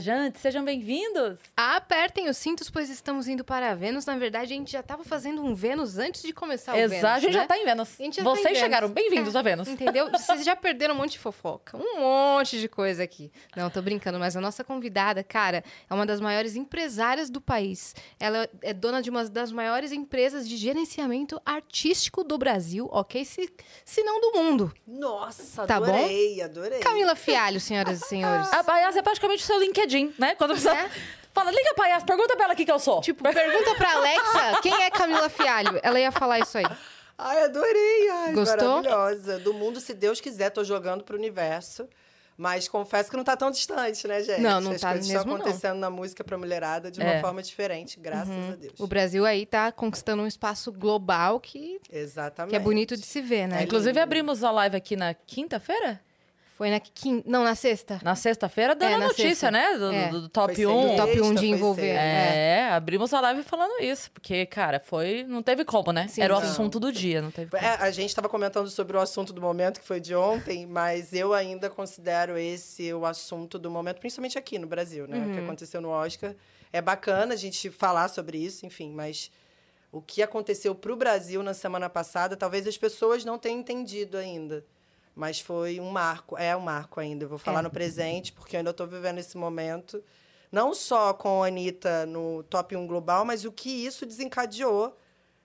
Viajantes, 0.00 0.40
sejam 0.40 0.64
bem-vindos! 0.64 1.40
Apertem 1.56 2.28
os 2.28 2.36
cintos, 2.36 2.70
pois 2.70 2.88
estamos 2.88 3.26
indo 3.26 3.42
para 3.42 3.74
Vênus. 3.74 4.06
Na 4.06 4.16
verdade, 4.16 4.44
a 4.54 4.56
gente 4.56 4.70
já 4.70 4.78
estava 4.78 5.02
fazendo 5.02 5.42
um 5.42 5.52
Vênus 5.52 5.98
antes 5.98 6.22
de 6.22 6.32
começar 6.32 6.74
o 6.74 6.76
Exato, 6.76 6.90
Vênus. 6.90 7.04
a 7.10 7.18
gente 7.18 7.32
né? 7.34 7.40
já 7.40 7.46
tá 7.48 7.58
em 7.58 7.64
Vênus. 7.64 7.88
Já 7.88 7.96
tá 7.96 8.04
em 8.04 8.22
Vocês 8.22 8.44
Vênus. 8.44 8.58
chegaram 8.60 8.88
bem-vindos 8.88 9.34
É, 9.34 9.38
a 9.38 9.42
Vênus. 9.42 9.66
Entendeu? 9.66 10.08
Vocês 10.12 10.44
já 10.44 10.54
perderam 10.54 10.94
um 10.94 10.98
monte 10.98 11.10
de 11.14 11.18
fofoca. 11.18 11.76
Um 11.76 11.98
monte 11.98 12.60
de 12.60 12.68
coisa 12.68 13.02
aqui. 13.02 13.32
Não, 13.56 13.68
tô 13.68 13.82
brincando, 13.82 14.16
mas 14.20 14.36
a 14.36 14.40
nossa 14.40 14.62
convidada, 14.62 15.24
cara, 15.24 15.64
é 15.90 15.92
uma 15.92 16.06
das 16.06 16.20
maiores 16.20 16.54
empresárias 16.54 17.28
do 17.28 17.40
país. 17.40 17.92
Ela 18.20 18.48
é 18.62 18.72
dona 18.72 19.02
de 19.02 19.10
uma 19.10 19.24
das 19.24 19.50
maiores 19.50 19.90
empresas 19.90 20.48
de 20.48 20.56
gerenciamento 20.56 21.42
artístico 21.44 22.22
do 22.22 22.38
Brasil, 22.38 22.88
ok? 22.92 23.24
Se, 23.24 23.52
se 23.84 24.04
não 24.04 24.20
do 24.20 24.38
mundo. 24.38 24.72
Nossa, 24.86 25.66
Tá 25.66 25.80
bom? 25.80 25.86
adorei, 25.86 26.40
adorei. 26.42 26.78
Camila 26.78 27.16
Fialho, 27.16 27.58
senhoras 27.60 28.00
e 28.00 28.06
senhores. 28.06 28.52
A 28.52 28.62
Paiás 28.62 28.94
é 28.96 29.02
praticamente 29.02 29.42
o 29.42 29.46
seu 29.46 29.58
LinkedIn, 29.80 30.14
né? 30.18 30.34
Quando 30.34 30.50
precisa... 30.52 30.74
É. 30.74 30.90
Fala, 31.32 31.50
liga, 31.52 31.74
Paiás, 31.76 32.02
pergunta 32.02 32.34
pra 32.34 32.46
ela 32.46 32.54
o 32.54 32.56
que, 32.56 32.70
eu 32.70 32.78
sou. 32.80 33.00
Tipo, 33.00 33.22
pergunta 33.22 33.74
pra 33.76 33.92
Alexa 33.94 34.58
quem 34.62 34.82
é 34.82 34.90
Camila 34.90 35.28
Fialho. 35.28 35.78
Ela 35.82 36.00
ia 36.00 36.10
falar 36.10 36.40
isso 36.40 36.58
aí. 36.58 36.66
Ai, 37.16 37.44
adorei. 37.44 38.10
Ai, 38.10 38.32
Gostou? 38.32 38.82
Maravilhosa. 38.82 39.38
Do 39.38 39.54
mundo, 39.54 39.78
se 39.80 39.94
Deus 39.94 40.20
quiser, 40.20 40.50
tô 40.50 40.64
jogando 40.64 41.04
pro 41.04 41.16
universo. 41.16 41.88
Mas 42.36 42.66
confesso 42.66 43.10
que 43.10 43.16
não 43.18 43.22
tá 43.22 43.36
tão 43.36 43.50
distante, 43.50 44.08
né, 44.08 44.22
gente? 44.22 44.40
Não, 44.40 44.60
não 44.62 44.72
As 44.72 44.80
tá 44.80 44.88
coisas 44.92 45.06
mesmo, 45.06 45.20
estão 45.20 45.34
não. 45.36 45.40
acontecendo 45.42 45.78
na 45.78 45.90
música 45.90 46.24
pra 46.24 46.38
mulherada 46.38 46.90
de 46.90 46.98
uma 46.98 47.10
É. 47.10 47.20
forma 47.20 47.42
diferente, 47.42 48.00
graças 48.00 48.34
a 48.52 48.56
Deus. 48.56 48.72
O 48.80 48.86
Brasil 48.86 49.26
aí 49.26 49.44
tá 49.44 49.70
conquistando 49.70 50.22
um 50.22 50.26
espaço 50.26 50.72
global 50.72 51.38
que, 51.38 51.78
Exatamente. 51.92 52.50
que 52.50 52.56
é 52.56 52.58
bonito 52.58 52.96
de 52.96 53.04
se 53.04 53.20
ver, 53.20 53.46
né? 53.46 53.60
É 53.60 53.64
Inclusive, 53.64 53.90
lindo. 53.92 54.02
abrimos 54.02 54.42
a 54.42 54.50
live 54.50 54.74
aqui 54.74 54.96
na 54.96 55.12
quinta-feira? 55.12 56.00
Foi 56.60 56.68
na 56.68 56.78
quinta. 56.78 57.24
Não, 57.26 57.42
na 57.42 57.54
sexta. 57.54 57.98
Na 58.04 58.14
sexta-feira, 58.14 58.74
dando 58.74 58.90
É, 58.90 58.94
a 58.96 58.98
notícia, 58.98 59.24
sexta. 59.30 59.50
né? 59.50 59.78
Do, 59.78 59.90
É. 59.92 60.08
do- 60.10 60.20
do 60.20 60.28
top 60.28 60.54
Foi 60.54 60.66
1. 60.66 60.88
sem 60.88 60.96
Top 60.98 61.10
sexta, 61.10 61.26
1 61.26 61.34
de 61.36 61.46
envolver. 61.46 61.80
sexta. 61.80 61.98
É, 62.02 62.70
abrimos 62.72 63.14
a 63.14 63.20
live 63.22 63.42
falando 63.42 63.82
isso. 63.82 64.10
Porque, 64.10 64.44
cara, 64.44 64.78
foi. 64.78 65.24
Não 65.24 65.42
teve 65.42 65.64
como, 65.64 65.90
né? 65.90 66.06
Sim, 66.08 66.20
Era 66.20 66.36
o 66.36 66.40
sim. 66.42 66.46
assunto 66.48 66.78
do 66.78 66.92
dia, 66.92 67.22
não 67.22 67.30
teve 67.30 67.50
como. 67.50 67.64
É, 67.64 67.76
a 67.76 67.90
gente 67.90 68.10
estava 68.10 68.28
comentando 68.28 68.68
sobre 68.68 68.94
o 68.94 69.00
assunto 69.00 69.32
do 69.32 69.40
momento, 69.40 69.80
que 69.80 69.86
foi 69.86 70.00
de 70.00 70.14
ontem, 70.14 70.66
mas 70.66 71.14
eu 71.14 71.32
ainda 71.32 71.70
considero 71.70 72.36
esse 72.36 72.92
o 72.92 73.06
assunto 73.06 73.58
do 73.58 73.70
momento, 73.70 73.98
principalmente 73.98 74.36
aqui 74.36 74.58
no 74.58 74.66
Brasil, 74.66 75.06
né? 75.08 75.16
O 75.28 75.32
que 75.32 75.38
aconteceu 75.40 75.80
no 75.80 75.88
Oscar. 75.88 76.34
É 76.70 76.82
bacana 76.82 77.32
a 77.32 77.36
gente 77.38 77.70
falar 77.70 78.08
sobre 78.08 78.36
isso, 78.36 78.66
enfim, 78.66 78.90
mas 78.92 79.30
o 79.90 80.02
que 80.02 80.22
aconteceu 80.22 80.74
para 80.74 80.92
o 80.92 80.96
Brasil 80.96 81.42
na 81.42 81.54
semana 81.54 81.88
passada, 81.88 82.36
talvez 82.36 82.66
as 82.66 82.76
pessoas 82.76 83.24
não 83.24 83.38
tenham 83.38 83.60
entendido 83.60 84.18
ainda. 84.18 84.62
Mas 85.14 85.40
foi 85.40 85.80
um 85.80 85.90
marco, 85.90 86.36
é 86.38 86.56
um 86.56 86.60
marco 86.60 87.00
ainda. 87.00 87.24
Eu 87.24 87.28
vou 87.28 87.38
falar 87.38 87.60
É. 87.60 87.62
no 87.62 87.70
presente, 87.70 88.32
porque 88.32 88.56
eu 88.56 88.58
ainda 88.58 88.70
estou 88.70 88.86
vivendo 88.86 89.18
esse 89.18 89.36
momento. 89.36 90.02
Não 90.50 90.72
só 90.74 91.12
com 91.12 91.42
a 91.42 91.46
Anitta 91.48 92.06
no 92.06 92.42
top 92.44 92.74
1 92.76 92.86
global, 92.86 93.24
mas 93.24 93.44
o 93.44 93.52
que 93.52 93.68
isso 93.70 94.04
desencadeou 94.06 94.96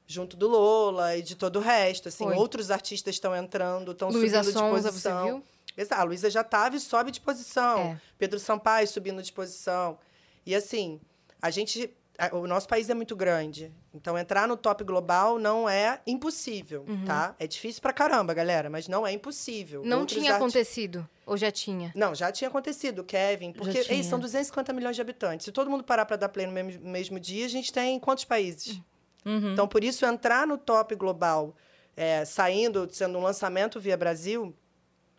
junto 0.08 0.38
do 0.38 0.48
Lola 0.48 1.16
e 1.18 1.22
de 1.22 1.36
todo 1.36 1.58
o 1.58 1.62
resto. 1.62 2.08
Assim, 2.10 2.24
Foi. 2.26 2.36
outros 2.36 2.70
artistas 2.72 3.16
estão 3.16 3.36
entrando, 3.36 3.92
estão 3.92 4.12
subindo 4.12 4.42
de 4.42 4.52
Sonza, 4.52 4.82
você 4.92 5.10
posição. 5.10 5.26
viu? 5.26 5.44
Exato, 5.78 6.02
a 6.02 6.04
Luísa 6.06 6.30
já 6.30 6.42
estava 6.42 6.76
e 6.76 6.80
sobe 6.80 7.12
de 7.12 7.20
posição. 7.20 7.80
É. 7.80 8.02
Pedro 8.18 8.40
Sampaio 8.40 8.88
subindo 8.88 9.22
de 9.22 9.32
posição. 9.34 9.98
E 10.46 10.56
assim, 10.56 11.02
a 11.42 11.50
gente. 11.50 11.92
O 12.32 12.48
nosso 12.48 12.68
país 12.68 12.90
é 12.90 12.94
muito 12.94 13.16
grande. 13.16 13.72
Então, 13.94 14.18
entrar 14.18 14.48
no 14.48 14.56
top 14.56 14.84
global 14.84 15.38
não 15.38 15.68
é 15.70 16.00
impossível, 16.08 16.86
Uhum. 16.88 17.04
tá? 17.06 17.36
É 17.38 17.46
difícil 17.46 17.82
pra 17.82 17.92
caramba, 17.92 18.34
galera, 18.34 18.70
mas 18.70 18.88
não 18.88 19.06
é 19.06 19.12
impossível. 19.12 19.84
Não 19.84 20.00
Outros 20.02 20.20
tinha 20.20 20.36
acontecido. 20.36 21.08
Ou 21.26 21.36
já 21.36 21.52
tinha? 21.52 21.92
Não, 21.96 22.16
já 22.16 22.32
tinha 22.32 22.48
acontecido, 22.48 23.04
Kevin. 23.04 23.52
Porque 23.52 23.86
ei, 23.90 24.04
são 24.04 24.20
250 24.20 24.72
milhões 24.74 24.96
de 24.96 25.02
habitantes. 25.02 25.46
Se 25.46 25.52
todo 25.52 25.70
mundo 25.70 25.84
parar 25.84 26.06
para 26.06 26.16
dar 26.16 26.30
play 26.30 26.46
no 26.46 26.52
mesmo, 26.54 26.86
mesmo 26.88 27.20
dia, 27.20 27.46
a 27.46 27.50
gente 27.50 27.74
tem 27.74 28.00
quantos 28.00 28.24
países? 28.26 28.82
Uhum. 29.26 29.54
Então, 29.54 29.68
por 29.68 29.84
isso, 29.84 30.06
entrar 30.06 30.46
no 30.48 30.58
top 30.58 30.96
global, 30.96 31.56
é, 31.98 32.24
saindo, 32.26 32.88
sendo 32.92 33.18
um 33.18 33.22
lançamento 33.24 33.80
via 33.80 33.98
Brasil, 33.98 34.56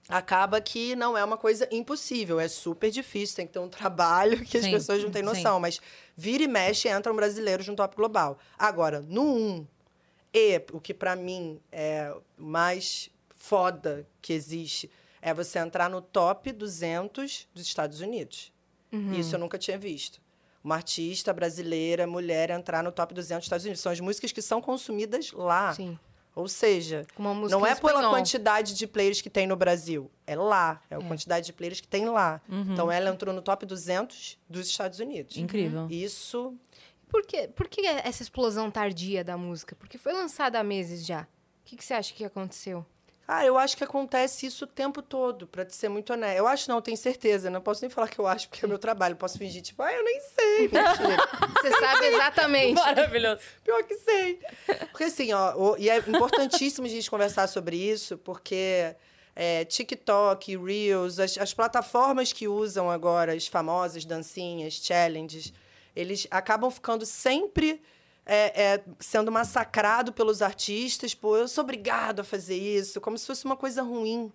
acaba 0.09 0.61
que 0.61 0.95
não 0.95 1.17
é 1.17 1.25
uma 1.25 1.37
coisa 1.37 1.69
impossível. 1.71 2.39
É 2.39 2.49
super 2.49 2.91
difícil, 2.91 3.37
tem 3.37 3.47
que 3.47 3.53
ter 3.53 3.59
um 3.59 3.69
trabalho 3.69 4.45
que 4.45 4.57
as 4.57 4.65
Sim, 4.65 4.71
pessoas 4.71 5.03
não 5.03 5.11
têm 5.11 5.23
sim. 5.23 5.29
noção. 5.29 5.61
Mas 5.61 5.81
vira 6.17 6.43
e 6.43 6.49
mexe, 6.49 6.89
entram 6.89 7.15
brasileiros 7.15 7.67
no 7.67 7.77
top 7.77 7.97
global. 7.97 8.39
Agora, 8.59 9.01
no 9.01 9.23
1, 9.23 9.67
e 10.33 10.63
o 10.73 10.81
que 10.81 10.93
para 10.93 11.17
mim 11.17 11.61
é 11.73 12.15
mais 12.37 13.11
foda 13.31 14.07
que 14.21 14.33
existe 14.33 14.91
é 15.23 15.33
você 15.35 15.59
entrar 15.59 15.89
no 15.89 16.01
top 16.01 16.53
200 16.53 17.49
dos 17.53 17.65
Estados 17.65 18.01
Unidos. 18.01 18.53
Uhum. 18.93 19.13
Isso 19.13 19.35
eu 19.35 19.39
nunca 19.39 19.59
tinha 19.59 19.79
visto. 19.79 20.21
Uma 20.63 20.77
artista 20.77 21.33
brasileira, 21.33 22.07
mulher, 22.07 22.51
entrar 22.51 22.83
no 22.83 22.93
top 22.93 23.15
200 23.15 23.39
dos 23.39 23.47
Estados 23.47 23.65
Unidos. 23.65 23.81
São 23.81 23.93
as 23.93 24.01
músicas 24.01 24.33
que 24.33 24.43
são 24.43 24.61
consumidas 24.61 25.33
lá. 25.33 25.75
Sim. 25.75 25.99
Ou 26.37 26.47
seja, 26.47 27.07
não 27.19 27.67
é 27.67 27.75
pela 27.75 27.93
espanhol. 27.93 28.11
quantidade 28.11 28.75
de 28.75 28.87
players 28.87 29.23
que 29.23 29.31
tem 29.31 29.47
no 29.47 29.57
Brasil. 29.57 30.11
É 30.27 30.37
lá. 30.37 30.83
É 30.91 30.95
a 30.95 30.99
É. 30.99 31.03
quantidade 31.03 31.47
de 31.47 31.53
players 31.55 31.81
que 31.81 31.89
tem 31.89 32.05
lá. 32.11 32.43
Uhum. 32.47 32.73
Então, 32.75 32.93
ela 32.93 33.09
entrou 33.11 33.35
no 33.35 33.41
top 33.41 33.65
200 33.65 34.39
dos 34.49 34.69
Estados 34.69 35.01
Unidos. 35.01 35.37
Incrível. 35.39 35.89
Isso 35.91 36.55
Por 37.09 37.25
que, 37.25 37.49
por 37.49 37.69
que 37.69 37.87
essa 37.87 38.23
explosão 38.23 38.71
tardia 38.71 39.25
da 39.25 39.37
música? 39.39 39.75
Porque 39.77 39.97
foi 39.97 40.13
lançada 40.13 40.61
há 40.61 40.63
meses 40.65 41.07
já. 41.07 41.23
O 41.23 41.27
que, 41.65 41.77
que 41.77 41.85
você 41.85 41.95
acha 41.95 42.13
que 42.13 42.25
aconteceu? 42.25 42.85
Ah, 43.29 43.45
eu 43.45 43.59
acho 43.59 43.77
que 43.77 43.83
acontece 43.83 44.47
isso 44.47 44.65
o 44.65 44.69
tempo 44.69 45.03
todo, 45.03 45.47
pra 45.49 45.65
te 45.65 45.75
ser 45.75 45.89
muito 45.89 46.13
honesta. 46.13 46.37
Eu 46.37 46.47
acho 46.47 46.69
não, 46.71 46.81
tenho 46.81 46.97
certeza. 46.97 47.51
Não 47.51 47.61
posso 47.61 47.81
nem 47.83 47.91
falar 47.91 48.09
que 48.09 48.19
eu 48.19 48.27
acho, 48.27 48.49
porque 48.49 48.65
é 48.65 48.69
meu 48.69 48.79
trabalho. 48.79 49.17
Posso 49.17 49.37
fingir, 49.37 49.63
tipo, 49.63 49.83
ah, 49.83 49.93
eu 49.93 50.05
nem 50.05 50.21
sei. 50.21 50.59
Mentira. 50.71 51.29
Você 51.61 51.71
sabe 51.81 52.07
exatamente. 52.07 52.75
Maravilhoso. 52.75 53.41
Pior 53.65 53.83
que 53.83 53.97
sei. 53.97 54.39
Porque 54.93 55.05
assim, 55.05 55.33
ó, 55.33 55.55
o- 55.57 55.77
e 55.77 55.91
é 55.91 55.97
importantíssimo 55.99 56.87
a 56.87 56.91
gente 56.91 57.11
conversar 57.11 57.49
sobre 57.49 57.77
isso, 57.77 58.17
porque 58.19 58.95
é, 59.35 59.65
TikTok, 59.65 60.57
Reels, 60.57 61.19
as, 61.19 61.37
as 61.37 61.53
plataformas 61.53 62.33
que 62.33 62.47
usam 62.47 62.89
agora 62.91 63.33
as 63.35 63.47
famosas 63.49 64.05
dancinhas, 64.05 64.75
challenges, 64.75 65.53
eles 65.97 66.27
acabam 66.31 66.71
ficando 66.71 67.05
sempre 67.05 67.83
é, 68.27 68.63
é, 68.63 68.85
sendo 68.99 69.31
massacrado 69.31 70.13
pelos 70.13 70.43
artistas, 70.43 71.15
pô, 71.15 71.37
eu 71.37 71.47
sou 71.47 71.63
obrigado 71.63 72.21
a 72.21 72.25
fazer 72.25 72.57
isso, 72.57 73.01
como 73.01 73.17
se 73.17 73.25
fosse 73.25 73.45
uma 73.45 73.57
coisa 73.57 73.83
ruim. 73.83 74.33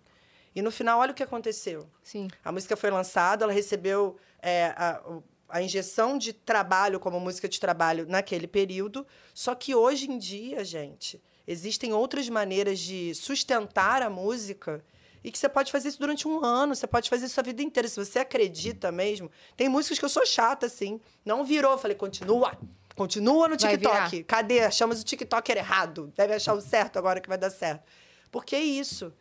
E 0.55 0.61
no 0.61 0.71
final, 0.71 0.99
olha 0.99 1.11
o 1.11 1.13
que 1.13 1.23
aconteceu. 1.23 1.87
Sim. 2.01 2.29
A 2.43 2.51
música 2.51 2.77
foi 2.77 2.89
lançada, 2.89 3.43
ela 3.43 3.53
recebeu 3.53 4.17
é, 4.41 4.73
a, 4.77 5.01
a 5.49 5.61
injeção 5.61 6.17
de 6.17 6.31
trabalho 6.31 6.99
como 6.99 7.19
música 7.19 7.47
de 7.47 7.59
trabalho 7.59 8.05
naquele 8.07 8.47
período. 8.47 9.05
Só 9.33 9.53
que 9.53 9.75
hoje 9.75 10.09
em 10.09 10.17
dia, 10.17 10.63
gente, 10.63 11.21
existem 11.45 11.93
outras 11.93 12.27
maneiras 12.29 12.79
de 12.79 13.13
sustentar 13.13 14.01
a 14.01 14.09
música 14.09 14.83
e 15.23 15.31
que 15.31 15.37
você 15.37 15.47
pode 15.47 15.71
fazer 15.71 15.89
isso 15.89 15.99
durante 15.99 16.27
um 16.27 16.43
ano, 16.43 16.75
você 16.75 16.87
pode 16.87 17.09
fazer 17.09 17.27
isso 17.27 17.39
a 17.39 17.43
vida 17.43 17.61
inteira. 17.61 17.87
Se 17.87 18.03
você 18.03 18.19
acredita 18.19 18.91
mesmo. 18.91 19.29
Tem 19.55 19.69
músicas 19.69 19.99
que 19.99 20.05
eu 20.05 20.09
sou 20.09 20.25
chata, 20.25 20.65
assim. 20.65 20.99
Não 21.23 21.43
virou. 21.43 21.77
Falei, 21.77 21.95
continua. 21.95 22.57
Continua 22.95 23.47
no 23.47 23.57
TikTok. 23.57 24.23
Cadê? 24.23 24.61
Achamos 24.61 25.01
o 25.01 25.03
TikToker 25.03 25.57
errado. 25.57 26.11
Deve 26.15 26.33
achar 26.33 26.53
o 26.53 26.61
certo 26.61 26.97
agora 26.97 27.19
que 27.19 27.29
vai 27.29 27.37
dar 27.37 27.49
certo. 27.49 27.83
Por 28.31 28.45
que 28.45 28.57
isso? 28.57 29.13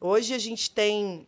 Hoje 0.00 0.34
a 0.34 0.38
gente 0.38 0.70
tem 0.70 1.26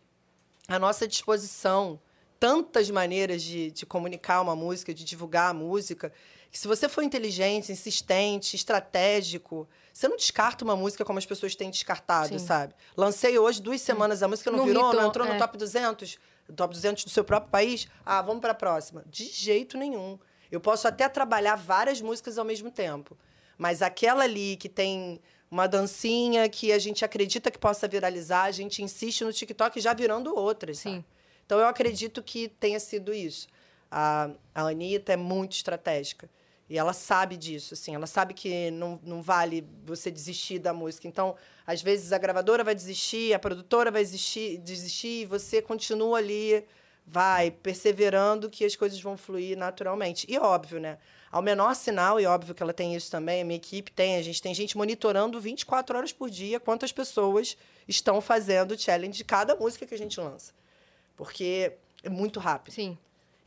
à 0.67 0.79
nossa 0.79 1.07
disposição 1.07 1.99
tantas 2.39 2.89
maneiras 2.89 3.43
de, 3.43 3.69
de 3.71 3.85
comunicar 3.85 4.41
uma 4.41 4.55
música, 4.55 4.93
de 4.93 5.03
divulgar 5.03 5.51
a 5.51 5.53
música, 5.53 6.11
que 6.49 6.57
se 6.57 6.67
você 6.67 6.89
for 6.89 7.03
inteligente, 7.03 7.71
insistente, 7.71 8.55
estratégico, 8.55 9.69
você 9.93 10.07
não 10.07 10.17
descarta 10.17 10.65
uma 10.65 10.75
música 10.75 11.05
como 11.05 11.19
as 11.19 11.25
pessoas 11.25 11.55
têm 11.55 11.69
descartado, 11.69 12.39
Sim. 12.39 12.39
sabe? 12.39 12.73
Lancei 12.97 13.37
hoje 13.37 13.61
duas 13.61 13.79
semanas, 13.81 14.23
a 14.23 14.27
música 14.27 14.49
não, 14.49 14.59
Não 14.59 14.65
virou, 14.65 14.89
hitou, 14.89 15.01
não 15.01 15.09
entrou 15.09 15.27
é. 15.27 15.33
no 15.33 15.39
top 15.39 15.57
200, 15.57 16.17
top 16.55 16.73
200 16.73 17.03
do 17.05 17.09
seu 17.09 17.23
próprio 17.23 17.51
país. 17.51 17.87
Ah, 18.05 18.21
vamos 18.21 18.41
para 18.41 18.51
a 18.51 18.55
próxima. 18.55 19.03
De 19.07 19.25
jeito 19.25 19.77
nenhum. 19.77 20.17
Eu 20.51 20.59
posso 20.59 20.87
até 20.87 21.07
trabalhar 21.07 21.55
várias 21.55 22.01
músicas 22.01 22.37
ao 22.37 22.45
mesmo 22.45 22.69
tempo, 22.69 23.17
mas 23.57 23.81
aquela 23.81 24.23
ali 24.23 24.57
que 24.57 24.67
tem 24.67 25.21
uma 25.49 25.67
dancinha 25.67 26.47
que 26.49 26.71
a 26.71 26.79
gente 26.79 27.03
acredita 27.03 27.51
que 27.51 27.57
possa 27.57 27.87
viralizar, 27.87 28.43
a 28.43 28.51
gente 28.51 28.81
insiste 28.81 29.23
no 29.23 29.33
TikTok 29.33 29.79
já 29.79 29.93
virando 29.93 30.35
outras. 30.35 30.79
Sim. 30.79 30.95
sabe? 30.95 31.05
Então 31.45 31.59
eu 31.59 31.67
acredito 31.67 32.23
que 32.23 32.47
tenha 32.47 32.79
sido 32.79 33.13
isso. 33.13 33.47
A, 33.89 34.31
a 34.55 34.61
Anitta 34.61 35.11
é 35.11 35.17
muito 35.17 35.53
estratégica. 35.53 36.29
E 36.69 36.77
ela 36.77 36.93
sabe 36.93 37.35
disso, 37.35 37.73
assim. 37.73 37.93
Ela 37.93 38.07
sabe 38.07 38.33
que 38.33 38.71
não, 38.71 38.97
não 39.03 39.21
vale 39.21 39.67
você 39.83 40.09
desistir 40.09 40.57
da 40.57 40.73
música. 40.73 41.05
Então, 41.05 41.35
às 41.67 41.81
vezes, 41.81 42.13
a 42.13 42.17
gravadora 42.17 42.63
vai 42.63 42.73
desistir, 42.73 43.33
a 43.33 43.39
produtora 43.39 43.91
vai 43.91 44.01
desistir, 44.01 44.57
desistir 44.59 45.23
e 45.23 45.25
você 45.25 45.61
continua 45.61 46.19
ali, 46.19 46.65
vai 47.05 47.51
perseverando 47.51 48.49
que 48.49 48.63
as 48.63 48.75
coisas 48.75 48.99
vão 49.01 49.17
fluir 49.17 49.57
naturalmente. 49.57 50.25
E 50.29 50.37
óbvio, 50.37 50.79
né? 50.79 50.97
Ao 51.31 51.41
menor 51.41 51.75
sinal, 51.75 52.19
e 52.19 52.25
óbvio 52.25 52.53
que 52.53 52.61
ela 52.61 52.73
tem 52.73 52.95
isso 52.95 53.09
também, 53.09 53.41
a 53.41 53.45
minha 53.45 53.57
equipe 53.57 53.91
tem, 53.91 54.17
a 54.17 54.21
gente 54.21 54.41
tem 54.41 54.53
gente 54.53 54.77
monitorando 54.77 55.39
24 55.39 55.97
horas 55.97 56.11
por 56.11 56.29
dia 56.29 56.59
quantas 56.59 56.91
pessoas 56.91 57.57
estão 57.87 58.19
fazendo 58.19 58.77
challenge 58.77 59.17
de 59.17 59.23
cada 59.23 59.55
música 59.55 59.85
que 59.85 59.93
a 59.93 59.97
gente 59.97 60.19
lança. 60.19 60.53
Porque 61.15 61.73
é 62.03 62.09
muito 62.09 62.39
rápido. 62.39 62.73
Sim. 62.73 62.97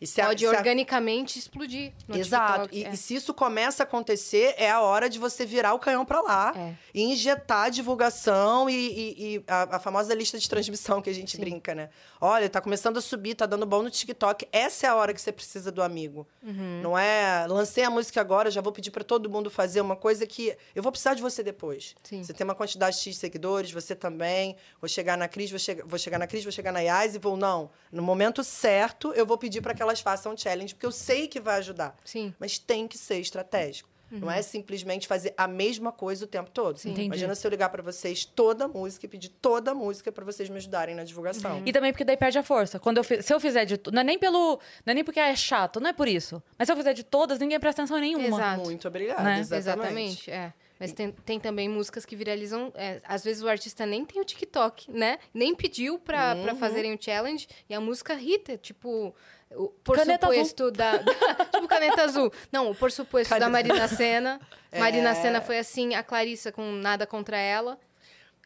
E 0.04 0.06
se 0.06 0.20
a- 0.20 0.26
Pode 0.26 0.40
se 0.40 0.46
a- 0.46 0.50
organicamente 0.58 1.38
explodir 1.38 1.92
no 2.06 2.16
Exato. 2.16 2.68
TikTok. 2.68 2.76
E, 2.78 2.84
é. 2.84 2.90
e 2.92 2.96
se 2.96 3.14
isso 3.14 3.32
começa 3.32 3.82
a 3.82 3.84
acontecer, 3.84 4.54
é 4.58 4.70
a 4.70 4.80
hora 4.82 5.08
de 5.08 5.18
você 5.18 5.46
virar 5.46 5.72
o 5.74 5.78
canhão 5.78 6.04
pra 6.04 6.20
lá 6.20 6.52
É. 6.56 6.74
e 6.92 7.02
injetar 7.02 7.64
a 7.66 7.68
divulgação 7.70 8.68
e, 8.68 8.74
e- 8.74 9.34
e 9.36 9.44
a, 9.48 9.76
a 9.76 9.78
famosa 9.80 10.14
lista 10.14 10.38
de 10.38 10.48
transmissão 10.48 11.00
que 11.00 11.08
a 11.08 11.12
gente 11.14 11.32
Sim. 11.36 11.40
brinca, 11.40 11.74
né? 11.74 11.88
Olha, 12.20 12.48
tá 12.50 12.60
começando 12.60 12.98
a 12.98 13.00
subir, 13.00 13.34
tá 13.34 13.46
dando 13.46 13.64
bom 13.66 13.82
no 13.82 13.90
TikTok. 13.90 14.46
Essa 14.52 14.86
é 14.86 14.90
a 14.90 14.94
hora 14.94 15.14
que 15.14 15.20
você 15.20 15.32
precisa 15.32 15.72
do 15.72 15.82
amigo. 15.82 16.26
Uhum. 16.42 16.80
Não 16.82 16.98
é, 16.98 17.46
lancei 17.48 17.84
a 17.84 17.90
música 17.90 18.20
agora, 18.20 18.50
já 18.50 18.60
vou 18.60 18.72
pedir 18.72 18.90
pra 18.90 19.02
todo 19.02 19.30
mundo 19.30 19.50
fazer 19.50 19.80
uma 19.80 19.96
coisa 19.96 20.26
que 20.26 20.54
eu 20.74 20.82
vou 20.82 20.92
precisar 20.92 21.14
de 21.14 21.22
você 21.22 21.42
depois. 21.42 21.94
Sim. 22.02 22.22
Você 22.22 22.32
tem 22.34 22.44
uma 22.44 22.54
quantidade 22.54 22.96
X 22.98 23.14
de 23.14 23.20
seguidores, 23.20 23.70
você 23.72 23.94
também. 23.94 24.56
Vou 24.80 24.88
chegar 24.88 25.16
na 25.16 25.28
Cris, 25.28 25.50
vou, 25.50 25.58
chegar 25.58 25.84
vou 25.86 25.98
chegar 25.98 26.18
na 26.18 26.26
Cris, 26.26 26.42
vou 26.44 26.52
chegar 26.52 26.72
na 26.72 26.80
Yas 26.80 27.14
e 27.14 27.18
vou, 27.18 27.36
não. 27.36 27.70
No 27.90 28.02
momento 28.02 28.42
certo, 28.44 29.12
eu 29.14 29.24
vou 29.24 29.38
pedir 29.38 29.60
para 29.60 29.72
que 29.74 29.82
elas 29.94 30.00
façam 30.00 30.36
challenge, 30.36 30.74
porque 30.74 30.86
eu 30.86 30.92
sei 30.92 31.28
que 31.28 31.40
vai 31.40 31.58
ajudar. 31.58 31.96
Sim. 32.04 32.34
Mas 32.38 32.58
tem 32.58 32.88
que 32.88 32.98
ser 32.98 33.18
estratégico. 33.20 33.94
Não 34.10 34.30
é 34.30 34.42
simplesmente 34.42 35.08
fazer 35.08 35.34
a 35.36 35.48
mesma 35.48 35.90
coisa 35.90 36.24
o 36.24 36.28
tempo 36.28 36.48
todo. 36.48 36.78
Imagina 36.84 37.34
se 37.34 37.44
eu 37.44 37.50
ligar 37.50 37.68
para 37.68 37.82
vocês 37.82 38.24
toda 38.24 38.66
a 38.66 38.68
música 38.68 39.06
e 39.06 39.08
pedir 39.08 39.28
toda 39.28 39.72
a 39.72 39.74
música 39.74 40.12
para 40.12 40.24
vocês 40.24 40.48
me 40.48 40.56
ajudarem 40.56 40.94
na 40.94 41.02
divulgação. 41.02 41.60
E 41.66 41.72
também 41.72 41.90
porque 41.90 42.04
daí 42.04 42.16
perde 42.16 42.38
a 42.38 42.42
força. 42.44 42.78
Quando 42.78 42.98
eu 42.98 43.04
se 43.04 43.34
eu 43.34 43.40
fizer 43.40 43.64
de 43.64 43.80
não 43.92 44.02
é 44.02 44.04
nem 44.04 44.16
pelo, 44.16 44.60
não 44.86 44.92
é 44.92 44.94
nem 44.94 45.02
porque 45.02 45.18
é 45.18 45.34
chato, 45.34 45.80
não 45.80 45.90
é 45.90 45.92
por 45.92 46.06
isso. 46.06 46.40
Mas 46.56 46.68
se 46.68 46.72
eu 46.72 46.76
fizer 46.76 46.92
de 46.92 47.02
todas, 47.02 47.40
ninguém 47.40 47.58
presta 47.58 47.82
atenção 47.82 47.98
nenhuma. 47.98 48.24
Exato. 48.24 48.60
Muito 48.60 48.86
obrigada. 48.86 49.22
Né? 49.22 49.40
Exatamente. 49.40 50.30
Exatamente, 50.30 50.30
é. 50.30 50.52
Mas 50.78 50.92
tem, 50.92 51.12
tem 51.12 51.40
também 51.40 51.68
músicas 51.68 52.04
que 52.04 52.16
viralizam. 52.16 52.72
é, 52.74 53.00
às 53.04 53.24
vezes 53.24 53.42
o 53.42 53.48
artista 53.48 53.86
nem 53.86 54.04
tem 54.04 54.20
o 54.20 54.24
TikTok, 54.24 54.90
né? 54.90 55.18
Nem 55.32 55.54
pediu 55.54 55.98
pra, 55.98 56.36
pra 56.36 56.54
fazerem 56.54 56.92
o 56.94 56.98
challenge 57.00 57.46
e 57.68 57.74
a 57.74 57.80
música 57.80 58.14
irrita. 58.14 58.56
Tipo, 58.56 59.14
o 59.52 59.68
por 59.68 59.96
Caneta 59.96 60.26
suposto 60.26 60.70
da, 60.70 60.96
da- 60.96 61.14
Tipo, 61.52 61.68
caneta 61.68 62.02
azul. 62.04 62.32
Não, 62.50 62.70
o 62.70 62.74
por 62.74 62.90
suposto 62.90 63.30
da 63.30 63.38
Caneta- 63.40 63.50
Marina 63.50 63.88
Senna. 63.88 64.40
Marina 64.78 65.10
É. 65.10 65.14
Senna 65.14 65.40
foi 65.40 65.58
assim, 65.58 65.94
a 65.94 66.02
Clarissa 66.02 66.50
com 66.50 66.72
nada 66.72 67.06
contra 67.06 67.36
ela. 67.36 67.78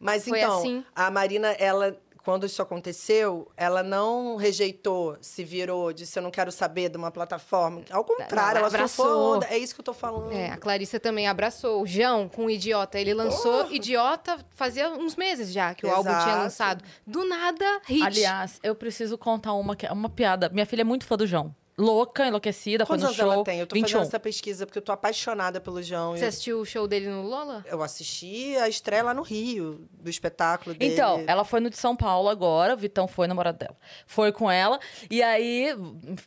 Mas 0.01 0.25
Foi 0.27 0.39
então, 0.39 0.59
assim. 0.59 0.85
a 0.95 1.11
Marina, 1.11 1.49
ela, 1.59 1.97
quando 2.23 2.45
isso 2.45 2.61
aconteceu, 2.61 3.51
ela 3.55 3.81
não 3.81 4.35
rejeitou, 4.35 5.17
se 5.21 5.43
virou, 5.43 5.91
disse 5.93 6.17
eu 6.17 6.23
não 6.23 6.31
quero 6.31 6.51
saber 6.51 6.89
de 6.89 6.97
uma 6.97 7.11
plataforma. 7.11 7.81
Ao 7.89 8.03
contrário, 8.03 8.59
ela 8.59 8.59
ela 8.59 8.67
abraçou. 8.67 9.43
É 9.43 9.57
isso 9.57 9.73
que 9.73 9.81
eu 9.81 9.85
tô 9.85 9.93
falando. 9.93 10.31
É, 10.31 10.49
a 10.51 10.57
Clarissa 10.57 10.99
também 10.99 11.27
abraçou. 11.27 11.81
O 11.81 11.87
João 11.87 12.27
com 12.27 12.45
o 12.45 12.49
Idiota. 12.49 12.99
Ele 12.99 13.13
lançou 13.13 13.71
Idiota 13.71 14.37
fazia 14.51 14.89
uns 14.91 15.15
meses 15.15 15.51
já 15.51 15.73
que 15.73 15.85
o 15.85 15.89
álbum 15.89 16.09
tinha 16.09 16.21
Exato. 16.21 16.37
lançado. 16.37 16.83
Do 17.05 17.25
nada, 17.25 17.81
hit. 17.85 18.03
Aliás, 18.03 18.59
eu 18.61 18.75
preciso 18.75 19.17
contar 19.17 19.53
uma, 19.53 19.75
que 19.75 19.85
é 19.85 19.91
uma 19.91 20.09
piada. 20.09 20.49
Minha 20.49 20.65
filha 20.65 20.81
é 20.81 20.85
muito 20.85 21.05
fã 21.05 21.15
do 21.15 21.25
João. 21.25 21.53
Louca, 21.79 22.27
enlouquecida, 22.27 22.85
Quantos 22.85 23.05
anos 23.05 23.15
show. 23.15 23.31
ela 23.31 23.43
tem? 23.43 23.59
Eu 23.59 23.65
tô 23.65 23.73
21. 23.75 23.89
fazendo 23.89 24.07
essa 24.07 24.19
pesquisa 24.19 24.65
porque 24.65 24.77
eu 24.77 24.81
tô 24.81 24.91
apaixonada 24.91 25.61
pelo 25.61 25.81
João. 25.81 26.11
Você 26.17 26.25
Eu, 26.25 26.27
assistiu 26.27 26.59
o 26.59 26.65
show 26.65 26.87
dele 26.87 27.07
no 27.07 27.23
Lola? 27.23 27.63
eu 27.67 27.81
assisti 27.81 28.57
a 28.57 28.67
estreia 28.67 29.01
lá 29.03 29.13
no 29.13 29.21
Rio, 29.21 29.87
do 29.93 30.09
espetáculo 30.09 30.75
dele. 30.75 30.93
Então, 30.93 31.23
ela 31.25 31.45
foi 31.45 31.59
no 31.61 31.69
de 31.69 31.77
São 31.77 31.95
Paulo 31.95 32.27
agora, 32.27 32.73
o 32.73 32.77
Vitão 32.77 33.07
foi 33.07 33.27
namorado 33.27 33.57
dela. 33.57 33.77
Foi 34.05 34.31
com 34.31 34.51
ela, 34.51 34.77
e 35.09 35.23
aí 35.23 35.73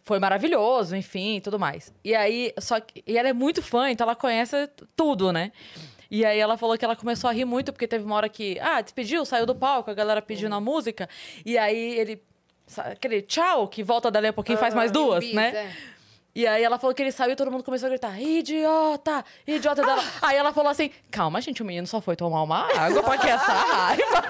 foi 0.04 0.19
maravilhoso, 0.19 0.96
enfim, 0.96 1.37
e 1.37 1.40
tudo 1.43 1.58
mais. 1.58 1.93
E 2.02 2.14
aí, 2.14 2.52
só 2.58 2.81
que. 2.81 3.05
E 3.06 3.19
ela 3.19 3.28
é 3.28 3.32
muito 3.34 3.60
fã, 3.62 3.90
então 3.90 4.05
ela 4.06 4.16
conhece 4.16 4.69
tudo, 4.96 5.32
né? 5.32 5.52
E 6.10 6.25
aí 6.26 6.38
ela 6.38 6.58
falou 6.58 6.76
que 6.76 6.84
ela 6.84 6.94
começou 6.96 7.28
a 7.31 7.32
rir 7.32 7.44
muito, 7.46 7.72
porque 7.72 7.88
teve 7.88 8.05
uma 8.05 8.14
hora 8.16 8.28
que, 8.28 8.58
ah, 8.60 8.81
despediu, 8.82 9.25
saiu 9.25 9.46
do 9.46 9.55
palco, 9.55 9.90
a 9.90 9.94
galera 9.94 10.20
pediu 10.20 10.48
na 10.48 10.60
música, 10.60 11.08
e 11.44 11.56
aí 11.58 11.98
ele. 11.98 12.22
Aquele 12.76 13.23
tchau, 13.23 13.69
que 13.69 13.82
volta 13.82 14.11
dali 14.11 14.29
a 14.29 14.32
pouquinho 14.32 14.56
e 14.56 14.61
faz 14.61 14.75
mais 14.75 14.91
duas, 14.91 15.20
Bis, 15.25 15.35
né? 15.35 15.49
é. 15.55 15.93
E 16.35 16.47
aí 16.47 16.62
ela 16.64 16.79
falou 16.79 16.94
que 16.94 17.03
ele 17.03 17.12
saiu 17.12 17.32
e 17.32 17.37
todo 17.37 17.50
mundo 17.50 17.62
começou 17.62 17.87
a 17.88 17.91
gritar, 17.91 18.19
idiota, 18.19 19.23
idiota 19.47 19.82
dela. 19.85 20.03
Aí 20.23 20.35
ela 20.35 20.50
falou 20.50 20.70
assim, 20.70 20.91
calma, 21.11 21.38
gente, 21.43 21.61
o 21.61 21.64
menino 21.67 21.87
só 21.87 22.00
foi 22.00 22.17
tomar 22.17 22.43
uma 22.43 22.67
água 22.75 23.03
pra 23.03 23.19
que 23.19 23.29
essa 23.29 23.53
raiva. 23.53 24.23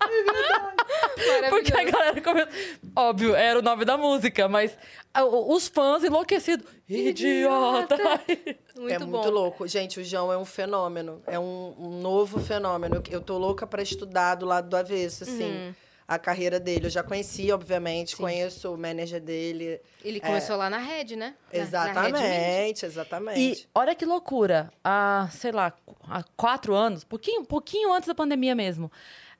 Porque 1.50 1.72
a 1.72 1.84
galera 1.84 2.20
começou... 2.20 2.52
Óbvio, 2.96 3.34
era 3.36 3.58
o 3.58 3.62
nome 3.62 3.84
da 3.84 3.96
música, 3.96 4.48
mas 4.48 4.76
ah, 5.14 5.24
os 5.24 5.68
fãs 5.68 6.02
enlouquecidos. 6.02 6.66
Idiota! 6.88 7.96
Muito 8.76 8.94
é 8.94 8.98
bom. 8.98 9.06
muito 9.06 9.30
louco. 9.30 9.68
Gente, 9.68 10.00
o 10.00 10.04
João 10.04 10.32
é 10.32 10.38
um 10.38 10.44
fenômeno. 10.44 11.22
É 11.26 11.38
um, 11.38 11.74
um 11.78 12.00
novo 12.00 12.40
fenômeno. 12.40 12.96
Eu- 12.96 13.02
Eu 13.10 13.20
tô 13.20 13.36
louca 13.36 13.66
pra 13.66 13.82
estudar 13.82 14.36
do 14.36 14.46
lado 14.46 14.68
do 14.70 14.76
avesso, 14.76 15.24
assim, 15.24 15.44
Uhum. 15.44 15.74
A 16.10 16.18
carreira 16.18 16.58
dele. 16.58 16.86
Eu 16.86 16.90
já 16.90 17.02
conheci, 17.04 17.52
obviamente, 17.52 18.16
conheço 18.16 18.74
o 18.74 18.76
manager 18.76 19.20
dele. 19.20 19.80
Ele 20.04 20.18
começou 20.20 20.56
lá 20.56 20.68
na 20.68 20.78
Red, 20.78 21.14
né? 21.16 21.34
Na- 21.52 21.58
na 21.94 22.02
Red. 22.02 22.08
Exatamente, 22.08 22.86
exatamente. 22.86 23.40
E 23.62 23.66
olha 23.74 23.94
que 23.94 24.04
loucura. 24.04 24.72
Há, 24.82 25.28
sei 25.30 25.52
lá, 25.52 25.72
há 26.08 26.22
quatro 26.36 26.74
anos, 26.74 27.04
pouquinho, 27.04 27.44
pouquinho 27.44 27.92
antes 27.92 28.08
da 28.08 28.14
pandemia 28.14 28.54
mesmo. 28.54 28.90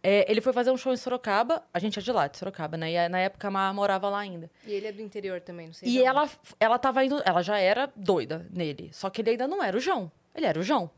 é, 0.03 0.25
ele 0.31 0.41
foi 0.41 0.53
fazer 0.55 0.71
um 0.71 0.77
show 0.79 0.93
em 0.95 0.97
Sorocaba. 0.97 1.63
A 1.75 1.79
gente 1.79 1.99
é 1.99 2.03
de 2.03 2.11
lá, 2.11 2.27
de 2.27 2.39
Sorocaba, 2.39 2.77
né? 2.77 2.91
E 2.93 3.09
na 3.11 3.19
época 3.19 3.49
a 3.49 3.51
Má 3.51 3.71
morava 3.75 4.09
lá 4.09 4.21
ainda. 4.21 4.51
E 4.67 4.73
ele 4.73 4.87
é 4.87 4.93
do 4.93 5.03
interior 5.03 5.41
também, 5.43 5.67
não 5.67 5.75
sei. 5.75 5.89
E 5.91 6.03
ela, 6.03 6.27
ela 6.59 6.79
tava 6.79 7.05
indo. 7.05 7.21
Ela 7.25 7.43
já 7.43 7.59
era 7.59 7.91
doida 7.95 8.47
nele. 8.51 8.89
Só 8.95 9.11
que 9.11 9.21
ele 9.21 9.31
ainda 9.31 9.47
não 9.47 9.63
era 9.63 9.77
o 9.77 9.81
João. 9.81 10.11
Ele 10.35 10.47
era 10.47 10.59
o 10.59 10.63
João. 10.63 10.91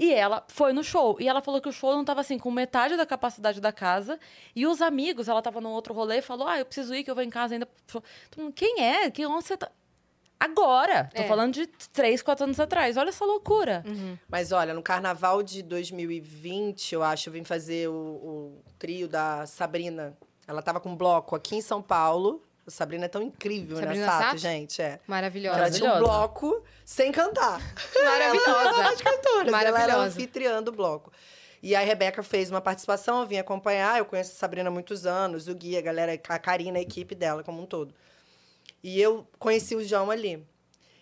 E 0.00 0.12
ela 0.14 0.42
foi 0.48 0.72
no 0.72 0.82
show. 0.82 1.16
E 1.20 1.28
ela 1.28 1.42
falou 1.42 1.60
que 1.60 1.68
o 1.68 1.72
show 1.72 1.94
não 1.94 2.04
tava 2.06 2.22
assim, 2.22 2.38
com 2.38 2.50
metade 2.50 2.96
da 2.96 3.04
capacidade 3.04 3.60
da 3.60 3.70
casa. 3.70 4.18
E 4.56 4.66
os 4.66 4.80
amigos, 4.80 5.28
ela 5.28 5.42
tava 5.42 5.60
num 5.60 5.68
outro 5.70 5.92
rolê 5.92 6.18
e 6.18 6.22
falou: 6.22 6.48
Ah, 6.48 6.58
eu 6.58 6.64
preciso 6.64 6.94
ir, 6.94 7.04
que 7.04 7.10
eu 7.10 7.14
vou 7.14 7.22
em 7.22 7.28
casa 7.28 7.54
ainda. 7.54 7.68
Mundo, 8.38 8.52
Quem 8.54 8.80
é? 8.82 9.10
Que 9.10 9.26
onde 9.26 9.44
você 9.44 9.58
tá? 9.58 9.70
Agora! 10.42 11.10
Tô 11.14 11.20
É. 11.20 11.28
falando 11.28 11.52
de 11.52 11.66
três, 11.92 12.22
quatro 12.22 12.44
anos 12.44 12.58
atrás. 12.58 12.96
Olha 12.96 13.10
essa 13.10 13.26
loucura. 13.26 13.84
Mas 14.26 14.52
olha, 14.52 14.72
no 14.72 14.82
carnaval 14.82 15.42
de 15.42 15.62
2020, 15.62 16.94
eu 16.94 17.02
acho, 17.02 17.28
eu 17.28 17.32
vim 17.34 17.44
fazer 17.44 17.88
o, 17.90 17.92
o 17.92 18.62
trio 18.78 19.06
da 19.06 19.44
Sabrina. 19.46 20.16
Ela 20.48 20.62
tava 20.62 20.80
com 20.80 20.88
um 20.90 20.96
bloco 20.96 21.36
aqui 21.36 21.56
em 21.56 21.60
São 21.60 21.82
Paulo. 21.82 22.42
Sabrina 22.70 23.04
é 23.04 23.08
tão 23.08 23.22
incrível, 23.22 23.76
Sabrina 23.76 24.06
né, 24.06 24.12
Sato, 24.12 24.24
Sato? 24.24 24.38
gente? 24.38 24.80
É. 24.80 25.00
Maravilhosa. 25.06 25.58
Ela 25.58 25.70
tinha 25.70 25.84
um 25.84 25.92
Maravilhosa. 25.94 26.18
bloco 26.28 26.64
sem 26.84 27.12
cantar. 27.12 27.60
Maravilhosa. 28.04 28.88
As 28.88 29.00
cantoras. 29.00 29.48
Ela 29.48 29.60
era 29.60 29.72
Maravilhosa. 29.72 30.06
anfitriã 30.06 30.62
do 30.62 30.72
bloco. 30.72 31.12
E 31.62 31.74
a 31.74 31.80
Rebeca 31.80 32.22
fez 32.22 32.50
uma 32.50 32.60
participação, 32.60 33.20
eu 33.20 33.26
vim 33.26 33.36
acompanhar. 33.36 33.98
Eu 33.98 34.04
conheço 34.06 34.32
a 34.32 34.34
Sabrina 34.34 34.68
há 34.68 34.72
muitos 34.72 35.04
anos, 35.04 35.46
o 35.46 35.54
Gui, 35.54 35.76
a 35.76 35.80
galera, 35.82 36.12
a 36.28 36.38
Karina, 36.38 36.78
a 36.78 36.82
equipe 36.82 37.14
dela 37.14 37.42
como 37.42 37.60
um 37.62 37.66
todo. 37.66 37.94
E 38.82 39.00
eu 39.00 39.26
conheci 39.38 39.76
o 39.76 39.84
João 39.84 40.10
ali. 40.10 40.42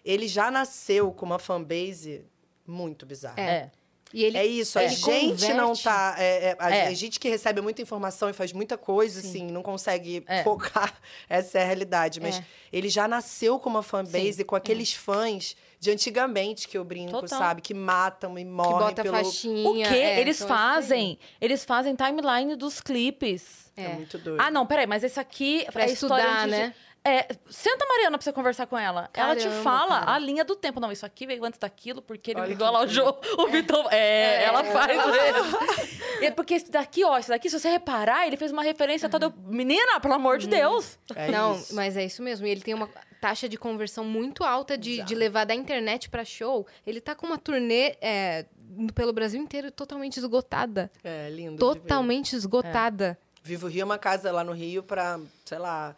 Ele 0.05 0.27
já 0.27 0.51
nasceu 0.51 1.13
com 1.13 1.27
uma 1.27 1.39
fanbase 1.39 2.25
muito 2.67 3.07
bizarra. 3.07 3.41
É. 3.41 3.71
E 4.13 4.25
ele, 4.25 4.39
É 4.39 4.47
isso, 4.47 4.79
a 4.79 4.87
gente 4.87 5.53
não 5.53 5.69
converte- 5.69 5.83
tá. 5.85 6.15
é, 6.19 6.45
é, 6.51 6.57
a 6.59 6.71
É. 6.71 6.95
gente 6.95 7.21
que 7.21 7.29
recebe 7.29 7.61
muita 7.61 7.83
informação 7.83 8.31
e 8.31 8.33
faz 8.33 8.53
muita 8.53 8.79
coisa, 8.79 9.21
Sim. 9.21 9.29
assim, 9.29 9.47
não 9.53 9.63
consegue 9.63 10.25
É. 10.27 10.43
focar. 10.43 10.95
Essa 11.29 11.59
é 11.59 11.63
a 11.63 11.67
realidade. 11.67 12.19
Mas 12.21 12.39
É. 12.39 12.45
ele 12.73 12.89
já 12.89 13.07
nasceu 13.07 13.59
com 13.59 13.69
uma 13.69 13.83
fanbase 13.83 14.33
Sim. 14.33 14.45
com 14.45 14.57
aqueles 14.57 14.93
fãs 14.95 15.55
de 15.79 15.91
antigamente 15.91 16.67
que 16.67 16.77
eu 16.79 16.85
brinco, 16.85 17.13
Total. 17.21 17.39
sabe? 17.39 17.61
Que 17.61 17.75
matam 17.75 18.39
e 18.39 18.43
Que 18.45 18.51
morrem 18.51 18.79
bota 18.79 19.03
pelo. 19.03 19.15
faixinha. 19.15 19.69
O 19.69 19.75
quê? 19.75 19.83
é, 19.95 20.21
eles 20.21 20.41
então 20.41 20.57
é 20.57 20.59
fazem. 20.59 21.19
Eles 21.41 21.65
fazem 21.65 21.95
timeline 21.95 22.57
dos 22.57 22.81
clipes. 22.81 23.69
É. 23.77 23.85
É. 23.85 23.89
muito 23.95 24.19
doido. 24.19 24.41
Ah, 24.41 24.51
não, 24.51 24.67
peraí, 24.67 24.89
mas 24.89 25.05
esse 25.05 25.21
aqui 25.21 25.65
Pra 25.73 25.85
é 25.85 25.93
estudar, 25.93 26.47
de- 26.47 26.51
né? 26.51 26.75
É, 27.05 27.29
senta 27.49 27.85
a 27.85 27.89
Mariana 27.89 28.19
pra 28.19 28.25
você 28.25 28.33
conversar 28.33 28.67
com 28.67 28.77
ela. 28.77 29.09
ela 29.15 29.35
te 29.35 29.45
Caramba, 29.45 29.63
fala 29.63 30.01
cara. 30.01 30.13
a 30.13 30.19
linha 30.19 30.45
do 30.45 30.55
tempo. 30.55 30.81
Não, 30.81 30.93
isso 30.93 31.07
aqui 31.07 31.27
veio 31.27 31.45
antes 31.45 31.59
daquilo, 31.59 32.03
porque 32.03 32.33
ele 32.33 32.41
Olha 32.41 32.49
ligou 32.49 32.71
lá 32.71 32.83
o 32.83 32.87
jogo. 32.87 33.19
O 33.39 33.49
Vitão. 33.49 33.89
É, 33.91 34.45
ela 34.45 34.65
faz. 34.65 34.99
E 36.21 36.27
é 36.27 36.31
porque 36.33 36.55
esse 36.55 36.69
daqui, 36.69 37.05
ó, 37.05 37.17
esse 37.17 37.29
daqui, 37.29 37.49
se 37.49 37.59
você 37.59 37.69
reparar, 37.69 38.27
ele 38.27 38.37
fez 38.37 38.51
uma 38.51 38.63
referência 38.63 39.09
toda. 39.09 39.33
Menina, 39.47 40.01
pelo 40.01 40.15
amor 40.15 40.39
de 40.39 40.49
Deus! 40.49 40.99
É 41.15 41.31
não, 41.31 41.55
isso. 41.55 41.73
mas 41.77 41.97
é 41.97 42.05
isso 42.05 42.23
mesmo. 42.25 42.45
E 42.45 42.51
ele 42.51 42.61
tem 42.61 42.75
uma 42.75 42.89
taxa 43.21 43.49
de 43.49 43.57
conversão 43.57 44.05
muito 44.05 44.43
alta 44.43 44.77
de, 44.77 45.03
de 45.05 45.15
levar 45.15 45.45
da 45.45 45.55
internet 45.55 46.11
pra 46.11 46.25
show. 46.25 46.67
Ele 46.85 47.01
tá 47.01 47.15
com 47.15 47.25
uma 47.27 47.39
turnê 47.39 47.97
é, 48.01 48.47
pelo 48.95 49.13
Brasil 49.13 49.41
inteiro 49.41 49.71
totalmente 49.71 50.17
esgotada. 50.17 50.91
É 51.05 51.31
lindo. 51.31 51.57
Totalmente 51.57 52.35
esgotada. 52.35 53.17
Vivo 53.43 53.69
Rio 53.69 53.83
é 53.83 53.85
uma 53.85 53.99
casa 53.99 54.33
lá 54.33 54.43
no 54.43 54.53
Rio 54.53 54.83
para, 54.83 55.21
sei 55.45 55.59
lá, 55.59 55.95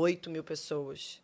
8 0.00 0.30
mil 0.30 0.44
pessoas. 0.44 1.20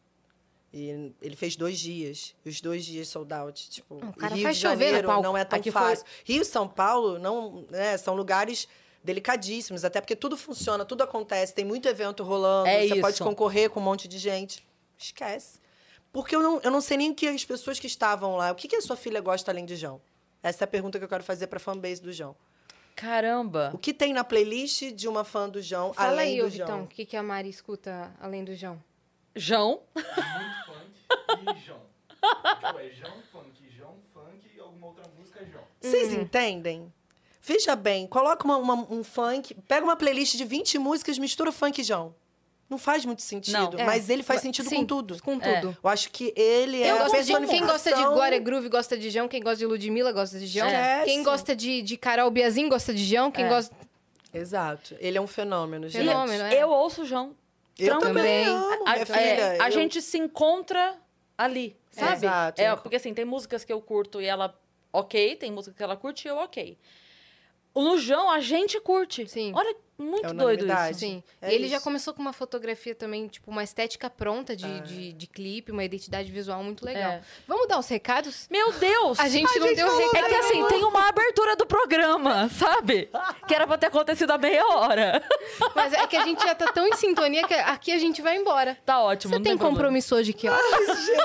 E 0.72 1.12
ele 1.20 1.36
fez 1.36 1.54
dois 1.54 1.78
dias. 1.78 2.34
Os 2.46 2.60
dois 2.60 2.84
dias 2.84 3.08
sold 3.08 3.32
out. 3.34 3.68
Tipo, 3.70 3.96
O 3.96 4.12
cara 4.14 4.34
Rio 4.34 4.42
faz 4.44 4.56
de 4.56 4.62
chover 4.62 4.84
Janeiro 4.86 5.08
palco. 5.08 5.22
não 5.22 5.36
é 5.36 5.44
tão 5.44 5.58
Aqui 5.58 5.70
foi- 5.70 5.82
fácil. 5.82 6.06
Rio 6.24 6.40
e 6.42 6.44
São 6.44 6.66
Paulo 6.66 7.18
não, 7.18 7.66
né, 7.70 7.96
são 7.98 8.14
lugares 8.14 8.66
delicadíssimos, 9.04 9.84
até 9.84 10.00
porque 10.00 10.16
tudo 10.16 10.36
funciona, 10.36 10.84
tudo 10.84 11.02
acontece, 11.02 11.52
tem 11.52 11.64
muito 11.64 11.86
evento 11.88 12.22
rolando, 12.22 12.68
É 12.68 12.86
você 12.86 13.00
pode 13.00 13.14
isso. 13.16 13.24
concorrer 13.24 13.68
com 13.68 13.80
um 13.80 13.82
monte 13.82 14.08
de 14.08 14.16
gente. 14.16 14.66
Esquece. 14.96 15.60
Porque 16.12 16.34
eu 16.36 16.40
não, 16.42 16.60
eu 16.62 16.70
não 16.70 16.80
sei 16.80 16.96
nem 16.96 17.10
o 17.10 17.14
que 17.14 17.26
as 17.26 17.44
pessoas 17.44 17.78
que 17.80 17.86
estavam 17.86 18.36
lá, 18.36 18.52
o 18.52 18.54
que, 18.54 18.68
que 18.68 18.76
a 18.76 18.80
sua 18.80 18.96
filha 18.96 19.20
gosta 19.20 19.50
além 19.50 19.66
de 19.66 19.76
João? 19.76 20.00
Essa 20.42 20.64
é 20.64 20.66
a 20.66 20.68
pergunta 20.68 20.98
que 20.98 21.04
eu 21.04 21.08
quero 21.08 21.24
fazer 21.24 21.46
para 21.48 21.56
a 21.56 21.60
fanbase 21.60 22.00
do 22.00 22.12
João. 22.12 22.34
Caramba! 22.94 23.70
O 23.74 23.78
que 23.78 23.92
tem 23.94 24.12
na 24.12 24.22
playlist 24.24 24.92
de 24.92 25.08
uma 25.08 25.24
fã 25.24 25.48
do 25.48 25.60
João, 25.62 25.92
Fala 25.92 26.12
além 26.12 26.34
aí, 26.40 26.42
do 26.42 26.50
João? 26.50 26.66
Vitão, 26.68 26.82
o 26.84 26.86
que, 26.86 27.04
que 27.04 27.16
a 27.16 27.22
Mari 27.22 27.48
escuta 27.48 28.12
além 28.20 28.44
do 28.44 28.54
João? 28.54 28.82
João. 29.34 29.80
muito 29.94 30.08
funk 30.66 31.56
e 31.56 31.60
João. 31.66 31.80
Tipo, 32.10 32.78
é 32.78 32.90
João 32.90 33.22
funk, 33.32 33.70
João 33.76 33.94
funk 34.12 34.50
e 34.56 34.60
alguma 34.60 34.86
outra 34.88 35.04
música 35.18 35.40
é 35.40 35.46
João. 35.46 35.64
Vocês 35.80 36.12
entendem? 36.12 36.92
Veja 37.40 37.74
bem, 37.74 38.06
coloca 38.06 38.44
uma- 38.44 38.56
uma- 38.56 38.86
um 38.92 39.02
funk, 39.02 39.54
pega 39.66 39.84
uma 39.84 39.96
playlist 39.96 40.36
de 40.36 40.44
20 40.44 40.78
músicas, 40.78 41.18
mistura 41.18 41.50
funk 41.50 41.80
e 41.80 41.84
João. 41.84 42.14
Não 42.72 42.78
faz 42.78 43.04
muito 43.04 43.20
sentido, 43.20 43.76
Não. 43.76 43.84
mas 43.84 44.08
ele 44.08 44.22
faz 44.22 44.40
Sim, 44.40 44.46
sentido 44.46 44.70
com 44.70 44.84
tudo. 44.86 45.22
Com 45.22 45.34
É. 45.42 45.60
tudo. 45.60 45.76
Eu 45.84 45.90
acho 45.90 46.10
que 46.10 46.32
ele 46.34 46.82
é 46.82 46.90
Eu 46.90 46.96
a 46.96 46.98
gosto 47.00 47.10
de, 47.10 47.16
quem 47.26 47.26
personificação... 47.36 47.66
gosta 47.68 47.94
de 47.94 48.02
Glória 48.14 48.38
Groove 48.38 48.68
gosta 48.70 48.96
de 48.96 49.10
João, 49.10 49.28
quem 49.28 49.42
gosta 49.42 49.58
de 49.58 49.66
Ludmilla 49.66 50.10
gosta 50.10 50.38
de 50.38 50.46
João. 50.46 50.66
É. 50.68 51.04
Quem 51.04 51.22
gosta 51.22 51.54
de, 51.54 51.82
de 51.82 51.96
Carol 51.98 52.30
Biazin 52.30 52.68
gosta 52.70 52.94
de 52.94 53.04
João, 53.04 53.30
quem 53.30 53.44
É. 53.44 53.48
gosta... 53.48 53.76
Exato. 54.32 54.96
Ele 54.98 55.18
é 55.18 55.20
um 55.20 55.26
fenômeno, 55.26 55.86
gente. 55.88 56.06
Fenômeno, 56.08 56.44
é. 56.44 56.54
Eu 56.62 56.70
ouço 56.70 57.02
o 57.02 57.04
João. 57.04 57.36
Eu 57.78 57.98
também 57.98 58.14
Também. 58.14 58.46
amo, 58.46 58.84
A, 58.86 58.92
minha 58.92 59.02
é, 59.02 59.04
filha. 59.04 59.62
a 59.62 59.68
Eu- 59.68 59.72
gente 59.72 60.00
se 60.00 60.16
encontra 60.18 60.94
ali, 61.36 61.76
sabe? 61.90 62.16
Exato. 62.24 62.60
É, 62.60 62.74
porque 62.76 62.96
assim, 62.96 63.12
tem 63.12 63.24
músicas 63.26 63.64
que 63.64 63.72
eu 63.72 63.80
curto 63.82 64.18
e 64.20 64.24
ela 64.24 64.58
ok, 64.90 65.36
tem 65.36 65.50
música 65.52 65.76
que 65.76 65.82
ela 65.82 65.96
curte 65.96 66.26
e 66.26 66.30
eu 66.30 66.36
ok. 66.38 66.78
No 67.74 67.98
João, 67.98 68.30
a 68.30 68.40
gente 68.40 68.78
curte. 68.80 69.26
Sim. 69.28 69.52
Olha, 69.54 69.74
muito 69.98 70.26
É 70.26 70.32
doido 70.32 70.66
isso. 70.66 70.98
Sim. 70.98 71.22
É 71.40 71.54
ele 71.54 71.68
já 71.68 71.76
isso. 71.76 71.84
começou 71.84 72.12
com 72.14 72.20
uma 72.22 72.32
fotografia 72.32 72.94
também, 72.94 73.28
tipo, 73.28 73.50
uma 73.50 73.62
estética 73.62 74.08
pronta 74.10 74.56
de, 74.56 74.80
de, 74.80 75.12
de 75.12 75.26
clipe, 75.26 75.70
uma 75.70 75.84
identidade 75.84 76.30
visual 76.32 76.62
muito 76.62 76.84
legal. 76.84 77.12
É. 77.12 77.22
Vamos 77.46 77.68
dar 77.68 77.78
os 77.78 77.86
recados? 77.88 78.46
Meu 78.50 78.72
Deus! 78.72 79.18
A 79.20 79.28
gente 79.28 79.46
A 79.56 79.60
não 79.60 79.66
gente 79.68 79.76
deu 79.76 79.86
falou- 79.86 80.02
recado. 80.12 80.24
É 80.24 80.28
que 80.28 80.34
assim, 80.34 80.64
tem 80.68 80.84
uma 80.84 81.08
abertura 81.08 81.56
do 81.56 81.66
programa, 81.66 82.48
sabe? 82.48 83.10
Que 83.46 83.54
era 83.54 83.66
pra 83.66 83.78
ter 83.78 83.86
acontecido 83.86 84.30
há 84.30 84.38
meia 84.38 84.64
hora. 84.66 85.22
Mas 85.74 85.92
é 85.92 86.06
que 86.06 86.16
a 86.16 86.24
gente 86.24 86.42
já 86.42 86.54
tá 86.54 86.72
tão 86.72 86.86
em 86.86 86.94
sintonia 86.96 87.46
que 87.46 87.54
aqui 87.54 87.92
a 87.92 87.98
gente 87.98 88.20
vai 88.22 88.36
embora. 88.36 88.76
Tá 88.84 89.00
ótimo. 89.02 89.32
Você 89.32 89.38
não 89.38 89.42
tem 89.44 89.56
problema. 89.56 89.76
compromisso 89.76 90.14
hoje 90.16 90.32
que 90.32 90.48
ó. 90.48 90.56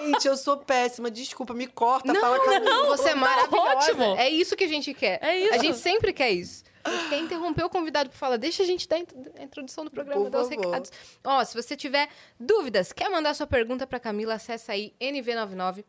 Gente, 0.02 0.28
eu 0.28 0.38
sou 0.38 0.58
péssima. 0.58 1.10
Desculpa, 1.10 1.54
me 1.54 1.68
corta, 1.68 2.12
Não, 2.14 2.20
fala 2.22 2.40
comigo. 2.40 2.66
não, 2.66 2.88
você 2.88 3.10
é 3.10 3.14
tá 3.14 3.16
maravilhosa. 3.16 3.76
ótimo. 3.78 4.16
É 4.18 4.30
isso 4.30 4.56
que 4.56 4.64
a 4.64 4.68
gente 4.68 4.94
quer. 4.94 5.20
É 5.24 5.38
isso. 5.40 5.54
A 5.54 5.58
gente 5.58 5.78
sempre 5.78 6.14
quer 6.14 6.32
isso. 6.32 6.64
Gente 6.90 7.10
quer 7.10 7.20
interromper 7.20 7.64
o 7.64 7.70
convidado 7.70 8.10
para 8.10 8.18
falar, 8.18 8.38
deixa 8.38 8.64
a 8.64 8.66
gente 8.66 8.88
dar 8.88 8.96
a 8.98 9.00
intro- 9.00 9.18
a 9.38 9.44
introdução 9.44 9.84
do 9.86 9.92
programa, 9.92 10.22
Por 10.24 10.30
dar 10.30 10.42
os 10.42 10.50
favor. 10.50 10.66
recados. 10.66 10.92
Ó, 11.24 11.44
se 11.44 11.54
você 11.54 11.76
tiver 11.76 12.10
dúvidas, 12.40 12.92
quer 12.94 13.10
mandar 13.10 13.34
sua 13.34 13.48
pergunta 13.48 13.86
para 13.88 14.00
Camila, 14.00 14.36
acessa 14.36 14.72
aí 14.74 14.94
nv99 15.00 15.84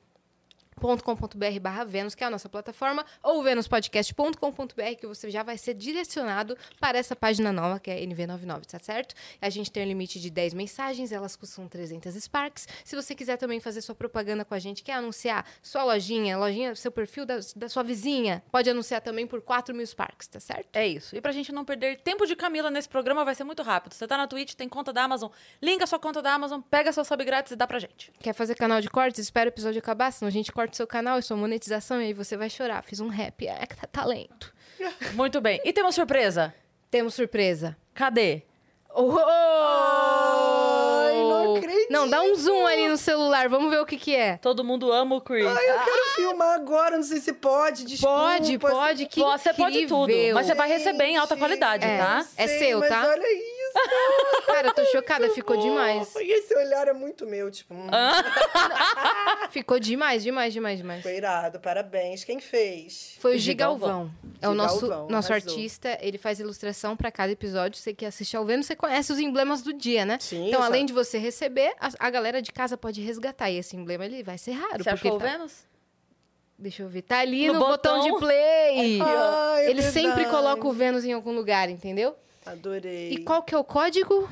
.com.br 0.78 1.60
barra 1.60 1.84
Vênus, 1.84 2.14
que 2.14 2.24
é 2.24 2.26
a 2.26 2.30
nossa 2.30 2.48
plataforma, 2.48 3.04
ou 3.22 3.42
venuspodcast.com.br, 3.42 4.94
que 4.98 5.06
você 5.06 5.30
já 5.30 5.42
vai 5.42 5.58
ser 5.58 5.74
direcionado 5.74 6.56
para 6.80 6.98
essa 6.98 7.14
página 7.14 7.52
nova, 7.52 7.78
que 7.78 7.90
é 7.90 8.00
NV99, 8.00 8.66
tá 8.66 8.78
certo? 8.78 9.14
A 9.40 9.50
gente 9.50 9.70
tem 9.70 9.84
um 9.84 9.86
limite 9.86 10.20
de 10.20 10.30
10 10.30 10.54
mensagens, 10.54 11.12
elas 11.12 11.36
custam 11.36 11.68
300 11.68 12.14
Sparks. 12.14 12.68
Se 12.84 12.96
você 12.96 13.14
quiser 13.14 13.36
também 13.36 13.60
fazer 13.60 13.80
sua 13.80 13.94
propaganda 13.94 14.44
com 14.44 14.54
a 14.54 14.58
gente, 14.58 14.82
quer 14.82 14.94
anunciar 14.94 15.44
sua 15.62 15.84
lojinha, 15.84 16.38
lojinha, 16.38 16.74
seu 16.74 16.90
perfil 16.90 17.26
da, 17.26 17.38
da 17.56 17.68
sua 17.68 17.82
vizinha, 17.82 18.42
pode 18.50 18.70
anunciar 18.70 19.00
também 19.00 19.26
por 19.26 19.40
4 19.40 19.74
mil 19.74 19.86
Sparks, 19.86 20.28
tá 20.28 20.40
certo? 20.40 20.68
É 20.74 20.86
isso. 20.86 21.16
E 21.16 21.20
pra 21.20 21.32
gente 21.32 21.52
não 21.52 21.64
perder 21.64 22.00
tempo 22.00 22.26
de 22.26 22.36
Camila 22.36 22.70
nesse 22.70 22.88
programa, 22.88 23.24
vai 23.24 23.34
ser 23.34 23.44
muito 23.44 23.62
rápido. 23.62 23.94
Você 23.94 24.06
tá 24.06 24.16
na 24.16 24.26
Twitch, 24.26 24.54
tem 24.54 24.68
conta 24.68 24.92
da 24.92 25.02
Amazon, 25.02 25.30
linka 25.60 25.86
sua 25.86 25.98
conta 25.98 26.22
da 26.22 26.32
Amazon, 26.32 26.60
pega 26.60 26.92
seu 26.92 27.04
sub 27.04 27.24
grátis 27.24 27.52
e 27.52 27.56
dá 27.56 27.66
pra 27.66 27.78
gente. 27.78 28.12
Quer 28.20 28.32
fazer 28.32 28.54
canal 28.54 28.80
de 28.80 28.88
cortes? 28.88 29.18
Espera 29.20 29.48
o 29.48 29.52
episódio 29.52 29.78
acabar, 29.78 30.12
senão 30.12 30.28
a 30.28 30.32
gente 30.32 30.52
corta 30.52 30.67
o 30.74 30.76
seu 30.76 30.86
canal 30.86 31.18
e 31.18 31.22
sua 31.22 31.36
monetização 31.36 32.00
e 32.00 32.06
aí 32.06 32.12
você 32.12 32.36
vai 32.36 32.48
chorar. 32.50 32.82
Fiz 32.82 33.00
um 33.00 33.08
rap, 33.08 33.46
é 33.46 33.66
que 33.66 33.76
tá 33.76 33.86
talento. 33.86 34.52
Muito 35.14 35.40
bem. 35.40 35.60
E 35.64 35.72
tem 35.72 35.82
uma 35.82 35.92
surpresa. 35.92 36.54
Temos 36.90 37.14
surpresa. 37.14 37.76
Cadê? 37.94 38.42
Oh! 38.94 39.18
Ai, 39.18 41.14
não 41.22 41.56
acredito. 41.56 41.90
Não, 41.90 42.08
dá 42.08 42.22
um 42.22 42.34
zoom 42.34 42.66
ali 42.66 42.88
no 42.88 42.96
celular, 42.96 43.48
vamos 43.48 43.70
ver 43.70 43.80
o 43.80 43.86
que 43.86 43.96
que 43.96 44.14
é. 44.14 44.36
Todo 44.38 44.64
mundo 44.64 44.90
ama 44.92 45.16
o 45.16 45.20
Chris. 45.20 45.46
Ai, 45.46 45.70
eu 45.70 45.78
quero 45.80 46.02
filmar 46.16 46.54
agora, 46.54 46.96
não 46.96 47.02
sei 47.04 47.20
se 47.20 47.32
pode, 47.32 47.84
desculpa. 47.84 48.14
Pode, 48.14 48.58
pode, 48.58 49.06
que 49.06 49.20
você 49.20 49.52
pode 49.54 49.86
tudo, 49.86 50.12
mas 50.34 50.46
você 50.46 50.54
vai 50.54 50.68
receber 50.68 51.04
em 51.04 51.16
alta 51.16 51.36
qualidade, 51.36 51.84
É. 51.84 51.98
tá? 51.98 52.26
É 52.36 52.46
Sei, 52.46 52.58
seu, 52.58 52.80
mas 52.80 52.88
tá? 52.88 53.06
olha 53.08 53.32
isso. 53.32 53.57
Cara, 54.46 54.68
eu 54.68 54.74
tô 54.74 54.84
chocada, 54.86 55.28
ficou 55.30 55.56
demais. 55.56 56.14
E 56.16 56.32
esse 56.32 56.54
olhar 56.56 56.88
é 56.88 56.92
muito 56.92 57.26
meu, 57.26 57.50
tipo, 57.50 57.74
hum, 57.74 57.86
Ficou 59.50 59.78
demais, 59.78 60.22
demais, 60.22 60.52
demais, 60.52 60.78
demais. 60.78 61.02
foi 61.02 61.16
irado, 61.16 61.58
parabéns. 61.60 62.24
Quem 62.24 62.40
fez? 62.40 63.14
Foi 63.18 63.32
o 63.36 63.38
Gi 63.38 63.46
Gigalvão. 63.46 64.10
É 64.40 64.48
o 64.48 64.54
nosso, 64.54 64.80
Gigalvão, 64.80 65.08
nosso 65.08 65.32
arrasou. 65.32 65.50
artista, 65.52 65.98
ele 66.00 66.18
faz 66.18 66.38
ilustração 66.40 66.96
pra 66.96 67.10
cada 67.10 67.32
episódio. 67.32 67.78
Você 67.78 67.92
que 67.94 68.04
assiste 68.04 68.36
ao 68.36 68.44
Vênus, 68.44 68.66
você 68.66 68.76
conhece 68.76 69.12
os 69.12 69.18
emblemas 69.18 69.62
do 69.62 69.72
dia, 69.72 70.04
né? 70.04 70.18
Sim, 70.20 70.48
então, 70.48 70.62
além 70.62 70.84
de 70.86 70.92
você 70.92 71.18
receber, 71.18 71.72
a, 71.80 71.90
a 71.98 72.10
galera 72.10 72.40
de 72.42 72.52
casa 72.52 72.76
pode 72.76 73.00
resgatar. 73.00 73.50
E 73.50 73.58
esse 73.58 73.76
emblema, 73.76 74.04
ele 74.04 74.22
vai 74.22 74.38
ser 74.38 74.52
raro. 74.52 74.82
Você 74.82 74.90
porque 74.90 75.08
achou 75.08 75.16
o 75.16 75.18
tá- 75.18 75.26
Vênus? 75.26 75.68
Deixa 76.58 76.82
eu 76.82 76.88
ver. 76.88 77.02
Tá 77.02 77.20
ali 77.20 77.46
No 77.46 77.54
no, 77.54 77.60
botão. 77.60 77.98
botão. 78.00 78.12
de 78.14 78.18
play. 78.18 79.00
Ai, 79.00 79.66
é 79.66 79.70
ele 79.70 79.82
sempre 79.82 80.24
coloca 80.26 80.66
o 80.66 80.72
Vênus 80.72 81.04
em 81.04 81.12
algum 81.12 81.32
lugar, 81.32 81.68
entendeu? 81.70 82.16
Adorei. 82.52 83.12
E 83.12 83.18
qual 83.24 83.42
que 83.42 83.54
é 83.54 83.58
o 83.58 83.64
código? 83.64 84.28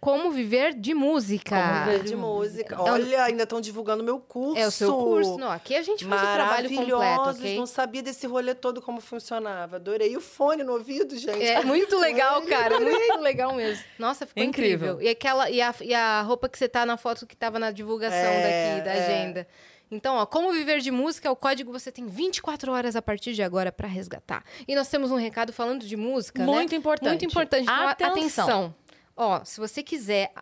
Como 0.00 0.32
viver 0.32 0.74
de 0.74 0.94
música. 0.94 1.56
Como 1.62 1.84
viver 1.84 2.02
de 2.02 2.16
música. 2.16 2.74
É 2.74 2.78
Olha, 2.80 3.22
ainda 3.22 3.44
estão 3.44 3.60
divulgando 3.60 4.02
meu 4.02 4.18
curso. 4.18 4.60
É 4.60 4.66
o 4.66 4.70
seu 4.72 4.92
curso. 4.92 5.38
Não, 5.38 5.48
aqui 5.48 5.76
a 5.76 5.82
gente 5.82 6.04
faz 6.04 6.20
o 6.20 6.32
trabalho 6.34 6.68
completo, 6.68 6.98
Maravilhosos, 6.98 7.40
ok? 7.40 7.56
não 7.56 7.66
sabia 7.66 8.02
desse 8.02 8.26
rolê 8.26 8.52
todo 8.52 8.82
como 8.82 9.00
funcionava. 9.00 9.76
Adorei. 9.76 10.10
E 10.10 10.16
o 10.16 10.20
fone 10.20 10.64
no 10.64 10.72
ouvido, 10.72 11.16
gente. 11.16 11.40
É 11.40 11.62
muito 11.62 11.96
legal, 12.00 12.42
cara. 12.42 12.80
Muito 12.80 13.20
legal 13.20 13.54
mesmo. 13.54 13.84
Nossa, 13.96 14.26
ficou 14.26 14.42
Incrível. 14.42 14.94
incrível. 14.94 15.02
E, 15.02 15.08
aquela, 15.08 15.48
e, 15.48 15.60
a, 15.62 15.72
e 15.80 15.94
a 15.94 16.20
roupa 16.22 16.48
que 16.48 16.58
você 16.58 16.68
tá 16.68 16.84
na 16.84 16.96
foto 16.96 17.24
que 17.24 17.36
tava 17.36 17.60
na 17.60 17.70
divulgação 17.70 18.16
É, 18.18 18.74
daqui, 18.74 18.84
da 18.84 18.92
é. 18.92 19.04
agenda. 19.06 19.46
Então, 19.92 20.16
ó, 20.16 20.24
como 20.24 20.50
viver 20.52 20.80
de 20.80 20.90
música, 20.90 21.30
o 21.30 21.36
código 21.36 21.70
você 21.70 21.92
tem 21.92 22.06
24 22.06 22.72
horas 22.72 22.96
a 22.96 23.02
partir 23.02 23.34
de 23.34 23.42
agora 23.42 23.70
pra 23.70 23.86
resgatar. 23.86 24.42
E 24.66 24.74
nós 24.74 24.88
temos 24.88 25.10
um 25.10 25.16
recado 25.16 25.52
falando 25.52 25.86
de 25.86 25.96
música, 25.96 26.40
né? 26.40 26.46
Muito 26.46 26.74
importante. 26.74 27.08
Muito 27.10 27.24
importante. 27.26 27.64
Então, 27.64 27.88
Atenção. 27.88 28.10
atenção. 28.10 28.74
Ó, 29.14 29.44
se 29.44 29.60
você 29.60 29.82
quiser. 29.82 30.32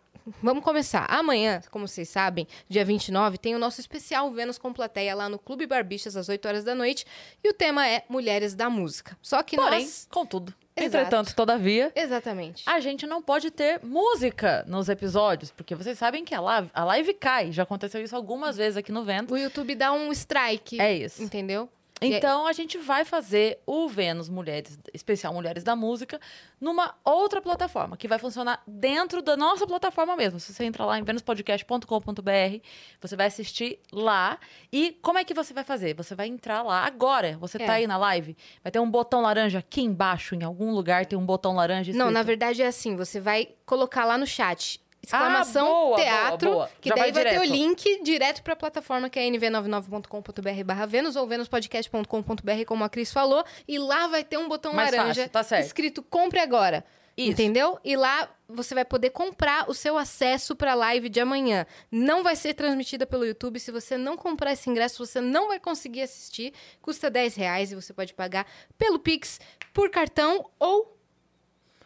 Vamos 0.43 0.63
começar. 0.63 1.07
Amanhã, 1.09 1.61
como 1.71 1.89
vocês 1.89 2.09
sabem, 2.09 2.47
dia 2.69 2.85
29, 2.85 3.39
tem 3.39 3.55
o 3.57 3.59
nosso 3.59 3.81
especial 3.81 4.31
Vênus 4.31 4.59
com 4.59 4.73
plateia 4.73 5.15
lá 5.15 5.29
no 5.29 5.39
Clube 5.39 5.67
Barbixas, 5.67 6.15
às 6.15 6.29
8 6.29 6.47
horas 6.47 6.63
da 6.63 6.75
noite. 6.75 7.05
E 7.43 7.49
o 7.49 7.55
tema 7.55 7.89
é 7.89 8.05
Mulheres 8.09 8.55
da 8.55 8.71
Música. 8.71 9.19
Só 9.21 9.43
que 9.43 9.57
Porém, 9.57 9.81
nós. 9.81 10.07
contudo. 10.11 10.55
Exato. 10.77 10.97
Entretanto, 10.97 11.35
todavia, 11.35 11.93
Exatamente. 11.95 12.63
a 12.67 12.81
gente 12.81 13.07
não 13.07 13.21
pode 13.21 13.51
ter 13.51 13.81
música 13.83 14.65
nos 14.67 14.89
episódios, 14.89 15.51
porque 15.51 15.75
vocês 15.75 15.99
sabem 15.99 16.25
que 16.25 16.35
a 16.35 16.41
live, 16.41 16.71
a 16.73 16.85
live 16.85 17.15
cai. 17.15 17.53
Já 17.53 17.65
aconteceu 17.65 18.03
isso 18.03 18.17
algumas 18.17 18.57
vezes 18.57 18.77
aqui 18.77 18.93
no 18.93 19.05
Vento. 19.05 19.35
O 19.35 19.39
YouTube 19.39 19.75
dá 19.75 19.93
um 19.93 20.11
strike. 20.13 20.81
É 20.81 20.93
isso. 20.95 21.23
Entendeu? 21.23 21.69
Então 22.03 22.47
a 22.47 22.53
gente 22.53 22.79
vai 22.79 23.05
fazer 23.05 23.59
o 23.67 23.89
Vênus 23.89 24.29
Mulheres, 24.29 24.79
especial 24.95 25.35
Mulheres 25.35 25.63
da 25.63 25.77
Música, 25.77 26.19
numa 26.61 26.95
outra 27.05 27.43
plataforma, 27.43 27.97
que 27.97 28.09
vai 28.09 28.19
funcionar 28.19 28.63
dentro 28.67 29.21
da 29.21 29.37
nossa 29.37 29.67
plataforma 29.67 30.17
mesmo. 30.17 30.41
Se 30.41 30.53
você 30.55 30.65
entrar 30.65 30.87
lá 30.87 30.99
em 30.99 31.03
venuspodcast.com.br, 31.03 32.61
você 33.01 33.17
vai 33.17 33.27
assistir 33.27 33.79
lá. 33.93 34.39
E 34.73 34.93
como 35.03 35.19
é 35.19 35.25
que 35.25 35.35
você 35.35 35.53
vai 35.53 35.65
fazer? 35.65 35.95
Você 35.95 36.15
vai 36.15 36.27
entrar 36.29 36.63
lá 36.63 36.85
agora. 36.87 37.37
Você 37.39 37.63
É. 37.63 37.67
tá 37.67 37.73
aí 37.75 37.87
na 37.87 37.97
live, 37.97 38.37
vai 38.63 38.71
ter 38.71 38.79
um 38.79 38.91
botão 38.91 39.21
laranja 39.21 39.59
aqui 39.59 39.83
embaixo, 39.83 40.35
em 40.35 40.43
algum 40.43 40.73
lugar 40.73 41.07
tem 41.07 41.19
um 41.19 41.27
botão 41.27 41.55
laranja 41.55 41.93
Não, 41.93 42.07
na 42.07 42.21
escrito. 42.21 42.27
verdade 42.27 42.63
é 42.63 42.67
assim, 42.67 42.97
você 42.97 43.21
vai 43.21 43.49
colocar 43.67 44.05
lá 44.05 44.17
no 44.17 44.27
chat 44.27 44.81
exclamação 45.03 45.67
Ah, 45.67 45.71
boa, 45.71 45.97
teatro, 45.97 46.51
boa, 46.51 46.57
boa. 46.67 46.71
que 46.81 46.89
Já 46.89 46.95
daí 46.95 47.13
vai 47.13 47.25
vai, 47.25 47.33
ter 47.33 47.41
o 47.41 47.45
link 47.45 48.03
direto 48.03 48.43
pra 48.43 48.55
plataforma 48.55 49.09
que 49.09 49.19
é 49.19 49.23
nv99.com.br 49.29 50.65
barra 50.65 50.87
Vênus 50.87 51.17
ou 51.17 51.27
venuspodcast.com.br, 51.27 52.65
como 52.67 52.85
a 52.85 52.89
Cris 52.89 53.13
falou, 53.13 53.45
e 53.67 53.79
lá 53.79 54.07
vai 54.09 54.25
ter 54.25 54.37
um 54.39 54.49
botão 54.49 54.73
Mais 54.73 54.91
laranja 54.95 55.29
fácil, 55.33 55.57
tá 55.57 55.61
escrito 55.61 56.03
compre 56.03 56.41
agora. 56.41 56.85
Isso. 57.17 57.33
Entendeu? 57.33 57.79
E 57.85 57.97
lá 57.97 58.31
você 58.49 58.75
vai 58.75 58.85
poder 58.85 59.11
comprar 59.11 59.69
o 59.69 59.75
seu 59.75 59.99
acesso 59.99 60.57
para 60.57 60.73
a 60.73 60.75
live 60.75 61.09
de 61.09 61.21
amanhã. 61.21 61.67
Não 61.91 62.23
vai 62.23 62.35
ser 62.35 62.55
transmitida 62.55 63.05
pelo 63.05 63.27
YouTube. 63.27 63.61
Se 63.61 63.71
você 63.71 63.99
não 63.99 64.17
comprar 64.17 64.53
esse 64.53 64.71
ingresso, 64.71 65.05
você 65.05 65.21
não 65.21 65.49
vai 65.49 65.61
conseguir 65.61 66.03
assistir. 66.03 66.55
Custa 66.81 67.11
10 67.11 67.35
reais 67.35 67.73
e 67.73 67.75
você 67.75 67.93
pode 67.93 68.15
pagar 68.15 68.47
pelo 68.79 68.99
Pix, 68.99 69.39
por 69.75 69.91
cartão 69.91 70.49
ou 70.59 70.97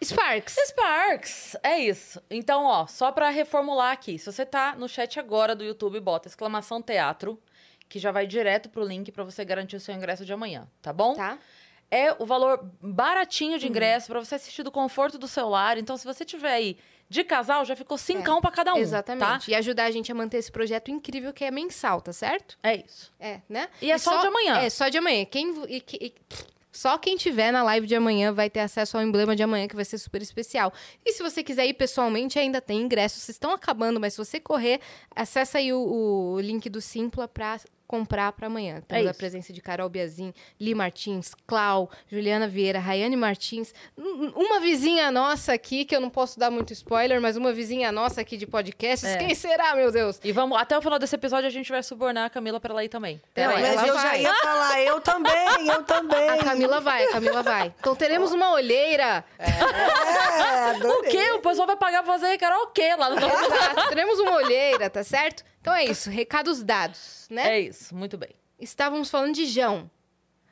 Sparks. 0.05 0.57
Sparks, 0.69 1.57
é 1.63 1.79
isso. 1.79 2.23
Então, 2.31 2.65
ó, 2.65 2.87
só 2.87 3.11
pra 3.13 3.31
reformular 3.31 3.93
aqui, 3.93 4.19
se 4.19 4.31
você 4.31 4.45
tá 4.45 4.75
no 4.77 4.89
chat 4.89 5.19
agora 5.19 5.55
do 5.55 5.65
YouTube, 5.65 5.99
bota 6.01 6.29
exclamação 6.29 6.83
teatro, 6.83 7.41
que 7.89 7.99
já 7.99 8.11
vai 8.11 8.27
direto 8.27 8.69
pro 8.69 8.85
link 8.85 9.11
pra 9.13 9.25
você 9.25 9.45
garantir 9.45 9.77
o 9.77 9.81
seu 9.81 9.95
ingresso 9.95 10.25
de 10.25 10.33
amanhã, 10.33 10.67
tá 10.83 10.93
bom? 10.93 11.15
Tá? 11.15 11.39
É 11.91 12.13
o 12.19 12.27
valor 12.27 12.69
baratinho 12.81 13.59
de 13.59 13.69
ingresso 13.69 14.09
pra 14.09 14.19
você 14.19 14.35
assistir 14.35 14.63
do 14.63 14.71
conforto 14.73 15.17
do 15.19 15.29
celular. 15.29 15.79
Então, 15.79 15.97
se 15.97 16.05
você 16.05 16.25
tiver 16.25 16.53
aí 16.53 16.79
de 17.09 17.23
casal, 17.23 17.65
já 17.65 17.77
ficou 17.77 17.97
cincão 17.97 18.41
pra 18.41 18.51
cada 18.51 18.75
um, 18.75 18.79
Exatamente. 18.79 19.47
tá? 19.47 19.53
E 19.53 19.55
ajudar 19.55 19.85
a 19.85 19.91
gente 19.91 20.11
a 20.11 20.15
manter 20.15 20.39
esse 20.39 20.51
projeto 20.51 20.91
incrível 20.91 21.33
que 21.33 21.45
é 21.45 21.51
mensal, 21.51 22.01
tá 22.01 22.13
certo? 22.13 22.59
É 22.63 22.77
isso. 22.77 23.13
É, 23.21 23.41
né? 23.49 23.69
E 23.81 23.93
é 23.93 23.99
só 23.99 24.21
de 24.21 24.27
amanhã. 24.27 24.59
É, 24.59 24.71
só 24.71 24.89
de 24.89 24.99
amanhã. 24.99 25.25
Quem, 25.27 25.55
e 25.69 25.85
e- 26.01 26.15
Só 26.75 26.99
quem 26.99 27.17
tiver 27.17 27.53
na 27.53 27.63
live 27.63 27.87
de 27.87 27.95
amanhã 27.95 28.33
vai 28.33 28.51
ter 28.51 28.59
acesso 28.59 28.97
ao 28.97 29.03
emblema 29.03 29.37
de 29.37 29.45
amanhã, 29.45 29.69
que 29.69 29.77
vai 29.77 29.85
ser 29.85 29.97
super 29.97 30.21
especial. 30.21 30.73
E 31.05 31.13
se 31.13 31.23
você 31.23 31.41
quiser 31.43 31.67
ir 31.67 31.75
pessoalmente, 31.75 32.37
ainda 32.37 32.61
tem 32.61 32.81
ingressos. 32.81 33.29
Estão 33.29 33.53
acabando, 33.53 34.01
mas 34.01 34.15
se 34.15 34.19
você 34.19 34.41
correr, 34.41 34.81
acessa 35.15 35.59
aí 35.59 35.73
o, 35.73 36.33
o 36.35 36.41
link 36.41 36.69
do 36.69 36.81
Simpla 36.81 37.29
pra 37.29 37.61
comprar 37.87 38.33
para 38.33 38.47
amanhã. 38.47 38.83
Temos 38.89 39.07
a 39.07 39.11
isso. 39.11 39.19
presença 39.19 39.53
de 39.53 39.61
Carol 39.61 39.89
Biazin, 39.89 40.33
Li 40.61 40.75
Martins, 40.75 41.33
Clau, 41.47 41.91
Juliana 42.11 42.49
Vieira, 42.49 42.79
Rayane 42.79 43.17
Martins, 43.17 43.73
um- 43.97 44.31
uma 44.35 44.61
vizinha 44.61 45.11
nossa 45.11 45.53
aqui, 45.53 45.85
que 45.85 45.95
eu 45.95 46.01
não 46.01 46.11
posso 46.11 46.39
dar 46.39 46.51
muito 46.51 46.73
spoiler, 46.73 47.21
mas 47.21 47.37
uma 47.37 47.53
vizinha 47.53 47.93
nossa 47.93 48.21
aqui 48.21 48.37
de 48.37 48.47
podcasts. 48.47 49.09
É. 49.09 49.19
Quem 49.19 49.35
será, 49.35 49.75
meu 49.77 49.93
Deus? 49.93 50.19
E 50.25 50.33
vamos, 50.33 50.59
até 50.59 50.77
o 50.77 50.83
final 50.83 50.99
desse 50.99 51.15
episódio 51.15 51.47
a 51.47 51.51
gente 51.51 51.71
vai 51.71 51.83
subornar 51.83 52.25
a 52.27 52.31
Camila 52.31 52.59
pra 52.59 52.73
ela 52.73 52.85
ir 52.85 52.89
também. 52.89 53.21
Não, 53.37 53.45
mas 53.53 53.65
ela 53.65 53.87
eu 53.87 53.95
já 53.95 54.03
vai. 54.03 54.23
ia 54.23 54.35
falar, 54.35 54.81
eu 54.83 55.01
também, 55.01 55.69
eu 55.69 55.83
também. 55.85 56.29
A 56.31 56.39
Camila 56.39 56.81
vai, 56.81 57.05
a 57.05 57.11
Camila 57.11 57.43
vai. 57.43 57.75
Então 57.79 57.95
teremos 57.95 58.33
uma 58.33 58.53
olheira. 58.53 59.25
É, 59.39 60.87
O 60.87 61.03
quê? 61.03 61.31
O 61.33 61.41
pessoal 61.41 61.67
vai 61.67 61.77
pagar 61.77 62.03
pra 62.03 62.13
fazer 62.13 62.37
karaokê 62.39 62.95
lá 62.97 63.11
no 63.11 63.17
teremos 63.89 64.19
uma 64.19 64.37
olheira, 64.37 64.89
tá 64.91 65.03
certo? 65.05 65.45
Então 65.65 65.75
é 65.75 65.87
isso, 65.87 66.11
recados 66.11 66.63
dados, 66.63 67.27
né? 67.31 67.57
É 67.57 67.61
isso, 67.61 67.95
muito 67.97 68.19
bem. 68.19 68.29
Estávamos 68.61 69.09
falando 69.09 69.33
de 69.33 69.47
Jão. 69.47 69.91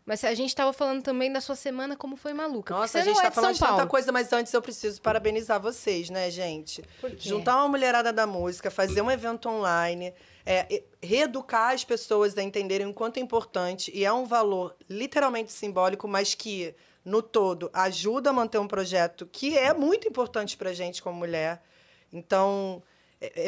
Mas 0.06 0.24
a 0.24 0.32
gente 0.32 0.48
estava 0.48 0.72
falando 0.72 1.02
também 1.02 1.30
da 1.30 1.38
sua 1.38 1.54
semana, 1.54 1.94
como 1.94 2.16
foi 2.16 2.32
maluca. 2.32 2.74
Nossa, 2.74 2.98
a 2.98 3.02
gente 3.02 3.16
não 3.16 3.20
é 3.20 3.24
tá 3.24 3.30
falando 3.30 3.52
de 3.52 3.60
tanta 3.60 3.86
coisa, 3.86 4.10
mas 4.10 4.32
antes 4.32 4.54
eu 4.54 4.62
preciso 4.62 5.02
parabenizar 5.02 5.60
vocês, 5.60 6.08
né, 6.08 6.30
gente? 6.30 6.82
Por 6.98 7.10
quê? 7.10 7.28
Juntar 7.28 7.58
uma 7.58 7.68
mulherada 7.68 8.10
da 8.10 8.26
música, 8.26 8.70
fazer 8.70 9.02
um 9.02 9.10
evento 9.10 9.50
online, 9.50 10.14
é, 10.46 10.82
reeducar 11.02 11.74
as 11.74 11.84
pessoas 11.84 12.36
a 12.38 12.42
entenderem 12.42 12.86
o 12.86 12.94
quanto 12.94 13.18
é 13.18 13.20
importante 13.20 13.92
e 13.94 14.06
é 14.06 14.12
um 14.12 14.24
valor 14.24 14.74
literalmente 14.88 15.52
simbólico, 15.52 16.08
mas 16.08 16.34
que, 16.34 16.74
no 17.04 17.20
todo, 17.20 17.70
ajuda 17.74 18.30
a 18.30 18.32
manter 18.32 18.58
um 18.58 18.66
projeto 18.66 19.28
que 19.30 19.58
é 19.58 19.74
muito 19.74 20.08
importante 20.08 20.56
pra 20.56 20.72
gente 20.72 21.02
como 21.02 21.18
mulher. 21.18 21.62
Então, 22.10 22.82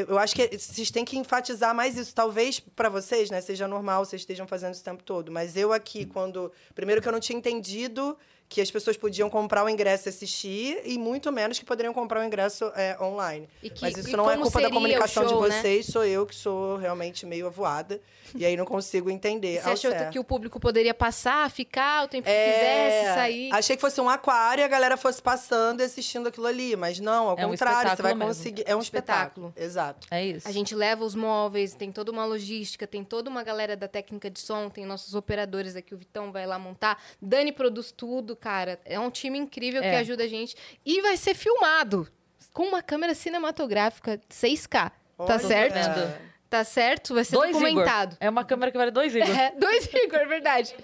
eu 0.08 0.18
acho 0.18 0.34
que 0.34 0.56
vocês 0.56 0.90
têm 0.90 1.04
que 1.04 1.18
enfatizar 1.18 1.74
mais 1.74 1.96
isso. 1.96 2.14
Talvez 2.14 2.60
para 2.60 2.88
vocês, 2.88 3.30
né, 3.30 3.40
seja 3.40 3.66
normal, 3.66 4.04
vocês 4.04 4.22
estejam 4.22 4.46
fazendo 4.46 4.72
isso 4.72 4.82
o 4.82 4.84
tempo 4.84 5.02
todo. 5.02 5.32
Mas 5.32 5.56
eu 5.56 5.72
aqui, 5.72 6.06
quando. 6.06 6.52
Primeiro 6.74 7.02
que 7.02 7.08
eu 7.08 7.12
não 7.12 7.20
tinha 7.20 7.36
entendido 7.36 8.16
que 8.54 8.60
as 8.60 8.70
pessoas 8.70 8.96
podiam 8.96 9.28
comprar 9.28 9.64
o 9.64 9.68
ingresso 9.68 10.06
e 10.06 10.10
assistir, 10.10 10.80
e 10.84 10.96
muito 10.96 11.32
menos 11.32 11.58
que 11.58 11.64
poderiam 11.64 11.92
comprar 11.92 12.20
o 12.20 12.24
ingresso 12.24 12.70
é, 12.76 12.96
online. 13.02 13.48
E 13.60 13.68
que- 13.68 13.82
Mas 13.82 13.96
isso 13.96 14.10
e 14.10 14.12
não 14.16 14.30
é 14.30 14.36
culpa 14.36 14.60
da 14.60 14.70
comunicação 14.70 15.28
show, 15.28 15.42
de 15.42 15.48
né? 15.48 15.60
vocês, 15.60 15.86
sou 15.86 16.04
eu 16.04 16.24
que 16.24 16.36
sou 16.36 16.76
realmente 16.76 17.26
meio 17.26 17.48
avoada. 17.48 18.00
e 18.36 18.44
aí 18.44 18.56
não 18.56 18.64
consigo 18.64 19.10
entender. 19.10 19.60
Você 19.60 19.66
ao 19.68 19.72
achou 19.74 19.90
certo. 19.92 20.10
que 20.12 20.18
o 20.18 20.24
público 20.24 20.58
poderia 20.58 20.94
passar, 20.94 21.48
ficar 21.50 22.04
o 22.04 22.08
tempo 22.08 22.24
que 22.24 22.30
É, 22.30 22.52
quisesse, 22.90 23.14
sair? 23.14 23.50
Achei 23.52 23.76
que 23.76 23.80
fosse 23.80 24.00
um 24.00 24.08
aquário 24.08 24.62
e 24.62 24.64
a 24.64 24.68
galera 24.68 24.96
fosse 24.96 25.20
passando 25.22 25.80
e 25.80 25.84
assistindo 25.84 26.28
aquilo 26.28 26.46
ali. 26.46 26.74
Mas 26.74 26.98
não, 26.98 27.28
ao 27.28 27.38
É 27.38 27.46
um 27.46 27.50
contrário, 27.50 27.90
você 27.94 28.02
vai 28.02 28.14
mesmo. 28.14 28.28
conseguir. 28.28 28.64
É 28.66 28.74
um 28.74 28.80
Espetáculo. 28.80 29.48
espetáculo. 29.48 29.54
Exato. 29.56 30.06
É 30.10 30.24
isso. 30.24 30.48
A 30.48 30.52
gente 30.52 30.74
leva 30.74 31.04
os 31.04 31.14
móveis, 31.14 31.74
tem 31.74 31.92
toda 31.92 32.10
uma 32.10 32.24
logística, 32.24 32.86
tem 32.86 33.04
toda 33.04 33.28
uma 33.30 33.42
galera 33.44 33.76
da 33.76 33.86
técnica 33.86 34.28
de 34.30 34.40
som, 34.40 34.68
tem 34.68 34.84
nossos 34.84 35.14
operadores 35.14 35.76
aqui, 35.76 35.94
o 35.94 35.98
Vitão 35.98 36.32
vai 36.32 36.46
lá 36.46 36.58
montar. 36.58 37.00
Dani 37.22 37.52
produz 37.52 37.92
tudo, 37.92 38.34
cara. 38.44 38.78
É 38.84 39.00
um 39.00 39.10
time 39.10 39.38
incrível 39.38 39.80
que 39.80 39.88
É. 39.88 39.96
ajuda 39.98 40.24
a 40.24 40.28
gente. 40.28 40.54
E 40.84 41.00
vai 41.00 41.16
ser 41.16 41.34
filmado 41.34 42.06
com 42.52 42.64
uma 42.64 42.82
câmera 42.82 43.14
cinematográfica 43.14 44.20
6K. 44.28 44.68
Tá 44.90 44.92
Olha. 45.18 45.38
certo? 45.38 45.74
vendo. 45.74 46.14
Tá 46.50 46.62
certo? 46.62 47.14
Vai 47.14 47.24
ser 47.24 47.34
Dois 47.36 47.56
Igor. 47.56 47.62
documentado. 47.62 48.16
É 48.20 48.28
uma 48.28 48.44
câmera 48.44 48.70
que 48.70 48.76
vale 48.78 48.90
dois 48.90 49.12
Igor. 49.16 49.28
É, 49.36 49.50
dois 49.58 49.86
Igor, 49.92 50.18
é 50.20 50.26
verdade. 50.26 50.74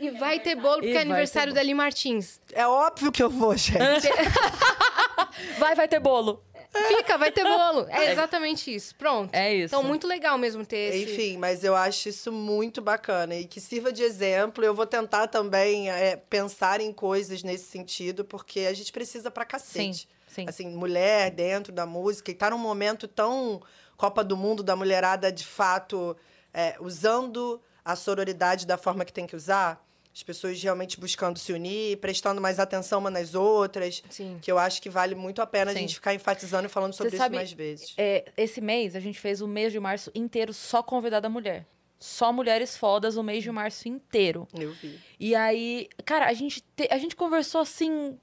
E 0.00 0.10
vai 0.10 0.40
ter 0.40 0.54
bolo, 0.54 0.76
porque 0.76 0.88
E 0.92 0.96
é 0.96 1.00
aniversário 1.00 1.52
da 1.52 1.60
Ali 1.60 1.74
Martins. 1.74 2.40
É 2.52 2.66
óbvio 2.66 3.12
que 3.12 3.22
eu 3.22 3.28
vou, 3.28 3.54
gente. 3.56 3.78
Vai, 5.58 5.74
vai 5.74 5.86
ter 5.86 6.00
bolo. 6.00 6.42
Fica, 6.88 7.16
vai 7.16 7.32
ter 7.32 7.44
bolo. 7.44 7.86
É 7.88 8.12
exatamente 8.12 8.74
isso. 8.74 8.94
Pronto. 8.94 9.34
É 9.34 9.54
isso. 9.54 9.74
Então, 9.74 9.82
muito 9.82 10.06
legal 10.06 10.36
mesmo 10.36 10.64
ter 10.64 10.94
esse... 10.94 11.12
Enfim, 11.12 11.36
mas 11.38 11.64
eu 11.64 11.74
acho 11.74 12.08
isso 12.08 12.30
muito 12.30 12.80
bacana 12.82 13.34
e 13.34 13.46
que 13.46 13.60
sirva 13.60 13.92
de 13.92 14.02
exemplo. 14.02 14.64
Eu 14.64 14.74
vou 14.74 14.86
tentar 14.86 15.26
também 15.28 15.90
é, 15.90 16.16
pensar 16.16 16.80
em 16.80 16.92
coisas 16.92 17.42
nesse 17.42 17.70
sentido, 17.70 18.24
porque 18.24 18.60
a 18.60 18.74
gente 18.74 18.92
precisa 18.92 19.30
pra 19.30 19.44
cacete. 19.44 20.08
Sim, 20.28 20.42
sim. 20.42 20.44
Assim, 20.48 20.68
mulher 20.68 21.30
dentro 21.30 21.72
da 21.72 21.86
música 21.86 22.30
e 22.30 22.34
tá 22.34 22.50
num 22.50 22.58
momento 22.58 23.08
tão 23.08 23.60
Copa 23.96 24.22
do 24.22 24.36
Mundo 24.36 24.62
da 24.62 24.76
mulherada 24.76 25.32
de 25.32 25.44
fato 25.44 26.16
é, 26.54 26.76
usando 26.80 27.60
a 27.84 27.96
sororidade 27.96 28.66
da 28.66 28.76
forma 28.76 29.04
que 29.04 29.12
tem 29.12 29.26
que 29.26 29.34
usar. 29.34 29.84
As 30.18 30.22
pessoas 30.24 30.60
realmente 30.60 30.98
buscando 30.98 31.38
se 31.38 31.52
unir, 31.52 31.96
prestando 31.98 32.40
mais 32.40 32.58
atenção 32.58 32.98
umas 32.98 33.12
nas 33.12 33.36
outras. 33.36 34.02
Sim. 34.10 34.36
Que 34.42 34.50
eu 34.50 34.58
acho 34.58 34.82
que 34.82 34.90
vale 34.90 35.14
muito 35.14 35.40
a 35.40 35.46
pena 35.46 35.70
Sim. 35.70 35.76
a 35.76 35.80
gente 35.80 35.94
ficar 35.94 36.12
enfatizando 36.12 36.66
e 36.66 36.68
falando 36.68 36.92
sobre 36.92 37.10
Você 37.10 37.16
isso 37.16 37.22
sabe, 37.22 37.36
mais 37.36 37.52
vezes. 37.52 37.94
É, 37.96 38.24
esse 38.36 38.60
mês, 38.60 38.96
a 38.96 39.00
gente 39.00 39.16
fez 39.20 39.40
o 39.40 39.46
mês 39.46 39.70
de 39.72 39.78
março 39.78 40.10
inteiro 40.12 40.52
só 40.52 40.82
convidada 40.82 41.28
mulher. 41.28 41.64
Só 42.00 42.32
mulheres 42.32 42.76
fodas 42.76 43.16
o 43.16 43.22
mês 43.22 43.44
de 43.44 43.52
março 43.52 43.88
inteiro. 43.88 44.48
Eu 44.58 44.72
vi. 44.72 44.98
E 45.20 45.36
aí, 45.36 45.88
cara, 46.04 46.26
a 46.26 46.32
gente, 46.32 46.62
te- 46.74 46.88
a 46.90 46.98
gente 46.98 47.14
conversou 47.14 47.60
assim 47.60 48.18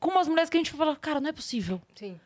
com 0.00 0.08
umas 0.10 0.28
mulheres 0.28 0.48
que 0.48 0.56
a 0.56 0.60
gente 0.60 0.70
falou, 0.72 0.96
cara, 0.96 1.20
não 1.20 1.28
é 1.28 1.32
possível. 1.32 1.78
Sim. 1.94 2.18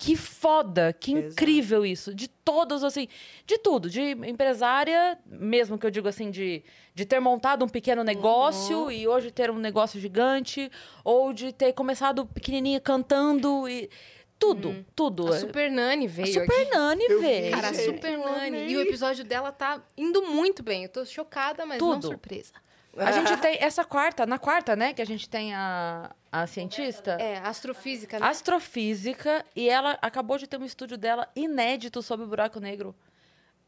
Que 0.00 0.14
foda, 0.14 0.92
que 0.92 1.10
Exato. 1.12 1.32
incrível 1.32 1.84
isso. 1.84 2.14
De 2.14 2.28
todas, 2.28 2.84
assim, 2.84 3.08
de 3.44 3.58
tudo. 3.58 3.90
De 3.90 4.00
empresária, 4.12 5.18
mesmo 5.26 5.76
que 5.76 5.84
eu 5.84 5.90
digo 5.90 6.06
assim, 6.06 6.30
de, 6.30 6.62
de 6.94 7.04
ter 7.04 7.18
montado 7.18 7.64
um 7.64 7.68
pequeno 7.68 8.04
negócio 8.04 8.82
Uhum. 8.84 8.90
e 8.92 9.08
hoje 9.08 9.32
ter 9.32 9.50
um 9.50 9.58
negócio 9.58 9.98
gigante, 10.00 10.70
ou 11.04 11.32
de 11.32 11.52
ter 11.52 11.72
começado 11.72 12.24
pequenininha 12.24 12.80
cantando 12.80 13.68
e. 13.68 13.90
Tudo, 14.38 14.86
tudo. 14.94 15.24
Uhum. 15.24 15.32
A 15.32 15.38
Super 15.40 15.68
Nani 15.68 16.06
A 16.06 16.08
veio 16.08 16.32
Super 16.32 16.60
aqui. 16.62 16.70
Nani, 16.70 17.04
Eu 17.08 17.18
vi. 17.20 17.26
velho. 17.26 17.50
Cara, 17.56 17.70
a 17.70 17.74
Super 17.74 18.18
Nani. 18.18 18.70
E 18.70 18.76
o 18.76 18.80
episódio 18.82 19.24
dela 19.24 19.50
tá 19.50 19.82
indo 19.96 20.22
muito 20.22 20.62
bem. 20.62 20.84
Eu 20.84 20.88
tô 20.90 21.04
chocada, 21.04 21.66
mas 21.66 21.80
não 21.82 21.94
Tudo. 21.94 22.06
surpresa. 22.06 22.52
A 22.98 23.12
gente 23.12 23.36
tem 23.38 23.56
essa 23.60 23.84
quarta, 23.84 24.26
na 24.26 24.38
quarta, 24.38 24.74
né, 24.74 24.92
que 24.92 25.00
a 25.02 25.06
gente 25.06 25.28
tem 25.28 25.54
a, 25.54 26.10
a 26.30 26.46
cientista. 26.46 27.12
É, 27.20 27.38
astrofísica, 27.38 28.18
né? 28.18 28.26
Astrofísica, 28.26 29.44
e 29.54 29.68
ela 29.68 29.98
acabou 30.02 30.38
de 30.38 30.46
ter 30.46 30.58
um 30.58 30.64
estúdio 30.64 30.96
dela 30.96 31.28
inédito 31.34 32.02
sobre 32.02 32.26
o 32.26 32.28
buraco 32.28 32.60
negro. 32.60 32.94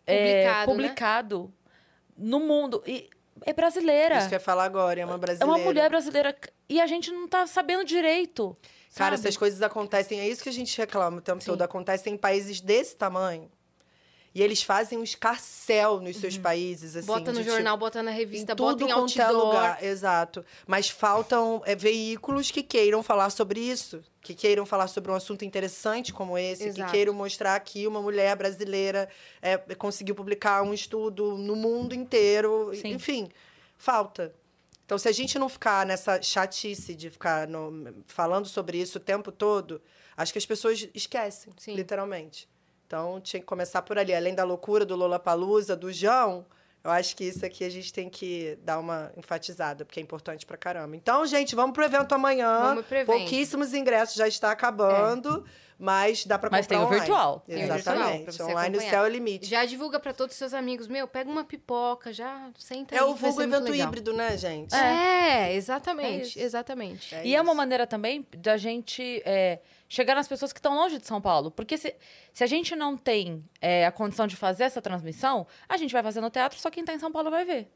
Publicado, 0.05 0.59
né? 0.59 0.67
publicado 0.67 1.55
no 2.17 2.41
mundo. 2.41 2.83
E 2.87 3.09
é 3.43 3.53
brasileira. 3.53 4.19
Isso 4.19 4.29
que 4.29 4.35
eu 4.35 4.39
ia 4.39 4.45
falar 4.45 4.65
agora, 4.65 5.01
é 5.01 5.05
uma 5.05 5.15
É 5.15 5.19
brasileira. 5.19 5.47
uma 5.47 5.65
mulher 5.65 5.89
brasileira. 5.89 6.37
E 6.69 6.81
a 6.81 6.87
gente 6.87 7.11
não 7.11 7.29
tá 7.29 7.47
sabendo 7.47 7.85
direito. 7.85 8.57
Cara, 8.95 9.17
sabe? 9.17 9.27
essas 9.27 9.37
coisas 9.37 9.63
acontecem, 9.63 10.21
é 10.21 10.29
isso 10.29 10.43
que 10.43 10.49
a 10.49 10.53
gente 10.53 10.77
reclama 10.77 11.19
o 11.19 11.21
tempo 11.21 11.41
Sim. 11.41 11.47
todo. 11.47 11.63
Acontecem 11.63 12.15
em 12.15 12.17
países 12.17 12.61
desse 12.61 12.97
tamanho. 12.97 13.51
E 14.33 14.41
eles 14.43 14.63
fazem 14.63 14.97
um 14.97 15.03
escarcel 15.03 16.01
nos 16.01 16.17
seus 16.19 16.39
países, 16.39 16.95
assim. 16.95 17.07
bota 17.07 17.33
no 17.33 17.43
de, 17.43 17.49
jornal, 17.51 17.77
bota 17.77 18.01
na 18.01 18.13
Tipo, 18.13 18.21
revista, 18.21 18.53
em 18.53 18.57
bota 18.57 18.79
tudo 18.79 18.89
em 18.89 18.95
quanto 18.95 19.21
é 19.21 19.25
outdoor. 19.25 19.47
lugar. 19.47 19.83
Exato. 19.85 20.45
Mas 20.69 20.89
faltam 20.89 21.61
é, 21.67 21.75
veículos 21.75 22.51
que 22.53 22.63
queiram 22.63 23.03
falar 23.03 23.31
sobre 23.31 23.59
isso. 23.59 24.01
Que 24.21 24.33
queiram 24.35 24.65
falar 24.65 24.87
sobre 24.87 25.11
um 25.11 25.15
assunto 25.17 25.45
interessante 25.45 26.13
como 26.13 26.39
esse. 26.39 26.69
Exato. 26.69 26.85
Que 26.91 26.97
queiram 26.97 27.13
mostrar 27.13 27.59
que 27.61 27.87
uma 27.89 28.01
mulher 28.01 28.37
brasileira 28.37 29.09
é, 29.43 29.59
conseguiu 29.75 30.15
publicar 30.15 30.63
um 30.63 30.73
estudo 30.73 31.37
no 31.37 31.57
mundo 31.57 31.93
inteiro. 31.93 32.71
Sim. 32.75 32.91
Enfim, 32.93 33.29
falta. 33.77 34.33
Então, 34.87 34.97
se 34.99 35.09
a 35.09 35.13
gente 35.13 35.39
não 35.41 35.49
ficar 35.49 35.85
nessa 35.87 36.23
chatice 36.23 36.95
de 36.95 37.11
ficar 37.11 37.49
no- 37.49 37.95
falando 38.07 38.47
sobre 38.47 38.79
isso 38.79 38.99
o 38.99 39.01
tempo 39.01 39.33
todo, 39.33 39.81
acho 40.17 40.33
que 40.33 40.39
as 40.39 40.47
pessoas 40.47 40.89
esquecem, 40.95 41.53
Sim. 41.57 41.75
literalmente. 41.75 42.49
Então, 42.91 43.21
tinha 43.21 43.39
que 43.39 43.47
começar 43.47 43.83
por 43.83 43.97
ali. 43.97 44.13
Além 44.13 44.35
da 44.35 44.43
loucura 44.43 44.85
do 44.85 44.97
Lollapalooza, 44.97 45.77
do 45.77 45.93
João, 45.93 46.45
eu 46.83 46.91
acho 46.91 47.15
que 47.15 47.23
isso 47.23 47.47
aqui 47.47 47.63
a 47.63 47.71
gente 47.71 47.93
tem 47.93 48.11
que 48.11 48.59
dar 48.65 48.81
uma 48.81 49.13
enfatizada, 49.17 49.85
porque 49.85 50.01
é 50.01 50.03
importante 50.03 50.45
pra 50.45 50.57
caramba. 50.57 50.97
Então, 50.97 51.25
gente, 51.25 51.55
vamos 51.55 51.73
pro 51.73 51.85
evento 51.85 52.13
amanhã. 52.17 52.59
Vamos 52.61 52.87
pro 52.87 52.97
evento. 52.97 53.17
Pouquíssimos 53.17 53.75
ingressos, 53.75 54.17
já 54.17 54.27
está 54.27 54.51
acabando, 54.51 55.45
mas 55.83 56.27
dá 56.27 56.39
pra 56.39 56.51
Mas 56.51 56.67
comprar 56.67 56.77
tem 56.77 56.85
o 56.85 56.87
online. 56.87 57.01
virtual. 57.01 57.41
Tem 57.47 57.57
o 57.57 57.59
virtual, 57.73 57.83
pra 57.97 58.05
Exatamente. 58.05 58.27
você 58.37 58.43
online 58.43 58.77
o 58.77 58.81
céu 58.83 59.05
é 59.05 59.09
o 59.09 59.11
limite. 59.11 59.47
Já 59.47 59.65
divulga 59.65 59.99
pra 59.99 60.13
todos 60.13 60.35
os 60.35 60.39
seus 60.39 60.53
amigos. 60.53 60.87
Meu, 60.87 61.09
pega 61.09 61.31
uma 61.31 61.43
pipoca, 61.43 62.13
já 62.13 62.51
senta 62.59 62.95
é 62.95 62.99
aí, 62.99 63.05
o 63.05 63.15
vulgo 63.15 63.41
evento 63.41 63.75
híbrido, 63.75 64.13
né, 64.13 64.37
gente? 64.37 64.75
É, 64.75 65.49
É 65.49 65.55
exatamente, 65.55 66.29
isso. 66.29 66.39
exatamente. 66.39 67.15
É 67.15 67.27
e 67.27 67.35
é 67.35 67.41
uma 67.41 67.55
maneira 67.55 67.87
também 67.87 68.27
da 68.37 68.59
gente 68.59 69.23
é, 69.25 69.61
chegar 69.89 70.15
nas 70.15 70.29
pessoas 70.29 70.53
que 70.53 70.59
estão 70.59 70.75
longe 70.75 70.99
de 70.99 71.07
São 71.07 71.21
Paulo. 71.21 71.51
Porque 71.51 71.79
se, 71.79 71.95
se 72.33 72.45
a 72.45 72.47
gente 72.47 72.77
não 72.77 72.95
tem 72.97 73.43
é, 73.61 73.87
a 73.87 73.91
condição 73.91 74.27
de 74.27 74.37
fazer 74.37 74.65
essa 74.65 74.83
transmissão, 74.83 75.47
a 75.67 75.79
gente 75.79 75.93
vai 75.93 76.03
fazer 76.03 76.21
no 76.21 76.29
teatro, 76.29 76.59
só 76.59 76.69
quem 76.71 76.85
tá 76.85 76.93
em 76.93 76.99
São 76.99 77.11
Paulo 77.11 77.31
vai 77.31 77.45
ver. 77.47 77.73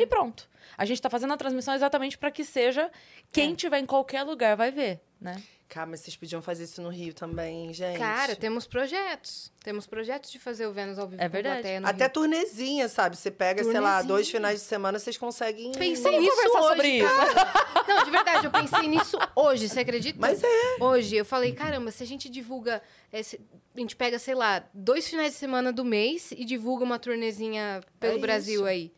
E 0.00 0.06
pronto. 0.06 0.48
A 0.76 0.84
gente 0.84 1.00
tá 1.00 1.08
fazendo 1.10 1.32
a 1.32 1.36
transmissão 1.36 1.74
exatamente 1.74 2.18
para 2.18 2.30
que 2.30 2.44
seja 2.44 2.82
É. 2.82 2.90
quem 3.32 3.54
tiver 3.54 3.78
em 3.78 3.86
qualquer 3.86 4.22
lugar 4.22 4.56
vai 4.56 4.70
ver, 4.70 5.00
né? 5.20 5.42
Cara, 5.68 5.86
mas 5.86 6.00
vocês 6.00 6.16
podiam 6.16 6.42
fazer 6.42 6.64
isso 6.64 6.82
no 6.82 6.88
Rio 6.88 7.14
também, 7.14 7.72
gente. 7.72 7.96
Cara, 7.96 8.34
temos 8.34 8.66
projetos. 8.66 9.52
Temos 9.62 9.86
projetos 9.86 10.28
de 10.28 10.36
fazer 10.40 10.66
o 10.66 10.72
Vênus 10.72 10.98
ao 10.98 11.06
vivo 11.06 11.22
É 11.22 11.28
verdade. 11.28 11.56
plateia 11.60 11.80
no 11.80 11.86
Até 11.86 12.04
Rio. 12.06 12.12
turnezinha, 12.12 12.88
sabe? 12.88 13.16
Você 13.16 13.30
pega, 13.30 13.62
sei 13.62 13.74
lá, 13.74 13.78
Turnezinha. 13.98 14.08
dois 14.08 14.28
finais 14.28 14.58
de 14.60 14.66
semana, 14.66 14.98
vocês 14.98 15.16
conseguem. 15.16 15.70
Pensei 15.70 16.02
Vamos 16.02 16.20
nisso 16.22 16.34
conversar 16.36 16.58
hoje, 16.58 16.68
sobre 16.68 16.88
isso. 16.88 17.06
cara. 17.16 17.84
Não, 17.86 18.04
de 18.04 18.10
verdade, 18.10 18.46
eu 18.46 18.50
pensei 18.50 18.88
nisso 18.88 19.16
hoje, 19.36 19.68
você 19.68 19.80
acredita? 19.80 20.18
Mas 20.20 20.42
é. 20.42 20.76
Hoje, 20.82 21.14
eu 21.14 21.24
falei, 21.24 21.52
caramba, 21.52 21.92
se 21.92 22.02
a 22.02 22.06
gente 22.06 22.28
divulga. 22.28 22.82
esse- 23.12 23.40
a 23.76 23.78
gente 23.78 23.94
pega, 23.94 24.18
sei 24.18 24.34
lá, 24.34 24.64
dois 24.74 25.06
finais 25.08 25.34
de 25.34 25.38
semana 25.38 25.72
do 25.72 25.84
mês 25.84 26.32
e 26.32 26.44
divulga 26.44 26.82
uma 26.84 26.98
turnezinha 26.98 27.80
pelo 28.00 28.18
É 28.18 28.20
Brasil 28.20 28.54
isso. 28.62 28.64
aí. 28.64 28.92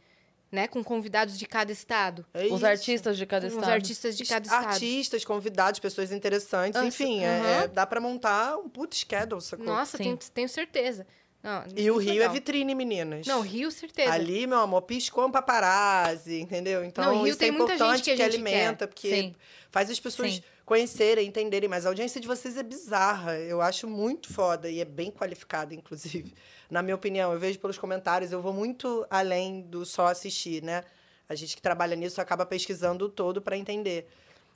Né? 0.53 0.69
Com 0.69 0.85
convidados 0.85 1.39
de 1.39 1.47
cada 1.47 1.73
estado. 1.73 2.27
É 2.35 2.45
Os 2.45 2.57
isso. 2.57 2.67
artistas 2.67 3.17
de 3.17 3.25
cada 3.25 3.47
Com 3.47 3.53
os 3.55 3.55
estado. 3.63 3.73
artistas 3.73 4.17
de 4.19 4.25
cada 4.27 4.45
estado. 4.47 4.67
Artistas, 4.67 5.25
convidados, 5.25 5.81
pessoas 5.81 6.13
interessantes, 6.13 6.79
Ah, 6.79 6.85
enfim, 6.85 7.25
é- 7.25 7.39
aham. 7.41 7.63
é- 7.65 7.69
dá 7.69 7.87
pra 7.87 7.99
montar 8.03 8.59
um 8.59 8.69
puto 8.69 8.95
schedule, 8.95 9.41
sacou? 9.41 9.65
Nossa, 9.65 9.97
tenho, 9.97 10.15
tenho 10.35 10.49
certeza. 10.51 11.07
Não, 11.43 11.65
E 11.75 11.91
o 11.91 11.97
Rio 11.97 12.11
é 12.11 12.15
legal. 12.19 12.33
vitrine, 12.35 12.73
meninas. 12.75 13.27
Não, 13.27 13.41
Rio, 13.41 13.71
certeza. 13.73 14.13
Ali, 14.13 14.47
meu 14.47 14.59
amor, 14.61 14.83
piscou 14.83 15.27
um 15.27 15.31
paparazzi, 15.33 16.39
entendeu? 16.41 16.85
Então, 16.85 17.03
Não, 17.05 17.23
Rio 17.23 17.31
isso 17.31 17.39
tem 17.39 17.49
é 17.49 17.51
muita 17.53 17.75
importante 17.75 17.97
gente 17.97 18.05
que 18.05 18.17
gente 18.17 18.23
alimenta, 18.23 18.87
porque 18.87 19.11
Sim. 19.11 19.35
faz 19.71 19.91
as 19.91 19.99
pessoas 19.99 20.35
Sim. 20.35 20.43
Conhecerem, 20.65 21.27
entenderem. 21.27 21.69
Mas 21.69 21.87
a 21.87 21.89
audiência 21.89 22.21
de 22.21 22.27
vocês 22.27 22.57
é 22.57 22.63
bizarra. 22.63 23.37
Eu 23.39 23.61
acho 23.61 23.89
muito 23.89 24.33
foda 24.33 24.69
e 24.69 24.81
é 24.81 24.85
bem 24.85 25.11
qualificada, 25.11 25.75
inclusive. 25.75 26.35
Na 26.71 26.83
minha 26.83 26.95
opinião, 26.95 27.33
eu 27.33 27.39
vejo 27.39 27.59
pelos 27.59 27.79
comentários, 27.79 28.33
eu 28.33 28.41
vou 28.41 28.53
muito 28.53 29.07
além 29.11 29.63
do 29.63 29.85
só 29.85 30.07
assistir, 30.07 30.63
né? 30.63 30.83
A 31.29 31.35
gente 31.35 31.55
que 31.57 31.63
trabalha 31.63 31.97
nisso 31.97 32.21
acaba 32.21 32.45
pesquisando 32.45 33.07
o 33.07 33.09
todo 33.09 33.41
para 33.41 33.57
entender. 33.57 34.09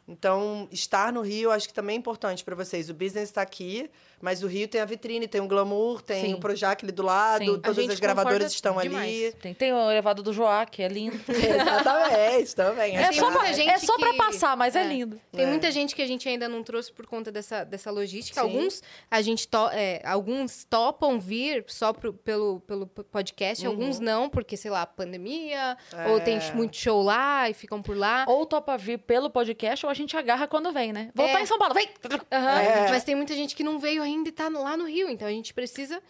Então, 0.09 0.69
estar 0.71 1.13
no 1.13 1.21
Rio, 1.21 1.51
acho 1.51 1.67
que 1.67 1.75
também 1.75 1.97
é 1.97 1.99
importante 1.99 2.45
para 2.45 2.55
vocês. 2.55 2.89
O 2.89 2.95
business 2.95 3.29
está 3.29 3.43
aqui, 3.43 3.91
mas 4.21 4.43
o 4.43 4.47
Rio 4.47 4.67
tem 4.69 4.81
a 4.81 4.85
vitrine, 4.85 5.27
tem 5.29 5.41
o 5.41 5.47
glamour, 5.47 6.01
tem 6.03 6.27
Sim. 6.27 6.35
o 6.35 6.39
Projac 6.41 6.85
ali 6.85 6.93
do 6.93 7.03
lado, 7.03 7.45
Sim. 7.45 7.61
Todas 7.61 7.89
as 7.91 8.01
gravadoras 8.01 8.53
estão 8.53 8.77
demais. 8.81 9.09
ali. 9.09 9.33
Tem, 9.41 9.55
tem 9.55 9.73
o 9.73 9.91
elevado 9.91 10.23
do 10.23 10.33
Joá, 10.33 10.65
que 10.67 10.83
é 10.83 10.89
lindo. 10.89 11.19
Exatamente, 11.29 12.55
também. 12.57 12.97
É 12.97 13.09
Tem 13.09 13.19
só, 13.19 13.31
pra, 13.31 13.53
gente 13.53 13.71
é 13.71 13.79
só 13.79 13.97
pra 13.99 14.11
que- 14.13 14.17
passar, 14.19 14.57
mas 14.57 14.75
é, 14.77 14.83
é. 14.83 14.85
lindo. 14.87 15.21
Tem 15.33 15.45
É. 15.45 15.47
muita 15.49 15.71
gente 15.71 15.95
que 15.95 16.03
a 16.03 16.07
gente 16.07 16.29
ainda 16.29 16.49
não 16.49 16.63
trouxe 16.63 16.93
por 16.93 17.07
conta 17.07 17.31
dessa, 17.31 17.65
dessa 17.65 17.91
logística. 17.91 18.41
Sim. 18.41 18.47
Alguns 18.47 18.83
a 19.11 19.21
gente 19.23 19.47
to- 19.49 19.71
é, 19.73 20.01
alguns 20.05 20.65
topam 20.65 21.19
vir 21.19 21.65
só 21.69 21.93
pro- 21.93 22.13
pelo, 22.13 22.61
pelo 22.61 22.87
podcast, 22.87 23.67
alguns 23.67 23.99
não, 24.01 24.29
porque, 24.29 24.57
sei 24.57 24.71
lá, 24.71 24.87
pandemia, 24.87 25.77
ou 26.11 26.21
tem 26.21 26.37
É. 26.39 26.53
muito 26.53 26.77
show 26.77 27.03
lá 27.03 27.49
e 27.51 27.55
ficam 27.55 27.83
por 27.83 27.97
lá. 27.97 28.25
Ou 28.29 28.47
topa 28.47 28.77
vir 28.77 28.99
pelo 28.99 29.31
podcast, 29.31 29.85
ou 29.85 29.91
a 29.91 29.95
gente 29.95 30.17
agarra 30.17 30.47
quando 30.47 30.73
vem, 30.73 30.93
né? 30.93 31.11
Vou 31.15 31.25
É. 31.27 31.29
estar 31.29 31.43
em 31.43 31.47
São 31.47 31.59
Paulo, 31.59 31.75
vem! 31.75 31.89
É. 32.31 32.91
Mas 32.91 33.05
tem 33.05 33.15
muita 33.15 33.35
gente 33.35 33.55
que 33.55 33.63
não 33.65 33.79
veio 33.79 34.05
ainda 34.07 34.29
e 34.29 34.33
tá 34.33 34.49
no- 34.49 34.63
lá 34.63 34.77
no 34.77 34.87
Rio, 34.87 35.09
então 35.11 35.27
a 35.29 35.31
gente 35.31 35.53
precisa 35.53 36.01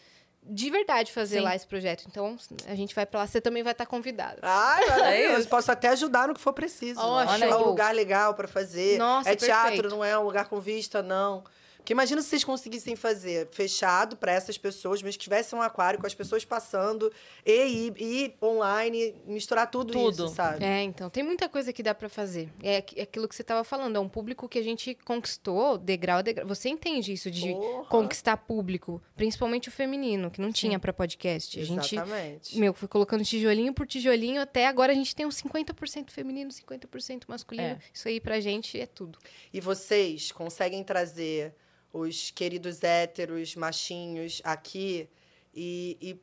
de 0.49 0.71
verdade 0.71 1.11
fazer 1.13 1.39
Sim. 1.39 1.45
lá 1.45 1.57
esse 1.57 1.67
projeto. 1.67 2.05
Então 2.09 2.37
a 2.67 2.75
gente 2.77 2.95
vai 2.95 3.05
pra 3.05 3.21
lá, 3.21 3.27
você 3.27 3.41
também 3.41 3.63
vai 3.65 3.73
estar 3.73 3.85
convidado. 3.87 4.39
Ai, 4.43 4.87
maravilhoso. 4.91 5.41
isso. 5.41 5.49
Posso 5.49 5.73
até 5.73 5.89
ajudar 5.89 6.29
no 6.29 6.35
que 6.35 6.41
for 6.41 6.53
preciso. 6.53 7.01
Ótimo. 7.01 7.45
é 7.45 7.57
um 7.57 7.65
lugar 7.65 7.93
legal 7.95 8.33
para 8.35 8.47
fazer. 8.47 8.97
Nossa, 8.97 9.31
é 9.31 9.35
teatro, 9.35 9.73
perfeito. 9.73 9.89
não 9.91 10.05
é 10.05 10.17
um 10.17 10.23
lugar 10.23 10.49
com 10.49 10.61
vista, 10.61 11.03
não. 11.03 11.43
Porque 11.87 11.93
imagina 11.93 12.21
se 12.21 12.31
vocês 12.31 12.43
conseguissem 12.43 12.97
fazer 12.97 13.47
fechado 13.53 14.17
para 14.17 14.33
essas 14.33 14.59
pessoas, 14.59 15.01
mas 15.05 15.17
que 15.17 15.23
tivesse 15.23 15.55
um 15.55 15.63
aquário 15.63 16.01
com 16.01 16.07
as 16.07 16.17
pessoas 16.17 16.45
passando 16.45 17.13
e, 17.47 17.93
e, 17.97 18.05
e 18.05 18.35
online, 18.45 19.15
misturar 19.25 19.71
tudo, 19.71 19.93
Tudo. 19.93 20.25
isso, 20.27 20.35
sabe? 20.35 20.65
É, 20.65 20.83
então, 20.83 21.09
tem 21.09 21.23
muita 21.23 21.49
coisa 21.49 21.73
que 21.73 21.85
dá 21.85 21.95
pra 21.95 22.09
fazer. 22.09 22.51
É 22.61 22.85
é 22.97 23.03
aquilo 23.03 23.29
que 23.29 23.37
você 23.37 23.45
tava 23.45 23.63
falando, 23.63 23.95
é 23.95 24.01
um 24.01 24.09
público 24.09 24.49
que 24.49 24.59
a 24.59 24.65
gente 24.65 24.97
conquistou 25.05 25.79
degrau 25.79 26.19
a 26.19 26.23
degrau. 26.23 26.49
Você 26.49 26.69
entende 26.69 27.13
isso 27.13 27.31
de 27.31 27.53
Porra. 27.53 27.85
conquistar 27.85 28.37
público, 28.37 29.01
principalmente 29.15 29.69
o 29.69 29.73
feminino, 29.73 30.29
que 30.29 30.41
não 30.41 30.51
tinha 30.51 30.81
pra 30.81 30.93
podcast. 30.93 31.61
A 31.61 31.65
gente, 31.65 31.95
Exatamente. 31.95 32.59
meu, 32.59 32.75
foi 32.75 32.89
colocando 32.89 33.23
tijolinho 33.23 33.73
por 33.73 33.87
tijolinho, 33.87 34.41
até 34.41 34.67
agora 34.67 34.91
a 34.91 34.97
gente 34.97 35.15
tem 35.15 35.25
uns 35.25 35.41
50% 35.41 36.11
feminino, 36.11 36.51
50% 36.51 37.27
masculino. 37.29 37.69
É. 37.69 37.79
Isso 37.95 38.09
aí 38.09 38.21
pra 38.21 38.41
gente 38.41 38.77
é 38.81 38.87
tudo. 38.87 39.21
E 39.53 39.61
vocês 39.61 40.33
conseguem 40.33 40.83
trazer 40.83 41.55
os 41.99 42.31
queridos 42.31 42.83
héteros, 42.83 43.55
machinhos 43.57 44.41
aqui 44.45 45.09
e, 45.55 45.97
e 46.01 46.21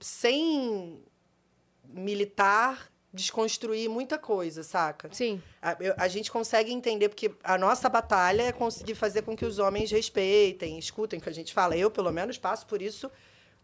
sem 0.00 1.00
militar 1.84 2.90
desconstruir 3.12 3.88
muita 3.88 4.18
coisa, 4.18 4.62
saca? 4.62 5.08
Sim. 5.12 5.42
A, 5.62 5.76
eu- 5.80 5.94
a 5.96 6.08
gente 6.08 6.30
consegue 6.30 6.70
entender, 6.72 7.08
porque 7.08 7.32
a 7.42 7.56
nossa 7.56 7.88
batalha 7.88 8.42
é 8.42 8.52
conseguir 8.52 8.94
fazer 8.94 9.22
com 9.22 9.34
que 9.36 9.44
os 9.46 9.58
homens 9.58 9.90
respeitem, 9.90 10.78
escutem 10.78 11.18
o 11.18 11.22
que 11.22 11.28
a 11.28 11.32
gente 11.32 11.54
fala. 11.54 11.76
Eu, 11.76 11.90
pelo 11.90 12.12
menos, 12.12 12.36
passo 12.38 12.66
por 12.66 12.82
isso 12.82 13.10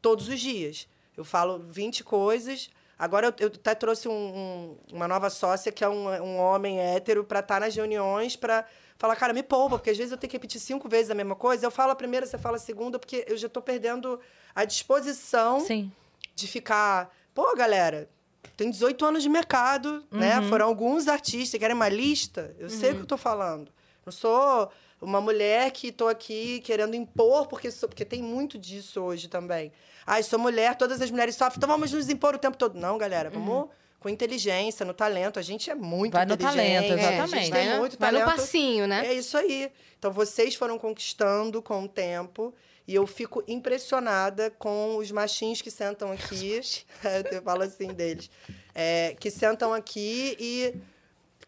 todos 0.00 0.28
os 0.28 0.40
dias. 0.40 0.88
Eu 1.16 1.24
falo 1.24 1.58
20 1.58 2.02
coisas. 2.02 2.70
Agora, 2.98 3.26
eu, 3.28 3.34
eu 3.38 3.46
até 3.48 3.74
trouxe 3.74 4.08
um- 4.08 4.12
um- 4.12 4.76
uma 4.92 5.08
nova 5.08 5.28
sócia, 5.30 5.72
que 5.72 5.82
é 5.84 5.88
um, 5.88 6.08
um 6.22 6.38
homem 6.38 6.78
hétero, 6.80 7.24
para 7.24 7.40
estar 7.40 7.60
nas 7.60 7.74
reuniões, 7.74 8.36
para 8.36 8.64
falar, 8.96 9.16
cara, 9.16 9.32
me 9.32 9.42
poupa, 9.42 9.76
porque 9.78 9.90
às 9.90 9.96
vezes 9.96 10.12
eu 10.12 10.18
tenho 10.18 10.30
que 10.30 10.36
repetir 10.36 10.60
cinco 10.60 10.88
vezes 10.88 11.10
a 11.10 11.14
mesma 11.14 11.34
coisa. 11.34 11.66
Eu 11.66 11.70
falo 11.70 11.92
a 11.92 11.96
primeira, 11.96 12.24
você 12.26 12.38
fala 12.38 12.56
a 12.56 12.60
segunda, 12.60 12.98
porque 12.98 13.24
eu 13.28 13.36
já 13.36 13.48
estou 13.48 13.62
perdendo 13.62 14.20
a 14.54 14.64
disposição 14.64 15.60
Sim. 15.60 15.90
de 16.34 16.46
ficar. 16.46 17.12
Pô, 17.34 17.54
galera, 17.56 18.08
tem 18.56 18.70
18 18.70 19.04
anos 19.04 19.22
de 19.22 19.28
mercado, 19.28 20.04
né? 20.10 20.40
Foram 20.48 20.66
alguns 20.66 21.08
artistas, 21.08 21.58
querem 21.58 21.74
uma 21.74 21.88
lista? 21.88 22.54
Eu 22.58 22.70
sei 22.70 22.92
o 22.92 22.94
que 22.94 23.00
eu 23.00 23.06
tô 23.06 23.16
falando. 23.16 23.72
Não 24.06 24.12
sou 24.12 24.70
uma 25.00 25.20
mulher 25.20 25.70
que 25.72 25.90
tô 25.90 26.06
aqui 26.06 26.60
querendo 26.60 26.94
impor, 26.94 27.48
porque, 27.48 27.70
sou, 27.70 27.88
porque 27.88 28.04
tem 28.04 28.22
muito 28.22 28.56
disso 28.56 29.00
hoje 29.02 29.26
também. 29.28 29.72
Ai, 30.06 30.22
sou 30.22 30.38
mulher, 30.38 30.76
todas 30.76 31.00
as 31.00 31.10
mulheres 31.10 31.34
sofrem, 31.34 31.56
então 31.58 31.68
vamos 31.68 31.92
nos 31.92 32.08
impor 32.08 32.34
o 32.34 32.38
tempo 32.38 32.56
todo. 32.56 32.78
Não, 32.78 32.98
galera, 32.98 33.30
vamos 33.30 33.68
com 34.04 34.08
inteligência, 34.10 34.84
no 34.84 34.92
talento. 34.92 35.38
A 35.38 35.42
gente 35.42 35.70
é 35.70 35.74
muito 35.74 36.12
Vai 36.12 36.26
no 36.26 36.34
inteligente. 36.34 36.56
talento, 36.58 36.92
A 36.92 36.96
gente 36.96 37.14
exatamente. 37.14 37.50
tem 37.50 37.68
Vai, 37.68 37.78
muito 37.78 37.98
vai 37.98 38.12
no 38.12 38.18
talento. 38.18 38.36
passinho, 38.36 38.86
né? 38.86 39.06
É 39.06 39.14
isso 39.14 39.36
aí. 39.38 39.72
Então, 39.98 40.12
vocês 40.12 40.54
foram 40.54 40.78
conquistando 40.78 41.62
com 41.62 41.84
o 41.84 41.88
tempo. 41.88 42.54
E 42.86 42.94
eu 42.94 43.06
fico 43.06 43.42
impressionada 43.48 44.50
com 44.58 44.96
os 44.98 45.10
machinhos 45.10 45.62
que 45.62 45.70
sentam 45.70 46.12
aqui. 46.12 46.60
eu 47.32 47.42
falo 47.42 47.62
assim 47.62 47.94
deles. 47.94 48.30
É, 48.74 49.16
que 49.18 49.30
sentam 49.30 49.72
aqui 49.72 50.36
e 50.38 50.74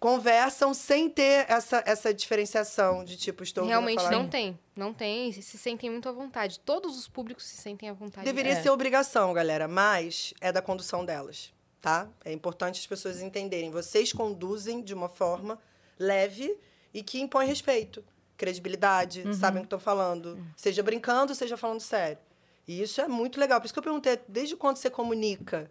conversam 0.01 0.73
sem 0.75 1.09
ter 1.09 1.47
essa, 1.49 1.83
essa 1.87 2.13
diferenciação 2.13 3.05
de 3.05 3.17
tipo, 3.17 3.43
estou 3.43 3.65
Realmente 3.67 3.99
falar. 4.03 4.11
não 4.11 4.29
tem. 4.29 4.59
Não 4.77 4.93
tem. 4.93 5.31
e 5.31 5.43
Se 5.43 5.57
sentem 5.59 5.91
muito 5.91 6.09
à 6.09 6.13
vontade. 6.13 6.59
Todos 6.61 6.99
os 6.99 7.09
públicos 7.09 7.45
se 7.45 7.57
sentem 7.57 7.89
à 7.89 7.93
vontade. 7.93 8.25
Deveria 8.25 8.53
É. 8.53 8.63
ser 8.63 8.71
obrigação, 8.71 9.33
galera, 9.33 9.67
mas 9.67 10.35
é 10.41 10.53
da 10.53 10.61
condução 10.63 11.05
delas, 11.05 11.53
tá? 11.81 12.09
É 12.25 12.33
importante 12.33 12.81
as 12.81 12.87
pessoas 12.87 13.21
entenderem. 13.21 13.71
Vocês 13.71 14.13
conduzem 14.13 14.83
de 14.83 14.93
uma 14.95 15.09
forma 15.09 15.59
leve 15.99 16.57
e 16.93 17.03
que 17.03 17.21
impõe 17.21 17.47
respeito, 17.47 18.05
credibilidade, 18.37 19.23
Uhum. 19.23 19.33
sabem 19.35 19.59
o 19.59 19.63
que 19.63 19.67
estão 19.67 19.79
falando. 19.81 20.39
Seja 20.57 20.83
brincando, 20.83 21.35
seja 21.35 21.57
falando 21.57 21.81
sério. 21.81 22.19
E 22.69 22.83
isso 22.83 23.01
é 23.01 23.09
muito 23.09 23.39
legal. 23.41 23.61
Por 23.61 23.67
isso 23.67 23.73
que 23.75 23.79
eu 23.79 23.83
perguntei, 23.83 24.19
desde 24.29 24.57
quando 24.57 24.77
você 24.77 24.91
comunica? 24.91 25.69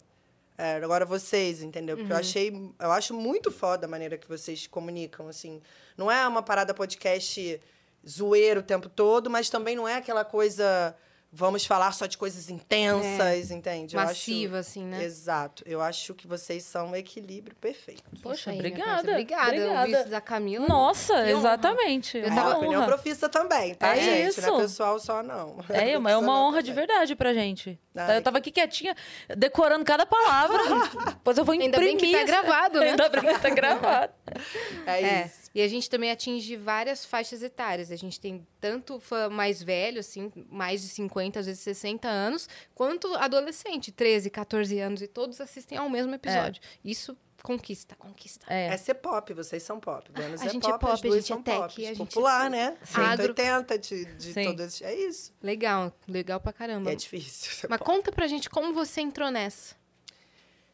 É, 0.58 0.76
agora 0.76 1.06
vocês, 1.06 1.62
entendeu? 1.62 1.98
Porque 1.98 2.14
eu 2.14 2.18
achei, 2.18 2.72
eu 2.80 2.92
acho 2.92 3.14
muito 3.14 3.52
foda 3.52 3.86
a 3.86 3.90
maneira 3.90 4.18
que 4.18 4.28
vocês 4.28 4.68
comunicam, 4.68 5.28
assim. 5.28 5.62
Não 5.98 6.10
é 6.10 6.26
uma 6.28 6.42
parada 6.42 6.74
podcast 6.74 7.60
zoeiro 8.08 8.62
o 8.62 8.64
tempo 8.64 8.88
todo, 8.88 9.30
mas 9.30 9.50
também 9.50 9.76
não 9.76 9.88
é 9.88 9.96
aquela 9.96 10.24
coisa 10.24 10.96
vamos 11.38 11.66
falar 11.66 11.92
só 11.92 12.06
de 12.06 12.18
coisas 12.18 12.50
intensas, 12.50 13.52
entende? 13.52 13.96
Eu 13.96 14.00
acho- 14.02 14.10
Massiva, 14.12 14.60
assim, 14.60 14.86
né? 14.86 15.04
Exato. 15.04 15.64
Eu 15.66 15.82
acho 15.82 16.14
que 16.14 16.26
vocês 16.28 16.64
são 16.64 16.88
um 16.92 16.96
equilíbrio 16.96 17.56
perfeito. 17.58 18.04
Poxa, 18.24 18.52
aí, 18.52 18.58
obrigada. 18.58 18.86
parceira. 18.90 19.12
Obrigada. 19.12 19.56
Eu 19.56 19.62
ouvi 19.68 19.78
Obrigada. 19.80 20.02
isso 20.04 20.10
da 20.10 20.22
Camila. 20.22 20.68
Nossa, 20.68 21.14
Que 21.14 21.20
honra. 21.20 21.32
exatamente. 21.32 22.18
Eu 22.18 22.26
É 22.28 22.30
uma 22.32 22.58
opinião 22.58 22.86
profissa 22.86 23.28
também, 23.28 23.76
tá, 23.76 23.96
É 23.96 24.00
gente? 24.00 24.22
Não 24.22 24.30
isso. 24.30 24.58
é 24.60 24.62
pessoal 24.62 25.00
só, 25.00 25.22
não. 25.22 25.58
É 25.70 25.98
uma, 25.98 26.12
é 26.12 26.18
uma 26.18 26.40
honra 26.48 26.64
de 26.64 26.72
verdade. 26.72 27.16
pra 27.16 27.34
gente. 27.34 27.78
Ai, 27.96 28.18
eu 28.18 28.22
tava 28.22 28.38
aqui 28.40 28.52
quietinha, 28.52 28.96
decorando 29.38 29.84
cada 29.86 30.06
palavra. 30.06 30.58
Depois 31.16 31.38
eu 31.38 31.46
vou 31.46 31.54
Ainda 31.54 31.66
imprimir. 31.78 31.98
bem 31.98 31.98
que 31.98 32.12
tá 32.18 32.24
gravado, 32.24 32.80
né? 32.80 32.92
Ainda 32.92 33.10
bem 33.10 33.22
que 33.22 33.40
tá 33.40 33.50
gravado. 33.50 34.14
É, 34.86 35.02
É, 35.02 35.26
isso. 35.26 35.50
e 35.56 35.62
a 35.62 35.68
gente 35.68 35.90
também 35.90 36.12
atinge 36.12 36.56
várias 36.56 37.04
faixas 37.06 37.42
etárias. 37.42 37.92
A 37.92 37.96
gente 37.96 38.20
tem 38.20 38.46
tanto 38.62 39.00
fã 39.00 39.30
mais 39.30 39.64
velho, 39.64 40.00
assim, 40.00 40.32
mais 40.50 40.82
de 40.82 40.90
50, 40.90 41.40
às 41.40 41.46
vezes 41.48 41.62
60 41.62 42.08
anos, 42.08 42.48
quanto 42.76 43.14
adolescente, 43.16 43.92
13, 43.92 44.30
14 44.30 44.80
anos, 44.80 45.02
e 45.02 45.08
todos 45.08 45.42
assistem 45.42 45.78
ao 45.78 45.90
mesmo 45.90 46.14
episódio. 46.14 46.62
Isso 46.84 47.18
conquista, 47.42 47.96
conquista. 47.96 48.44
É. 48.52 48.68
É 48.68 48.78
ser 48.78 48.96
pop, 48.96 49.32
vocês 49.34 49.62
são 49.64 49.80
pop. 49.80 50.10
Vênus 50.14 50.42
A 50.42 50.46
é 50.46 50.50
gente 50.50 50.66
é 50.66 50.70
pop, 50.72 50.80
pop, 50.82 50.94
as 50.94 51.00
a 51.00 51.02
duas 51.04 51.16
gente 51.16 51.26
é 51.26 51.36
são 51.36 51.42
tech, 51.44 51.58
pop. 51.60 51.86
a 51.86 51.88
gente 51.90 52.02
é 52.02 52.06
Popular, 52.06 52.50
né? 52.50 52.78
Agro. 52.94 53.34
180 53.36 53.78
de, 53.80 54.06
de 54.06 54.34
Sim. 54.34 54.44
todas. 54.46 54.82
É 54.82 54.94
isso. 54.96 55.32
Legal, 55.44 55.94
legal 56.08 56.40
pra 56.40 56.52
caramba. 56.52 56.92
É 56.92 56.96
difícil. 56.96 57.52
ser 57.52 57.68
Mas 57.70 57.78
pop. 57.80 57.90
conta 57.92 58.12
pra 58.12 58.26
gente 58.28 58.50
como 58.50 58.74
você 58.74 59.02
entrou 59.02 59.30
nessa. 59.30 59.76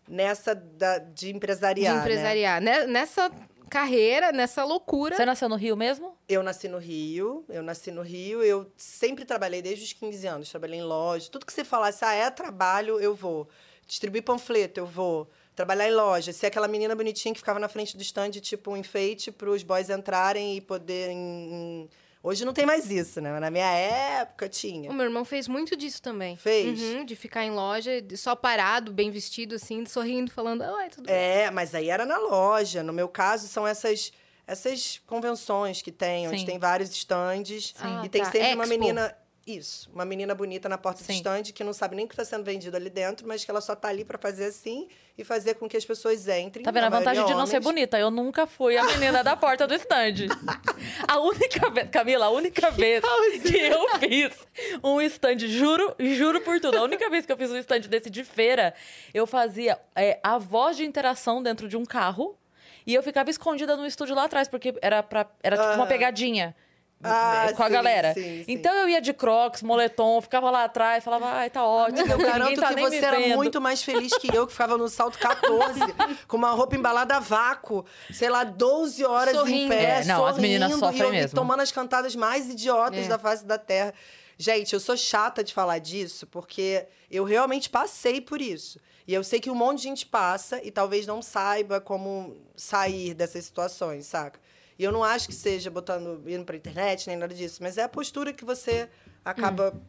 nessa 0.07 0.53
da- 0.55 0.97
de 0.99 1.13
De 1.13 1.29
empresariar. 1.35 1.93
né? 1.95 2.01
empresariar. 2.01 2.61
Né? 2.61 2.85
Nessa 2.87 3.29
carreira, 3.71 4.33
nessa 4.33 4.65
loucura. 4.65 5.15
Você 5.15 5.25
nasceu 5.25 5.47
no 5.47 5.55
Rio 5.55 5.77
mesmo? 5.77 6.17
Eu 6.27 6.43
nasci 6.43 6.67
no 6.67 6.77
Rio, 6.77 7.45
eu 7.47 7.63
nasci 7.63 7.89
no 7.89 8.01
Rio, 8.01 8.43
eu 8.43 8.69
sempre 8.75 9.23
trabalhei 9.23 9.61
desde 9.61 9.85
os 9.85 9.93
15 9.93 10.27
anos, 10.27 10.49
trabalhei 10.49 10.79
em 10.79 10.83
loja, 10.83 11.29
tudo 11.31 11.45
que 11.45 11.53
você 11.53 11.63
falasse, 11.63 12.03
ah, 12.03 12.13
é 12.13 12.29
trabalho, 12.29 12.99
eu 12.99 13.15
vou. 13.15 13.47
Distribuir 13.87 14.23
panfleto, 14.23 14.81
eu 14.81 14.85
vou. 14.85 15.29
Trabalhar 15.55 15.87
em 15.87 15.93
loja, 15.93 16.33
ser 16.33 16.47
aquela 16.47 16.67
menina 16.67 16.93
bonitinha 16.93 17.33
que 17.33 17.39
ficava 17.39 17.59
na 17.59 17.69
frente 17.69 17.95
do 17.95 18.03
stand, 18.03 18.31
tipo 18.31 18.71
um 18.71 18.77
enfeite 18.77 19.31
para 19.31 19.49
os 19.49 19.63
boys 19.63 19.89
entrarem 19.89 20.57
e 20.57 20.61
poderem... 20.61 21.89
Hoje 22.23 22.45
não 22.45 22.53
tem 22.53 22.65
mais 22.65 22.91
isso, 22.91 23.19
né? 23.19 23.31
Mas 23.31 23.41
na 23.41 23.49
minha 23.49 23.71
época 23.71 24.47
tinha. 24.47 24.91
O 24.91 24.93
meu 24.93 25.05
irmão 25.05 25.25
fez 25.25 25.47
muito 25.47 25.75
disso 25.75 26.01
também. 26.01 26.35
Fez? 26.35 26.79
Uhum, 26.79 27.03
de 27.03 27.15
ficar 27.15 27.43
em 27.43 27.51
loja, 27.51 27.91
só 28.15 28.35
parado, 28.35 28.93
bem 28.93 29.09
vestido, 29.09 29.55
assim, 29.55 29.83
sorrindo, 29.85 30.31
falando, 30.31 30.61
oi, 30.63 30.89
tudo 30.89 31.07
bem. 31.07 31.15
É, 31.15 31.49
mas 31.49 31.73
aí 31.73 31.89
era 31.89 32.05
na 32.05 32.19
loja. 32.19 32.83
No 32.83 32.93
meu 32.93 33.09
caso, 33.09 33.47
são 33.47 33.65
essas 33.65 34.11
essas 34.45 35.01
convenções 35.07 35.81
que 35.81 35.91
tem, 35.91 36.27
onde 36.27 36.39
Sim. 36.41 36.45
tem 36.45 36.59
vários 36.59 36.91
estandes. 36.91 37.73
Ah, 37.79 38.01
e 38.03 38.09
tem 38.09 38.21
tá. 38.21 38.31
sempre 38.31 38.53
uma 38.53 38.65
Expo. 38.65 38.77
menina. 38.77 39.15
Isso, 39.45 39.89
uma 39.91 40.05
menina 40.05 40.35
bonita 40.35 40.69
na 40.69 40.77
porta 40.77 41.01
do 41.01 41.07
Sim. 41.07 41.13
stand 41.13 41.43
que 41.53 41.63
não 41.63 41.73
sabe 41.73 41.95
nem 41.95 42.05
o 42.05 42.07
que 42.07 42.13
está 42.13 42.23
sendo 42.23 42.43
vendido 42.43 42.77
ali 42.77 42.91
dentro, 42.91 43.27
mas 43.27 43.43
que 43.43 43.49
ela 43.49 43.59
só 43.59 43.75
tá 43.75 43.87
ali 43.87 44.05
para 44.05 44.17
fazer 44.19 44.45
assim 44.45 44.87
e 45.17 45.23
fazer 45.23 45.55
com 45.55 45.67
que 45.67 45.75
as 45.75 45.83
pessoas 45.83 46.27
entrem. 46.27 46.63
Tá 46.63 46.69
vendo? 46.69 46.83
A 46.83 46.89
vantagem 46.89 47.13
de 47.13 47.19
maioria 47.21 47.35
não 47.35 47.47
ser 47.47 47.57
homens. 47.57 47.63
bonita. 47.63 47.97
Eu 47.97 48.11
nunca 48.11 48.45
fui 48.45 48.77
a 48.77 48.83
menina 48.83 49.23
da 49.23 49.35
porta 49.35 49.65
do 49.65 49.73
stand. 49.73 50.27
A 51.07 51.19
única 51.19 51.69
vez, 51.71 51.89
Camila, 51.89 52.25
a 52.27 52.29
única 52.29 52.71
vez 52.71 53.03
que 53.41 53.57
eu 53.57 53.99
fiz 53.99 54.47
um 54.83 55.01
stand, 55.01 55.39
juro, 55.39 55.95
juro 55.99 56.41
por 56.41 56.59
tudo, 56.59 56.77
a 56.77 56.83
única 56.83 57.09
vez 57.09 57.25
que 57.25 57.31
eu 57.31 57.37
fiz 57.37 57.51
um 57.51 57.57
stand 57.57 57.81
desse 57.81 58.09
de 58.09 58.23
feira, 58.23 58.73
eu 59.13 59.27
fazia 59.27 59.79
é, 59.95 60.19
a 60.23 60.37
voz 60.37 60.77
de 60.77 60.85
interação 60.85 61.41
dentro 61.41 61.67
de 61.67 61.75
um 61.75 61.85
carro 61.85 62.37
e 62.85 62.93
eu 62.93 63.03
ficava 63.03 63.29
escondida 63.29 63.75
no 63.75 63.85
estúdio 63.85 64.15
lá 64.15 64.25
atrás, 64.25 64.47
porque 64.47 64.73
era, 64.81 65.03
pra, 65.03 65.27
era 65.43 65.57
tipo 65.57 65.73
uma 65.73 65.87
pegadinha. 65.87 66.55
Ah, 67.03 67.51
com 67.55 67.63
a 67.63 67.67
sim, 67.67 67.71
galera. 67.73 68.13
sim, 68.13 68.21
sim. 68.21 68.45
Então 68.47 68.73
eu 68.73 68.89
ia 68.89 69.01
de 69.01 69.13
crocs, 69.13 69.61
moletom, 69.63 70.21
ficava 70.21 70.49
lá 70.51 70.63
atrás, 70.65 71.03
falava, 71.03 71.25
ai, 71.27 71.49
tá 71.49 71.63
ótimo. 71.65 72.11
Eu 72.11 72.17
garanto 72.17 72.59
tá 72.59 72.73
que 72.73 72.81
você 72.81 72.97
era 72.97 73.17
vendo. 73.19 73.35
muito 73.35 73.59
mais 73.59 73.81
feliz 73.83 74.11
que 74.17 74.35
eu, 74.35 74.45
que 74.45 74.51
ficava 74.53 74.77
no 74.77 74.87
salto 74.89 75.17
14, 75.17 75.79
com 76.27 76.37
uma 76.37 76.51
roupa 76.51 76.75
embalada 76.75 77.15
a 77.15 77.19
vácuo, 77.19 77.85
sei 78.11 78.29
lá, 78.29 78.43
12 78.43 79.03
horas 79.05 79.33
em 79.33 79.37
Sorrindo. 79.37 79.69
pé, 79.73 79.99
É, 80.01 80.05
não, 80.05 80.25
as 80.25 80.37
meninas 80.37 80.71
sofrem 80.73 80.97
e 80.99 81.01
eu- 81.03 81.07
e 81.09 81.11
mesmo. 81.11 81.35
tomando 81.35 81.61
as 81.61 81.71
cantadas 81.71 82.15
mais 82.15 82.49
idiotas 82.49 83.05
É. 83.05 83.07
da 83.07 83.17
face 83.19 83.45
da 83.45 83.57
terra. 83.57 83.93
Gente, 84.37 84.73
eu 84.73 84.79
sou 84.79 84.97
chata 84.97 85.43
de 85.43 85.53
falar 85.53 85.77
disso, 85.79 86.25
porque 86.27 86.85
eu 87.11 87.23
realmente 87.23 87.69
passei 87.69 88.19
por 88.19 88.41
isso. 88.41 88.79
E 89.07 89.13
eu 89.13 89.23
sei 89.23 89.39
que 89.39 89.49
um 89.49 89.55
monte 89.55 89.77
de 89.79 89.83
gente 89.83 90.05
passa 90.05 90.59
e 90.63 90.71
talvez 90.71 91.05
não 91.05 91.21
saiba 91.21 91.79
como 91.81 92.35
sair 92.55 93.13
dessas 93.13 93.45
situações, 93.45 94.05
saca? 94.07 94.39
E 94.81 94.83
eu 94.83 94.91
não 94.91 95.03
acho 95.03 95.27
que 95.27 95.35
seja 95.35 95.69
botando, 95.69 96.27
indo 96.27 96.43
pra 96.43 96.55
internet, 96.55 97.05
nem 97.07 97.15
nada 97.15 97.35
disso, 97.35 97.61
mas 97.61 97.77
é 97.77 97.83
a 97.83 97.87
postura 97.87 98.33
que 98.33 98.43
você 98.43 98.89
acaba 99.23 99.79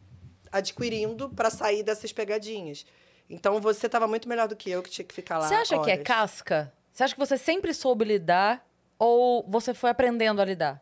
adquirindo 0.51 1.29
para 1.29 1.49
sair 1.49 1.81
dessas 1.81 2.13
pegadinhas. 2.13 2.85
Então 3.27 3.59
você 3.59 3.87
estava 3.87 4.07
muito 4.07 4.29
melhor 4.29 4.47
do 4.47 4.55
que 4.55 4.69
eu, 4.69 4.83
que 4.83 4.91
tinha 4.91 5.03
que 5.03 5.15
ficar 5.15 5.39
lá. 5.39 5.47
Você 5.47 5.55
acha 5.55 5.79
que 5.79 5.89
é 5.89 5.93
horas. 5.93 6.05
casca? 6.05 6.71
Você 6.91 7.03
acha 7.03 7.15
que 7.15 7.19
você 7.19 7.39
sempre 7.39 7.73
soube 7.73 8.05
lidar 8.05 8.63
ou 8.99 9.43
você 9.49 9.73
foi 9.73 9.89
aprendendo 9.89 10.39
a 10.39 10.45
lidar? 10.45 10.79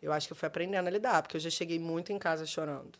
Eu 0.00 0.10
acho 0.10 0.26
que 0.26 0.32
eu 0.32 0.36
fui 0.36 0.46
aprendendo 0.46 0.86
a 0.86 0.90
lidar, 0.90 1.20
porque 1.20 1.36
eu 1.36 1.40
já 1.40 1.50
cheguei 1.50 1.78
muito 1.78 2.14
em 2.14 2.18
casa 2.18 2.46
chorando. 2.46 2.98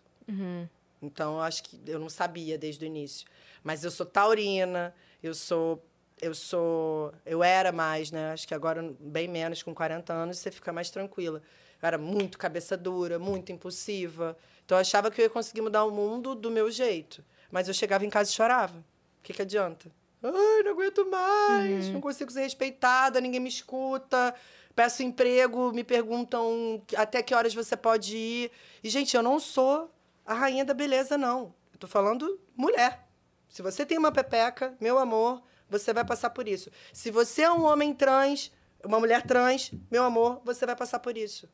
Então, 1.00 1.36
eu 1.36 1.40
acho 1.40 1.62
que 1.62 1.80
eu 1.86 1.98
não 1.98 2.10
sabia 2.10 2.58
desde 2.58 2.84
o 2.84 2.86
início. 2.86 3.26
Mas 3.64 3.82
eu 3.82 3.90
sou 3.90 4.04
taurina, 4.04 4.94
eu 5.22 5.32
sou. 5.32 5.82
Eu 6.20 6.34
sou. 6.34 7.12
Eu 7.24 7.42
era 7.42 7.72
mais, 7.72 8.10
né? 8.10 8.32
Acho 8.32 8.46
que 8.46 8.54
agora, 8.54 8.94
bem 9.00 9.26
menos, 9.26 9.62
com 9.62 9.74
40 9.74 10.12
anos, 10.12 10.38
você 10.38 10.50
fica 10.50 10.72
mais 10.72 10.90
tranquila. 10.90 11.42
Eu 11.82 11.86
era 11.86 11.98
muito 11.98 12.38
cabeça 12.38 12.76
dura, 12.76 13.18
muito 13.18 13.50
impulsiva. 13.52 14.36
Então, 14.64 14.76
eu 14.76 14.82
achava 14.82 15.10
que 15.10 15.20
eu 15.20 15.24
ia 15.24 15.30
conseguir 15.30 15.62
mudar 15.62 15.84
o 15.84 15.90
mundo 15.90 16.34
do 16.34 16.50
meu 16.50 16.70
jeito. 16.70 17.24
Mas 17.50 17.68
eu 17.68 17.74
chegava 17.74 18.04
em 18.04 18.10
casa 18.10 18.30
e 18.30 18.34
chorava. 18.34 18.78
O 18.78 19.22
que, 19.22 19.32
que 19.32 19.42
adianta? 19.42 19.90
Ai, 20.22 20.62
não 20.62 20.72
aguento 20.72 21.08
mais, 21.10 21.88
não 21.88 22.00
consigo 22.00 22.30
ser 22.30 22.42
respeitada, 22.42 23.20
ninguém 23.20 23.40
me 23.40 23.48
escuta. 23.48 24.34
Peço 24.76 25.02
emprego, 25.02 25.72
me 25.72 25.82
perguntam 25.82 26.82
até 26.96 27.22
que 27.22 27.34
horas 27.34 27.54
você 27.54 27.76
pode 27.76 28.16
ir. 28.16 28.50
E, 28.84 28.90
gente, 28.90 29.16
eu 29.16 29.22
não 29.22 29.40
sou 29.40 29.90
a 30.24 30.34
rainha 30.34 30.64
da 30.64 30.74
beleza, 30.74 31.16
não. 31.16 31.54
Eu 31.72 31.78
tô 31.78 31.88
falando 31.88 32.38
mulher. 32.54 33.08
Se 33.48 33.62
você 33.62 33.84
tem 33.84 33.98
uma 33.98 34.12
pepeca, 34.12 34.74
meu 34.78 34.98
amor, 34.98 35.42
você 35.70 35.92
vai 35.92 36.04
passar 36.04 36.30
por 36.30 36.48
isso. 36.48 36.70
Se 36.92 37.10
você 37.10 37.42
é 37.42 37.52
um 37.52 37.64
homem 37.64 37.94
trans, 37.94 38.50
uma 38.84 38.98
mulher 38.98 39.22
trans, 39.22 39.70
meu 39.90 40.02
amor, 40.04 40.40
você 40.44 40.66
vai 40.66 40.74
passar 40.74 40.98
por 40.98 41.16
isso. 41.16 41.48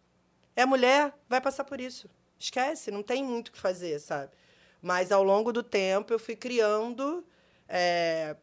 É 0.55 0.65
mulher, 0.65 1.13
vai 1.29 1.41
passar 1.41 1.65
por 1.65 1.81
isso. 1.81 2.09
Esquece, 2.39 2.91
não 2.91 3.03
tem 3.03 3.23
muito 3.23 3.49
o 3.49 3.53
que 3.53 3.59
fazer, 3.59 3.99
sabe? 4.01 4.33
Mas 4.81 5.13
ao 5.13 5.23
longo 5.23 5.53
do 5.53 5.63
tempo 5.63 6.13
eu 6.13 6.19
fui 6.19 6.37
criando 6.37 7.25
é, 7.69 8.37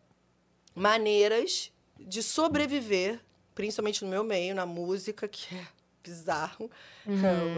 maneiras 0.75 1.71
de 1.99 2.21
sobreviver, 2.21 3.19
principalmente 3.55 4.03
no 4.03 4.09
meu 4.09 4.23
meio, 4.23 4.53
na 4.53 4.65
música, 4.65 5.27
que 5.27 5.55
é 5.55 5.67
bizarro. 6.03 6.69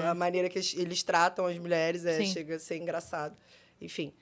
A 0.10 0.14
maneira 0.14 0.48
que 0.50 0.60
eles 0.78 1.04
tratam 1.04 1.48
as 1.48 1.58
mulheres 1.58 2.06
é, 2.06 2.24
chega 2.26 2.56
a 2.56 2.60
ser 2.60 2.78
engraçado. 2.78 3.36
Enfim, 3.82 4.14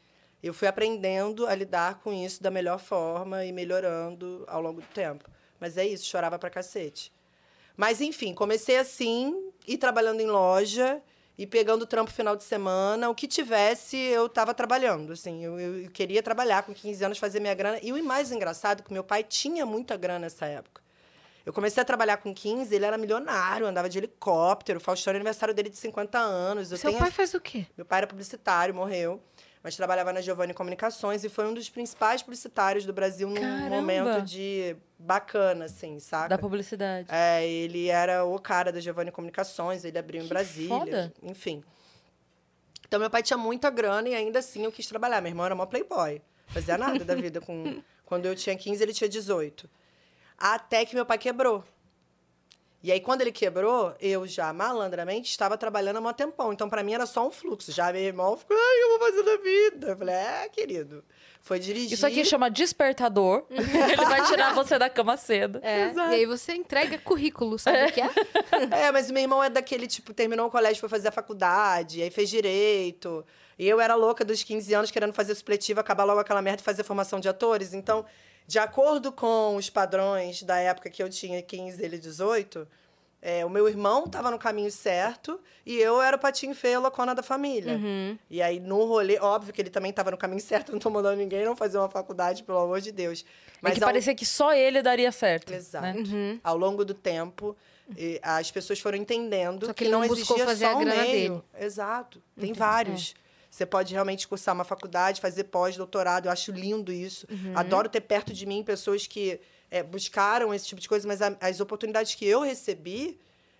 eu 0.47 0.53
fui 0.53 0.67
aprendendo 0.67 1.47
a 1.47 1.55
lidar 1.55 1.99
com 2.01 2.11
isso 2.13 2.41
da 2.43 2.51
melhor 2.51 2.79
forma 2.79 3.45
e 3.45 3.51
melhorando 3.51 4.43
ao 4.47 4.61
longo 4.61 4.81
do 4.81 4.87
tempo. 4.87 5.29
Mas 5.59 5.77
é 5.77 5.85
isso, 5.85 6.05
chorava 6.05 6.37
pra 6.37 6.49
cacete. 6.49 7.11
Mas, 7.77 8.01
enfim, 8.01 8.33
comecei 8.33 8.77
assim, 8.77 9.51
e 9.67 9.77
trabalhando 9.77 10.19
em 10.19 10.27
loja, 10.27 11.01
e 11.37 11.47
pegando 11.47 11.85
trampo 11.85 12.11
final 12.11 12.35
de 12.35 12.43
semana. 12.43 13.09
O 13.09 13.15
que 13.15 13.27
tivesse, 13.27 13.97
eu 13.97 14.27
estava 14.27 14.53
trabalhando. 14.53 15.13
Assim, 15.13 15.43
eu, 15.43 15.59
eu 15.59 15.89
queria 15.91 16.21
trabalhar 16.21 16.63
com 16.63 16.73
15 16.73 17.03
anos, 17.03 17.17
fazer 17.17 17.39
minha 17.39 17.53
grana. 17.53 17.79
E 17.81 17.91
o 17.91 18.03
mais 18.03 18.31
engraçado 18.31 18.81
é 18.81 18.83
que 18.83 18.93
meu 18.93 19.03
pai 19.03 19.23
tinha 19.23 19.65
muita 19.65 19.97
grana 19.97 20.19
nessa 20.19 20.45
época. 20.45 20.81
Eu 21.45 21.51
comecei 21.51 21.81
a 21.81 21.85
trabalhar 21.85 22.17
com 22.17 22.33
15, 22.33 22.73
ele 22.73 22.85
era 22.85 22.97
milionário, 22.97 23.65
andava 23.67 23.89
de 23.89 23.97
helicóptero. 23.97 24.79
Faustão 24.79 25.11
era 25.11 25.17
aniversário 25.17 25.53
dele 25.53 25.69
de 25.69 25.75
50 25.77 26.17
anos. 26.17 26.71
Eu 26.71 26.77
Seu 26.77 26.89
tenho 26.89 27.01
pai 27.01 27.11
faz 27.11 27.33
o 27.33 27.41
quê? 27.41 27.65
meu 27.75 27.85
pai 27.85 27.99
era 27.99 28.07
publicitário, 28.07 28.73
morreu, 28.73 29.21
mas 29.63 29.75
trabalhava 29.77 30.11
na 30.11 30.19
Giovanni 30.19 30.53
Comunicações 30.53 31.23
e 31.23 31.29
foi 31.29 31.47
um 31.47 31.53
dos 31.53 31.69
principais 31.69 32.21
publicitários 32.21 32.85
do 32.85 32.91
Brasil 32.91 33.29
num 33.29 33.39
Caramba! 33.39 33.69
momento 33.75 34.21
de 34.23 34.75
bacana, 34.99 35.65
assim, 35.65 35.99
saca? 35.99 36.27
Da 36.29 36.37
publicidade. 36.37 37.07
É, 37.09 37.47
ele 37.47 37.87
era 37.87 38.25
o 38.25 38.37
cara 38.37 38.71
da 38.71 38.81
Giovanni 38.81 39.11
Comunicações, 39.11 39.85
ele 39.85 39.97
abriu 39.97 40.19
em 40.19 40.23
Que 40.23 40.29
Brasília, 40.29 40.67
foda. 40.67 41.13
enfim. 41.23 41.63
Então 42.85 42.99
meu 42.99 43.09
pai 43.09 43.23
tinha 43.23 43.37
muita 43.37 43.69
grana 43.69 44.09
e 44.09 44.13
ainda 44.13 44.39
assim 44.39 44.65
eu 44.65 44.71
quis 44.71 44.85
trabalhar. 44.87 45.21
Meu 45.21 45.29
irmão 45.31 45.45
era 45.45 45.55
mó 45.55 45.65
playboy, 45.65 46.21
fazia 46.47 46.77
nada 46.77 47.03
da 47.03 47.15
vida 47.15 47.39
com 47.39 47.81
quando 48.05 48.25
eu 48.25 48.35
tinha 48.35 48.55
15, 48.55 48.83
ele 48.83 48.93
tinha 48.93 49.09
18. 49.09 49.69
Até 50.37 50.85
que 50.85 50.93
meu 50.93 51.05
pai 51.05 51.17
quebrou. 51.17 51.63
E 52.83 52.91
aí, 52.91 52.99
quando 52.99 53.21
ele 53.21 53.31
quebrou, 53.31 53.95
eu 54.01 54.27
já 54.27 54.51
malandramente 54.51 55.31
estava 55.31 55.57
trabalhando 55.57 55.97
há 55.97 56.01
mó 56.01 56.11
tempão. 56.11 56.51
Então, 56.51 56.69
pra 56.69 56.83
mim, 56.83 56.93
era 56.93 57.05
só 57.05 57.25
um 57.25 57.31
fluxo. 57.31 57.71
Já 57.71 57.93
meu 57.93 58.01
irmão 58.01 58.35
ficou, 58.35 58.57
ai, 58.57 58.83
eu 58.83 58.89
vou 58.89 59.07
fazer 59.07 59.23
da 59.23 59.37
vida? 59.37 59.87
Eu 59.91 59.97
falei, 59.97 60.15
é, 60.15 60.49
querido. 60.49 61.01
Foi 61.39 61.59
dirigir. 61.59 61.93
Isso 61.93 62.05
aqui 62.05 62.25
chama 62.25 62.49
despertador. 62.49 63.45
Ele 63.51 64.05
vai 64.05 64.25
tirar 64.25 64.53
você 64.53 64.77
da 64.77 64.89
cama 64.89 65.15
cedo. 65.15 65.59
É, 65.63 65.93
e 65.93 65.99
aí 65.99 66.25
você 66.25 66.53
entrega 66.55 66.97
currículo, 66.97 67.57
sabe 67.57 67.85
o 67.85 67.91
que 67.91 68.01
é? 68.01 68.09
É, 68.69 68.91
mas 68.91 69.09
meu 69.09 69.21
irmão 69.21 69.41
é 69.41 69.49
daquele, 69.49 69.87
tipo, 69.87 70.13
terminou 70.13 70.47
o 70.47 70.51
colégio, 70.51 70.81
foi 70.81 70.89
fazer 70.89 71.07
a 71.07 71.11
faculdade, 71.11 72.01
aí 72.01 72.11
fez 72.11 72.29
direito. 72.29 73.25
E 73.57 73.65
eu 73.65 73.79
era 73.79 73.95
louca 73.95 74.25
dos 74.25 74.43
15 74.43 74.73
anos, 74.73 74.91
querendo 74.91 75.13
fazer 75.13 75.35
supletivo, 75.35 75.79
acabar 75.79 76.03
logo 76.03 76.19
aquela 76.19 76.41
merda 76.41 76.61
e 76.61 76.65
fazer 76.65 76.83
formação 76.83 77.19
de 77.19 77.29
atores. 77.29 77.73
Então, 77.73 78.05
de 78.47 78.59
acordo 78.59 79.11
com 79.11 79.55
os 79.55 79.69
padrões 79.69 80.43
da 80.43 80.57
época 80.57 80.89
que 80.89 81.01
eu 81.01 81.09
tinha 81.09 81.41
15 81.41 81.83
ele 81.83 81.97
18, 81.97 82.67
é, 83.21 83.45
o 83.45 83.49
meu 83.49 83.69
irmão 83.69 84.03
estava 84.05 84.29
no 84.29 84.37
caminho 84.37 84.69
certo 84.69 85.39
e 85.65 85.77
eu 85.77 86.01
era 86.01 86.17
o 86.17 86.19
patinho 86.19 86.53
feio, 86.53 86.77
a 86.79 86.81
loucona 86.81 87.15
da 87.15 87.23
família. 87.23 87.79
E 88.29 88.41
aí, 88.41 88.59
no 88.59 88.83
rolê, 88.85 89.17
óbvio 89.17 89.53
que 89.53 89.61
ele 89.61 89.69
também 89.69 89.91
estava 89.91 90.11
no 90.11 90.17
caminho 90.17 90.41
certo, 90.43 90.71
não 90.73 90.79
tô 90.79 90.89
mandando 90.89 91.15
ninguém 91.17 91.45
não 91.45 91.55
fazer 91.55 91.77
uma 91.77 91.89
faculdade, 91.89 92.43
pelo 92.43 92.57
amor 92.59 92.81
de 92.81 92.91
Deus. 92.91 93.23
é 93.63 93.71
que 93.71 93.81
ao- 93.81 93.87
parecia 93.87 94.13
que 94.13 94.25
só 94.25 94.53
ele 94.53 94.81
daria 94.81 95.11
certo. 95.11 95.53
Exato. 95.53 95.85
né? 96.11 96.39
Ao 96.43 96.57
longo 96.57 96.83
do 96.83 96.93
tempo, 96.93 97.55
as 98.21 98.51
pessoas 98.51 98.79
foram 98.81 98.97
entendendo 98.97 99.67
Só 99.67 99.73
que 99.73 99.77
que, 99.79 99.83
ele 99.85 99.91
não, 99.91 100.01
não 100.01 100.07
buscou 100.09 100.35
existia 100.35 100.45
fazer 100.45 100.65
só 100.65 100.71
a 100.73 100.75
um 100.75 100.79
grana 100.83 101.01
meio. 101.03 101.29
dele. 101.35 101.43
Exato. 101.65 102.21
Tem 102.37 102.51
vários. 102.51 103.13
Você 103.53 103.67
pode 103.67 103.93
realmente 103.93 104.27
cursar 104.27 104.55
uma 104.55 104.63
faculdade, 104.63 105.21
fazer 105.21 105.43
pós-doutorado. 105.43 106.25
Eu 106.27 106.31
acho 106.31 106.51
lindo 106.51 106.91
isso. 106.91 107.27
Adoro 107.53 107.87
ter 107.87 108.01
perto 108.01 108.33
de 108.33 108.47
mim 108.47 108.63
pessoas 108.63 109.05
que 109.05 109.39
é, 109.69 109.83
buscaram 109.83 110.51
esse 110.51 110.65
tipo 110.65 110.81
de 110.81 110.89
coisa, 110.89 111.07
mas 111.07 111.21
a- 111.21 111.37
as 111.39 111.59
oportunidades 111.59 112.15
que 112.15 112.25
eu 112.25 112.41
recebi, 112.41 113.19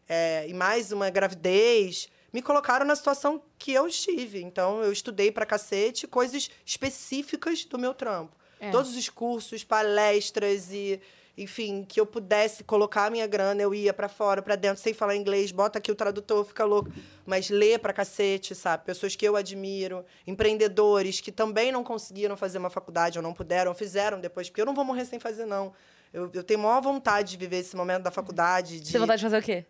é, 0.09 0.47
e 0.47 0.53
mais 0.53 0.91
uma 0.91 1.11
gravidez, 1.11 2.09
me 2.33 2.41
colocaram 2.41 2.87
na 2.87 2.95
situação 2.95 3.39
que 3.59 3.71
eu 3.71 3.85
estive. 3.87 4.41
Então, 4.41 4.81
eu 4.81 4.91
estudei 4.91 5.31
pra 5.31 5.45
cacete 5.45 6.07
coisas 6.07 6.49
específicas 6.65 7.63
do 7.65 7.77
meu 7.77 7.93
trampo. 7.93 8.35
É. 8.59 8.71
Todos 8.71 8.95
os 8.95 9.09
cursos, 9.09 9.63
palestras 9.63 10.71
e, 10.71 10.99
enfim, 11.37 11.83
que 11.83 11.99
eu 11.99 12.05
pudesse 12.05 12.63
colocar 12.63 13.05
a 13.05 13.09
minha 13.09 13.25
grana, 13.25 13.61
eu 13.61 13.73
ia 13.73 13.91
pra 13.93 14.07
fora, 14.07 14.41
pra 14.41 14.55
dentro, 14.55 14.81
sem 14.81 14.93
falar 14.93 15.15
inglês, 15.15 15.51
bota 15.51 15.79
aqui 15.79 15.91
o 15.91 15.95
tradutor, 15.95 16.45
fica 16.45 16.63
louco. 16.63 16.91
Mas 17.25 17.49
lê 17.49 17.77
pra 17.77 17.91
cacete, 17.91 18.53
sabe? 18.53 18.85
Pessoas 18.85 19.15
que 19.15 19.25
eu 19.25 19.35
admiro, 19.35 20.05
empreendedores 20.27 21.19
que 21.19 21.31
também 21.31 21.71
não 21.71 21.83
conseguiram 21.83 22.37
fazer 22.37 22.59
uma 22.59 22.69
faculdade 22.69 23.17
ou 23.17 23.23
não 23.23 23.33
puderam, 23.33 23.73
fizeram 23.73 24.19
depois, 24.19 24.47
porque 24.49 24.61
eu 24.61 24.65
não 24.65 24.75
vou 24.75 24.85
morrer 24.85 25.05
sem 25.05 25.19
fazer, 25.19 25.45
não. 25.45 25.73
Eu, 26.13 26.29
eu 26.31 26.43
tenho 26.43 26.59
maior 26.59 26.81
vontade 26.81 27.31
de 27.31 27.37
viver 27.37 27.57
esse 27.57 27.75
momento 27.75 28.03
da 28.03 28.11
faculdade. 28.11 28.79
De... 28.79 28.85
Você 28.85 28.91
tem 28.91 29.01
vontade 29.01 29.19
de 29.19 29.25
fazer 29.25 29.39
o 29.39 29.41
quê? 29.41 29.65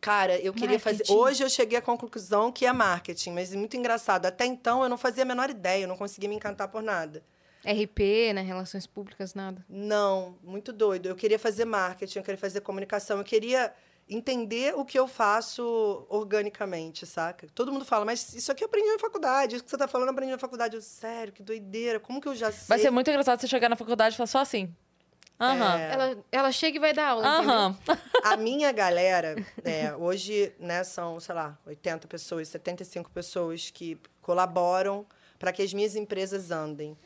Cara, 0.00 0.38
eu 0.38 0.52
queria 0.52 0.78
fazer. 0.78 0.98
Marketing. 0.98 1.18
Hoje 1.18 1.42
eu 1.42 1.50
cheguei 1.50 1.78
à 1.78 1.82
conclusão 1.82 2.52
que 2.52 2.64
é 2.64 2.72
marketing, 2.72 3.32
mas 3.32 3.52
é 3.52 3.56
muito 3.56 3.76
engraçado. 3.76 4.26
Até 4.26 4.46
então 4.46 4.84
eu 4.84 4.88
não 4.88 4.96
fazia 4.96 5.24
a 5.24 5.26
menor 5.26 5.50
ideia, 5.50 5.82
eu 5.82 5.88
não 5.88 5.96
conseguia 5.96 6.28
me 6.28 6.36
encantar 6.36 6.68
por 6.68 6.80
nada. 6.80 7.24
RP, 7.66 8.32
né? 8.34 8.42
Relações 8.42 8.86
públicas, 8.86 9.34
nada. 9.34 9.64
Não, 9.68 10.36
muito 10.42 10.72
doido. 10.72 11.06
Eu 11.06 11.16
queria 11.16 11.38
fazer 11.38 11.64
marketing, 11.64 12.18
eu 12.18 12.24
queria 12.24 12.38
fazer 12.38 12.60
comunicação, 12.60 13.18
eu 13.18 13.24
queria 13.24 13.72
entender 14.08 14.74
o 14.76 14.84
que 14.84 14.98
eu 14.98 15.08
faço 15.08 16.06
organicamente, 16.08 17.04
saca? 17.04 17.48
Todo 17.54 17.72
mundo 17.72 17.84
fala, 17.84 18.04
mas 18.04 18.32
isso 18.34 18.52
aqui 18.52 18.62
eu 18.62 18.66
aprendi 18.66 18.88
na 18.88 18.98
faculdade, 18.98 19.56
isso 19.56 19.64
que 19.64 19.70
você 19.70 19.76
tá 19.76 19.88
falando 19.88 20.08
eu 20.08 20.12
aprendi 20.12 20.30
na 20.30 20.38
faculdade. 20.38 20.76
Eu, 20.76 20.82
sério, 20.82 21.32
que 21.32 21.42
doideira, 21.42 21.98
como 21.98 22.20
que 22.20 22.28
eu 22.28 22.34
já 22.34 22.52
sei? 22.52 22.68
Vai 22.68 22.78
ser 22.78 22.90
muito 22.90 23.10
engraçado 23.10 23.40
você 23.40 23.48
chegar 23.48 23.68
na 23.68 23.76
faculdade 23.76 24.14
e 24.14 24.16
falar 24.16 24.28
só 24.28 24.38
assim. 24.38 24.72
Aham. 25.40 25.78
É. 25.78 25.92
Ela, 25.92 26.24
ela 26.32 26.52
chega 26.52 26.76
e 26.76 26.80
vai 26.80 26.94
dar 26.94 27.08
aula? 27.08 27.26
Aham. 27.26 27.78
A 28.22 28.36
minha 28.36 28.72
galera, 28.72 29.36
é, 29.64 29.94
hoje, 29.94 30.52
né, 30.58 30.82
são, 30.82 31.20
sei 31.20 31.34
lá, 31.34 31.58
80 31.66 32.08
pessoas, 32.08 32.48
75 32.48 33.10
pessoas 33.10 33.70
que 33.70 33.98
colaboram 34.22 35.04
para 35.38 35.52
que 35.52 35.62
as 35.62 35.74
minhas 35.74 35.94
empresas 35.94 36.50
andem. 36.50 36.96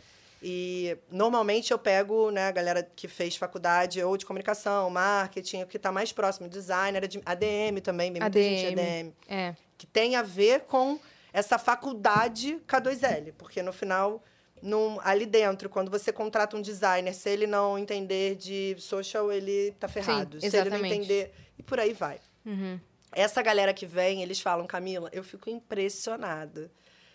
E 0.43 0.97
normalmente 1.11 1.71
eu 1.71 1.79
pego, 1.79 2.31
né, 2.31 2.49
a 2.49 2.51
galera 2.51 2.83
que 2.97 3.07
fez 3.07 3.37
faculdade 3.37 4.03
ou 4.03 4.17
de 4.17 4.25
comunicação, 4.25 4.89
marketing, 4.89 5.63
o 5.63 5.67
que 5.67 5.77
está 5.77 5.93
mais 5.93 6.13
próximo, 6.13 6.49
designer, 6.49 7.07
de 7.07 7.21
ADM 7.27 7.81
também, 7.83 8.11
vem 8.13 8.23
muita 8.23 8.43
gente 8.43 8.61
de 8.61 8.67
ADM. 8.69 8.81
ADM, 8.81 9.13
É. 9.29 9.55
que 9.77 9.87
tem 9.87 10.17
a 10.17 10.23
ver 10.23 10.61
com 10.63 10.99
essa 11.33 11.59
faculdade 11.59 12.59
K2L, 12.67 13.33
porque 13.37 13.63
no 13.63 13.73
final 13.73 14.23
num- 14.63 14.99
ali 15.03 15.25
dentro, 15.25 15.69
quando 15.71 15.91
você 15.91 16.13
contrata 16.13 16.55
um 16.57 16.61
designer, 16.63 17.15
se 17.15 17.31
ele 17.31 17.47
não 17.47 17.79
entender 17.79 18.35
de 18.37 18.77
social, 18.79 19.33
ele 19.33 19.75
tá 19.81 19.89
ferrado. 19.89 20.39
se 20.41 20.55
ele 20.55 20.69
não 20.71 20.85
entender. 20.85 21.33
E 21.59 21.63
por 21.63 21.81
aí 21.81 21.93
vai. 21.95 22.19
Uhum. 22.45 22.79
Essa 23.13 23.41
galera 23.43 23.73
que 23.75 23.87
vem, 23.87 24.23
eles 24.23 24.41
falam, 24.41 24.67
Camila, 24.67 25.09
eu 25.13 25.25
fico 25.25 25.49
impressionada. 25.51 26.71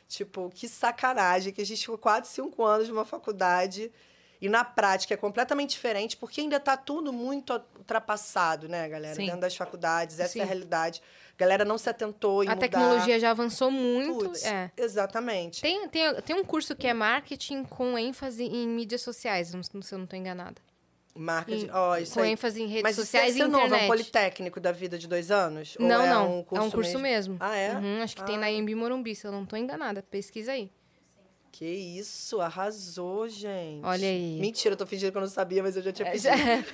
Tipo, 0.07 0.51
que 0.53 0.67
sacanagem 0.67 1.51
que 1.51 1.61
a 1.61 1.65
gente 1.65 1.81
ficou 1.81 1.97
quase 1.97 2.27
cinco 2.29 2.63
anos 2.63 2.87
numa 2.89 3.05
faculdade 3.05 3.91
e 4.39 4.47
na 4.47 4.63
prática 4.63 5.13
é 5.13 5.17
completamente 5.17 5.71
diferente, 5.71 6.15
porque 6.15 6.41
ainda 6.41 6.59
tá 6.59 6.77
tudo 6.77 7.11
muito 7.11 7.53
ultrapassado, 7.77 8.67
né, 8.69 8.87
galera? 8.87 9.15
Sim. 9.15 9.25
Dentro 9.25 9.41
das 9.41 9.55
faculdades, 9.55 10.19
essa 10.19 10.33
Sim. 10.33 10.39
é 10.39 10.43
a 10.43 10.45
realidade. 10.45 11.01
A 11.35 11.37
galera 11.39 11.65
não 11.65 11.77
se 11.77 11.89
atentou 11.89 12.43
em 12.43 12.47
A 12.47 12.51
mudar. 12.51 12.61
tecnologia 12.67 13.19
já 13.19 13.31
avançou 13.31 13.71
muito. 13.71 14.25
Putz, 14.25 14.45
é. 14.45 14.71
Exatamente. 14.77 15.61
Tem, 15.61 15.87
tem, 15.89 16.21
tem 16.21 16.35
um 16.35 16.43
curso 16.45 16.75
que 16.75 16.87
é 16.87 16.93
marketing 16.93 17.63
com 17.63 17.97
ênfase 17.97 18.43
em 18.43 18.67
mídias 18.67 19.01
sociais, 19.01 19.53
não- 19.53 19.63
se 19.63 19.93
eu 19.93 19.97
não 19.97 20.03
estou 20.05 20.17
enganada. 20.19 20.61
Marketing. 21.15 21.69
Ó, 21.71 21.95
isso 21.97 22.13
com 22.15 22.21
aí. 22.21 22.32
ênfase 22.32 22.62
em 22.62 22.67
redes 22.67 22.84
Mas 22.84 22.95
sociais 22.95 23.30
isso 23.36 23.39
e 23.39 23.41
é 23.41 23.47
novo, 23.47 23.60
é 23.60 23.63
um 23.63 23.67
internet. 23.67 23.88
politécnico 23.88 24.60
da 24.60 24.71
vida 24.71 24.97
de 24.97 25.08
dois 25.08 25.32
anos? 25.32 25.75
Não, 25.80 26.01
é 26.04 26.10
não. 26.10 26.39
Um 26.39 26.43
curso 26.43 26.63
é 26.63 26.67
um 26.67 26.71
curso 26.71 26.99
mesmo. 26.99 27.38
Ah, 27.39 27.56
é? 27.56 27.73
Uhum, 27.75 28.01
acho 28.04 28.15
que 28.15 28.23
tem 28.25 28.36
Ah. 28.36 28.39
na 28.41 28.51
Embi 28.51 28.75
Morumbi, 28.75 29.15
se 29.15 29.25
eu 29.25 29.32
não 29.32 29.43
estou 29.43 29.58
enganada. 29.58 30.04
Pesquisa 30.04 30.51
aí. 30.51 30.69
Que 31.51 31.65
isso, 31.65 32.41
arrasou, 32.41 33.30
gente. 33.30 33.80
Olha 33.86 34.08
aí. 34.10 34.38
Mentira, 34.41 34.73
eu 34.73 34.78
tô 34.78 34.86
fingindo 34.86 35.10
que 35.12 35.17
eu 35.17 35.21
não 35.21 35.28
sabia, 35.30 35.63
mas 35.63 35.78
eu 35.78 35.82
já 35.82 35.93
tinha 35.93 36.10
É, 36.10 36.12
pedido. 36.12 36.34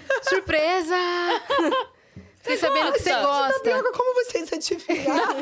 Surpresa! 0.28 0.96
Fiquei 2.42 2.58
sabendo 2.58 2.92
que 2.94 3.00
você 3.00 3.14
gosta. 3.14 3.64
Droga, 3.64 3.92
como 3.92 4.16
vocês 4.26 4.52
adivinharam? 4.52 5.42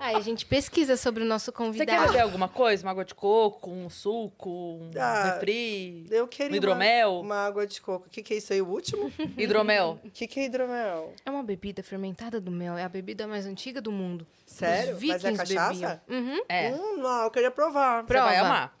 Aí 0.00 0.16
a 0.16 0.20
gente 0.20 0.44
pesquisa 0.44 0.96
sobre 0.96 1.22
o 1.22 1.26
nosso 1.26 1.46
Você 1.46 1.52
quer 1.52 1.64
convidado. 1.64 2.06
beber 2.08 2.20
alguma 2.20 2.48
coisa? 2.48 2.84
Uma 2.84 2.90
água 2.90 3.04
de 3.04 3.14
coco, 3.14 3.70
um 3.70 3.88
suco, 3.88 4.50
um 4.50 4.90
Ah, 4.98 5.34
refri, 5.34 6.06
eu 6.10 6.26
queria 6.26 6.52
um 6.52 6.56
hidromel? 6.56 7.12
Uma, 7.12 7.20
uma 7.20 7.46
água 7.46 7.66
de 7.66 7.80
coco. 7.80 8.06
O 8.06 8.10
que, 8.10 8.22
que 8.22 8.34
é 8.34 8.36
isso 8.38 8.52
aí, 8.52 8.60
o 8.60 8.66
último? 8.66 9.12
Hidromel. 9.38 10.00
O 10.04 10.10
que, 10.10 10.26
que 10.26 10.40
é 10.40 10.44
hidromel? 10.44 11.14
É 11.24 11.30
uma 11.30 11.42
bebida 11.42 11.82
fermentada 11.82 12.40
do 12.40 12.50
mel. 12.50 12.76
É 12.76 12.82
a 12.84 12.88
bebida 12.88 13.26
mais 13.26 13.46
antiga 13.46 13.80
do 13.80 13.92
mundo. 13.92 14.26
Sério? 14.44 14.96
Os 14.96 15.02
Mas 15.04 15.24
é 15.24 15.30
vikings 15.30 15.54
cachaça? 15.54 16.02
Uhum. 16.08 16.42
É. 16.48 16.70
Hum, 16.72 16.96
não, 16.98 17.24
eu 17.24 17.30
queria 17.30 17.50
provar. 17.50 18.02
Você 18.02 18.12
vai 18.14 18.34
Prova. 18.34 18.46
amar. 18.46 18.78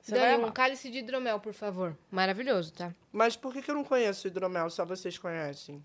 Você 0.00 0.14
Dani, 0.14 0.44
um 0.44 0.50
cálice 0.50 0.90
de 0.90 0.98
hidromel, 0.98 1.38
por 1.38 1.52
favor. 1.52 1.96
Maravilhoso, 2.10 2.72
tá? 2.72 2.92
Mas 3.12 3.36
por 3.36 3.52
que, 3.52 3.62
que 3.62 3.70
eu 3.70 3.74
não 3.74 3.84
conheço 3.84 4.26
hidromel? 4.26 4.68
Só 4.68 4.84
vocês 4.84 5.16
conhecem. 5.16 5.84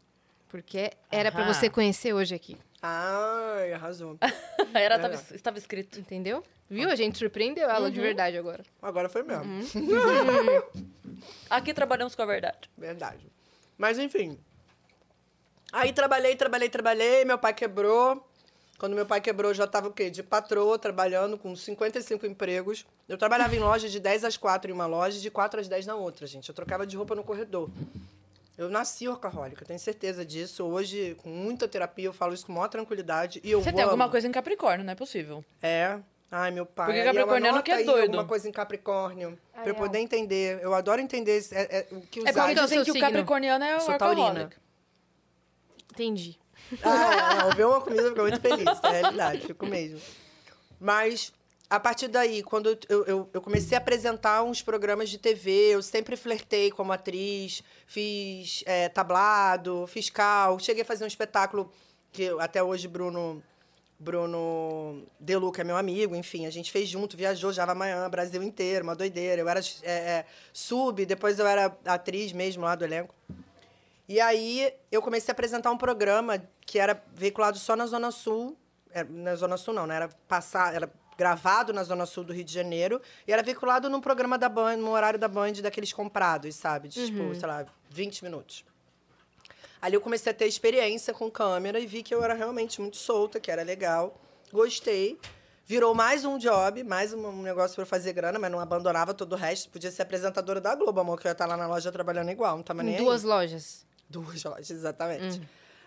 Porque 0.49 0.91
era 1.11 1.31
pra 1.31 1.43
Aham. 1.43 1.53
você 1.53 1.69
conhecer 1.69 2.13
hoje 2.13 2.33
aqui. 2.33 2.57
Ai, 2.81 3.73
arrasou. 3.73 4.17
Era, 4.73 4.95
É. 4.95 4.99
tava, 4.99 5.13
estava 5.33 5.57
escrito. 5.57 5.99
Entendeu? 5.99 6.43
Viu? 6.69 6.89
A 6.89 6.95
gente 6.95 7.17
surpreendeu 7.17 7.69
ela 7.69 7.85
Uhum. 7.87 7.91
de 7.91 7.99
verdade 7.99 8.37
agora. 8.37 8.63
Agora 8.81 9.09
foi 9.09 9.23
mesmo. 9.23 9.43
Aqui 11.49 11.73
trabalhamos 11.73 12.15
com 12.15 12.21
a 12.21 12.25
verdade. 12.25 12.69
Verdade. 12.77 13.25
Mas 13.77 13.97
enfim. 13.97 14.37
Aí 15.71 15.91
trabalhei, 15.93 16.35
trabalhei, 16.35 16.69
trabalhei. 16.69 17.25
Meu 17.25 17.37
pai 17.37 17.53
quebrou. 17.53 18.25
Quando 18.77 18.93
meu 18.93 19.05
pai 19.07 19.19
quebrou, 19.19 19.49
eu 19.51 19.55
já 19.55 19.65
tava 19.65 19.87
o 19.87 19.91
quê? 19.93 20.09
De 20.09 20.21
patroa, 20.21 20.77
trabalhando 20.77 21.35
com 21.37 21.55
55 21.55 22.25
empregos. 22.27 22.85
Eu 23.09 23.17
trabalhava 23.17 23.55
em 23.55 23.59
loja 23.59 23.89
de 23.89 23.99
10 23.99 24.23
às 24.23 24.37
4 24.37 24.69
em 24.69 24.73
uma 24.73 24.85
loja 24.85 25.17
e 25.17 25.21
de 25.21 25.31
4 25.31 25.59
às 25.59 25.67
10 25.67 25.87
na 25.87 25.95
outra, 25.95 26.27
gente. 26.27 26.47
Eu 26.47 26.53
trocava 26.55 26.85
de 26.85 26.95
roupa 26.95 27.15
no 27.15 27.23
corredor. 27.23 27.69
Eu 28.57 28.69
nasci 28.69 29.07
workaholic, 29.07 29.61
eu 29.61 29.67
tenho 29.67 29.79
certeza 29.79 30.25
disso. 30.25 30.63
Hoje, 30.65 31.15
com 31.21 31.29
muita 31.29 31.67
terapia, 31.67 32.05
eu 32.05 32.13
falo 32.13 32.33
isso 32.33 32.45
com 32.45 32.53
maior 32.53 32.67
tranquilidade. 32.67 33.39
E 33.43 33.51
eu 33.51 33.61
Você 33.61 33.71
tem 33.71 33.81
amo. 33.81 33.91
alguma 33.91 34.09
coisa 34.09 34.27
em 34.27 34.31
Capricórnio, 34.31 34.83
não 34.85 34.91
é 34.93 34.95
possível. 34.95 35.45
É. 35.61 35.99
Ai, 36.31 36.51
meu 36.51 36.65
pai. 36.65 36.87
Porque 36.87 37.03
capricorniano 37.03 37.47
anota 37.59 37.63
que 37.63 37.71
é 37.71 37.83
doido. 37.83 38.01
alguma 38.05 38.25
coisa 38.25 38.49
em 38.49 38.51
Capricórnio. 38.51 39.37
Pra 39.53 39.61
eu 39.61 39.69
Ariel. 39.69 39.75
poder 39.75 39.99
entender. 39.99 40.59
Eu 40.61 40.73
adoro 40.73 40.99
entender 40.99 41.37
esse- 41.37 41.55
é- 41.55 41.67
é 41.91 41.95
o 41.95 42.01
que 42.01 42.19
É 42.19 42.23
usar. 42.23 42.33
porque 42.33 42.53
que 42.55 42.59
é 42.59 42.63
o 42.63 42.65
dizem 42.65 42.83
seu 42.83 42.93
que 42.93 42.99
o 42.99 43.01
capricorniano 43.01 43.63
é 43.63 43.77
o 43.77 43.97
taurina. 43.97 44.49
Entendi. 45.93 46.37
Ah, 46.83 47.43
não, 47.45 47.51
ver 47.55 47.65
uma 47.65 47.79
comida 47.79 48.09
fica 48.09 48.21
muito 48.21 48.41
feliz, 48.41 48.67
é 48.83 48.89
realidade, 49.01 49.41
fico 49.47 49.65
mesmo. 49.65 49.99
Mas, 50.79 51.31
a 51.69 51.79
partir 51.79 52.07
daí, 52.07 52.41
quando 52.43 52.77
eu, 52.87 53.05
eu, 53.05 53.29
eu 53.33 53.41
comecei 53.41 53.77
a 53.77 53.81
apresentar 53.81 54.41
uns 54.43 54.61
programas 54.61 55.09
de 55.09 55.17
TV, 55.17 55.75
eu 55.75 55.81
sempre 55.81 56.15
flertei 56.15 56.71
como 56.71 56.93
atriz, 56.93 57.61
fiz 57.85 58.63
é, 58.65 58.87
tablado, 58.87 59.85
fiscal, 59.87 60.57
cheguei 60.59 60.83
a 60.83 60.85
fazer 60.85 61.03
um 61.03 61.07
espetáculo 61.07 61.69
que 62.11 62.29
até 62.39 62.63
hoje 62.63 62.87
Bruno 62.87 63.43
Bruno 63.99 65.03
Deluca 65.19 65.61
é 65.61 65.65
meu 65.65 65.75
amigo, 65.75 66.15
enfim, 66.15 66.45
a 66.45 66.49
gente 66.51 66.71
fez 66.71 66.87
junto, 66.87 67.17
viajou 67.17 67.51
já 67.51 67.63
amanhã, 67.63 68.07
Brasil 68.09 68.43
inteiro, 68.43 68.83
uma 68.83 68.95
doideira. 68.95 69.41
Eu 69.41 69.49
era 69.49 69.59
é, 69.81 69.91
é, 69.91 70.25
sub, 70.53 71.03
depois 71.05 71.39
eu 71.39 71.47
era 71.47 71.75
atriz 71.83 72.31
mesmo 72.31 72.63
lá 72.63 72.75
do 72.75 72.85
elenco. 72.85 73.13
E 74.07 74.21
aí 74.21 74.71
eu 74.91 75.01
comecei 75.01 75.31
a 75.31 75.33
apresentar 75.33 75.71
um 75.71 75.77
programa 75.77 76.41
que 76.61 76.77
era 76.79 77.03
veiculado 77.13 77.57
só 77.57 77.75
na 77.75 77.87
Zona 77.87 78.11
Sul. 78.11 78.55
É, 78.91 79.03
na 79.03 79.35
Zona 79.35 79.57
Sul 79.57 79.73
não, 79.73 79.87
né? 79.87 79.95
Era 79.95 80.09
passar, 80.27 80.75
era 80.75 80.89
gravado 81.17 81.73
na 81.73 81.83
Zona 81.83 82.05
Sul 82.05 82.23
do 82.23 82.31
Rio 82.33 82.43
de 82.43 82.53
Janeiro 82.53 83.01
e 83.27 83.33
era 83.33 83.41
veiculado 83.41 83.89
num 83.89 83.99
programa 83.99 84.37
da 84.37 84.47
Band, 84.47 84.77
no 84.77 84.91
horário 84.91 85.17
da 85.17 85.27
Band 85.27 85.53
daqueles 85.63 85.91
comprados, 85.91 86.55
sabe? 86.55 86.87
De, 86.87 87.07
Tipo, 87.07 87.33
sei 87.35 87.47
lá, 87.47 87.65
20 87.89 88.23
minutos. 88.23 88.63
Ali 89.81 89.95
eu 89.95 90.01
comecei 90.01 90.31
a 90.31 90.35
ter 90.35 90.45
experiência 90.47 91.13
com 91.13 91.29
câmera 91.29 91.79
e 91.79 91.85
vi 91.85 92.01
que 92.03 92.13
eu 92.13 92.23
era 92.23 92.33
realmente 92.33 92.81
muito 92.81 92.97
solta, 92.97 93.39
que 93.39 93.51
era 93.51 93.63
legal. 93.63 94.19
Gostei. 94.51 95.19
Virou 95.65 95.93
mais 95.93 96.23
um 96.23 96.37
job, 96.37 96.81
mais 96.83 97.13
um 97.13 97.41
negócio 97.41 97.75
para 97.75 97.85
fazer 97.85 98.13
grana, 98.13 98.39
mas 98.39 98.49
não 98.49 98.59
abandonava 98.59 99.13
todo 99.13 99.33
o 99.33 99.35
resto. 99.35 99.69
Podia 99.69 99.91
ser 99.91 100.01
apresentadora 100.03 100.61
da 100.61 100.73
Globo, 100.73 100.99
amor, 101.01 101.19
que 101.19 101.27
eu 101.27 101.29
ia 101.29 101.33
estar 101.33 101.45
lá 101.45 101.57
na 101.57 101.67
loja 101.67 101.91
trabalhando 101.91 102.31
igual, 102.31 102.55
não 102.55 102.63
tava 102.63 102.81
nem 102.81 102.93
Em 102.95 102.97
aí. 102.97 103.03
duas 103.03 103.23
lojas. 103.23 103.85
Duas 104.09 104.41
lojas, 104.43 104.71
exatamente. 104.71 105.41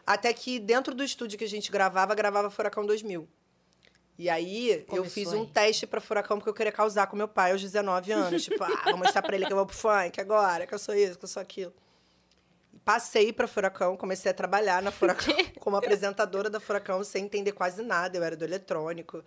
Até 0.07 0.33
que 0.35 0.59
dentro 0.59 0.95
do 0.95 1.03
estúdio 1.03 1.38
que 1.38 1.45
a 1.45 1.49
gente 1.49 1.71
gravava, 1.73 2.14
gravava 2.14 2.51
Furacão 2.51 2.85
2000. 2.85 3.27
E 4.22 4.28
aí 4.28 4.70
eu 4.72 4.85
Começou 4.85 5.11
fiz 5.11 5.33
aí. 5.33 5.38
um 5.38 5.46
teste 5.46 5.87
pra 5.87 5.98
Furacão 5.98 6.37
porque 6.37 6.50
eu 6.50 6.54
queria 6.54 6.70
causar 6.70 7.06
com 7.06 7.16
meu 7.16 7.26
pai 7.26 7.52
aos 7.52 7.62
19 7.62 8.12
anos. 8.12 8.44
tipo, 8.44 8.62
ah, 8.62 8.83
vou 8.85 8.98
mostrar 8.98 9.22
pra 9.22 9.35
ele 9.35 9.46
que 9.46 9.52
eu 9.52 9.56
vou 9.56 9.64
pro 9.64 9.74
funk 9.74 10.20
agora, 10.20 10.66
que 10.66 10.74
eu 10.74 10.78
sou 10.78 10.94
isso, 10.94 11.18
que 11.18 11.24
eu 11.24 11.28
sou 11.28 11.40
aquilo. 11.40 11.72
Passei 12.85 13.33
pra 13.33 13.46
Furacão, 13.46 13.96
comecei 13.96 14.30
a 14.30 14.35
trabalhar 14.35 14.83
na 14.83 14.90
Furacão 14.92 15.35
como 15.59 15.76
apresentadora 15.76 16.50
da 16.50 16.61
Furacão 16.61 17.02
sem 17.02 17.24
entender 17.24 17.53
quase 17.53 17.82
nada. 17.82 18.16
Eu 18.18 18.22
era 18.22 18.36
do 18.36 18.45
eletrônico. 18.45 19.22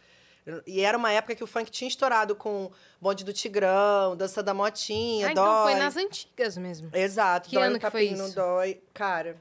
E 0.67 0.81
era 0.81 0.97
uma 0.97 1.09
época 1.11 1.35
que 1.35 1.43
o 1.43 1.47
funk 1.47 1.71
tinha 1.71 1.87
estourado 1.87 2.35
com 2.35 2.69
Bonde 2.99 3.23
do 3.23 3.31
Tigrão, 3.31 4.15
Dança 4.17 4.43
da 4.43 4.53
Motinha, 4.53 5.29
Ah, 5.29 5.31
então 5.31 5.45
Dói. 5.45 5.71
foi 5.71 5.75
nas 5.81 5.95
antigas 5.95 6.57
mesmo. 6.57 6.89
Exato. 6.93 7.47
Que 7.49 7.55
dói 7.55 7.63
ano 7.63 7.73
no 7.75 7.79
que 7.79 7.89
foi 7.89 8.05
capim, 8.07 8.17
não 8.17 8.25
isso? 8.27 8.35
dói. 8.35 8.81
Cara, 8.93 9.37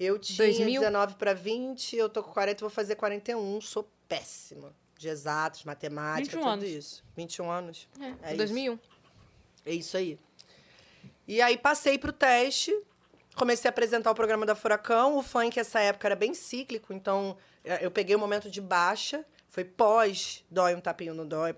eu 0.00 0.18
tinha 0.18 0.38
2000? 0.48 0.80
19 0.80 1.14
para 1.14 1.32
20, 1.32 1.96
eu 1.96 2.08
tô 2.08 2.22
com 2.24 2.32
40, 2.32 2.60
vou 2.60 2.68
fazer 2.70 2.96
41. 2.96 3.60
Sou 3.60 3.88
péssima 4.08 4.74
de 4.96 5.08
exatos, 5.08 5.64
matemática, 5.64 6.36
21 6.36 6.40
tudo 6.40 6.50
anos. 6.50 6.68
isso. 6.68 7.04
21 7.16 7.50
anos. 7.50 7.88
É, 8.00 8.04
É 8.04 8.28
isso. 8.28 8.36
2001. 8.36 8.78
É 9.66 9.72
isso 9.72 9.96
aí. 9.96 10.18
E 11.28 11.42
aí 11.42 11.58
passei 11.58 11.98
pro 11.98 12.12
teste, 12.12 12.72
comecei 13.34 13.68
a 13.68 13.70
apresentar 13.70 14.10
o 14.10 14.14
programa 14.14 14.46
da 14.46 14.54
Furacão. 14.54 15.18
O 15.18 15.22
funk, 15.22 15.58
essa 15.58 15.80
época, 15.80 16.06
era 16.08 16.16
bem 16.16 16.34
cíclico, 16.34 16.92
então 16.92 17.36
eh, 17.64 17.84
eu 17.84 17.90
peguei 17.90 18.14
o 18.14 18.18
momento 18.18 18.50
de 18.50 18.60
baixa. 18.60 19.24
Foi 19.48 19.64
pós 19.64 20.44
Dói 20.50 20.74
um 20.74 20.80
Tapinho 20.80 21.14
no 21.14 21.24
Dói, 21.24 21.54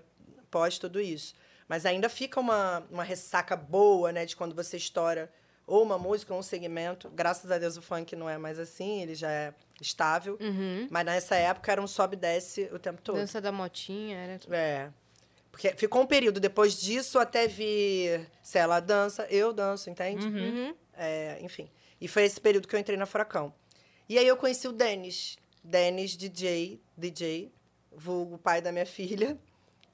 pós 0.49 0.79
tudo 0.79 0.99
isso. 0.99 1.35
Mas 1.67 1.85
ainda 1.85 2.09
fica 2.09 2.39
uma, 2.39 2.83
uma 2.89 3.03
ressaca 3.03 3.55
boa, 3.55 4.11
né, 4.11 4.25
de 4.25 4.35
quando 4.35 4.55
você 4.55 4.77
estoura 4.77 5.31
ou 5.67 5.83
uma 5.83 5.99
música 5.99 6.33
ou 6.33 6.39
um 6.39 6.43
segmento. 6.43 7.09
Graças 7.11 7.51
a 7.51 7.59
Deus 7.59 7.77
o 7.77 7.81
funk 7.81 8.15
não 8.15 8.27
é 8.27 8.37
mais 8.39 8.57
assim, 8.57 9.03
ele 9.03 9.13
já 9.13 9.29
é 9.29 9.53
estável. 9.83 10.37
Mas 10.89 11.05
nessa 11.05 11.35
época 11.35 11.71
era 11.71 11.81
um 11.81 11.87
sobe 11.87 12.15
e 12.15 12.19
desce 12.19 12.69
o 12.73 12.79
tempo 12.79 13.01
todo. 13.01 13.15
Dança 13.17 13.39
da 13.39 13.51
motinha, 13.51 14.17
era... 14.17 14.39
É. 14.55 14.89
Porque 15.51 15.73
ficou 15.75 16.03
um 16.03 16.05
período 16.05 16.39
depois 16.39 16.79
disso 16.79 17.19
até 17.19 17.47
vir. 17.47 18.29
Se 18.41 18.57
ela 18.57 18.79
dança, 18.79 19.25
eu 19.29 19.51
danço, 19.51 19.89
entende? 19.89 20.25
Uhum. 20.25 20.75
É, 20.93 21.37
enfim. 21.41 21.69
E 21.99 22.07
foi 22.07 22.23
esse 22.23 22.39
período 22.39 22.67
que 22.67 22.75
eu 22.75 22.79
entrei 22.79 22.97
na 22.97 23.05
Furacão. 23.05 23.53
E 24.07 24.17
aí 24.17 24.27
eu 24.27 24.37
conheci 24.37 24.67
o 24.67 24.71
Denis. 24.71 25.37
Denis 25.63 26.15
DJ, 26.15 26.81
DJ, 26.97 27.51
vulgo 27.91 28.37
pai 28.37 28.61
da 28.61 28.71
minha 28.71 28.85
filha. 28.85 29.37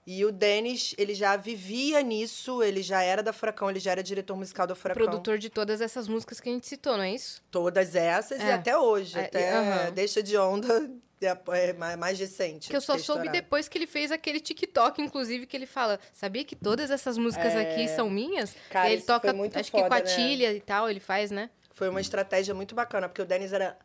E 0.07 0.23
o 0.23 0.31
Denis, 0.31 0.93
ele 0.99 1.15
já 1.15 1.35
vivia 1.35 2.01
nisso, 2.03 2.61
ele 2.61 2.83
já 2.83 3.01
era 3.01 3.23
da 3.23 3.33
Furacão, 3.33 3.71
ele 3.71 3.79
já 3.79 3.91
era 3.91 4.03
diretor 4.03 4.35
musical 4.35 4.67
da 4.67 4.75
Furacão. 4.75 5.03
Produtor 5.03 5.39
de 5.39 5.49
todas 5.49 5.81
essas 5.81 6.07
músicas 6.07 6.39
que 6.39 6.47
a 6.47 6.51
gente 6.51 6.67
citou, 6.67 6.95
não 6.95 7.03
é 7.03 7.11
isso? 7.11 7.41
Todas 7.49 7.95
essas 7.95 8.39
e 8.39 8.43
É. 8.43 8.53
até 8.53 8.77
hoje. 8.77 9.17
É, 9.17 9.25
até. 9.25 9.91
Deixa 9.91 10.21
de 10.21 10.37
Onda 10.37 10.91
é, 11.21 11.37
é 11.69 11.73
mais, 11.73 11.97
mais 11.97 12.19
recente. 12.19 12.69
Que 12.69 12.75
eu 12.75 12.81
só 12.81 12.99
soube 12.99 13.29
depois 13.29 13.67
que 13.67 13.79
ele 13.79 13.87
fez 13.87 14.11
aquele 14.11 14.39
TikTok, 14.39 15.01
inclusive, 15.01 15.47
que 15.47 15.57
ele 15.57 15.65
fala: 15.65 15.99
Sabia 16.13 16.43
que 16.43 16.55
todas 16.55 16.91
essas 16.91 17.17
músicas 17.17 17.55
aqui 17.55 17.87
são 17.87 18.07
minhas? 18.07 18.55
É. 18.55 18.59
Cara, 18.69 18.89
E 18.89 18.93
ele 18.93 19.01
toca, 19.01 19.31
acho 19.31 19.71
que 19.71 19.77
com 19.79 19.85
a 19.85 19.89
foda, 19.89 19.95
né? 19.95 20.15
Tilha 20.15 20.53
e 20.53 20.61
tal, 20.61 20.87
ele 20.87 20.99
faz, 20.99 21.31
né? 21.31 21.49
Foi 21.71 21.89
uma 21.89 21.99
estratégia 21.99 22.53
muito 22.53 22.75
bacana, 22.75 23.09
porque 23.09 23.21
o 23.21 23.25
Denis 23.25 23.51
era 23.51 23.75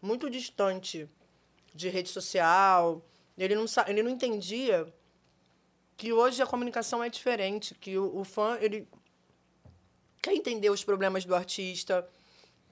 muito 0.00 0.30
distante 0.30 1.06
de 1.74 1.88
rede 1.90 2.08
social. 2.08 3.04
Ele 3.36 3.54
não, 3.54 3.66
ele 3.86 4.02
não 4.02 4.10
entendia 4.10 4.92
que 5.98 6.12
hoje 6.12 6.40
a 6.40 6.46
comunicação 6.46 7.02
é 7.02 7.10
diferente, 7.10 7.74
que 7.74 7.98
o, 7.98 8.20
o 8.20 8.24
fã, 8.24 8.56
ele 8.60 8.88
quer 10.22 10.32
entender 10.32 10.70
os 10.70 10.84
problemas 10.84 11.24
do 11.24 11.34
artista, 11.34 12.08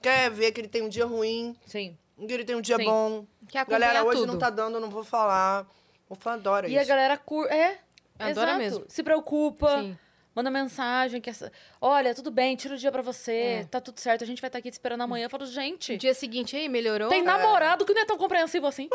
quer 0.01 0.31
ver 0.31 0.53
que 0.53 0.61
ele 0.61 0.69
tem 0.69 0.81
um 0.81 0.87
dia 0.89 1.05
ruim, 1.05 1.53
Sim. 1.65 1.97
que 2.17 2.33
ele 2.33 2.45
tem 2.45 2.55
um 2.55 2.61
dia 2.61 2.77
Sim. 2.77 2.85
bom. 2.85 3.25
Quer 3.49 3.59
acompanhar 3.59 3.79
Galera, 3.81 4.05
hoje 4.05 4.21
tudo. 4.21 4.31
não 4.31 4.39
tá 4.39 4.49
dando, 4.49 4.75
eu 4.75 4.81
não 4.81 4.89
vou 4.89 5.03
falar. 5.03 5.67
O 6.09 6.15
fã 6.15 6.33
adora 6.35 6.67
E 6.69 6.71
isso. 6.71 6.81
a 6.81 6.85
galera 6.85 7.17
curte. 7.17 7.53
É. 7.53 7.79
Adora 8.17 8.51
exato. 8.51 8.57
mesmo. 8.57 8.85
Se 8.87 9.03
preocupa. 9.03 9.81
Sim. 9.81 9.97
Manda 10.33 10.49
mensagem. 10.49 11.19
Que 11.19 11.29
essa... 11.29 11.51
Olha, 11.81 12.15
tudo 12.15 12.31
bem, 12.31 12.55
tira 12.55 12.75
o 12.75 12.77
dia 12.77 12.91
pra 12.93 13.01
você. 13.01 13.31
É. 13.33 13.63
Tá 13.65 13.81
tudo 13.81 13.99
certo. 13.99 14.23
A 14.23 14.27
gente 14.27 14.39
vai 14.41 14.47
estar 14.47 14.59
aqui 14.59 14.69
te 14.69 14.73
esperando 14.73 15.01
amanhã. 15.01 15.25
Eu 15.25 15.29
falo, 15.29 15.45
gente, 15.45 15.91
No 15.91 15.97
dia 15.97 16.13
seguinte, 16.13 16.55
aí, 16.55 16.69
melhorou? 16.69 17.09
tem 17.09 17.21
namorado 17.21 17.85
que 17.85 17.93
não 17.93 18.01
é 18.01 18.05
tão 18.05 18.17
compreensivo 18.17 18.65
assim. 18.67 18.87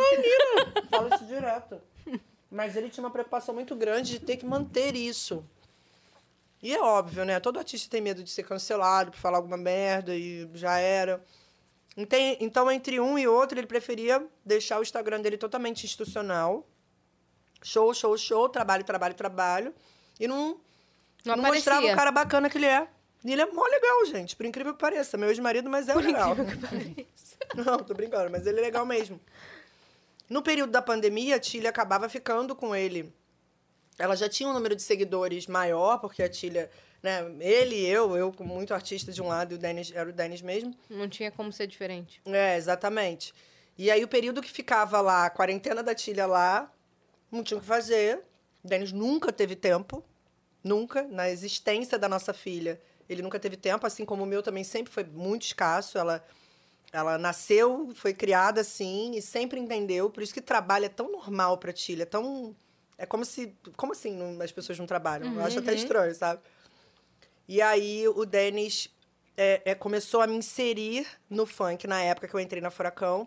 Fala 0.90 1.14
isso 1.14 1.24
direto. 1.26 1.80
Mas 2.52 2.76
ele 2.76 2.90
tinha 2.90 3.02
uma 3.02 3.10
preocupação 3.10 3.54
muito 3.54 3.74
grande 3.74 4.18
de 4.18 4.20
ter 4.20 4.36
que 4.36 4.44
manter 4.44 4.94
isso. 4.94 5.42
E 6.62 6.74
é 6.74 6.80
óbvio, 6.80 7.24
né? 7.24 7.40
Todo 7.40 7.58
artista 7.58 7.90
tem 7.90 8.02
medo 8.02 8.22
de 8.22 8.30
ser 8.30 8.42
cancelado 8.42 9.10
por 9.10 9.18
falar 9.18 9.38
alguma 9.38 9.56
merda 9.56 10.14
e 10.14 10.46
já 10.52 10.78
era. 10.78 11.24
Então, 11.96 12.70
entre 12.70 13.00
um 13.00 13.18
e 13.18 13.26
outro, 13.26 13.58
ele 13.58 13.66
preferia 13.66 14.24
deixar 14.44 14.78
o 14.78 14.82
Instagram 14.82 15.22
dele 15.22 15.38
totalmente 15.38 15.84
institucional. 15.84 16.66
Show, 17.62 17.92
show, 17.94 18.16
show, 18.18 18.48
trabalho, 18.50 18.84
trabalho, 18.84 19.14
trabalho. 19.14 19.74
E 20.20 20.28
não, 20.28 20.60
Não, 21.24 21.36
não 21.36 21.44
mostrava 21.44 21.86
o 21.86 21.96
cara 21.96 22.12
bacana 22.12 22.50
que 22.50 22.58
ele 22.58 22.66
é. 22.66 22.86
E 23.24 23.32
ele 23.32 23.40
é 23.40 23.46
mó 23.46 23.64
legal, 23.64 24.04
gente. 24.06 24.36
Por 24.36 24.44
incrível 24.44 24.74
que 24.74 24.80
pareça. 24.80 25.16
Meu 25.16 25.30
ex-marido, 25.30 25.70
mas 25.70 25.88
é 25.88 25.94
legal. 25.94 26.36
Não, 27.54 27.78
tô 27.78 27.92
brincando, 27.92 28.30
mas 28.30 28.46
ele 28.46 28.58
é 28.60 28.62
legal 28.62 28.86
mesmo. 28.86 29.20
No 30.32 30.40
período 30.40 30.70
da 30.70 30.80
pandemia, 30.80 31.36
a 31.36 31.38
Tília 31.38 31.68
acabava 31.68 32.08
ficando 32.08 32.56
com 32.56 32.74
ele. 32.74 33.12
Ela 33.98 34.16
já 34.16 34.30
tinha 34.30 34.48
um 34.48 34.54
número 34.54 34.74
de 34.74 34.80
seguidores 34.80 35.46
maior, 35.46 35.98
porque 35.98 36.22
a 36.22 36.28
Tília, 36.28 36.70
né, 37.02 37.20
ele 37.38 37.74
e 37.74 37.86
eu, 37.86 38.16
eu 38.16 38.32
com 38.32 38.42
muito 38.42 38.72
artista 38.72 39.12
de 39.12 39.20
um 39.20 39.28
lado 39.28 39.52
e 39.52 39.56
o 39.56 39.58
Denis 39.58 39.92
era 39.94 40.08
o 40.08 40.12
Denis 40.12 40.40
mesmo. 40.40 40.74
Não 40.88 41.06
tinha 41.06 41.30
como 41.30 41.52
ser 41.52 41.66
diferente. 41.66 42.22
É, 42.24 42.56
exatamente. 42.56 43.34
E 43.76 43.90
aí 43.90 44.02
o 44.02 44.08
período 44.08 44.40
que 44.40 44.50
ficava 44.50 45.02
lá, 45.02 45.26
a 45.26 45.30
quarentena 45.30 45.82
da 45.82 45.94
Tília 45.94 46.24
lá, 46.24 46.72
não 47.30 47.44
tinha 47.44 47.58
o 47.58 47.60
que 47.60 47.66
fazer. 47.66 48.24
O 48.64 48.68
Denis 48.68 48.90
nunca 48.90 49.30
teve 49.30 49.54
tempo, 49.54 50.02
nunca, 50.64 51.02
na 51.02 51.28
existência 51.28 51.98
da 51.98 52.08
nossa 52.08 52.32
filha. 52.32 52.80
Ele 53.06 53.20
nunca 53.20 53.38
teve 53.38 53.58
tempo, 53.58 53.86
assim 53.86 54.06
como 54.06 54.22
o 54.22 54.26
meu 54.26 54.42
também 54.42 54.64
sempre 54.64 54.90
foi 54.90 55.04
muito 55.04 55.42
escasso. 55.42 55.98
Ela, 55.98 56.24
ela 56.92 57.16
nasceu, 57.16 57.90
foi 57.94 58.12
criada 58.12 58.60
assim 58.60 59.12
e 59.16 59.22
sempre 59.22 59.58
entendeu. 59.58 60.10
Por 60.10 60.22
isso 60.22 60.34
que 60.34 60.40
trabalho 60.42 60.84
é 60.84 60.88
tão 60.90 61.10
normal 61.10 61.56
pra 61.58 61.72
Tília, 61.72 62.04
tão... 62.06 62.54
É 62.98 63.06
como 63.06 63.24
se... 63.24 63.54
Como 63.76 63.92
assim 63.92 64.14
não- 64.14 64.40
as 64.42 64.52
pessoas 64.52 64.78
não 64.78 64.86
trabalham? 64.86 65.34
Eu 65.34 65.44
acho 65.44 65.58
até 65.58 65.72
estranho, 65.74 66.14
sabe? 66.14 66.40
E 67.48 67.60
aí 67.60 68.06
o 68.08 68.24
Denis 68.24 68.88
é, 69.36 69.62
é, 69.64 69.74
começou 69.74 70.20
a 70.20 70.26
me 70.26 70.36
inserir 70.36 71.06
no 71.28 71.46
funk 71.46 71.86
na 71.86 72.00
época 72.02 72.28
que 72.28 72.34
eu 72.34 72.40
entrei 72.40 72.60
na 72.60 72.70
Furacão. 72.70 73.26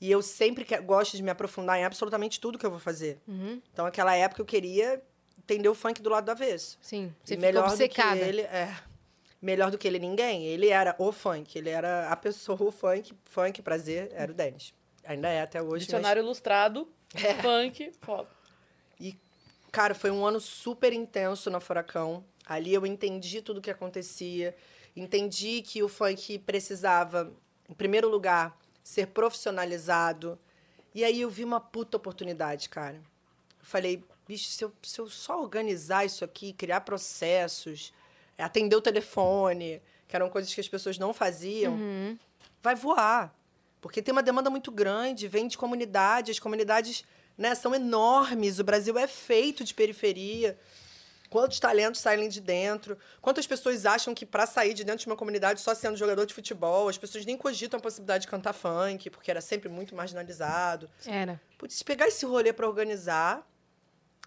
E 0.00 0.10
eu 0.10 0.20
sempre 0.22 0.64
que- 0.64 0.78
gosto 0.80 1.16
de 1.16 1.22
me 1.22 1.30
aprofundar 1.30 1.78
em 1.78 1.84
absolutamente 1.84 2.38
tudo 2.40 2.58
que 2.58 2.66
eu 2.66 2.70
vou 2.70 2.78
fazer. 2.80 3.18
Então, 3.72 3.84
naquela 3.84 4.14
época, 4.14 4.42
eu 4.42 4.46
queria 4.46 5.02
entender 5.38 5.68
o 5.68 5.74
funk 5.74 6.00
do 6.02 6.10
lado 6.10 6.26
do 6.26 6.30
avesso. 6.30 6.78
Sim, 6.82 7.12
E 7.24 7.28
você 7.28 7.34
ficou 7.36 7.40
melhor 7.40 7.68
obcecada. 7.68 8.14
do 8.16 8.22
que 8.22 8.28
ele, 8.28 8.42
é, 8.42 8.76
melhor 9.40 9.70
do 9.70 9.78
que 9.78 9.86
ele 9.86 9.98
ninguém. 9.98 10.44
Ele 10.46 10.68
era 10.68 10.94
o 10.98 11.12
funk, 11.12 11.56
ele 11.58 11.70
era 11.70 12.08
a 12.08 12.16
pessoa, 12.16 12.60
o 12.62 12.70
funk, 12.70 13.12
funk, 13.24 13.62
prazer, 13.62 14.10
era 14.12 14.30
o 14.30 14.34
Denis. 14.34 14.74
Ainda 15.04 15.28
é 15.28 15.42
até 15.42 15.60
hoje. 15.62 15.70
mas- 15.72 15.82
Dicionário 15.86 16.22
ilustrado. 16.22 16.88
É. 17.14 17.34
Funk. 17.42 17.90
Foda. 18.02 18.28
E, 19.00 19.16
cara, 19.72 19.94
foi 19.94 20.10
um 20.10 20.26
ano 20.26 20.38
super 20.40 20.92
intenso 20.92 21.48
na 21.48 21.58
Furacão. 21.58 22.22
Ali 22.44 22.74
eu 22.74 22.84
entendi 22.84 23.40
tudo 23.40 23.58
o 23.58 23.62
que 23.62 23.70
acontecia. 23.70 24.54
Entendi 24.94 25.62
que 25.62 25.82
o 25.82 25.88
funk 25.88 26.38
precisava, 26.40 27.32
em 27.68 27.72
primeiro 27.72 28.08
lugar, 28.10 28.58
ser 28.84 29.06
profissionalizado. 29.06 30.38
E 30.94 31.04
aí 31.04 31.20
eu 31.22 31.30
vi 31.30 31.44
uma 31.44 31.60
puta 31.60 31.96
oportunidade, 31.96 32.68
cara. 32.68 32.96
Eu 32.96 33.64
falei, 33.64 34.02
bicho, 34.26 34.48
se 34.48 34.64
eu, 34.64 34.72
se 34.82 35.00
eu 35.00 35.08
só 35.08 35.40
organizar 35.40 36.04
isso 36.04 36.24
aqui, 36.24 36.52
criar 36.52 36.82
processos, 36.82 37.92
atender 38.38 38.76
o 38.76 38.80
telefone, 38.80 39.82
que 40.06 40.16
eram 40.16 40.30
coisas 40.30 40.52
que 40.54 40.60
as 40.60 40.68
pessoas 40.68 40.98
não 40.98 41.12
faziam, 41.12 41.76
vai 42.62 42.74
voar. 42.74 43.34
Porque 43.80 44.02
tem 44.02 44.12
uma 44.12 44.22
demanda 44.22 44.50
muito 44.50 44.70
grande, 44.70 45.28
vem 45.28 45.46
de 45.46 45.56
comunidade, 45.56 46.30
as 46.30 46.38
comunidades 46.38 47.04
né, 47.36 47.54
são 47.54 47.74
enormes, 47.74 48.58
o 48.58 48.64
Brasil 48.64 48.98
é 48.98 49.06
feito 49.06 49.62
de 49.62 49.72
periferia. 49.72 50.58
Quantos 51.30 51.60
talentos 51.60 52.00
saem 52.00 52.28
de 52.28 52.40
dentro? 52.40 52.96
Quantas 53.20 53.46
pessoas 53.46 53.84
acham 53.84 54.14
que 54.14 54.24
para 54.24 54.46
sair 54.46 54.72
de 54.72 54.82
dentro 54.82 55.00
de 55.00 55.06
uma 55.06 55.16
comunidade 55.16 55.60
só 55.60 55.74
sendo 55.74 55.96
jogador 55.96 56.24
de 56.24 56.32
futebol, 56.32 56.88
as 56.88 56.96
pessoas 56.96 57.26
nem 57.26 57.36
cogitam 57.36 57.78
a 57.78 57.82
possibilidade 57.82 58.22
de 58.22 58.28
cantar 58.28 58.54
funk, 58.54 59.10
porque 59.10 59.30
era 59.30 59.42
sempre 59.42 59.68
muito 59.68 59.94
marginalizado. 59.94 60.88
Era. 61.06 61.40
Putz, 61.58 61.82
pegar 61.82 62.08
esse 62.08 62.24
rolê 62.24 62.52
pra 62.52 62.66
organizar, 62.66 63.46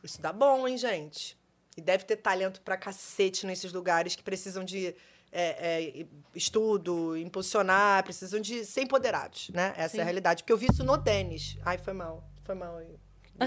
isso 0.03 0.21
dá 0.21 0.31
bom, 0.31 0.67
hein, 0.67 0.77
gente? 0.77 1.35
E 1.77 1.81
deve 1.81 2.03
ter 2.03 2.17
talento 2.17 2.61
pra 2.61 2.75
cacete 2.75 3.45
nesses 3.45 3.71
lugares 3.71 4.15
que 4.15 4.23
precisam 4.23 4.63
de 4.63 4.93
é, 5.31 6.01
é, 6.01 6.05
estudo, 6.35 7.15
impulsionar, 7.15 8.03
precisam 8.03 8.41
de 8.41 8.65
ser 8.65 8.81
empoderados, 8.81 9.49
né? 9.49 9.73
Essa 9.77 9.97
é 9.97 10.01
a 10.01 10.03
realidade. 10.03 10.43
Porque 10.43 10.51
eu 10.51 10.57
vi 10.57 10.67
isso 10.71 10.83
no 10.83 10.97
Denis. 10.97 11.57
Ai, 11.63 11.77
foi 11.77 11.93
mal. 11.93 12.29
Foi 12.43 12.55
mal. 12.55 12.81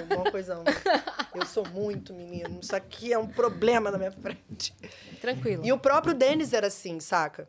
Deu 0.03 0.19
uma 0.19 0.31
coisão. 0.31 0.65
Eu 1.35 1.45
sou 1.47 1.69
muito 1.69 2.15
menino. 2.15 2.61
Isso 2.63 2.75
aqui 2.75 3.13
é 3.13 3.19
um 3.19 3.27
problema 3.27 3.91
na 3.91 3.99
minha 3.99 4.13
frente. 4.13 4.75
Tranquilo. 5.21 5.65
E 5.65 5.73
o 5.73 5.79
próprio 5.79 6.15
Denis 6.15 6.53
era 6.53 6.69
assim, 6.69 7.01
saca? 7.01 7.49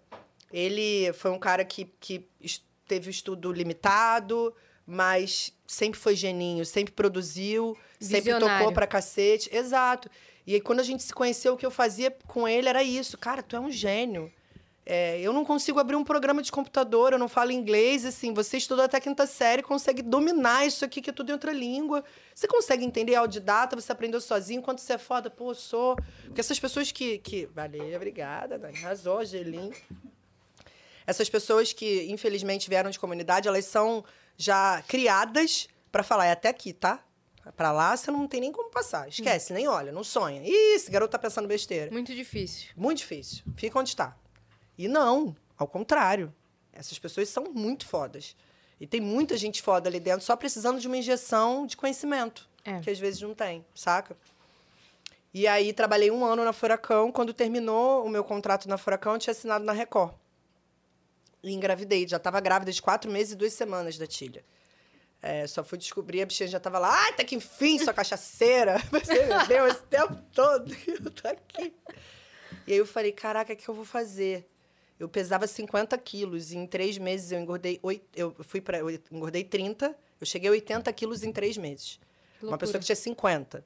Ele 0.52 1.12
foi 1.14 1.32
um 1.32 1.40
cara 1.40 1.64
que, 1.64 1.86
que 2.00 2.28
teve 2.88 3.10
estudo 3.10 3.52
limitado, 3.52 4.54
mas 4.86 5.54
sempre 5.68 6.00
foi 6.00 6.16
geninho, 6.16 6.66
sempre 6.66 6.94
produziu, 6.94 7.78
sempre 8.00 8.22
Visionário. 8.22 8.58
tocou 8.58 8.74
pra 8.74 8.88
cacete. 8.88 9.50
Exato. 9.56 10.10
E 10.46 10.54
aí, 10.54 10.62
quando 10.62 10.80
a 10.80 10.84
gente 10.84 11.02
se 11.04 11.14
conheceu, 11.14 11.54
o 11.54 11.58
que 11.58 11.66
eu 11.66 11.72
fazia 11.72 12.16
com 12.28 12.48
ele 12.48 12.70
era 12.70 12.84
isso. 12.84 13.18
Cara, 13.18 13.42
tu 13.42 13.56
é 13.56 13.60
um 13.60 13.72
gênio. 13.72 14.32
É, 14.88 15.20
eu 15.20 15.34
não 15.34 15.44
consigo 15.44 15.80
abrir 15.80 15.96
um 15.96 16.04
programa 16.04 16.44
de 16.44 16.52
computador, 16.52 17.12
eu 17.12 17.18
não 17.18 17.28
falo 17.28 17.52
inglês, 17.52 18.06
assim, 18.06 18.32
você 18.32 18.58
estudou 18.58 18.86
até 18.86 19.00
quinta 19.00 19.26
série, 19.26 19.64
consegue 19.64 20.04
dominar 20.04 20.68
isso 20.68 20.86
aqui, 20.86 21.02
que 21.02 21.10
é 21.10 21.14
tudo 21.14 21.30
em 21.30 21.34
outra 21.34 21.52
língua. 21.52 22.04
Você 22.36 22.48
consegue 22.48 22.86
entender 22.86 23.16
autodidata, 23.16 23.76
você 23.76 23.92
aprendeu 23.92 24.22
sozinho, 24.22 24.62
quanto 24.62 24.82
você 24.82 24.94
é 24.94 24.98
foda, 25.00 25.28
pô, 25.28 25.56
sou. 25.56 25.96
Porque 26.26 26.40
essas 26.40 26.60
pessoas 26.60 26.92
que. 26.92 27.18
que... 27.18 27.48
Valeu, 27.48 27.96
obrigada, 27.96 28.60
Dani. 28.60 28.78
Arrasou, 28.78 29.20
Angelim. 29.20 29.72
Essas 31.08 31.30
pessoas 31.30 31.74
que, 31.74 32.06
infelizmente, 32.12 32.70
vieram 32.70 32.92
de 32.92 33.00
comunidade, 33.00 33.48
elas 33.48 33.66
são 33.66 34.04
já 34.38 34.84
criadas 34.88 35.68
para 35.92 36.04
falar, 36.04 36.26
é 36.28 36.32
até 36.32 36.50
aqui, 36.50 36.74
tá? 36.74 37.04
Pra 37.56 37.72
lá, 37.72 37.96
você 37.96 38.10
não 38.10 38.28
tem 38.28 38.42
nem 38.42 38.52
como 38.52 38.70
passar. 38.70 39.08
Esquece, 39.08 39.54
nem 39.54 39.68
olha, 39.68 39.92
não 39.92 40.04
sonha. 40.04 40.42
Ih, 40.44 40.76
esse 40.76 40.90
garoto 40.90 41.12
tá 41.12 41.20
pensando 41.20 41.48
besteira. 41.48 41.92
Muito 41.92 42.14
difícil. 42.14 42.70
Muito 42.76 43.00
difícil. 43.00 43.44
Fica 43.56 43.80
onde 43.80 43.90
está. 43.90 44.18
E 44.78 44.88
não, 44.88 45.36
ao 45.58 45.68
contrário. 45.68 46.34
Essas 46.74 47.00
pessoas 47.00 47.30
são 47.30 47.46
muito 47.54 47.88
fodas. 47.88 48.36
E 48.80 48.86
tem 48.86 49.00
muita 49.00 49.38
gente 49.38 49.62
foda 49.62 49.88
ali 49.88 50.00
dentro 50.00 50.26
só 50.26 50.36
precisando 50.36 50.80
de 50.80 50.88
uma 50.88 50.98
injeção 50.98 51.66
de 51.66 51.78
conhecimento. 51.78 52.50
É. 52.64 52.82
Que 52.82 52.90
às 52.90 53.00
vezes 53.00 53.22
não 53.22 53.34
tem, 53.34 53.66
saca? 53.74 54.18
E 55.34 55.48
aí 55.48 55.72
trabalhei 55.72 56.12
um 56.12 56.26
ano 56.26 56.44
na 56.44 56.52
Furacão. 56.52 57.12
Quando 57.12 57.34
terminou 57.34 58.06
o 58.06 58.10
meu 58.10 58.24
contrato 58.24 58.68
na 58.68 58.78
Furacão, 58.78 59.14
eu 59.14 59.20
tinha 59.20 59.32
assinado 59.32 59.64
na 59.64 59.72
Record. 59.72 60.14
E 61.44 61.54
engravidei. 61.54 62.08
Já 62.08 62.18
estava 62.18 62.40
grávida 62.40 62.72
de 62.72 62.82
quatro 62.82 63.10
meses 63.12 63.34
e 63.34 63.36
duas 63.36 63.54
semanas 63.54 63.98
da 63.98 64.08
Tilha. 64.08 64.44
É, 65.28 65.48
só 65.48 65.64
fui 65.64 65.80
descobrir, 65.80 66.22
a 66.22 66.26
bichinha 66.28 66.48
já 66.48 66.60
tava 66.60 66.78
lá. 66.78 66.88
Ai, 67.06 67.14
tá 67.14 67.24
que 67.24 67.34
enfim, 67.34 67.80
sua 67.80 67.92
cachaceira. 67.92 68.78
Você 68.94 69.26
me 69.26 69.48
deu 69.48 69.66
esse 69.66 69.82
tempo 69.82 70.16
todo. 70.32 70.72
e 70.86 70.92
Eu 70.92 71.10
tô 71.10 71.28
aqui. 71.28 71.74
E 72.68 72.74
aí 72.74 72.78
eu 72.78 72.86
falei, 72.86 73.12
caraca, 73.12 73.52
o 73.52 73.56
que 73.56 73.68
eu 73.68 73.74
vou 73.74 73.86
fazer? 73.86 74.48
Eu 75.00 75.10
pesava 75.10 75.48
50 75.48 75.98
quilos 75.98 76.52
e 76.52 76.58
em 76.58 76.68
três 76.68 77.00
meses 77.00 77.32
eu 77.32 77.40
engordei... 77.40 77.80
Oito, 77.82 78.06
eu 78.16 78.36
fui 78.42 78.62
para 78.62 78.80
engordei 79.12 79.44
30. 79.44 79.98
Eu 80.22 80.28
cheguei 80.28 80.48
a 80.48 80.52
80 80.52 80.94
quilos 80.94 81.24
em 81.24 81.32
três 81.32 81.58
meses. 81.58 82.00
Uma 82.40 82.60
pessoa 82.60 82.80
que 82.80 82.86
tinha 82.86 82.96
50. 82.96 83.66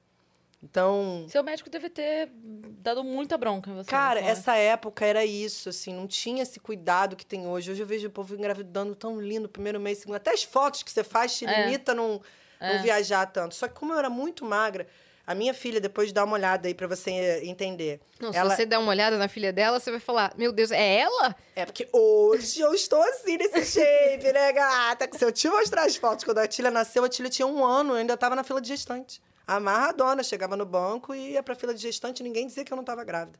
Então... 0.62 1.26
Seu 1.30 1.43
médico 1.43 1.70
deve 1.70 1.89
ter 1.89 2.30
dado 2.34 3.03
muita 3.03 3.38
bronca 3.38 3.70
em 3.70 3.74
você. 3.76 3.89
Cara, 3.89 4.22
foi? 4.22 4.30
essa 4.30 4.55
época 4.55 5.05
era 5.05 5.24
isso, 5.24 5.70
assim, 5.70 5.93
não 5.93 6.05
tinha 6.05 6.43
esse 6.43 6.60
cuidado 6.60 7.16
que 7.16 7.26
tem 7.26 7.47
hoje. 7.47 7.72
Hoje 7.72 7.82
eu 7.82 7.88
vejo 7.88 8.07
o 8.07 8.12
povo 8.12 8.36
engravidando 8.36 8.93
tão 8.95 9.20
lindo, 9.22 9.47
primeiro 9.47 9.80
mês, 9.80 9.99
segundo. 9.99 10.16
Até 10.16 10.32
as 10.32 10.43
fotos 10.43 10.84
que 10.84 10.91
você 10.91 11.03
faz 11.03 11.38
te 11.38 11.45
É. 11.45 11.66
limita 11.66 11.93
a 11.93 11.95
não, 11.95 12.22
não 12.60 12.82
viajar 12.82 13.26
tanto. 13.28 13.55
Só 13.55 13.68
que 13.68 13.74
como 13.74 13.93
eu 13.93 13.99
era 13.99 14.10
muito 14.10 14.43
magra, 14.43 14.86
a 15.26 15.36
minha 15.36 15.53
filha, 15.53 15.80
depois 15.80 16.07
de 16.07 16.14
dar 16.16 16.24
uma 16.24 16.34
olhada 16.34 16.68
aí 16.68 16.74
pra 16.74 16.88
você 16.88 17.12
eh, 17.12 17.45
entender. 17.45 18.01
Não, 18.20 18.34
ela... 18.34 18.49
se 18.49 18.55
você 18.57 18.66
der 18.66 18.80
uma 18.80 18.89
olhada 18.89 19.16
na 19.16 19.28
filha 19.28 19.53
dela, 19.53 19.80
você 19.80 19.91
vai 19.91 19.99
falar: 19.99 20.34
Meu 20.36 20.51
Deus, 20.51 20.72
é 20.72 21.01
ela? 21.01 21.36
É 21.55 21.66
porque 21.66 21.88
hoje 21.93 22.60
eu 22.60 22.74
estou 22.74 22.99
assim, 23.03 23.38
nesse 23.38 23.80
shape, 23.80 24.34
né, 24.34 24.51
gata? 24.51 25.07
Que 25.07 25.18
se 25.18 25.24
eu 25.24 25.32
te 25.32 25.47
mostrar 25.47 25.84
as 25.84 25.95
fotos, 25.95 26.26
quando 26.26 26.39
a 26.39 26.47
Tília 26.47 26.72
nasceu, 26.72 27.03
a 27.03 27.10
Tília 27.10 27.30
tinha 27.30 27.45
um 27.45 27.64
ano, 27.64 27.91
eu 27.91 27.97
ainda 27.97 28.18
tava 28.18 28.36
na 28.36 28.43
fila 28.43 28.60
de 28.60 28.70
gestante. 28.70 29.22
Amarradona, 29.56 30.24
chegava 30.24 30.56
no 30.56 30.66
banco 30.66 31.14
e 31.14 31.32
ia 31.32 31.41
pra 31.43 31.56
fila 31.56 31.74
de 31.74 31.82
gestante, 31.82 32.22
ninguém 32.22 32.47
dizia 32.47 32.64
que 32.64 32.72
eu 32.72 32.78
não 32.78 32.84
tava 32.84 33.04
grávida. 33.04 33.39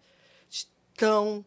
Tão. 0.97 1.45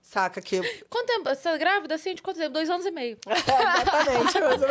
Saca 0.00 0.40
que. 0.40 0.60
Quanto 0.88 1.06
tempo? 1.06 1.28
Você 1.28 1.42
tá 1.42 1.56
grávida 1.56 1.94
assim? 1.94 2.14
De 2.14 2.22
quanto 2.22 2.38
tempo? 2.38 2.52
Dois 2.52 2.70
anos 2.70 2.86
e 2.86 2.90
meio. 2.90 3.18
Exatamente. 3.28 4.40
mas 4.40 4.62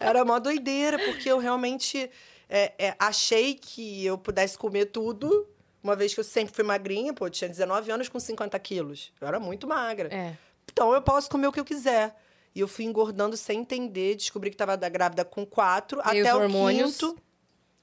era- 0.00 0.24
mó 0.24 0.38
doideira, 0.38 0.98
porque 0.98 1.30
eu 1.30 1.38
realmente 1.38 2.10
é, 2.48 2.72
é, 2.78 2.96
achei 2.98 3.54
que 3.54 4.04
eu 4.06 4.16
pudesse 4.16 4.56
comer 4.56 4.86
tudo, 4.86 5.46
uma 5.82 5.94
vez 5.94 6.14
que 6.14 6.20
eu 6.20 6.24
sempre 6.24 6.54
fui 6.54 6.64
magrinha, 6.64 7.12
pô, 7.12 7.26
eu 7.26 7.30
tinha 7.30 7.48
19 7.48 7.90
anos 7.90 8.08
com 8.08 8.18
50 8.18 8.58
quilos. 8.58 9.12
Eu 9.20 9.28
era 9.28 9.38
muito 9.38 9.66
magra. 9.66 10.08
É. 10.12 10.34
Então 10.72 10.94
eu 10.94 11.02
posso 11.02 11.28
comer 11.28 11.46
o 11.48 11.52
que 11.52 11.60
eu 11.60 11.64
quiser. 11.64 12.16
E 12.54 12.60
eu 12.60 12.66
fui 12.68 12.84
engordando 12.86 13.36
sem 13.36 13.60
entender, 13.60 14.16
descobri 14.16 14.50
que 14.50 14.54
estava 14.54 14.74
grávida 14.88 15.24
com 15.24 15.44
quatro, 15.44 16.00
E 16.12 16.20
até 16.20 16.34
o 16.34 16.48
quinto, 16.48 17.16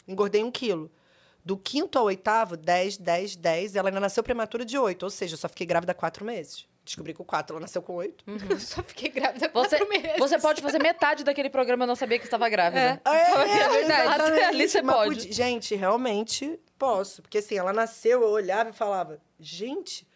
engordei 0.07 0.43
um 0.43 0.51
quilo. 0.51 0.91
Do 1.43 1.55
quinto 1.57 1.99
ao 1.99 2.05
oitavo, 2.05 2.57
10, 2.57 2.97
10, 2.97 3.35
10, 3.35 3.75
ela 3.75 3.89
ainda 3.89 3.99
nasceu 3.99 4.23
prematura 4.23 4.65
de 4.65 4.77
oito, 4.77 5.03
ou 5.03 5.09
seja, 5.09 5.35
eu 5.35 5.37
só 5.37 5.47
fiquei 5.47 5.65
grávida 5.67 5.93
quatro 5.93 6.25
meses. 6.25 6.65
Descobri 6.83 7.13
que 7.15 7.21
o 7.21 7.25
quatro, 7.25 7.55
ela 7.55 7.61
nasceu 7.61 7.81
com 7.81 7.93
oito. 7.95 8.23
Eu 8.47 8.59
só 8.59 8.83
fiquei 8.83 9.09
grávida 9.09 9.49
Você, 9.51 9.75
quatro 9.77 9.89
meses. 9.89 10.19
você 10.19 10.37
pode 10.37 10.61
fazer 10.61 10.77
metade 10.79 11.23
daquele 11.23 11.49
programa 11.49 11.83
e 11.83 11.87
não 11.87 11.95
saber 11.95 12.19
que 12.19 12.25
estava 12.25 12.47
grávida. 12.47 13.01
É 13.03 13.69
verdade. 13.69 13.81
exatamente. 13.81 14.43
Ali 14.45 14.69
você 14.69 14.81
Mas 14.83 14.95
pode. 14.95 15.15
podia- 15.15 15.31
Gente, 15.33 15.73
realmente 15.75 16.59
posso. 16.77 17.23
Porque 17.23 17.39
assim, 17.39 17.57
ela 17.57 17.73
nasceu, 17.73 18.21
eu 18.21 18.29
olhava 18.29 18.69
e 18.69 18.73
falava, 18.73 19.19
gente, 19.39 20.07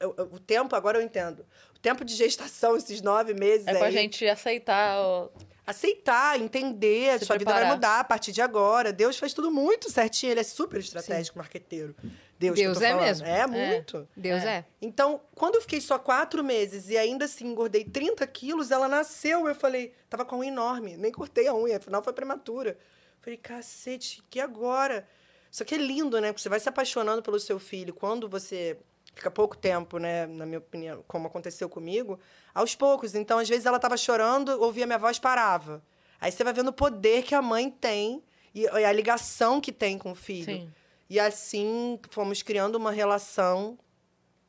eu- 0.00 0.14
eu- 0.16 0.30
o 0.32 0.38
tempo, 0.38 0.74
agora 0.74 0.96
eu 0.98 1.02
entendo. 1.02 1.44
O 1.74 1.78
tempo 1.80 2.02
de 2.02 2.14
gestação, 2.14 2.78
esses 2.78 3.02
nove 3.02 3.34
meses 3.34 3.66
É 3.66 3.74
pra 3.74 3.88
aí, 3.88 3.92
gente 3.92 4.26
aceitar. 4.26 4.98
ó. 4.98 5.28
Aceitar, 5.66 6.40
entender, 6.40 7.18
Se 7.18 7.26
sua 7.26 7.36
vida 7.36 7.50
vai 7.50 7.54
preparar. 7.60 7.74
mudar 7.74 8.00
a 8.00 8.04
partir 8.04 8.32
de 8.32 8.40
agora. 8.40 8.92
Deus 8.92 9.18
faz 9.18 9.34
tudo 9.34 9.50
muito 9.50 9.90
certinho, 9.90 10.32
ele 10.32 10.40
é 10.40 10.44
super 10.44 10.78
estratégico, 10.80 11.36
marqueteiro. 11.38 11.94
Deus, 12.38 12.54
que 12.54 12.62
eu 12.62 12.72
Deus 12.72 12.82
é 12.82 12.88
falando. 12.90 13.04
mesmo. 13.06 13.26
É, 13.26 13.46
muito. 13.46 14.08
Deus 14.14 14.42
é. 14.44 14.64
Então, 14.80 15.20
quando 15.34 15.54
eu 15.56 15.62
fiquei 15.62 15.80
só 15.80 15.98
quatro 15.98 16.44
meses 16.44 16.90
e 16.90 16.96
ainda 16.96 17.24
assim 17.24 17.46
engordei 17.46 17.82
30 17.82 18.26
quilos, 18.26 18.70
ela 18.70 18.86
nasceu. 18.88 19.48
Eu 19.48 19.54
falei, 19.54 19.94
tava 20.08 20.24
com 20.24 20.36
a 20.36 20.38
unha 20.38 20.48
enorme, 20.50 20.96
nem 20.96 21.10
cortei 21.10 21.48
a 21.48 21.54
unha, 21.54 21.78
afinal 21.78 22.02
foi 22.02 22.12
prematura. 22.12 22.78
Falei, 23.22 23.38
cacete, 23.38 24.22
que 24.30 24.38
agora? 24.38 25.08
Isso 25.50 25.62
aqui 25.62 25.74
é 25.74 25.78
lindo, 25.78 26.20
né? 26.20 26.28
Porque 26.28 26.42
você 26.42 26.50
vai 26.50 26.60
se 26.60 26.68
apaixonando 26.68 27.22
pelo 27.22 27.40
seu 27.40 27.58
filho. 27.58 27.94
Quando 27.94 28.28
você 28.28 28.76
fica 29.16 29.30
pouco 29.30 29.56
tempo, 29.56 29.98
né? 29.98 30.26
Na 30.26 30.44
minha 30.46 30.58
opinião, 30.58 31.02
como 31.08 31.26
aconteceu 31.26 31.68
comigo, 31.68 32.20
aos 32.54 32.76
poucos. 32.76 33.14
Então, 33.14 33.38
às 33.38 33.48
vezes 33.48 33.64
ela 33.66 33.78
tava 33.78 33.96
chorando, 33.96 34.50
ouvia 34.62 34.86
minha 34.86 34.98
voz, 34.98 35.18
parava. 35.18 35.82
Aí 36.20 36.30
você 36.30 36.44
vai 36.44 36.52
vendo 36.52 36.68
o 36.68 36.72
poder 36.72 37.24
que 37.24 37.34
a 37.34 37.42
mãe 37.42 37.70
tem 37.70 38.22
e 38.54 38.68
a 38.68 38.92
ligação 38.92 39.60
que 39.60 39.72
tem 39.72 39.98
com 39.98 40.12
o 40.12 40.14
filho. 40.14 40.44
Sim. 40.44 40.72
E 41.08 41.18
assim 41.18 41.98
fomos 42.10 42.42
criando 42.42 42.76
uma 42.76 42.90
relação 42.90 43.78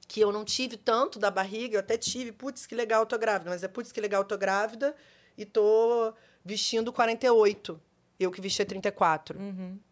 que 0.07 0.19
eu 0.21 0.31
não 0.31 0.45
tive 0.45 0.77
tanto 0.77 1.19
da 1.19 1.29
barriga, 1.29 1.75
eu 1.75 1.79
até 1.79 1.97
tive, 1.97 2.31
putz, 2.31 2.65
que 2.65 2.73
legal, 2.73 3.01
eu 3.01 3.05
tô 3.05 3.17
grávida, 3.17 3.49
mas 3.49 3.63
é 3.63 3.67
putz, 3.67 3.91
que 3.91 3.99
legal, 3.99 4.21
eu 4.21 4.25
tô 4.25 4.37
grávida 4.37 4.95
e 5.37 5.45
tô 5.45 6.13
vestindo 6.43 6.91
48. 6.93 7.79
Eu 8.19 8.31
que 8.31 8.41
vestia 8.41 8.65
34. 8.65 9.37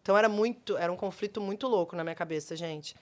Então 0.02 0.16
era 0.16 0.28
muito, 0.28 0.76
era 0.76 0.92
um 0.92 0.96
conflito 0.96 1.40
muito 1.40 1.68
louco 1.68 1.94
na 1.94 2.02
minha 2.02 2.14
cabeça, 2.14 2.56
gente. 2.56 2.96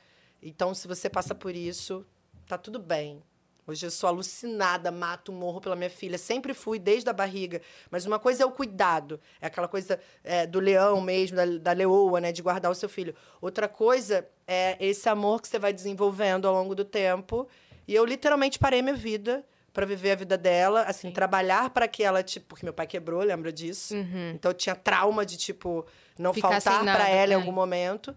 Então, 0.45 0.75
se 0.75 0.87
você 0.87 1.09
passa 1.09 1.35
por 1.35 1.57
isso, 1.57 2.05
tá 2.47 2.59
tudo 2.59 2.79
bem. 2.79 3.23
Hoje 3.67 3.87
eu 3.87 3.91
sou 3.91 4.09
alucinada, 4.09 4.91
mato, 4.91 5.33
morro 5.33 5.59
pela 5.59 5.75
minha 5.75 5.89
filha. 5.89 6.19
Sempre 6.19 6.53
fui, 6.53 6.79
desde 6.79 7.09
a 7.09 7.15
barriga. 7.15 7.63
Mas 7.91 8.05
uma 8.05 8.19
coisa 8.19 8.43
é 8.43 8.47
o 8.47 8.51
cuidado. 8.51 9.19
É 9.41 9.47
aquela 9.47 9.67
coisa 9.67 9.99
é, 10.23 10.47
do 10.47 10.61
leão 10.61 11.01
mesmo, 11.01 11.35
da, 11.35 11.47
da 11.47 11.73
leoa, 11.73 12.21
né? 12.21 12.31
De 12.31 12.43
guardar 12.43 12.71
o 12.71 12.75
seu 12.75 12.91
filho. 12.91 13.15
Outra 13.41 13.67
coisa 13.67 14.29
é 14.47 14.77
esse 14.79 15.09
amor 15.09 15.41
que 15.41 15.49
você 15.49 15.59
vai 15.59 15.73
desenvolvendo 15.73 16.47
ao 16.47 16.53
longo 16.53 16.75
do 16.75 16.85
tempo. 16.85 17.49
E 17.89 17.95
eu 17.95 18.05
literalmente 18.05 18.59
parei 18.59 18.83
minha 18.83 18.95
vida 18.95 19.43
para 19.73 19.87
viver 19.87 20.13
a 20.13 20.15
vida 20.15 20.39
dela, 20.39 20.83
assim, 20.83 21.11
trabalhar 21.11 21.71
para 21.71 21.89
que 21.89 22.05
ela, 22.05 22.23
tipo, 22.23 22.47
porque 22.47 22.65
meu 22.65 22.73
pai 22.73 22.87
quebrou, 22.87 23.23
lembra 23.23 23.53
disso? 23.53 23.97
Então 24.35 24.51
eu 24.51 24.55
tinha 24.55 24.77
trauma 24.77 25.27
de 25.27 25.37
tipo 25.37 25.85
não 26.17 26.33
Ficar 26.33 26.61
faltar 26.61 26.85
para 26.85 27.09
ela 27.09 27.33
em 27.33 27.35
é. 27.35 27.37
algum 27.37 27.51
momento. 27.51 28.15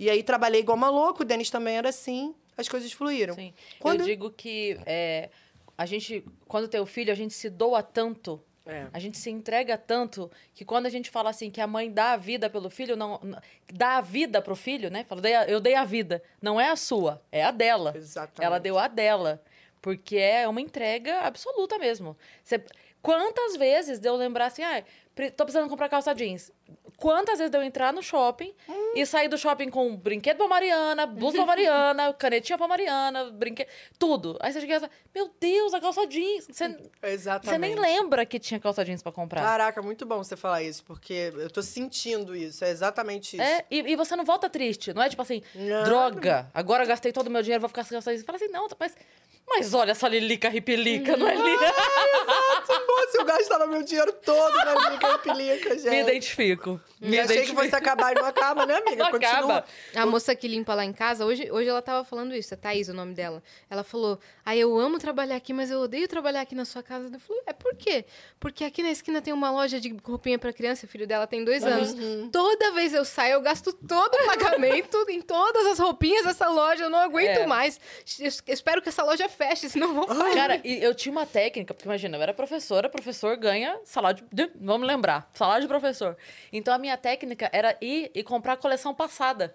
E 0.00 0.08
aí 0.08 0.22
trabalhei 0.22 0.62
igual 0.62 0.76
uma 0.78 0.88
louca, 0.88 1.22
o 1.22 1.24
Denis 1.26 1.50
também 1.50 1.76
era 1.76 1.90
assim, 1.90 2.34
as 2.56 2.66
coisas 2.68 2.90
fluíram. 2.90 3.34
Sim. 3.34 3.52
Quando- 3.78 4.00
Eu 4.00 4.06
digo 4.06 4.30
que 4.30 4.80
é, 4.86 5.28
a 5.76 5.84
gente, 5.84 6.24
quando 6.48 6.66
tem 6.68 6.80
o 6.80 6.86
filho, 6.86 7.12
a 7.12 7.14
gente 7.14 7.34
se 7.34 7.50
doa 7.50 7.82
tanto. 7.82 8.42
É. 8.64 8.86
A 8.92 8.98
gente 8.98 9.18
se 9.18 9.28
entrega 9.30 9.76
tanto 9.76 10.30
que 10.54 10.64
quando 10.64 10.86
a 10.86 10.90
gente 10.90 11.10
fala 11.10 11.28
assim 11.28 11.50
que 11.50 11.60
a 11.60 11.66
mãe 11.66 11.90
dá 11.90 12.12
a 12.12 12.16
vida 12.16 12.48
pelo 12.48 12.70
filho, 12.70 12.96
não, 12.96 13.18
não- 13.22 13.38
dá 13.72 13.98
a 13.98 14.00
vida 14.00 14.40
pro 14.40 14.56
filho, 14.56 14.90
né? 14.90 15.04
Fala, 15.04 15.20
"Dei 15.20 15.34
a- 15.34 15.44
eu 15.46 15.60
dei 15.60 15.74
a 15.74 15.84
vida. 15.84 16.22
Não 16.40 16.58
é 16.60 16.70
a 16.70 16.76
sua, 16.76 17.20
é 17.30 17.42
a 17.44 17.50
dela. 17.50 17.92
Exatamente. 17.94 18.42
Ela 18.46 18.58
deu 18.58 18.78
a 18.78 18.88
dela. 18.88 19.42
Porque 19.82 20.16
é 20.16 20.46
uma 20.48 20.60
entrega 20.62 21.20
absoluta 21.22 21.78
mesmo. 21.78 22.16
Você- 22.44 22.62
quantas 23.02 23.56
vezes 23.56 23.98
deu 23.98 24.14
lembrar 24.14 24.46
assim, 24.46 24.62
ah, 24.62 24.82
tô 25.36 25.44
precisando 25.44 25.68
comprar 25.70 25.88
calça 25.88 26.14
jeans. 26.14 26.52
Quantas 27.00 27.38
vezes 27.38 27.50
deu 27.50 27.62
entrar 27.62 27.92
no 27.94 28.02
shopping 28.02 28.52
Hum. 28.68 28.92
e 28.94 29.06
sair 29.06 29.26
do 29.26 29.38
shopping 29.38 29.70
com 29.70 29.96
brinquedo 29.96 30.36
pra 30.36 30.46
Mariana, 30.46 31.06
blusa 31.06 31.38
pra 31.38 31.46
Mariana, 31.46 32.12
canetinha 32.18 32.58
pra 32.58 32.68
Mariana, 32.68 33.30
brinquedo, 33.30 33.68
tudo. 33.98 34.36
Aí 34.40 34.52
você 34.52 34.60
chega 34.60 34.76
e 34.76 34.80
fala, 34.80 34.92
meu 35.14 35.30
Deus, 35.40 35.72
a 35.72 35.80
calça 35.80 36.06
jeans. 36.06 36.46
Você, 36.46 36.76
Exatamente. 37.02 37.48
você 37.50 37.58
nem 37.58 37.74
lembra 37.74 38.26
que 38.26 38.38
tinha 38.38 38.60
calça 38.60 38.84
jeans 38.84 39.02
pra 39.02 39.10
comprar. 39.10 39.40
Caraca, 39.42 39.80
muito 39.80 40.04
bom 40.04 40.18
você 40.22 40.36
falar 40.36 40.62
isso, 40.62 40.84
porque 40.84 41.32
eu 41.34 41.48
tô 41.50 41.62
sentindo 41.62 42.36
isso, 42.36 42.62
é 42.64 42.70
exatamente 42.70 43.34
isso. 43.36 43.42
É, 43.42 43.64
e, 43.70 43.78
e 43.92 43.96
você 43.96 44.14
não 44.14 44.24
volta 44.24 44.50
triste, 44.50 44.92
não 44.92 45.02
é 45.02 45.08
tipo 45.08 45.22
assim, 45.22 45.42
Não. 45.54 45.84
droga, 45.84 46.50
agora 46.52 46.84
eu 46.84 46.86
gastei 46.88 47.12
todo 47.12 47.28
o 47.28 47.30
meu 47.30 47.40
dinheiro, 47.42 47.60
vou 47.62 47.68
ficar 47.68 47.82
sem 47.84 47.96
calça 47.96 48.10
jeans. 48.10 48.20
Você 48.20 48.26
fala 48.26 48.36
assim, 48.36 48.48
não, 48.48 48.68
mas, 48.78 48.94
mas 49.48 49.72
olha 49.72 49.92
essa 49.92 50.06
lilica 50.06 50.50
ripilica, 50.50 51.16
não 51.16 51.26
é 51.26 51.34
lilica? 51.34 51.74
Pô, 52.86 53.08
se 53.10 53.18
eu 53.18 53.24
gastava 53.24 53.66
meu 53.66 53.82
dinheiro 53.82 54.12
todo 54.12 54.54
na 54.56 54.90
Liga 54.90 55.18
Pilica, 55.18 55.74
gente. 55.78 55.90
Me 55.90 56.00
identifico. 56.02 56.80
Me 57.00 57.16
E 57.16 57.20
achei 57.20 57.44
que 57.46 57.54
fosse 57.54 57.74
acabar 57.74 58.12
e 58.12 58.14
não 58.14 58.24
acaba, 58.26 58.64
né, 58.66 58.74
amiga? 58.76 58.96
Não 59.04 59.10
Continua. 59.10 59.30
acaba. 59.58 59.64
A 59.94 60.06
moça 60.06 60.34
que 60.34 60.46
limpa 60.48 60.74
lá 60.74 60.84
em 60.84 60.92
casa, 60.92 61.24
hoje, 61.24 61.50
hoje 61.50 61.68
ela 61.68 61.80
tava 61.82 62.04
falando 62.04 62.34
isso, 62.34 62.52
a 62.54 62.56
Thaís, 62.56 62.88
o 62.88 62.94
nome 62.94 63.14
dela. 63.14 63.42
Ela 63.68 63.82
falou: 63.82 64.18
Ah, 64.44 64.54
eu 64.56 64.78
amo 64.78 64.98
trabalhar 64.98 65.36
aqui, 65.36 65.52
mas 65.52 65.70
eu 65.70 65.80
odeio 65.80 66.06
trabalhar 66.08 66.40
aqui 66.42 66.54
na 66.54 66.64
sua 66.64 66.82
casa. 66.82 67.08
Eu 67.12 67.20
falei: 67.20 67.42
É 67.46 67.52
por 67.52 67.74
quê? 67.76 68.04
Porque 68.38 68.64
aqui 68.64 68.82
na 68.82 68.90
esquina 68.90 69.20
tem 69.22 69.32
uma 69.32 69.50
loja 69.50 69.80
de 69.80 69.94
roupinha 70.04 70.38
pra 70.38 70.52
criança, 70.52 70.86
o 70.86 70.88
filho 70.88 71.06
dela 71.06 71.26
tem 71.26 71.44
dois 71.44 71.64
anos. 71.64 71.94
Toda 72.30 72.72
vez 72.72 72.92
eu 72.92 73.04
saio, 73.04 73.34
eu 73.34 73.40
gasto 73.40 73.72
todo 73.72 74.14
o 74.14 74.26
pagamento 74.26 75.04
em 75.08 75.20
todas 75.22 75.66
as 75.66 75.78
roupinhas 75.78 76.24
dessa 76.24 76.48
loja, 76.48 76.84
eu 76.84 76.90
não 76.90 76.98
aguento 76.98 77.38
É. 77.38 77.46
mais. 77.46 77.80
Eu 78.18 78.30
espero 78.48 78.82
que 78.82 78.88
essa 78.88 79.02
loja 79.02 79.28
feche, 79.28 79.68
senão 79.68 79.88
eu 79.88 79.94
vou 79.94 80.06
falir. 80.08 80.34
Cara, 80.34 80.60
e 80.64 80.82
eu 80.82 80.94
tinha 80.94 81.10
uma 81.12 81.26
técnica, 81.26 81.72
porque 81.74 81.88
imagina, 81.88 82.16
eu 82.16 82.22
era 82.22 82.34
professora, 82.34 82.88
professor 82.88 83.36
ganha 83.36 83.78
salário 83.84 84.22
de. 84.30 84.46
de- 84.46 84.50
Vamos 84.60 84.86
lembrar, 84.86 85.30
salário 85.34 85.62
de 85.62 85.68
professor. 85.68 86.16
Então 86.52 86.72
a 86.74 86.78
minha 86.80 86.96
técnica 86.96 87.48
era 87.52 87.76
ir 87.80 88.10
e 88.14 88.22
comprar 88.24 88.54
a 88.54 88.56
coleção 88.56 88.94
passada. 88.94 89.54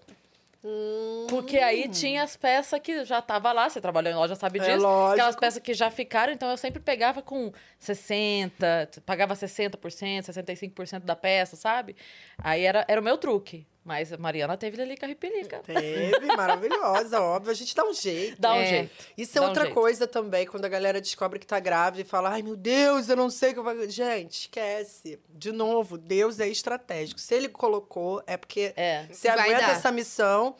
Hum. 0.64 1.28
Porque 1.30 1.60
aí 1.60 1.88
tinha 1.90 2.24
as 2.24 2.36
peças 2.36 2.80
que 2.80 3.06
já 3.06 3.22
tava 3.22 3.52
lá, 3.52 3.70
você 3.70 3.80
trabalhou 3.80 4.12
em 4.12 4.16
loja, 4.16 4.36
sabe 4.36 4.58
É 4.60 4.64
disso. 4.64 4.82
lógico. 4.82 5.14
Aquelas 5.14 5.36
peças 5.36 5.62
que 5.62 5.74
já 5.76 5.92
ficaram, 5.92 6.34
então 6.34 6.50
eu 6.50 6.58
sempre 6.58 6.82
pegava 6.82 7.22
com 7.22 7.52
60, 7.80 8.90
pagava 9.06 9.36
60%, 9.36 10.24
65% 10.24 11.00
da 11.02 11.16
peça, 11.16 11.56
sabe? 11.56 11.96
Aí 12.38 12.64
era, 12.66 12.84
era 12.88 13.00
o 13.00 13.04
meu 13.04 13.16
truque. 13.18 13.68
Mas 13.86 14.12
a 14.12 14.18
Mariana 14.18 14.58
teve 14.58 14.78
Lilica 14.78 15.06
Ripelica. 15.06 15.60
Teve, 15.60 16.26
maravilhosa, 16.36 17.22
óbvio. 17.22 17.52
A 17.52 17.54
gente 17.54 17.76
dá 17.76 17.86
um 17.86 17.94
jeito. 17.94 18.42
Dá 18.42 18.54
um 18.56 18.60
É. 18.62 18.66
jeito. 18.66 18.92
Isso 19.16 19.38
é 19.38 19.40
Dá 19.42 19.46
um 19.46 19.50
outra 19.50 19.64
jeito. 19.66 19.76
coisa 19.76 20.08
também, 20.08 20.48
quando 20.48 20.66
a 20.66 20.68
galera 20.68 21.00
descobre 21.00 21.38
que 21.38 21.46
tá 21.46 21.60
grávida 21.60 22.02
e 22.02 22.04
fala, 22.04 22.32
ai 22.32 22.42
meu 22.42 22.56
Deus, 22.56 23.08
eu 23.10 23.16
não 23.16 23.30
sei 23.30 23.52
o 23.52 23.54
que 23.54 23.60
eu 23.60 23.64
vou. 23.64 23.88
Gente, 23.88 24.32
esquece. 24.42 25.20
De 25.30 25.52
novo, 25.52 26.00
Deus 26.00 26.40
é 26.40 26.48
estratégico. 26.48 27.20
Se 27.20 27.36
ele 27.36 27.48
colocou, 27.48 28.24
é 28.26 28.36
porque 28.36 28.74
É. 28.76 29.06
você 29.12 29.28
Vai 29.30 29.40
aguenta 29.52 29.68
dar. 29.68 29.72
essa 29.74 29.92
missão. 29.92 30.56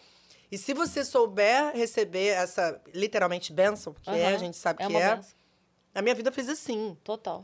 E 0.52 0.58
se 0.60 0.76
você 0.76 1.04
souber 1.04 1.72
receber 1.76 2.28
essa, 2.28 2.80
literalmente, 2.94 3.52
bênção, 3.52 3.92
porque 3.92 4.12
é, 4.12 4.28
a 4.28 4.38
gente 4.38 4.56
sabe 4.56 4.84
É 4.84 4.86
que 4.86 4.94
uma 4.94 5.02
é, 5.02 5.16
benção. 5.16 5.32
a 5.96 6.02
minha 6.04 6.14
vida 6.14 6.32
fez 6.32 6.48
assim. 6.48 6.96
Total. 7.04 7.44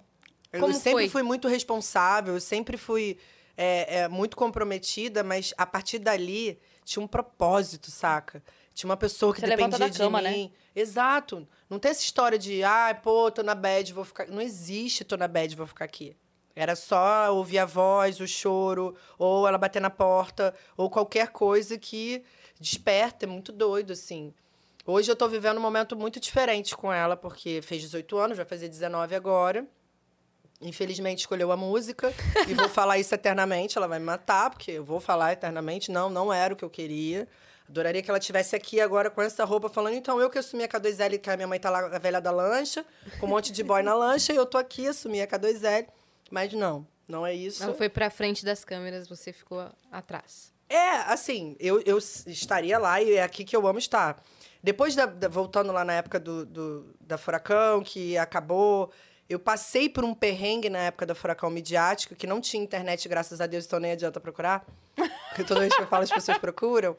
Eu 0.53 0.59
Como 0.59 0.73
sempre 0.75 0.91
foi? 0.91 1.09
fui 1.09 1.23
muito 1.23 1.47
responsável, 1.47 2.35
eu 2.35 2.39
sempre 2.39 2.77
fui 2.77 3.17
é, 3.57 3.99
é, 3.99 4.07
muito 4.07 4.35
comprometida, 4.35 5.23
mas 5.23 5.53
a 5.57 5.65
partir 5.65 5.99
dali 5.99 6.59
tinha 6.83 7.03
um 7.03 7.07
propósito, 7.07 7.91
saca? 7.91 8.43
Tinha 8.73 8.89
uma 8.89 8.97
pessoa 8.97 9.33
que 9.33 9.41
Você 9.41 9.47
dependia 9.47 9.77
da 9.77 9.87
de 9.87 9.97
cama, 9.97 10.21
né? 10.21 10.31
mim. 10.31 10.53
Exato. 10.75 11.47
Não 11.69 11.77
tem 11.77 11.91
essa 11.91 12.01
história 12.01 12.37
de, 12.39 12.63
ai, 12.63 12.95
pô, 12.95 13.29
tô 13.29 13.43
na 13.43 13.53
bad, 13.53 13.91
vou 13.93 14.05
ficar. 14.05 14.27
Não 14.27 14.41
existe 14.41 15.03
tô 15.03 15.17
na 15.17 15.27
bad, 15.27 15.55
vou 15.55 15.67
ficar 15.67 15.85
aqui. 15.85 16.15
Era 16.55 16.75
só 16.75 17.33
ouvir 17.33 17.59
a 17.59 17.65
voz, 17.65 18.19
o 18.19 18.27
choro, 18.27 18.95
ou 19.17 19.47
ela 19.47 19.57
bater 19.57 19.81
na 19.81 19.89
porta, 19.89 20.53
ou 20.75 20.89
qualquer 20.89 21.29
coisa 21.29 21.77
que 21.77 22.23
desperta. 22.59 23.25
É 23.25 23.27
muito 23.27 23.51
doido, 23.51 23.93
assim. 23.93 24.33
Hoje 24.85 25.11
eu 25.11 25.15
tô 25.15 25.27
vivendo 25.27 25.57
um 25.57 25.61
momento 25.61 25.95
muito 25.95 26.19
diferente 26.19 26.75
com 26.75 26.91
ela, 26.91 27.15
porque 27.15 27.61
fez 27.61 27.81
18 27.83 28.17
anos, 28.17 28.37
vai 28.37 28.45
fazer 28.45 28.67
19 28.67 29.15
agora. 29.15 29.67
Infelizmente 30.61 31.19
escolheu 31.19 31.51
a 31.51 31.57
música 31.57 32.13
e 32.47 32.53
vou 32.53 32.69
falar 32.69 32.97
isso 32.99 33.13
eternamente. 33.15 33.77
Ela 33.77 33.87
vai 33.87 33.99
me 33.99 34.05
matar, 34.05 34.49
porque 34.51 34.71
eu 34.71 34.83
vou 34.83 34.99
falar 34.99 35.33
eternamente. 35.33 35.91
Não, 35.91 36.09
não 36.09 36.31
era 36.31 36.53
o 36.53 36.57
que 36.57 36.63
eu 36.63 36.69
queria. 36.69 37.27
Adoraria 37.67 38.01
que 38.03 38.09
ela 38.11 38.17
estivesse 38.19 38.55
aqui 38.55 38.81
agora 38.81 39.09
com 39.09 39.21
essa 39.21 39.45
roupa 39.45 39.69
falando, 39.69 39.93
então 39.95 40.19
eu 40.19 40.29
que 40.29 40.37
assumi 40.37 40.63
a 40.63 40.67
K2L, 40.67 41.17
que 41.19 41.29
a 41.29 41.37
minha 41.37 41.47
mãe 41.47 41.57
tá 41.57 41.69
lá, 41.69 41.79
a 41.85 41.97
velha 41.99 42.19
da 42.19 42.29
lancha, 42.29 42.85
com 43.19 43.25
um 43.25 43.29
monte 43.29 43.49
de 43.51 43.63
boy 43.63 43.81
na 43.81 43.93
lancha, 43.93 44.33
e 44.33 44.35
eu 44.35 44.45
tô 44.45 44.57
aqui, 44.57 44.85
assumi 44.87 45.21
a 45.21 45.27
K2L. 45.27 45.87
Mas 46.29 46.51
não, 46.53 46.85
não 47.07 47.25
é 47.25 47.33
isso. 47.33 47.65
Não 47.65 47.73
foi 47.73 47.87
pra 47.87 48.09
frente 48.09 48.43
das 48.43 48.65
câmeras, 48.65 49.07
você 49.07 49.31
ficou 49.31 49.65
atrás. 49.89 50.51
É, 50.69 50.89
assim, 51.13 51.55
eu, 51.59 51.81
eu 51.85 51.97
estaria 51.97 52.77
lá 52.77 53.01
e 53.01 53.13
é 53.13 53.23
aqui 53.23 53.43
que 53.45 53.55
eu 53.55 53.65
amo 53.65 53.79
estar. 53.79 54.21
Depois, 54.61 54.93
da, 54.93 55.05
da- 55.05 55.27
voltando 55.29 55.71
lá 55.71 55.83
na 55.85 55.93
época 55.93 56.19
do, 56.19 56.45
do- 56.45 56.93
da 56.99 57.17
Furacão, 57.17 57.81
que 57.83 58.17
acabou, 58.17 58.91
eu 59.31 59.39
passei 59.39 59.87
por 59.87 60.03
um 60.03 60.13
perrengue 60.13 60.69
na 60.69 60.79
época 60.79 61.05
da 61.05 61.15
Furacão 61.15 61.49
Midiático, 61.49 62.15
que 62.15 62.27
não 62.27 62.41
tinha 62.41 62.61
internet, 62.61 63.07
graças 63.07 63.39
a 63.39 63.47
Deus, 63.47 63.65
então 63.65 63.79
nem 63.79 63.91
adianta 63.91 64.19
procurar. 64.19 64.65
Porque 65.29 65.43
toda 65.43 65.61
vez 65.61 65.73
que 65.73 65.81
eu 65.81 65.87
falo, 65.87 66.03
as 66.03 66.11
pessoas 66.11 66.37
procuram. 66.37 66.95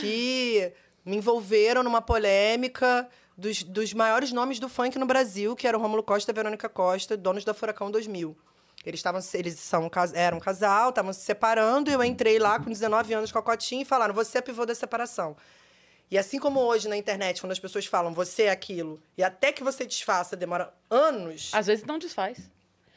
Que 0.00 0.72
me 1.04 1.16
envolveram 1.16 1.82
numa 1.82 2.00
polêmica 2.00 3.08
dos, 3.36 3.62
dos 3.64 3.92
maiores 3.92 4.32
nomes 4.32 4.60
do 4.60 4.68
funk 4.68 4.98
no 4.98 5.06
Brasil, 5.06 5.56
que 5.56 5.66
era 5.66 5.76
o 5.76 5.80
Rômulo 5.80 6.02
Costa 6.02 6.30
e 6.30 6.34
Verônica 6.34 6.68
Costa, 6.68 7.16
donos 7.16 7.44
da 7.44 7.52
Furacão 7.52 7.90
2000. 7.90 8.36
Eles 8.84 8.98
estavam, 8.98 9.20
eles 9.34 9.58
são, 9.58 9.90
eram 10.14 10.38
um 10.38 10.40
casal, 10.40 10.90
estavam 10.90 11.12
se 11.12 11.20
separando, 11.20 11.90
e 11.90 11.92
eu 11.92 12.02
entrei 12.02 12.38
lá 12.38 12.58
com 12.58 12.70
19 12.70 13.14
anos 13.14 13.30
com 13.30 13.38
a 13.38 13.42
cotinha 13.42 13.82
e 13.82 13.84
falaram: 13.84 14.12
você 14.14 14.38
é 14.38 14.40
pivô 14.40 14.66
da 14.66 14.74
separação. 14.74 15.36
E 16.12 16.18
assim 16.18 16.38
como 16.38 16.60
hoje 16.60 16.90
na 16.90 16.96
internet, 16.98 17.40
quando 17.40 17.52
as 17.52 17.58
pessoas 17.58 17.86
falam 17.86 18.12
você 18.12 18.42
é 18.42 18.50
aquilo, 18.50 19.02
e 19.16 19.24
até 19.24 19.50
que 19.50 19.64
você 19.64 19.86
desfaça 19.86 20.36
demora 20.36 20.70
anos. 20.90 21.48
Às 21.54 21.68
vezes 21.68 21.86
não 21.86 21.98
desfaz. 21.98 22.38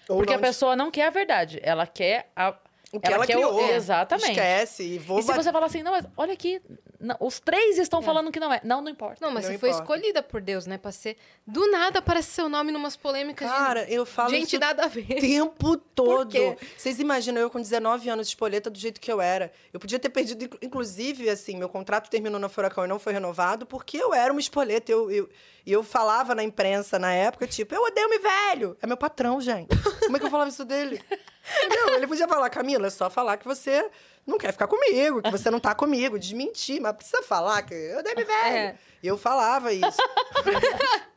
ou 0.10 0.18
Porque 0.18 0.34
não 0.34 0.40
a 0.40 0.42
pessoa 0.42 0.76
não 0.76 0.92
quer 0.92 1.08
a 1.08 1.10
verdade. 1.12 1.58
Ela 1.64 1.88
quer 1.88 2.30
a. 2.36 2.54
o 2.92 3.00
que 3.00 3.10
ela, 3.10 3.26
quer 3.26 3.36
criou. 3.36 3.56
O... 3.56 3.72
Exatamente. 3.72 4.32
Esquece. 4.32 4.84
E 4.84 5.00
vou 5.00 5.18
E 5.18 5.24
se 5.24 5.32
você 5.32 5.50
falar 5.50 5.68
assim, 5.68 5.82
não, 5.82 5.94
mas 5.94 6.06
olha 6.18 6.34
aqui, 6.34 6.62
não, 7.06 7.16
os 7.20 7.40
três 7.40 7.78
estão 7.78 8.02
falando 8.02 8.32
que 8.32 8.40
não 8.40 8.52
é. 8.52 8.60
Não, 8.64 8.82
não 8.82 8.90
importa. 8.90 9.18
Não, 9.24 9.32
mas 9.32 9.46
Não 9.46 9.52
você 9.54 9.58
foi 9.60 9.70
importa. 9.70 9.84
escolhida 9.94 10.24
por 10.24 10.42
Deus, 10.42 10.66
né? 10.66 10.78
Pra 10.78 10.92
ser. 10.92 11.18
Do 11.46 11.70
nada 11.72 12.00
aparece 12.00 12.32
seu 12.32 12.50
nome 12.50 12.72
numas 12.72 12.96
polêmicas. 12.98 13.48
de- 13.48 13.54
Cara, 13.56 13.90
eu 13.90 14.06
falo 14.06 14.30
Gente, 14.32 14.48
isso 14.48 14.60
nada 14.60 14.86
a 14.86 14.88
ver. 14.88 15.06
o 15.18 15.20
tempo 15.22 15.78
todo. 15.78 16.34
Vocês 16.78 17.00
imaginam 17.00 17.40
eu 17.42 17.50
com 17.50 17.60
19 17.62 18.10
anos 18.10 18.28
de 18.28 18.32
espoleta 18.32 18.70
do 18.70 18.78
jeito 18.80 19.00
que 19.00 19.12
eu 19.12 19.22
era? 19.22 19.52
Eu 19.72 19.80
podia 19.80 20.00
ter 20.00 20.10
perdido, 20.10 20.44
inclu- 20.46 20.60
inclusive, 20.62 21.30
assim, 21.30 21.56
meu 21.58 21.70
contrato 21.70 22.10
terminou 22.10 22.40
na 22.40 22.50
Furacão 22.50 22.86
e 22.86 22.88
não 22.88 22.98
foi 23.00 23.14
renovado 23.14 23.66
porque 23.66 23.98
eu 23.98 24.14
era 24.14 24.32
uma 24.34 24.40
espoleta. 24.42 24.92
Eu, 24.92 25.12
eu, 25.12 25.30
e 25.66 25.72
eu 25.72 25.84
falava 25.84 26.34
na 26.36 26.44
imprensa 26.44 26.98
na 27.00 27.14
época, 27.14 27.48
tipo, 27.48 27.74
eu 27.76 27.82
odeio 27.84 28.10
me 28.10 28.20
velho. 28.20 28.78
É 28.82 28.88
meu 28.88 28.98
patrão, 28.98 29.40
gente. 29.40 29.70
Como 30.02 30.18
é 30.18 30.20
que 30.20 30.26
eu 30.26 30.32
falava 30.32 30.50
isso 30.50 30.66
dele? 30.66 31.02
Entendeu? 31.64 31.96
Ele 31.96 32.08
podia 32.08 32.28
falar, 32.28 32.50
Camila, 32.50 32.88
é 32.88 32.90
só 32.90 33.08
falar 33.10 33.38
que 33.38 33.46
você 33.46 33.88
não 34.26 34.38
quer 34.38 34.52
ficar 34.52 34.68
comigo, 34.68 35.22
que 35.22 35.32
você 35.32 35.52
não 35.52 35.60
tá 35.60 35.76
comigo. 35.76 36.18
Desmentir, 36.18 36.82
mas 36.82 36.96
precisa 36.96 37.22
falar 37.22 37.62
que 37.64 37.74
eu 37.74 38.00
odeio 38.00 38.16
me 38.16 38.24
velho. 38.24 38.56
É. 38.56 38.76
E 39.04 39.08
eu 39.08 39.18
falava 39.18 39.72
isso. 39.72 39.98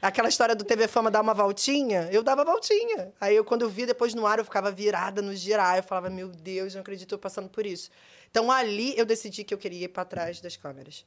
Aquela 0.00 0.28
história 0.28 0.54
do 0.54 0.64
TV 0.64 0.86
Fama 0.86 1.10
dar 1.10 1.22
uma 1.22 1.32
voltinha, 1.32 2.10
eu 2.12 2.22
dava 2.22 2.44
voltinha. 2.44 3.10
Aí 3.18 3.34
eu, 3.34 3.42
quando 3.42 3.62
eu 3.62 3.70
via 3.70 3.86
depois 3.86 4.12
no 4.12 4.26
ar, 4.26 4.38
eu 4.38 4.44
ficava 4.44 4.70
virada 4.70 5.22
no 5.22 5.34
girar. 5.34 5.78
Eu 5.78 5.82
falava, 5.82 6.10
meu 6.10 6.28
Deus, 6.28 6.74
não 6.74 6.82
acredito 6.82 7.14
eu 7.14 7.18
passando 7.18 7.48
por 7.48 7.64
isso. 7.64 7.90
Então 8.30 8.52
ali 8.52 8.96
eu 8.98 9.06
decidi 9.06 9.44
que 9.44 9.54
eu 9.54 9.58
queria 9.58 9.86
ir 9.86 9.88
para 9.88 10.04
trás 10.04 10.40
das 10.40 10.56
câmeras. 10.56 11.06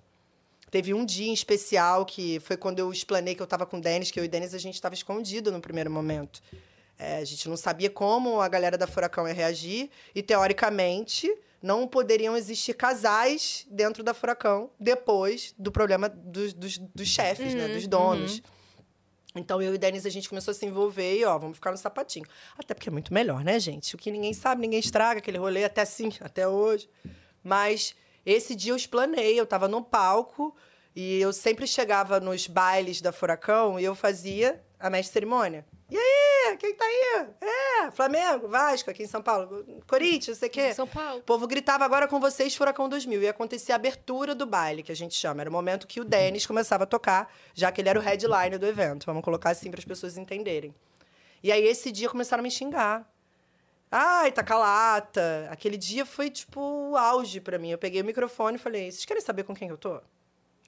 Teve 0.72 0.94
um 0.94 1.06
dia 1.06 1.30
em 1.30 1.34
especial 1.34 2.06
que 2.06 2.40
foi 2.40 2.58
quando 2.58 2.80
eu 2.80 2.92
explanei 2.92 3.36
que 3.36 3.42
eu 3.42 3.46
estava 3.46 3.66
com 3.66 3.78
o 3.78 3.82
Denis, 3.82 4.12
que 4.12 4.20
eu 4.20 4.24
e 4.24 4.28
o 4.28 4.30
Denis 4.30 4.54
a 4.54 4.58
gente 4.58 4.76
estava 4.76 4.96
escondido 4.96 5.52
no 5.52 5.62
primeiro 5.62 5.90
momento. 5.90 6.42
É, 7.00 7.18
a 7.18 7.26
gente 7.26 7.48
não 7.48 7.56
sabia 7.56 7.90
como 7.90 8.42
a 8.42 8.48
galera 8.48 8.78
da 8.78 8.88
Furacão 8.88 9.28
ia 9.28 9.34
reagir 9.34 9.90
e, 10.16 10.24
teoricamente, 10.24 11.32
não 11.62 11.88
poderiam 11.88 12.36
existir 12.36 12.74
casais 12.74 13.68
dentro 13.70 14.04
da 14.04 14.14
Furacão 14.14 14.70
depois 14.80 15.54
do 15.58 15.72
problema 15.72 16.10
dos, 16.10 16.54
dos, 16.54 16.78
dos 16.78 17.08
chefes, 17.08 17.54
né? 17.54 17.68
Dos 17.68 17.88
donos. 17.88 18.42
Então, 19.36 19.62
eu 19.62 19.74
e 19.74 19.76
o 19.76 19.80
Denis, 19.80 20.06
a 20.06 20.10
gente 20.10 20.28
começou 20.28 20.52
a 20.52 20.56
se 20.56 20.66
envolver 20.66 21.20
e, 21.20 21.26
ó, 21.26 21.38
vamos 21.38 21.58
ficar 21.58 21.72
no 21.72 21.78
sapatinho. 21.78 22.26
Até 22.58 22.74
porque 22.74 22.90
é 22.90 22.92
muito 22.92 23.14
melhor, 23.14 23.44
né, 23.44 23.60
gente? 23.60 23.94
O 23.96 23.98
que 23.98 24.10
ninguém 24.10 24.34
sabe, 24.34 24.62
ninguém 24.62 24.80
estraga, 24.80 25.20
aquele 25.20 25.38
rolê 25.38 25.64
até 25.64 25.82
assim, 25.82 26.12
até 26.22 26.48
hoje. 26.48 26.90
Mas 27.44 27.96
esse 28.26 28.56
dia 28.56 28.72
eu 28.72 28.76
explanei, 28.76 29.40
eu 29.40 29.46
tava 29.46 29.68
no 29.68 29.84
palco 29.84 30.56
e 30.96 31.20
eu 31.20 31.32
sempre 31.32 31.68
chegava 31.68 32.20
nos 32.20 32.48
bailes 32.48 33.02
da 33.02 33.12
Furacão 33.12 33.80
e 33.80 33.84
eu 33.84 33.94
fazia 33.94 34.62
a 34.80 34.90
mestre 34.90 35.14
cerimônia. 35.14 35.66
E 35.90 35.98
aí, 35.98 36.27
quem 36.56 36.74
tá 36.74 36.86
aí? 36.86 37.28
É, 37.42 37.92
Flamengo, 37.92 38.48
Vasco, 38.48 38.90
aqui 38.90 39.04
em 39.04 39.08
São 39.08 39.22
Paulo, 39.22 39.66
Corinthians, 39.88 40.28
não 40.28 40.36
sei 40.36 40.48
o 40.48 40.52
quê. 40.52 40.74
São 40.74 40.88
Paulo. 40.88 41.20
O 41.20 41.24
povo 41.24 41.48
gritava 41.48 41.84
agora 41.84 42.08
com 42.08 42.20
vocês, 42.20 42.56
Furacão 42.56 42.88
2000. 42.88 43.24
E 43.24 43.28
acontecia 43.28 43.76
a 43.76 43.78
abertura 43.78 44.34
do 44.34 44.46
baile, 44.46 44.84
que 44.84 44.92
a 44.92 44.96
gente 44.96 45.16
chama. 45.16 45.42
Era 45.42 45.50
o 45.50 45.54
momento 45.54 45.88
que 45.88 46.00
o 46.00 46.06
Denis 46.06 46.46
começava 46.46 46.84
a 46.86 46.88
tocar, 46.88 47.34
já 47.54 47.72
que 47.72 47.82
ele 47.82 47.90
era 47.90 48.00
o 48.00 48.02
headliner 48.02 48.58
do 48.58 48.66
evento. 48.66 49.06
Vamos 49.06 49.24
colocar 49.24 49.50
assim 49.50 49.70
para 49.70 49.80
as 49.80 49.86
pessoas 49.86 50.18
entenderem. 50.18 50.74
E 51.44 51.52
aí, 51.52 51.64
esse 51.64 51.92
dia, 51.92 52.10
começaram 52.10 52.42
a 52.42 52.44
me 52.44 52.52
xingar. 52.52 53.08
Ai, 53.92 54.32
taca 54.32 54.58
lata. 54.58 55.48
Aquele 55.50 55.78
dia 55.78 56.06
foi, 56.06 56.30
tipo, 56.30 56.60
o 56.60 56.98
auge 56.98 57.40
para 57.40 57.58
mim. 57.58 57.72
Eu 57.72 57.78
peguei 57.78 58.02
o 58.02 58.06
microfone 58.06 58.58
e 58.58 58.60
falei, 58.60 58.92
vocês 58.92 59.06
querem 59.06 59.22
saber 59.22 59.44
com 59.44 59.56
quem 59.56 59.70
eu 59.70 59.78
tô? 59.78 60.02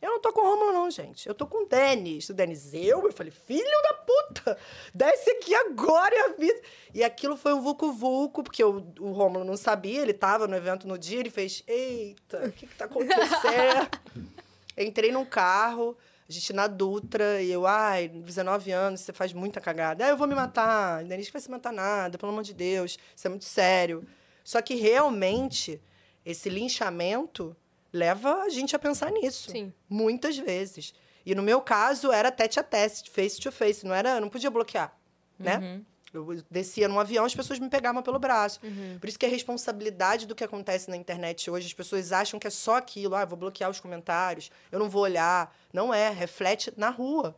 Eu 0.01 0.11
não 0.11 0.19
tô 0.21 0.31
com 0.31 0.41
o 0.41 0.45
Rômulo, 0.45 0.71
não, 0.71 0.89
gente. 0.89 1.27
Eu 1.27 1.35
tô 1.35 1.45
com 1.45 1.65
o 1.65 1.67
Denis. 1.67 2.29
O 2.29 2.33
Denis, 2.33 2.73
eu? 2.73 3.03
Eu 3.03 3.11
falei, 3.11 3.31
filho 3.31 3.81
da 3.83 3.93
puta! 3.95 4.57
Desce 4.93 5.29
aqui 5.31 5.53
agora 5.53 6.15
e 6.15 6.19
avisa. 6.19 6.61
E 6.93 7.03
aquilo 7.03 7.35
foi 7.35 7.53
um 7.53 7.61
vulco-vulco, 7.61 8.41
porque 8.41 8.63
o, 8.63 8.85
o 8.99 9.11
Rômulo 9.11 9.43
não 9.43 9.57
sabia, 9.57 10.01
ele 10.01 10.13
tava 10.13 10.47
no 10.47 10.55
evento 10.55 10.87
no 10.87 10.97
dia, 10.97 11.19
ele 11.19 11.29
fez, 11.29 11.63
eita, 11.67 12.47
o 12.47 12.51
que 12.51 12.65
que 12.65 12.75
tá 12.75 12.85
acontecendo? 12.85 13.89
Entrei 14.77 15.11
num 15.11 15.25
carro, 15.25 15.97
a 16.27 16.31
gente 16.31 16.53
na 16.53 16.67
Dutra, 16.67 17.41
e 17.41 17.51
eu, 17.51 17.67
ai, 17.67 18.07
19 18.07 18.71
anos, 18.71 19.01
você 19.01 19.11
faz 19.11 19.33
muita 19.33 19.59
cagada. 19.59 20.05
Ah, 20.05 20.09
eu 20.09 20.17
vou 20.17 20.27
me 20.27 20.35
matar. 20.35 21.03
O 21.03 21.07
Denis 21.07 21.27
não 21.27 21.33
vai 21.33 21.41
se 21.41 21.51
matar 21.51 21.73
nada, 21.73 22.17
pelo 22.17 22.31
amor 22.31 22.43
de 22.43 22.53
Deus, 22.53 22.97
isso 23.13 23.27
é 23.27 23.29
muito 23.29 23.45
sério. 23.45 24.07
Só 24.43 24.61
que 24.61 24.75
realmente, 24.75 25.81
esse 26.25 26.49
linchamento 26.49 27.55
leva 27.91 28.43
a 28.43 28.49
gente 28.49 28.75
a 28.75 28.79
pensar 28.79 29.11
nisso. 29.11 29.51
Sim. 29.51 29.73
Muitas 29.89 30.37
vezes. 30.37 30.93
E 31.25 31.35
no 31.35 31.43
meu 31.43 31.61
caso, 31.61 32.11
era 32.11 32.31
tete 32.31 32.59
a 32.59 32.63
teste, 32.63 33.09
face 33.09 33.39
to 33.39 33.51
face. 33.51 33.85
Não 33.85 33.93
era, 33.93 34.19
não 34.19 34.29
podia 34.29 34.49
bloquear, 34.49 34.97
né? 35.37 35.81
Eu 36.11 36.25
descia 36.49 36.87
num 36.87 36.99
avião, 36.99 37.23
as 37.23 37.35
pessoas 37.35 37.59
me 37.59 37.69
pegavam 37.69 38.01
pelo 38.01 38.17
braço. 38.17 38.59
Por 38.99 39.07
isso 39.07 39.19
que 39.19 39.25
a 39.27 39.29
responsabilidade 39.29 40.25
do 40.25 40.33
que 40.33 40.43
acontece 40.43 40.89
na 40.89 40.97
internet 40.97 41.51
hoje, 41.51 41.67
as 41.67 41.73
pessoas 41.73 42.11
acham 42.11 42.39
que 42.39 42.47
é 42.47 42.49
só 42.49 42.77
aquilo. 42.77 43.13
Ah, 43.15 43.21
eu 43.21 43.27
vou 43.27 43.37
bloquear 43.37 43.69
os 43.69 43.79
comentários, 43.79 44.49
eu 44.71 44.79
não 44.79 44.89
vou 44.89 45.03
olhar. 45.03 45.55
Não 45.71 45.93
é, 45.93 46.09
reflete 46.09 46.73
na 46.75 46.89
rua. 46.89 47.35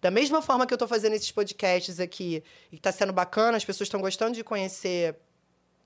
Da 0.00 0.10
mesma 0.10 0.40
forma 0.40 0.66
que 0.66 0.72
eu 0.72 0.76
estou 0.76 0.88
fazendo 0.88 1.14
esses 1.14 1.30
podcasts 1.30 2.00
aqui, 2.00 2.42
e 2.70 2.76
está 2.76 2.92
sendo 2.92 3.12
bacana, 3.12 3.56
as 3.56 3.64
pessoas 3.64 3.86
estão 3.86 4.00
gostando 4.00 4.34
de 4.34 4.44
conhecer 4.44 5.16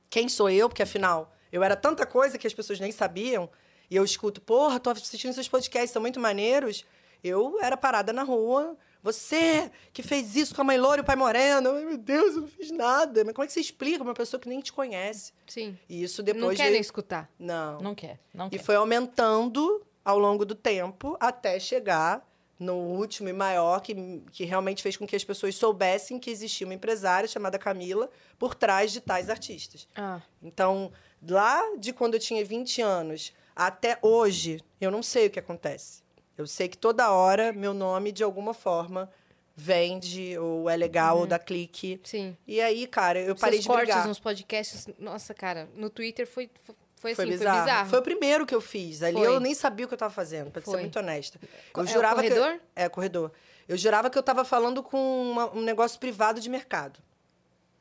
quem 0.08 0.28
sou 0.28 0.50
eu, 0.50 0.68
porque 0.68 0.82
afinal 0.82 1.34
Eu 1.52 1.64
era 1.64 1.74
tanta 1.74 2.06
coisa 2.06 2.38
que 2.38 2.46
as 2.46 2.54
pessoas 2.54 2.78
nem 2.78 2.92
sabiam. 2.92 3.50
E 3.90 3.96
eu 3.96 4.04
escuto, 4.04 4.40
porra, 4.40 4.78
tô 4.78 4.90
assistindo 4.90 5.32
seus 5.32 5.48
podcasts, 5.48 5.90
são 5.90 6.00
muito 6.00 6.20
maneiros. 6.20 6.84
Eu 7.22 7.58
era 7.60 7.76
parada 7.76 8.12
na 8.12 8.22
rua. 8.22 8.76
Você 9.02 9.70
que 9.92 10.02
fez 10.02 10.36
isso 10.36 10.54
com 10.54 10.60
a 10.60 10.64
mãe 10.64 10.78
Loura 10.78 11.00
e 11.00 11.02
o 11.02 11.04
pai 11.04 11.16
Moreno. 11.16 11.70
Ai, 11.74 11.84
Meu 11.84 11.96
Deus, 11.98 12.34
eu 12.34 12.42
não 12.42 12.48
fiz 12.48 12.70
nada. 12.70 13.24
Mas 13.24 13.34
como 13.34 13.44
é 13.44 13.46
que 13.46 13.52
você 13.52 13.60
explica 13.60 13.98
pra 13.98 14.08
uma 14.08 14.14
pessoa 14.14 14.40
que 14.40 14.48
nem 14.48 14.60
te 14.60 14.72
conhece? 14.72 15.32
Sim. 15.46 15.76
E 15.88 16.02
isso 16.02 16.22
Não 16.22 16.26
depois 16.26 16.56
quer 16.56 16.66
de... 16.66 16.70
nem 16.72 16.80
escutar. 16.80 17.30
Não. 17.38 17.78
Não 17.80 17.94
quer, 17.94 18.18
não 18.32 18.46
E 18.46 18.50
quer. 18.50 18.58
foi 18.62 18.76
aumentando 18.76 19.84
ao 20.04 20.18
longo 20.18 20.44
do 20.44 20.54
tempo 20.54 21.16
até 21.18 21.58
chegar 21.58 22.26
no 22.58 22.74
último 22.76 23.28
e 23.30 23.32
maior 23.32 23.80
que, 23.80 24.22
que 24.32 24.44
realmente 24.44 24.82
fez 24.82 24.94
com 24.96 25.06
que 25.06 25.16
as 25.16 25.24
pessoas 25.24 25.54
soubessem 25.54 26.18
que 26.18 26.30
existia 26.30 26.66
uma 26.66 26.74
empresária 26.74 27.26
chamada 27.26 27.58
Camila 27.58 28.10
por 28.38 28.54
trás 28.54 28.92
de 28.92 29.00
tais 29.00 29.30
artistas. 29.30 29.88
Ah, 29.96 30.20
Então, 30.42 30.92
lá 31.26 31.62
de 31.78 31.92
quando 31.94 32.14
eu 32.14 32.20
tinha 32.20 32.44
20 32.44 32.82
anos 32.82 33.32
até 33.54 33.98
hoje, 34.02 34.60
eu 34.80 34.90
não 34.90 35.02
sei 35.02 35.26
o 35.26 35.30
que 35.30 35.38
acontece. 35.38 36.02
Eu 36.36 36.46
sei 36.46 36.68
que 36.68 36.78
toda 36.78 37.10
hora 37.10 37.52
meu 37.52 37.74
nome, 37.74 38.12
de 38.12 38.22
alguma 38.24 38.54
forma, 38.54 39.10
vende, 39.54 40.38
ou 40.38 40.70
é 40.70 40.76
legal, 40.76 41.18
ou 41.18 41.26
dá 41.26 41.38
clique. 41.38 42.00
sim. 42.04 42.36
E 42.46 42.60
aí, 42.60 42.86
cara, 42.86 43.20
eu 43.20 43.34
parei 43.36 43.58
Seus 43.58 43.64
de 43.64 43.68
cortes 43.68 43.86
brigar. 43.88 44.08
nos 44.08 44.18
podcasts, 44.18 44.86
nossa, 44.98 45.34
cara, 45.34 45.68
no 45.76 45.90
Twitter 45.90 46.26
foi, 46.26 46.48
foi, 46.96 47.14
Foi 47.14 47.24
assim, 47.24 47.32
bizarro. 47.32 47.56
foi 47.58 47.64
bizarro. 47.66 47.90
Foi 47.90 47.98
o 47.98 48.02
primeiro 48.02 48.46
que 48.46 48.54
eu 48.54 48.60
fiz. 48.60 49.02
Ali 49.02 49.16
Foi. 49.18 49.26
eu 49.26 49.38
nem 49.40 49.54
sabia 49.54 49.84
o 49.84 49.88
que 49.88 49.94
eu 49.94 49.98
tava 49.98 50.12
fazendo, 50.14 50.50
pra 50.50 50.62
ser 50.62 50.70
Foi. 50.70 50.80
muito 50.80 50.98
honesta. 50.98 51.38
Eu 51.76 51.82
é 51.82 51.86
jurava 51.86 52.16
corredor? 52.16 52.52
que 52.54 52.60
É, 52.74 52.88
corredor. 52.88 53.32
Eu 53.68 53.76
jurava 53.76 54.08
que 54.10 54.18
eu 54.18 54.22
tava 54.22 54.44
falando 54.44 54.82
com 54.82 55.30
uma- 55.30 55.50
um 55.54 55.60
negócio 55.62 55.98
privado 56.00 56.40
de 56.40 56.48
mercado. 56.48 56.98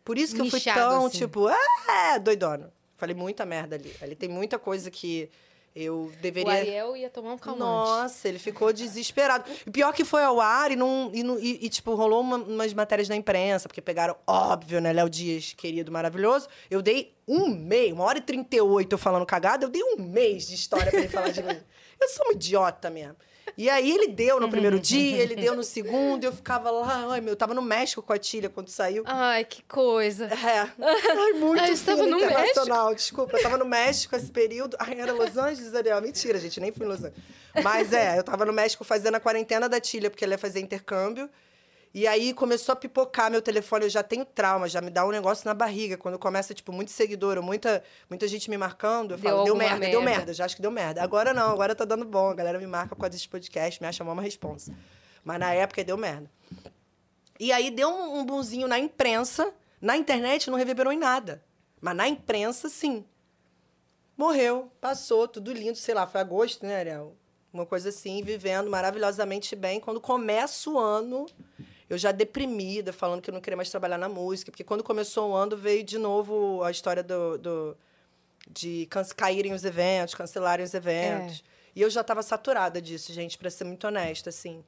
Por 0.03 0.17
isso 0.17 0.35
que 0.35 0.41
eu 0.41 0.45
fui 0.49 0.59
Nichado, 0.59 0.79
tão, 0.79 1.05
assim. 1.05 1.17
tipo, 1.19 1.49
é, 1.49 2.19
doidona. 2.19 2.71
Falei 2.97 3.15
muita 3.15 3.45
merda 3.45 3.75
ali. 3.75 3.95
Ali 4.01 4.15
tem 4.15 4.27
muita 4.29 4.57
coisa 4.59 4.89
que 4.91 5.29
eu 5.81 6.05
O 6.05 6.11
deveria. 6.21 6.51
Ariel 6.53 6.95
ia 6.97 7.09
tomar 7.09 7.33
um 7.33 7.37
calmante. 7.37 7.59
Nossa, 7.63 8.27
ele 8.27 8.39
ficou 8.39 8.71
desesperado. 8.73 9.43
E 9.65 9.71
pior 9.71 9.93
que 9.93 10.03
foi 10.05 10.23
ao 10.23 10.39
ar 10.39 10.71
e, 10.71 10.75
não, 10.75 11.09
e, 11.13 11.23
não- 11.23 11.39
e- 11.39 11.59
e, 11.65 11.69
tipo, 11.69 11.93
rolou 11.95 12.21
uma- 12.21 12.37
umas 12.37 12.73
matérias 12.73 13.07
na 13.09 13.15
imprensa, 13.15 13.67
porque 13.67 13.81
pegaram, 13.81 14.15
óbvio, 14.27 14.79
né, 14.81 14.91
Léo 14.93 15.09
Dias, 15.09 15.53
querido, 15.53 15.91
maravilhoso. 15.91 16.47
Eu 16.69 16.81
dei 16.81 17.15
um 17.27 17.47
mês, 17.49 17.91
uma 17.93 18.03
hora 18.03 18.17
e 18.17 18.21
trinta 18.21 18.55
e 18.55 18.61
oito 18.61 18.93
eu 18.93 18.97
falando 18.97 19.25
cagada, 19.25 19.65
eu 19.65 19.69
dei 19.69 19.83
um 19.83 19.97
mês 19.97 20.47
de 20.47 20.55
história 20.55 20.89
pra 20.91 20.99
ele 20.99 21.09
falar 21.09 21.29
de 21.29 21.43
mim. 21.43 21.59
Eu 22.01 22.07
sou 22.09 22.25
uma 22.25 22.33
idiota 22.33 22.89
mesmo. 22.89 23.15
E 23.57 23.69
aí 23.69 23.91
ele 23.91 24.07
deu 24.07 24.39
no 24.39 24.49
primeiro 24.49 24.79
dia, 24.79 25.21
ele 25.21 25.35
deu 25.35 25.55
no 25.55 25.63
segundo, 25.63 26.23
eu 26.23 26.31
ficava 26.31 26.69
lá, 26.71 27.07
ai 27.11 27.21
meu, 27.21 27.33
eu 27.33 27.35
tava 27.35 27.53
no 27.53 27.61
México 27.61 28.01
com 28.01 28.13
a 28.13 28.17
Tília 28.17 28.49
quando 28.49 28.69
saiu. 28.69 29.03
Ai, 29.05 29.43
que 29.45 29.63
coisa. 29.63 30.25
É. 30.25 30.59
Ai, 30.81 31.33
muito 31.33 31.61
Ah, 31.61 31.67
você 31.67 31.85
tava 31.85 32.03
fino, 32.03 32.17
no 32.17 32.23
internacional. 32.23 32.95
Desculpa, 32.95 33.37
eu 33.37 33.43
tava 33.43 33.57
no 33.57 33.65
México 33.65 34.15
esse 34.15 34.31
período. 34.31 34.75
Ai, 34.79 34.99
era 34.99 35.11
Los 35.11 35.37
Angeles, 35.37 35.73
Ariel. 35.75 36.01
Mentira, 36.01 36.39
gente, 36.39 36.59
nem 36.59 36.71
fui 36.71 36.85
em 36.85 36.89
Los 36.89 36.99
Angeles. 36.99 37.23
Mas 37.63 37.91
é, 37.93 38.17
eu 38.17 38.23
tava 38.23 38.45
no 38.45 38.53
México 38.53 38.83
fazendo 38.83 39.15
a 39.15 39.19
quarentena 39.19 39.67
da 39.67 39.79
Tília, 39.79 40.09
porque 40.09 40.23
ela 40.23 40.33
ia 40.33 40.37
fazer 40.37 40.59
intercâmbio. 40.59 41.29
E 41.93 42.05
aí 42.07 42.33
começou 42.33 42.73
a 42.73 42.75
pipocar 42.75 43.31
meu 43.31 43.41
telefone. 43.41 43.85
Eu 43.85 43.89
já 43.89 44.03
tenho 44.03 44.23
trauma, 44.23 44.69
já 44.69 44.79
me 44.79 44.91
dá 44.91 45.05
um 45.05 45.09
negócio 45.09 45.45
na 45.45 45.53
barriga. 45.53 45.97
Quando 45.97 46.19
começa, 46.19 46.53
tipo, 46.53 46.71
muito 46.71 46.91
seguidor 46.91 47.37
ou 47.37 47.43
muita, 47.43 47.83
muita 48.09 48.27
gente 48.27 48.49
me 48.49 48.57
marcando, 48.57 49.11
eu 49.15 49.17
Deu 49.17 49.29
falo, 49.31 49.43
deu 49.43 49.53
alguma 49.53 49.69
merda, 49.69 49.87
deu 49.87 50.01
merda. 50.01 50.17
merda. 50.17 50.33
Já 50.33 50.45
acho 50.45 50.55
que 50.55 50.61
deu 50.61 50.69
merda. 50.71 51.01
Agora 51.01 51.33
não, 51.33 51.51
agora 51.51 51.73
tá 51.73 51.85
dando 51.85 52.05
bom. 52.05 52.29
A 52.29 52.35
galera 52.35 52.59
me 52.59 52.67
marca 52.67 52.95
por 52.95 53.01
causa 53.01 53.11
desse 53.11 53.27
podcast, 53.27 53.81
me 53.81 53.87
acha 53.87 54.03
uma 54.03 54.21
responsa. 54.21 54.73
Mas 55.23 55.39
na 55.39 55.51
época 55.53 55.83
deu 55.83 55.97
merda. 55.97 56.29
E 57.39 57.51
aí 57.51 57.71
deu 57.71 57.89
um, 57.89 58.19
um 58.19 58.25
bunzinho 58.25 58.67
na 58.67 58.77
imprensa. 58.77 59.51
Na 59.81 59.97
internet 59.97 60.49
não 60.49 60.57
reverberou 60.57 60.93
em 60.93 60.99
nada. 60.99 61.43
Mas 61.81 61.95
na 61.95 62.07
imprensa, 62.07 62.69
sim. 62.69 63.03
Morreu, 64.15 64.69
passou, 64.81 65.27
tudo 65.27 65.53
lindo, 65.53 65.77
sei 65.77 65.95
lá, 65.95 66.05
foi 66.05 66.19
agosto, 66.19 66.65
né, 66.65 66.75
Ariel? 66.77 67.15
Uma 67.53 67.65
coisa 67.65 67.89
assim, 67.89 68.21
vivendo 68.21 68.69
maravilhosamente 68.69 69.55
bem. 69.55 69.79
Quando 69.79 70.01
começa 70.01 70.69
o 70.69 70.77
ano, 70.77 71.25
eu 71.89 71.97
já 71.97 72.11
deprimida, 72.11 72.93
falando 72.93 73.21
que 73.21 73.29
eu 73.29 73.33
não 73.33 73.41
queria 73.41 73.57
mais 73.57 73.69
trabalhar 73.69 73.97
na 73.97 74.07
música. 74.09 74.51
Porque 74.51 74.63
quando 74.63 74.83
começou 74.83 75.31
o 75.31 75.35
ano, 75.35 75.57
veio 75.57 75.83
de 75.83 75.97
novo 75.97 76.63
a 76.63 76.69
história 76.71 77.01
do, 77.03 77.37
do 77.37 77.77
de 78.49 78.87
caírem 79.15 79.53
os 79.53 79.63
eventos, 79.63 80.13
cancelarem 80.15 80.63
os 80.65 80.73
eventos. 80.73 81.43
E 81.75 81.81
eu 81.81 81.89
já 81.89 82.01
estava 82.01 82.21
saturada 82.23 82.81
disso, 82.81 83.13
gente, 83.13 83.37
para 83.37 83.49
ser 83.49 83.63
muito 83.63 83.85
honesta, 83.87 84.29
assim. 84.29 84.63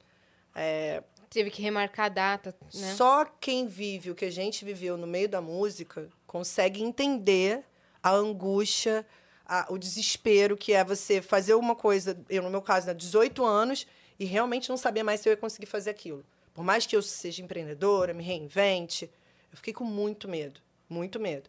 É, 0.54 1.02
Teve 1.30 1.50
que 1.50 1.62
remarcar 1.62 2.06
a 2.06 2.08
data, 2.10 2.54
né? 2.74 2.94
só 2.94 3.24
quem 3.40 3.66
vive 3.66 4.10
o 4.10 4.14
que 4.14 4.26
a 4.26 4.30
gente 4.30 4.64
viveu 4.66 4.96
no 4.98 5.06
meio 5.06 5.28
da 5.28 5.40
música 5.40 6.08
consegue 6.26 6.82
entender 6.82 7.64
a 8.02 8.10
angústia, 8.10 9.06
a- 9.46 9.66
o 9.70 9.78
desespero 9.78 10.56
que 10.58 10.74
é 10.74 10.84
você 10.84 11.22
fazer 11.22 11.54
uma 11.54 11.74
coisa, 11.74 12.18
eu 12.28 12.42
no 12.42 12.50
meu 12.50 12.60
caso, 12.60 12.86
né, 12.88 12.94
18 12.94 13.44
anos, 13.46 13.86
e 14.18 14.24
realmente 14.26 14.68
não 14.68 14.76
saber 14.76 15.02
mais 15.02 15.20
se 15.20 15.28
eu 15.28 15.32
ia 15.32 15.36
conseguir 15.36 15.66
fazer 15.66 15.88
aquilo. 15.90 16.22
Por 16.54 16.64
mais 16.64 16.86
que 16.86 16.94
eu 16.94 17.02
seja 17.02 17.42
empreendedora, 17.42 18.12
me 18.12 18.22
reinvente, 18.22 19.10
eu 19.50 19.56
fiquei 19.56 19.72
com 19.72 19.84
muito 19.84 20.28
medo, 20.28 20.60
muito 20.88 21.18
medo. 21.18 21.48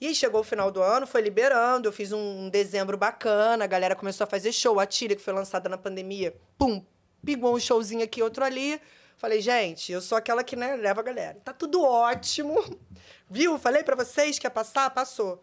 E 0.00 0.08
aí 0.08 0.14
chegou 0.14 0.40
o 0.40 0.44
final 0.44 0.70
do 0.70 0.82
ano, 0.82 1.06
foi 1.06 1.22
liberando, 1.22 1.88
eu 1.88 1.92
fiz 1.92 2.12
um, 2.12 2.48
dezembro 2.50 2.96
bacana, 2.96 3.64
a 3.64 3.66
galera 3.66 3.94
começou 3.94 4.24
a 4.24 4.26
fazer 4.26 4.52
show. 4.52 4.78
A 4.78 4.86
Tília, 4.86 5.16
que 5.16 5.22
foi 5.22 5.32
lançada 5.32 5.68
na 5.68 5.78
pandemia, 5.78 6.36
pum, 6.58 6.84
pingou 7.24 7.54
um 7.54 7.60
showzinho 7.60 8.04
aqui, 8.04 8.22
outro 8.22 8.44
ali. 8.44 8.80
Falei, 9.16 9.40
gente, 9.40 9.92
eu 9.92 10.00
sou 10.00 10.18
aquela 10.18 10.42
que 10.42 10.56
né, 10.56 10.76
leva 10.76 11.00
a 11.00 11.04
galera. 11.04 11.40
Tá 11.44 11.52
tudo 11.52 11.82
ótimo. 11.82 12.62
Viu? 13.30 13.58
Falei 13.58 13.82
pra 13.82 13.96
vocês 13.96 14.38
que 14.38 14.46
ia 14.46 14.50
passar, 14.50 14.90
passou. 14.90 15.42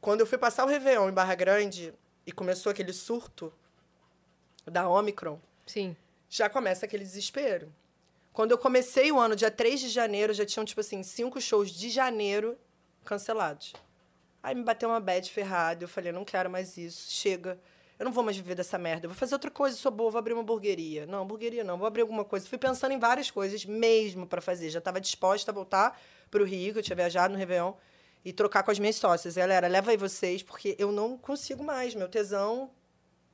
Quando 0.00 0.20
eu 0.20 0.26
fui 0.26 0.38
passar 0.38 0.64
o 0.64 0.68
Réveillon 0.68 1.08
em 1.08 1.12
Barra 1.12 1.34
Grande 1.34 1.92
e 2.26 2.32
começou 2.32 2.70
aquele 2.70 2.92
surto 2.92 3.52
da 4.66 4.88
Omicron, 4.88 5.38
Sim. 5.66 5.96
Já 6.28 6.48
começa 6.48 6.86
aquele 6.86 7.04
desespero. 7.04 7.72
Quando 8.32 8.52
eu 8.52 8.58
comecei 8.58 9.10
o 9.10 9.18
ano, 9.18 9.34
dia 9.34 9.50
3 9.50 9.80
de 9.80 9.88
janeiro, 9.88 10.32
já 10.32 10.46
tinham, 10.46 10.64
tipo 10.64 10.80
assim, 10.80 11.02
cinco 11.02 11.40
shows 11.40 11.70
de 11.70 11.90
janeiro 11.90 12.56
cancelados. 13.04 13.72
Aí 14.42 14.54
me 14.54 14.62
bateu 14.62 14.88
uma 14.88 15.00
bad 15.00 15.28
ferrada. 15.30 15.84
Eu 15.84 15.88
falei, 15.88 16.12
não 16.12 16.24
quero 16.24 16.48
mais 16.48 16.76
isso. 16.76 17.10
Chega. 17.10 17.58
Eu 17.98 18.04
não 18.04 18.12
vou 18.12 18.22
mais 18.22 18.36
viver 18.36 18.54
dessa 18.54 18.78
merda. 18.78 19.06
Eu 19.06 19.10
vou 19.10 19.18
fazer 19.18 19.34
outra 19.34 19.50
coisa, 19.50 19.76
sou 19.76 19.90
boa, 19.90 20.10
vou 20.10 20.18
abrir 20.18 20.32
uma 20.32 20.42
hamburgueria. 20.42 21.04
Não, 21.04 21.22
hamburgueria 21.22 21.64
não, 21.64 21.76
vou 21.76 21.86
abrir 21.86 22.02
alguma 22.02 22.24
coisa. 22.24 22.48
Fui 22.48 22.56
pensando 22.56 22.92
em 22.92 22.98
várias 22.98 23.30
coisas 23.30 23.64
mesmo 23.64 24.26
para 24.26 24.40
fazer. 24.40 24.70
Já 24.70 24.78
estava 24.78 25.00
disposta 25.00 25.50
a 25.50 25.54
voltar 25.54 26.00
para 26.30 26.40
o 26.40 26.44
Rio, 26.44 26.72
que 26.72 26.78
eu 26.78 26.82
tinha 26.82 26.94
viajado 26.94 27.32
no 27.32 27.38
Réveillon, 27.38 27.72
e 28.24 28.32
trocar 28.32 28.62
com 28.62 28.70
as 28.70 28.78
minhas 28.78 28.94
sócias. 28.96 29.34
Galera, 29.34 29.66
leva 29.66 29.90
aí 29.90 29.96
vocês, 29.96 30.44
porque 30.44 30.76
eu 30.78 30.92
não 30.92 31.18
consigo 31.18 31.64
mais. 31.64 31.94
Meu 31.96 32.08
tesão 32.08 32.70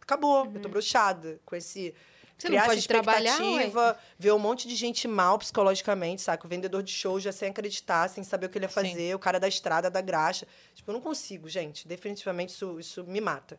acabou. 0.01 0.51
Eu 0.55 0.63
tô 0.63 0.69
broxada 0.71 1.39
com 1.45 1.55
esse. 1.55 1.95
Você 2.37 2.49
criar 2.49 2.67
essa 2.67 2.75
expectativa, 2.75 3.99
ver 4.19 4.33
um 4.33 4.39
monte 4.39 4.67
de 4.67 4.75
gente 4.75 5.07
mal 5.07 5.39
psicologicamente, 5.39 6.21
saca? 6.21 6.47
O 6.47 6.49
vendedor 6.49 6.83
de 6.83 6.93
show 6.93 7.19
já 7.21 7.33
sem 7.33 7.49
acreditar, 7.49 8.09
sem 8.09 8.25
saber 8.25 8.47
o 8.47 8.49
que 8.49 8.59
ele 8.59 8.65
ia 8.65 8.69
Sim. 8.69 8.75
fazer, 8.75 9.15
o 9.15 9.19
cara 9.19 9.39
da 9.39 9.49
estrada, 9.49 9.91
da 9.91 10.01
graxa. 10.01 10.47
Tipo, 10.75 10.91
eu 10.91 10.95
não 10.95 11.01
consigo, 11.01 11.49
gente. 11.49 11.87
Definitivamente 11.87 12.51
isso, 12.51 12.79
isso 12.81 13.05
me 13.05 13.21
mata. 13.21 13.59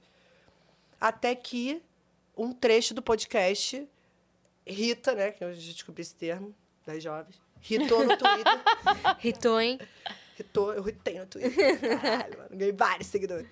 Até 0.99 1.33
que 1.35 1.81
um 2.37 2.51
trecho 2.51 2.93
do 2.93 3.01
podcast, 3.01 3.87
Rita, 4.67 5.13
né? 5.13 5.31
Que 5.31 5.43
eu 5.43 5.53
descobri 5.53 6.01
esse 6.01 6.15
termo, 6.15 6.53
das 6.85 7.01
jovens, 7.01 7.39
ritou 7.61 8.05
no 8.05 8.15
Twitter. 8.17 8.61
Ritou, 9.19 9.59
hein? 9.59 9.79
Ritou, 10.35 10.73
eu 10.73 10.83
ritei 10.83 11.19
no 11.19 11.25
Twitter. 11.25 11.79
Caralho, 12.01 12.37
mano. 12.37 12.49
Ganhei 12.51 12.73
vários 12.73 13.07
seguidores. 13.07 13.47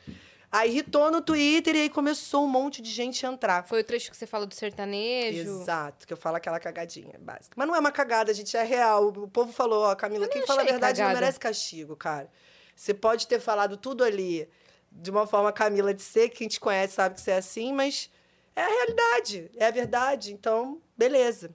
Aí 0.53 0.69
ritou 0.69 1.09
no 1.09 1.19
Twitter 1.19 1.75
e 1.75 1.81
aí 1.81 1.89
começou 1.89 2.45
um 2.45 2.47
monte 2.47 2.79
de 2.79 2.91
gente 2.91 3.25
a 3.25 3.29
entrar. 3.29 3.63
Foi 3.63 3.81
o 3.81 3.83
trecho 3.83 4.11
que 4.11 4.15
você 4.15 4.27
falou 4.27 4.45
do 4.45 4.53
sertanejo. 4.53 5.39
Exato, 5.39 6.05
que 6.05 6.13
eu 6.13 6.17
falo 6.17 6.35
aquela 6.35 6.59
cagadinha 6.59 7.17
básica. 7.19 7.55
Mas 7.57 7.67
não 7.67 7.75
é 7.75 7.79
uma 7.79 7.91
cagada, 7.91 8.31
gente, 8.35 8.55
é 8.55 8.61
real. 8.61 9.07
O 9.07 9.27
povo 9.27 9.51
falou, 9.51 9.85
ó, 9.85 9.95
Camila, 9.95 10.25
Eu 10.25 10.29
quem 10.29 10.41
não 10.41 10.47
fala 10.47 10.61
a 10.61 10.65
verdade 10.65 10.99
não 11.01 11.07
cagada. 11.07 11.21
merece 11.21 11.39
castigo, 11.39 11.95
cara. 11.95 12.29
Você 12.75 12.93
pode 12.93 13.25
ter 13.25 13.39
falado 13.39 13.77
tudo 13.77 14.03
ali 14.03 14.47
de 14.91 15.09
uma 15.09 15.25
forma 15.25 15.51
Camila 15.51 15.91
de 15.91 16.03
ser, 16.03 16.29
que 16.29 16.37
quem 16.37 16.47
te 16.47 16.59
conhece 16.59 16.93
sabe 16.93 17.15
que 17.15 17.21
você 17.21 17.31
é 17.31 17.37
assim, 17.37 17.73
mas 17.73 18.11
é 18.55 18.61
a 18.61 18.67
realidade, 18.67 19.49
é 19.57 19.65
a 19.65 19.71
verdade. 19.71 20.33
Então, 20.33 20.79
beleza. 20.95 21.49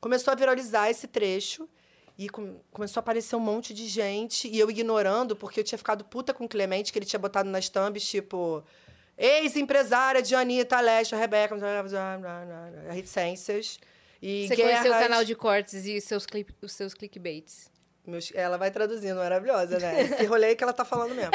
Começou 0.00 0.32
a 0.32 0.34
viralizar 0.34 0.90
esse 0.90 1.06
trecho 1.06 1.68
e 2.22 2.28
com- 2.28 2.60
começou 2.70 3.00
a 3.00 3.02
aparecer 3.02 3.34
um 3.34 3.40
monte 3.40 3.72
de 3.72 3.86
gente 3.88 4.46
e 4.46 4.58
eu 4.58 4.70
ignorando, 4.70 5.34
porque 5.34 5.58
eu 5.60 5.64
tinha 5.64 5.78
ficado 5.78 6.04
puta 6.04 6.34
com 6.34 6.44
o 6.44 6.48
Clemente, 6.48 6.92
que 6.92 6.98
ele 6.98 7.06
tinha 7.06 7.18
botado 7.18 7.48
nas 7.48 7.68
thumbs, 7.68 8.06
tipo... 8.08 8.62
Ex-empresária 9.22 10.22
de 10.22 10.34
Anitta, 10.34 10.78
Alexia, 10.78 11.16
Rebeca, 11.18 11.54
reticências. 12.90 13.78
E 14.22 14.48
Você 14.48 14.56
conheceu 14.56 14.80
o 14.80 14.84
guerras- 14.84 15.02
canal 15.02 15.24
de 15.24 15.34
cortes 15.34 15.86
e 15.86 15.96
os 15.98 16.04
seus, 16.04 16.26
clip, 16.26 16.54
os 16.62 16.72
seus 16.72 16.94
clickbaits. 16.94 17.70
Meus- 18.06 18.32
Ela 18.34 18.56
vai 18.56 18.70
traduzindo, 18.70 19.16
maravilhosa, 19.16 19.78
né? 19.78 20.02
Esse 20.02 20.24
rolê 20.24 20.54
que 20.56 20.62
ela 20.64 20.72
tá 20.72 20.84
falando 20.84 21.14
mesmo. 21.14 21.32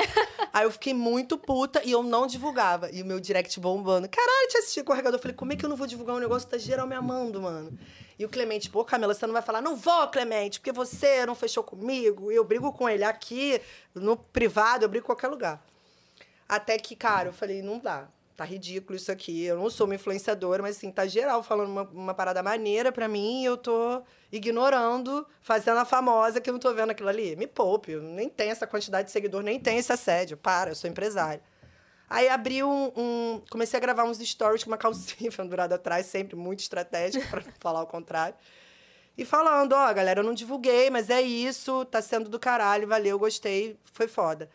Aí 0.52 0.64
eu 0.66 0.72
fiquei 0.72 0.94
muito 0.94 1.38
puta 1.38 1.82
e 1.84 1.92
eu 1.92 2.02
não 2.04 2.28
divulgava. 2.28 2.90
E 2.92 3.02
o 3.02 3.06
meu 3.06 3.20
direct 3.20 3.60
bombando. 3.60 4.10
Caralho, 4.10 4.48
te 4.50 4.58
assisti 4.58 4.82
com 4.84 4.92
o 4.92 4.96
carregador. 4.96 5.18
Eu 5.18 5.22
falei, 5.22 5.36
como 5.38 5.54
é 5.54 5.56
que 5.56 5.64
eu 5.66 5.70
não 5.70 5.76
vou 5.78 5.88
divulgar 5.88 6.16
um 6.16 6.20
negócio 6.20 6.48
que 6.48 6.52
tá 6.56 6.58
geral 6.58 6.88
me 6.88 6.96
amando, 6.96 7.42
mano? 7.42 7.78
E 8.18 8.26
o 8.26 8.30
Clemente, 8.30 8.70
pô, 8.70 8.86
Camila, 8.86 9.14
você 9.14 9.26
não 9.28 9.34
vai 9.34 9.42
falar, 9.42 9.62
não 9.62 9.76
vou, 9.76 10.08
Clemente, 10.08 10.60
porque 10.60 10.72
você 10.72 11.26
não 11.26 11.36
fechou 11.36 11.64
comigo. 11.64 12.32
Eu 12.32 12.44
brigo 12.44 12.72
com 12.72 12.88
ele 12.88 13.04
aqui, 13.04 13.62
no 13.94 14.16
privado, 14.16 14.86
eu 14.86 14.90
brigo 14.90 15.04
em 15.04 15.08
qualquer 15.08 15.28
lugar. 15.28 15.64
Até 16.48 16.78
que, 16.78 16.96
cara, 16.96 17.30
eu 17.30 17.34
falei, 17.34 17.62
não 17.62 17.80
dá. 17.80 18.08
Tá 18.36 18.44
ridículo 18.44 18.98
isso 18.98 19.12
aqui. 19.12 19.46
Eu 19.46 19.58
não 19.58 19.70
sou 19.70 19.86
uma 19.86 19.96
influenciadora, 19.96 20.62
mas 20.62 20.76
assim, 20.78 20.92
tá 20.92 21.08
geral 21.08 21.42
falando 21.42 21.70
uma, 21.70 21.84
uma 21.84 22.14
parada 22.14 22.44
maneira 22.44 22.92
pra 22.92 23.08
mim 23.08 23.42
e 23.42 23.46
eu 23.46 23.56
tô 23.56 24.04
ignorando, 24.30 25.26
fazendo 25.40 25.78
a 25.78 25.86
famosa 25.86 26.42
que 26.42 26.50
eu 26.50 26.54
não 26.54 26.60
tô 26.60 26.74
vendo 26.74 26.90
aquilo 26.90 27.08
ali. 27.08 27.36
Me 27.38 27.48
poupe, 27.48 27.94
eu 27.94 28.02
nem 28.02 28.28
tenho 28.28 28.52
essa 28.52 28.68
quantidade 28.68 29.08
de 29.08 29.12
seguidor, 29.12 29.42
nem 29.42 29.58
tenho 29.58 29.80
esse 29.80 29.92
assédio. 29.92 30.36
Para, 30.36 30.72
eu 30.72 30.76
sou 30.76 30.90
empresária. 30.90 31.42
Aí 32.10 32.30
abri 32.30 32.64
um, 32.64 32.92
um- 32.96 33.42
Comecei 33.50 33.78
a 33.78 33.82
gravar 33.82 34.04
uns 34.04 34.20
stories 34.20 34.64
com 34.64 34.70
uma 34.70 34.78
calcinha 34.78 35.32
pendurada 35.36 35.76
atrás, 35.76 36.06
sempre 36.06 36.36
muito 36.36 36.60
estratégica, 36.60 37.26
não 37.38 37.44
falar 37.60 37.82
o 37.82 37.88
contrário. 37.88 38.36
E 39.18 39.24
falando, 39.24 39.74
ó, 39.74 39.94
galera, 39.94 40.20
eu 40.20 40.24
não 40.24 40.34
divulguei, 40.34 40.90
mas 40.90 41.10
é 41.10 41.22
isso, 41.22 41.86
tá 41.86 42.02
sendo 42.02 42.30
do 42.30 42.38
caralho, 42.40 42.88
valeu, 42.88 43.18
gostei, 43.18 43.80
foi 43.86 44.08
foda. 44.08 44.50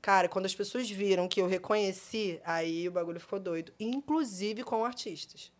Cara, 0.00 0.28
quando 0.28 0.46
as 0.46 0.54
pessoas 0.54 0.88
viram 0.88 1.28
que 1.28 1.40
eu 1.42 1.46
reconheci, 1.46 2.40
aí 2.44 2.88
o 2.88 2.92
bagulho 2.92 3.20
ficou 3.20 3.38
doido. 3.38 3.72
Inclusive 3.78 4.62
com 4.62 4.84
artistas. 4.84 5.52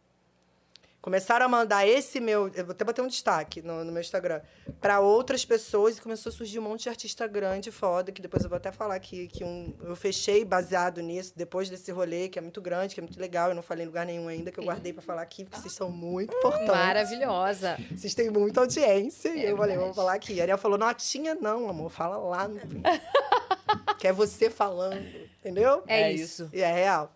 Começaram 1.00 1.46
a 1.46 1.48
mandar 1.48 1.86
esse 1.86 2.18
meu. 2.18 2.48
Eu 2.54 2.64
vou 2.64 2.72
até 2.72 2.84
bater 2.84 3.00
um 3.02 3.06
destaque 3.06 3.62
no, 3.62 3.84
no 3.84 3.92
meu 3.92 4.00
Instagram. 4.00 4.40
para 4.80 4.98
outras 5.00 5.44
pessoas 5.44 5.96
e 5.96 6.00
começou 6.02 6.30
a 6.30 6.32
surgir 6.32 6.58
um 6.58 6.62
monte 6.62 6.82
de 6.82 6.88
artista 6.88 7.24
grande, 7.26 7.70
foda, 7.70 8.10
que 8.10 8.20
depois 8.20 8.42
eu 8.42 8.50
vou 8.50 8.56
até 8.56 8.72
falar 8.72 8.96
aqui, 8.96 9.28
que 9.28 9.44
um, 9.44 9.72
eu 9.84 9.94
fechei 9.94 10.44
baseado 10.44 11.00
nisso, 11.00 11.32
depois 11.36 11.70
desse 11.70 11.92
rolê, 11.92 12.28
que 12.28 12.36
é 12.38 12.42
muito 12.42 12.60
grande, 12.60 12.94
que 12.94 13.00
é 13.00 13.02
muito 13.02 13.18
legal. 13.18 13.50
Eu 13.50 13.54
não 13.54 13.62
falei 13.62 13.84
em 13.84 13.86
lugar 13.86 14.04
nenhum 14.04 14.26
ainda, 14.26 14.50
que 14.50 14.58
eu 14.58 14.64
guardei 14.64 14.92
para 14.92 15.00
falar 15.00 15.22
aqui, 15.22 15.44
porque 15.44 15.60
vocês 15.60 15.72
são 15.72 15.88
muito 15.88 16.34
importantes. 16.36 16.66
Maravilhosa. 16.74 17.78
Vocês 17.96 18.12
têm 18.14 18.28
muita 18.28 18.60
audiência. 18.60 19.28
e 19.28 19.44
É 19.46 19.52
eu 19.52 19.56
falei, 19.56 19.76
verdade. 19.76 19.80
vamos 19.80 19.96
falar 19.96 20.14
aqui. 20.14 20.40
A 20.40 20.42
Ariel 20.42 20.58
falou, 20.58 20.76
notinha 20.76 21.34
não, 21.36 21.68
amor, 21.68 21.90
fala 21.90 22.16
lá 22.18 22.48
no 22.48 22.58
vídeo. 22.58 22.82
que 23.98 24.08
é 24.08 24.12
você 24.12 24.50
falando, 24.50 25.06
entendeu? 25.38 25.82
É, 25.86 26.02
É 26.02 26.12
isso. 26.12 26.50
E 26.52 26.60
é 26.60 26.72
real. 26.72 27.14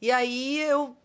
E 0.00 0.10
aí 0.12 0.60
eu, 0.60 0.96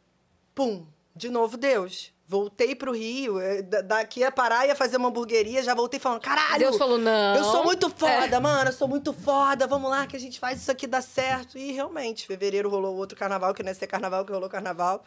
pum, 0.53 0.85
de 1.19 1.29
novo 1.29 1.57
Deus. 1.57 2.11
Voltei 2.25 2.75
pro 2.75 2.91
Rio, 2.93 3.39
eh, 3.39 3.61
da- 3.63 3.81
daqui 3.81 4.23
a 4.23 4.31
parar 4.31 4.65
ia 4.67 4.75
fazer 4.75 4.97
uma 4.97 5.09
hamburgueria, 5.09 5.63
já 5.63 5.73
voltei 5.73 5.99
falando, 5.99 6.21
caralho! 6.21 6.59
Deus 6.59 6.77
falou, 6.77 6.97
não. 6.97 7.35
Eu 7.35 7.43
sou 7.43 7.63
muito 7.63 7.89
foda, 7.89 8.39
mano, 8.39 8.69
eu 8.69 8.73
sou 8.73 8.87
muito 8.87 9.11
foda, 9.13 9.65
vamos 9.67 9.89
lá 9.89 10.05
que 10.07 10.15
a 10.15 10.19
gente 10.19 10.39
faz 10.39 10.61
isso 10.61 10.71
aqui 10.71 10.85
dar 10.87 11.01
certo. 11.01 11.57
E 11.57 11.71
realmente, 11.71 12.25
fevereiro 12.27 12.69
rolou 12.69 12.95
outro 12.95 13.17
carnaval, 13.17 13.53
que 13.53 13.63
não 13.63 13.69
ia 13.69 13.75
ser 13.75 13.87
carnaval, 13.87 14.23
que 14.25 14.31
rolou 14.31 14.47
carnaval. 14.47 15.03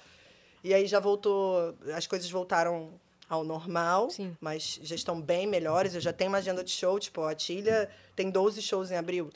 E 0.65 0.75
aí 0.75 0.87
já 0.87 0.99
voltou, 1.01 1.75
as 1.97 2.07
coisas 2.09 2.29
voltaram 2.31 2.91
ao 3.29 3.45
normal, 3.45 4.11
Sim. 4.11 4.37
mas 4.41 4.79
já 4.83 4.95
estão 4.97 5.21
bem 5.21 5.47
melhores. 5.47 5.95
Eu 5.95 6.01
já 6.01 6.13
tenho 6.13 6.31
uma 6.31 6.39
agenda 6.39 6.63
de 6.65 6.71
show, 6.73 6.99
tipo, 6.99 7.23
a 7.23 7.35
Tilha 7.37 7.89
tem 8.17 8.31
12 8.31 8.61
shows 8.61 8.91
em 8.91 8.97
abril. 8.97 9.31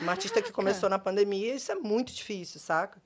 Uma 0.00 0.12
artista 0.12 0.42
que 0.42 0.50
começou 0.52 0.88
na 0.88 0.98
pandemia, 0.98 1.54
isso 1.54 1.70
é 1.70 1.76
muito 1.76 2.12
difícil, 2.12 2.60
saca? 2.60 3.00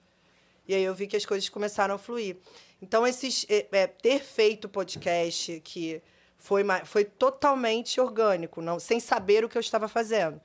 E 0.66 0.74
aí 0.74 0.82
eu 0.82 0.94
vi 0.94 1.06
que 1.06 1.14
as 1.16 1.26
coisas 1.26 1.46
começaram 1.50 1.94
a 1.94 1.98
fluir. 1.98 2.36
Então, 2.84 3.06
esses, 3.06 3.46
é, 3.48 3.66
é, 3.72 3.86
ter 3.86 4.20
feito 4.20 4.68
podcast 4.68 5.58
que 5.64 6.02
foi, 6.36 6.62
foi 6.84 7.02
totalmente 7.02 7.98
orgânico, 7.98 8.60
não, 8.60 8.78
sem 8.78 9.00
saber 9.00 9.42
o 9.42 9.48
que 9.48 9.56
eu 9.56 9.60
estava 9.60 9.88
fazendo. 9.88 10.38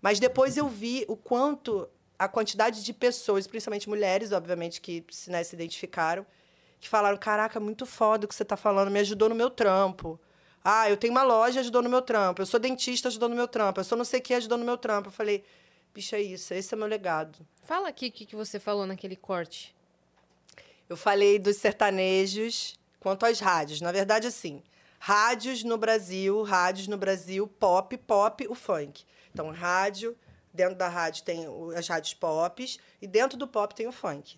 Mas 0.00 0.20
depois 0.20 0.56
eu 0.56 0.68
vi 0.68 1.04
o 1.08 1.16
quanto 1.16 1.88
a 2.16 2.28
quantidade 2.28 2.84
de 2.84 2.92
pessoas, 2.92 3.48
principalmente 3.48 3.88
mulheres, 3.88 4.30
obviamente, 4.30 4.80
que 4.80 5.04
se, 5.10 5.32
né, 5.32 5.42
se 5.42 5.56
identificaram, 5.56 6.24
que 6.78 6.88
falaram: 6.88 7.18
Caraca, 7.18 7.58
muito 7.58 7.84
foda 7.84 8.24
o 8.24 8.28
que 8.28 8.36
você 8.36 8.44
está 8.44 8.56
falando, 8.56 8.88
me 8.88 9.00
ajudou 9.00 9.28
no 9.28 9.34
meu 9.34 9.50
trampo. 9.50 10.18
Ah, 10.64 10.88
eu 10.88 10.96
tenho 10.96 11.12
uma 11.12 11.24
loja, 11.24 11.58
ajudou 11.58 11.82
no 11.82 11.90
meu 11.90 12.02
trampo. 12.02 12.40
Eu 12.40 12.46
sou 12.46 12.60
dentista, 12.60 13.08
ajudou 13.08 13.28
no 13.28 13.34
meu 13.34 13.48
trampo. 13.48 13.80
Eu 13.80 13.84
sou 13.84 13.98
não 13.98 14.04
sei 14.04 14.20
o 14.20 14.22
que, 14.22 14.32
ajudou 14.32 14.56
no 14.56 14.64
meu 14.64 14.78
trampo. 14.78 15.08
Eu 15.08 15.12
falei: 15.12 15.42
Bicho, 15.92 16.14
é 16.14 16.22
isso, 16.22 16.54
esse 16.54 16.72
é 16.72 16.76
meu 16.76 16.86
legado. 16.86 17.44
Fala 17.64 17.88
aqui 17.88 18.06
o 18.06 18.12
que 18.12 18.36
você 18.36 18.60
falou 18.60 18.86
naquele 18.86 19.16
corte. 19.16 19.74
Eu 20.90 20.96
falei 20.96 21.38
dos 21.38 21.58
sertanejos 21.58 22.76
quanto 22.98 23.24
às 23.24 23.38
rádios. 23.38 23.80
Na 23.80 23.92
verdade, 23.92 24.26
assim, 24.26 24.60
rádios 24.98 25.62
no 25.62 25.78
Brasil, 25.78 26.42
rádios 26.42 26.88
no 26.88 26.98
Brasil, 26.98 27.46
pop, 27.46 27.96
pop, 27.96 28.44
o 28.48 28.56
funk. 28.56 29.04
Então, 29.32 29.52
rádio, 29.52 30.16
dentro 30.52 30.74
da 30.74 30.88
rádio 30.88 31.22
tem 31.22 31.46
as 31.76 31.86
rádios 31.86 32.14
pops 32.14 32.80
e 33.00 33.06
dentro 33.06 33.38
do 33.38 33.46
pop 33.46 33.72
tem 33.72 33.86
o 33.86 33.92
funk. 33.92 34.36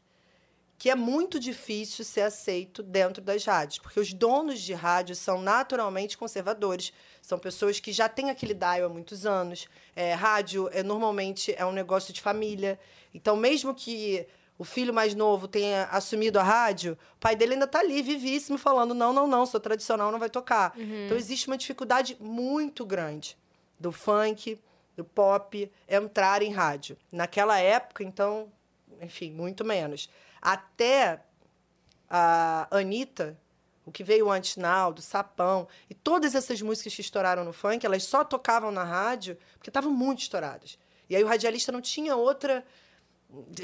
Que 0.77 0.91
é 0.91 0.95
muito 0.95 1.41
difícil 1.41 2.05
ser 2.05 2.21
aceito 2.21 2.83
dentro 2.83 3.23
das 3.23 3.43
rádios, 3.47 3.79
porque 3.79 3.99
os 3.99 4.13
donos 4.13 4.61
de 4.61 4.75
rádio 4.75 5.17
são 5.17 5.41
naturalmente 5.41 6.19
conservadores. 6.19 6.93
São 7.23 7.39
pessoas 7.39 7.81
que 7.81 7.93
já 7.93 8.11
têm 8.11 8.29
aquele 8.29 8.53
dial 8.53 8.85
há 8.85 8.89
muitos 8.91 9.25
anos. 9.25 9.69
É, 9.97 10.13
rádio 10.13 10.69
é, 10.71 10.83
normalmente 10.83 11.55
é 11.57 11.65
um 11.65 11.73
negócio 11.73 12.13
de 12.13 12.21
família. 12.21 12.79
Então, 13.15 13.37
mesmo 13.37 13.75
que 13.75 14.27
o 14.63 14.65
filho 14.65 14.95
mais 14.95 15.13
novo 15.13 15.49
tenha 15.49 15.87
assumido 15.87 16.39
a 16.39 16.43
rádio, 16.45 16.97
o 17.17 17.19
pai 17.19 17.35
dele 17.35 17.55
ainda 17.55 17.65
está 17.65 17.81
ali, 17.81 18.01
vivíssimo, 18.01 18.57
falando: 18.57 18.95
não, 18.95 19.13
não, 19.13 19.27
não, 19.27 19.45
sou 19.45 19.59
tradicional, 19.59 20.13
não 20.13 20.21
vai 20.21 20.31
tocar. 20.31 20.73
Então, 21.07 21.17
existe 21.17 21.49
uma 21.49 21.59
dificuldade 21.59 22.17
muito 22.21 22.87
grande 22.87 23.37
do 23.77 23.91
funk, 23.91 24.61
do 24.97 25.05
pop, 25.05 25.69
entrar 25.89 26.43
em 26.43 26.53
rádio. 26.53 26.97
Naquela 27.11 27.59
época, 27.59 28.05
então, 28.05 28.53
enfim, 29.01 29.33
muito 29.33 29.65
menos. 29.65 30.09
Até 30.41 31.21
a 32.09 32.69
Anitta, 32.71 33.37
o 33.85 33.91
que 33.91 34.05
veio 34.05 34.31
antes, 34.31 34.57
Naldo, 34.57 35.03
Sapão, 35.03 35.67
e 35.91 35.95
todas 35.95 36.37
essas 36.37 36.63
músicas 36.63 36.95
que 36.95 37.01
estouraram 37.01 37.45
no 37.45 37.53
funk, 37.53 37.85
elas 37.85 38.05
só 38.05 38.23
tocavam 38.23 38.71
na 38.71 38.85
rádio 38.85 39.37
porque 39.55 39.71
estavam 39.71 39.91
muito 39.91 40.21
estouradas. 40.21 40.79
E 41.11 41.17
aí 41.17 41.25
o 41.25 41.27
radialista 41.27 41.73
não 41.73 41.81
tinha 41.81 42.15
outra. 42.15 42.65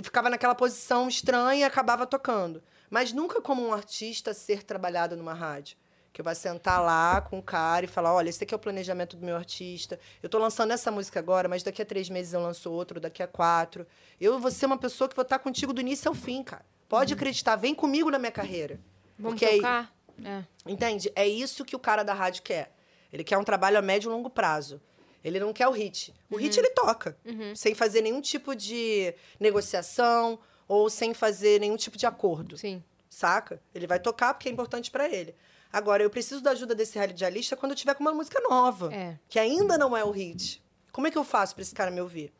Ficava 0.03 0.31
naquela 0.31 0.55
posição 0.55 1.09
estranha 1.09 1.61
e 1.61 1.64
acabava 1.64 2.07
tocando. 2.07 2.62
Mas 2.89 3.12
nunca 3.12 3.41
como 3.41 3.66
um 3.66 3.73
artista 3.73 4.33
ser 4.33 4.62
trabalhado 4.62 5.16
numa 5.16 5.35
rádio. 5.35 5.77
Que 6.11 6.23
vai 6.23 6.35
sentar 6.35 6.83
lá 6.83 7.21
com 7.21 7.39
o 7.39 7.43
cara 7.43 7.85
e 7.85 7.89
falar: 7.89 8.14
olha, 8.14 8.29
esse 8.31 8.43
aqui 8.43 8.55
é 8.55 8.57
o 8.57 8.59
planejamento 8.59 9.16
do 9.16 9.25
meu 9.25 9.37
artista. 9.37 10.01
Eu 10.23 10.29
tô 10.29 10.39
lançando 10.39 10.73
essa 10.73 10.91
música 10.91 11.21
agora, 11.21 11.49
mas 11.49 11.62
daqui 11.62 11.83
a 11.83 11.85
três 11.87 12.09
meses 12.09 12.33
eu 12.33 12.41
lanço 12.41 12.71
outro, 12.73 12.99
daqui 12.99 13.23
a 13.23 13.27
quatro. 13.29 13.87
Eu 14.21 14.39
vou 14.41 14.51
ser 14.51 14.66
uma 14.66 14.79
pessoa 14.79 15.07
que 15.09 15.14
vou 15.14 15.23
estar 15.23 15.39
contigo 15.39 15.73
do 15.73 15.81
início 15.81 16.09
ao 16.09 16.14
fim, 16.14 16.43
cara. 16.43 16.64
Pode 16.89 17.12
acreditar, 17.12 17.55
vem 17.57 17.75
comigo 17.75 18.11
na 18.11 18.19
minha 18.19 18.33
carreira. 18.33 18.81
Vamos 19.19 19.39
Porque 19.39 19.45
aí- 19.45 19.57
tocar? 19.59 19.93
É. 20.25 20.43
Entende? 20.66 21.12
É 21.14 21.29
isso 21.29 21.64
que 21.64 21.77
o 21.77 21.79
cara 21.79 22.03
da 22.03 22.14
rádio 22.14 22.43
quer. 22.43 22.75
Ele 23.12 23.23
quer 23.23 23.39
um 23.39 23.45
trabalho 23.45 23.79
a 23.79 23.83
médio 23.83 24.11
e 24.11 24.12
longo 24.12 24.29
prazo. 24.31 24.81
Ele 25.29 25.41
não 25.41 25.53
quer 25.53 25.68
o 25.68 25.72
hit. 25.72 26.12
O 26.31 26.37
hit 26.37 26.59
ele 26.59 26.70
toca, 26.70 27.16
sem 27.55 27.74
fazer 27.74 28.01
nenhum 28.03 28.20
tipo 28.20 28.55
de 28.57 29.14
negociação 29.39 30.39
ou 30.66 30.89
sem 30.91 31.14
fazer 31.14 31.61
nenhum 31.61 31.76
tipo 31.76 31.97
de 31.97 32.07
acordo. 32.07 32.57
Sim. 32.59 32.83
Saca? 33.09 33.61
Ele 33.74 33.87
vai 33.87 33.99
tocar 33.99 34.35
porque 34.35 34.49
é 34.49 34.53
importante 34.53 34.91
pra 34.91 35.09
ele. 35.09 35.35
Agora, 35.72 36.03
eu 36.03 36.11
preciso 36.11 36.41
da 36.43 36.53
ajuda 36.53 36.74
desse 36.74 36.99
radialista 36.99 37.57
quando 37.57 37.72
eu 37.72 37.76
tiver 37.76 37.95
com 37.95 38.01
uma 38.03 38.12
música 38.14 38.41
nova, 38.41 38.93
É. 38.95 39.18
que 39.29 39.39
ainda 39.39 39.76
não 39.76 39.97
é 39.97 40.05
o 40.05 40.11
hit. 40.11 40.62
Como 40.93 41.07
é 41.07 41.11
que 41.11 41.18
eu 41.18 41.24
faço 41.24 41.55
pra 41.55 41.62
esse 41.62 41.74
cara 41.74 41.91
me 41.91 42.01
ouvir? 42.01 42.33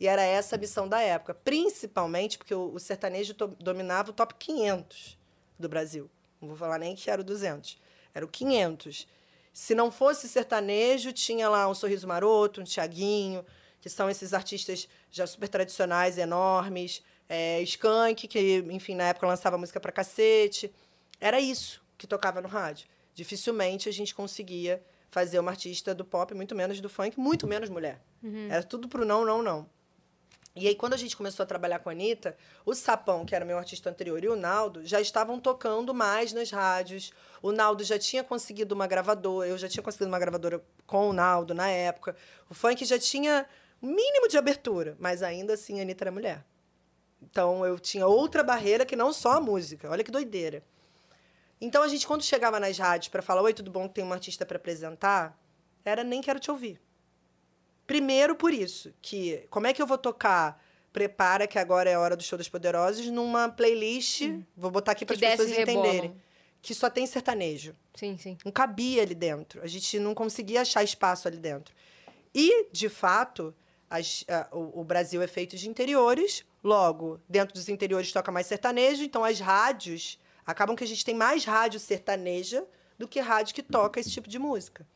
E 0.00 0.06
era 0.06 0.22
essa 0.22 0.54
a 0.56 0.58
missão 0.58 0.86
da 0.88 1.00
época, 1.00 1.34
principalmente 1.34 2.38
porque 2.38 2.54
o, 2.54 2.72
o 2.74 2.78
sertanejo 2.78 3.34
to- 3.34 3.56
dominava 3.58 4.10
o 4.10 4.12
top 4.12 4.34
500 4.38 5.18
do 5.58 5.68
Brasil. 5.68 6.08
Não 6.40 6.48
vou 6.48 6.56
falar 6.56 6.78
nem 6.78 6.94
que 6.94 7.10
era 7.10 7.20
o 7.20 7.24
200. 7.24 7.78
Era 8.14 8.24
o 8.24 8.28
500. 8.28 9.06
Se 9.52 9.74
não 9.74 9.90
fosse 9.90 10.28
sertanejo, 10.28 11.12
tinha 11.12 11.48
lá 11.48 11.68
um 11.68 11.74
Sorriso 11.74 12.06
Maroto, 12.06 12.60
um 12.60 12.64
Tiaguinho, 12.64 13.44
que 13.80 13.88
são 13.88 14.08
esses 14.08 14.32
artistas 14.32 14.88
já 15.10 15.26
super 15.26 15.48
tradicionais, 15.48 16.18
enormes. 16.18 17.02
É, 17.28 17.60
Skank, 17.62 18.26
que, 18.26 18.64
enfim, 18.70 18.94
na 18.94 19.04
época 19.04 19.26
lançava 19.26 19.58
música 19.58 19.78
pra 19.80 19.92
cacete. 19.92 20.72
Era 21.20 21.40
isso 21.40 21.82
que 21.96 22.06
tocava 22.06 22.40
no 22.40 22.48
rádio. 22.48 22.86
Dificilmente 23.14 23.88
a 23.88 23.92
gente 23.92 24.14
conseguia 24.14 24.82
fazer 25.10 25.38
uma 25.38 25.50
artista 25.50 25.94
do 25.94 26.04
pop, 26.04 26.32
muito 26.34 26.54
menos 26.54 26.80
do 26.80 26.88
funk, 26.88 27.18
muito 27.18 27.46
menos 27.46 27.68
mulher. 27.68 28.00
Era 28.50 28.62
tudo 28.62 28.88
pro 28.88 29.04
não, 29.04 29.24
não, 29.24 29.42
não. 29.42 29.68
E 30.60 30.66
aí, 30.66 30.74
quando 30.74 30.94
a 30.94 30.96
gente 30.96 31.16
começou 31.16 31.44
a 31.44 31.46
trabalhar 31.46 31.78
com 31.78 31.88
a 31.88 31.92
Anitta, 31.92 32.36
o 32.66 32.74
Sapão, 32.74 33.24
que 33.24 33.32
era 33.32 33.44
meu 33.44 33.56
artista 33.56 33.88
anterior, 33.88 34.22
e 34.24 34.28
o 34.28 34.34
Naldo 34.34 34.84
já 34.84 35.00
estavam 35.00 35.38
tocando 35.38 35.94
mais 35.94 36.32
nas 36.32 36.50
rádios. 36.50 37.12
O 37.40 37.52
Naldo 37.52 37.84
já 37.84 37.96
tinha 37.96 38.24
conseguido 38.24 38.74
uma 38.74 38.88
gravadora, 38.88 39.48
eu 39.48 39.56
já 39.56 39.68
tinha 39.68 39.82
conseguido 39.82 40.10
uma 40.10 40.18
gravadora 40.18 40.60
com 40.84 41.10
o 41.10 41.12
Naldo 41.12 41.54
na 41.54 41.68
época. 41.68 42.16
O 42.50 42.54
funk 42.54 42.84
já 42.84 42.98
tinha 42.98 43.46
um 43.80 43.86
mínimo 43.88 44.26
de 44.26 44.36
abertura, 44.36 44.96
mas 44.98 45.22
ainda 45.22 45.54
assim 45.54 45.78
a 45.78 45.82
Anitta 45.82 46.04
era 46.04 46.10
mulher. 46.10 46.44
Então 47.22 47.64
eu 47.64 47.78
tinha 47.78 48.08
outra 48.08 48.42
barreira 48.42 48.84
que 48.84 48.96
não 48.96 49.12
só 49.12 49.32
a 49.32 49.40
música. 49.40 49.88
Olha 49.88 50.02
que 50.02 50.10
doideira. 50.10 50.62
Então 51.60 51.84
a 51.84 51.88
gente, 51.88 52.04
quando 52.04 52.22
chegava 52.22 52.58
nas 52.58 52.76
rádios 52.76 53.08
para 53.08 53.22
falar: 53.22 53.42
Oi, 53.42 53.54
tudo 53.54 53.70
bom? 53.70 53.86
Tem 53.86 54.02
uma 54.02 54.16
artista 54.16 54.44
para 54.44 54.56
apresentar, 54.56 55.38
era 55.84 56.02
nem 56.02 56.20
quero 56.20 56.40
te 56.40 56.50
ouvir. 56.50 56.80
Primeiro 57.88 58.36
por 58.36 58.52
isso, 58.52 58.92
que 59.02 59.46
como 59.50 59.66
é 59.66 59.72
que 59.72 59.80
eu 59.82 59.86
vou 59.86 59.96
tocar 59.98 60.62
Prepara, 60.92 61.46
que 61.46 61.58
agora 61.58 61.88
é 61.88 61.94
a 61.94 62.00
hora 62.00 62.16
do 62.16 62.22
Show 62.22 62.36
dos 62.38 62.48
Poderosos, 62.48 63.06
numa 63.06 63.48
playlist, 63.48 64.22
vou 64.56 64.70
botar 64.70 64.92
aqui 64.92 65.04
para 65.06 65.14
as 65.14 65.20
pessoas 65.30 65.48
entenderem, 65.72 66.14
que 66.60 66.74
só 66.74 66.90
tem 66.90 67.06
sertanejo. 67.06 67.74
Sim, 67.94 68.16
sim. 68.18 68.36
Não 68.44 68.52
cabia 68.52 69.02
ali 69.02 69.14
dentro. 69.14 69.62
A 69.62 69.66
gente 69.66 69.98
não 69.98 70.14
conseguia 70.14 70.60
achar 70.62 70.82
espaço 70.84 71.26
ali 71.28 71.38
dentro. 71.38 71.74
E, 72.34 72.66
de 72.72 72.88
fato, 72.88 73.54
as- 73.88 74.24
a- 74.28 74.48
o, 74.52 74.80
o 74.80 74.84
Brasil 74.84 75.22
é 75.22 75.26
feito 75.26 75.56
de 75.56 75.68
interiores, 75.68 76.44
logo, 76.62 77.18
dentro 77.28 77.54
dos 77.54 77.68
interiores 77.70 78.12
toca 78.12 78.30
mais 78.30 78.46
sertanejo, 78.46 79.02
então 79.02 79.24
as 79.24 79.40
rádios 79.40 80.18
acabam 80.44 80.76
que 80.76 80.84
a 80.84 80.86
gente 80.86 81.04
tem 81.04 81.14
mais 81.14 81.44
rádio 81.44 81.80
sertaneja 81.80 82.64
do 82.98 83.08
que 83.08 83.20
rádio 83.20 83.54
que 83.54 83.62
toca 83.62 83.98
esse 84.00 84.10
tipo 84.10 84.28
de 84.28 84.38
música. 84.38 84.86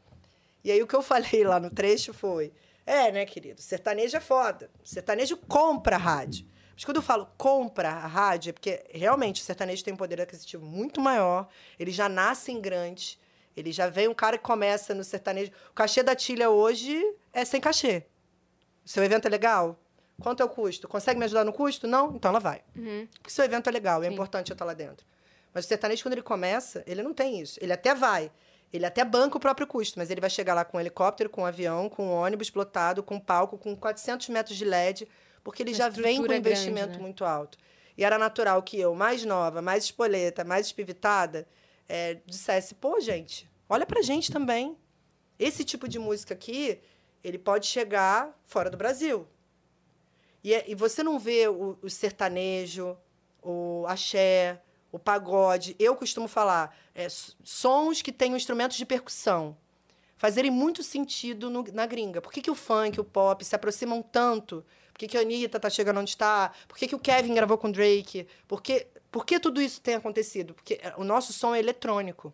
E 0.64 0.70
aí 0.70 0.82
o 0.82 0.86
que 0.86 0.94
eu 0.96 1.02
falei 1.02 1.42
lá 1.44 1.58
no 1.60 1.70
trecho 1.70 2.12
foi: 2.12 2.52
é, 2.86 3.12
né, 3.12 3.24
querido? 3.24 3.60
Sertanejo 3.60 4.16
é 4.16 4.20
foda. 4.20 4.70
Sertanejo 4.82 5.36
compra 5.36 5.96
a 5.96 5.98
rádio. 5.98 6.46
Mas 6.74 6.84
quando 6.84 6.96
eu 6.96 7.02
falo 7.02 7.28
compra 7.36 7.90
a 7.90 8.06
rádio, 8.06 8.50
é 8.50 8.52
porque 8.52 8.82
realmente 8.90 9.40
o 9.40 9.44
sertanejo 9.44 9.84
tem 9.84 9.94
um 9.94 9.96
poder 9.96 10.20
aquisitivo 10.20 10.64
muito 10.64 11.00
maior, 11.00 11.48
eles 11.78 11.94
já 11.94 12.08
nascem 12.08 12.60
grandes, 12.60 13.18
ele 13.56 13.70
já 13.70 13.88
vem 13.88 14.08
um 14.08 14.14
cara 14.14 14.38
que 14.38 14.44
começa 14.44 14.94
no 14.94 15.04
sertanejo. 15.04 15.52
O 15.70 15.74
cachê 15.74 16.02
da 16.02 16.16
Tilha 16.16 16.50
hoje 16.50 17.00
é 17.32 17.44
sem 17.44 17.60
cachê. 17.60 18.04
Seu 18.84 19.04
evento 19.04 19.26
é 19.26 19.30
legal? 19.30 19.78
Quanto 20.20 20.42
é 20.42 20.44
o 20.44 20.48
custo? 20.48 20.88
Consegue 20.88 21.18
me 21.18 21.24
ajudar 21.24 21.44
no 21.44 21.52
custo? 21.52 21.86
Não? 21.86 22.16
Então 22.16 22.30
ela 22.30 22.40
vai. 22.40 22.62
Porque 23.12 23.30
seu 23.30 23.44
evento 23.44 23.68
é 23.68 23.72
legal, 23.72 24.02
é 24.02 24.06
importante 24.08 24.50
eu 24.50 24.54
estar 24.54 24.64
lá 24.64 24.74
dentro. 24.74 25.06
Mas 25.52 25.66
o 25.66 25.68
sertanejo, 25.68 26.02
quando 26.02 26.14
ele 26.14 26.22
começa, 26.22 26.82
ele 26.86 27.02
não 27.02 27.12
tem 27.12 27.40
isso. 27.40 27.58
Ele 27.62 27.72
até 27.72 27.94
vai. 27.94 28.32
Ele 28.72 28.86
até 28.86 29.04
banca 29.04 29.36
o 29.36 29.40
próprio 29.40 29.66
custo, 29.66 29.98
mas 29.98 30.10
ele 30.10 30.20
vai 30.20 30.30
chegar 30.30 30.54
lá 30.54 30.64
com 30.64 30.78
um 30.78 30.80
helicóptero, 30.80 31.28
com 31.28 31.42
um 31.42 31.46
avião, 31.46 31.88
com 31.90 32.06
um 32.06 32.12
ônibus 32.12 32.48
plotado, 32.48 33.02
com 33.02 33.16
um 33.16 33.20
palco, 33.20 33.58
com 33.58 33.76
400 33.76 34.28
metros 34.30 34.56
de 34.56 34.64
LED, 34.64 35.06
porque 35.44 35.62
ele 35.62 35.72
Uma 35.72 35.76
já 35.76 35.88
vem 35.88 36.02
com 36.02 36.08
um 36.08 36.12
estrutura 36.12 36.40
grande, 36.40 36.48
investimento 36.48 36.92
né? 36.98 36.98
muito 37.02 37.24
alto. 37.24 37.58
E 37.98 38.04
era 38.04 38.16
natural 38.16 38.62
que 38.62 38.80
eu, 38.80 38.94
mais 38.94 39.24
nova, 39.24 39.60
mais 39.60 39.84
espoleta, 39.84 40.42
mais 40.42 40.66
espivitada, 40.66 41.46
eh, 41.86 42.18
dissesse: 42.24 42.74
pô, 42.74 42.98
gente, 43.00 43.46
olha 43.68 43.84
pra 43.84 44.00
gente 44.00 44.32
também. 44.32 44.76
Esse 45.38 45.64
tipo 45.64 45.86
de 45.86 45.98
música 45.98 46.32
aqui, 46.32 46.80
ele 47.22 47.38
pode 47.38 47.66
chegar 47.66 48.34
fora 48.44 48.70
do 48.70 48.76
Brasil. 48.78 49.26
E, 50.42 50.54
é- 50.54 50.64
e 50.70 50.74
você 50.74 51.02
não 51.02 51.18
vê 51.18 51.46
o, 51.48 51.76
o 51.82 51.90
sertanejo, 51.90 52.96
o 53.42 53.84
axé, 53.86 54.60
o 54.92 54.98
pagode. 54.98 55.74
Eu 55.78 55.96
costumo 55.96 56.28
falar, 56.28 56.76
é, 56.94 57.08
sons 57.42 58.02
que 58.02 58.12
têm 58.12 58.36
instrumentos 58.36 58.76
de 58.76 58.84
percussão 58.86 59.56
fazerem 60.16 60.50
muito 60.50 60.84
sentido 60.84 61.50
no- 61.50 61.64
na 61.72 61.84
gringa. 61.86 62.20
Por 62.20 62.30
que, 62.32 62.40
que 62.42 62.50
o 62.50 62.54
funk, 62.54 63.00
o 63.00 63.04
pop 63.04 63.44
se 63.44 63.56
aproximam 63.56 64.00
tanto? 64.02 64.64
Por 64.92 64.98
que, 65.00 65.08
que 65.08 65.18
a 65.18 65.22
Anitta 65.22 65.58
tá 65.58 65.68
chegando 65.70 65.98
onde 65.98 66.10
está? 66.10 66.52
Por 66.68 66.76
que, 66.76 66.86
que 66.86 66.94
o 66.94 66.98
Kevin 66.98 67.34
gravou 67.34 67.58
com 67.58 67.68
o 67.68 67.72
Drake? 67.72 68.28
Por 68.46 68.62
que, 68.62 68.86
por 69.10 69.26
que 69.26 69.40
tudo 69.40 69.60
isso 69.60 69.80
tem 69.80 69.94
acontecido? 69.96 70.54
Porque 70.54 70.74
é, 70.80 70.94
o 70.96 71.02
nosso 71.02 71.32
som 71.32 71.54
é 71.54 71.58
eletrônico. 71.58 72.32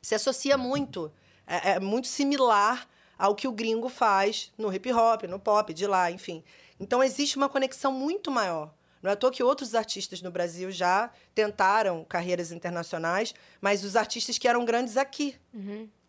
Se 0.00 0.14
associa 0.14 0.56
muito. 0.56 1.12
É, 1.46 1.72
é 1.72 1.80
muito 1.80 2.06
similar 2.08 2.88
ao 3.18 3.34
que 3.34 3.46
o 3.46 3.52
gringo 3.52 3.88
faz 3.88 4.50
no 4.56 4.72
hip 4.72 4.90
hop, 4.92 5.24
no 5.24 5.38
pop, 5.38 5.74
de 5.74 5.86
lá, 5.86 6.10
enfim. 6.10 6.42
Então 6.80 7.02
existe 7.02 7.36
uma 7.36 7.48
conexão 7.48 7.92
muito 7.92 8.30
maior. 8.30 8.72
Não 9.04 9.10
é 9.10 9.12
à 9.12 9.16
toa 9.16 9.30
que 9.30 9.42
outros 9.42 9.74
artistas 9.74 10.22
no 10.22 10.30
Brasil 10.30 10.70
já 10.70 11.10
tentaram 11.34 12.02
carreiras 12.04 12.50
internacionais, 12.50 13.34
mas 13.60 13.84
os 13.84 13.96
artistas 13.96 14.38
que 14.38 14.48
eram 14.48 14.64
grandes 14.64 14.96
aqui, 14.96 15.36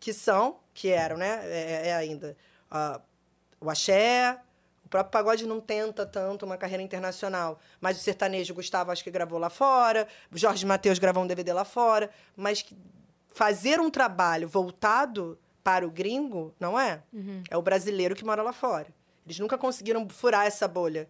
que 0.00 0.14
são, 0.14 0.56
que 0.72 0.88
eram, 0.88 1.18
né? 1.18 1.40
É, 1.44 1.88
é 1.88 1.94
ainda 1.94 2.34
ah, 2.70 2.98
o 3.60 3.68
axé, 3.68 4.40
o 4.82 4.88
próprio 4.88 5.12
pagode 5.12 5.44
não 5.44 5.60
tenta 5.60 6.06
tanto 6.06 6.46
uma 6.46 6.56
carreira 6.56 6.82
internacional, 6.82 7.60
mas 7.82 7.98
o 7.98 8.00
sertanejo, 8.00 8.54
Gustavo 8.54 8.90
acho 8.90 9.04
que 9.04 9.10
gravou 9.10 9.38
lá 9.38 9.50
fora, 9.50 10.08
o 10.32 10.38
Jorge 10.38 10.64
Mateus 10.64 10.98
gravou 10.98 11.22
um 11.22 11.26
DVD 11.26 11.52
lá 11.52 11.66
fora, 11.66 12.08
mas 12.34 12.62
que 12.62 12.74
fazer 13.28 13.78
um 13.78 13.90
trabalho 13.90 14.48
voltado 14.48 15.38
para 15.62 15.86
o 15.86 15.90
gringo, 15.90 16.54
não 16.58 16.80
é? 16.80 17.02
É 17.50 17.58
o 17.58 17.62
brasileiro 17.62 18.16
que 18.16 18.24
mora 18.24 18.42
lá 18.42 18.54
fora. 18.54 18.86
Eles 19.26 19.38
nunca 19.38 19.58
conseguiram 19.58 20.08
furar 20.08 20.46
essa 20.46 20.66
bolha 20.66 21.06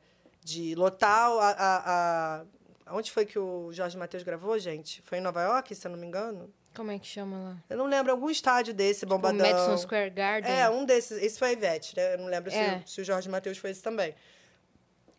de 0.46 0.76
lotar 0.76 1.28
a, 1.28 1.50
a, 1.50 2.42
a... 2.86 2.94
Onde 2.96 3.10
foi 3.10 3.26
que 3.26 3.36
o 3.36 3.72
Jorge 3.72 3.96
Mateus 3.98 4.22
gravou, 4.22 4.56
gente? 4.60 5.02
Foi 5.02 5.18
em 5.18 5.20
Nova 5.20 5.42
York, 5.42 5.74
se 5.74 5.84
eu 5.86 5.90
não 5.90 5.98
me 5.98 6.06
engano? 6.06 6.48
Como 6.72 6.90
é 6.92 6.98
que 7.00 7.06
chama 7.06 7.36
lá? 7.36 7.56
Eu 7.68 7.76
não 7.78 7.86
lembro, 7.86 8.12
algum 8.12 8.30
estádio 8.30 8.72
desse, 8.72 9.04
O 9.04 9.08
bombadão. 9.08 9.38
Madison 9.44 9.76
Square 9.76 10.10
Garden. 10.10 10.48
É, 10.52 10.70
um 10.70 10.84
desses. 10.84 11.20
Esse 11.20 11.36
foi 11.36 11.48
a 11.48 11.52
Ivete, 11.52 11.96
né? 11.96 12.14
Eu 12.14 12.18
não 12.18 12.26
lembro 12.26 12.50
se 12.50 12.56
É. 12.56 12.82
o- 12.84 12.88
se, 12.88 13.00
o 13.00 13.04
Jorge 13.04 13.28
Matheus 13.28 13.58
foi 13.58 13.70
esse 13.70 13.82
também. 13.82 14.14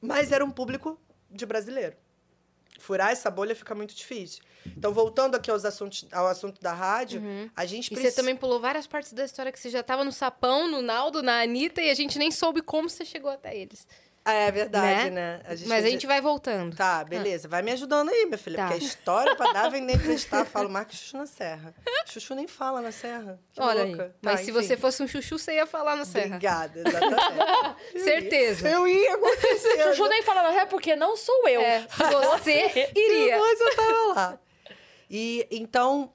Mas 0.02 0.32
era 0.32 0.46
um 0.46 0.52
público 0.52 0.98
de 1.30 1.46
brasileiro. 1.46 1.96
Furar 2.80 3.10
essa 3.12 3.30
bolha 3.32 3.56
fica 3.56 3.74
muito 3.76 3.94
difícil. 3.96 4.44
Então, 4.68 4.94
voltando 4.94 5.36
aqui 5.36 5.50
aos 5.52 5.66
assuntos, 5.66 6.06
ao 6.12 6.28
assunto 6.28 6.62
da 6.62 6.72
rádio, 6.74 7.22
a 7.56 7.66
gente 7.66 7.90
Uhum. 7.90 7.94
E 7.94 7.96
você 7.96 8.02
precisa... 8.02 8.16
também 8.22 8.36
pulou 8.36 8.60
várias 8.60 8.86
partes 8.88 9.12
da 9.14 9.26
história 9.26 9.52
que 9.52 9.60
você 9.60 9.70
já 9.70 9.82
tava 9.84 10.04
no 10.06 10.12
Sapão, 10.12 10.70
no 10.70 10.82
Naldo, 10.82 11.22
na 11.24 11.42
Anitta, 11.42 11.82
e 11.82 11.90
a 11.90 11.94
gente 11.96 12.18
nem 12.20 12.30
soube 12.32 12.62
como 12.62 12.88
você 12.90 13.04
chegou 13.04 13.32
até 13.32 13.58
eles. 13.58 13.88
Ah, 14.30 14.34
é 14.34 14.52
verdade, 14.52 15.06
Né? 15.06 15.10
né? 15.10 15.42
A 15.46 15.56
gente 15.56 15.70
Mas 15.70 15.86
a 15.86 15.90
gente 15.90 16.06
vai 16.06 16.20
voltando. 16.20 16.76
Tá, 16.76 17.02
beleza. 17.06 17.48
Vai 17.48 17.62
me 17.62 17.72
ajudando 17.72 18.10
aí, 18.10 18.26
minha 18.26 18.38
filha. 18.38 18.58
Tá. 18.58 18.68
Porque 18.68 18.84
a 18.84 18.86
história 18.86 19.36
pra 19.38 19.54
dar, 19.54 19.70
vem 19.70 19.82
nem 19.82 19.96
acreditar. 19.96 20.44
Falo, 20.46 20.70
marca 20.70 20.92
Chuchu 20.92 21.16
na 21.16 21.26
Serra. 21.26 21.74
Chuchu 22.06 22.36
nem 22.36 22.46
fala 22.46 22.82
na 22.82 22.92
Serra. 22.92 23.40
Que 23.54 23.62
Olha 23.62 23.86
louca. 23.86 24.04
aí. 24.04 24.10
Tá, 24.10 24.16
Mas 24.22 24.42
se 24.42 24.52
enfim. 24.52 24.62
você 24.62 24.76
fosse 24.76 25.02
um 25.02 25.08
chuchu, 25.08 25.38
você 25.40 25.54
ia 25.56 25.66
falar 25.66 25.96
na 25.96 26.04
Serra. 26.04 26.26
Obrigada, 26.36 26.80
exatamente. 26.86 28.04
Certeza. 28.04 28.70
Eu 28.70 28.86
ia, 28.88 29.18
com 29.18 29.30
certeza. 29.40 29.96
Chuchu 29.96 30.10
nem 30.10 30.22
fala 30.24 30.54
é 30.54 30.66
porque 30.66 30.94
não 30.96 31.16
sou 31.16 31.48
eu. 31.48 31.62
É, 31.62 31.88
você 31.88 32.70
Se 32.70 32.92
iria. 33.00 33.38
fosse, 33.38 33.64
eu 33.64 33.76
tava 33.78 34.14
lá. 34.14 34.40
E 35.10 35.48
então, 35.50 36.12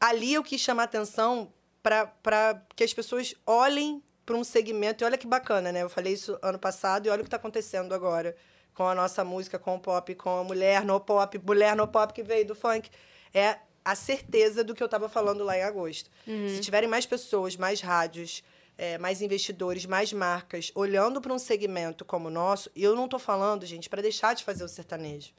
ali 0.00 0.34
eu 0.34 0.42
quis 0.42 0.60
chamar 0.60 0.82
atenção 0.84 1.52
para 1.82 2.60
que 2.74 2.82
as 2.82 2.92
pessoas 2.92 3.34
olhem 3.46 4.02
para 4.26 4.36
um 4.36 4.44
segmento. 4.44 5.02
E 5.02 5.06
olha 5.06 5.16
que 5.16 5.26
bacana, 5.26 5.70
né? 5.70 5.82
Eu 5.82 5.88
falei 5.88 6.12
isso 6.12 6.36
ano 6.42 6.58
passado 6.58 7.06
e 7.06 7.08
olha 7.08 7.20
o 7.20 7.24
que 7.24 7.28
está 7.28 7.36
acontecendo 7.36 7.94
agora 7.94 8.36
com 8.74 8.86
a 8.86 8.94
nossa 8.94 9.24
música, 9.24 9.58
com 9.58 9.76
o 9.76 9.80
pop, 9.80 10.14
com 10.16 10.40
a 10.40 10.44
mulher 10.44 10.84
no 10.84 11.00
pop, 11.00 11.38
mulher 11.38 11.74
no 11.74 11.88
pop 11.88 12.12
que 12.12 12.22
veio 12.22 12.46
do 12.46 12.54
funk. 12.54 12.90
É 13.32 13.58
a 13.82 13.94
certeza 13.94 14.62
do 14.62 14.74
que 14.74 14.82
eu 14.82 14.86
estava 14.86 15.08
falando 15.08 15.44
lá 15.44 15.56
em 15.56 15.62
agosto. 15.62 16.10
Se 16.48 16.60
tiverem 16.60 16.88
mais 16.88 17.06
pessoas, 17.06 17.56
mais 17.56 17.80
rádios, 17.80 18.42
é, 18.76 18.98
mais 18.98 19.22
investidores, 19.22 19.86
mais 19.86 20.12
marcas 20.12 20.70
olhando 20.74 21.20
para 21.20 21.32
um 21.32 21.38
segmento 21.38 22.04
como 22.04 22.28
o 22.28 22.30
nosso, 22.30 22.70
e 22.74 22.82
eu 22.82 22.94
não 22.94 23.04
estou 23.06 23.18
falando, 23.18 23.64
gente, 23.64 23.88
para 23.88 24.02
deixar 24.02 24.34
de 24.34 24.44
fazer 24.44 24.64
o 24.64 24.68
sertanejo. 24.68 25.32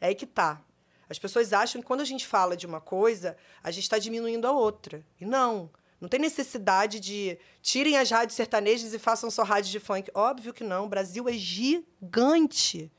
É 0.00 0.08
aí 0.08 0.14
que 0.14 0.26
tá. 0.26 0.60
As 1.08 1.18
pessoas 1.18 1.52
acham 1.52 1.80
que 1.80 1.86
quando 1.86 2.00
a 2.00 2.04
gente 2.04 2.26
fala 2.26 2.56
de 2.56 2.66
uma 2.66 2.80
coisa, 2.80 3.36
a 3.62 3.70
gente 3.70 3.84
está 3.84 3.98
diminuindo 3.98 4.46
a 4.46 4.52
outra. 4.52 5.04
E 5.20 5.26
não. 5.26 5.70
Não 6.02 6.08
tem 6.08 6.18
necessidade 6.18 6.98
de 6.98 7.38
tirem 7.62 7.96
as 7.96 8.10
rádios 8.10 8.34
sertanejas 8.34 8.92
e 8.92 8.98
façam 8.98 9.30
só 9.30 9.44
rádios 9.44 9.70
de 9.70 9.78
funk. 9.78 10.10
Óbvio 10.12 10.52
que 10.52 10.64
não. 10.64 10.86
O 10.86 10.88
Brasil 10.88 11.28
é 11.28 11.32
gigante. 11.34 12.90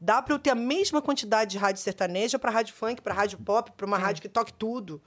Dá 0.00 0.22
para 0.22 0.32
eu 0.32 0.38
ter 0.38 0.50
a 0.50 0.54
mesma 0.54 1.02
quantidade 1.02 1.50
de 1.50 1.58
rádio 1.58 1.82
sertaneja 1.82 2.38
para 2.38 2.52
rádio 2.52 2.72
funk, 2.72 3.02
para 3.02 3.12
rádio 3.12 3.36
pop, 3.38 3.72
para 3.72 3.84
uma 3.84 3.98
rádio 3.98 4.22
que 4.22 4.28
toque 4.28 4.52
tudo. 4.52 5.02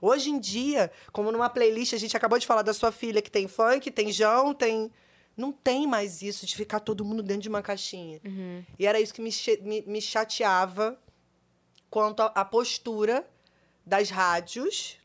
Hoje 0.00 0.30
em 0.30 0.38
dia, 0.38 0.92
como 1.10 1.32
numa 1.32 1.50
playlist, 1.50 1.92
a 1.92 1.98
gente 1.98 2.16
acabou 2.16 2.38
de 2.38 2.46
falar 2.46 2.62
da 2.62 2.72
sua 2.72 2.92
filha 2.92 3.20
que 3.20 3.32
tem 3.32 3.48
funk, 3.48 3.90
tem 3.90 4.12
João, 4.12 4.54
tem. 4.54 4.88
Não 5.36 5.50
tem 5.50 5.88
mais 5.88 6.22
isso 6.22 6.46
de 6.46 6.54
ficar 6.54 6.78
todo 6.78 7.04
mundo 7.04 7.20
dentro 7.20 7.42
de 7.42 7.48
uma 7.48 7.62
caixinha. 7.62 8.20
E 8.78 8.86
era 8.86 9.00
isso 9.00 9.12
que 9.12 9.20
me, 9.20 9.30
me, 9.62 9.82
me 9.82 10.00
chateava 10.00 10.96
quanto 11.90 12.20
à 12.22 12.44
postura 12.44 13.28
das 13.84 14.08
rádios, 14.08 14.98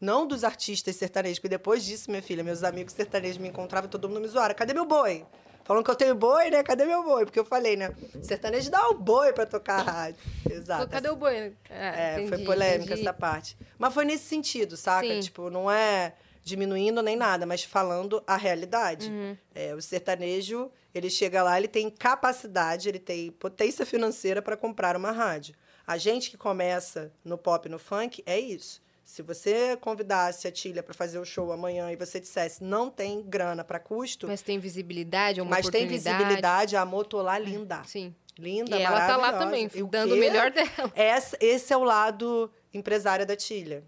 não 0.00 0.26
dos 0.26 0.44
artistas 0.44 0.96
sertanejos. 0.96 1.38
Porque 1.38 1.48
depois 1.48 1.84
disso, 1.84 2.10
minha 2.10 2.22
filha, 2.22 2.42
meus 2.44 2.62
amigos 2.62 2.92
sertanejos 2.92 3.38
me 3.38 3.48
encontravam 3.48 3.88
e 3.88 3.90
todo 3.90 4.08
mundo 4.08 4.20
me 4.20 4.28
zoava. 4.28 4.54
Cadê 4.54 4.74
meu 4.74 4.84
boi? 4.84 5.24
Falando 5.68 5.84
que 5.84 5.90
eu 5.90 5.96
tenho 5.96 6.14
boi, 6.14 6.48
né? 6.48 6.62
Cadê 6.62 6.86
meu 6.86 7.04
boi? 7.04 7.26
Porque 7.26 7.38
eu 7.38 7.44
falei, 7.44 7.76
né? 7.76 7.94
Sertanejo 8.22 8.70
dá 8.70 8.88
o 8.88 8.94
boi 8.94 9.34
pra 9.34 9.44
tocar 9.44 9.80
a 9.80 9.82
rádio. 9.82 10.20
Exato. 10.50 10.88
Cadê 10.88 11.10
o 11.10 11.16
boi? 11.16 11.52
É, 11.68 12.14
foi 12.14 12.24
entendi, 12.24 12.44
polêmica 12.44 12.92
entendi. 12.94 13.02
essa 13.02 13.12
parte. 13.12 13.54
Mas 13.76 13.92
foi 13.92 14.06
nesse 14.06 14.24
sentido, 14.24 14.78
saca? 14.78 15.06
Sim. 15.06 15.20
Tipo, 15.20 15.50
não 15.50 15.70
é 15.70 16.14
diminuindo 16.42 17.02
nem 17.02 17.16
nada, 17.16 17.44
mas 17.44 17.64
falando 17.64 18.22
a 18.26 18.34
realidade. 18.34 19.10
Uhum. 19.10 19.36
É, 19.54 19.74
o 19.74 19.82
sertanejo, 19.82 20.70
ele 20.94 21.10
chega 21.10 21.42
lá, 21.42 21.58
ele 21.58 21.68
tem 21.68 21.90
capacidade, 21.90 22.88
ele 22.88 22.98
tem 22.98 23.30
potência 23.32 23.84
financeira 23.84 24.40
para 24.40 24.56
comprar 24.56 24.96
uma 24.96 25.12
rádio. 25.12 25.54
A 25.86 25.98
gente 25.98 26.30
que 26.30 26.38
começa 26.38 27.12
no 27.22 27.36
pop 27.36 27.68
no 27.68 27.78
funk 27.78 28.22
é 28.24 28.40
isso. 28.40 28.80
Se 29.10 29.22
você 29.22 29.74
convidasse 29.78 30.46
a 30.46 30.52
Tilha 30.52 30.82
para 30.82 30.92
fazer 30.92 31.18
o 31.18 31.24
show 31.24 31.50
amanhã 31.50 31.90
e 31.90 31.96
você 31.96 32.20
dissesse 32.20 32.62
não 32.62 32.90
tem 32.90 33.22
grana 33.22 33.64
para 33.64 33.78
custo, 33.80 34.26
mas, 34.26 34.40
Mas 34.40 34.42
tem 34.42 34.58
visibilidade, 34.58 35.40
é 35.40 35.42
uma 35.42 35.56
tem 35.56 35.60
oportunidade. 35.66 36.16
visibilidade, 36.18 36.76
a 36.76 36.82
amor, 36.82 37.06
tô 37.06 37.22
lá 37.22 37.38
linda. 37.38 37.82
Sim. 37.84 38.14
Linda, 38.38 38.76
E 38.78 38.82
ela 38.82 39.06
tá 39.06 39.16
lá 39.16 39.32
também, 39.38 39.64
E 39.74 39.82
dando 39.84 40.14
o 40.14 40.18
melhor 40.18 40.50
dela. 40.50 40.92
Essa- 40.94 41.38
esse 41.40 41.72
é 41.72 41.76
o 41.78 41.84
lado 41.84 42.52
empresária 42.72 43.24
da 43.24 43.34
Tilha. 43.34 43.82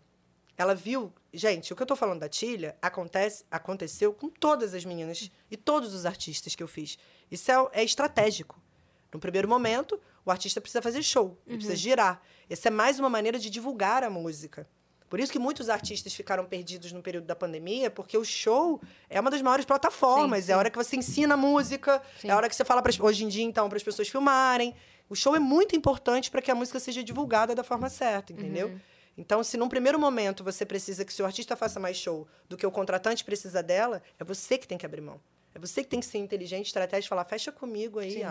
Ela 0.57 0.75
viu. 0.75 1.13
Gente, 1.35 1.71
o 1.71 1.77
que 1.77 1.83
eu 1.83 1.87
tô 1.87 1.95
falando 1.95 2.21
da 2.21 2.29
Tilha 2.29 2.75
acontece, 2.81 3.45
aconteceu 3.51 4.15
com 4.15 4.31
todas 4.31 4.73
as 4.73 4.87
meninas 4.87 5.31
e 5.51 5.57
todos 5.57 5.93
os 5.93 6.07
artistas 6.07 6.55
que 6.55 6.63
eu 6.63 6.67
fiz. 6.67 6.97
Isso 7.31 7.53
é, 7.53 7.69
é 7.73 7.85
estratégico. 7.85 8.59
No 9.13 9.21
primeiro 9.21 9.47
momento, 9.47 10.01
o 10.25 10.31
artista 10.31 10.63
precisa 10.63 10.81
fazer 10.81 11.03
show, 11.03 11.37
ele 11.47 11.57
precisa 11.59 11.77
girar. 11.77 12.23
Essa 12.49 12.69
é 12.69 12.71
mais 12.71 12.99
uma 12.99 13.11
maneira 13.11 13.39
de 13.39 13.51
divulgar 13.51 14.03
a 14.03 14.09
música. 14.09 14.67
Por 15.11 15.19
isso 15.19 15.33
que 15.33 15.41
muitos 15.41 15.69
artistas 15.69 16.15
ficaram 16.15 16.45
perdidos 16.47 16.93
no 16.93 17.03
período 17.03 17.25
da 17.27 17.35
pandemia, 17.35 17.91
porque 17.91 18.17
o 18.17 18.25
show 18.25 18.81
é 19.09 19.21
uma 19.21 19.29
das 19.29 19.43
maiores 19.43 19.65
plataformas. 19.67 20.45
Sim, 20.45 20.53
É 20.53 20.55
a 20.55 20.57
sim. 20.57 20.59
hora 20.61 20.71
que 20.71 20.77
você 20.77 20.97
ensina 20.97 21.37
música, 21.37 22.01
Sim. 22.21 22.29
é 22.29 22.31
a 22.31 22.37
hora 22.37 22.49
que 22.49 22.55
você 22.55 22.65
fala 22.65 22.81
pras, 22.81 22.99
hoje 22.99 23.25
em 23.25 23.29
dia, 23.29 23.43
então, 23.43 23.69
para 23.69 23.77
as 23.77 23.83
pessoas 23.83 24.09
filmarem. 24.09 24.73
O 25.09 25.17
show 25.17 25.35
é 25.35 25.41
muito 25.41 25.75
importante 25.75 26.31
para 26.31 26.41
que 26.41 26.49
a 26.49 26.55
música 26.55 26.79
seja 26.79 27.03
divulgada 27.03 27.57
da 27.57 27.65
forma 27.65 27.89
certa, 27.91 28.33
entendeu? 28.33 28.69
Uhum. 28.69 28.81
Então, 29.19 29.43
se 29.43 29.57
num 29.57 29.69
primeiro 29.69 29.99
momento 29.99 30.45
você 30.45 30.65
precisa 30.65 31.05
que 31.05 31.13
seu 31.13 31.27
artista 31.27 31.57
faça 31.57 31.81
mais 31.81 31.97
show 31.97 32.29
do 32.49 32.57
que 32.57 32.65
o 32.65 32.71
contratante 32.71 33.25
precisa 33.25 33.61
dela, 33.65 34.01
é 34.17 34.23
você 34.23 34.57
que 34.57 34.69
tem 34.69 34.79
que 34.79 34.87
abrir 34.87 35.01
mão. 35.01 35.21
É 35.53 35.59
você 35.59 35.83
que 35.83 35.91
tem 35.91 35.99
que 35.99 36.07
ser 36.07 36.19
inteligente, 36.19 36.67
estratégico, 36.67 37.09
falar, 37.09 37.25
fecha 37.25 37.51
comigo 37.51 37.99
aí, 37.99 38.13
Sim. 38.13 38.23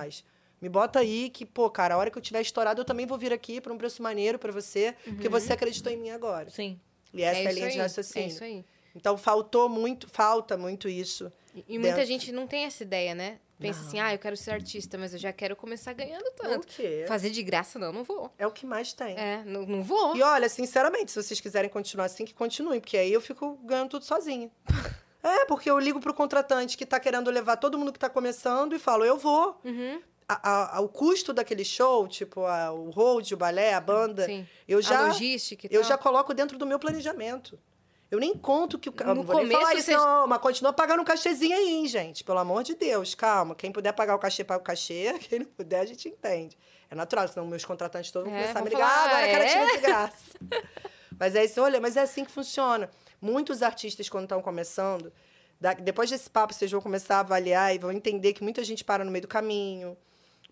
Me 0.61 0.67
bota 0.69 0.99
aí 0.99 1.29
que, 1.29 1.45
pô, 1.45 1.69
cara, 1.69 1.95
a 1.95 1.97
hora 1.97 2.11
que 2.11 2.17
eu 2.17 2.21
tiver 2.21 2.41
estourado, 2.41 2.81
eu 2.81 2.85
também 2.85 3.05
vou 3.05 3.17
vir 3.17 3.31
aqui 3.31 3.61
para 3.61 3.71
um 3.73 3.77
preço 3.77 4.01
maneiro 4.03 4.37
para 4.37 4.51
você, 4.51 4.93
porque 5.05 5.29
você 5.29 5.53
acreditou 5.53 5.91
em 5.91 5.97
mim 5.97 6.09
agora. 6.09 6.49
Sim. 6.49 6.79
E 7.13 7.23
essa 7.23 7.39
é, 7.39 7.41
a 7.41 7.43
Uhum. 7.45 7.49
isso 7.49 7.55
linha 7.59 7.67
de 7.69 7.73
aí, 7.75 7.81
raciocínio. 7.81 8.25
É 8.25 8.27
isso 8.31 8.43
aí. 8.43 8.65
Então, 8.95 9.17
faltou 9.17 9.69
muito, 9.69 10.09
falta 10.09 10.57
muito 10.57 10.89
isso. 10.89 11.31
E, 11.55 11.63
e 11.69 11.79
muita 11.79 12.05
gente 12.05 12.31
não 12.31 12.45
tem 12.47 12.65
essa 12.65 12.83
ideia, 12.83 13.15
né? 13.15 13.39
Pensa 13.59 13.81
assim, 13.81 13.99
ah, 13.99 14.13
eu 14.13 14.17
quero 14.19 14.37
ser 14.37 14.51
artista, 14.51 14.97
mas 14.97 15.11
eu 15.13 15.19
já 15.19 15.33
quero 15.33 15.53
começar 15.53 15.91
ganhando 15.91 16.25
O 16.27 16.31
tanto. 16.31 16.65
quê? 16.67 17.03
Fazer 17.07 17.29
de 17.29 17.43
graça, 17.43 17.77
não, 17.77 17.91
não 17.91 18.03
vou. 18.05 18.31
É 18.37 18.47
o 18.47 18.51
que 18.51 18.65
mais 18.65 18.93
tem. 18.93 19.17
É, 19.17 19.43
não, 19.45 19.65
não 19.65 19.83
vou. 19.83 20.15
E 20.15 20.21
olha, 20.21 20.47
sinceramente, 20.47 21.11
se 21.11 21.21
vocês 21.21 21.41
quiserem 21.41 21.69
continuar 21.69 22.05
assim, 22.05 22.23
que 22.23 22.33
continuem, 22.33 22.79
porque 22.79 22.97
aí 22.97 23.11
eu 23.11 23.19
fico 23.19 23.59
ganhando 23.63 23.89
tudo 23.89 24.05
sozinha. 24.05 24.49
é, 25.21 25.43
porque 25.45 25.69
eu 25.69 25.77
ligo 25.77 25.99
pro 25.99 26.13
contratante 26.13 26.77
que 26.77 26.85
tá 26.85 27.01
querendo 27.01 27.29
levar 27.29 27.57
todo 27.57 27.77
mundo 27.77 27.91
que 27.91 27.99
tá 27.99 28.09
começando 28.09 28.73
e 28.73 28.79
falo, 28.79 29.03
eu 29.03 29.17
vou. 29.17 29.59
Uhum, 29.65 30.01
A- 30.31 30.77
a- 30.77 30.81
o 30.81 30.87
custo 30.87 31.33
daquele 31.33 31.65
show, 31.65 32.07
tipo, 32.07 32.45
a- 32.45 32.71
o 32.71 32.91
hold, 32.91 33.31
o 33.31 33.37
balé, 33.37 33.73
a 33.73 33.81
banda, 33.81 34.25
sim. 34.25 34.47
eu 34.67 34.79
já, 34.79 35.05
A 35.05 35.07
logística 35.07 35.67
eu 35.71 35.83
já 35.83 35.97
coloco 35.97 36.35
dentro 36.35 36.55
do 36.55 36.67
meu 36.67 36.77
planejamento. 36.77 37.57
Eu 38.11 38.19
nem 38.19 38.35
conto 38.35 38.77
que 38.77 38.89
o 38.89 38.91
cara. 38.91 39.15
No 39.15 39.23
começo 39.25 39.59
falar 39.59 39.73
isso, 39.75 39.91
não, 39.91 40.27
mas 40.27 40.39
continua 40.39 40.71
pagando 40.71 41.01
um 41.01 41.05
cachezinho 41.05 41.55
aí, 41.55 41.69
hein, 41.69 41.87
gente. 41.87 42.23
Pelo 42.23 42.37
amor 42.39 42.63
de 42.63 42.75
Deus, 42.75 43.15
calma. 43.15 43.55
Quem 43.55 43.71
puder 43.71 43.91
pagar 43.93 44.15
o 44.15 44.19
cachê, 44.19 44.43
paga 44.43 44.61
o 44.61 44.63
cachê. 44.63 45.13
Quem 45.29 45.39
não 45.39 45.45
puder, 45.47 45.79
a 45.81 45.85
gente 45.85 46.07
entende. 46.09 46.55
É 46.91 46.95
natural, 46.95 47.27
senão 47.27 47.45
meus 47.47 47.65
contratantes 47.65 48.11
todos 48.11 48.27
vão 48.29 48.35
É, 48.37 48.41
começar 48.41 48.59
a 48.59 48.61
me 48.63 48.69
ligar. 48.69 48.87
falar, 48.87 49.01
Ah, 49.01 49.05
agora 49.09 49.27
eu 49.27 49.31
quero 49.31 49.43
é? 49.43 49.47
tiro 49.65 49.71
de 49.77 49.81
graça. 49.87 50.37
mas 51.19 51.35
é 51.35 51.45
isso, 51.45 51.61
olha, 51.61 51.79
mas 51.79 51.97
é 51.97 52.01
assim 52.01 52.23
que 52.25 52.31
funciona. 52.31 52.89
Muitos 53.21 53.61
artistas, 53.61 54.09
quando 54.09 54.23
estão 54.25 54.41
começando, 54.41 55.11
depois 55.83 56.09
desse 56.09 56.29
papo, 56.29 56.53
vocês 56.53 56.71
vão 56.71 56.81
começar 56.81 57.17
a 57.17 57.19
avaliar 57.19 57.75
e 57.75 57.77
vão 57.77 57.91
entender 57.91 58.33
que 58.33 58.41
muita 58.43 58.63
gente 58.63 58.83
para 58.83 59.03
no 59.05 59.11
meio 59.11 59.21
do 59.23 59.27
caminho. 59.27 59.95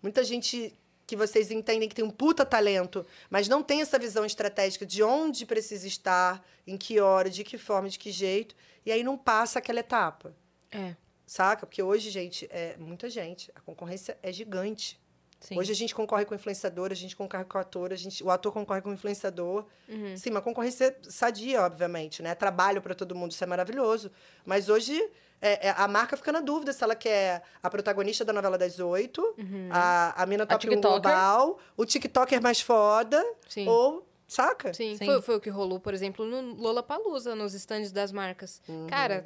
Muita 0.02 0.22
gente 0.24 0.78
que 1.06 1.16
vocês 1.16 1.50
entendem 1.50 1.88
que 1.88 1.94
tem 1.94 2.04
um 2.04 2.10
puta 2.10 2.44
talento, 2.44 3.04
mas 3.30 3.48
não 3.48 3.62
tem 3.62 3.80
essa 3.80 3.98
visão 3.98 4.26
estratégica 4.26 4.84
de 4.84 5.02
onde 5.02 5.46
precisa 5.46 5.86
estar, 5.86 6.46
em 6.66 6.76
que 6.76 7.00
hora, 7.00 7.30
de 7.30 7.42
que 7.42 7.56
forma, 7.56 7.88
de 7.88 7.98
que 7.98 8.10
jeito, 8.10 8.54
e 8.84 8.92
aí 8.92 9.02
não 9.02 9.16
passa 9.16 9.58
aquela 9.58 9.80
etapa, 9.80 10.34
É. 10.70 10.94
saca? 11.26 11.66
Porque 11.66 11.82
hoje, 11.82 12.10
gente, 12.10 12.46
é 12.50 12.76
muita 12.76 13.08
gente, 13.08 13.50
a 13.54 13.60
concorrência 13.60 14.18
é 14.22 14.30
gigante. 14.30 15.00
Sim. 15.40 15.56
Hoje 15.58 15.70
a 15.72 15.74
gente 15.74 15.94
concorre 15.94 16.24
com 16.24 16.34
influenciador, 16.34 16.90
a 16.90 16.94
gente 16.96 17.14
concorre 17.16 17.44
com 17.44 17.56
ator, 17.58 17.92
a 17.92 17.96
gente, 17.96 18.22
o 18.24 18.30
ator 18.30 18.52
concorre 18.52 18.82
com 18.82 18.92
influenciador. 18.92 19.64
Uhum. 19.88 20.16
Sim, 20.16 20.30
uma 20.30 20.42
concorrência 20.42 20.94
sadia, 21.04 21.62
obviamente, 21.62 22.22
né? 22.22 22.34
Trabalho 22.34 22.82
para 22.82 22.94
todo 22.94 23.14
mundo, 23.14 23.30
isso 23.30 23.44
é 23.44 23.46
maravilhoso. 23.46 24.10
Mas 24.44 24.68
hoje 24.68 25.00
é, 25.40 25.68
é, 25.68 25.74
a 25.76 25.86
marca 25.88 26.16
fica 26.16 26.32
na 26.32 26.40
dúvida 26.40 26.72
se 26.72 26.82
ela 26.82 26.94
quer 26.96 27.42
a 27.62 27.70
protagonista 27.70 28.24
da 28.24 28.32
novela 28.32 28.58
das 28.58 28.78
oito, 28.80 29.22
Uhum. 29.38 29.68
a, 29.72 30.22
a 30.22 30.26
mina 30.26 30.44
top 30.46 30.66
1 30.66 30.70
TikToker. 30.70 31.00
global, 31.02 31.58
o 31.76 31.84
TikToker 31.84 32.42
mais 32.42 32.60
foda, 32.60 33.24
Sim. 33.48 33.66
ou, 33.68 34.06
saca? 34.26 34.72
Sim, 34.74 34.96
Sim. 34.96 35.04
Foi, 35.06 35.22
foi 35.22 35.36
o 35.36 35.40
que 35.40 35.50
rolou, 35.50 35.78
por 35.78 35.94
exemplo, 35.94 36.24
no 36.26 36.54
Lollapalooza, 36.60 37.34
nos 37.34 37.54
estandes 37.54 37.92
das 37.92 38.10
marcas. 38.12 38.60
Uhum. 38.68 38.86
Cara, 38.88 39.24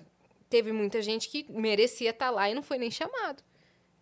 teve 0.51 0.71
muita 0.73 1.01
gente 1.01 1.29
que 1.29 1.47
merecia 1.51 2.11
estar 2.11 2.31
lá 2.31 2.49
e 2.51 2.55
não 2.55 2.63
foi 2.63 2.77
nem 2.79 2.91
chamado. 2.91 3.43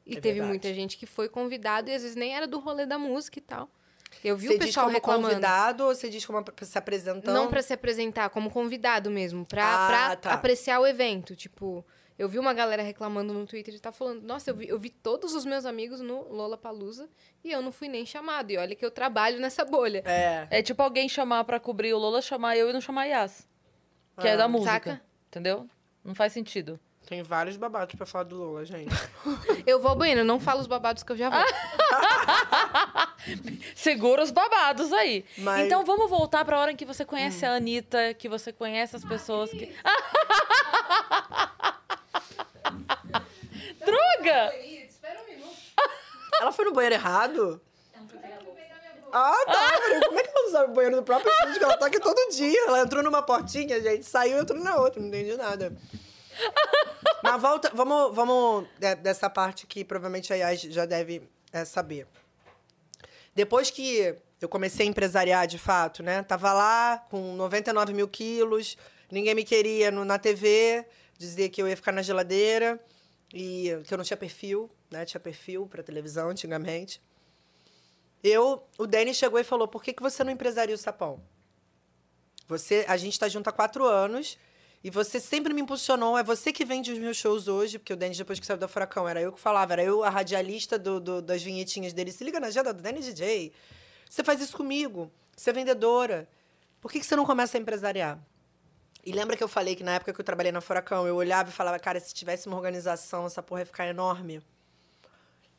E 0.04 0.12
É 0.16 0.20
teve 0.20 0.34
verdade. 0.40 0.48
muita 0.48 0.74
gente 0.74 0.96
que 0.96 1.06
foi 1.06 1.28
convidado 1.28 1.90
e 1.90 1.94
às 1.94 2.02
vezes 2.02 2.16
nem 2.16 2.34
era 2.34 2.46
do 2.46 2.58
rolê 2.58 2.86
da 2.86 2.98
música 2.98 3.38
e 3.38 3.42
tal. 3.42 3.68
Eu 4.24 4.36
vi 4.36 4.48
Você 4.48 4.54
o 4.54 4.58
diz 4.58 4.66
pessoal 4.66 4.86
como 4.86 4.96
reclamando. 4.96 5.28
convidado 5.28 5.84
ou 5.84 5.94
você 5.94 6.08
diz 6.10 6.26
como 6.26 6.42
se 6.62 6.76
apresentando? 6.76 7.32
Não 7.32 7.46
pra 7.48 7.62
se 7.62 7.72
apresentar, 7.72 8.28
como 8.30 8.50
convidado 8.50 9.08
mesmo, 9.08 9.46
pra, 9.46 10.08
Ah, 10.10 10.16
tá. 10.16 10.32
apreciar 10.32 10.80
o 10.80 10.86
evento. 10.86 11.36
Tipo, 11.36 11.84
eu 12.20 12.28
vi 12.28 12.38
uma 12.38 12.52
galera 12.52 12.82
reclamando 12.82 13.32
no 13.32 13.46
Twitter 13.46 13.74
e 13.74 13.78
tá 13.80 13.90
falando, 13.90 14.22
nossa, 14.22 14.50
eu 14.50 14.54
vi, 14.54 14.68
eu 14.68 14.78
vi 14.78 14.90
todos 14.90 15.34
os 15.34 15.44
meus 15.46 15.64
amigos 15.64 16.00
no 16.00 16.28
Lollapalooza 16.32 17.08
e 17.42 17.50
eu 17.50 17.62
não 17.62 17.72
fui 17.72 17.88
nem 17.88 18.04
chamado. 18.04 18.50
E 18.50 18.58
olha 18.58 18.76
que 18.76 18.84
eu 18.84 18.90
trabalho 18.90 19.40
nessa 19.40 19.64
bolha. 19.64 20.02
É. 20.04 20.46
É 20.50 20.62
tipo 20.62 20.82
alguém 20.82 21.08
chamar 21.08 21.44
pra 21.44 21.58
cobrir 21.58 21.94
o 21.94 21.98
Lola, 21.98 22.20
chamar 22.20 22.56
eu 22.56 22.68
e 22.68 22.72
não 22.72 22.80
chamar 22.80 23.02
a 23.02 23.06
Yas. 23.06 23.48
Que 24.20 24.28
é 24.28 24.32
Ah, 24.32 24.36
da 24.36 24.48
música. 24.48 24.72
saca? 24.72 25.00
Entendeu? 25.28 25.66
Não 26.04 26.14
faz 26.14 26.32
sentido. 26.34 26.78
Tem 27.06 27.22
vários 27.22 27.56
babados 27.56 27.94
pra 27.94 28.04
falar 28.06 28.24
do 28.24 28.36
Lola, 28.36 28.64
gente. 28.64 28.94
Eu 29.66 29.80
vou 29.80 29.90
ao 29.90 29.96
banheiro, 29.96 30.20
eu 30.20 30.24
não 30.24 30.38
falo 30.38 30.60
os 30.60 30.66
babados 30.66 31.02
que 31.02 31.10
eu 31.12 31.16
já 31.16 31.30
vou. 31.30 31.40
Segura 33.74 34.22
os 34.22 34.30
babados 34.30 34.92
aí. 34.92 35.24
Mas- 35.38 35.66
Então 35.66 35.84
vamos 35.84 36.08
voltar 36.08 36.44
pra 36.44 36.58
hora 36.58 36.72
em 36.72 36.76
que 36.76 36.84
você 36.84 37.04
conhece 37.04 37.44
a 37.44 37.54
Anitta, 37.54 38.14
que 38.14 38.28
você 38.28 38.52
conhece 38.52 38.96
as 38.96 39.04
pessoas 39.04 39.50
que. 39.50 39.72
Droga! 44.20 44.54
Espera 44.56 45.20
um 45.22 45.26
minuto. 45.26 45.56
Ela 46.40 46.52
foi 46.52 46.64
no 46.66 46.72
banheiro 46.72 46.94
errado? 46.94 47.60
Ah, 49.12 49.34
tá. 49.44 49.78
Falei, 49.82 50.00
Como 50.02 50.20
é 50.20 50.22
que 50.22 50.30
ela 50.30 50.50
sabe 50.52 50.70
o 50.70 50.74
banheiro 50.74 50.96
do 50.96 51.02
próprio 51.02 51.28
estúdio? 51.32 51.58
Que 51.58 51.64
ela 51.64 51.76
tá 51.76 51.86
aqui 51.86 51.98
todo 51.98 52.30
dia. 52.30 52.64
Ela 52.68 52.80
entrou 52.80 53.02
numa 53.02 53.20
portinha, 53.20 53.80
gente, 53.82 54.04
saiu 54.04 54.38
e 54.38 54.40
entrou 54.40 54.62
na 54.62 54.76
outra. 54.76 55.00
Não 55.00 55.08
entendi 55.08 55.36
nada. 55.36 55.76
Na 57.24 57.36
volta, 57.36 57.72
vamos, 57.74 58.14
vamos 58.14 58.68
de- 58.78 58.94
dessa 58.96 59.28
parte 59.28 59.66
que 59.66 59.84
provavelmente 59.84 60.32
a 60.32 60.36
Yas 60.36 60.60
já 60.60 60.86
deve 60.86 61.28
é, 61.52 61.64
saber. 61.64 62.06
Depois 63.34 63.68
que 63.68 64.14
eu 64.40 64.48
comecei 64.48 64.86
a 64.86 64.88
empresariar 64.88 65.46
de 65.48 65.58
fato, 65.58 66.04
né? 66.04 66.22
Tava 66.22 66.52
lá 66.52 67.04
com 67.10 67.34
99 67.34 67.92
mil 67.92 68.06
quilos, 68.06 68.78
ninguém 69.10 69.34
me 69.34 69.42
queria 69.44 69.90
no, 69.90 70.04
na 70.04 70.18
TV, 70.18 70.86
dizia 71.18 71.48
que 71.48 71.60
eu 71.60 71.68
ia 71.68 71.76
ficar 71.76 71.92
na 71.92 72.00
geladeira 72.00 72.80
e 73.32 73.70
que 73.86 73.94
eu 73.94 73.98
não 73.98 74.04
tinha 74.04 74.16
perfil, 74.16 74.70
né? 74.90 75.04
Tinha 75.04 75.20
perfil 75.20 75.66
para 75.66 75.82
televisão 75.82 76.28
antigamente. 76.30 77.00
Eu, 78.22 78.62
o 78.78 78.86
Denis 78.86 79.16
chegou 79.16 79.38
e 79.38 79.44
falou: 79.44 79.66
por 79.68 79.82
que, 79.82 79.92
que 79.92 80.02
você 80.02 80.22
não 80.24 80.32
empresaria 80.32 80.74
o 80.74 80.78
sapão? 80.78 81.20
Você, 82.48 82.84
a 82.88 82.96
gente 82.96 83.12
está 83.12 83.28
junto 83.28 83.48
há 83.48 83.52
quatro 83.52 83.84
anos 83.86 84.36
e 84.82 84.90
você 84.90 85.20
sempre 85.20 85.54
me 85.54 85.60
impulsionou. 85.62 86.18
É 86.18 86.22
você 86.22 86.52
que 86.52 86.64
vende 86.64 86.92
os 86.92 86.98
meus 86.98 87.16
shows 87.16 87.46
hoje, 87.48 87.78
porque 87.78 87.92
o 87.92 87.96
Denis, 87.96 88.18
depois 88.18 88.40
que 88.40 88.46
saiu 88.46 88.56
da 88.58 88.66
Furacão, 88.66 89.08
era 89.08 89.20
eu 89.20 89.32
que 89.32 89.40
falava, 89.40 89.72
era 89.74 89.84
eu 89.84 90.02
a 90.02 90.10
radialista 90.10 90.78
do, 90.78 90.98
do- 91.00 91.22
das 91.22 91.42
vinhetinhas 91.42 91.92
dele. 91.92 92.10
Se 92.12 92.24
liga 92.24 92.40
na 92.40 92.48
agenda 92.48 92.72
do 92.74 92.82
Denis 92.82 93.04
DJ. 93.06 93.52
Você 94.08 94.24
faz 94.24 94.40
isso 94.40 94.56
comigo. 94.56 95.10
Você 95.36 95.50
é 95.50 95.52
vendedora. 95.52 96.28
Por 96.80 96.90
que, 96.90 96.98
que 96.98 97.06
você 97.06 97.14
não 97.14 97.24
começa 97.24 97.56
a 97.56 97.60
empresariar? 97.60 98.18
E 99.04 99.12
lembra 99.12 99.36
que 99.36 99.42
eu 99.42 99.48
falei 99.48 99.74
que 99.74 99.82
na 99.82 99.94
época 99.94 100.12
que 100.12 100.20
eu 100.20 100.24
trabalhei 100.24 100.52
na 100.52 100.60
Furacão, 100.60 101.06
eu 101.06 101.16
olhava 101.16 101.48
e 101.48 101.52
falava, 101.52 101.78
cara, 101.78 101.98
se 101.98 102.12
tivesse 102.12 102.46
uma 102.46 102.56
organização, 102.56 103.26
essa 103.26 103.42
porra 103.42 103.62
ia 103.62 103.66
ficar 103.66 103.86
enorme. 103.86 104.42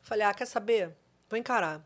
Falei, 0.00 0.26
ah, 0.26 0.34
quer 0.34 0.46
saber? 0.46 0.94
Vou 1.28 1.38
encarar. 1.38 1.84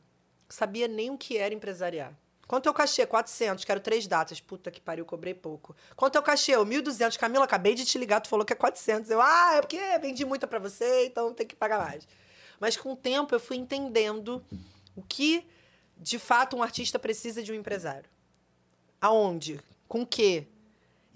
Sabia 0.49 0.87
nem 0.87 1.11
o 1.11 1.19
que 1.19 1.37
era 1.37 1.55
empresariar. 1.55 2.13
Quanto 2.47 2.69
é 2.69 2.71
o 2.71 2.75
cachê? 2.75 3.05
400. 3.05 3.65
Quero 3.65 3.81
três 3.81 4.07
datas. 4.07 4.41
Puta 4.41 4.71
que 4.71 4.81
pariu, 4.81 5.05
cobrei 5.05 5.35
pouco. 5.35 5.75
Quanto 5.97 6.17
é 6.17 6.21
o 6.21 6.23
cachê? 6.23 6.53
Eu, 6.53 6.65
1.200. 6.65 7.17
Camila, 7.17 7.45
acabei 7.45 7.75
de 7.75 7.85
te 7.85 7.99
ligar, 7.99 8.21
tu 8.21 8.29
falou 8.29 8.45
que 8.45 8.53
é 8.53 8.57
400. 8.57 9.11
Eu, 9.11 9.21
ah, 9.21 9.55
é 9.55 9.61
porque 9.61 9.79
vendi 10.01 10.25
muita 10.25 10.47
pra 10.47 10.59
você, 10.59 11.07
então 11.07 11.35
tem 11.35 11.47
que 11.47 11.57
pagar 11.57 11.79
mais. 11.79 12.07
Mas 12.61 12.77
com 12.77 12.93
o 12.93 12.97
tempo 12.97 13.35
eu 13.35 13.41
fui 13.41 13.57
entendendo 13.57 14.45
o 14.95 15.03
que, 15.03 15.45
de 15.97 16.19
fato, 16.19 16.57
um 16.57 16.63
artista 16.63 16.99
precisa 16.99 17.43
de 17.43 17.51
um 17.51 17.55
empresário. 17.55 18.09
Aonde? 19.01 19.61
Com 19.89 20.03
o 20.03 20.07
quê? 20.07 20.47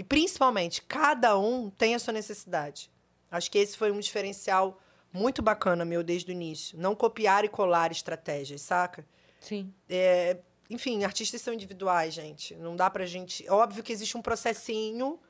E, 0.00 0.02
principalmente, 0.02 0.80
cada 0.80 1.38
um 1.38 1.68
tem 1.68 1.94
a 1.94 1.98
sua 1.98 2.14
necessidade. 2.14 2.90
Acho 3.30 3.50
que 3.50 3.58
esse 3.58 3.76
foi 3.76 3.92
um 3.92 4.00
diferencial 4.00 4.80
muito 5.12 5.42
bacana 5.42 5.84
meu 5.84 6.02
desde 6.02 6.30
o 6.30 6.32
início. 6.32 6.78
Não 6.78 6.94
copiar 6.94 7.44
e 7.44 7.50
colar 7.50 7.92
estratégias, 7.92 8.62
saca? 8.62 9.06
Sim. 9.38 9.70
É, 9.90 10.38
enfim, 10.70 11.04
artistas 11.04 11.42
são 11.42 11.52
individuais, 11.52 12.14
gente. 12.14 12.54
Não 12.54 12.74
dá 12.76 12.88
pra 12.88 13.04
gente. 13.04 13.46
Óbvio 13.50 13.82
que 13.82 13.92
existe 13.92 14.16
um 14.16 14.22
processinho 14.22 15.20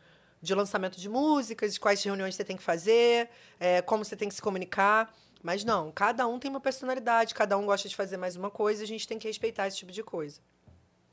de 0.41 0.55
lançamento 0.55 1.01
de 1.01 1.09
músicas, 1.09 1.75
de 1.75 1.81
quais 1.81 2.01
reuniões 2.05 2.37
você 2.37 2.45
tem 2.45 2.57
que 2.57 2.63
fazer, 2.63 3.29
é, 3.59 3.83
como 3.83 4.05
você 4.05 4.15
tem 4.15 4.29
que 4.29 4.37
se 4.37 4.41
comunicar. 4.41 5.13
Mas 5.43 5.65
não, 5.65 5.91
cada 5.91 6.29
um 6.29 6.39
tem 6.39 6.49
uma 6.49 6.61
personalidade, 6.61 7.35
cada 7.35 7.59
um 7.59 7.67
gosta 7.67 7.89
de 7.89 7.97
fazer 7.97 8.19
mais 8.19 8.37
uma 8.37 8.53
coisa, 8.53 8.85
a 8.85 8.87
gente 8.87 9.09
tem 9.09 9.19
que 9.19 9.27
respeitar 9.27 9.67
esse 9.67 9.79
tipo 9.79 9.91
de 9.91 10.05
coisa. 10.05 10.41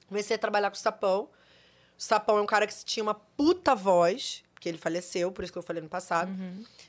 Comecei 0.08 0.36
a 0.36 0.40
trabalhar 0.40 0.70
com 0.70 0.76
o 0.76 0.80
Sapão. 0.80 1.32
O 1.98 2.02
Sapão 2.02 2.38
é 2.38 2.42
um 2.42 2.46
cara 2.46 2.68
que 2.68 2.86
tinha 2.86 3.04
uma 3.04 3.14
puta 3.14 3.74
voz, 3.74 4.44
que 4.60 4.70
ele 4.70 4.78
faleceu, 4.78 5.32
por 5.32 5.44
isso 5.44 5.52
que 5.52 5.58
eu 5.58 5.64
falei 5.64 5.82
no 5.82 5.90
passado. 5.90 6.32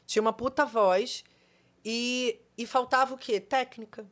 Tinha 0.06 0.20
uma 0.20 0.32
puta 0.32 0.64
voz 0.66 1.24
e, 1.84 2.38
e 2.56 2.66
faltava 2.66 3.14
o 3.14 3.18
quê? 3.18 3.40
Técnica. 3.40 4.06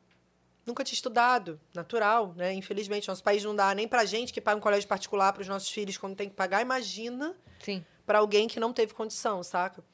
nunca 0.64 0.82
tinha 0.82 0.94
estudado, 0.94 1.60
natural, 1.74 2.32
né? 2.36 2.52
Infelizmente, 2.52 3.08
nosso 3.08 3.22
país 3.22 3.44
não 3.44 3.54
dá 3.54 3.74
nem 3.74 3.86
pra 3.86 4.04
gente 4.04 4.32
que 4.32 4.40
paga 4.40 4.56
um 4.56 4.60
colégio 4.60 4.88
particular 4.88 5.32
para 5.32 5.42
os 5.42 5.48
nossos 5.48 5.70
filhos 5.70 5.96
quando 5.96 6.16
tem 6.16 6.28
que 6.28 6.34
pagar. 6.34 6.60
Imagina 6.62 7.36
Sim. 7.60 7.84
para 8.04 8.18
alguém 8.18 8.48
que 8.48 8.58
não 8.58 8.72
teve 8.72 8.94
condição, 8.94 9.42
saca? 9.42 9.84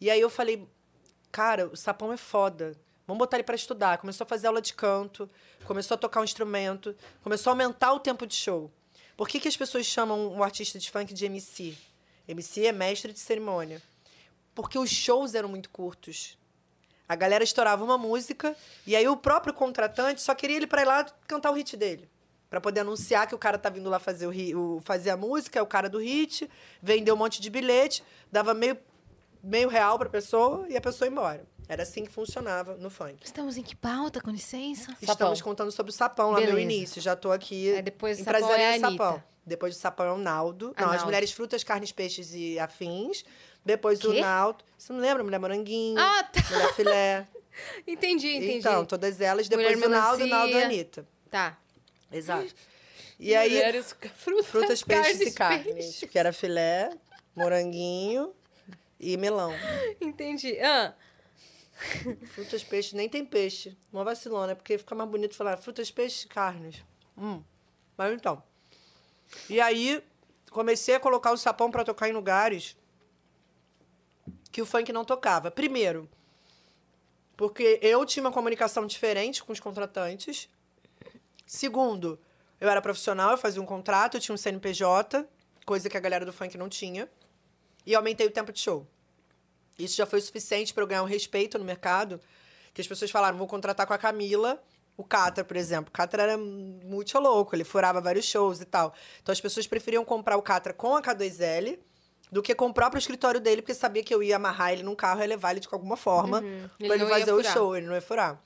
E 0.00 0.10
aí 0.10 0.20
eu 0.20 0.28
falei, 0.28 0.68
cara, 1.30 1.68
o 1.68 1.76
sapão 1.76 2.12
é 2.12 2.16
foda. 2.16 2.72
Vamos 3.06 3.18
botar 3.18 3.36
ele 3.36 3.44
para 3.44 3.54
estudar. 3.54 3.98
Começou 3.98 4.24
a 4.24 4.28
fazer 4.28 4.48
aula 4.48 4.60
de 4.60 4.74
canto, 4.74 5.30
começou 5.64 5.94
a 5.94 5.98
tocar 5.98 6.20
um 6.20 6.24
instrumento, 6.24 6.94
começou 7.22 7.50
a 7.50 7.52
aumentar 7.54 7.92
o 7.92 8.00
tempo 8.00 8.26
de 8.26 8.34
show. 8.34 8.70
Por 9.16 9.28
que, 9.28 9.40
que 9.40 9.48
as 9.48 9.56
pessoas 9.56 9.86
chamam 9.86 10.32
um 10.32 10.42
artista 10.42 10.78
de 10.78 10.90
funk 10.90 11.14
de 11.14 11.24
MC? 11.26 11.74
MC 12.28 12.66
é 12.66 12.72
mestre 12.72 13.12
de 13.12 13.18
cerimônia. 13.18 13.80
Porque 14.54 14.78
os 14.78 14.90
shows 14.90 15.34
eram 15.34 15.48
muito 15.48 15.70
curtos. 15.70 16.36
A 17.08 17.14
galera 17.14 17.44
estourava 17.44 17.84
uma 17.84 17.96
música 17.96 18.54
e 18.86 18.96
aí 18.96 19.06
o 19.08 19.16
próprio 19.16 19.54
contratante 19.54 20.20
só 20.20 20.34
queria 20.34 20.56
ele 20.56 20.66
para 20.66 20.82
ir 20.82 20.86
lá 20.86 21.04
cantar 21.26 21.50
o 21.50 21.54
hit 21.54 21.76
dele. 21.76 22.08
Pra 22.50 22.60
poder 22.60 22.80
anunciar 22.80 23.26
que 23.26 23.34
o 23.34 23.38
cara 23.38 23.58
tá 23.58 23.68
vindo 23.68 23.88
lá 23.88 23.98
fazer, 23.98 24.26
o, 24.26 24.76
o- 24.76 24.80
fazer 24.80 25.10
a 25.10 25.16
música, 25.16 25.58
é 25.58 25.62
o 25.62 25.66
cara 25.66 25.88
do 25.88 25.98
hit, 25.98 26.48
vendeu 26.82 27.14
um 27.14 27.18
monte 27.18 27.40
de 27.40 27.48
bilhete, 27.50 28.02
dava 28.30 28.54
meio, 28.54 28.76
meio 29.42 29.68
real 29.68 29.98
pra 29.98 30.08
pessoa 30.08 30.66
e 30.68 30.76
a 30.76 30.80
pessoa 30.80 31.06
ia 31.06 31.12
embora. 31.12 31.46
Era 31.68 31.82
assim 31.82 32.04
que 32.04 32.10
funcionava 32.12 32.76
no 32.76 32.88
funk. 32.90 33.16
Estamos 33.24 33.56
em 33.56 33.62
que 33.62 33.74
pauta, 33.74 34.20
com 34.20 34.30
licença? 34.30 34.92
Sapão. 34.92 35.12
Estamos 35.12 35.42
contando 35.42 35.72
sobre 35.72 35.90
o 35.90 35.94
sapão 35.94 36.30
lá 36.30 36.40
no 36.40 36.58
início. 36.58 37.00
Já 37.02 37.16
tô 37.16 37.32
aqui 37.32 37.72
Aí 37.74 37.82
depois 37.82 38.18
do 38.18 38.24
sapão 38.24 38.40
empresariando 38.40 38.86
é 38.86 38.90
sapão. 38.90 39.22
Depois 39.44 39.74
do 39.74 39.78
sapão 39.78 40.06
é 40.06 40.12
o 40.12 40.18
Naldo. 40.18 40.74
Não, 40.78 40.90
as 40.90 41.04
mulheres 41.04 41.32
frutas, 41.32 41.62
carnes, 41.64 41.92
peixes 41.92 42.32
e 42.34 42.58
afins. 42.58 43.24
Depois 43.64 44.02
o 44.04 44.12
Quê? 44.12 44.20
Naldo. 44.20 44.64
Você 44.78 44.92
não 44.92 45.00
lembra? 45.00 45.24
Mulher 45.24 45.38
moranguinho, 45.40 45.98
Ah, 45.98 46.22
tá. 46.24 46.40
mulher 46.50 46.74
filé. 46.74 47.28
Entendi, 47.86 48.28
entendi. 48.36 48.58
Então, 48.58 48.84
todas 48.84 49.20
elas. 49.20 49.48
Mulher 49.48 49.68
Depois 49.70 49.86
o 49.86 49.88
Naldo, 49.88 50.24
o 50.24 50.26
Naldo 50.26 50.52
e. 50.52 50.62
Anitta. 50.62 51.06
Tá. 51.30 51.58
Exato. 52.12 52.54
E 53.18 53.34
aí, 53.34 53.48
Mulheres- 53.48 53.96
Frutas, 54.14 54.46
frutas, 54.46 54.82
peixes 54.82 55.20
e 55.22 55.32
carnes, 55.32 55.64
carnes. 55.64 56.00
Que 56.10 56.18
era 56.18 56.34
filé, 56.34 56.90
moranguinho 57.34 58.30
e 59.00 59.16
melão. 59.16 59.52
Entendi. 60.00 60.58
Ah, 60.60 60.92
Frutas, 62.26 62.64
peixes, 62.64 62.92
nem 62.92 63.08
tem 63.08 63.24
peixe. 63.24 63.76
Uma 63.92 64.04
vacilona, 64.04 64.54
porque 64.56 64.78
fica 64.78 64.94
mais 64.94 65.10
bonito 65.10 65.34
falar 65.34 65.56
frutas, 65.56 65.90
peixes 65.90 66.24
carnes. 66.24 66.84
Hum. 67.16 67.42
Mas 67.96 68.12
então. 68.12 68.42
E 69.48 69.60
aí, 69.60 70.02
comecei 70.50 70.94
a 70.94 71.00
colocar 71.00 71.32
o 71.32 71.36
sapão 71.36 71.70
pra 71.70 71.84
tocar 71.84 72.08
em 72.08 72.12
lugares 72.12 72.76
que 74.50 74.62
o 74.62 74.66
funk 74.66 74.92
não 74.92 75.04
tocava. 75.04 75.50
Primeiro, 75.50 76.08
porque 77.36 77.78
eu 77.82 78.04
tinha 78.06 78.24
uma 78.24 78.32
comunicação 78.32 78.86
diferente 78.86 79.44
com 79.44 79.52
os 79.52 79.60
contratantes. 79.60 80.48
Segundo, 81.44 82.18
eu 82.60 82.68
era 82.68 82.80
profissional, 82.80 83.32
eu 83.32 83.38
fazia 83.38 83.60
um 83.60 83.66
contrato, 83.66 84.16
eu 84.16 84.20
tinha 84.20 84.34
um 84.34 84.38
CNPJ, 84.38 85.28
coisa 85.64 85.90
que 85.90 85.96
a 85.96 86.00
galera 86.00 86.24
do 86.24 86.32
funk 86.32 86.56
não 86.56 86.68
tinha. 86.68 87.08
E 87.84 87.94
aumentei 87.94 88.26
o 88.26 88.30
tempo 88.30 88.52
de 88.52 88.60
show. 88.60 88.86
Isso 89.78 89.96
já 89.96 90.06
foi 90.06 90.20
suficiente 90.20 90.72
para 90.72 90.82
eu 90.82 90.86
ganhar 90.86 91.02
um 91.02 91.06
respeito 91.06 91.58
no 91.58 91.64
mercado, 91.64 92.20
que 92.72 92.80
as 92.80 92.86
pessoas 92.86 93.10
falaram, 93.10 93.36
vou 93.36 93.46
contratar 93.46 93.86
com 93.86 93.92
a 93.92 93.98
Camila, 93.98 94.62
o 94.96 95.04
Catra, 95.04 95.44
por 95.44 95.56
exemplo. 95.56 95.90
O 95.90 95.92
Catra 95.92 96.22
era 96.22 96.38
muito 96.38 97.18
louco, 97.18 97.54
ele 97.54 97.64
furava 97.64 98.00
vários 98.00 98.24
shows 98.24 98.60
e 98.60 98.64
tal. 98.64 98.94
Então 99.22 99.32
as 99.32 99.40
pessoas 99.40 99.66
preferiam 99.66 100.04
comprar 100.04 100.36
o 100.36 100.42
Catra 100.42 100.72
com 100.72 100.96
a 100.96 101.02
K2L 101.02 101.78
do 102.30 102.42
que 102.42 102.54
com 102.54 102.66
o 102.66 102.74
próprio 102.74 102.98
escritório 102.98 103.40
dele, 103.40 103.62
porque 103.62 103.74
sabia 103.74 104.02
que 104.02 104.14
eu 104.14 104.22
ia 104.22 104.36
amarrar 104.36 104.72
ele 104.72 104.82
num 104.82 104.94
carro 104.94 105.22
e 105.22 105.26
levar 105.26 105.52
ele 105.52 105.60
de 105.60 105.68
alguma 105.70 105.96
forma 105.96 106.42
Ele 106.80 106.88
para 106.88 106.96
ele 106.96 107.04
ia 107.04 107.08
fazer 107.08 107.32
o 107.32 107.44
show, 107.44 107.76
ele 107.76 107.86
não 107.86 107.94
ia 107.94 108.00
furar. 108.00 108.40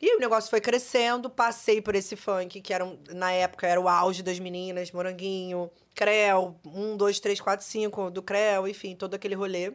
E 0.00 0.16
o 0.16 0.18
negócio 0.18 0.48
foi 0.48 0.62
crescendo, 0.62 1.28
passei 1.28 1.82
por 1.82 1.94
esse 1.94 2.16
funk, 2.16 2.62
que 2.62 2.72
era, 2.72 2.90
na 3.10 3.32
época 3.32 3.66
era 3.66 3.78
o 3.78 3.86
auge 3.86 4.22
das 4.22 4.38
meninas, 4.38 4.90
Moranguinho, 4.92 5.70
Creu, 5.94 6.56
1, 6.64 6.96
2, 6.96 7.20
3, 7.20 7.38
4, 7.38 7.66
5 7.66 8.10
do 8.10 8.22
Creu, 8.22 8.66
enfim, 8.66 8.96
todo 8.96 9.12
aquele 9.12 9.34
rolê. 9.34 9.74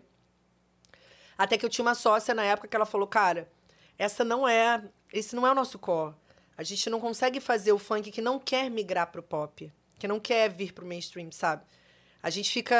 Até 1.38 1.57
que 1.57 1.66
eu 1.66 1.70
tinha 1.70 1.86
uma 1.86 1.95
sócia 1.95 2.34
na 2.34 2.44
época 2.44 2.68
que 2.68 2.76
ela 2.76 2.86
falou, 2.86 3.07
cara, 3.07 3.49
essa 3.98 4.24
não 4.24 4.48
é, 4.48 4.84
esse 5.12 5.36
não 5.36 5.45
é 5.45 5.52
o 5.52 5.56
nosso 5.56 5.78
core. 5.78 6.16
A 6.57 6.64
gente 6.64 6.90
não 6.90 6.99
consegue 6.99 7.40
fazer 7.40 7.74
o 7.74 7.80
funk 7.80 8.12
que 8.12 8.22
não 8.22 8.40
quer 8.40 8.70
migrar 8.70 9.12
pro 9.12 9.22
pop, 9.22 9.72
que 9.99 10.07
não 10.07 10.20
quer 10.20 10.49
vir 10.49 10.74
pro 10.74 10.86
mainstream, 10.86 11.32
sabe? 11.32 11.64
A 12.24 12.30
gente 12.30 12.52
fica. 12.52 12.76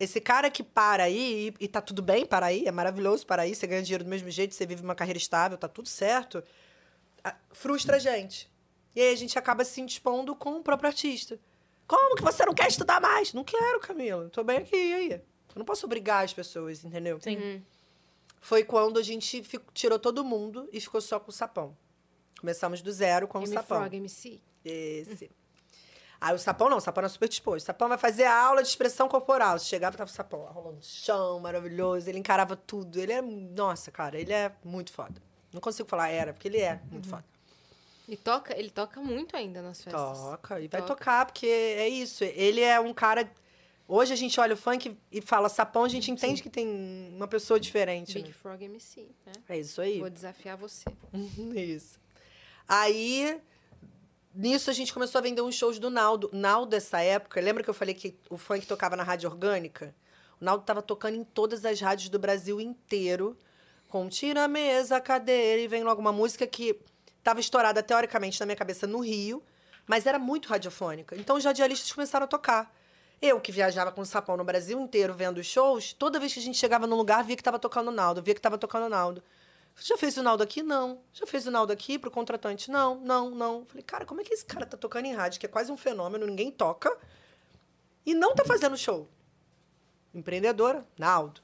Esse 0.00 0.20
cara 0.20 0.48
que 0.48 0.62
para 0.62 1.04
aí, 1.04 1.54
e, 1.60 1.64
e 1.64 1.68
tá 1.68 1.82
tudo 1.82 2.00
bem 2.00 2.24
para 2.24 2.46
aí, 2.46 2.66
é 2.66 2.70
maravilhoso 2.70 3.26
para 3.26 3.42
aí, 3.42 3.54
você 3.54 3.66
ganha 3.66 3.82
dinheiro 3.82 4.04
do 4.04 4.10
mesmo 4.10 4.30
jeito, 4.30 4.54
você 4.54 4.64
vive 4.64 4.82
uma 4.82 4.94
carreira 4.94 5.18
estável, 5.18 5.58
tá 5.58 5.68
tudo 5.68 5.88
certo. 5.88 6.42
Frustra 7.52 7.96
a 7.96 7.98
gente. 7.98 8.50
E 8.94 9.00
aí 9.00 9.12
a 9.12 9.16
gente 9.16 9.38
acaba 9.38 9.64
se 9.64 9.80
indispondo 9.80 10.34
com 10.34 10.56
o 10.56 10.62
próprio 10.62 10.88
artista. 10.88 11.38
Como 11.86 12.16
que 12.16 12.22
você 12.22 12.46
não 12.46 12.54
quer 12.54 12.68
estudar 12.68 13.00
mais? 13.00 13.32
Não 13.34 13.44
quero, 13.44 13.80
Camila. 13.80 14.30
Tô 14.30 14.42
bem 14.42 14.58
aqui, 14.58 14.76
e 14.76 14.94
aí? 14.94 15.22
Eu 15.54 15.58
não 15.58 15.64
posso 15.64 15.86
obrigar 15.86 16.24
as 16.24 16.32
pessoas, 16.32 16.84
entendeu? 16.84 17.20
Sim. 17.20 17.64
Foi 18.40 18.64
quando 18.64 18.98
a 18.98 19.02
gente 19.02 19.42
tirou 19.72 19.98
todo 19.98 20.24
mundo 20.24 20.68
e 20.72 20.80
ficou 20.80 21.00
só 21.00 21.18
com 21.18 21.30
o 21.30 21.32
sapão. 21.32 21.76
Começamos 22.40 22.82
do 22.82 22.92
zero 22.92 23.26
com 23.26 23.38
o 23.38 23.46
sapão. 23.46 23.78
Frog 23.78 23.96
MC. 23.96 24.40
Esse. 24.64 25.30
Aí 26.20 26.34
o 26.34 26.38
sapão 26.38 26.68
não, 26.68 26.78
o 26.78 26.80
sapão 26.80 27.02
era 27.02 27.08
super 27.08 27.28
disposto. 27.28 27.62
O 27.64 27.66
sapão 27.66 27.88
vai 27.88 27.98
fazer 27.98 28.24
a 28.24 28.34
aula 28.34 28.62
de 28.62 28.68
expressão 28.68 29.08
corporal. 29.08 29.58
Você 29.58 29.66
chegava 29.66 29.94
e 29.94 29.98
tava 29.98 30.10
o 30.10 30.12
sapão 30.12 30.44
lá 30.44 30.50
rolando 30.50 30.76
no 30.76 30.82
chão, 30.82 31.38
maravilhoso. 31.40 32.08
Ele 32.08 32.18
encarava 32.18 32.56
tudo. 32.56 32.98
Ele 32.98 33.12
é. 33.12 33.22
Nossa, 33.22 33.90
cara, 33.90 34.18
ele 34.18 34.32
é 34.32 34.52
muito 34.64 34.92
foda. 34.92 35.22
Não 35.52 35.60
consigo 35.60 35.88
falar 35.88 36.08
era, 36.08 36.32
porque 36.32 36.48
ele 36.48 36.58
é 36.58 36.80
muito 36.90 37.08
foda. 37.08 37.24
E 38.06 38.16
toca, 38.16 38.58
ele 38.58 38.70
toca 38.70 39.00
muito 39.00 39.36
ainda 39.36 39.62
nas 39.62 39.82
festas. 39.82 40.18
Toca, 40.18 40.60
e 40.60 40.68
vai 40.68 40.82
Toca. 40.82 40.94
tocar, 40.94 41.26
porque 41.26 41.46
é 41.46 41.88
isso. 41.88 42.22
Ele 42.24 42.60
é 42.60 42.78
um 42.78 42.92
cara. 42.92 43.30
Hoje 43.86 44.14
a 44.14 44.16
gente 44.16 44.40
olha 44.40 44.54
o 44.54 44.56
funk 44.56 44.96
e 45.12 45.20
fala 45.20 45.48
sapão, 45.48 45.84
a 45.84 45.88
gente 45.88 46.10
entende 46.10 46.42
que 46.42 46.48
tem 46.48 47.12
uma 47.14 47.28
pessoa 47.28 47.60
diferente. 47.60 48.14
Big 48.14 48.28
né? 48.28 48.34
Frog 48.34 48.64
MC, 48.64 49.08
né? 49.26 49.32
É 49.48 49.58
isso 49.58 49.80
aí. 49.80 50.00
Vou 50.00 50.08
desafiar 50.08 50.56
você. 50.56 50.84
Isso. 51.54 52.00
Aí, 52.66 53.38
nisso, 54.34 54.70
a 54.70 54.72
gente 54.72 54.92
começou 54.92 55.18
a 55.18 55.22
vender 55.22 55.42
uns 55.42 55.54
shows 55.54 55.78
do 55.78 55.90
Naldo. 55.90 56.30
Naldo, 56.32 56.70
dessa 56.70 57.02
época, 57.02 57.38
lembra 57.42 57.62
que 57.62 57.68
eu 57.68 57.74
falei 57.74 57.94
que 57.94 58.16
o 58.30 58.38
funk 58.38 58.66
tocava 58.66 58.96
na 58.96 59.02
rádio 59.02 59.28
orgânica? 59.28 59.94
O 60.40 60.44
Naldo 60.44 60.64
tava 60.64 60.80
tocando 60.80 61.16
em 61.16 61.24
todas 61.24 61.62
as 61.66 61.78
rádios 61.78 62.08
do 62.08 62.18
Brasil 62.18 62.58
inteiro, 62.58 63.36
com 63.88 64.08
Tira 64.08 64.44
a 64.44 64.48
Mesa, 64.48 64.96
a 64.96 65.00
Cadeira, 65.00 65.60
e 65.60 65.68
vem 65.68 65.84
logo 65.84 66.00
uma 66.00 66.12
música 66.12 66.46
que 66.46 66.80
tava 67.22 67.38
estourada 67.38 67.82
teoricamente 67.82 68.40
na 68.40 68.46
minha 68.46 68.56
cabeça 68.56 68.86
no 68.86 69.00
Rio, 69.00 69.42
mas 69.86 70.06
era 70.06 70.18
muito 70.18 70.48
radiofônica. 70.48 71.14
Então 71.16 71.36
os 71.36 71.44
radialistas 71.44 71.92
começaram 71.92 72.24
a 72.24 72.26
tocar. 72.26 72.74
Eu, 73.20 73.40
que 73.40 73.52
viajava 73.52 73.90
com 73.90 74.00
o 74.00 74.06
sapão 74.06 74.36
no 74.36 74.44
Brasil 74.44 74.78
inteiro 74.80 75.14
vendo 75.14 75.42
shows, 75.42 75.92
toda 75.92 76.18
vez 76.20 76.32
que 76.32 76.40
a 76.40 76.42
gente 76.42 76.58
chegava 76.58 76.86
num 76.86 76.96
lugar, 76.96 77.24
via 77.24 77.36
que 77.36 77.42
tava 77.42 77.58
tocando 77.58 77.90
Naldo, 77.90 78.22
via 78.22 78.34
que 78.34 78.40
tava 78.40 78.58
tocando 78.58 78.88
Naldo. 78.88 79.22
Já 79.76 79.96
fez 79.96 80.16
o 80.16 80.22
Naldo 80.22 80.42
aqui? 80.42 80.62
Não. 80.62 81.00
Já 81.12 81.26
fez 81.26 81.46
o 81.46 81.50
Naldo 81.50 81.72
aqui 81.72 81.98
pro 81.98 82.10
contratante? 82.10 82.70
Não, 82.70 82.96
não, 82.96 83.30
não. 83.30 83.66
Falei, 83.66 83.82
cara, 83.82 84.04
como 84.04 84.20
é 84.20 84.24
que 84.24 84.32
esse 84.32 84.44
cara 84.44 84.66
tá 84.66 84.76
tocando 84.76 85.06
em 85.06 85.14
rádio, 85.14 85.40
que 85.40 85.46
é 85.46 85.48
quase 85.48 85.72
um 85.72 85.76
fenômeno, 85.76 86.26
ninguém 86.26 86.50
toca, 86.50 86.96
e 88.06 88.14
não 88.14 88.34
tá 88.34 88.44
fazendo 88.44 88.76
show? 88.76 89.08
Empreendedora, 90.14 90.86
Naldo. 90.96 91.40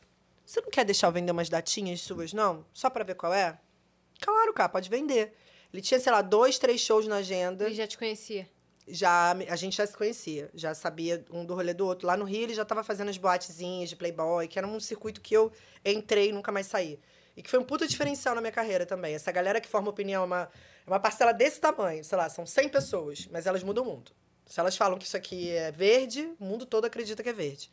Você 0.47 0.61
não 0.61 0.71
quer 0.71 0.85
deixar 0.85 1.09
eu 1.09 1.13
vender 1.13 1.33
umas 1.33 1.49
datinhas 1.49 2.01
suas, 2.01 2.33
não? 2.33 2.65
Só 2.73 2.91
pra 2.91 3.05
ver 3.05 3.15
qual 3.15 3.33
é? 3.33 3.59
Claro, 4.21 4.53
cara, 4.53 4.69
pode 4.69 4.91
vender. 4.91 5.37
Ele 5.73 5.83
tinha, 5.83 5.99
sei 5.99 6.13
lá, 6.13 6.23
dois, 6.23 6.59
três 6.59 6.81
shows 6.81 7.07
na 7.07 7.17
agenda 7.17 7.67
Ele 7.67 7.75
já 7.75 7.87
te 7.87 7.97
conhecia. 7.97 8.49
Já 8.93 9.33
a 9.49 9.57
gente 9.57 9.77
já 9.77 9.87
se 9.87 9.97
conhecia, 9.97 10.51
já 10.55 10.75
sabia 10.75 11.25
um 11.31 11.45
do 11.45 11.55
rolê 11.55 11.73
do 11.73 11.87
outro. 11.87 12.07
Lá 12.07 12.17
no 12.17 12.25
Rio 12.25 12.43
ele 12.43 12.55
já 12.55 12.63
estava 12.63 12.83
fazendo 12.83 13.09
as 13.09 13.17
boatezinhas 13.17 13.89
de 13.89 13.97
Playboy, 13.97 14.49
que 14.49 14.59
era 14.59 14.67
um 14.67 14.79
circuito 14.81 15.21
que 15.21 15.35
eu 15.35 15.53
entrei 15.85 16.29
e 16.29 16.33
nunca 16.33 16.53
mais 16.53 16.67
saí. 16.67 16.99
E 17.37 17.43
que 17.43 17.49
foi 17.51 17.59
um 17.59 17.65
puta 17.65 17.87
diferencial 17.87 18.35
na 18.35 18.41
minha 18.41 18.53
carreira 18.53 18.85
também. 18.85 19.15
Essa 19.15 19.33
galera 19.33 19.61
que 19.61 19.69
forma 19.69 19.89
opinião 19.91 20.23
é 20.23 20.27
uma, 20.27 20.51
é 20.87 20.91
uma 20.91 21.01
parcela 21.01 21.33
desse 21.33 21.61
tamanho, 21.61 22.05
sei 22.05 22.19
lá, 22.19 22.29
são 22.29 22.45
100 22.45 22.69
pessoas, 22.69 23.29
mas 23.31 23.47
elas 23.47 23.63
mudam 23.63 23.85
o 23.85 23.87
mundo. 23.87 24.13
Se 24.47 24.59
elas 24.59 24.77
falam 24.77 24.99
que 24.99 25.07
isso 25.07 25.17
aqui 25.17 25.51
é 25.51 25.71
verde, 25.71 26.33
o 26.41 26.45
mundo 26.45 26.67
todo 26.67 26.85
acredita 26.85 27.23
que 27.23 27.29
é 27.29 27.33
verde. 27.33 27.71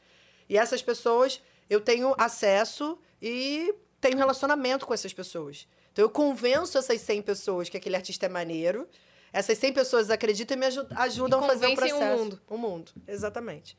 E 0.48 0.58
essas 0.58 0.82
pessoas, 0.82 1.42
eu 1.70 1.82
tenho 1.82 2.14
acesso 2.18 2.98
e 3.22 3.74
tenho 4.00 4.18
relacionamento 4.18 4.86
com 4.86 4.94
essas 4.94 5.12
pessoas. 5.12 5.68
Então 5.92 6.06
eu 6.06 6.10
convenço 6.10 6.78
essas 6.78 7.02
100 7.02 7.24
pessoas 7.24 7.70
que 7.70 7.76
aquele 7.76 7.96
artista 7.96 8.28
é 8.28 8.30
maneiro. 8.30 8.88
Essas 9.34 9.58
100 9.58 9.74
pessoas 9.74 10.10
acreditam 10.10 10.56
e 10.56 10.60
me 10.60 10.66
aju- 10.66 10.88
ajudam 10.92 11.42
E 11.42 11.44
a 11.44 11.48
fazer 11.48 11.66
o 11.68 11.70
convencem 11.70 11.94
o 11.94 11.98
processo. 11.98 12.24
mundo. 12.24 12.42
O 12.48 12.58
mundo, 12.58 12.92
exatamente. 13.08 13.78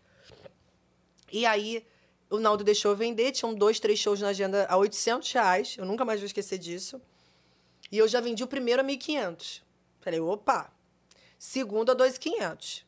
E 1.32 1.44
aí, 1.46 1.84
o 2.30 2.38
Naldo 2.38 2.62
deixou 2.64 2.92
eu 2.92 2.96
vender. 2.96 3.32
Tinham 3.32 3.54
dois, 3.54 3.80
três 3.80 3.98
shows 3.98 4.20
na 4.20 4.28
agenda 4.28 4.66
a 4.68 4.76
800 4.76 5.30
reais. 5.32 5.76
Eu 5.78 5.84
nunca 5.84 6.04
mais 6.04 6.20
vou 6.20 6.26
esquecer 6.26 6.58
disso. 6.58 7.00
E 7.90 7.98
eu 7.98 8.06
já 8.06 8.20
vendi 8.20 8.42
o 8.44 8.46
primeiro 8.46 8.82
a 8.82 8.84
1.500. 8.84 9.62
Falei, 10.00 10.20
opa. 10.20 10.70
Segundo 11.38 11.90
a 11.92 11.94
2.500. 11.96 12.84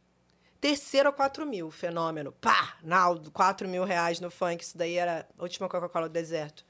Terceiro 0.61 1.09
a 1.09 1.12
4 1.12 1.47
mil. 1.47 1.70
Fenômeno. 1.70 2.32
Pá! 2.32 2.77
Naldo, 2.82 3.31
4 3.31 3.66
mil 3.69 3.85
reais 3.85 4.20
no 4.20 4.31
funk. 4.31 4.62
Isso 4.62 4.77
daí 4.77 4.95
era 4.97 5.27
a 5.39 5.43
última 5.43 5.69
Coca-Cola 5.69 6.09
do 6.09 6.12
deserto. 6.12 6.65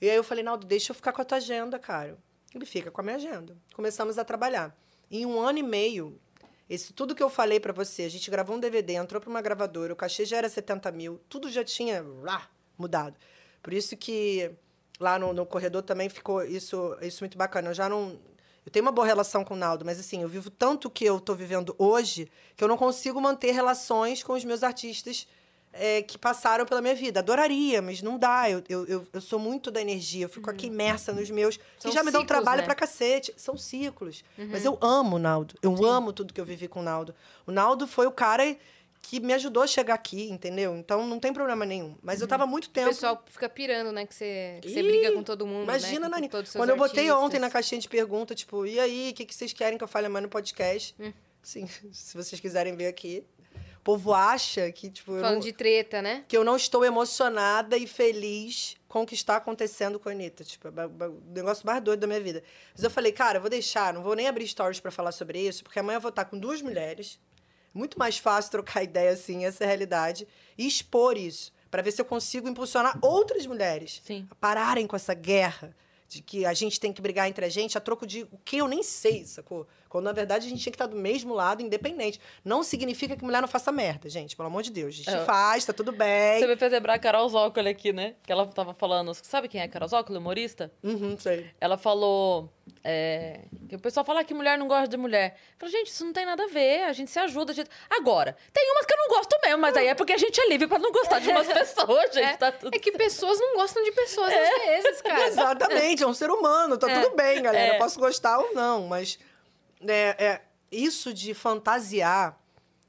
E 0.00 0.08
aí 0.08 0.16
eu 0.16 0.24
falei, 0.24 0.42
Naldo, 0.44 0.66
deixa 0.66 0.90
eu 0.92 0.94
ficar 0.94 1.12
com 1.12 1.22
a 1.22 1.24
tua 1.24 1.38
agenda, 1.38 1.78
cara. 1.78 2.16
Ele 2.54 2.66
fica 2.66 2.90
com 2.90 3.00
a 3.00 3.04
minha 3.04 3.16
agenda. 3.16 3.56
Começamos 3.74 4.18
a 4.18 4.24
trabalhar. 4.24 4.76
Em 5.14 5.26
um 5.26 5.38
ano 5.38 5.58
e 5.58 5.62
meio, 5.62 6.18
esse 6.70 6.94
tudo 6.94 7.14
que 7.14 7.22
eu 7.22 7.28
falei 7.28 7.60
pra 7.60 7.70
você, 7.70 8.04
a 8.04 8.08
gente 8.08 8.30
gravou 8.30 8.56
um 8.56 8.58
DVD, 8.58 8.94
entrou 8.94 9.20
pra 9.20 9.28
uma 9.28 9.42
gravadora, 9.42 9.92
o 9.92 9.96
cachê 9.96 10.24
já 10.24 10.38
era 10.38 10.48
70 10.48 10.90
mil, 10.90 11.20
tudo 11.28 11.50
já 11.50 11.62
tinha 11.62 12.02
lá, 12.22 12.48
mudado. 12.78 13.14
Por 13.62 13.74
isso 13.74 13.94
que 13.94 14.50
lá 14.98 15.18
no, 15.18 15.34
no 15.34 15.44
corredor 15.44 15.82
também 15.82 16.08
ficou 16.08 16.42
isso, 16.42 16.96
isso 17.02 17.22
muito 17.22 17.36
bacana. 17.36 17.68
Eu 17.68 17.74
já 17.74 17.90
não. 17.90 18.18
Eu 18.64 18.72
tenho 18.72 18.86
uma 18.86 18.90
boa 18.90 19.06
relação 19.06 19.44
com 19.44 19.52
o 19.52 19.56
Naldo, 19.56 19.84
mas 19.84 20.00
assim, 20.00 20.22
eu 20.22 20.28
vivo 20.30 20.48
tanto 20.48 20.88
que 20.88 21.04
eu 21.04 21.20
tô 21.20 21.34
vivendo 21.34 21.74
hoje 21.76 22.26
que 22.56 22.64
eu 22.64 22.68
não 22.68 22.78
consigo 22.78 23.20
manter 23.20 23.52
relações 23.52 24.22
com 24.22 24.32
os 24.32 24.44
meus 24.46 24.62
artistas 24.62 25.28
é, 25.72 26.02
que 26.02 26.18
passaram 26.18 26.66
pela 26.66 26.80
minha 26.80 26.94
vida. 26.94 27.20
Adoraria, 27.20 27.80
mas 27.80 28.02
não 28.02 28.18
dá. 28.18 28.50
Eu, 28.50 28.62
eu, 28.68 29.06
eu, 29.12 29.20
sou 29.20 29.38
muito 29.38 29.70
da 29.70 29.80
energia, 29.80 30.26
eu 30.26 30.28
fico 30.28 30.50
aqui 30.50 30.66
imersa 30.66 31.12
nos 31.12 31.30
meus. 31.30 31.58
São 31.78 31.90
que 31.90 31.96
já 31.96 32.02
me 32.02 32.10
dão 32.10 32.20
ciclos, 32.20 32.38
trabalho 32.38 32.60
né? 32.60 32.66
pra 32.66 32.74
cacete. 32.74 33.32
São 33.36 33.56
ciclos. 33.56 34.24
Mas 34.36 34.64
eu 34.64 34.78
amo 34.80 35.16
o 35.16 35.18
Naldo. 35.18 35.54
Eu 35.62 35.84
amo 35.84 36.12
tudo 36.12 36.32
que 36.32 36.40
eu 36.40 36.44
vivi 36.44 36.68
com 36.68 36.80
o 36.80 36.82
Naldo. 36.82 37.14
O 37.46 37.52
Naldo 37.52 37.86
foi 37.86 38.06
o 38.06 38.12
cara 38.12 38.56
que 39.02 39.18
me 39.18 39.34
ajudou 39.34 39.64
a 39.64 39.66
chegar 39.66 39.94
aqui, 39.94 40.30
entendeu? 40.30 40.76
Então 40.76 41.06
não 41.06 41.18
tem 41.18 41.32
problema 41.32 41.66
nenhum. 41.66 41.96
Mas 42.00 42.20
eu 42.20 42.28
tava 42.28 42.46
muito 42.46 42.66
O 42.66 42.70
tempo. 42.70 42.88
pessoal 42.88 43.22
fica 43.26 43.48
pirando, 43.48 43.90
né? 43.90 44.06
Que 44.06 44.14
você, 44.14 44.58
que 44.62 44.70
você 44.70 44.80
Ih, 44.80 44.86
briga 44.86 45.12
com 45.12 45.24
todo 45.24 45.44
mundo. 45.44 45.64
Imagina, 45.64 46.08
né? 46.08 46.16
Nani. 46.16 46.28
Quando 46.28 46.70
eu 46.70 46.76
botei 46.76 47.08
artistas. 47.08 47.24
ontem 47.24 47.40
na 47.40 47.50
caixinha 47.50 47.80
de 47.80 47.88
pergunta, 47.88 48.34
tipo, 48.34 48.64
e 48.64 48.78
aí, 48.78 49.10
o 49.10 49.14
que, 49.14 49.26
que 49.26 49.34
vocês 49.34 49.52
querem 49.52 49.76
que 49.76 49.82
eu 49.82 49.88
fale 49.88 50.06
amanhã 50.06 50.22
no 50.22 50.28
podcast? 50.28 50.94
Hum. 51.00 51.12
Sim, 51.42 51.66
se 51.92 52.16
vocês 52.16 52.40
quiserem 52.40 52.76
ver 52.76 52.86
aqui. 52.86 53.24
O 53.82 53.84
povo 53.84 54.14
acha 54.14 54.70
que, 54.70 54.88
tipo, 54.88 55.10
eu 55.10 55.20
Falando 55.20 55.34
não, 55.34 55.40
de 55.40 55.52
treta, 55.52 56.00
né? 56.00 56.24
que 56.28 56.36
eu 56.36 56.44
não 56.44 56.54
estou 56.54 56.84
emocionada 56.84 57.76
e 57.76 57.84
feliz 57.84 58.76
com 58.86 59.02
o 59.02 59.06
que 59.06 59.14
está 59.14 59.34
acontecendo 59.34 59.98
com 59.98 60.08
a 60.08 60.12
Anitta. 60.12 60.44
Tipo, 60.44 60.68
é 60.68 60.86
o 60.86 61.20
negócio 61.34 61.66
mais 61.66 61.82
doido 61.82 61.98
da 61.98 62.06
minha 62.06 62.20
vida. 62.20 62.44
Mas 62.72 62.84
eu 62.84 62.90
falei, 62.90 63.10
cara, 63.10 63.38
eu 63.38 63.40
vou 63.40 63.50
deixar, 63.50 63.92
não 63.92 64.00
vou 64.00 64.14
nem 64.14 64.28
abrir 64.28 64.46
stories 64.46 64.78
pra 64.78 64.92
falar 64.92 65.10
sobre 65.10 65.40
isso, 65.40 65.64
porque 65.64 65.80
amanhã 65.80 65.96
eu 65.96 66.00
vou 66.00 66.10
estar 66.10 66.26
com 66.26 66.38
duas 66.38 66.62
mulheres. 66.62 67.18
Muito 67.74 67.98
mais 67.98 68.18
fácil 68.18 68.52
trocar 68.52 68.84
ideia 68.84 69.10
assim, 69.10 69.44
essa 69.44 69.64
é 69.64 69.66
realidade. 69.66 70.28
E 70.56 70.64
expor 70.64 71.18
isso, 71.18 71.52
pra 71.68 71.82
ver 71.82 71.90
se 71.90 72.00
eu 72.00 72.04
consigo 72.04 72.48
impulsionar 72.48 72.96
outras 73.02 73.46
mulheres 73.46 74.00
Sim. 74.04 74.28
a 74.30 74.34
pararem 74.36 74.86
com 74.86 74.94
essa 74.94 75.12
guerra 75.12 75.74
de 76.06 76.22
que 76.22 76.44
a 76.44 76.52
gente 76.52 76.78
tem 76.78 76.92
que 76.92 77.00
brigar 77.00 77.28
entre 77.28 77.44
a 77.44 77.48
gente 77.48 77.76
a 77.76 77.80
troco 77.80 78.06
de 78.06 78.22
o 78.30 78.38
que 78.44 78.58
eu 78.58 78.68
nem 78.68 78.82
sei, 78.82 79.24
sacou? 79.24 79.66
Quando 79.92 80.06
na 80.06 80.12
verdade 80.12 80.46
a 80.46 80.48
gente 80.48 80.62
tinha 80.62 80.72
que 80.72 80.76
estar 80.76 80.86
do 80.86 80.96
mesmo 80.96 81.34
lado, 81.34 81.60
independente. 81.60 82.18
Não 82.42 82.62
significa 82.62 83.14
que 83.14 83.22
mulher 83.22 83.42
não 83.42 83.46
faça 83.48 83.70
merda, 83.70 84.08
gente, 84.08 84.34
pelo 84.34 84.46
amor 84.48 84.62
de 84.62 84.70
Deus. 84.70 84.94
A 84.94 84.96
gente 84.96 85.10
É. 85.10 85.24
faz, 85.26 85.66
tá 85.66 85.72
tudo 85.74 85.92
bem. 85.92 86.40
Você 86.40 86.46
me 86.46 86.56
fez 86.56 86.72
lembrar 86.72 86.94
a 86.94 86.98
Carol 86.98 87.28
Zócoli 87.28 87.68
aqui, 87.68 87.92
né? 87.92 88.14
Que 88.24 88.32
ela 88.32 88.46
tava 88.46 88.72
falando. 88.72 89.12
Sabe 89.22 89.48
quem 89.48 89.60
é 89.60 89.64
a 89.64 89.68
Carol 89.68 89.86
Zócoli, 89.88 90.18
humorista? 90.18 90.72
Uhum, 90.82 91.18
sei. 91.18 91.50
Ela 91.60 91.76
falou. 91.76 92.48
é, 92.84 93.40
que 93.68 93.76
o 93.76 93.78
pessoal 93.78 94.04
fala 94.04 94.24
que 94.24 94.32
mulher 94.34 94.56
não 94.58 94.66
gosta 94.66 94.88
de 94.88 94.96
mulher. 94.96 95.36
Eu 95.52 95.58
falei, 95.58 95.72
gente, 95.74 95.88
isso 95.88 96.04
não 96.04 96.12
tem 96.12 96.24
nada 96.24 96.44
a 96.44 96.46
ver. 96.48 96.84
A 96.84 96.92
gente 96.92 97.10
se 97.10 97.18
ajuda. 97.18 97.52
a 97.52 97.54
gente- 97.54 97.68
Agora, 97.90 98.36
tem 98.52 98.70
umas 98.72 98.86
que 98.86 98.92
eu 98.92 98.96
não 98.98 99.08
gosto 99.08 99.36
mesmo, 99.42 99.58
mas 99.58 99.76
aí 99.76 99.86
é 99.88 99.94
porque 99.94 100.12
a 100.12 100.16
gente 100.18 100.40
é 100.40 100.48
livre 100.48 100.66
pra 100.66 100.78
não 100.78 100.90
gostar 100.90 101.18
de 101.18 101.28
umas 101.28 101.46
pessoas, 101.52 102.12
gente. 102.14 102.24
É, 102.24 102.36
Tá 102.36 102.50
tudo 102.50 102.74
é 102.74 102.78
que 102.78 102.90
pessoas 102.92 103.38
não 103.38 103.54
gostam 103.56 103.82
de 103.84 103.92
pessoas 103.92 104.32
às 104.32 104.64
vezes, 104.64 105.02
cara. 105.02 105.26
Exatamente, 105.28 106.02
é 106.02 106.06
um 106.06 106.14
ser 106.14 106.30
humano, 106.30 106.78
tá 106.78 106.88
tudo 107.02 107.14
bem, 107.14 107.42
galera. 107.42 107.72
É. 107.72 107.74
Eu 107.76 107.78
posso 107.78 107.98
gostar 108.00 108.38
ou 108.38 108.54
não, 108.54 108.86
mas 108.86 109.18
é, 109.88 110.16
é, 110.18 110.40
isso 110.70 111.12
de 111.12 111.34
fantasiar 111.34 112.38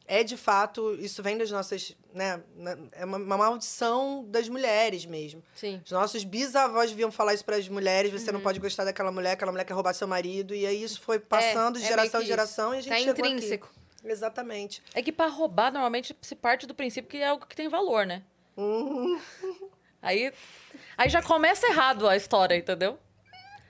é 0.05 0.21
de 0.23 0.35
fato, 0.35 0.95
isso 0.99 1.23
vem 1.23 1.37
das 1.37 1.49
nossas, 1.49 1.95
né, 2.13 2.43
é 2.91 3.05
uma, 3.05 3.17
uma 3.17 3.37
maldição 3.37 4.25
das 4.27 4.49
mulheres 4.49 5.05
mesmo. 5.05 5.41
Sim. 5.55 5.81
Os 5.85 5.91
nossos 5.91 6.23
bisavós 6.25 6.89
deviam 6.89 7.09
falar 7.11 7.33
isso 7.33 7.45
para 7.45 7.55
as 7.55 7.69
mulheres, 7.69 8.11
você 8.11 8.27
Uhum. 8.29 8.33
não 8.33 8.41
pode 8.41 8.59
gostar 8.59 8.83
daquela 8.83 9.11
mulher, 9.13 9.31
aquela 9.31 9.51
mulher 9.51 9.63
quer 9.63 9.73
roubar 9.73 9.93
seu 9.93 10.07
marido, 10.07 10.53
e 10.53 10.65
aí 10.65 10.83
isso 10.83 10.99
foi 11.01 11.19
passando 11.19 11.79
de 11.79 11.85
é 11.85 11.87
geração 11.87 12.21
em 12.21 12.25
geração 12.25 12.75
e 12.75 12.79
a 12.79 12.81
gente 12.81 12.91
Tá 12.91 12.97
chegou 12.99 13.23
aqui. 13.25 13.33
intrínseco. 13.33 13.71
Exatamente. 14.03 14.83
É 14.93 15.01
que 15.01 15.13
pra 15.13 15.27
roubar, 15.27 15.71
normalmente 15.71 16.13
se 16.21 16.35
parte 16.35 16.67
do 16.67 16.75
princípio 16.75 17.09
que 17.09 17.17
é 17.17 17.29
algo 17.29 17.45
que 17.45 17.55
tem 17.55 17.69
valor, 17.69 18.05
né? 18.05 18.23
Uhum. 18.57 19.17
Aí, 20.01 20.33
aí 20.97 21.09
já 21.09 21.23
começa 21.23 21.65
errado 21.67 22.09
a 22.09 22.17
história, 22.17 22.55
entendeu? 22.57 22.99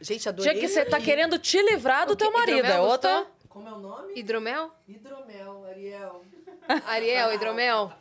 Gente, 0.02 0.28
adorei. 0.30 0.52
Tinha 0.53 0.61
que 0.61 0.68
você 0.68 0.86
tá 0.86 0.99
querendo 0.99 1.38
te 1.40 1.61
livrar 1.61 2.06
do 2.07 2.15
teu 2.15 2.32
marido. 2.32 2.57
É 2.57 2.60
Hidromel 2.60 2.84
outra. 2.84 3.11
gostou? 3.11 3.34
Como 3.49 3.68
é 3.68 3.72
o 3.72 3.80
nome? 3.80 4.14
Hidromel? 4.15 4.72
Hidromel, 4.88 5.65
Ariel. 5.70 6.22
Ariel, 6.88 7.34
hidromel? 7.34 7.91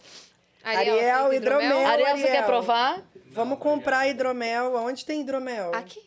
Ariel, 0.64 0.96
aceita 1.26 1.34
hidromel. 1.36 1.86
Ariel, 1.86 2.06
você 2.16 2.22
Ariel. 2.22 2.32
quer 2.32 2.46
provar? 2.46 3.02
Vamos 3.30 3.58
comprar 3.58 4.06
hidromel. 4.08 4.74
Onde 4.76 5.04
tem 5.04 5.20
hidromel? 5.20 5.74
Aqui. 5.74 6.00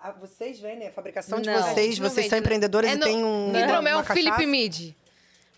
Ah, 0.00 0.12
vocês 0.12 0.60
vendem 0.60 0.88
a 0.88 0.92
fabricação 0.92 1.40
de 1.40 1.50
Não. 1.50 1.60
vocês. 1.62 1.98
Vocês 1.98 2.14
vende, 2.14 2.28
são 2.28 2.36
não. 2.36 2.42
empreendedores 2.44 2.90
É 2.90 2.94
e 2.94 2.96
no- 2.96 3.04
tem 3.04 3.24
um. 3.24 3.52
Hidromel 3.56 3.96
uma 3.98 4.04
Felipe 4.04 4.30
cachaça? 4.30 4.46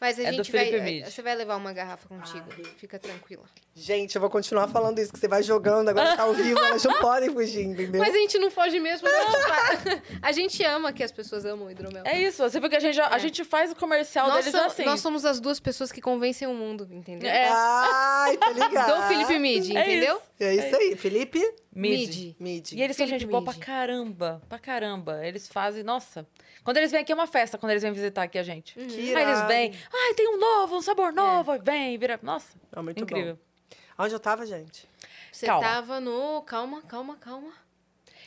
Mas 0.01 0.19
a 0.19 0.23
É 0.23 0.33
gente 0.33 0.51
vai. 0.51 0.81
Mid. 0.81 1.05
Você 1.05 1.21
vai 1.21 1.35
levar 1.35 1.57
uma 1.57 1.75
garrafa 1.75 2.09
contigo. 2.09 2.47
Fica 2.79 2.99
tranquila. 2.99 3.45
Gente, 3.75 4.15
eu 4.15 4.21
vou 4.21 4.31
continuar 4.31 4.67
falando 4.69 4.99
isso, 4.99 5.13
que 5.13 5.19
você 5.19 5.29
vai 5.29 5.43
jogando, 5.43 5.91
agora 5.91 6.17
tá 6.17 6.23
ao 6.23 6.33
vivo, 6.33 6.59
elas 6.59 6.83
não 6.85 6.99
podem 7.01 7.31
fugir, 7.31 7.65
entendeu? 7.67 8.01
Mas 8.01 8.15
a 8.15 8.19
gente 8.19 8.39
não 8.39 8.51
foge 8.51 8.81
mesmo, 8.81 9.07
não. 9.07 9.21
a 10.23 10.33
gente 10.33 10.65
ama 10.65 10.91
que 10.93 11.03
as 11.03 11.13
pessoas 11.13 11.45
amam 11.45 11.67
o 11.67 11.71
hidromel. 11.71 12.03
É 12.07 12.19
isso, 12.19 12.43
você 12.43 12.59
viu 12.59 12.71
que 12.71 12.77
a 12.77 12.81
gente, 12.81 12.95
já, 12.95 13.09
a 13.09 13.19
gente 13.19 13.45
faz 13.45 13.73
o 13.73 13.77
comercial 13.77 14.27
nós, 14.29 14.39
deles 14.47 14.53
somos- 14.59 14.73
assim. 14.73 14.85
nós 14.85 15.01
somos 15.01 15.25
as 15.27 15.39
duas 15.39 15.61
pessoas 15.61 15.93
que 15.93 16.01
convencem 16.01 16.49
o 16.49 16.55
mundo, 16.55 16.89
entendeu? 16.91 17.29
É. 17.29 17.49
Ai, 17.51 18.37
tá 18.39 18.51
ligado. 18.53 19.03
Do 19.03 19.09
Felipe 19.09 19.39
Mid, 19.39 19.71
É 19.77 19.83
entendeu? 19.83 20.17
isso. 20.17 20.23
É 20.41 20.55
isso 20.55 20.77
aí, 20.77 20.97
Felipe 20.97 21.39
Mid. 21.75 22.09
Mid. 22.09 22.37
Mid. 22.41 22.73
E 22.73 22.83
eles 22.83 22.97
são 22.97 23.07
Felipe 23.07 23.21
gente 23.25 23.31
boa 23.31 23.43
Mid. 23.43 23.55
pra 23.55 23.65
caramba, 23.67 24.43
pra 24.49 24.59
caramba. 24.59 25.21
Eles 25.27 25.47
fazem, 25.47 25.83
nossa. 25.83 26.27
Quando 26.71 26.77
eles 26.77 26.93
vêm 26.93 27.01
aqui 27.01 27.11
é 27.11 27.15
uma 27.17 27.27
festa, 27.27 27.59
quando 27.59 27.71
eles 27.73 27.83
vêm 27.83 27.91
visitar 27.91 28.23
aqui 28.23 28.39
a 28.39 28.45
gente. 28.45 28.79
Uhum. 28.79 28.87
Que 28.87 29.13
Aí 29.13 29.25
eles 29.25 29.41
vêm, 29.49 29.75
ai, 29.93 30.15
tem 30.15 30.29
um 30.29 30.39
novo, 30.39 30.77
um 30.77 30.81
sabor 30.81 31.13
novo, 31.13 31.51
aí 31.51 31.59
vem, 31.61 31.99
vira. 31.99 32.17
Nossa, 32.23 32.47
É 32.73 32.81
muito 32.81 33.03
incrível. 33.03 33.35
bom. 33.35 34.05
Onde 34.05 34.15
eu 34.15 34.21
tava, 34.21 34.47
gente? 34.47 34.89
Você 35.33 35.47
Calma. 35.47 35.67
tava 35.67 35.99
no. 35.99 36.43
Calma, 36.43 36.81
calma, 36.83 37.17
calma. 37.17 37.53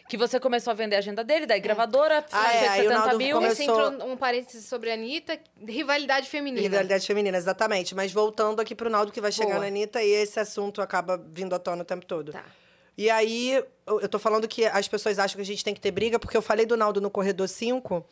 Que 0.09 0.17
você 0.17 0.41
começou 0.41 0.71
a 0.71 0.73
vender 0.73 0.97
a 0.97 0.99
agenda 0.99 1.23
dele, 1.23 1.45
daí 1.45 1.61
gravadora, 1.61 2.25
Ah, 2.33 2.53
é, 2.53 2.67
aí 2.67 2.79
o 2.81 2.89
70 2.89 2.99
Naldo 2.99 3.17
mil. 3.17 3.35
começou- 3.37 3.55
Você 3.55 3.63
entrou 3.93 4.09
um 4.11 4.17
parênteses 4.17 4.65
sobre 4.65 4.91
a 4.91 4.95
Anitta, 4.95 5.39
rivalidade 5.65 6.27
feminina. 6.27 6.61
Rivalidade 6.63 7.07
feminina, 7.07 7.37
exatamente. 7.37 7.95
Mas 7.95 8.11
voltando 8.11 8.59
aqui 8.59 8.75
pro 8.75 8.89
Naldo, 8.89 9.09
que 9.13 9.21
vai 9.21 9.31
chegar 9.31 9.51
Boa. 9.51 9.59
na 9.61 9.67
Anitta, 9.67 10.03
e 10.03 10.09
esse 10.09 10.37
assunto 10.37 10.81
acaba 10.81 11.17
vindo 11.31 11.55
à 11.55 11.59
tona 11.59 11.83
o 11.83 11.85
tempo 11.85 12.05
todo. 12.05 12.33
Tá. 12.33 12.43
E 12.97 13.09
aí, 13.09 13.63
eu 13.87 14.01
eu 14.01 14.09
tô 14.09 14.19
falando 14.19 14.47
que 14.49 14.65
as 14.65 14.87
pessoas 14.87 15.17
acham 15.17 15.37
que 15.37 15.41
a 15.41 15.45
gente 15.45 15.63
tem 15.63 15.73
que 15.73 15.79
ter 15.81 15.91
briga, 15.91 16.19
porque 16.19 16.35
eu 16.37 16.41
falei 16.41 16.65
do 16.65 16.75
Naldo 16.77 16.99
no 17.01 17.09
Corredor 17.09 17.47
5, 17.47 18.05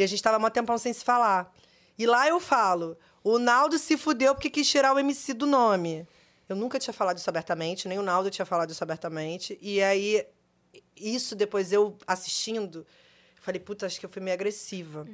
e 0.00 0.04
a 0.04 0.06
gente 0.06 0.22
tava 0.22 0.38
mó 0.38 0.48
tempão 0.48 0.78
sem 0.78 0.92
se 0.92 1.04
falar. 1.04 1.52
E 1.98 2.06
lá 2.06 2.26
eu 2.26 2.40
falo, 2.40 2.96
o 3.22 3.38
Naldo 3.38 3.78
se 3.78 3.96
fudeu 3.96 4.34
porque 4.34 4.48
quis 4.48 4.68
tirar 4.68 4.94
o 4.94 4.98
MC 4.98 5.34
do 5.34 5.46
nome. 5.46 6.06
Eu 6.48 6.56
nunca 6.56 6.78
tinha 6.78 6.94
falado 6.94 7.18
isso 7.18 7.28
abertamente, 7.28 7.86
nem 7.86 7.98
o 7.98 8.02
Naldo 8.02 8.30
tinha 8.30 8.46
falado 8.46 8.70
isso 8.70 8.82
abertamente. 8.82 9.58
E 9.60 9.82
aí, 9.82 10.26
isso 10.96 11.36
depois 11.36 11.70
eu 11.72 11.96
assistindo, 12.06 12.86
falei, 13.40 13.60
puta, 13.60 13.84
acho 13.84 14.00
que 14.00 14.06
eu 14.06 14.10
fui 14.10 14.22
meio 14.22 14.34
agressiva. 14.34 15.06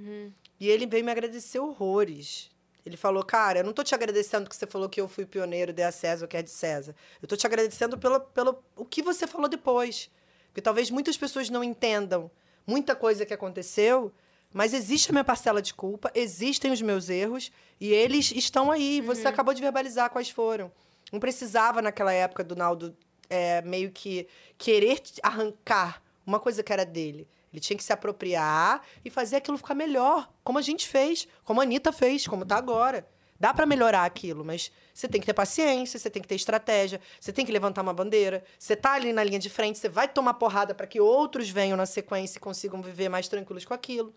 E 0.58 0.68
ele 0.68 0.86
veio 0.86 1.04
me 1.04 1.10
agradecer 1.10 1.58
horrores. 1.58 2.48
Ele 2.84 2.96
falou, 2.96 3.24
cara, 3.24 3.58
eu 3.58 3.64
não 3.64 3.72
tô 3.72 3.82
te 3.82 3.94
agradecendo 3.94 4.44
porque 4.44 4.56
você 4.56 4.66
falou 4.68 4.88
que 4.88 5.00
eu 5.00 5.08
fui 5.08 5.26
pioneiro, 5.26 5.72
dei 5.72 5.84
a 5.84 5.90
César 5.90 6.24
o 6.24 6.28
que 6.28 6.36
é 6.36 6.42
de 6.42 6.50
César. 6.50 6.94
Eu 7.20 7.26
tô 7.26 7.36
te 7.36 7.44
agradecendo 7.44 7.98
pelo, 7.98 8.20
pelo 8.20 8.62
o 8.76 8.84
que 8.84 9.02
você 9.02 9.26
falou 9.26 9.48
depois. 9.48 10.08
Porque 10.46 10.62
talvez 10.62 10.92
muitas 10.92 11.16
pessoas 11.16 11.50
não 11.50 11.64
entendam 11.64 12.30
muita 12.66 12.94
coisa 12.96 13.26
que 13.26 13.34
aconteceu, 13.34 14.12
mas 14.56 14.72
existe 14.72 15.10
a 15.10 15.12
minha 15.12 15.22
parcela 15.22 15.60
de 15.60 15.74
culpa, 15.74 16.10
existem 16.14 16.72
os 16.72 16.80
meus 16.80 17.10
erros, 17.10 17.52
e 17.78 17.92
eles 17.92 18.32
estão 18.32 18.70
aí. 18.70 19.02
Você 19.02 19.28
acabou 19.28 19.52
de 19.52 19.60
verbalizar 19.60 20.08
quais 20.08 20.30
foram. 20.30 20.72
Não 21.12 21.20
precisava, 21.20 21.82
naquela 21.82 22.10
época, 22.10 22.42
do 22.42 22.56
Naldo 22.56 22.96
é, 23.28 23.60
meio 23.60 23.90
que 23.90 24.26
querer 24.56 25.02
arrancar 25.22 26.02
uma 26.26 26.40
coisa 26.40 26.62
que 26.62 26.72
era 26.72 26.86
dele. 26.86 27.28
Ele 27.52 27.60
tinha 27.60 27.76
que 27.76 27.84
se 27.84 27.92
apropriar 27.92 28.80
e 29.04 29.10
fazer 29.10 29.36
aquilo 29.36 29.58
ficar 29.58 29.74
melhor, 29.74 30.32
como 30.42 30.58
a 30.58 30.62
gente 30.62 30.88
fez, 30.88 31.28
como 31.44 31.60
a 31.60 31.64
Anitta 31.64 31.92
fez, 31.92 32.26
como 32.26 32.46
tá 32.46 32.56
agora. 32.56 33.06
Dá 33.38 33.52
pra 33.52 33.66
melhorar 33.66 34.06
aquilo, 34.06 34.42
mas 34.42 34.72
você 34.94 35.06
tem 35.06 35.20
que 35.20 35.26
ter 35.26 35.34
paciência, 35.34 35.98
você 35.98 36.08
tem 36.08 36.22
que 36.22 36.28
ter 36.28 36.34
estratégia, 36.34 36.98
você 37.20 37.30
tem 37.30 37.44
que 37.44 37.52
levantar 37.52 37.82
uma 37.82 37.92
bandeira, 37.92 38.42
você 38.58 38.74
tá 38.74 38.94
ali 38.94 39.12
na 39.12 39.22
linha 39.22 39.38
de 39.38 39.50
frente, 39.50 39.78
você 39.78 39.90
vai 39.90 40.08
tomar 40.08 40.32
porrada 40.32 40.74
para 40.74 40.86
que 40.86 40.98
outros 40.98 41.50
venham 41.50 41.76
na 41.76 41.84
sequência 41.84 42.38
e 42.38 42.40
consigam 42.40 42.80
viver 42.80 43.10
mais 43.10 43.28
tranquilos 43.28 43.66
com 43.66 43.74
aquilo. 43.74 44.14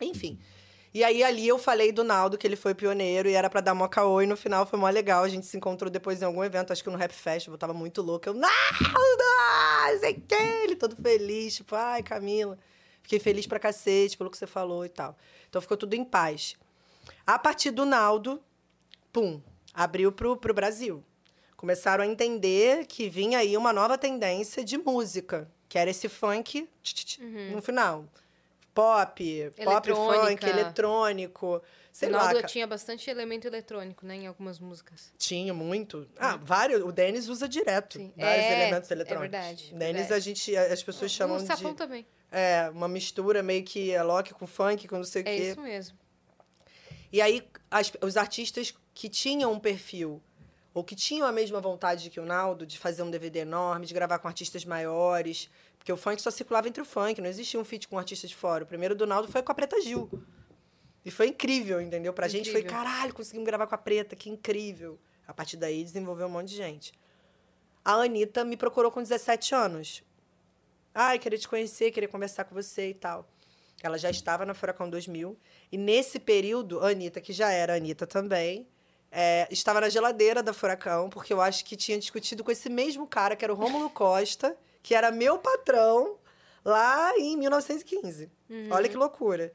Enfim. 0.00 0.38
E 0.92 1.04
aí 1.04 1.22
ali 1.22 1.46
eu 1.46 1.58
falei 1.58 1.92
do 1.92 2.02
Naldo, 2.02 2.38
que 2.38 2.46
ele 2.46 2.56
foi 2.56 2.74
pioneiro 2.74 3.28
e 3.28 3.34
era 3.34 3.50
pra 3.50 3.60
dar 3.60 3.74
mó 3.74 3.86
caô, 3.86 4.22
e 4.22 4.26
no 4.26 4.36
final 4.36 4.64
foi 4.66 4.78
mó 4.78 4.88
legal. 4.88 5.22
A 5.22 5.28
gente 5.28 5.46
se 5.46 5.56
encontrou 5.56 5.90
depois 5.90 6.22
em 6.22 6.24
algum 6.24 6.42
evento, 6.42 6.72
acho 6.72 6.82
que 6.82 6.90
no 6.90 6.96
Rap 6.96 7.12
Festival, 7.12 7.54
eu 7.54 7.58
tava 7.58 7.74
muito 7.74 8.00
louca. 8.00 8.30
Eu, 8.30 8.34
Naldo! 8.34 8.52
Não 9.92 10.00
sei 10.00 10.12
o 10.12 10.20
quê! 10.22 10.34
Ele 10.64 10.76
todo 10.76 10.96
feliz, 10.96 11.56
tipo, 11.56 11.74
ai, 11.74 12.02
Camila. 12.02 12.58
Fiquei 13.02 13.18
feliz 13.18 13.46
pra 13.46 13.58
cacete 13.58 14.16
pelo 14.16 14.30
que 14.30 14.36
você 14.36 14.46
falou 14.46 14.84
e 14.84 14.88
tal. 14.88 15.16
Então 15.48 15.62
ficou 15.62 15.76
tudo 15.76 15.94
em 15.94 16.04
paz. 16.04 16.56
A 17.26 17.38
partir 17.38 17.70
do 17.70 17.86
Naldo, 17.86 18.42
pum, 19.12 19.40
abriu 19.72 20.10
pro, 20.12 20.36
pro 20.36 20.52
Brasil. 20.54 21.02
Começaram 21.56 22.04
a 22.04 22.06
entender 22.06 22.86
que 22.86 23.08
vinha 23.08 23.38
aí 23.38 23.56
uma 23.56 23.72
nova 23.72 23.98
tendência 23.98 24.64
de 24.64 24.78
música, 24.78 25.50
que 25.68 25.78
era 25.78 25.90
esse 25.90 26.08
funk 26.08 26.68
tch, 26.82 26.92
tch, 26.94 27.04
tch, 27.04 27.18
no 27.52 27.62
final. 27.62 28.04
Pop, 28.82 29.50
pop 29.64 29.90
funk, 29.92 30.46
eletrônico. 30.46 31.60
Sei. 31.92 32.08
Ronaldo 32.10 32.42
tinha 32.46 32.64
bastante 32.66 33.10
elemento 33.10 33.46
eletrônico, 33.48 34.06
né? 34.06 34.14
Em 34.16 34.26
algumas 34.28 34.60
músicas. 34.60 35.12
Tinha 35.18 35.52
muito. 35.52 36.08
Ah, 36.16 36.36
vários. 36.40 36.82
O 36.84 36.92
Denis 36.92 37.28
usa 37.28 37.48
direto 37.48 37.98
Sim. 37.98 38.12
vários 38.16 38.44
É, 38.46 38.62
elementos 38.62 38.88
é 38.90 38.94
eletrônicos. 38.94 39.30
verdade, 39.32 39.64
Denis, 39.74 39.96
verdade. 40.02 40.12
a 40.14 40.18
gente, 40.20 40.56
as 40.56 40.82
pessoas 40.82 41.10
chamam 41.10 41.36
o 41.38 41.40
Safão 41.40 41.72
de. 41.72 41.76
também. 41.76 42.06
É, 42.30 42.70
uma 42.72 42.86
mistura 42.86 43.42
meio 43.42 43.64
que 43.64 43.90
é 43.90 44.00
lock 44.02 44.32
com 44.34 44.46
funk, 44.46 44.86
com 44.86 44.96
não 44.98 45.04
sei 45.04 45.22
o 45.22 45.28
É 45.28 45.36
quê. 45.36 45.42
isso 45.50 45.60
mesmo. 45.60 45.98
E 47.12 47.20
aí, 47.20 47.42
as- 47.70 47.92
os 48.00 48.16
artistas 48.16 48.72
que 48.94 49.08
tinham 49.08 49.50
um 49.52 49.58
perfil, 49.58 50.22
ou 50.74 50.84
que 50.84 50.94
tinham 50.94 51.26
a 51.26 51.32
mesma 51.32 51.60
vontade 51.60 52.10
que 52.10 52.20
o 52.20 52.24
Naldo, 52.24 52.64
de 52.66 52.78
fazer 52.78 53.02
um 53.02 53.10
DVD 53.10 53.40
enorme, 53.40 53.86
de 53.86 53.94
gravar 53.94 54.18
com 54.18 54.28
artistas 54.28 54.64
maiores, 54.64 55.50
porque 55.88 55.92
o 55.92 55.96
funk 55.96 56.20
só 56.20 56.30
circulava 56.30 56.68
entre 56.68 56.82
o 56.82 56.84
funk, 56.84 57.18
não 57.18 57.30
existia 57.30 57.58
um 57.58 57.64
feat 57.64 57.88
com 57.88 57.96
um 57.96 57.98
artista 57.98 58.26
de 58.26 58.36
fora. 58.36 58.62
O 58.62 58.66
primeiro 58.66 58.94
do 58.94 59.06
Naldo 59.06 59.26
foi 59.26 59.42
com 59.42 59.50
a 59.50 59.54
Preta 59.54 59.80
Gil. 59.80 60.10
E 61.02 61.10
foi 61.10 61.28
incrível, 61.28 61.80
entendeu? 61.80 62.12
Pra 62.12 62.28
gente 62.28 62.50
foi, 62.50 62.60
Incrível. 62.60 62.84
caralho, 62.84 63.14
conseguimos 63.14 63.46
gravar 63.46 63.66
com 63.66 63.74
a 63.74 63.78
Preta, 63.78 64.14
que 64.14 64.28
incrível. 64.28 64.98
A 65.26 65.32
partir 65.32 65.56
daí, 65.56 65.82
desenvolveu 65.82 66.26
um 66.26 66.30
monte 66.30 66.48
de 66.48 66.56
gente. 66.56 66.92
A 67.82 67.94
Anitta 67.94 68.44
me 68.44 68.54
procurou 68.54 68.90
com 68.90 69.00
17 69.02 69.54
anos. 69.54 70.04
Ai, 70.94 71.18
queria 71.18 71.38
te 71.38 71.48
conhecer, 71.48 71.90
queria 71.90 72.08
conversar 72.08 72.44
com 72.44 72.54
você 72.54 72.90
e 72.90 72.94
tal. 72.94 73.26
Ela 73.82 73.96
já 73.96 74.10
estava 74.10 74.44
na 74.44 74.52
Furacão 74.52 74.90
2000. 74.90 75.38
E 75.72 75.78
nesse 75.78 76.18
período, 76.18 76.80
a 76.80 76.90
Anitta, 76.90 77.18
que 77.18 77.32
já 77.32 77.50
era 77.50 77.76
Anitta 77.76 78.06
também, 78.06 78.68
é, 79.10 79.48
estava 79.50 79.80
na 79.80 79.88
geladeira 79.88 80.42
da 80.42 80.52
Furacão, 80.52 81.08
porque 81.08 81.32
eu 81.32 81.40
acho 81.40 81.64
que 81.64 81.76
tinha 81.76 81.98
discutido 81.98 82.44
com 82.44 82.50
esse 82.50 82.68
mesmo 82.68 83.06
cara, 83.06 83.34
que 83.34 83.42
era 83.42 83.54
o 83.54 83.56
Rômulo 83.56 83.88
Costa, 83.88 84.54
que 84.88 84.94
era 84.94 85.10
meu 85.10 85.38
patrão 85.38 86.16
lá 86.64 87.12
em 87.18 87.36
1915. 87.36 88.30
Olha 88.70 88.88
que 88.88 88.96
loucura. 88.96 89.52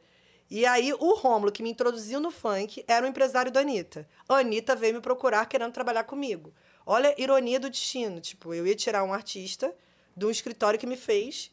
E 0.47 0.63
aí, 0.63 0.93
o 0.93 1.15
Rômulo, 1.15 1.51
que 1.51 1.63
me 1.63 1.71
introduziu 1.71 2.19
no 2.19 2.29
funk, 2.29 2.85
era 2.87 3.03
o 3.03 3.09
empresário 3.09 3.51
da 3.51 3.61
Anitta. 3.61 4.07
A 4.29 4.35
Anitta 4.35 4.75
veio 4.75 4.93
me 4.93 5.01
procurar 5.01 5.47
querendo 5.47 5.71
trabalhar 5.73 6.03
comigo. 6.03 6.53
Olha 6.85 7.09
a 7.09 7.19
ironia 7.19 7.59
do 7.59 7.67
destino. 7.67 8.21
Tipo, 8.21 8.53
eu 8.53 8.67
ia 8.67 8.75
tirar 8.75 9.03
um 9.03 9.11
artista 9.11 9.73
de 10.15 10.23
um 10.23 10.29
escritório 10.29 10.79
que 10.79 10.85
me 10.85 10.95
fez, 10.95 11.51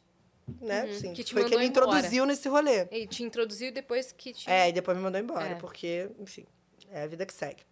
né? 0.60 0.82
assim, 0.82 1.08
Uhum. 1.08 1.14
Que 1.14 1.24
te 1.24 1.32
foi 1.32 1.44
mandou 1.44 1.58
me 1.58 1.64
embora. 1.64 1.86
introduziu 1.86 2.26
nesse 2.26 2.50
rolê. 2.50 2.86
E 2.90 3.06
te 3.06 3.22
introduziu 3.22 3.72
depois 3.72 4.12
que 4.12 4.34
te. 4.34 4.50
É, 4.50 4.68
e 4.68 4.72
depois 4.72 4.94
me 4.94 5.02
mandou 5.02 5.18
embora, 5.18 5.46
É. 5.48 5.54
porque, 5.54 6.10
enfim, 6.18 6.44
é 6.90 7.04
a 7.04 7.06
vida 7.06 7.24
que 7.24 7.32
segue. 7.32 7.62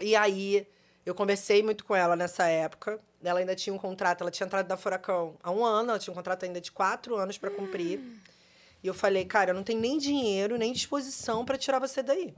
E 0.00 0.16
aí, 0.16 0.66
eu 1.06 1.14
conversei 1.14 1.62
muito 1.62 1.84
com 1.84 1.94
ela 1.94 2.16
nessa 2.16 2.48
época. 2.48 2.98
Ela 3.22 3.40
ainda 3.40 3.54
tinha 3.54 3.74
um 3.74 3.78
contrato, 3.78 4.22
ela 4.22 4.30
tinha 4.30 4.46
entrado 4.46 4.66
da 4.66 4.76
Furacão 4.76 5.36
há 5.42 5.50
um 5.50 5.64
ano, 5.64 5.90
ela 5.90 5.98
tinha 5.98 6.12
um 6.12 6.14
contrato 6.14 6.44
ainda 6.44 6.60
de 6.60 6.70
quatro 6.70 7.16
anos 7.16 7.36
para 7.36 7.50
cumprir. 7.50 8.00
E 8.82 8.86
eu 8.86 8.94
falei, 8.94 9.24
cara, 9.24 9.50
eu 9.50 9.54
não 9.54 9.64
tenho 9.64 9.80
nem 9.80 9.98
dinheiro, 9.98 10.56
nem 10.56 10.72
disposição 10.72 11.44
para 11.44 11.58
tirar 11.58 11.80
você 11.80 12.02
daí. 12.02 12.34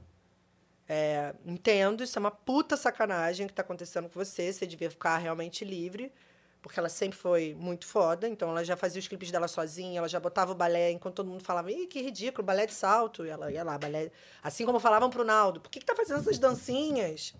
É, 0.88 1.34
entendo, 1.46 2.02
isso 2.02 2.18
é 2.18 2.20
uma 2.20 2.32
puta 2.32 2.76
sacanagem 2.76 3.46
que 3.46 3.52
tá 3.52 3.62
acontecendo 3.62 4.08
com 4.08 4.18
você, 4.18 4.52
você 4.52 4.66
devia 4.66 4.90
ficar 4.90 5.18
realmente 5.18 5.64
livre, 5.64 6.12
porque 6.60 6.80
ela 6.80 6.88
sempre 6.88 7.16
foi 7.16 7.54
muito 7.54 7.86
foda, 7.86 8.26
então 8.26 8.50
ela 8.50 8.64
já 8.64 8.76
fazia 8.76 8.98
os 8.98 9.06
clipes 9.06 9.30
dela 9.30 9.46
sozinha, 9.46 9.98
ela 9.98 10.08
já 10.08 10.18
botava 10.18 10.50
o 10.50 10.54
balé, 10.54 10.90
enquanto 10.90 11.14
todo 11.16 11.28
mundo 11.28 11.44
falava, 11.44 11.70
ih, 11.70 11.86
que 11.86 12.02
ridículo, 12.02 12.44
balé 12.44 12.66
de 12.66 12.74
salto, 12.74 13.24
e 13.24 13.28
ela 13.28 13.52
ia 13.52 13.62
lá, 13.62 13.78
balé... 13.78 14.10
Assim 14.42 14.66
como 14.66 14.80
falavam 14.80 15.08
pro 15.10 15.24
Naldo, 15.24 15.60
por 15.60 15.70
que 15.70 15.78
que 15.78 15.86
tá 15.86 15.94
fazendo 15.94 16.18
essas 16.18 16.40
dancinhas? 16.40 17.34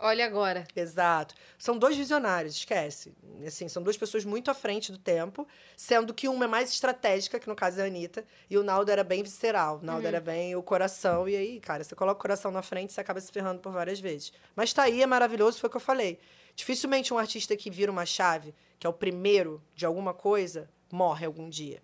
Olha 0.00 0.24
agora. 0.24 0.64
Exato. 0.76 1.34
São 1.58 1.76
dois 1.76 1.96
visionários, 1.96 2.54
esquece. 2.54 3.12
Assim, 3.44 3.68
são 3.68 3.82
duas 3.82 3.96
pessoas 3.96 4.24
muito 4.24 4.48
à 4.48 4.54
frente 4.54 4.92
do 4.92 4.98
tempo, 4.98 5.46
sendo 5.76 6.14
que 6.14 6.28
uma 6.28 6.44
é 6.44 6.48
mais 6.48 6.70
estratégica, 6.70 7.40
que 7.40 7.48
no 7.48 7.56
caso 7.56 7.80
é 7.80 7.82
a 7.82 7.86
Anitta, 7.86 8.24
e 8.48 8.56
o 8.56 8.62
Naldo 8.62 8.92
era 8.92 9.02
bem 9.02 9.24
visceral. 9.24 9.80
O 9.82 9.84
Naldo 9.84 10.06
era 10.06 10.20
bem 10.20 10.54
o 10.54 10.62
coração, 10.62 11.28
e 11.28 11.34
aí, 11.34 11.60
cara, 11.60 11.82
você 11.82 11.96
coloca 11.96 12.18
o 12.18 12.22
coração 12.22 12.52
na 12.52 12.62
frente, 12.62 12.92
você 12.92 13.00
acaba 13.00 13.20
se 13.20 13.32
ferrando 13.32 13.60
por 13.60 13.72
várias 13.72 13.98
vezes. 13.98 14.32
Mas 14.54 14.72
tá 14.72 14.84
aí, 14.84 15.02
é 15.02 15.06
maravilhoso, 15.06 15.58
foi 15.58 15.66
o 15.66 15.70
que 15.70 15.76
eu 15.76 15.80
falei. 15.80 16.18
Dificilmente 16.54 17.12
um 17.12 17.18
artista 17.18 17.56
que 17.56 17.68
vira 17.68 17.90
uma 17.90 18.06
chave, 18.06 18.54
que 18.78 18.86
é 18.86 18.90
o 18.90 18.92
primeiro 18.92 19.60
de 19.74 19.84
alguma 19.84 20.14
coisa, 20.14 20.70
morre 20.92 21.26
algum 21.26 21.48
dia. 21.48 21.82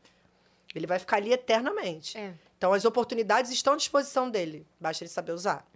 Ele 0.73 0.87
vai 0.87 1.01
ficar 1.01 1.17
ali 1.17 1.33
eternamente. 1.33 2.17
É. 2.17 2.33
Então, 2.57 2.73
as 2.73 2.85
oportunidades 2.85 3.51
estão 3.51 3.75
à 3.75 3.77
disposição 3.77 4.31
dele, 4.31 4.67
basta 4.81 5.03
ele 5.03 5.11
saber 5.11 5.33
usar. 5.33 5.67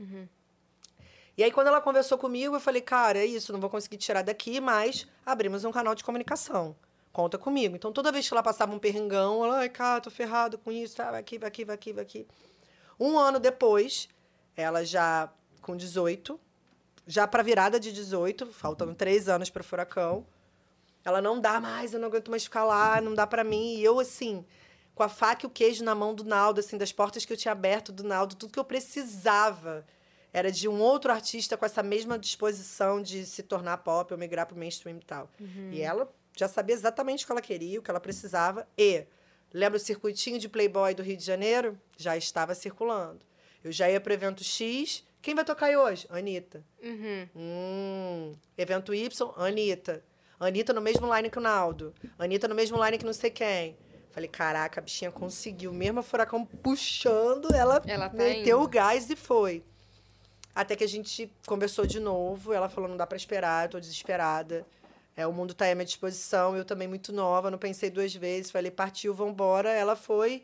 E 1.38 1.44
aí, 1.44 1.52
quando 1.52 1.68
ela 1.68 1.80
conversou 1.80 2.18
comigo, 2.18 2.56
eu 2.56 2.60
falei, 2.60 2.82
cara, 2.82 3.20
é 3.20 3.24
isso, 3.24 3.52
não 3.52 3.60
vou 3.60 3.70
conseguir 3.70 3.96
tirar 3.96 4.22
daqui, 4.22 4.60
mas 4.60 5.06
abrimos 5.24 5.64
um 5.64 5.70
canal 5.70 5.94
de 5.94 6.02
comunicação. 6.02 6.74
Conta 7.12 7.38
comigo. 7.38 7.76
Então, 7.76 7.92
toda 7.92 8.10
vez 8.10 8.26
que 8.26 8.34
ela 8.34 8.42
passava 8.42 8.74
um 8.74 8.78
perrengão, 8.78 9.44
ela, 9.44 9.58
ai, 9.58 9.68
cara, 9.68 10.00
tô 10.00 10.10
ferrado 10.10 10.58
com 10.58 10.72
isso, 10.72 10.96
tá, 10.96 11.12
vai 11.12 11.20
aqui, 11.20 11.38
vai 11.38 11.46
aqui, 11.46 11.64
vai 11.64 11.74
aqui, 11.76 11.92
vai 11.92 12.02
aqui. 12.02 12.26
Um 12.98 13.16
ano 13.16 13.38
depois, 13.38 14.08
ela 14.56 14.84
já 14.84 15.32
com 15.62 15.76
18, 15.76 16.40
já 17.06 17.24
pra 17.24 17.40
virada 17.40 17.78
de 17.78 17.92
18, 17.92 18.48
faltando 18.48 18.92
três 18.92 19.28
anos 19.28 19.48
para 19.48 19.62
furacão, 19.62 20.26
ela 21.04 21.22
não 21.22 21.40
dá 21.40 21.60
mais, 21.60 21.94
eu 21.94 22.00
não 22.00 22.08
aguento 22.08 22.32
mais 22.32 22.42
ficar 22.42 22.64
lá, 22.64 23.00
não 23.00 23.14
dá 23.14 23.28
pra 23.28 23.44
mim. 23.44 23.76
E 23.76 23.84
eu, 23.84 24.00
assim, 24.00 24.44
com 24.92 25.04
a 25.04 25.08
faca 25.08 25.46
e 25.46 25.48
o 25.48 25.50
queijo 25.50 25.84
na 25.84 25.94
mão 25.94 26.16
do 26.16 26.24
Naldo, 26.24 26.58
assim, 26.58 26.76
das 26.76 26.90
portas 26.90 27.24
que 27.24 27.32
eu 27.32 27.36
tinha 27.36 27.52
aberto 27.52 27.92
do 27.92 28.02
Naldo, 28.02 28.34
tudo 28.34 28.52
que 28.52 28.58
eu 28.58 28.64
precisava 28.64 29.86
era 30.38 30.52
de 30.52 30.68
um 30.68 30.80
outro 30.80 31.10
artista 31.12 31.56
com 31.56 31.64
essa 31.64 31.82
mesma 31.82 32.18
disposição 32.18 33.02
de 33.02 33.26
se 33.26 33.42
tornar 33.42 33.78
pop 33.78 34.12
ou 34.12 34.18
migrar 34.18 34.46
pro 34.46 34.56
mainstream 34.56 34.96
e 34.98 35.04
tal. 35.04 35.30
E 35.72 35.80
ela 35.82 36.10
já 36.36 36.46
sabia 36.48 36.74
exatamente 36.74 37.24
o 37.24 37.26
que 37.26 37.32
ela 37.32 37.40
queria, 37.42 37.78
o 37.78 37.82
que 37.82 37.90
ela 37.90 38.00
precisava. 38.00 38.66
E, 38.78 39.04
lembra 39.52 39.76
o 39.76 39.80
circuitinho 39.80 40.38
de 40.38 40.48
Playboy 40.48 40.94
do 40.94 41.02
Rio 41.02 41.16
de 41.16 41.24
Janeiro? 41.24 41.78
Já 41.96 42.16
estava 42.16 42.54
circulando. 42.54 43.20
Eu 43.64 43.72
já 43.72 43.90
ia 43.90 44.00
pro 44.00 44.12
evento 44.12 44.44
X. 44.44 45.04
Quem 45.20 45.34
vai 45.34 45.44
tocar 45.44 45.66
aí 45.66 45.76
hoje? 45.76 46.06
Anitta. 46.10 46.64
Uhum. 46.82 47.28
Hum, 47.34 48.36
evento 48.56 48.94
Y, 48.94 49.32
Anitta. 49.36 50.04
Anitta 50.38 50.72
no 50.72 50.80
mesmo 50.80 51.12
line 51.12 51.28
que 51.28 51.38
o 51.38 51.40
Naldo. 51.40 51.92
Anitta 52.16 52.46
no 52.46 52.54
mesmo 52.54 52.82
line 52.84 52.96
que 52.98 53.04
não 53.04 53.12
sei 53.12 53.30
quem. 53.30 53.76
Falei, 54.10 54.28
caraca, 54.28 54.80
a 54.80 54.82
bichinha 54.82 55.10
conseguiu. 55.10 55.72
Mesmo 55.72 55.98
a 55.98 56.02
furacão 56.04 56.44
puxando, 56.46 57.52
ela, 57.52 57.82
Ela 57.84 58.08
tá 58.08 58.16
meteu 58.16 58.58
indo. 58.58 58.64
o 58.64 58.68
gás 58.68 59.10
e 59.10 59.16
foi. 59.16 59.64
Até 60.58 60.74
que 60.74 60.82
a 60.82 60.88
gente 60.88 61.32
conversou 61.46 61.86
de 61.86 62.00
novo. 62.00 62.52
Ela 62.52 62.68
falou, 62.68 62.90
não 62.90 62.96
dá 62.96 63.06
pra 63.06 63.16
esperar, 63.16 63.66
eu 63.66 63.70
tô 63.70 63.78
desesperada. 63.78 64.66
É, 65.14 65.24
o 65.24 65.32
mundo 65.32 65.54
tá 65.54 65.66
aí 65.66 65.70
à 65.70 65.74
minha 65.76 65.84
disposição. 65.84 66.56
Eu 66.56 66.64
também 66.64 66.88
muito 66.88 67.12
nova, 67.12 67.48
não 67.48 67.58
pensei 67.58 67.88
duas 67.90 68.12
vezes. 68.12 68.50
Falei, 68.50 68.68
partiu, 68.68 69.14
vambora. 69.14 69.70
Ela 69.70 69.94
foi 69.94 70.42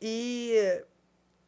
e 0.00 0.80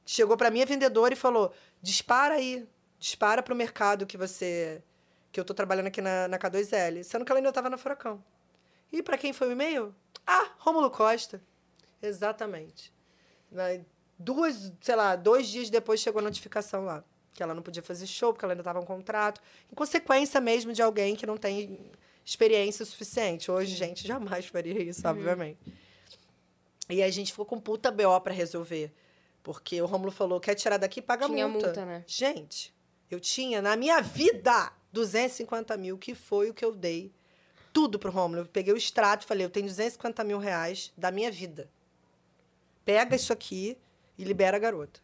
chegou 0.05 0.37
pra 0.37 0.51
minha 0.51 0.66
vendedora 0.66 1.15
e 1.15 1.16
falou: 1.16 1.55
dispara 1.81 2.35
aí, 2.35 2.69
dispara 2.99 3.45
pro 3.45 3.55
mercado 3.55 4.05
que 4.05 4.16
você. 4.16 4.82
que 5.31 5.39
eu 5.39 5.45
tô 5.45 5.55
trabalhando 5.55 5.87
aqui 5.87 6.01
na, 6.01 6.27
na 6.27 6.37
K2L. 6.37 7.05
Sendo 7.05 7.24
que 7.24 7.31
ela 7.31 7.39
ainda 7.39 7.53
tava 7.53 7.70
na 7.70 7.78
Furacão. 7.78 8.20
E 8.91 9.05
pra 9.05 9.16
quem 9.16 9.32
foi 9.32 9.47
o 9.51 9.53
e-mail? 9.53 9.95
Ah, 10.27 10.51
Rômulo 10.59 10.91
Costa. 10.91 11.41
Exatamente. 12.03 12.93
Duas, 14.19 14.73
sei 14.81 14.97
lá, 14.97 15.15
dois 15.15 15.47
dias 15.47 15.70
depois 15.70 16.01
chegou 16.01 16.19
a 16.19 16.24
notificação 16.24 16.85
lá. 16.85 17.05
Que 17.35 17.43
ela 17.43 17.55
não 17.55 17.62
podia 17.62 17.82
fazer 17.82 18.07
show, 18.07 18.32
porque 18.32 18.44
ela 18.44 18.52
ainda 18.52 18.62
estava 18.62 18.81
em 18.81 18.85
contrato. 18.85 19.40
Em 19.70 19.74
consequência 19.74 20.40
mesmo 20.40 20.73
de 20.73 20.82
alguém 20.82 21.15
que 21.15 21.27
não 21.27 21.36
tem 21.36 21.78
experiência 22.24 22.85
suficiente. 22.85 23.51
Hoje, 23.51 23.74
gente, 23.74 24.07
jamais 24.07 24.47
faria 24.47 24.82
isso, 24.82 25.07
obviamente. 25.07 25.59
E 26.89 27.02
a 27.02 27.11
gente 27.11 27.31
ficou 27.31 27.47
com 27.47 27.59
puta 27.61 27.90
BO 27.90 28.20
para 28.20 28.32
resolver. 28.32 28.93
Porque 29.43 29.81
o 29.81 29.86
Rômulo 29.86 30.11
falou, 30.11 30.40
quer 30.40 30.55
tirar 30.55 30.77
daqui, 30.77 31.01
paga 31.01 31.27
Tinha 31.27 31.48
multa. 31.48 31.66
multa, 31.69 31.85
né? 31.86 32.05
Gente, 32.07 32.74
eu 33.11 33.19
tinha 33.19 33.62
na 33.62 33.77
minha 33.77 34.01
vida 34.01 34.73
250 34.93 35.77
mil, 35.77 35.97
que 35.97 36.15
foi 36.15 36.51
o 36.51 36.55
que 36.55 36.65
eu 36.65 36.74
dei. 36.74 37.12
Tudo 37.73 37.98
pro 37.98 38.11
Rômulo. 38.11 38.43
Eu 38.43 38.47
peguei 38.47 38.74
o 38.74 38.77
extrato 38.77 39.24
e 39.24 39.28
falei, 39.28 39.44
eu 39.47 39.51
tenho 39.51 39.66
250 39.66 40.24
mil 40.24 40.39
reais 40.39 40.93
da 40.97 41.11
minha 41.11 41.31
vida. 41.31 41.70
Pega 42.85 43.16
isso 43.16 43.32
aqui 43.32 43.78
e 44.19 44.24
libera 44.24 44.57
a 44.57 44.61
garota. 44.61 45.01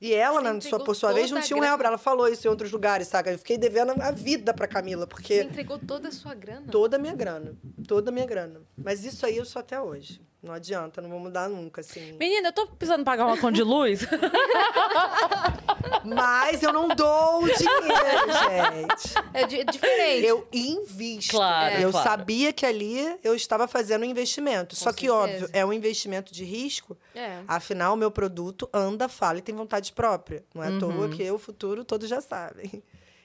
E 0.00 0.14
ela, 0.14 0.36
Você 0.40 0.42
na 0.44 0.50
sua, 0.50 0.56
entregou 0.58 0.84
por 0.84 0.94
sua 0.94 1.12
vez, 1.12 1.30
não 1.30 1.40
tinha 1.40 1.56
um 1.56 1.60
real 1.60 1.76
pra 1.76 1.88
ela. 1.88 1.98
falou 1.98 2.28
isso 2.28 2.46
em 2.46 2.50
outros 2.50 2.70
lugares, 2.70 3.08
saca? 3.08 3.32
Eu 3.32 3.38
fiquei 3.38 3.58
devendo 3.58 3.92
a 4.00 4.12
vida 4.12 4.54
pra 4.54 4.68
Camila, 4.68 5.02
Você 5.02 5.08
porque 5.08 5.42
entregou 5.42 5.78
toda 5.78 6.08
a 6.08 6.12
sua 6.12 6.34
grana. 6.34 6.66
toda 6.70 6.96
a 6.96 6.98
minha 7.00 7.14
grana. 7.14 7.56
Toda 7.86 8.10
a 8.10 8.12
minha 8.12 8.26
grana. 8.26 8.60
Mas 8.76 9.04
isso 9.04 9.26
aí 9.26 9.36
eu 9.36 9.44
sou 9.44 9.58
até 9.60 9.80
hoje. 9.80 10.20
Não 10.40 10.54
adianta, 10.54 11.02
não 11.02 11.10
vou 11.10 11.18
mudar 11.18 11.48
nunca, 11.48 11.80
assim. 11.80 12.12
Menina, 12.12 12.48
eu 12.48 12.52
tô 12.52 12.66
precisando 12.68 13.04
pagar 13.04 13.26
uma 13.26 13.36
conta 13.36 13.54
de 13.56 13.62
luz. 13.64 14.06
Mas 16.04 16.62
eu 16.62 16.72
não 16.72 16.88
dou 16.88 17.42
o 17.42 17.46
dinheiro, 17.46 18.32
gente. 18.48 19.14
É 19.34 19.46
di- 19.46 19.64
diferente. 19.64 20.26
Eu 20.26 20.46
invisto. 20.52 21.32
Claro, 21.32 21.74
eu 21.80 21.90
claro. 21.90 22.08
sabia 22.08 22.52
que 22.52 22.64
ali 22.64 23.18
eu 23.22 23.34
estava 23.34 23.66
fazendo 23.66 24.02
um 24.02 24.04
investimento. 24.04 24.76
Só 24.76 24.92
que, 24.92 25.08
certeza. 25.08 25.14
óbvio, 25.44 25.50
é 25.52 25.64
um 25.64 25.72
investimento 25.72 26.32
de 26.32 26.44
risco. 26.44 26.96
É. 27.14 27.40
Afinal, 27.46 27.96
meu 27.96 28.10
produto 28.10 28.68
anda, 28.72 29.08
fala 29.08 29.38
e 29.38 29.42
tem 29.42 29.54
vontade 29.54 29.92
própria. 29.92 30.44
Não 30.54 30.62
é 30.62 30.68
à 30.68 30.70
Uhum. 30.70 30.78
toa 30.78 31.08
que 31.08 31.30
o 31.30 31.38
futuro 31.38 31.84
todos 31.84 32.08
já 32.08 32.20
sabem. 32.20 32.82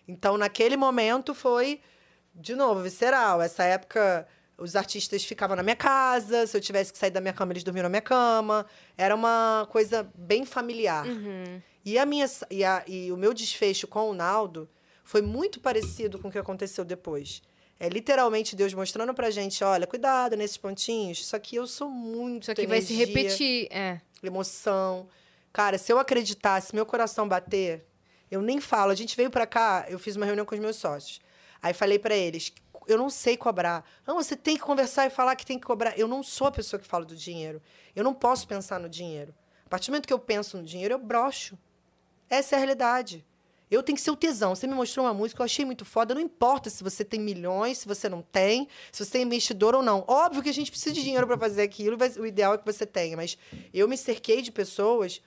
Então, 0.07 0.37
naquele 0.37 0.75
momento 0.75 1.33
foi, 1.35 1.79
de 2.33 2.55
novo, 2.55 2.81
visceral. 2.81 3.41
Essa 3.41 3.63
época, 3.63 4.27
os 4.63 4.75
artistas 4.75 5.23
ficavam 5.25 5.55
na 5.55 5.63
minha 5.63 5.75
casa, 5.75 6.47
se 6.47 6.55
eu 6.55 6.61
tivesse 6.61 6.91
que 6.91 6.97
sair 6.97 7.11
da 7.11 7.19
minha 7.21 7.33
cama, 7.33 7.51
eles 7.53 7.63
dormiam 7.63 7.83
na 7.83 7.89
minha 7.89 8.01
cama. 8.01 8.65
Era 8.97 9.13
uma 9.13 9.67
coisa 9.71 10.09
bem 10.15 10.45
familiar. 10.45 11.05
E, 11.85 11.97
a 11.97 12.05
minha, 12.05 12.25
e, 12.49 12.63
a- 12.63 12.83
e 12.87 13.11
o 13.11 13.17
meu 13.17 13.33
desfecho 13.33 13.87
com 13.87 14.09
o 14.09 14.13
Naldo 14.13 14.69
foi 15.03 15.21
muito 15.21 15.59
parecido 15.59 16.17
com 16.17 16.29
o 16.29 16.31
que 16.31 16.37
aconteceu 16.39 16.85
depois. 16.85 17.41
É 17.79 17.89
literalmente 17.89 18.55
Deus 18.55 18.73
mostrando 18.73 19.13
pra 19.13 19.29
gente, 19.29 19.61
olha, 19.63 19.85
cuidado 19.85 20.37
nesses 20.37 20.55
pontinhos. 20.55 21.19
Isso 21.19 21.35
aqui 21.35 21.57
eu 21.57 21.67
sou 21.67 21.89
muito 21.89 22.43
Isso 22.43 22.51
aqui 22.51 22.65
vai 22.65 22.81
se 22.81 22.93
energia, 22.93 23.15
repetir. 23.23 23.67
É. 23.69 23.99
emoção. 24.23 25.07
Cara, 25.51 25.77
se 25.77 25.91
eu 25.91 25.99
acreditasse, 25.99 26.73
meu 26.73 26.85
coração 26.85 27.27
bater, 27.27 27.85
eu 28.31 28.41
nem 28.41 28.61
falo. 28.61 28.91
A 28.91 28.95
gente 28.95 29.15
veio 29.17 29.29
pra 29.29 29.45
cá, 29.45 29.85
eu 29.89 29.99
fiz 29.99 30.15
uma 30.15 30.25
reunião 30.25 30.45
com 30.45 30.55
os 30.55 30.61
meus 30.61 30.77
sócios. 30.77 31.19
Aí 31.61 31.73
falei 31.73 31.99
pra 31.99 32.15
eles, 32.15 32.53
eu 32.87 32.97
não 32.97 33.09
sei 33.09 33.37
cobrar. 33.37 33.83
Não, 34.05 34.15
você 34.15 34.35
tem 34.35 34.55
que 34.55 34.61
conversar 34.61 35.05
e 35.05 35.09
falar 35.09 35.35
que 35.35 35.45
tem 35.45 35.59
que 35.59 35.65
cobrar. 35.65 35.97
Eu 35.97 36.07
não 36.07 36.23
sou 36.23 36.47
a 36.47 36.51
pessoa 36.51 36.79
que 36.79 36.87
fala 36.87 37.05
do 37.05 37.15
dinheiro. 37.15 37.61
Eu 37.95 38.03
não 38.03 38.13
posso 38.13 38.47
pensar 38.47 38.79
no 38.79 38.89
dinheiro. 38.89 39.33
A 39.65 39.69
partir 39.69 39.87
do 39.87 39.91
momento 39.91 40.07
que 40.07 40.13
eu 40.13 40.19
penso 40.19 40.57
no 40.57 40.63
dinheiro, 40.63 40.93
eu 40.93 40.99
broxo. 40.99 41.57
Essa 42.29 42.55
é 42.55 42.57
a 42.57 42.59
realidade. 42.59 43.25
Eu 43.69 43.81
tenho 43.81 43.95
que 43.95 44.01
ser 44.01 44.11
o 44.11 44.15
tesão. 44.15 44.53
Você 44.53 44.67
me 44.67 44.75
mostrou 44.75 45.05
uma 45.05 45.13
música, 45.13 45.41
eu 45.41 45.45
achei 45.45 45.65
muito 45.65 45.83
foda. 45.83 46.13
Não 46.13 46.21
importa 46.21 46.69
se 46.69 46.83
você 46.83 47.03
tem 47.03 47.19
milhões, 47.19 47.79
se 47.79 47.87
você 47.87 48.07
não 48.07 48.21
tem, 48.21 48.67
se 48.91 49.03
você 49.03 49.17
é 49.17 49.21
investidor 49.21 49.73
ou 49.73 49.81
não. 49.81 50.03
Óbvio 50.07 50.43
que 50.43 50.49
a 50.49 50.53
gente 50.53 50.69
precisa 50.69 50.93
de 50.93 51.01
dinheiro 51.01 51.25
para 51.25 51.37
fazer 51.37 51.63
aquilo, 51.63 51.97
mas 51.97 52.15
o 52.15 52.25
ideal 52.25 52.53
é 52.53 52.57
que 52.57 52.65
você 52.65 52.85
tenha. 52.85 53.17
Mas 53.17 53.37
eu 53.73 53.87
me 53.87 53.97
cerquei 53.97 54.41
de 54.41 54.51
pessoas 54.51 55.21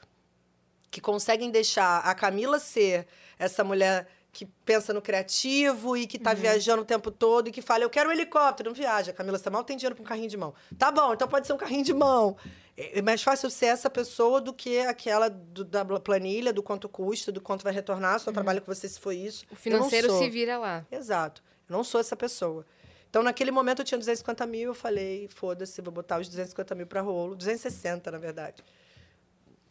que 0.90 1.00
conseguem 1.00 1.50
deixar 1.50 1.98
a 1.98 2.14
Camila 2.14 2.58
ser 2.58 3.06
essa 3.38 3.64
mulher 3.64 4.08
que 4.36 4.44
pensa 4.66 4.92
no 4.92 5.00
criativo 5.00 5.96
e 5.96 6.06
que 6.06 6.18
tá 6.18 6.34
viajando 6.34 6.82
o 6.82 6.84
tempo 6.84 7.10
todo 7.10 7.48
e 7.48 7.50
que 7.50 7.62
fala, 7.62 7.84
eu 7.84 7.88
quero 7.88 8.10
um 8.10 8.12
helicóptero. 8.12 8.68
Não 8.68 8.74
viaja, 8.76 9.10
Camila, 9.10 9.38
você 9.38 9.48
mal 9.48 9.64
tem 9.64 9.78
dinheiro 9.78 9.94
para 9.94 10.02
um 10.02 10.06
carrinho 10.06 10.28
de 10.28 10.36
mão. 10.36 10.52
Tá 10.78 10.90
bom, 10.92 11.14
então 11.14 11.26
pode 11.26 11.46
ser 11.46 11.54
um 11.54 11.56
carrinho 11.56 11.82
de 11.84 11.94
mão. 11.94 12.36
É 12.76 12.98
é 12.98 13.02
mais 13.02 13.22
fácil 13.22 13.48
ser 13.48 13.66
essa 13.66 13.88
pessoa 13.88 14.38
do 14.38 14.52
que 14.52 14.80
aquela 14.80 15.30
do- 15.30 15.64
da 15.64 15.82
planilha, 15.98 16.52
do 16.52 16.62
quanto 16.62 16.86
custa, 16.86 17.32
do 17.32 17.40
quanto 17.40 17.62
vai 17.64 17.72
retornar, 17.72 18.20
só 18.20 18.30
trabalho 18.30 18.60
com 18.60 18.74
você 18.74 18.86
se 18.86 19.00
foi 19.00 19.16
isso. 19.16 19.46
O 19.50 19.56
financeiro 19.56 20.08
se 20.18 20.28
vira 20.28 20.58
lá. 20.58 20.84
Exato. 20.92 21.42
Eu 21.66 21.74
não 21.74 21.82
sou 21.82 21.98
essa 21.98 22.14
pessoa. 22.14 22.66
Então, 23.08 23.22
naquele 23.22 23.50
momento, 23.50 23.80
eu 23.80 23.84
tinha 23.86 23.96
250 23.96 24.46
mil, 24.46 24.68
eu 24.70 24.74
falei, 24.74 25.26
foda-se, 25.28 25.80
vou 25.80 25.90
botar 25.94 26.20
os 26.20 26.28
250 26.28 26.74
mil 26.74 26.86
para 26.86 27.00
rolo. 27.00 27.34
260, 27.34 28.10
na 28.10 28.18
verdade. 28.18 28.62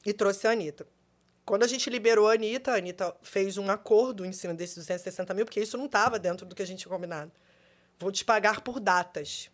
E 0.03 0.11
trouxe 0.11 0.47
a 0.47 0.51
Anitta. 0.51 0.87
Quando 1.45 1.63
a 1.63 1.67
gente 1.67 1.89
liberou 1.89 2.27
a 2.27 2.33
Anitta, 2.33 2.71
a 2.71 2.77
Anitta 2.77 3.15
fez 3.21 3.57
um 3.57 3.69
acordo 3.69 4.25
em 4.25 4.31
cima 4.31 4.53
desses 4.53 4.77
260 4.77 5.33
mil, 5.33 5.45
porque 5.45 5.59
isso 5.59 5.77
não 5.77 5.85
estava 5.85 6.17
dentro 6.17 6.45
do 6.45 6.55
que 6.55 6.63
a 6.63 6.65
gente 6.65 6.79
tinha 6.79 6.91
combinado. 6.91 7.31
Vou 7.99 8.11
te 8.11 8.25
pagar 8.25 8.61
por 8.61 8.79
datas. 8.79 9.51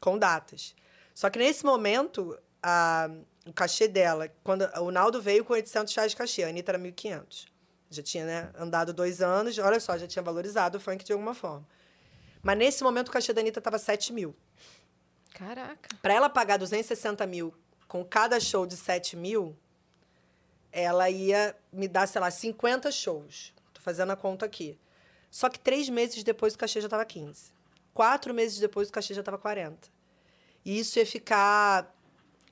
Com 0.00 0.18
datas. 0.18 0.74
Só 1.14 1.28
que 1.28 1.38
nesse 1.38 1.64
momento, 1.64 2.38
a, 2.62 3.10
o 3.46 3.52
cachê 3.52 3.86
dela, 3.86 4.30
quando 4.42 4.62
o 4.80 4.90
Naldo 4.90 5.20
veio 5.20 5.44
com 5.44 5.52
800 5.52 5.94
reais 5.94 6.12
de 6.12 6.16
cachê, 6.16 6.42
a 6.42 6.48
Anitta 6.48 6.72
era 6.72 6.78
1.500. 6.78 7.46
Já 7.90 8.02
tinha 8.02 8.24
né, 8.24 8.50
andado 8.58 8.92
dois 8.92 9.20
anos, 9.20 9.58
olha 9.58 9.78
só, 9.78 9.96
já 9.96 10.06
tinha 10.06 10.22
valorizado 10.22 10.78
o 10.78 10.80
funk 10.80 11.04
de 11.04 11.12
alguma 11.12 11.34
forma. 11.34 11.66
Mas 12.42 12.56
nesse 12.56 12.82
momento 12.82 13.08
o 13.08 13.12
cachê 13.12 13.32
da 13.32 13.40
Anitta 13.42 13.60
estava 13.60 13.78
7 13.78 14.12
mil. 14.12 14.34
Caraca. 15.34 15.88
Para 16.00 16.14
ela 16.14 16.30
pagar 16.30 16.56
260 16.56 17.26
mil 17.26 17.52
com 17.86 18.04
cada 18.04 18.40
show 18.40 18.66
de 18.66 18.76
7 18.76 19.16
mil, 19.16 19.56
ela 20.76 21.08
ia 21.08 21.56
me 21.72 21.88
dar, 21.88 22.06
sei 22.06 22.20
lá, 22.20 22.30
50 22.30 22.92
shows. 22.92 23.54
Tô 23.72 23.80
fazendo 23.80 24.12
a 24.12 24.16
conta 24.16 24.44
aqui. 24.44 24.78
Só 25.30 25.48
que 25.48 25.58
três 25.58 25.88
meses 25.88 26.22
depois 26.22 26.54
o 26.54 26.58
cachê 26.58 26.82
já 26.82 26.86
estava 26.86 27.04
15. 27.04 27.50
Quatro 27.94 28.34
meses 28.34 28.58
depois 28.58 28.90
o 28.90 28.92
cachê 28.92 29.14
já 29.14 29.20
estava 29.20 29.38
40. 29.38 29.88
E 30.62 30.78
isso 30.78 30.98
ia 30.98 31.06
ficar. 31.06 31.94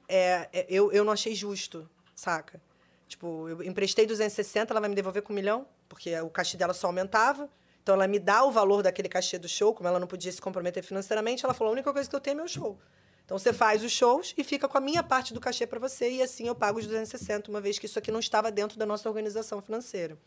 é, 0.08 0.48
é, 0.54 0.66
eu, 0.70 0.90
eu 0.90 1.04
não 1.04 1.12
achei 1.12 1.34
justo, 1.34 1.88
saca? 2.14 2.62
Tipo, 3.06 3.46
eu 3.46 3.62
emprestei 3.62 4.06
260, 4.06 4.72
ela 4.72 4.80
vai 4.80 4.88
me 4.88 4.96
devolver 4.96 5.22
com 5.22 5.34
um 5.34 5.36
milhão, 5.36 5.66
porque 5.86 6.18
o 6.20 6.30
cachê 6.30 6.56
dela 6.56 6.72
só 6.72 6.86
aumentava. 6.86 7.50
Então, 7.82 7.94
ela 7.94 8.08
me 8.08 8.18
dá 8.18 8.42
o 8.42 8.50
valor 8.50 8.82
daquele 8.82 9.10
cachê 9.10 9.38
do 9.38 9.48
show, 9.48 9.74
como 9.74 9.86
ela 9.86 10.00
não 10.00 10.06
podia 10.06 10.32
se 10.32 10.40
comprometer 10.40 10.82
financeiramente, 10.82 11.44
ela 11.44 11.52
falou: 11.52 11.70
a 11.70 11.74
única 11.74 11.92
coisa 11.92 12.08
que 12.08 12.16
eu 12.16 12.20
tenho 12.20 12.36
é 12.36 12.38
meu 12.38 12.48
show. 12.48 12.78
Então, 13.24 13.38
você 13.38 13.52
faz 13.52 13.82
os 13.82 13.90
shows 13.90 14.34
e 14.36 14.44
fica 14.44 14.68
com 14.68 14.76
a 14.76 14.80
minha 14.80 15.02
parte 15.02 15.32
do 15.32 15.40
cachê 15.40 15.66
para 15.66 15.80
você, 15.80 16.10
e 16.10 16.22
assim 16.22 16.46
eu 16.46 16.54
pago 16.54 16.78
os 16.78 16.84
260, 16.84 17.50
uma 17.50 17.60
vez 17.60 17.78
que 17.78 17.86
isso 17.86 17.98
aqui 17.98 18.10
não 18.10 18.20
estava 18.20 18.50
dentro 18.50 18.78
da 18.78 18.84
nossa 18.84 19.08
organização 19.08 19.62
financeira. 19.62 20.18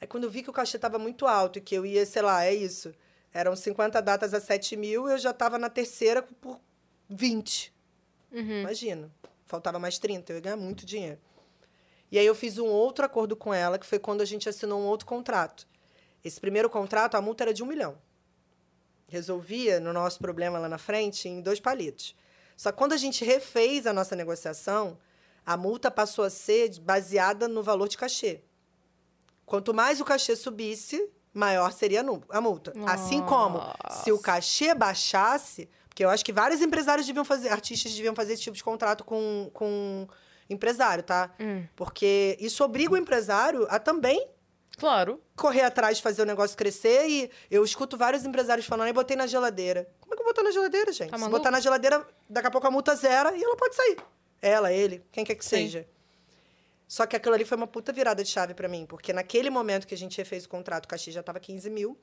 Aí, 0.00 0.06
quando 0.06 0.24
eu 0.24 0.30
vi 0.30 0.42
que 0.42 0.50
o 0.50 0.52
cachê 0.52 0.76
estava 0.76 0.98
muito 0.98 1.26
alto 1.26 1.58
e 1.58 1.62
que 1.62 1.74
eu 1.74 1.86
ia, 1.86 2.04
sei 2.04 2.22
lá, 2.22 2.44
é 2.44 2.52
isso, 2.52 2.92
eram 3.32 3.56
50 3.56 4.02
datas 4.02 4.34
a 4.34 4.40
7 4.40 4.76
mil, 4.76 5.08
eu 5.08 5.16
já 5.16 5.30
estava 5.30 5.58
na 5.58 5.70
terceira 5.70 6.22
por 6.22 6.60
20. 7.08 7.72
Imagina. 8.60 9.10
Faltava 9.46 9.78
mais 9.78 9.98
30, 9.98 10.32
eu 10.32 10.36
ia 10.36 10.40
ganhar 10.40 10.56
muito 10.56 10.84
dinheiro. 10.84 11.18
E 12.10 12.18
aí 12.18 12.26
eu 12.26 12.34
fiz 12.34 12.58
um 12.58 12.66
outro 12.66 13.04
acordo 13.04 13.34
com 13.34 13.54
ela, 13.54 13.78
que 13.78 13.86
foi 13.86 13.98
quando 13.98 14.20
a 14.20 14.24
gente 14.24 14.48
assinou 14.48 14.80
um 14.80 14.84
outro 14.84 15.06
contrato. 15.06 15.66
Esse 16.22 16.40
primeiro 16.40 16.68
contrato, 16.68 17.16
a 17.16 17.22
multa 17.22 17.44
era 17.44 17.54
de 17.54 17.62
um 17.62 17.66
milhão. 17.66 17.96
Resolvia 19.12 19.78
no 19.78 19.92
nosso 19.92 20.18
problema 20.18 20.58
lá 20.58 20.70
na 20.70 20.78
frente 20.78 21.28
em 21.28 21.42
dois 21.42 21.60
palitos. 21.60 22.16
Só 22.56 22.72
que 22.72 22.78
quando 22.78 22.94
a 22.94 22.96
gente 22.96 23.22
refez 23.26 23.86
a 23.86 23.92
nossa 23.92 24.16
negociação, 24.16 24.96
a 25.44 25.54
multa 25.54 25.90
passou 25.90 26.24
a 26.24 26.30
ser 26.30 26.80
baseada 26.80 27.46
no 27.46 27.62
valor 27.62 27.88
de 27.88 27.98
cachê. 27.98 28.40
Quanto 29.44 29.74
mais 29.74 30.00
o 30.00 30.04
cachê 30.04 30.34
subisse, 30.34 31.10
maior 31.34 31.72
seria 31.72 32.00
a 32.30 32.40
multa. 32.40 32.72
Assim 32.86 33.20
como, 33.20 33.58
se 34.02 34.10
o 34.10 34.18
cachê 34.18 34.74
baixasse, 34.74 35.68
porque 35.90 36.02
eu 36.02 36.08
acho 36.08 36.24
que 36.24 36.32
vários 36.32 36.62
empresários 36.62 37.06
deviam 37.06 37.24
fazer, 37.24 37.50
artistas 37.50 37.92
deviam 37.92 38.14
fazer 38.14 38.32
esse 38.32 38.42
tipo 38.42 38.56
de 38.56 38.64
contrato 38.64 39.04
com, 39.04 39.50
com 39.52 40.08
empresário, 40.48 41.02
tá? 41.04 41.30
Porque 41.76 42.34
isso 42.40 42.64
obriga 42.64 42.94
o 42.94 42.96
empresário 42.96 43.66
a 43.68 43.78
também 43.78 44.26
Claro. 44.78 45.22
correr 45.36 45.62
atrás 45.62 46.00
fazer 46.00 46.22
o 46.22 46.24
negócio 46.24 46.56
crescer 46.56 47.06
e 47.08 47.30
eu 47.50 47.64
escuto 47.64 47.96
vários 47.96 48.24
empresários 48.24 48.66
falando, 48.66 48.86
aí 48.86 48.92
botei 48.92 49.16
na 49.16 49.26
geladeira. 49.26 49.88
Como 50.00 50.12
é 50.12 50.16
que 50.16 50.22
eu 50.22 50.26
botar 50.26 50.42
na 50.42 50.50
geladeira, 50.50 50.92
gente? 50.92 51.10
Tá 51.10 51.18
Se 51.18 51.28
botar 51.28 51.50
na 51.50 51.60
geladeira, 51.60 52.06
daqui 52.28 52.48
a 52.48 52.50
pouco 52.50 52.66
a 52.66 52.70
multa 52.70 52.94
zera 52.94 53.36
e 53.36 53.42
ela 53.42 53.56
pode 53.56 53.74
sair. 53.74 53.96
Ela, 54.40 54.72
ele, 54.72 55.04
quem 55.12 55.24
quer 55.24 55.34
que 55.34 55.44
Sim. 55.44 55.50
seja. 55.50 55.86
Só 56.88 57.06
que 57.06 57.16
aquilo 57.16 57.34
ali 57.34 57.44
foi 57.44 57.56
uma 57.56 57.66
puta 57.66 57.92
virada 57.92 58.22
de 58.22 58.28
chave 58.28 58.54
pra 58.54 58.68
mim, 58.68 58.84
porque 58.84 59.12
naquele 59.12 59.48
momento 59.48 59.86
que 59.86 59.94
a 59.94 59.96
gente 59.96 60.18
refez 60.18 60.44
o 60.44 60.48
contrato, 60.48 60.84
o 60.84 60.88
cachê 60.88 61.10
já 61.10 61.22
tava 61.22 61.40
15 61.40 61.70
mil. 61.70 61.96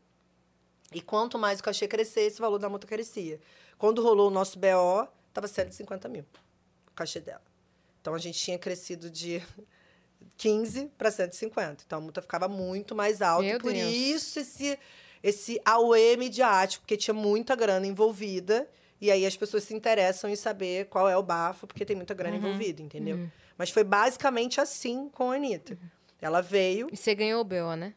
E 0.92 1.02
quanto 1.02 1.38
mais 1.38 1.60
o 1.60 1.64
cachê 1.64 1.88
crescer, 1.88 2.22
esse 2.22 2.42
valor 2.42 2.58
da 2.58 2.68
multa 2.68 2.88
crescia. 2.88 3.40
Quando 3.78 4.02
rolou 4.02 4.30
o 4.30 4.32
nosso 4.32 4.58
BO, 4.58 5.08
tava 5.32 5.48
150 5.48 6.10
mil 6.10 6.26
o 6.88 6.96
cachê 6.96 7.20
dela. 7.20 7.44
Então 8.02 8.16
a 8.16 8.18
gente 8.18 8.40
tinha 8.40 8.58
crescido 8.58 9.10
de 9.10 9.44
15 10.40 10.90
para 10.98 11.12
150. 11.12 11.84
Então 11.86 12.00
a 12.00 12.02
multa 12.02 12.22
ficava 12.22 12.48
muito 12.48 12.96
mais 12.96 13.22
alta. 13.22 13.44
Meu 13.44 13.58
e 13.58 13.60
por 13.60 13.74
Deus. 13.74 13.92
isso 13.94 14.40
esse, 14.40 14.80
esse 15.22 15.62
auê 15.66 16.16
midiático, 16.18 16.82
porque 16.84 16.96
tinha 16.98 17.14
muita 17.14 17.56
grana 17.56 17.86
envolvida. 17.86 18.68
E 19.02 19.12
aí 19.12 19.26
as 19.26 19.36
pessoas 19.38 19.64
se 19.66 19.74
interessam 19.76 20.30
em 20.30 20.36
saber 20.36 20.86
qual 20.88 21.08
é 21.10 21.16
o 21.18 21.22
bafo, 21.24 21.68
porque 21.68 21.86
tem 21.86 21.96
muita 21.96 22.14
grana 22.14 22.38
envolvida, 22.38 22.82
entendeu? 22.82 23.30
Mas 23.58 23.70
foi 23.70 23.84
basicamente 23.84 24.60
assim 24.62 25.10
com 25.10 25.32
a 25.32 25.36
Anitta. 25.36 25.78
Ela 26.22 26.42
veio. 26.42 26.88
E 26.92 26.96
você 26.98 27.14
ganhou 27.14 27.42
o 27.42 27.44
BO, 27.44 27.76
né? 27.78 27.94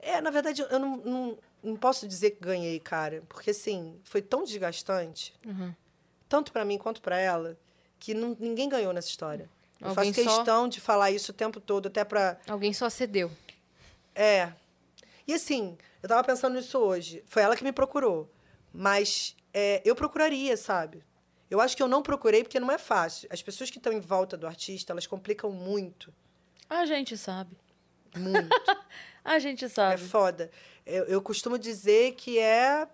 É, 0.00 0.20
na 0.20 0.30
verdade, 0.30 0.62
eu 0.68 0.78
não, 0.80 0.96
não, 0.96 1.38
não 1.62 1.76
posso 1.76 2.08
dizer 2.08 2.32
que 2.32 2.40
ganhei, 2.40 2.80
cara. 2.80 3.22
Porque, 3.28 3.50
assim, 3.50 4.00
foi 4.02 4.20
tão 4.20 4.42
desgastante, 4.42 5.32
tanto 6.28 6.52
pra 6.52 6.64
mim 6.64 6.76
quanto 6.78 7.00
pra 7.00 7.16
ela, 7.18 7.56
que 8.00 8.14
não- 8.14 8.36
ninguém 8.40 8.68
ganhou 8.68 8.92
nessa 8.92 9.08
história. 9.08 9.48
Eu 9.82 9.88
Alguém 9.88 10.12
faço 10.12 10.24
só- 10.28 10.36
questão 10.36 10.68
de 10.68 10.80
falar 10.80 11.10
isso 11.10 11.32
o 11.32 11.34
tempo 11.34 11.60
todo, 11.60 11.88
até 11.88 12.04
pra. 12.04 12.38
Alguém 12.48 12.72
só 12.72 12.88
cedeu. 12.88 13.30
É. 14.14 14.52
E 15.26 15.34
assim, 15.34 15.76
eu 16.02 16.08
tava 16.08 16.22
pensando 16.24 16.54
nisso 16.54 16.78
hoje. 16.78 17.22
Foi 17.26 17.42
ela 17.42 17.56
que 17.56 17.64
me 17.64 17.72
procurou. 17.72 18.30
Mas 18.72 19.36
é, 19.52 19.82
eu 19.84 19.94
procuraria, 19.94 20.56
sabe? 20.56 21.02
Eu 21.50 21.60
acho 21.60 21.76
que 21.76 21.82
eu 21.82 21.88
não 21.88 22.02
procurei 22.02 22.42
porque 22.42 22.58
não 22.60 22.70
é 22.70 22.78
fácil. 22.78 23.28
As 23.30 23.42
pessoas 23.42 23.70
que 23.70 23.76
estão 23.78 23.92
em 23.92 24.00
volta 24.00 24.36
do 24.36 24.46
artista, 24.46 24.92
elas 24.92 25.06
complicam 25.06 25.50
muito. 25.50 26.12
A 26.68 26.86
gente 26.86 27.16
sabe. 27.18 27.56
Muito. 28.16 28.48
A 29.24 29.38
gente 29.38 29.64
é 29.64 29.68
sabe. 29.68 30.02
foda. 30.02 30.50
Eu, 30.84 31.04
eu 31.04 31.22
costumo 31.22 31.58
dizer 31.58 32.12
que 32.14 32.38
é. 32.38 32.88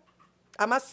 A 0.58 0.66
maç... 0.66 0.84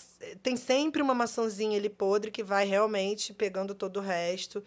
Tem 0.43 0.55
sempre 0.55 1.01
uma 1.01 1.13
maçãzinha 1.13 1.77
ali 1.77 1.89
podre 1.89 2.31
que 2.31 2.43
vai 2.43 2.65
realmente 2.65 3.33
pegando 3.33 3.73
todo 3.75 3.97
o 3.97 4.01
resto 4.01 4.63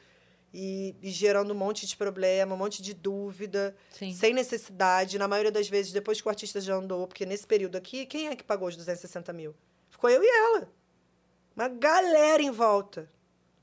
e, 0.52 0.94
e 1.02 1.10
gerando 1.10 1.52
um 1.52 1.56
monte 1.56 1.86
de 1.86 1.96
problema, 1.96 2.54
um 2.54 2.58
monte 2.58 2.82
de 2.82 2.94
dúvida. 2.94 3.76
Sim. 3.90 4.12
sem 4.12 4.32
necessidade, 4.32 5.18
na 5.18 5.28
maioria 5.28 5.52
das 5.52 5.68
vezes, 5.68 5.92
depois 5.92 6.20
que 6.20 6.26
o 6.26 6.30
artista 6.30 6.60
já 6.60 6.74
andou, 6.74 7.06
porque 7.06 7.26
nesse 7.26 7.46
período 7.46 7.76
aqui, 7.76 8.06
quem 8.06 8.28
é 8.28 8.36
que 8.36 8.44
pagou 8.44 8.68
os 8.68 8.76
260 8.76 9.32
mil? 9.32 9.54
Ficou 9.90 10.08
eu 10.10 10.22
e 10.22 10.26
ela. 10.26 10.68
Uma 11.56 11.68
galera 11.68 12.42
em 12.42 12.50
volta. 12.50 13.10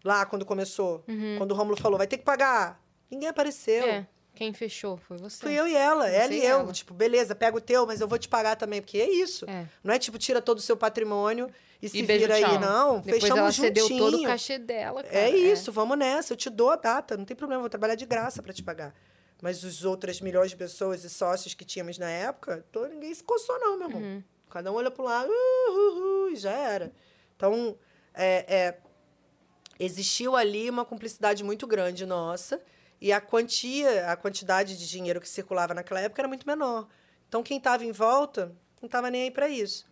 Lá, 0.03 0.25
quando 0.25 0.45
começou. 0.45 1.03
Quando 1.37 1.51
o 1.51 1.55
Rômulo 1.55 1.77
falou, 1.77 1.97
vai 1.97 2.05
ter 2.07 2.17
que 2.17 2.23
pagar. 2.23 2.83
Ninguém 3.09 3.29
apareceu. 3.29 3.85
É. 3.85 4.07
Quem 4.35 4.53
fechou 4.53 4.97
foi 4.97 5.17
você. 5.17 5.41
Fui 5.41 5.53
eu 5.53 5.65
e 5.65 5.73
ela, 5.73 6.05
Você 6.09 6.15
ela 6.15 6.33
e 6.33 6.39
e 6.39 6.43
eu. 6.45 6.59
ela. 6.59 6.73
Tipo, 6.73 6.93
beleza, 6.93 7.33
pega 7.33 7.55
o 7.57 7.61
teu, 7.61 7.87
mas 7.87 8.01
eu 8.01 8.07
vou 8.07 8.19
te 8.19 8.27
pagar 8.27 8.57
também, 8.57 8.81
porque 8.81 8.97
é 8.97 9.09
isso. 9.09 9.49
É. 9.49 9.65
Não 9.81 9.93
é 9.93 9.97
tipo, 9.97 10.17
tira 10.17 10.41
todo 10.41 10.57
o 10.57 10.61
seu 10.61 10.75
patrimônio 10.75 11.49
e 11.85 11.89
se 11.89 12.03
beijo, 12.03 12.25
vira 12.25 12.39
tchau. 12.39 12.51
aí, 12.51 12.59
não. 12.59 12.99
Depois 12.99 13.21
fechamos 13.21 13.59
ela 13.59 13.69
juntinho. 13.69 13.99
todo 13.99 14.17
o 14.19 14.23
cachê 14.23 14.57
dela, 14.57 15.03
cara. 15.03 15.15
É 15.15 15.29
isso, 15.29 15.71
vamos 15.71 15.97
nessa. 15.97 16.33
Eu 16.33 16.37
te 16.37 16.49
dou 16.49 16.71
a 16.71 16.75
data, 16.75 17.17
não 17.17 17.25
tem 17.25 17.35
problema, 17.35 17.61
vou 17.61 17.69
trabalhar 17.69 17.95
de 17.95 18.05
graça 18.05 18.41
para 18.41 18.53
te 18.53 18.63
pagar. 18.63 18.93
Mas 19.41 19.63
os 19.63 19.83
outras 19.83 20.21
milhões 20.21 20.51
de 20.51 20.57
pessoas 20.57 21.03
e 21.03 21.09
sócios 21.09 21.53
que 21.53 21.65
tínhamos 21.65 21.97
na 21.97 22.09
época, 22.09 22.65
tô, 22.71 22.85
ninguém 22.85 23.13
se 23.13 23.23
coçou, 23.23 23.59
não, 23.59 23.77
meu 23.77 23.87
irmão. 23.87 24.01
Uhum. 24.01 24.23
Cada 24.49 24.71
um 24.71 24.75
olha 24.75 24.89
pro 24.89 25.03
lado, 25.03 25.29
uh, 25.29 25.71
uh, 25.71 26.25
uh, 26.25 26.29
e 26.29 26.35
já 26.35 26.51
era. 26.51 26.93
Então, 27.35 27.77
é, 28.13 28.45
é, 28.47 28.77
existiu 29.77 30.35
ali 30.35 30.69
uma 30.69 30.85
cumplicidade 30.85 31.43
muito 31.43 31.67
grande 31.67 32.05
nossa, 32.05 32.61
e 33.01 33.11
a 33.11 33.19
quantia, 33.19 34.09
a 34.09 34.15
quantidade 34.15 34.77
de 34.77 34.87
dinheiro 34.87 35.19
que 35.19 35.27
circulava 35.27 35.73
naquela 35.73 35.99
época 35.99 36.21
era 36.21 36.27
muito 36.27 36.47
menor. 36.47 36.87
Então, 37.27 37.43
quem 37.43 37.57
estava 37.57 37.83
em 37.83 37.91
volta 37.91 38.55
não 38.81 38.87
estava 38.87 39.11
nem 39.11 39.23
aí 39.23 39.31
para 39.31 39.49
isso. 39.49 39.85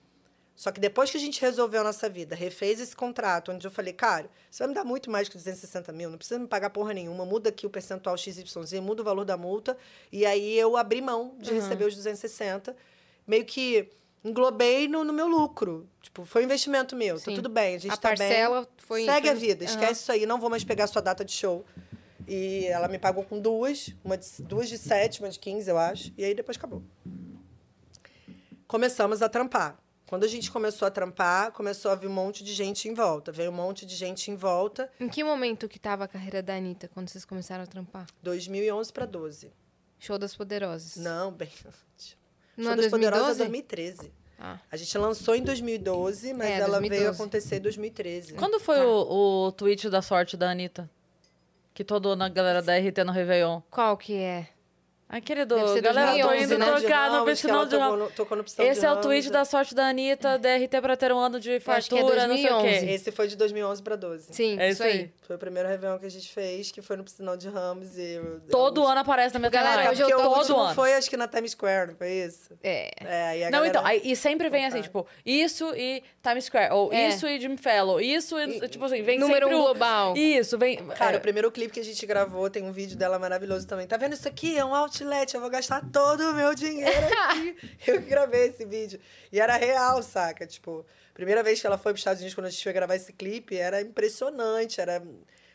Só 0.55 0.71
que 0.71 0.79
depois 0.79 1.09
que 1.09 1.17
a 1.17 1.19
gente 1.19 1.41
resolveu 1.41 1.81
a 1.81 1.83
nossa 1.83 2.07
vida, 2.07 2.35
refez 2.35 2.79
esse 2.79 2.95
contrato, 2.95 3.51
onde 3.51 3.65
eu 3.65 3.71
falei, 3.71 3.91
cara, 3.91 4.29
você 4.49 4.63
vai 4.63 4.67
me 4.69 4.75
dar 4.75 4.83
muito 4.83 5.09
mais 5.09 5.27
que 5.27 5.35
260 5.35 5.91
mil, 5.91 6.09
não 6.09 6.17
precisa 6.17 6.39
me 6.39 6.47
pagar 6.47 6.69
porra 6.69 6.93
nenhuma, 6.93 7.25
muda 7.25 7.49
aqui 7.49 7.65
o 7.65 7.69
percentual 7.69 8.15
XYZ, 8.15 8.73
muda 8.81 9.01
o 9.01 9.05
valor 9.05 9.25
da 9.25 9.35
multa, 9.35 9.75
e 10.11 10.25
aí 10.25 10.57
eu 10.57 10.77
abri 10.77 11.01
mão 11.01 11.35
de 11.39 11.51
receber 11.51 11.85
os 11.85 11.95
260, 11.95 12.75
meio 13.25 13.43
que 13.45 13.89
englobei 14.23 14.87
no, 14.87 15.03
no 15.03 15.11
meu 15.11 15.27
lucro. 15.27 15.89
Tipo, 16.01 16.23
foi 16.23 16.43
um 16.43 16.45
investimento 16.45 16.95
meu, 16.95 17.17
Sim. 17.17 17.31
tá 17.31 17.35
tudo 17.35 17.49
bem, 17.49 17.75
a 17.75 17.79
gente 17.79 17.91
A 17.91 17.97
tá 17.97 18.09
bem. 18.09 18.17
parcela 18.19 18.67
foi... 18.77 19.05
Segue 19.05 19.29
a 19.29 19.33
vida, 19.33 19.65
esquece 19.65 20.01
isso 20.01 20.11
aí, 20.11 20.25
não 20.27 20.39
vou 20.39 20.51
mais 20.51 20.63
pegar 20.63 20.85
sua 20.85 21.01
data 21.01 21.25
de 21.25 21.31
show. 21.31 21.65
E 22.27 22.67
ela 22.67 22.87
me 22.87 22.99
pagou 22.99 23.23
com 23.23 23.39
duas, 23.39 23.89
uma 24.03 24.17
de, 24.17 24.25
duas 24.43 24.69
de 24.69 24.77
sete, 24.77 25.19
uma 25.19 25.29
de 25.29 25.39
15, 25.39 25.69
eu 25.69 25.77
acho, 25.77 26.13
e 26.17 26.23
aí 26.23 26.33
depois 26.33 26.57
acabou. 26.57 26.83
Começamos 28.67 29.21
a 29.21 29.27
trampar. 29.27 29.82
Quando 30.13 30.25
a 30.25 30.27
gente 30.27 30.51
começou 30.51 30.87
a 30.87 30.91
trampar, 30.91 31.51
começou 31.53 31.89
a 31.89 31.95
vir 31.95 32.05
um 32.07 32.13
monte 32.13 32.43
de 32.43 32.53
gente 32.53 32.87
em 32.87 32.93
volta. 32.93 33.31
Veio 33.31 33.49
um 33.49 33.53
monte 33.55 33.83
de 33.83 33.95
gente 33.95 34.29
em 34.29 34.35
volta, 34.35 34.87
Em 34.99 35.09
que 35.09 35.23
momento 35.23 35.67
que 35.67 35.79
tava 35.79 36.03
a 36.03 36.07
carreira 36.07 36.39
da 36.43 36.55
Anitta, 36.55 36.87
quando 36.87 37.09
vocês 37.09 37.25
começaram 37.25 37.63
a 37.63 37.65
trampar? 37.65 38.05
2011 38.21 38.93
para 38.93 39.07
12. 39.07 39.51
Show 39.97 40.19
das 40.19 40.35
Poderosas. 40.35 40.97
Não, 40.97 41.31
bem 41.31 41.49
antes. 41.65 42.15
Não 42.55 42.65
Show 42.65 42.73
é 42.73 42.75
das 42.75 42.87
Poderosas 42.91 43.39
é 43.39 43.47
2012? 43.47 43.97
2013. 43.97 44.13
Ah, 44.37 44.59
A 44.71 44.77
gente 44.77 44.95
lançou 44.99 45.33
em 45.35 45.41
2012, 45.41 46.31
mas 46.35 46.47
É, 46.47 46.53
ela 46.57 46.67
2012. 46.79 46.99
veio 46.99 47.09
acontecer 47.11 47.55
em 47.55 47.61
2013. 47.61 48.33
Quando 48.35 48.59
foi 48.59 48.77
Tá. 48.77 48.85
o, 48.85 49.45
o 49.47 49.51
tweet 49.51 49.89
da 49.89 50.03
sorte 50.03 50.37
da 50.37 50.51
Anitta? 50.51 50.87
Que 51.73 51.83
toda 51.83 52.13
a 52.23 52.29
galera 52.29 52.61
da 52.61 52.77
RT 52.77 53.03
no 53.03 53.11
Réveillon. 53.11 53.61
qual 53.71 53.97
que 53.97 54.13
é? 54.13 54.49
Aquele 55.15 55.45
do. 55.45 55.55
Deve 55.55 55.67
ser 55.73 55.81
Galera, 55.81 56.11
tô 56.11 56.17
2011, 56.27 56.43
indo 56.43 56.57
né? 56.57 56.65
trocar 56.65 57.11
no 57.11 57.25
piscinão 57.25 57.65
de 57.67 58.43
piscão 58.43 58.65
Esse 58.65 58.79
de 58.79 58.85
é 58.87 58.91
o 58.91 58.95
tweet 58.97 59.29
da 59.29 59.45
sorte 59.45 59.75
da 59.75 59.87
Anitta, 59.87 60.39
da 60.39 60.55
RT 60.55 60.81
pra 60.81 60.97
ter 60.97 61.11
um 61.13 61.19
ano 61.19 61.39
de 61.39 61.51
acho 61.55 61.59
que 61.89 61.95
é 61.95 61.99
fartura, 62.01 62.27
não 62.27 62.35
sei 62.35 62.45
o 62.47 62.49
2011. 62.49 62.85
quê. 62.87 62.91
Esse 62.93 63.11
foi 63.11 63.27
de 63.27 63.35
2011 63.37 63.83
para 63.83 63.95
12. 63.95 64.33
Sim, 64.33 64.59
É 64.59 64.69
isso 64.69 64.73
isso 64.73 64.83
aí. 64.83 64.91
aí. 64.91 65.11
Foi 65.27 65.35
o 65.35 65.39
primeiro 65.39 65.69
Réveillon 65.69 65.99
que 65.99 66.05
a 66.07 66.09
gente 66.09 66.33
fez, 66.33 66.71
que 66.71 66.81
foi 66.81 66.97
no 66.97 67.03
Piscinão 67.03 67.37
de 67.37 67.47
Ramos. 67.47 67.95
E 67.95 68.13
eu- 68.13 68.41
Todo 68.49 68.81
eu- 68.81 68.87
ano 68.87 69.01
aparece 69.01 69.33
na 69.35 69.39
minha 69.39 69.51
Galera, 69.51 69.83
timeline. 69.83 69.93
hoje 69.93 70.01
eu 70.01 70.07
Porque 70.07 70.23
tô- 70.23 70.27
o 70.27 70.31
Todo 70.33 70.39
último 70.41 70.59
ano. 70.59 70.75
foi, 70.75 70.93
acho 70.95 71.09
que 71.09 71.15
na 71.17 71.27
Times 71.27 71.51
Square, 71.51 71.87
não 71.91 71.95
foi 71.95 72.09
isso? 72.11 72.49
É. 72.63 72.91
É, 72.99 73.43
Não, 73.45 73.51
galera... 73.51 73.67
então, 73.67 73.85
aí, 73.85 74.01
e 74.03 74.15
sempre 74.15 74.49
vem 74.49 74.65
assim, 74.65 74.81
tipo, 74.81 75.05
isso 75.23 75.71
e 75.75 76.01
Times 76.23 76.45
Square, 76.45 76.73
ou 76.73 76.91
É. 76.91 77.09
isso 77.09 77.27
e 77.27 77.39
Jimmy 77.39 77.57
Fallon, 77.57 77.99
isso 77.99 78.37
e, 78.39 78.67
tipo 78.67 78.83
assim, 78.83 79.03
vem 79.03 79.19
Número 79.19 79.45
sempre 79.45 79.55
um 79.55 79.61
global. 79.61 80.17
Isso, 80.17 80.57
vem... 80.57 80.77
Cara, 80.87 81.15
é, 81.15 81.17
o 81.17 81.21
primeiro 81.21 81.51
clipe 81.51 81.71
que 81.73 81.79
a 81.79 81.83
gente 81.83 82.03
gravou, 82.05 82.49
tem 82.49 82.63
um 82.63 82.71
vídeo 82.71 82.97
dela 82.97 83.19
maravilhoso 83.19 83.67
também. 83.67 83.85
Tá 83.85 83.95
vendo 83.95 84.13
isso 84.13 84.27
aqui? 84.27 84.57
É 84.57 84.65
um 84.65 84.73
outlet, 85.03 85.33
eu 85.33 85.41
vou 85.41 85.49
gastar 85.49 85.81
todo 85.91 86.21
o 86.31 86.33
meu 86.33 86.55
dinheiro 86.55 86.91
aqui. 87.29 87.55
eu 87.87 88.01
gravei 88.01 88.47
esse 88.47 88.65
vídeo. 88.65 88.99
E 89.31 89.39
era 89.39 89.55
real, 89.57 90.01
saca? 90.01 90.47
Tipo, 90.47 90.85
primeira 91.13 91.43
vez 91.43 91.59
que 91.61 91.67
ela 91.67 91.77
foi 91.77 91.91
pros 91.93 92.01
Estados 92.01 92.21
Unidos, 92.21 92.33
quando 92.35 92.47
a 92.47 92.49
gente 92.49 92.63
foi 92.63 92.73
gravar 92.73 92.95
esse 92.95 93.13
clipe, 93.13 93.55
era 93.57 93.81
impressionante, 93.81 94.79
era... 94.81 95.03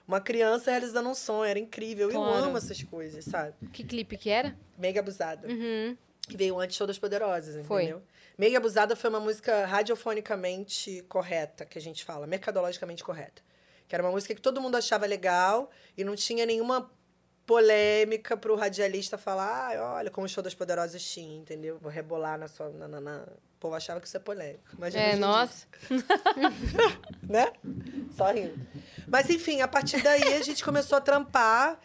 Uma 0.07 0.23
criança 0.23 0.71
realizando 0.71 1.07
um 1.11 1.15
sonho, 1.15 1.45
era 1.51 1.59
incrível. 1.59 2.09
Eu 2.11 2.15
Claro. 2.19 2.45
amo 2.47 2.57
essas 2.57 2.83
coisas, 2.83 3.23
sabe? 3.27 3.53
Que 3.75 3.85
clipe 3.85 4.17
que 4.17 4.31
era? 4.31 4.57
Mega 4.79 5.01
Abusada. 5.01 5.47
Uhum. 5.47 5.95
que 6.27 6.35
veio 6.37 6.59
antes 6.59 6.75
de 6.75 6.79
Todas 6.79 6.99
Poderosas, 6.99 7.67
Foi. 7.67 7.83
entendeu? 7.85 8.03
Mega 8.39 8.57
Abusada 8.57 8.97
foi 8.97 9.11
uma 9.11 9.21
música 9.21 9.67
radiofonicamente 9.67 11.05
correta, 11.11 11.67
que 11.67 11.79
a 11.79 11.81
gente 11.81 12.05
fala, 12.07 12.27
mercadologicamente 12.27 13.05
correta. 13.05 13.43
Que 13.87 13.95
era 13.95 14.03
uma 14.03 14.11
música 14.11 14.35
que 14.35 14.41
todo 14.41 14.61
mundo 14.63 14.77
achava 14.79 15.05
legal 15.07 15.71
e 15.97 16.03
não 16.05 16.15
tinha 16.17 16.45
nenhuma 16.47 16.91
polêmica 17.49 18.37
pro 18.37 18.55
radialista 18.55 19.17
falar, 19.17 19.75
ah, 19.75 19.95
olha 19.95 20.11
como 20.11 20.27
o 20.27 20.29
Show 20.29 20.43
das 20.43 20.53
Poderosas 20.53 21.03
tinha, 21.03 21.35
entendeu? 21.35 21.79
Vou 21.81 21.91
rebolar 21.91 22.39
na 22.39 22.47
sua... 22.47 22.69
Na, 22.69 22.87
na, 22.87 23.01
na. 23.01 23.23
O 23.23 23.59
povo 23.59 23.75
achava 23.75 23.99
que 24.01 24.07
isso 24.07 24.19
é 24.19 24.21
polêmico. 24.21 24.69
Imagina 24.77 25.03
É, 25.03 25.17
nossa. 25.17 25.67
né? 27.27 27.51
Só 28.15 28.31
rindo. 28.31 28.55
Mas, 29.09 29.31
enfim, 29.31 29.63
a 29.63 29.67
partir 29.67 30.03
daí 30.03 30.35
a 30.35 30.43
gente 30.43 30.63
começou 30.63 30.99
a 30.99 31.01
trampar 31.01 31.81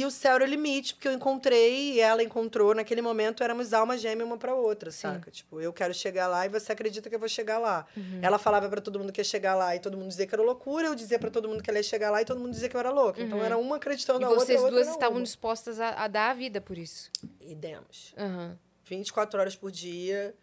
e 0.00 0.04
o 0.04 0.10
céu 0.10 0.34
era 0.36 0.44
o 0.44 0.46
limite, 0.46 0.94
porque 0.94 1.08
eu 1.08 1.12
encontrei 1.12 1.92
e 1.94 2.00
ela 2.00 2.22
encontrou. 2.22 2.74
Naquele 2.74 3.02
momento 3.02 3.42
éramos 3.42 3.72
alma 3.72 3.96
gêmea 3.98 4.24
uma 4.24 4.36
pra 4.36 4.54
outra, 4.54 4.90
saca? 4.90 5.30
Tipo, 5.30 5.60
eu 5.60 5.72
quero 5.72 5.92
chegar 5.94 6.26
lá 6.26 6.46
e 6.46 6.48
você 6.48 6.72
acredita 6.72 7.08
que 7.08 7.14
eu 7.14 7.18
vou 7.20 7.28
chegar 7.28 7.58
lá. 7.58 7.86
Uhum. 7.96 8.20
Ela 8.22 8.38
falava 8.38 8.68
pra 8.68 8.80
todo 8.80 8.98
mundo 8.98 9.12
que 9.12 9.20
ia 9.20 9.24
chegar 9.24 9.54
lá 9.54 9.74
e 9.74 9.80
todo 9.80 9.96
mundo 9.96 10.08
dizia 10.08 10.26
que 10.26 10.34
era 10.34 10.42
loucura, 10.42 10.88
eu 10.88 10.94
dizia 10.94 11.18
pra 11.18 11.30
todo 11.30 11.48
mundo 11.48 11.62
que 11.62 11.70
ela 11.70 11.78
ia 11.78 11.82
chegar 11.82 12.10
lá 12.10 12.22
e 12.22 12.24
todo 12.24 12.38
mundo 12.40 12.52
dizia 12.52 12.68
que 12.68 12.76
eu 12.76 12.80
era 12.80 12.90
louca. 12.90 13.20
Então 13.22 13.42
era 13.42 13.56
uma 13.56 13.76
acreditando 13.76 14.18
Uhum. 14.18 14.24
E 14.24 14.24
na 14.26 14.30
outra, 14.30 14.46
vocês 14.46 14.58
a 14.60 14.62
outra 14.64 14.76
duas 14.76 14.88
estavam 14.88 15.16
uma. 15.18 15.22
dispostas 15.24 15.80
a, 15.80 15.90
a 16.04 16.08
dar 16.08 16.30
a 16.30 16.34
vida 16.34 16.60
por 16.60 16.76
isso. 16.78 17.10
E 17.40 17.54
demos. 17.54 18.14
Aham. 18.16 18.58
24 18.84 19.40
horas 19.40 19.56
por 19.56 19.70
dia. 19.70 20.34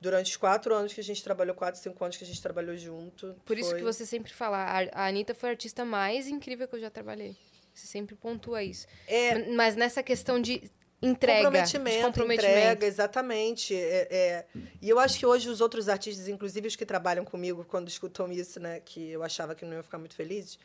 Durante 0.00 0.32
os 0.32 0.36
quatro 0.36 0.74
anos 0.74 0.92
que 0.92 1.00
a 1.00 1.04
gente 1.04 1.22
trabalhou, 1.22 1.54
quatro, 1.54 1.80
cinco 1.80 2.02
anos 2.04 2.16
que 2.16 2.24
a 2.24 2.26
gente 2.26 2.42
trabalhou 2.42 2.76
junto. 2.76 3.36
Por 3.44 3.56
isso 3.56 3.70
foi- 3.70 3.78
que 3.78 3.84
você 3.84 4.04
sempre 4.04 4.32
fala, 4.32 4.58
a 4.92 5.06
Anitta 5.06 5.32
foi 5.32 5.50
a 5.50 5.52
artista 5.52 5.84
mais 5.84 6.26
incrível 6.26 6.66
que 6.66 6.74
eu 6.74 6.80
já 6.80 6.90
trabalhei. 6.90 7.36
Você 7.74 7.86
sempre 7.86 8.14
pontua 8.14 8.62
isso. 8.62 8.86
É, 9.06 9.50
Mas 9.50 9.76
nessa 9.76 10.02
questão 10.02 10.40
de 10.40 10.70
entrega, 11.00 11.38
de 11.38 11.44
comprometimento, 11.46 12.06
comprometimento. 12.06 12.56
entrega, 12.58 12.86
exatamente. 12.86 13.74
É, 13.74 14.08
é. 14.10 14.46
E 14.80 14.88
eu 14.88 14.98
acho 14.98 15.18
que 15.18 15.26
hoje 15.26 15.48
os 15.48 15.60
outros 15.60 15.88
artistas, 15.88 16.28
inclusive 16.28 16.68
os 16.68 16.76
que 16.76 16.86
trabalham 16.86 17.24
comigo, 17.24 17.64
quando 17.64 17.88
escutam 17.88 18.30
isso, 18.30 18.60
né, 18.60 18.80
que 18.80 19.10
eu 19.10 19.22
achava 19.22 19.54
que 19.54 19.64
não 19.64 19.72
iam 19.74 19.82
ficar 19.82 19.98
muito 19.98 20.14
felizes, 20.14 20.58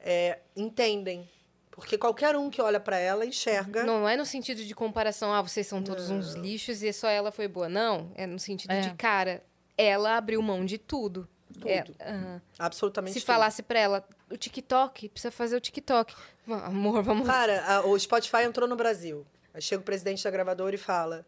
é, 0.00 0.38
entendem. 0.56 1.28
Porque 1.70 1.98
qualquer 1.98 2.36
um 2.36 2.48
que 2.50 2.62
olha 2.62 2.78
pra 2.78 2.96
ela 2.96 3.26
enxerga. 3.26 3.82
Não 3.82 4.08
é 4.08 4.16
no 4.16 4.24
sentido 4.24 4.64
de 4.64 4.74
comparação, 4.76 5.32
ah, 5.34 5.42
vocês 5.42 5.66
são 5.66 5.82
todos 5.82 6.08
uns 6.08 6.34
lixos 6.34 6.84
e 6.84 6.92
só 6.92 7.08
ela 7.08 7.32
foi 7.32 7.48
boa. 7.48 7.68
Não, 7.68 8.12
é 8.14 8.26
no 8.28 8.38
sentido 8.38 8.70
É. 8.70 8.80
de, 8.80 8.94
cara, 8.94 9.42
ela 9.76 10.16
abriu 10.16 10.40
mão 10.40 10.64
de 10.64 10.78
tudo. 10.78 11.28
Tudo. 11.54 11.68
É, 11.68 11.84
aham. 12.00 12.42
Absolutamente 12.58 13.14
Se 13.14 13.20
tudo. 13.20 13.26
falasse 13.26 13.62
pra 13.62 13.78
ela, 13.78 14.04
o 14.30 14.36
TikTok, 14.36 15.08
precisa 15.08 15.30
fazer 15.30 15.56
o 15.56 15.60
TikTok. 15.60 16.14
Amor, 16.46 17.02
vamos 17.02 17.26
Cara, 17.26 17.64
a- 17.66 17.86
o 17.86 17.98
Spotify 17.98 18.42
entrou 18.44 18.68
no 18.68 18.76
Brasil. 18.76 19.26
Aí 19.52 19.62
chega 19.62 19.80
o 19.80 19.84
presidente 19.84 20.22
da 20.22 20.30
gravadora 20.30 20.74
e 20.74 20.78
fala: 20.78 21.24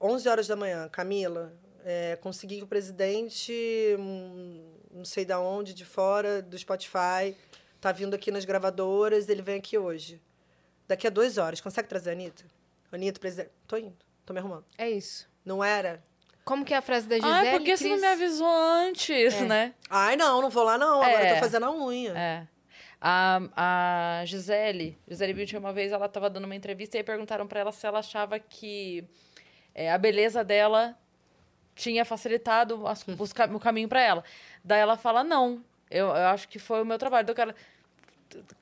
11 0.00 0.28
horas 0.28 0.46
da 0.46 0.56
manhã, 0.56 0.88
Camila, 0.88 1.52
é, 1.84 2.16
consegui 2.16 2.58
que 2.58 2.64
o 2.64 2.66
presidente, 2.66 3.52
hum, 3.98 4.74
não 4.92 5.04
sei 5.04 5.24
da 5.24 5.38
onde, 5.40 5.72
de 5.72 5.84
fora 5.84 6.42
do 6.42 6.58
Spotify, 6.58 7.36
tá 7.80 7.92
vindo 7.92 8.14
aqui 8.14 8.30
nas 8.30 8.44
gravadoras, 8.44 9.28
ele 9.28 9.42
vem 9.42 9.56
aqui 9.58 9.78
hoje. 9.78 10.20
Daqui 10.88 11.06
a 11.06 11.10
duas 11.10 11.38
horas, 11.38 11.60
consegue 11.60 11.88
trazer 11.88 12.10
a 12.10 12.12
Anitta? 12.12 12.44
Anitta, 12.92 13.18
presidente. 13.20 13.50
Tô 13.66 13.76
indo, 13.76 13.96
tô 14.24 14.32
me 14.32 14.38
arrumando. 14.40 14.64
É 14.76 14.88
isso. 14.90 15.28
Não 15.44 15.62
era? 15.62 16.02
Como 16.46 16.64
que 16.64 16.72
é 16.72 16.76
a 16.76 16.80
frase 16.80 17.06
da 17.08 17.16
Gisele? 17.16 17.34
Ai, 17.34 17.50
por 17.58 17.62
que 17.64 17.76
você 17.76 17.88
não 17.88 17.98
me 18.00 18.06
avisou 18.06 18.46
antes, 18.48 19.34
É. 19.34 19.40
né? 19.44 19.74
Ai, 19.90 20.14
não, 20.16 20.40
não 20.40 20.48
vou 20.48 20.62
lá 20.62 20.78
não, 20.78 21.02
agora 21.02 21.22
eu 21.22 21.26
É. 21.26 21.34
tô 21.34 21.40
fazendo 21.40 21.66
a 21.66 21.72
unha. 21.72 22.12
É. 22.16 22.46
A, 23.00 23.40
a 24.20 24.24
Gisele, 24.24 24.96
Gisele 25.08 25.34
Beauty, 25.34 25.56
uma 25.56 25.72
vez 25.72 25.90
ela 25.90 26.06
estava 26.06 26.30
dando 26.30 26.44
uma 26.44 26.54
entrevista 26.54 26.96
e 26.96 26.98
aí 26.98 27.04
perguntaram 27.04 27.46
para 27.48 27.58
ela 27.60 27.72
se 27.72 27.84
ela 27.84 27.98
achava 27.98 28.38
que 28.38 29.04
é, 29.74 29.90
a 29.92 29.98
beleza 29.98 30.44
dela 30.44 30.96
tinha 31.74 32.04
facilitado 32.04 32.86
as- 32.86 33.04
os 33.18 33.32
ca- 33.32 33.50
o 33.52 33.58
caminho 33.60 33.88
para 33.88 34.00
ela. 34.00 34.24
Daí 34.64 34.80
ela 34.80 34.96
fala, 34.96 35.24
não, 35.24 35.62
eu, 35.90 36.06
eu 36.06 36.26
acho 36.28 36.48
que 36.48 36.58
foi 36.60 36.80
o 36.80 36.86
meu 36.86 36.96
trabalho. 36.96 37.26
Daí 37.26 37.32
o 37.34 37.36
cara, 37.36 37.54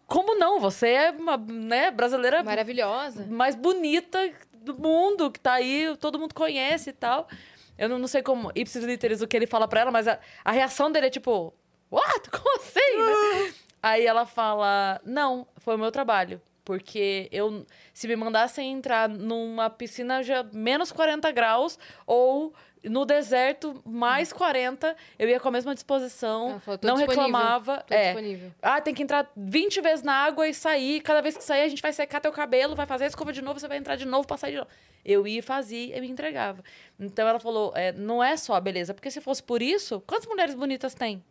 como 0.07 0.35
não? 0.39 0.59
Você 0.59 0.89
é 0.89 1.11
uma 1.11 1.37
né, 1.37 1.91
brasileira 1.91 2.43
Maravilhosa. 2.43 3.27
mais 3.27 3.55
bonita 3.55 4.19
do 4.55 4.75
mundo, 4.77 5.31
que 5.31 5.39
tá 5.39 5.53
aí, 5.53 5.95
todo 6.01 6.19
mundo 6.19 6.35
conhece 6.35 6.91
e 6.91 6.93
tal. 6.95 7.29
Eu 7.77 7.89
não, 7.89 7.99
não 7.99 8.09
sei 8.09 8.23
como, 8.23 8.51
ipsis 8.55 8.85
literis, 8.85 9.21
o 9.21 9.27
que 9.27 9.37
ele 9.37 9.47
fala 9.47 9.67
pra 9.67 9.81
ela, 9.81 9.91
mas 9.91 10.07
a, 10.07 10.19
a 10.45 10.53
reação 10.53 10.91
dele 10.91 11.07
é 11.07 11.11
tipo, 11.11 11.53
what? 11.91 12.31
Como 12.31 12.57
assim? 12.57 13.45
né? 13.49 13.53
Aí 13.83 14.07
ela 14.07 14.25
fala, 14.25 15.01
não, 15.05 15.47
foi 15.59 15.75
o 15.75 15.79
meu 15.79 15.91
trabalho. 15.91 16.41
Porque 16.65 17.29
eu, 17.31 17.67
se 17.93 18.09
me 18.09 18.17
mandassem 18.17 18.73
entrar 18.73 19.07
numa 19.07 19.69
piscina 19.69 20.23
já 20.23 20.43
menos 20.43 20.91
40 20.91 21.31
graus 21.31 21.79
ou 22.07 22.55
no 22.89 23.05
deserto, 23.05 23.81
mais 23.85 24.33
40, 24.33 24.97
eu 25.19 25.29
ia 25.29 25.41
com 25.41 25.49
a 25.49 25.51
mesma 25.51 25.75
disposição, 25.75 26.51
Ela 26.51 26.61
falou, 26.61 26.79
"Tô 26.79 26.87
não 26.89 26.95
disponível, 26.97 27.25
reclamava. 27.25 27.85
É. 27.91 28.13
disponível. 28.13 28.53
Ah, 28.63 28.81
tem 28.81 28.95
que 28.95 29.03
entrar 29.03 29.31
20 29.37 29.81
vezes 29.81 30.03
na 30.03 30.13
água 30.15 30.47
e 30.49 30.55
sair. 30.55 31.01
Cada 31.01 31.21
vez 31.21 31.37
que 31.37 31.45
sair, 31.45 31.63
a 31.63 31.69
gente 31.69 31.83
vai 31.83 31.93
secar 31.93 32.21
teu 32.21 32.33
cabelo, 32.33 32.75
vai 32.75 32.87
fazer 32.87 33.05
a 33.05 33.07
escova 33.07 33.33
de 33.33 33.41
novo, 33.43 33.59
você 33.59 33.69
vai 33.69 33.79
entrar 33.79 33.97
de 33.97 34.05
novo 34.05 34.27
pra 34.27 34.37
sair 34.37 34.53
de 34.53 34.59
novo. 34.59 34.71
Eu 35.05 35.27
ia, 35.27 35.43
fazia 35.43 35.97
e 35.97 36.01
me 36.01 36.09
entregava. 36.09 36.63
Então 36.99 37.27
ela 37.29 37.39
falou: 37.41 37.73
é, 37.77 37.93
não 37.93 38.23
é 38.23 38.37
só 38.37 38.55
a 38.55 38.61
beleza, 38.61 38.95
porque 38.95 39.11
se 39.11 39.21
fosse 39.21 39.43
por 39.43 39.61
isso, 39.63 40.03
quantas 40.07 40.27
mulheres 40.27 40.55
bonitas 40.55 40.95
tem? 40.95 41.23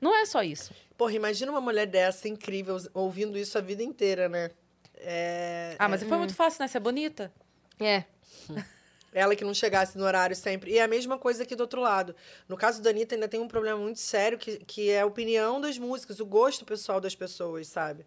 Não 0.00 0.14
é 0.16 0.26
só 0.26 0.42
isso. 0.42 0.74
Porra, 0.98 1.12
imagina 1.14 1.52
uma 1.52 1.60
mulher 1.60 1.86
dessa 1.86 2.28
incrível 2.28 2.76
ouvindo 2.92 3.38
isso 3.38 3.56
a 3.56 3.60
vida 3.60 3.82
inteira, 3.82 4.28
né? 4.28 4.50
É, 4.96 5.76
Ah, 5.78 5.88
mas 5.88 6.02
foi 6.02 6.16
muito 6.18 6.34
fácil, 6.34 6.62
né? 6.62 6.68
Ser 6.68 6.80
bonita. 6.80 7.32
É. 7.80 8.04
Ela 9.12 9.36
que 9.36 9.44
não 9.44 9.52
chegasse 9.52 9.98
no 9.98 10.04
horário 10.04 10.34
sempre. 10.34 10.70
E 10.72 10.78
é 10.78 10.82
a 10.82 10.88
mesma 10.88 11.18
coisa 11.18 11.42
aqui 11.42 11.54
do 11.54 11.60
outro 11.60 11.80
lado. 11.82 12.16
No 12.48 12.56
caso 12.56 12.80
da 12.80 12.90
Anitta, 12.90 13.14
ainda 13.14 13.28
tem 13.28 13.38
um 13.40 13.48
problema 13.48 13.78
muito 13.78 14.00
sério, 14.00 14.38
que, 14.38 14.56
que 14.64 14.88
é 14.88 15.02
a 15.02 15.06
opinião 15.06 15.60
das 15.60 15.76
músicas, 15.78 16.18
o 16.18 16.24
gosto 16.26 16.64
pessoal 16.64 17.00
das 17.00 17.14
pessoas, 17.14 17.66
sabe? 17.68 18.06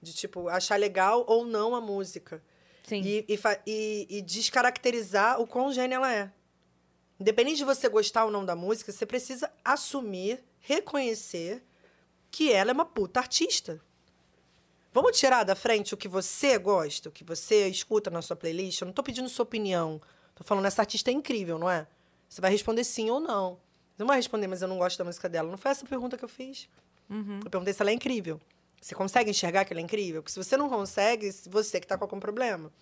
De, 0.00 0.12
tipo, 0.12 0.48
achar 0.48 0.78
legal 0.78 1.24
ou 1.26 1.44
não 1.44 1.74
a 1.74 1.80
música. 1.80 2.40
Sim. 2.86 3.00
E, 3.02 3.24
e, 3.28 3.38
e- 3.66 4.06
e 4.18 4.22
descaracterizar 4.22 5.40
o 5.40 5.46
quão 5.46 5.72
gênia 5.72 5.96
ela 5.96 6.12
é. 6.12 6.30
Independente 7.18 7.56
de 7.56 7.64
você 7.64 7.88
gostar 7.88 8.24
ou 8.24 8.30
não 8.30 8.44
da 8.44 8.54
música, 8.54 8.92
você 8.92 9.06
precisa 9.06 9.50
assumir, 9.64 10.44
reconhecer 10.60 11.62
que 12.30 12.52
ela 12.52 12.70
é 12.70 12.74
uma 12.74 12.84
puta 12.84 13.18
artista. 13.20 13.80
Vamos 14.92 15.18
tirar 15.18 15.42
da 15.42 15.56
frente 15.56 15.94
o 15.94 15.96
que 15.96 16.06
você 16.06 16.56
gosta, 16.58 17.08
o 17.08 17.12
que 17.12 17.24
você 17.24 17.66
escuta 17.68 18.10
na 18.10 18.22
sua 18.22 18.36
playlist. 18.36 18.80
Eu 18.80 18.86
não 18.86 18.92
tô 18.92 19.02
pedindo 19.02 19.28
sua 19.28 19.42
opinião. 19.42 20.00
Tô 20.34 20.42
falando, 20.44 20.66
essa 20.66 20.82
artista 20.82 21.10
é 21.10 21.14
incrível, 21.14 21.58
não 21.58 21.70
é? 21.70 21.86
Você 22.28 22.40
vai 22.40 22.50
responder 22.50 22.84
sim 22.84 23.10
ou 23.10 23.20
não. 23.20 23.58
Você 23.94 24.02
não 24.02 24.06
vai 24.06 24.16
responder, 24.16 24.46
mas 24.48 24.60
eu 24.60 24.68
não 24.68 24.78
gosto 24.78 24.98
da 24.98 25.04
música 25.04 25.28
dela. 25.28 25.48
Não 25.48 25.56
foi 25.56 25.70
essa 25.70 25.84
a 25.84 25.88
pergunta 25.88 26.16
que 26.18 26.24
eu 26.24 26.28
fiz. 26.28 26.68
Eu 27.44 27.50
perguntei 27.50 27.72
se 27.72 27.80
ela 27.80 27.90
é 27.90 27.94
incrível. 27.94 28.40
Você 28.80 28.94
consegue 28.94 29.30
enxergar 29.30 29.64
que 29.64 29.72
ela 29.72 29.80
é 29.80 29.84
incrível? 29.84 30.22
Porque 30.22 30.32
se 30.32 30.42
você 30.42 30.56
não 30.56 30.68
consegue, 30.68 31.30
você 31.48 31.80
que 31.80 31.86
tá 31.86 31.96
com 31.96 32.04
algum 32.04 32.18
problema. 32.18 32.72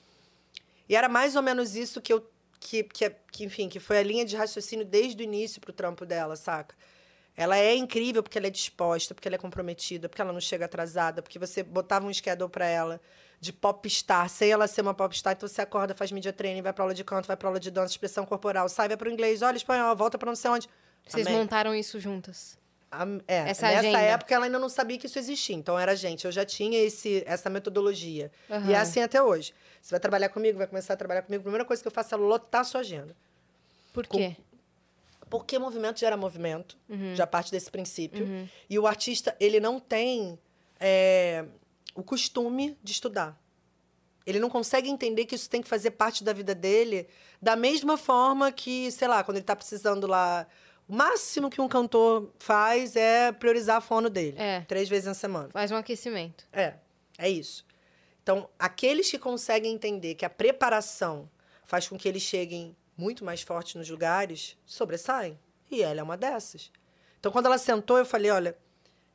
E 0.89 0.97
era 0.97 1.09
mais 1.09 1.37
ou 1.37 1.43
menos 1.43 1.77
isso 1.77 2.01
que 2.01 2.12
eu. 2.12 2.27
Que, 2.59 2.85
que, 2.85 3.11
que, 3.11 3.45
enfim, 3.45 3.69
que 3.69 3.81
foi 3.81 3.99
a 3.99 4.03
linha 4.05 4.24
de 4.24 4.37
raciocínio 4.37 4.85
desde 4.85 5.20
o 5.20 5.24
início 5.24 5.61
pro 5.61 5.73
trampo 5.73 6.07
dela, 6.07 6.37
saca? 6.37 6.77
Ela 7.37 7.59
é 7.59 7.74
incrível 7.74 8.23
porque 8.23 8.39
ela 8.39 8.47
é 8.47 8.51
disposta, 8.51 9.15
porque 9.15 9.27
ela 9.27 9.35
é 9.35 9.39
comprometida, 9.39 10.09
porque 10.09 10.23
ela 10.23 10.33
não 10.33 10.41
chega 10.41 10.66
atrasada, 10.66 11.23
porque 11.23 11.39
você 11.39 11.62
botava 11.62 12.07
um 12.07 12.12
schedule 12.12 12.49
pra 12.49 12.66
ela 12.66 13.01
de 13.43 13.52
popstar, 13.52 14.28
sem 14.28 14.52
ela 14.52 14.69
ser 14.69 14.82
uma 14.82 14.94
popstar, 14.94 15.32
então 15.32 15.48
você 15.48 15.60
acorda, 15.60 15.97
faz 15.97 16.12
media 16.12 16.32
training, 16.32 16.62
vai 16.62 16.73
pra 16.73 16.85
aula 16.85 16.94
de 16.94 17.02
canto, 17.02 17.27
vai 17.27 17.36
pra 17.36 17.48
aula 17.48 17.59
de 17.59 17.73
dança, 17.73 17.93
expressão 17.93 18.24
corporal, 18.24 18.69
sai, 18.69 18.86
vai 18.86 18.97
pro 18.97 19.10
inglês, 19.10 19.43
olha 19.43 19.56
espanhol, 19.56 19.97
volta 19.97 20.16
pra 20.16 20.28
não 20.28 20.36
sei 20.36 20.48
onde. 20.48 20.69
Vocês 21.05 21.27
Amém. 21.27 21.40
montaram 21.40 21.74
isso 21.74 21.98
juntas. 21.98 22.56
A- 22.89 23.05
é, 23.27 23.51
Essa 23.51 23.66
nessa 23.66 23.78
agenda. 23.81 23.98
época 24.01 24.32
ela 24.32 24.44
ainda 24.44 24.60
não 24.60 24.69
sabia 24.69 24.97
que 24.97 25.06
isso 25.06 25.19
existia. 25.19 25.56
Então 25.56 25.77
era 25.77 25.97
gente, 25.97 26.24
eu 26.24 26.31
já 26.31 26.44
tinha 26.44 26.78
esse, 26.78 27.24
essa 27.27 27.51
metodologia. 27.51 28.31
Aham. 28.48 28.70
E 28.70 28.74
é 28.74 28.78
assim 28.78 29.01
até 29.02 29.20
hoje. 29.20 29.52
Você 29.81 29.90
vai 29.90 29.98
trabalhar 29.98 30.28
comigo, 30.28 30.56
vai 30.59 30.69
começar 30.69 30.94
a 30.94 30.97
trabalhar 30.97 31.23
comigo. 31.23 31.40
A 31.40 31.43
primeira 31.43 31.64
coisa 31.64 31.82
que 31.82 31.89
eu 31.89 31.93
faço 31.93 32.14
é 32.14 32.19
lotar 32.19 32.60
a 32.60 32.64
sua 32.64 32.81
agenda. 32.82 33.16
Por 33.93 34.06
quê? 34.06 34.36
Porque 35.28 35.59
movimento 35.59 35.98
gera 35.98 36.16
movimento, 36.16 36.77
Uhum. 36.89 37.16
já 37.16 37.27
parte 37.27 37.51
desse 37.51 37.69
princípio. 37.70 38.48
E 38.70 38.78
o 38.78 38.86
artista, 38.86 39.35
ele 39.40 39.59
não 39.59 39.81
tem 39.81 40.39
é, 40.78 41.44
o 41.94 42.02
costume 42.02 42.78
de 42.82 42.93
estudar. 42.93 43.40
Ele 44.24 44.39
não 44.39 44.48
consegue 44.48 44.89
entender 44.89 45.27
que 45.27 45.35
isso 45.35 45.51
tem 45.51 45.60
que 45.60 45.69
fazer 45.69 45.93
parte 45.93 46.23
da 46.23 46.32
vida 46.32 46.55
dele 46.55 47.09
da 47.40 47.56
mesma 47.56 47.97
forma 47.97 48.52
que, 48.52 48.90
sei 48.93 49.09
lá, 49.09 49.24
quando 49.24 49.36
ele 49.36 49.43
está 49.43 49.56
precisando 49.56 50.06
lá. 50.06 50.47
O 50.89 50.94
máximo 50.94 51.51
que 51.51 51.60
um 51.60 51.69
cantor 51.69 52.31
faz 52.39 52.94
é 52.94 53.32
priorizar 53.32 53.77
a 53.77 53.81
fono 53.81 54.09
dele. 54.09 54.36
É. 54.39 54.60
Três 54.62 54.89
vezes 54.89 55.06
na 55.06 55.14
semana. 55.14 55.48
Faz 55.51 55.70
um 55.70 55.77
aquecimento. 55.77 56.47
É, 56.52 56.74
é 57.19 57.28
isso. 57.28 57.64
Então, 58.23 58.48
aqueles 58.59 59.10
que 59.10 59.19
conseguem 59.19 59.74
entender 59.74 60.14
que 60.14 60.24
a 60.24 60.31
preparação 60.31 61.28
faz 61.64 61.89
com 61.89 61.98
que 61.98 62.09
eles 62.09 62.23
cheguem 62.23 62.77
muito 62.97 63.24
mais 63.24 63.43
fortes 63.43 63.74
nos 63.74 63.89
lugares, 63.89 64.56
sobressaem. 64.64 65.39
E 65.70 65.82
ela 65.82 66.01
é 66.01 66.02
uma 66.02 66.16
dessas. 66.16 66.70
Então, 67.19 67.32
quando 67.32 67.47
ela 67.47 67.59
sentou, 67.59 67.98
eu 67.98 68.05
falei: 68.05 68.31
olha, 68.31 68.56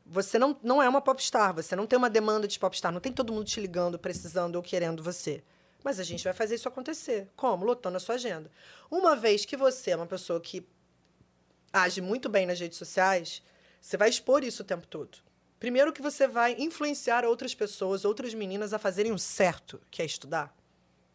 você 0.10 0.40
não, 0.40 0.58
não 0.64 0.82
é 0.82 0.88
uma 0.88 1.02
popstar, 1.02 1.54
você 1.54 1.76
não 1.76 1.86
tem 1.86 1.98
uma 1.98 2.10
demanda 2.10 2.48
de 2.48 2.58
popstar, 2.58 2.92
não 2.92 3.00
tem 3.00 3.12
todo 3.12 3.34
mundo 3.34 3.46
te 3.46 3.60
ligando, 3.60 4.00
precisando 4.00 4.56
ou 4.56 4.62
querendo 4.62 5.04
você. 5.04 5.44
Mas 5.84 6.00
a 6.00 6.04
gente 6.04 6.24
vai 6.24 6.34
fazer 6.34 6.56
isso 6.56 6.68
acontecer. 6.68 7.30
Como? 7.36 7.66
Lotando 7.66 7.98
a 7.98 8.00
sua 8.00 8.16
agenda. 8.16 8.50
Uma 8.90 9.16
vez 9.16 9.46
que 9.46 9.58
você 9.58 9.92
é 9.92 9.96
uma 9.96 10.06
pessoa 10.06 10.40
que 10.40 10.68
age 11.72 12.02
muito 12.02 12.30
bem 12.30 12.46
nas 12.46 12.60
redes 12.60 12.78
sociais, 12.78 13.44
você 13.80 13.98
vai 13.98 14.10
expor 14.10 14.44
isso 14.44 14.64
o 14.64 14.66
tempo 14.66 14.88
todo. 14.88 15.20
Primeiro 15.60 15.92
que 15.92 16.02
você 16.02 16.28
vai 16.28 16.56
influenciar 16.58 17.26
outras 17.26 17.54
pessoas, 17.54 18.06
outras 18.06 18.34
meninas 18.34 18.74
a 18.74 18.80
fazerem 18.80 19.12
o 19.12 19.20
certo, 19.20 19.82
que 19.90 20.02
é 20.02 20.06
estudar. 20.06 20.56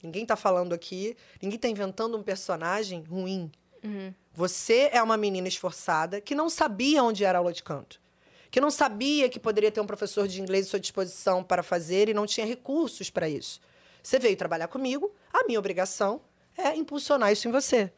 Ninguém 0.03 0.23
está 0.23 0.37
falando 0.37 0.73
aqui, 0.73 1.17
ninguém 1.41 1.57
está 1.57 1.69
inventando 1.69 2.17
um 2.19 2.23
personagem 2.23 3.03
ruim. 3.03 3.51
Você 4.33 4.91
é 4.93 5.03
uma 5.03 5.17
menina 5.17 5.47
esforçada 5.47 6.21
que 6.21 6.35
não 6.35 6.51
sabia 6.51 7.03
onde 7.03 7.25
era 7.25 7.39
a 7.39 7.41
aula 7.41 7.53
de 7.53 7.63
canto. 7.63 8.01
Que 8.53 8.61
não 8.61 8.71
sabia 8.71 9.31
que 9.31 9.41
poderia 9.41 9.73
ter 9.73 9.81
um 9.81 9.87
professor 9.87 10.29
de 10.29 10.39
inglês 10.41 10.67
à 10.67 10.71
sua 10.71 10.79
disposição 10.79 11.43
para 11.43 11.63
fazer 11.63 12.11
e 12.11 12.15
não 12.15 12.27
tinha 12.27 12.47
recursos 12.47 13.09
para 13.09 13.27
isso. 13.27 13.59
Você 14.03 14.19
veio 14.19 14.37
trabalhar 14.37 14.69
comigo, 14.69 15.11
a 15.33 15.45
minha 15.45 15.59
obrigação 15.59 16.21
é 16.57 16.77
impulsionar 16.77 17.33
isso 17.33 17.49
em 17.49 17.51
você. 17.51 17.91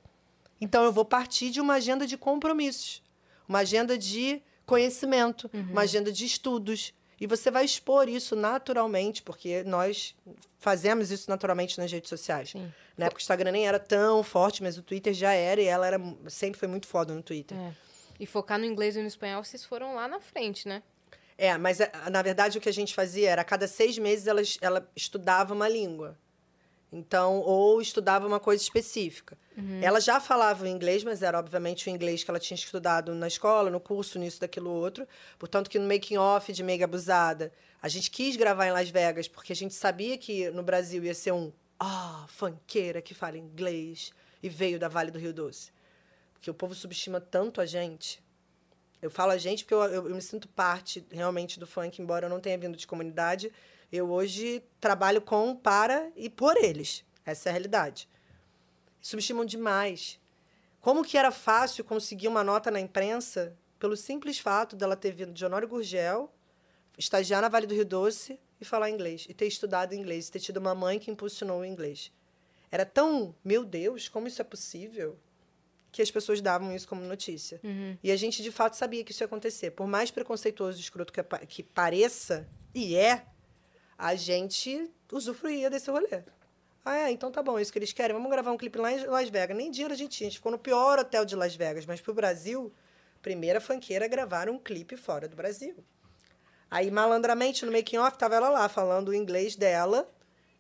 Então 0.61 0.85
eu 0.85 0.93
vou 0.93 1.05
partir 1.05 1.51
de 1.51 1.61
uma 1.61 1.75
agenda 1.75 2.07
de 2.07 2.17
compromissos, 2.17 3.03
uma 3.49 3.59
agenda 3.59 3.99
de 3.99 4.41
conhecimento, 4.65 5.51
uma 5.71 5.83
agenda 5.83 6.13
de 6.13 6.25
estudos. 6.25 6.95
E 7.21 7.27
você 7.27 7.51
vai 7.51 7.65
expor 7.65 8.09
isso 8.09 8.37
naturalmente, 8.37 9.23
porque 9.23 9.65
nós 9.65 10.15
fazemos 10.61 11.11
isso 11.11 11.29
naturalmente 11.29 11.79
nas 11.79 11.91
redes 11.91 12.09
sociais. 12.09 12.51
Sim. 12.51 12.73
Na 12.97 13.07
época 13.07 13.19
o 13.19 13.23
Instagram 13.23 13.51
nem 13.51 13.67
era 13.67 13.81
tão 13.81 14.23
forte, 14.23 14.63
mas 14.63 14.79
o 14.79 14.83
Twitter 14.83 15.13
já 15.13 15.33
era 15.33 15.61
e 15.61 15.65
ela 15.65 15.85
era, 15.85 16.01
sempre 16.29 16.61
foi 16.61 16.69
muito 16.69 16.87
foda 16.87 17.13
no 17.13 17.23
Twitter. 17.23 17.59
É. 17.59 17.73
E 18.19 18.27
focar 18.27 18.59
no 18.59 18.65
inglês 18.65 18.97
e 18.97 19.01
no 19.01 19.09
espanhol, 19.09 19.43
vocês 19.43 19.65
foram 19.65 19.95
lá 19.95 20.07
na 20.07 20.21
frente, 20.21 20.69
né? 20.69 20.83
É, 21.37 21.57
mas 21.59 21.81
eh, 21.81 21.91
na 22.11 22.23
verdade 22.23 22.59
o 22.59 22.61
que 22.61 22.69
a 22.69 22.73
gente 22.73 22.95
fazia 22.95 23.31
era 23.31 23.43
a 23.43 23.45
cada 23.45 23.67
seis 23.67 23.99
meses 23.99 24.27
ela, 24.27 24.43
ela 24.61 24.89
estudava 24.95 25.53
uma 25.53 25.69
língua. 25.69 26.17
Então, 26.93 27.41
ou 27.41 27.81
estudava 27.83 28.25
uma 28.25 28.39
coisa 28.39 28.63
específica. 28.63 29.37
Ela 29.83 30.01
já 30.01 30.21
falava 30.21 30.65
o 30.65 30.67
inglês, 30.67 31.03
mas 31.03 31.23
era 31.23 31.39
obviamente 31.39 31.89
o 31.89 31.91
inglês 31.91 32.23
que 32.23 32.31
ela 32.31 32.39
tinha 32.39 32.57
estudado 32.57 33.15
na 33.15 33.27
escola, 33.27 33.69
no 33.69 33.81
curso, 33.81 34.19
nisso, 34.19 34.41
daquilo, 34.41 34.71
outro. 34.71 35.07
Portanto, 35.39 35.69
que 35.69 35.79
no 35.79 35.89
making 35.89 36.17
off 36.17 36.53
de 36.53 36.63
Mega 36.63 36.85
Abusada, 36.85 37.53
a 37.83 37.89
gente 37.89 38.11
quis 38.11 38.37
gravar 38.37 38.67
em 38.67 38.73
Las 38.73 38.91
Vegas, 38.91 39.29
porque 39.29 39.53
a 39.53 39.57
gente 39.57 39.75
sabia 39.75 40.17
que 40.17 40.51
no 40.51 40.63
Brasil 40.63 41.05
ia 41.05 41.15
ser 41.15 41.33
um 41.33 41.53
ah, 41.79 42.27
funkeira 42.29 43.03
que 43.03 43.15
fala 43.15 43.37
inglês 43.39 44.13
e 44.43 44.49
veio 44.49 44.79
da 44.79 44.89
Vale 44.89 45.11
do 45.11 45.19
Rio 45.19 45.33
Doce. 45.33 45.73
Porque 46.45 46.51
o 46.51 46.55
povo 46.55 46.75
subestima 46.75 47.23
tanto 47.23 47.59
a 47.59 47.65
gente. 47.65 48.23
Eu 49.01 49.11
falo 49.11 49.33
a 49.33 49.39
gente 49.39 49.65
porque 49.65 49.73
eu, 49.73 49.83
eu, 49.85 50.09
eu 50.11 50.15
me 50.15 50.21
sinto 50.21 50.47
parte 50.47 51.03
realmente 51.11 51.59
do 51.59 51.67
funk, 51.67 52.03
embora 52.03 52.27
eu 52.27 52.29
não 52.29 52.39
tenha 52.39 52.59
vindo 52.59 52.77
de 52.77 52.87
comunidade. 52.87 53.51
Eu 53.91 54.11
hoje 54.11 54.63
trabalho 54.79 55.23
com, 55.23 55.57
para 55.57 56.13
e 56.15 56.29
por 56.29 56.55
eles. 56.59 57.03
Essa 57.25 57.49
é 57.49 57.51
a 57.51 57.53
realidade. 57.53 58.07
Subestimam 59.01 59.47
demais. 59.47 60.21
Como 60.83 61.03
que 61.03 61.17
era 61.17 61.31
fácil 61.31 61.83
conseguir 61.83 62.29
uma 62.29 62.45
nota 62.45 62.71
na 62.71 62.79
imprensa 62.79 63.57
pelo 63.79 63.97
simples 63.97 64.39
fato 64.39 64.77
dela 64.77 64.97
ter 64.97 65.13
vindo 65.13 65.33
de 65.33 65.47
Honório 65.47 65.67
Gurgel, 65.67 66.31
estagiar 66.99 67.41
na 67.41 67.49
Vale 67.49 67.67
do 67.67 67.75
Rio 67.75 67.87
Doce 67.87 68.39
e 68.61 68.67
falar 68.67 68.91
inglês, 68.91 69.25
e 69.31 69.33
ter 69.33 69.47
estudado 69.47 69.95
inglês, 69.95 70.29
e 70.29 70.33
ter 70.33 70.41
tido 70.41 70.59
uma 70.59 70.75
mãe 70.75 70.99
que 70.99 71.11
impulsionou 71.11 71.61
o 71.61 71.65
inglês. 71.65 72.13
Era 72.71 72.85
tão, 72.85 73.35
meu 73.43 73.65
Deus, 73.65 74.11
como 74.11 74.29
isso 74.29 74.43
é 74.43 74.45
possível? 74.45 75.19
Que 75.95 76.03
as 76.03 76.11
pessoas 76.11 76.41
davam 76.41 76.75
isso 76.75 76.89
como 76.89 77.03
notícia. 77.03 77.61
E 78.03 78.11
a 78.11 78.17
gente, 78.17 78.43
de 78.43 78.51
fato, 78.51 78.75
sabia 78.75 79.05
que 79.05 79.13
isso 79.13 79.23
ia 79.23 79.27
acontecer. 79.27 79.71
Por 79.71 79.87
mais 79.87 80.11
preconceituoso 80.11 80.77
e 80.77 80.81
escroto 80.81 81.13
que, 81.13 81.23
que 81.47 81.63
pareça, 81.63 82.49
e 82.75 82.97
é, 82.97 83.25
a 83.97 84.17
gente 84.17 84.91
usufruía 85.13 85.71
desse 85.71 85.89
rolê. 85.93 86.25
Ah, 86.85 86.99
é, 86.99 87.13
então 87.13 87.31
tá 87.31 87.41
bom, 87.41 87.57
é 87.57 87.63
isso 87.63 87.73
que 87.73 87.79
eles 87.79 87.93
querem. 87.93 88.13
Vamos 88.13 88.29
gravar 88.29 88.51
um 88.51 88.57
clipe 88.57 88.77
lá 88.77 88.91
em 88.91 89.07
Las 89.07 89.29
Vegas. 89.29 89.57
Nem 89.57 89.71
dinheiro 89.71 89.95
a 89.95 89.97
gente 89.97 90.17
tinha, 90.17 90.27
a 90.27 90.31
gente 90.31 90.39
ficou 90.39 90.51
no 90.51 90.59
pior 90.59 90.99
hotel 90.99 91.25
de 91.25 91.37
Las 91.37 91.55
Vegas. 91.55 91.87
Mas 91.87 92.01
pro 92.01 92.13
Brasil, 92.13 92.75
primeira 93.23 93.61
funkeira 93.61 94.07
a 94.07 94.09
gravar 94.09 94.49
um 94.49 94.59
clipe 94.59 94.97
fora 94.97 95.29
do 95.29 95.37
Brasil. 95.37 95.77
Aí, 96.69 96.91
malandramente, 96.91 97.65
no 97.65 97.71
making 97.71 97.99
off, 97.99 98.19
tava 98.19 98.35
ela 98.35 98.49
lá, 98.49 98.69
falando 98.69 99.11
o 99.11 99.15
inglês 99.15 99.55
dela. 99.55 100.13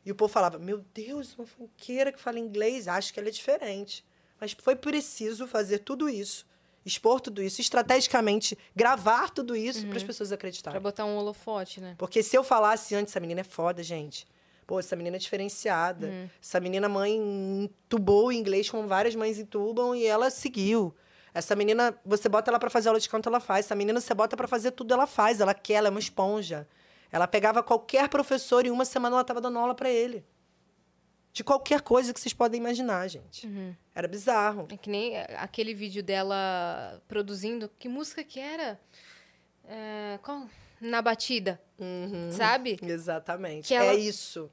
E 0.06 0.12
o 0.12 0.14
povo 0.14 0.32
falava, 0.32 0.60
meu 0.60 0.78
Deus, 0.94 1.34
uma 1.36 1.44
funkeira 1.44 2.12
que 2.12 2.20
fala 2.20 2.38
inglês, 2.38 2.86
acho 2.86 3.12
que 3.12 3.18
ela 3.18 3.28
é 3.28 3.32
diferente. 3.32 4.04
Mas 4.44 4.54
foi 4.60 4.76
preciso 4.76 5.46
fazer 5.46 5.78
tudo 5.78 6.06
isso, 6.06 6.44
expor 6.84 7.18
tudo 7.18 7.42
isso, 7.42 7.62
estrategicamente 7.62 8.58
gravar 8.76 9.30
tudo 9.30 9.56
isso 9.56 9.86
para 9.86 9.96
as 9.96 10.02
pessoas 10.02 10.32
acreditarem. 10.32 10.78
botar 10.82 11.06
um 11.06 11.16
holofote, 11.16 11.80
né? 11.80 11.94
Porque 11.96 12.22
se 12.22 12.36
eu 12.36 12.44
falasse 12.44 12.94
antes, 12.94 13.10
essa 13.10 13.20
menina 13.20 13.40
é 13.40 13.44
foda, 13.44 13.82
gente. 13.82 14.26
Pô, 14.66 14.78
essa 14.78 14.94
menina 14.94 15.16
é 15.16 15.18
diferenciada. 15.18 16.12
Essa 16.42 16.60
menina 16.60 16.90
mãe 16.90 17.16
entubou 17.16 18.26
o 18.26 18.32
inglês 18.32 18.68
como 18.68 18.86
várias 18.86 19.14
mães 19.14 19.38
entubam 19.38 19.96
e 19.96 20.04
ela 20.04 20.28
seguiu. 20.28 20.94
Essa 21.32 21.56
menina, 21.56 21.98
você 22.04 22.28
bota 22.28 22.50
ela 22.50 22.58
para 22.58 22.68
fazer 22.68 22.88
aula 22.88 23.00
de 23.00 23.08
canto, 23.08 23.30
ela 23.30 23.40
faz. 23.40 23.64
Essa 23.64 23.74
menina, 23.74 23.98
você 23.98 24.12
bota 24.12 24.36
para 24.36 24.46
fazer 24.46 24.72
tudo, 24.72 24.92
ela 24.92 25.06
faz. 25.06 25.40
Ela 25.40 25.54
quer, 25.54 25.74
ela 25.76 25.88
é 25.88 25.90
uma 25.90 26.00
esponja. 26.00 26.68
Ela 27.10 27.26
pegava 27.26 27.62
qualquer 27.62 28.10
professor 28.10 28.66
e 28.66 28.70
uma 28.70 28.84
semana 28.84 29.16
ela 29.16 29.22
estava 29.22 29.40
dando 29.40 29.58
aula 29.58 29.74
para 29.74 29.88
ele. 29.88 30.22
De 31.34 31.42
qualquer 31.44 31.80
coisa 31.82 32.14
que 32.14 32.20
vocês 32.20 32.32
podem 32.32 32.60
imaginar, 32.60 33.06
gente. 33.08 33.46
Era 33.92 34.06
bizarro. 34.06 34.68
É 34.70 34.76
que 34.76 34.88
nem 34.88 35.16
aquele 35.36 35.74
vídeo 35.74 36.00
dela 36.00 37.02
produzindo. 37.08 37.68
Que 37.76 37.88
música 37.88 38.22
que 38.22 38.38
era? 38.38 38.80
É, 39.68 40.16
qual? 40.22 40.48
Na 40.80 41.02
batida. 41.02 41.60
Sabe? 42.30 42.78
Exatamente. 42.80 43.66
Que 43.68 43.74
ela- 43.74 43.92
É 43.92 43.96
isso. 43.96 44.48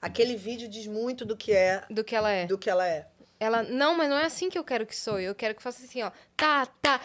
Aquele 0.00 0.34
vídeo 0.34 0.68
diz 0.68 0.86
muito 0.86 1.24
do 1.26 1.36
que 1.36 1.52
é, 1.52 1.84
Do 1.90 2.02
que 2.02 2.16
ela 2.16 2.32
é. 2.32 2.46
do 2.46 2.56
que 2.58 2.70
ela 2.70 2.88
é. 2.88 3.06
Ela, 3.38 3.62
não, 3.62 3.94
mas 3.94 4.08
não 4.08 4.16
é 4.18 4.24
assim 4.24 4.48
que 4.48 4.58
eu 4.58 4.64
quero 4.64 4.86
que 4.86 4.96
sou. 4.96 5.20
Eu 5.20 5.34
quero 5.34 5.54
que 5.54 5.62
faça 5.62 5.84
assim, 5.84 6.02
ó. 6.02 6.10
Tá, 6.36 6.64
tá. 6.64 6.98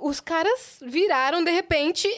Os 0.00 0.20
caras 0.20 0.78
viraram, 0.82 1.44
de 1.44 1.50
repente, 1.50 2.08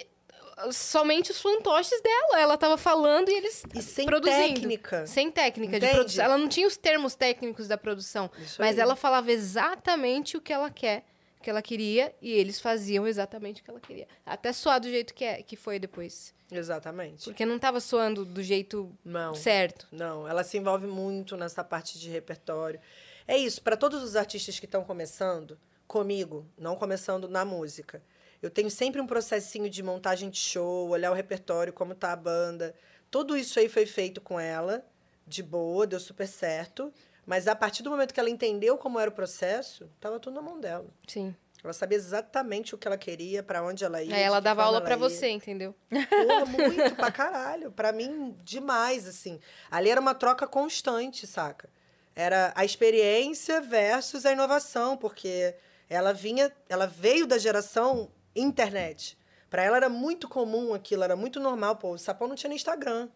somente 0.70 1.30
os 1.30 1.40
fantoches 1.40 2.00
dela. 2.02 2.40
Ela 2.40 2.56
tava 2.56 2.76
falando 2.76 3.28
e 3.28 3.34
eles 3.34 3.62
E 3.74 3.82
sem 3.82 4.06
produzindo. 4.06 4.54
técnica. 4.54 5.06
Sem 5.06 5.30
técnica 5.30 5.72
de 5.72 5.84
Entende? 5.86 5.94
produção. 5.94 6.24
Ela 6.24 6.38
não 6.38 6.48
tinha 6.48 6.66
os 6.66 6.76
termos 6.76 7.14
técnicos 7.14 7.68
da 7.68 7.76
produção. 7.76 8.30
Isso 8.38 8.60
mas 8.60 8.76
aí. 8.76 8.80
ela 8.82 8.96
falava 8.96 9.30
exatamente 9.30 10.36
o 10.36 10.40
que 10.40 10.52
ela 10.52 10.70
quer, 10.70 11.04
o 11.38 11.42
que 11.42 11.50
ela 11.50 11.62
queria, 11.62 12.14
e 12.20 12.32
eles 12.32 12.60
faziam 12.60 13.06
exatamente 13.06 13.60
o 13.60 13.64
que 13.64 13.70
ela 13.70 13.80
queria. 13.80 14.08
Até 14.24 14.52
soar 14.52 14.80
do 14.80 14.88
jeito 14.88 15.14
que, 15.14 15.24
é, 15.24 15.42
que 15.42 15.56
foi 15.56 15.78
depois. 15.78 16.34
Exatamente. 16.50 17.24
Porque 17.24 17.44
não 17.44 17.58
tava 17.58 17.80
soando 17.80 18.24
do 18.24 18.42
jeito 18.42 18.96
Não. 19.04 19.34
certo. 19.34 19.86
Não, 19.90 20.26
ela 20.28 20.44
se 20.44 20.56
envolve 20.56 20.86
muito 20.86 21.36
nessa 21.36 21.62
parte 21.64 21.98
de 21.98 22.08
repertório. 22.08 22.80
É 23.28 23.36
isso, 23.36 23.60
para 23.60 23.76
todos 23.76 24.02
os 24.02 24.14
artistas 24.14 24.58
que 24.60 24.66
estão 24.66 24.84
começando, 24.84 25.58
comigo, 25.88 26.46
não 26.56 26.76
começando 26.76 27.28
na 27.28 27.44
música. 27.44 28.00
Eu 28.42 28.50
tenho 28.50 28.70
sempre 28.70 29.00
um 29.00 29.06
processinho 29.06 29.68
de 29.68 29.82
montagem 29.82 30.30
de 30.30 30.38
show, 30.38 30.88
olhar 30.88 31.10
o 31.10 31.14
repertório, 31.14 31.72
como 31.72 31.94
tá 31.94 32.12
a 32.12 32.16
banda. 32.16 32.74
Tudo 33.10 33.36
isso 33.36 33.58
aí 33.58 33.68
foi 33.68 33.86
feito 33.86 34.20
com 34.20 34.38
ela, 34.38 34.84
de 35.26 35.42
boa, 35.42 35.86
deu 35.86 36.00
super 36.00 36.26
certo. 36.26 36.92
Mas 37.24 37.48
a 37.48 37.56
partir 37.56 37.82
do 37.82 37.90
momento 37.90 38.14
que 38.14 38.20
ela 38.20 38.30
entendeu 38.30 38.78
como 38.78 39.00
era 39.00 39.10
o 39.10 39.12
processo, 39.12 39.90
tava 40.00 40.20
tudo 40.20 40.34
na 40.34 40.42
mão 40.42 40.60
dela. 40.60 40.86
Sim. 41.06 41.34
Ela 41.64 41.72
sabia 41.72 41.98
exatamente 41.98 42.74
o 42.74 42.78
que 42.78 42.86
ela 42.86 42.96
queria, 42.96 43.42
para 43.42 43.62
onde 43.64 43.84
ela 43.84 44.00
ia. 44.00 44.14
De 44.14 44.20
ela 44.20 44.38
dava 44.38 44.62
aula 44.62 44.78
ia. 44.78 44.96
você, 44.96 45.28
entendeu? 45.28 45.74
Porra, 45.90 46.46
muito 46.46 46.94
pra 46.94 47.10
caralho. 47.10 47.72
Pra 47.72 47.90
mim, 47.90 48.36
demais, 48.44 49.08
assim. 49.08 49.40
Ali 49.68 49.90
era 49.90 50.00
uma 50.00 50.14
troca 50.14 50.46
constante, 50.46 51.26
saca? 51.26 51.68
Era 52.14 52.52
a 52.54 52.64
experiência 52.64 53.60
versus 53.60 54.24
a 54.24 54.32
inovação, 54.32 54.96
porque 54.96 55.56
ela 55.88 56.12
vinha, 56.12 56.52
ela 56.68 56.86
veio 56.86 57.26
da 57.26 57.36
geração 57.36 58.10
internet. 58.40 59.18
Pra 59.48 59.62
ela 59.62 59.76
era 59.76 59.88
muito 59.88 60.28
comum 60.28 60.74
aquilo, 60.74 61.02
era 61.04 61.16
muito 61.16 61.38
normal. 61.40 61.76
Pô, 61.76 61.92
o 61.92 61.98
Sapão 61.98 62.28
não 62.28 62.34
tinha 62.36 62.48
nem 62.48 62.56
Instagram 62.56 63.08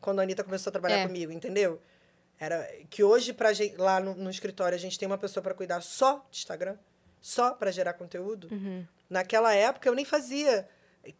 quando 0.00 0.20
a 0.20 0.22
Anitta 0.22 0.44
começou 0.44 0.70
a 0.70 0.72
trabalhar 0.72 0.98
É. 0.98 1.06
comigo, 1.06 1.30
entendeu? 1.32 1.80
Era 2.38 2.64
que 2.88 3.02
hoje, 3.02 3.32
pra 3.32 3.52
gente, 3.52 3.76
lá 3.76 3.98
no, 4.00 4.14
no 4.14 4.30
escritório, 4.30 4.74
a 4.76 4.78
gente 4.78 4.98
tem 4.98 5.06
uma 5.06 5.18
pessoa 5.18 5.42
pra 5.42 5.54
cuidar 5.54 5.80
só 5.82 6.24
de 6.30 6.38
Instagram, 6.38 6.76
só 7.20 7.52
pra 7.52 7.70
gerar 7.70 7.94
conteúdo. 7.94 8.48
Naquela 9.10 9.52
época, 9.54 9.88
eu 9.88 9.94
nem 9.94 10.04
fazia 10.04 10.68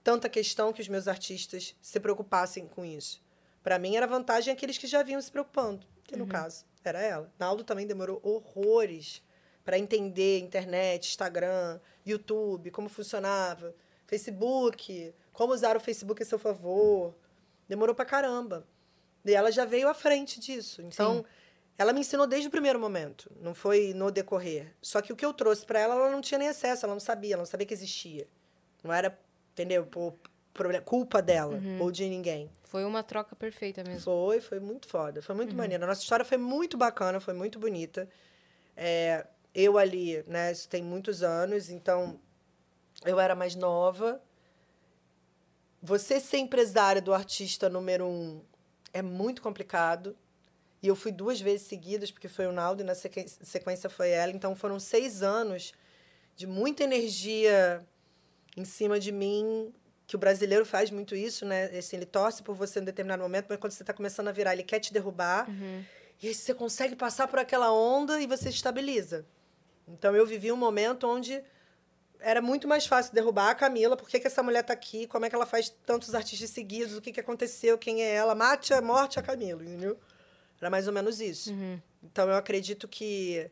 tanta 0.04 0.28
questão 0.28 0.72
que 0.72 0.80
os 0.80 0.88
meus 0.88 1.08
artistas 1.08 1.74
se 1.80 1.98
preocupassem 1.98 2.66
com 2.68 2.84
isso. 2.84 3.20
Pra 3.62 3.78
mim, 3.78 3.96
era 3.96 4.06
vantagem 4.06 4.52
aqueles 4.52 4.78
que 4.78 4.86
já 4.86 5.02
vinham 5.02 5.20
se 5.20 5.30
preocupando, 5.30 5.84
que 6.04 6.16
no 6.16 6.26
caso 6.26 6.64
era 6.84 7.00
ela. 7.02 7.30
Naldo 7.38 7.64
também 7.64 7.86
demorou 7.86 8.20
horrores 8.22 9.20
pra 9.68 9.78
entender 9.78 10.38
internet, 10.38 11.10
Instagram, 11.10 11.78
YouTube, 12.06 12.70
como 12.70 12.88
funcionava, 12.88 13.74
Facebook, 14.06 15.14
como 15.30 15.52
usar 15.52 15.76
o 15.76 15.80
Facebook 15.80 16.22
a 16.22 16.24
seu 16.24 16.38
favor. 16.38 17.14
Demorou 17.68 17.94
pra 17.94 18.06
caramba. 18.06 18.66
E 19.22 19.34
ela 19.34 19.52
já 19.52 19.66
veio 19.66 19.86
à 19.86 19.92
frente 19.92 20.40
disso. 20.40 20.80
Então, 20.80 21.22
ela 21.76 21.92
me 21.92 22.00
ensinou 22.00 22.26
desde 22.26 22.48
o 22.48 22.50
primeiro 22.50 22.80
momento. 22.80 23.30
Não 23.42 23.52
foi 23.52 23.92
no 23.92 24.10
decorrer. 24.10 24.74
Só 24.80 25.02
que 25.02 25.12
o 25.12 25.16
que 25.16 25.26
eu 25.26 25.34
trouxe 25.34 25.66
pra 25.66 25.78
ela, 25.78 25.96
ela 25.96 26.10
não 26.10 26.22
tinha 26.22 26.38
nem 26.38 26.48
acesso, 26.48 26.86
ela 26.86 26.94
não 26.94 27.00
sabia, 27.00 27.34
ela 27.34 27.42
não 27.42 27.46
sabia 27.46 27.66
que 27.66 27.74
existia. 27.74 28.26
Não 28.82 28.90
era, 28.90 29.20
entendeu? 29.52 29.84
Por 29.84 30.14
problema, 30.54 30.82
culpa 30.82 31.20
dela 31.20 31.60
ou 31.78 31.92
de 31.92 32.08
ninguém. 32.08 32.50
Foi 32.62 32.86
uma 32.86 33.02
troca 33.02 33.36
perfeita 33.36 33.84
mesmo. 33.84 34.00
Foi, 34.00 34.40
foi 34.40 34.60
muito 34.60 34.88
foda. 34.88 35.20
Foi 35.20 35.34
muito 35.34 35.54
maneiro. 35.54 35.84
A 35.84 35.88
nossa 35.88 36.00
história 36.00 36.24
foi 36.24 36.38
muito 36.38 36.78
bacana, 36.78 37.20
foi 37.20 37.34
muito 37.34 37.58
bonita. 37.58 38.08
É, 38.74 39.26
eu 39.60 39.76
ali, 39.76 40.22
né, 40.26 40.52
isso 40.52 40.68
tem 40.68 40.82
muitos 40.82 41.22
anos, 41.22 41.68
então 41.68 42.20
eu 43.04 43.18
era 43.18 43.34
mais 43.34 43.56
nova. 43.56 44.22
Você 45.82 46.20
ser 46.20 46.38
empresária 46.38 47.02
do 47.02 47.12
artista 47.12 47.68
número 47.68 48.06
um 48.06 48.40
é 48.92 49.02
muito 49.02 49.42
complicado. 49.42 50.16
E 50.80 50.86
eu 50.86 50.94
fui 50.94 51.10
duas 51.10 51.40
vezes 51.40 51.66
seguidas, 51.66 52.10
porque 52.12 52.28
foi 52.28 52.46
o 52.46 52.52
Naldo 52.52 52.82
e 52.82 52.86
na 52.86 52.94
sequência 52.94 53.90
foi 53.90 54.10
ela. 54.10 54.30
Então 54.30 54.54
foram 54.54 54.78
seis 54.78 55.22
anos 55.24 55.72
de 56.36 56.46
muita 56.46 56.84
energia 56.84 57.84
em 58.56 58.64
cima 58.64 59.00
de 59.00 59.10
mim, 59.10 59.74
que 60.06 60.14
o 60.14 60.18
brasileiro 60.18 60.64
faz 60.64 60.88
muito 60.90 61.16
isso, 61.16 61.44
né? 61.44 61.64
Assim, 61.76 61.96
ele 61.96 62.06
torce 62.06 62.44
por 62.44 62.54
você 62.54 62.78
em 62.78 62.84
determinado 62.84 63.22
momento, 63.22 63.46
mas 63.48 63.58
quando 63.58 63.72
você 63.72 63.82
está 63.82 63.92
começando 63.92 64.28
a 64.28 64.32
virar, 64.32 64.52
ele 64.52 64.62
quer 64.62 64.78
te 64.78 64.92
derrubar. 64.92 65.48
E 66.22 66.28
aí 66.28 66.34
você 66.34 66.54
consegue 66.54 66.94
passar 66.94 67.26
por 67.26 67.40
aquela 67.40 67.72
onda 67.72 68.20
e 68.20 68.26
você 68.28 68.44
se 68.44 68.56
estabiliza. 68.56 69.26
Então 69.92 70.14
eu 70.14 70.26
vivi 70.26 70.52
um 70.52 70.56
momento 70.56 71.06
onde 71.06 71.42
era 72.20 72.42
muito 72.42 72.66
mais 72.66 72.86
fácil 72.86 73.14
derrubar 73.14 73.50
a 73.50 73.54
Camila. 73.54 73.96
Por 73.96 74.08
que, 74.08 74.18
que 74.18 74.26
essa 74.26 74.42
mulher 74.42 74.62
tá 74.62 74.72
aqui? 74.72 75.06
Como 75.06 75.24
é 75.24 75.28
que 75.28 75.34
ela 75.34 75.46
faz 75.46 75.70
tantos 75.86 76.14
artistas 76.14 76.50
seguidos? 76.50 76.96
O 76.96 77.00
que, 77.00 77.12
que 77.12 77.20
aconteceu? 77.20 77.78
Quem 77.78 78.02
é 78.02 78.14
ela? 78.14 78.34
Mate 78.34 78.74
a 78.74 78.82
morte 78.82 79.18
a 79.18 79.22
Camila, 79.22 79.62
entendeu? 79.62 79.98
Era 80.60 80.70
mais 80.70 80.86
ou 80.86 80.92
menos 80.92 81.20
isso. 81.20 81.52
Então 82.02 82.28
eu 82.28 82.36
acredito 82.36 82.88
que 82.88 83.50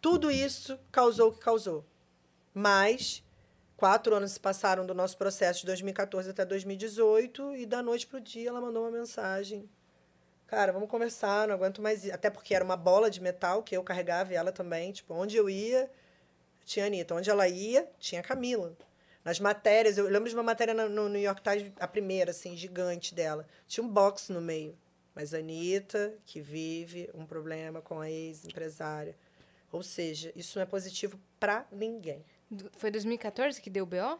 tudo 0.00 0.30
isso 0.30 0.78
causou 0.90 1.28
o 1.28 1.32
que 1.32 1.40
causou. 1.40 1.84
Mas 2.52 3.22
quatro 3.76 4.14
anos 4.14 4.32
se 4.32 4.40
passaram 4.40 4.84
do 4.84 4.92
nosso 4.92 5.16
processo 5.16 5.60
de 5.60 5.66
2014 5.66 6.30
até 6.30 6.44
2018 6.44 7.56
e 7.56 7.66
da 7.66 7.82
noite 7.82 8.06
pro 8.06 8.20
dia 8.20 8.48
ela 8.50 8.60
mandou 8.60 8.82
uma 8.82 8.90
mensagem. 8.90 9.68
Cara, 10.50 10.72
vamos 10.72 10.88
conversar, 10.90 11.46
não 11.46 11.54
aguento 11.54 11.80
mais. 11.80 12.04
ir." 12.04 12.10
Até 12.10 12.28
porque 12.28 12.52
era 12.52 12.64
uma 12.64 12.76
bola 12.76 13.08
de 13.08 13.22
metal 13.22 13.62
que 13.62 13.76
eu 13.76 13.84
carregava 13.84 14.32
e 14.32 14.36
ela 14.36 14.50
também. 14.50 14.90
Tipo, 14.90 15.14
onde 15.14 15.36
eu 15.36 15.48
ia, 15.48 15.88
tinha 16.64 16.86
a 16.86 16.88
Anitta. 16.88 17.14
Onde 17.14 17.30
ela 17.30 17.46
ia, 17.46 17.88
tinha 18.00 18.20
a 18.20 18.24
Camila. 18.24 18.76
Nas 19.24 19.38
matérias, 19.38 19.96
eu 19.96 20.08
lembro 20.08 20.28
de 20.28 20.34
uma 20.34 20.42
matéria 20.42 20.74
no, 20.74 21.08
New 21.08 21.22
York 21.22 21.40
Times, 21.40 21.72
a 21.78 21.86
primeira, 21.86 22.32
assim, 22.32 22.56
gigante 22.56 23.14
dela. 23.14 23.46
Tinha 23.68 23.84
um 23.84 23.88
box 23.88 24.32
no 24.32 24.40
meio. 24.40 24.76
Mas 25.14 25.32
a 25.32 25.38
Anitta, 25.38 26.14
que 26.26 26.40
vive 26.40 27.08
um 27.14 27.24
problema 27.24 27.80
com 27.80 28.00
a 28.00 28.10
ex-empresária. 28.10 29.14
Ou 29.70 29.84
seja, 29.84 30.32
isso 30.34 30.58
não 30.58 30.64
é 30.64 30.66
positivo 30.66 31.16
pra 31.38 31.64
ninguém. 31.70 32.24
Foi 32.76 32.90
2014 32.90 33.60
que 33.60 33.70
deu 33.70 33.84
o 33.84 33.86
BO? 33.86 34.18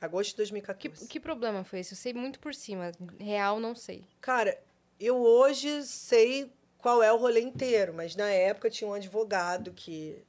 Agosto 0.00 0.30
de 0.30 0.34
Que, 0.34 0.38
2014. 0.38 1.08
que 1.08 1.20
problema 1.20 1.62
foi 1.62 1.80
esse? 1.80 1.92
Eu 1.92 1.98
sei 1.98 2.14
muito 2.14 2.40
por 2.40 2.54
cima. 2.54 2.90
Real, 3.20 3.60
não 3.60 3.74
sei. 3.74 4.02
Cara, 4.20 4.58
eu 5.06 5.20
hoje 5.20 5.82
sei 5.84 6.52
qual 6.78 7.02
é 7.02 7.12
o 7.12 7.16
rolê 7.16 7.40
inteiro, 7.40 7.92
mas 7.92 8.14
na 8.16 8.30
época 8.30 8.70
tinha 8.70 8.88
um 8.88 8.94
advogado 8.94 9.72
que 9.72 10.24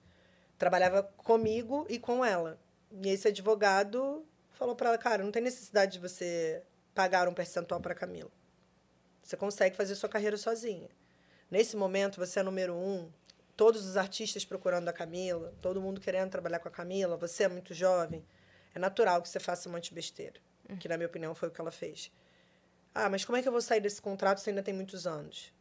trabalhava 0.57 1.03
comigo 1.03 1.85
e 1.89 1.99
com 1.99 2.23
ela. 2.23 2.59
E 2.91 3.09
esse 3.09 3.27
advogado 3.27 4.25
falou 4.51 4.75
pra 4.75 4.89
ela, 4.89 4.97
cara, 4.97 5.23
não 5.23 5.31
tem 5.31 5.41
necessidade 5.41 5.93
de 5.93 5.99
você 5.99 6.63
pagar 6.93 7.27
um 7.27 7.33
percentual 7.33 7.81
pra 7.81 7.95
Camila. 7.95 8.31
Você 9.21 9.35
consegue 9.37 9.75
fazer 9.75 9.95
sua 9.95 10.09
carreira 10.09 10.37
sozinha. 10.37 10.89
Nesse 11.49 11.75
momento, 11.75 12.19
você 12.19 12.39
é 12.39 12.43
número 12.43 12.73
um, 12.73 13.09
todos 13.55 13.85
os 13.85 13.97
artistas 13.97 14.43
procurando 14.43 14.89
a 14.89 14.93
Camila, 14.93 15.53
todo 15.61 15.81
mundo 15.81 16.01
querendo 16.01 16.29
trabalhar 16.29 16.59
com 16.59 16.67
a 16.67 16.71
Camila, 16.71 17.15
você 17.15 17.43
é 17.43 17.47
muito 17.47 17.73
jovem, 17.73 18.25
é 18.73 18.79
natural 18.79 19.21
que 19.21 19.29
você 19.29 19.39
faça 19.39 19.69
um 19.69 19.71
monte 19.71 19.89
de 19.89 19.95
besteira. 19.95 20.39
Que, 20.79 20.87
na 20.87 20.97
minha 20.97 21.07
opinião, 21.07 21.35
foi 21.35 21.49
o 21.49 21.51
que 21.51 21.61
ela 21.61 21.71
fez. 21.71 22.11
Ah, 22.93 23.09
mas 23.09 23.25
como 23.25 23.37
é 23.37 23.41
que 23.41 23.47
eu 23.47 23.51
vou 23.51 23.61
sair 23.61 23.81
desse 23.81 24.01
contrato 24.01 24.39
se 24.39 24.49
ainda 24.49 24.61
tem 24.61 24.73
muitos 24.73 25.07
anos? 25.07 25.51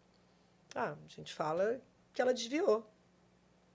Ah, 0.75 0.93
a 0.93 1.09
gente 1.09 1.33
fala 1.33 1.81
que 2.13 2.21
ela 2.21 2.35
desviou. 2.35 2.87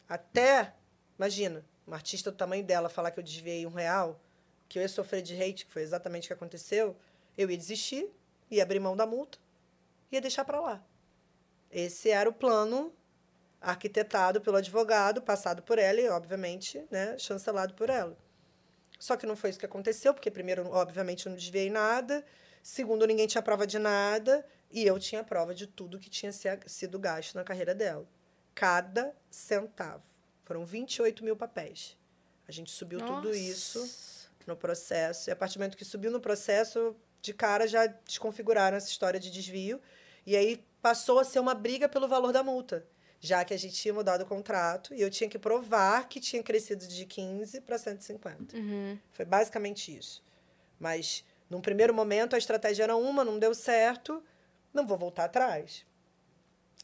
Até, 0.08 0.74
imagina, 1.18 1.66
uma 1.86 1.96
artista 1.96 2.32
do 2.32 2.38
tamanho 2.38 2.64
dela 2.64 2.90
falar 2.90 3.12
que 3.12 3.20
eu 3.20 3.24
desviei 3.24 3.66
um 3.66 3.72
real, 3.72 4.20
que 4.70 4.78
eu 4.78 4.82
ia 4.82 4.90
sofrer 4.90 5.22
de 5.22 5.42
hate, 5.42 5.66
que 5.66 5.72
foi 5.72 5.82
exatamente 5.82 6.26
o 6.26 6.28
que 6.28 6.34
aconteceu, 6.34 6.96
eu 7.38 7.50
ia 7.50 7.58
desistir, 7.58 8.10
ia 8.50 8.64
abrir 8.64 8.80
mão 8.80 8.96
da 8.96 9.06
multa, 9.06 9.38
ia 10.12 10.22
deixar 10.22 10.46
para 10.46 10.60
lá. 10.60 10.84
Esse 11.72 12.10
era 12.10 12.30
o 12.30 12.34
plano 12.34 12.94
arquitetado 13.60 14.40
pelo 14.40 14.58
advogado, 14.58 15.22
passado 15.22 15.64
por 15.64 15.80
ela 15.80 16.00
e, 16.00 16.08
obviamente, 16.10 16.86
né, 16.92 17.18
chancelado 17.18 17.74
por 17.74 17.90
ela. 17.90 18.16
Só 19.00 19.18
que 19.18 19.26
não 19.26 19.36
foi 19.36 19.50
isso 19.50 19.60
que 19.60 19.66
aconteceu, 19.66 20.14
porque 20.14 20.32
primeiro, 20.32 20.68
obviamente, 20.70 21.26
eu 21.26 21.32
não 21.32 21.38
desviei 21.38 21.70
nada. 21.70 22.26
Segundo, 22.62 23.06
ninguém 23.06 23.28
tinha 23.28 23.42
prova 23.42 23.66
de 23.66 23.80
nada. 23.80 24.46
E 24.70 24.86
eu 24.86 25.00
tinha 25.00 25.24
prova 25.24 25.56
de 25.56 25.66
tudo 25.66 26.00
que 26.00 26.10
tinha 26.10 26.32
sido 26.32 27.00
gasto 27.00 27.36
na 27.36 27.44
carreira 27.44 27.74
dela. 27.74 28.06
Cada 28.54 29.16
centavo. 29.30 30.04
Foram 30.44 30.66
28 30.66 31.24
mil 31.24 31.36
papéis. 31.36 31.98
A 32.48 32.52
gente 32.52 32.72
subiu 32.72 33.00
tudo 33.00 33.28
Nossa. 33.28 33.38
isso 33.38 34.30
no 34.46 34.56
processo. 34.56 35.30
E 35.30 35.32
a 35.32 35.36
partir 35.36 35.56
do 35.56 35.60
momento 35.60 35.78
que 35.78 35.86
subiu 35.86 36.10
no 36.12 36.20
processo, 36.20 36.96
de 37.22 37.34
cara 37.34 37.68
já 37.68 37.86
desconfiguraram 37.86 38.78
essa 38.78 38.90
história 38.90 39.20
de 39.20 39.30
desvio. 39.30 39.82
E 40.26 40.36
aí 40.36 40.64
passou 40.82 41.20
a 41.20 41.24
ser 41.24 41.40
uma 41.40 41.54
briga 41.54 41.90
pelo 41.90 42.08
valor 42.08 42.32
da 42.32 42.44
multa. 42.44 42.86
Já 43.20 43.44
que 43.44 43.54
a 43.54 43.58
gente 43.58 43.74
tinha 43.74 43.94
mudado 43.94 44.22
o 44.22 44.26
contrato 44.26 44.94
e 44.94 45.02
eu 45.02 45.10
tinha 45.10 45.30
que 45.30 45.40
provar 45.40 46.08
que 46.08 46.20
tinha 46.20 46.44
crescido 46.44 46.88
de 46.88 47.06
15 47.06 47.62
para 47.62 47.78
150. 47.78 48.56
Uhum. 48.56 48.98
Foi 49.12 49.26
basicamente 49.26 49.96
isso. 49.96 50.24
Mas, 50.80 51.26
num 51.49 51.61
primeiro 51.61 51.94
momento, 51.94 52.36
a 52.36 52.38
estratégia 52.38 52.84
era 52.84 52.95
uma, 52.95 53.24
não 53.24 53.40
deu 53.40 53.53
certo, 53.53 54.24
não 54.74 54.86
vou 54.86 54.98
voltar 54.98 55.26
atrás. 55.26 55.86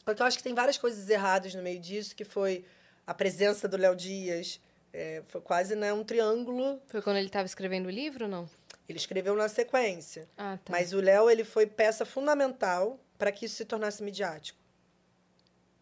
Porque 0.04 0.20
eu 0.20 0.26
acho 0.26 0.36
que 0.38 0.44
tem 0.44 0.54
várias 0.54 0.78
coisas 0.78 1.08
erradas 1.08 1.54
no 1.54 1.62
meio 1.62 1.80
disso, 1.80 2.14
que 2.14 2.24
foi 2.24 2.64
a 3.06 3.14
presença 3.14 3.68
do 3.68 3.76
Léo 3.76 3.94
Dias, 3.94 4.60
é, 4.92 5.22
foi 5.26 5.40
quase 5.40 5.74
né, 5.74 5.92
um 5.92 6.04
triângulo. 6.04 6.80
Foi 6.86 7.02
quando 7.02 7.16
ele 7.16 7.26
estava 7.26 7.46
escrevendo 7.46 7.86
o 7.86 7.90
livro 7.90 8.28
não? 8.28 8.48
Ele 8.88 8.98
escreveu 8.98 9.34
na 9.34 9.48
sequência. 9.48 10.28
Ah, 10.36 10.58
tá. 10.62 10.70
Mas 10.70 10.92
o 10.92 11.00
Léo, 11.00 11.30
ele 11.30 11.42
foi 11.42 11.66
peça 11.66 12.04
fundamental 12.04 13.00
para 13.18 13.32
que 13.32 13.46
isso 13.46 13.56
se 13.56 13.64
tornasse 13.64 14.02
midiático. 14.02 14.58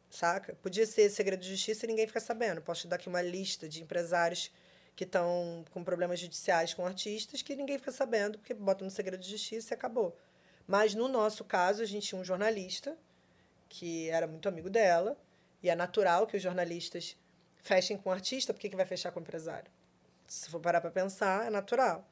Saca? 0.09 0.54
Podia 0.62 0.86
ser 0.86 1.10
segredo 1.10 1.40
de 1.40 1.50
justiça 1.50 1.84
e 1.84 1.88
ninguém 1.88 2.06
fica 2.06 2.20
sabendo. 2.20 2.62
Posso 2.62 2.82
te 2.82 2.88
dar 2.88 2.96
aqui 2.96 3.09
uma 3.09 3.22
lista 3.22 3.68
de 3.68 3.82
empresários 3.82 4.52
que 4.94 5.05
estão 5.05 5.64
com 5.70 5.82
problemas 5.82 6.20
judiciais 6.20 6.74
com 6.74 6.86
artistas 6.86 7.43
que 7.43 7.56
ninguém 7.56 7.78
fica 7.78 7.93
sabendo, 7.93 8.39
porque 8.39 8.55
botam 8.55 8.85
no 8.85 8.90
segredo 8.90 9.20
de 9.20 9.31
justiça 9.31 9.73
e 9.73 9.74
acabou. 9.74 10.16
Mas 10.66 10.94
no 10.94 11.09
nosso 11.09 11.44
caso, 11.44 11.82
a 11.82 11.86
gente 11.86 12.09
tinha 12.09 12.20
um 12.20 12.24
jornalista 12.24 12.97
que 13.69 14.09
era 14.10 14.27
muito 14.27 14.48
amigo 14.48 14.69
dela, 14.69 15.16
e 15.62 15.70
é 15.70 15.74
natural 15.74 16.27
que 16.27 16.36
os 16.36 16.43
jornalistas 16.43 17.16
fechem 17.62 17.97
com 17.97 18.10
o 18.10 18.12
artista, 18.12 18.52
por 18.52 18.60
que, 18.60 18.69
que 18.69 18.77
vai 18.77 18.85
fechar 18.85 19.10
com 19.12 19.20
o 19.20 19.23
empresário? 19.23 19.70
Se 20.27 20.51
for 20.51 20.60
parar 20.60 20.81
para 20.81 20.90
pensar, 20.90 21.47
é 21.47 21.51
natural. 21.51 22.06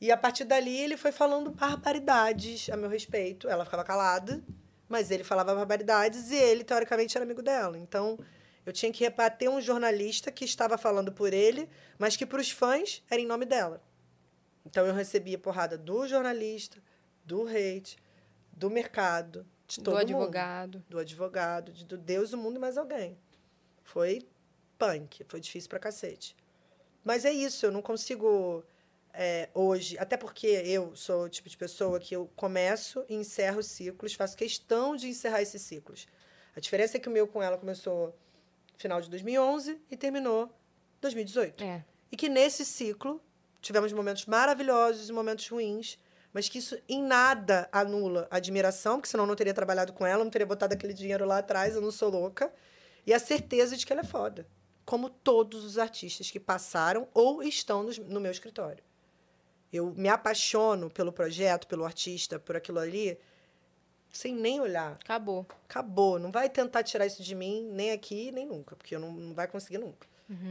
E 0.00 0.12
a 0.12 0.16
partir 0.16 0.44
dali 0.44 0.78
ele 0.78 0.96
foi 0.96 1.10
falando 1.10 1.50
barbaridades 1.50 2.68
a 2.70 2.76
meu 2.76 2.88
respeito. 2.88 3.48
Ela 3.48 3.64
ficava 3.64 3.82
calada, 3.82 4.42
mas 4.88 5.10
ele 5.10 5.24
falava 5.24 5.54
barbaridades 5.54 6.30
e 6.30 6.36
ele, 6.36 6.64
teoricamente, 6.64 7.16
era 7.16 7.24
amigo 7.24 7.42
dela. 7.42 7.78
Então, 7.78 8.18
eu 8.66 8.72
tinha 8.72 8.92
que 8.92 9.04
rebater 9.04 9.48
um 9.48 9.60
jornalista 9.60 10.32
que 10.32 10.44
estava 10.44 10.76
falando 10.76 11.12
por 11.12 11.32
ele, 11.32 11.70
mas 11.98 12.16
que 12.16 12.26
para 12.26 12.40
os 12.40 12.50
fãs 12.50 13.02
era 13.08 13.20
em 13.20 13.26
nome 13.26 13.46
dela. 13.46 13.80
Então, 14.66 14.84
eu 14.84 14.92
recebia 14.92 15.38
porrada 15.38 15.78
do 15.78 16.08
jornalista, 16.08 16.82
do 17.24 17.46
hate, 17.46 17.96
do 18.50 18.68
mercado, 18.68 19.46
de 19.68 19.76
todo 19.76 19.84
Do 19.84 19.90
mundo 19.92 20.00
advogado. 20.00 20.84
do 20.88 20.98
advogado, 20.98 21.72
de, 21.72 21.84
do 21.84 21.96
Deus, 21.96 22.32
o 22.32 22.36
mundo 22.36 22.56
e 22.56 22.58
mais 22.58 22.76
alguém. 22.76 23.16
Foi 23.84 24.26
punk, 24.76 25.24
foi 25.28 25.40
difícil 25.40 25.70
pra 25.70 25.78
cacete. 25.78 26.36
Mas 27.04 27.24
é 27.24 27.30
isso, 27.30 27.66
eu 27.66 27.70
não 27.70 27.80
consigo 27.80 28.64
é, 29.14 29.48
hoje, 29.54 29.96
até 29.98 30.16
porque 30.16 30.48
eu 30.48 30.94
sou 30.96 31.24
o 31.24 31.28
tipo 31.28 31.48
de 31.48 31.56
pessoa 31.56 32.00
que 32.00 32.16
eu 32.16 32.28
começo 32.34 33.04
e 33.08 33.14
encerro 33.14 33.62
ciclos, 33.62 34.14
faço 34.14 34.36
questão 34.36 34.96
de 34.96 35.08
encerrar 35.08 35.40
esses 35.40 35.62
ciclos. 35.62 36.08
A 36.56 36.58
diferença 36.60 36.96
é 36.96 37.00
que 37.00 37.08
o 37.08 37.12
meu 37.12 37.28
com 37.28 37.40
ela 37.40 37.56
começou 37.56 38.16
final 38.76 39.00
de 39.00 39.08
2011 39.10 39.80
e 39.90 39.96
terminou 39.96 40.44
em 40.44 41.00
2018. 41.00 41.62
É. 41.62 41.84
E 42.10 42.16
que 42.16 42.28
nesse 42.28 42.64
ciclo 42.64 43.20
tivemos 43.60 43.92
momentos 43.92 44.26
maravilhosos 44.26 45.08
e 45.08 45.12
momentos 45.12 45.48
ruins, 45.48 45.98
mas 46.32 46.48
que 46.48 46.58
isso 46.58 46.78
em 46.88 47.02
nada 47.02 47.68
anula 47.72 48.28
a 48.30 48.36
admiração, 48.36 48.96
porque 48.96 49.08
senão 49.08 49.24
eu 49.24 49.28
não 49.28 49.34
teria 49.34 49.54
trabalhado 49.54 49.92
com 49.92 50.06
ela, 50.06 50.22
não 50.22 50.30
teria 50.30 50.46
botado 50.46 50.74
aquele 50.74 50.92
dinheiro 50.92 51.24
lá 51.24 51.38
atrás, 51.38 51.74
eu 51.74 51.80
não 51.80 51.90
sou 51.90 52.10
louca, 52.10 52.52
e 53.06 53.14
a 53.14 53.18
certeza 53.18 53.76
de 53.76 53.86
que 53.86 53.92
ela 53.92 54.02
é 54.02 54.04
foda. 54.04 54.46
Como 54.84 55.08
todos 55.08 55.64
os 55.64 55.78
artistas 55.78 56.30
que 56.30 56.38
passaram 56.38 57.08
ou 57.12 57.42
estão 57.42 57.82
no 57.82 58.20
meu 58.20 58.30
escritório. 58.30 58.84
Eu 59.72 59.92
me 59.96 60.08
apaixono 60.08 60.88
pelo 60.90 61.12
projeto, 61.12 61.66
pelo 61.66 61.84
artista, 61.84 62.38
por 62.38 62.54
aquilo 62.54 62.78
ali, 62.78 63.18
sem 64.16 64.34
nem 64.34 64.60
olhar. 64.60 64.92
Acabou. 64.92 65.46
Acabou. 65.68 66.18
Não 66.18 66.30
vai 66.30 66.48
tentar 66.48 66.82
tirar 66.82 67.06
isso 67.06 67.22
de 67.22 67.34
mim, 67.34 67.68
nem 67.72 67.90
aqui, 67.92 68.30
nem 68.32 68.46
nunca, 68.46 68.74
porque 68.76 68.94
eu 68.94 69.00
não, 69.00 69.12
não 69.12 69.34
vai 69.34 69.46
conseguir 69.46 69.78
nunca. 69.78 70.06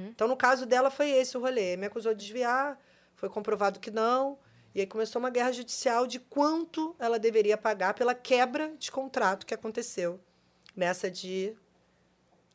Então, 0.08 0.28
no 0.28 0.38
caso 0.38 0.66
dela, 0.66 0.90
foi 0.90 1.10
esse 1.10 1.38
o 1.38 1.42
rolê. 1.42 1.76
Me 1.76 1.88
acusou 1.88 2.14
de 2.14 2.24
desviar, 2.24 2.80
foi 3.16 3.28
comprovado 3.28 3.80
que 3.80 3.92
não. 3.92 4.38
E 4.74 4.80
aí 4.82 4.88
começou 4.88 5.20
uma 5.20 5.30
guerra 5.30 5.52
judicial 5.52 6.08
de 6.08 6.20
quanto 6.20 6.96
ela 7.00 7.20
deveria 7.20 7.58
pagar 7.58 7.94
pela 7.94 8.14
quebra 8.16 8.74
de 8.78 8.92
contrato 8.92 9.46
que 9.46 9.54
aconteceu 9.54 10.20
nessa 10.76 11.10
de, 11.10 11.56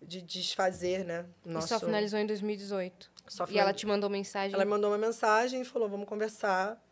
de 0.03 0.21
desfazer, 0.23 1.05
né? 1.05 1.27
E 1.45 1.63
só 1.63 1.81
finalizou 1.81 2.19
em 2.19 2.27
2018. 2.27 3.11
Só 3.27 3.47
E 3.49 3.59
ela 3.59 3.73
te 3.73 3.87
mandou 3.87 4.11
mensagem. 4.11 4.55
ela 4.55 4.65
me 4.65 4.71
mandou 4.71 4.91
uma 4.91 4.99
mensagem 4.99 5.63
e 5.63 5.65
falou, 5.65 5.89
vamos 5.89 6.07
conversar. 6.07 6.83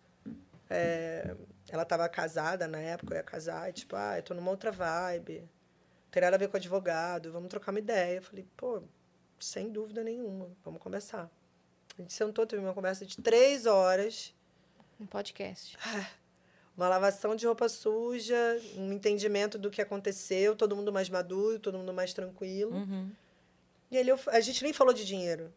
É, 0.70 1.35
ela 1.70 1.82
estava 1.82 2.09
casada 2.09 2.66
na 2.66 2.78
época, 2.78 3.15
eu 3.15 3.19
ia 3.19 3.23
casar. 3.23 3.69
E 3.69 3.73
tipo, 3.73 3.95
ah, 3.97 4.19
eu 4.19 4.23
tô 4.23 4.35
numa 4.35 4.51
outra 4.51 4.70
vibe. 4.70 5.40
Não 5.40 6.11
tem 6.11 6.23
nada 6.23 6.36
a 6.36 6.39
ver 6.39 6.49
com 6.49 6.57
advogado, 6.57 7.31
vamos 7.31 7.49
trocar 7.49 7.70
uma 7.73 7.78
ideia. 7.78 8.16
Eu 8.16 8.23
falei, 8.23 8.47
pô, 8.57 8.82
sem 9.39 9.70
dúvida 9.70 10.03
nenhuma, 10.03 10.51
vamos 10.65 10.81
conversar. 10.81 11.31
A 11.99 12.03
gente 12.03 12.12
sentou, 12.12 12.47
teve 12.47 12.62
uma 12.62 12.73
conversa 12.73 13.05
de 13.05 13.16
três 13.16 13.66
horas. 13.66 14.35
Um 15.01 15.07
podcast. 15.07 15.77
Uma 16.77 16.89
lavação 16.89 17.35
de 17.35 17.45
roupa 17.45 17.69
suja, 17.69 18.36
um 18.77 18.93
entendimento 18.93 19.59
do 19.59 19.69
que 19.69 19.82
aconteceu, 19.82 20.55
todo 20.55 20.77
mundo 20.77 20.93
mais 20.93 21.11
maduro, 21.11 21.59
todo 21.59 21.77
mundo 21.77 21.93
mais 21.93 22.15
tranquilo. 22.15 22.73
Uhum. 22.73 23.11
E 23.90 23.97
eu, 23.97 24.20
a 24.28 24.39
gente 24.39 24.62
nem 24.62 24.73
falou 24.73 24.95
de 24.95 25.05
dinheiro, 25.05 25.53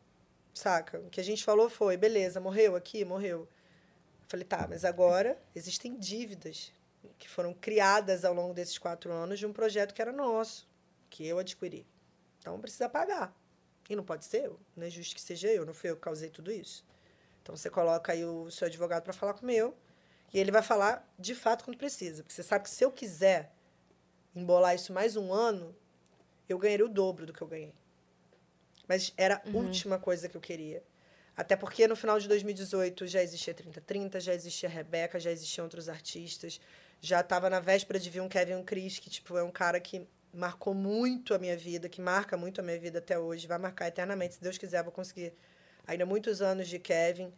saca? 0.51 0.99
O 0.99 1.11
que 1.11 1.21
a 1.21 1.23
gente 1.23 1.43
falou 1.43 1.69
foi, 1.69 1.95
beleza, 1.95 2.39
morreu 2.39 2.75
aqui, 2.75 3.05
morreu. 3.05 3.47
Eu 4.31 4.39
falei, 4.39 4.45
tá, 4.45 4.65
mas 4.65 4.85
agora 4.85 5.37
existem 5.53 5.97
dívidas 5.97 6.71
que 7.17 7.27
foram 7.27 7.53
criadas 7.53 8.23
ao 8.23 8.33
longo 8.33 8.53
desses 8.53 8.77
quatro 8.77 9.11
anos 9.11 9.37
de 9.37 9.45
um 9.45 9.51
projeto 9.51 9.93
que 9.93 10.01
era 10.01 10.13
nosso, 10.13 10.69
que 11.09 11.27
eu 11.27 11.37
adquiri. 11.37 11.85
Então 12.39 12.57
precisa 12.61 12.87
pagar. 12.87 13.35
E 13.89 13.95
não 13.95 14.05
pode 14.05 14.23
ser 14.23 14.45
eu, 14.45 14.57
não 14.73 14.87
é 14.87 14.89
justo 14.89 15.15
que 15.15 15.21
seja 15.21 15.49
eu, 15.49 15.65
não 15.65 15.73
fui 15.73 15.89
eu 15.89 15.97
que 15.97 16.01
causei 16.01 16.29
tudo 16.29 16.49
isso. 16.49 16.85
Então 17.41 17.57
você 17.57 17.69
coloca 17.69 18.13
aí 18.13 18.23
o 18.23 18.49
seu 18.49 18.67
advogado 18.67 19.03
para 19.03 19.11
falar 19.11 19.33
com 19.33 19.43
o 19.43 19.45
meu, 19.45 19.75
e 20.33 20.39
ele 20.39 20.49
vai 20.49 20.61
falar 20.61 21.05
de 21.19 21.35
fato 21.35 21.65
quando 21.65 21.77
precisa. 21.77 22.23
Porque 22.23 22.33
você 22.33 22.43
sabe 22.43 22.63
que 22.63 22.69
se 22.69 22.85
eu 22.85 22.91
quiser 22.91 23.53
embolar 24.33 24.73
isso 24.73 24.93
mais 24.93 25.17
um 25.17 25.33
ano, 25.33 25.75
eu 26.47 26.57
ganharia 26.57 26.85
o 26.85 26.89
dobro 26.89 27.25
do 27.25 27.33
que 27.33 27.41
eu 27.41 27.47
ganhei. 27.47 27.75
Mas 28.87 29.13
era 29.17 29.41
a 29.45 29.49
última 29.49 29.99
coisa 29.99 30.29
que 30.29 30.37
eu 30.37 30.41
queria. 30.41 30.81
Até 31.41 31.55
porque 31.55 31.87
no 31.87 31.95
final 31.95 32.19
de 32.19 32.27
2018 32.27 33.07
já 33.07 33.23
existia 33.23 33.51
3030, 33.51 34.19
já 34.19 34.31
existia 34.31 34.69
Rebeca, 34.69 35.19
já 35.19 35.31
existiam 35.31 35.63
outros 35.63 35.89
artistas. 35.89 36.61
Já 37.01 37.21
estava 37.21 37.49
na 37.49 37.59
véspera 37.59 37.99
de 37.99 38.11
vir 38.11 38.21
um 38.21 38.29
Kevin 38.29 38.61
Chris, 38.61 38.99
que 38.99 39.09
tipo, 39.09 39.35
é 39.35 39.41
um 39.41 39.49
cara 39.49 39.79
que 39.79 40.07
marcou 40.31 40.75
muito 40.75 41.33
a 41.33 41.39
minha 41.39 41.57
vida, 41.57 41.89
que 41.89 41.99
marca 41.99 42.37
muito 42.37 42.61
a 42.61 42.63
minha 42.63 42.77
vida 42.79 42.99
até 42.99 43.17
hoje, 43.17 43.47
vai 43.47 43.57
marcar 43.57 43.87
eternamente. 43.87 44.35
Se 44.35 44.41
Deus 44.41 44.55
quiser, 44.55 44.83
vou 44.83 44.91
conseguir 44.91 45.33
ainda 45.87 46.05
muitos 46.05 46.43
anos 46.43 46.67
de 46.67 46.77
Kevin. 46.77 47.33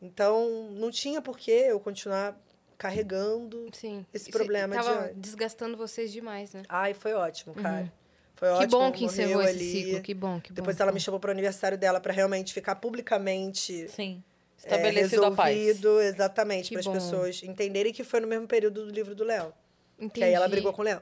Então, 0.00 0.70
não 0.70 0.92
tinha 0.92 1.20
por 1.20 1.36
que 1.36 1.50
eu 1.50 1.80
continuar 1.80 2.40
carregando 2.78 3.68
Sim. 3.72 4.06
esse 4.14 4.30
Isso 4.30 4.38
problema 4.38 4.76
Tava 4.76 5.08
de- 5.08 5.14
desgastando 5.14 5.76
vocês 5.76 6.12
demais, 6.12 6.52
né? 6.52 6.62
Ai, 6.68 6.94
foi 6.94 7.12
ótimo, 7.12 7.54
cara. 7.54 7.92
Foi 8.36 8.48
que 8.48 8.54
ótimo. 8.54 8.70
bom 8.70 8.92
que 8.92 9.04
encerrou 9.04 9.42
esse 9.42 9.50
ali. 9.50 9.70
ciclo. 9.84 10.02
Que 10.02 10.14
bom, 10.14 10.40
que 10.40 10.50
bom. 10.50 10.54
Depois 10.56 10.80
ela 10.80 10.90
me 10.92 10.98
chamou 11.00 11.20
para 11.20 11.28
o 11.28 11.30
aniversário 11.32 11.78
dela 11.78 12.00
para 12.00 12.12
realmente 12.12 12.52
ficar 12.52 12.76
publicamente 12.76 13.88
Sim. 13.88 14.22
é, 14.64 14.66
Estabelecido 14.66 15.24
a 15.24 15.30
paz. 15.32 15.54
resolvido, 15.56 16.00
exatamente, 16.00 16.70
para 16.70 16.80
as 16.80 16.86
bom. 16.86 16.92
pessoas 16.92 17.42
entenderem 17.42 17.92
que 17.92 18.02
foi 18.02 18.20
no 18.20 18.26
mesmo 18.26 18.46
período 18.48 18.84
do 18.86 18.90
livro 18.92 19.14
do 19.14 19.22
Léo. 19.24 19.52
Entendi. 19.98 20.12
Que 20.14 20.24
aí 20.24 20.32
ela 20.32 20.48
brigou 20.48 20.72
com 20.72 20.82
o 20.82 20.84
Léo, 20.84 21.00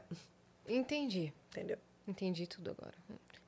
Entendi. 0.69 1.33
entendeu? 1.51 1.79
Entendi 2.07 2.47
tudo 2.47 2.71
agora. 2.71 2.95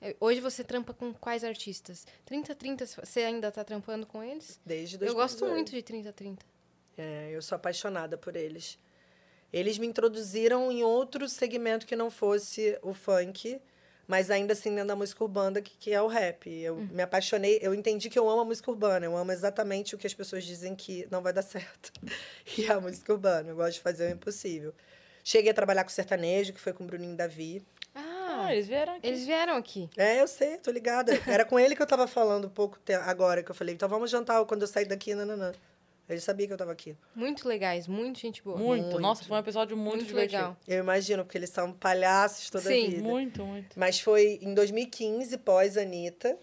É, 0.00 0.16
Hoje 0.18 0.40
você 0.40 0.64
trampa 0.64 0.92
com 0.94 1.12
quais 1.14 1.44
artistas? 1.44 2.06
3030, 2.24 2.86
você 3.04 3.20
ainda 3.20 3.50
tá 3.52 3.62
trampando 3.62 4.06
com 4.06 4.22
eles? 4.22 4.58
Desde 4.64 4.96
Eu 4.96 5.14
gosto 5.14 5.40
2018. 5.40 5.52
muito 5.54 5.70
de 5.72 5.82
3030. 5.82 6.44
É, 6.96 7.30
eu 7.32 7.40
sou 7.42 7.56
apaixonada 7.56 8.16
por 8.18 8.34
eles. 8.36 8.78
Eles 9.52 9.78
me 9.78 9.86
introduziram 9.86 10.72
em 10.72 10.82
outro 10.82 11.28
segmento 11.28 11.86
que 11.86 11.94
não 11.94 12.10
fosse 12.10 12.78
o 12.82 12.92
funk, 12.94 13.60
mas 14.12 14.30
ainda 14.30 14.52
assim 14.52 14.68
dentro 14.74 14.88
da 14.88 14.94
música 14.96 15.24
urbana, 15.24 15.62
que, 15.62 15.74
que 15.78 15.90
é 15.90 16.02
o 16.02 16.06
rap. 16.06 16.46
Eu 16.50 16.74
Hum. 16.76 16.88
me 16.92 17.02
apaixonei, 17.02 17.58
eu 17.62 17.72
entendi 17.72 18.10
que 18.10 18.18
eu 18.18 18.28
amo 18.28 18.42
a 18.42 18.44
música 18.44 18.70
urbana. 18.70 19.06
Eu 19.06 19.16
amo 19.16 19.32
exatamente 19.32 19.94
o 19.94 19.98
que 19.98 20.06
as 20.06 20.12
pessoas 20.12 20.44
dizem 20.44 20.74
que 20.76 21.08
não 21.10 21.22
vai 21.22 21.32
dar 21.32 21.40
certo. 21.56 21.90
E 22.58 22.66
é 22.66 22.72
a 22.72 22.78
música 22.78 23.10
urbana. 23.10 23.48
Eu 23.48 23.56
gosto 23.56 23.72
de 23.72 23.80
fazer 23.80 24.10
o 24.10 24.14
impossível. 24.14 24.74
Cheguei 25.24 25.50
a 25.50 25.54
trabalhar 25.54 25.82
com 25.84 25.88
sertanejo, 25.88 26.52
que 26.52 26.60
foi 26.60 26.74
com 26.74 26.84
o 26.84 26.86
Bruninho 26.86 27.16
Davi. 27.16 27.64
Ah, 27.94 28.44
Ah, 28.44 28.52
eles 28.54 28.66
vieram 28.66 28.92
aqui. 28.96 29.06
eles 29.06 29.24
vieram 29.24 29.56
aqui. 29.56 29.90
É, 29.96 30.20
eu 30.20 30.28
sei, 30.28 30.58
tô 30.58 30.70
ligada. 30.70 31.12
Era 31.26 31.44
com 31.46 31.58
ele 31.58 31.74
que 31.74 31.80
eu 31.80 31.86
tava 31.86 32.06
falando 32.06 32.46
um 32.48 32.50
pouco 32.50 32.78
agora, 33.06 33.42
que 33.42 33.50
eu 33.50 33.54
falei, 33.54 33.74
então 33.74 33.88
vamos 33.88 34.10
jantar 34.10 34.44
quando 34.44 34.60
eu 34.62 34.66
sair 34.68 34.84
daqui, 34.84 35.14
nananã. 35.14 35.52
Ele 36.08 36.20
sabia 36.20 36.46
que 36.46 36.52
eu 36.52 36.56
tava 36.56 36.72
aqui. 36.72 36.96
Muito 37.14 37.48
legais, 37.48 37.86
muito 37.86 38.18
gente 38.18 38.42
boa. 38.42 38.58
Muito. 38.58 38.84
Muito. 38.84 39.00
Nossa, 39.00 39.24
foi 39.24 39.36
um 39.36 39.40
episódio 39.40 39.76
muito, 39.76 39.96
Muito 39.96 40.08
divertido. 40.08 40.42
legal. 40.42 40.56
Eu 40.66 40.80
imagino, 40.80 41.24
porque 41.24 41.38
eles 41.38 41.50
são 41.50 41.72
palhaços 41.72 42.50
toda 42.50 42.68
a 42.68 42.72
Sim, 42.72 42.90
vida. 42.90 43.02
Muito, 43.02 43.44
muito. 43.44 43.78
Mas 43.78 44.00
foi 44.00 44.38
em 44.42 44.52
2015, 44.52 45.38
pós-Anitta, 45.38 46.36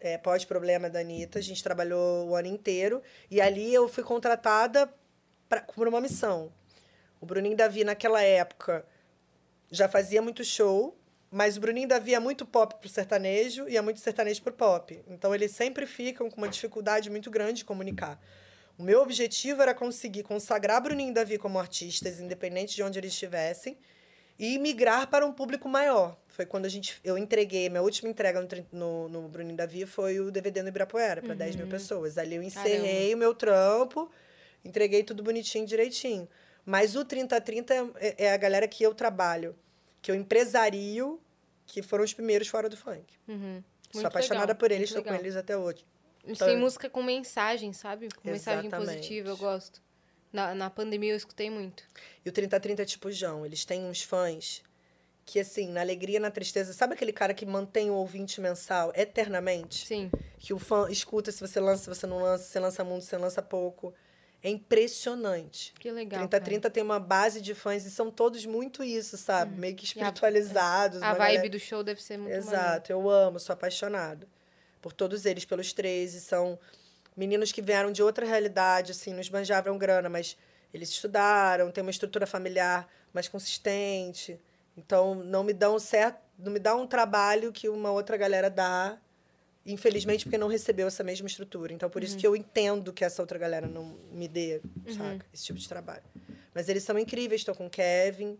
é, 0.00 0.16
pós-problema 0.16 0.88
da 0.88 1.00
Anitta, 1.00 1.38
a 1.38 1.42
gente 1.42 1.62
trabalhou 1.62 2.28
o 2.28 2.36
ano 2.36 2.48
inteiro. 2.48 3.02
E 3.30 3.40
ali 3.40 3.74
eu 3.74 3.88
fui 3.88 4.04
contratada 4.04 4.92
pra, 5.48 5.60
por 5.60 5.88
uma 5.88 6.00
missão. 6.00 6.52
O 7.20 7.26
Bruninho 7.26 7.56
Davi, 7.56 7.84
naquela 7.84 8.22
época, 8.22 8.86
já 9.70 9.88
fazia 9.88 10.22
muito 10.22 10.44
show, 10.44 10.96
mas 11.30 11.56
o 11.56 11.60
Bruninho 11.60 11.88
Davi 11.88 12.14
é 12.14 12.20
muito 12.20 12.46
pop 12.46 12.74
pro 12.76 12.88
sertanejo 12.88 13.68
e 13.68 13.76
é 13.76 13.80
muito 13.82 13.98
sertanejo 13.98 14.40
pro 14.42 14.52
pop. 14.52 15.02
Então 15.08 15.34
eles 15.34 15.50
sempre 15.50 15.84
ficam 15.86 16.30
com 16.30 16.36
uma 16.36 16.48
dificuldade 16.48 17.10
muito 17.10 17.30
grande 17.30 17.58
de 17.58 17.64
comunicar. 17.64 18.20
O 18.76 18.82
meu 18.82 19.00
objetivo 19.00 19.62
era 19.62 19.74
conseguir 19.74 20.22
consagrar 20.24 20.80
Bruninho 20.80 21.10
e 21.10 21.14
Davi 21.14 21.38
como 21.38 21.58
artistas, 21.58 22.20
independente 22.20 22.74
de 22.74 22.82
onde 22.82 22.98
eles 22.98 23.12
estivessem, 23.12 23.78
e 24.38 24.58
migrar 24.58 25.08
para 25.08 25.24
um 25.24 25.32
público 25.32 25.68
maior. 25.68 26.16
Foi 26.26 26.44
quando 26.44 26.66
a 26.66 26.68
gente, 26.68 26.98
eu 27.04 27.16
entreguei, 27.16 27.68
minha 27.68 27.82
última 27.82 28.10
entrega 28.10 28.40
no, 28.40 28.48
no, 28.72 29.08
no 29.08 29.28
Bruninho 29.28 29.54
e 29.54 29.56
Davi 29.56 29.86
foi 29.86 30.18
o 30.18 30.30
DVD 30.30 30.62
no 30.62 30.68
Ibirapuera, 30.68 31.22
para 31.22 31.34
10 31.34 31.56
mil 31.56 31.68
pessoas. 31.68 32.18
Ali 32.18 32.34
eu 32.34 32.42
encerrei 32.42 33.14
o 33.14 33.16
meu 33.16 33.32
trampo, 33.32 34.10
entreguei 34.64 35.04
tudo 35.04 35.22
bonitinho, 35.22 35.64
direitinho. 35.64 36.28
Mas 36.66 36.96
o 36.96 37.04
3030 37.04 37.92
é, 37.96 38.24
é 38.24 38.32
a 38.32 38.36
galera 38.36 38.66
que 38.66 38.82
eu 38.82 38.92
trabalho, 38.92 39.54
que 40.02 40.10
eu 40.10 40.14
empresario, 40.16 41.20
que 41.66 41.80
foram 41.82 42.02
os 42.02 42.12
primeiros 42.12 42.48
fora 42.48 42.68
do 42.68 42.76
funk. 42.76 43.04
Uhum. 43.28 43.62
Sou 43.92 44.06
apaixonada 44.06 44.46
legal, 44.46 44.56
por 44.56 44.72
eles, 44.72 44.88
estou 44.88 45.04
com 45.04 45.14
eles 45.14 45.36
até 45.36 45.56
hoje. 45.56 45.84
Eles 46.24 46.38
Então- 46.38 46.48
têm 46.48 46.56
música 46.56 46.88
com 46.88 47.02
mensagem, 47.02 47.72
sabe? 47.72 48.08
Com 48.14 48.28
mensagem 48.30 48.70
positiva, 48.70 49.28
eu 49.28 49.36
gosto. 49.36 49.82
Na, 50.32 50.54
na 50.54 50.68
pandemia 50.70 51.12
eu 51.12 51.16
escutei 51.16 51.48
muito. 51.50 51.84
E 52.24 52.28
o 52.28 52.32
3030 52.32 52.82
é 52.82 52.84
tipo 52.84 53.10
João. 53.12 53.44
Eles 53.46 53.64
têm 53.64 53.84
uns 53.84 54.02
fãs 54.02 54.62
que, 55.26 55.38
assim, 55.38 55.68
na 55.68 55.80
alegria, 55.80 56.18
na 56.18 56.30
tristeza. 56.30 56.72
Sabe 56.72 56.94
aquele 56.94 57.12
cara 57.12 57.32
que 57.32 57.46
mantém 57.46 57.88
o 57.90 57.94
ouvinte 57.94 58.40
mensal 58.40 58.92
eternamente? 58.96 59.86
Sim. 59.86 60.10
Que 60.38 60.52
o 60.52 60.58
fã 60.58 60.90
escuta 60.90 61.30
se 61.30 61.40
você 61.40 61.60
lança, 61.60 61.84
se 61.84 61.88
você 62.00 62.06
não 62.06 62.18
lança, 62.20 62.44
se 62.44 62.50
você 62.50 62.58
lança 62.60 62.82
muito, 62.84 63.02
se 63.04 63.10
você 63.10 63.16
lança 63.18 63.40
pouco. 63.42 63.94
É 64.42 64.50
impressionante. 64.50 65.72
Que 65.78 65.90
legal. 65.90 66.18
3030 66.28 66.68
tem 66.68 66.82
uma 66.82 67.00
base 67.00 67.40
de 67.40 67.54
fãs 67.54 67.86
e 67.86 67.90
são 67.90 68.10
todos 68.10 68.44
muito 68.44 68.82
isso, 68.84 69.16
sabe? 69.16 69.58
Meio 69.58 69.74
que 69.74 69.84
a- 69.84 69.86
espiritualizados. 69.86 70.98
cara. 71.00 71.10
A 71.12 71.14
uma 71.14 71.18
vibe 71.18 71.34
galera- 71.36 71.50
do 71.50 71.58
show 71.58 71.82
deve 71.82 72.02
ser 72.02 72.18
muito. 72.18 72.34
Exato, 72.34 72.92
eu 72.92 73.08
amo, 73.08 73.38
sou 73.38 73.54
apaixonada 73.54 74.28
por 74.84 74.92
todos 74.92 75.24
eles, 75.24 75.46
pelos 75.46 75.72
três. 75.72 76.12
E 76.12 76.20
são 76.20 76.58
meninos 77.16 77.50
que 77.50 77.62
vieram 77.62 77.90
de 77.90 78.02
outra 78.02 78.26
realidade, 78.26 78.92
assim, 78.92 79.14
não 79.14 79.20
esbanjavam 79.20 79.78
grana, 79.78 80.10
mas 80.10 80.36
eles 80.74 80.90
estudaram, 80.90 81.70
têm 81.70 81.80
uma 81.80 81.90
estrutura 81.90 82.26
familiar 82.26 82.86
mais 83.10 83.26
consistente. 83.26 84.38
Então, 84.76 85.14
não 85.14 85.42
me 85.42 85.54
dão 85.54 85.78
certo, 85.78 86.18
não 86.38 86.52
me 86.52 86.58
dá 86.58 86.76
um 86.76 86.86
trabalho 86.86 87.50
que 87.50 87.66
uma 87.66 87.92
outra 87.92 88.18
galera 88.18 88.50
dá, 88.50 88.98
infelizmente, 89.64 90.26
porque 90.26 90.36
não 90.36 90.48
recebeu 90.48 90.86
essa 90.86 91.02
mesma 91.02 91.28
estrutura. 91.28 91.72
Então, 91.72 91.88
por 91.88 92.04
isso 92.04 92.18
que 92.18 92.26
eu 92.26 92.36
entendo 92.36 92.92
que 92.92 93.06
essa 93.06 93.22
outra 93.22 93.38
galera 93.38 93.66
não 93.66 93.96
me 94.12 94.28
dê, 94.28 94.60
saca? 94.94 95.24
Esse 95.32 95.44
tipo 95.46 95.58
de 95.58 95.66
trabalho. 95.66 96.04
Mas 96.52 96.68
eles 96.68 96.82
são 96.82 96.98
incríveis, 96.98 97.40
estou 97.40 97.54
com 97.54 97.68
o 97.68 97.70
Kevin, 97.70 98.38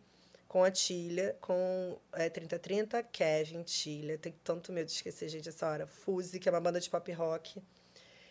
com 0.55 0.63
a 0.63 0.71
Tilha, 0.71 1.37
com 1.41 1.99
é, 2.13 2.31
3030, 2.31 3.03
Kevin, 3.03 3.65
Tilha. 3.65 4.17
Tenho 4.17 4.37
tanto 4.45 4.71
medo 4.73 4.87
de 4.87 4.93
esquecer, 4.93 5.29
gente, 5.29 5.49
essa 5.49 5.69
hora. 5.69 5.85
Fuse, 5.85 6.39
que 6.39 6.49
é 6.49 6.53
uma 6.53 6.61
banda 6.61 6.81
de 6.81 6.89
pop 6.89 7.11
rock. 7.11 7.61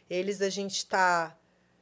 Eles 0.09 0.41
a 0.41 0.49
gente 0.49 0.77
está 0.77 1.37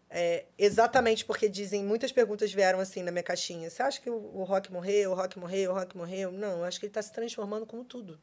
é, 0.10 0.46
exatamente 0.58 1.26
porque 1.26 1.48
dizem, 1.48 1.84
muitas 1.84 2.12
perguntas 2.12 2.52
vieram 2.52 2.80
assim 2.80 3.04
na 3.04 3.12
minha 3.12 3.22
caixinha. 3.22 3.70
Você 3.70 3.84
acha 3.84 4.02
que 4.02 4.10
o, 4.10 4.16
o 4.16 4.44
rock 4.44 4.72
morreu, 4.74 5.12
o 5.12 5.14
rock 5.14 5.38
morreu, 5.38 5.74
o 5.74 5.76
rock 5.76 5.96
morreu? 5.96 6.32
Não, 6.32 6.58
eu 6.58 6.64
acho 6.64 6.80
que 6.80 6.88
ele 6.88 6.90
está 6.90 7.04
se 7.04 7.14
transformando 7.14 7.68
como 7.68 7.86
tudo. 7.86 8.20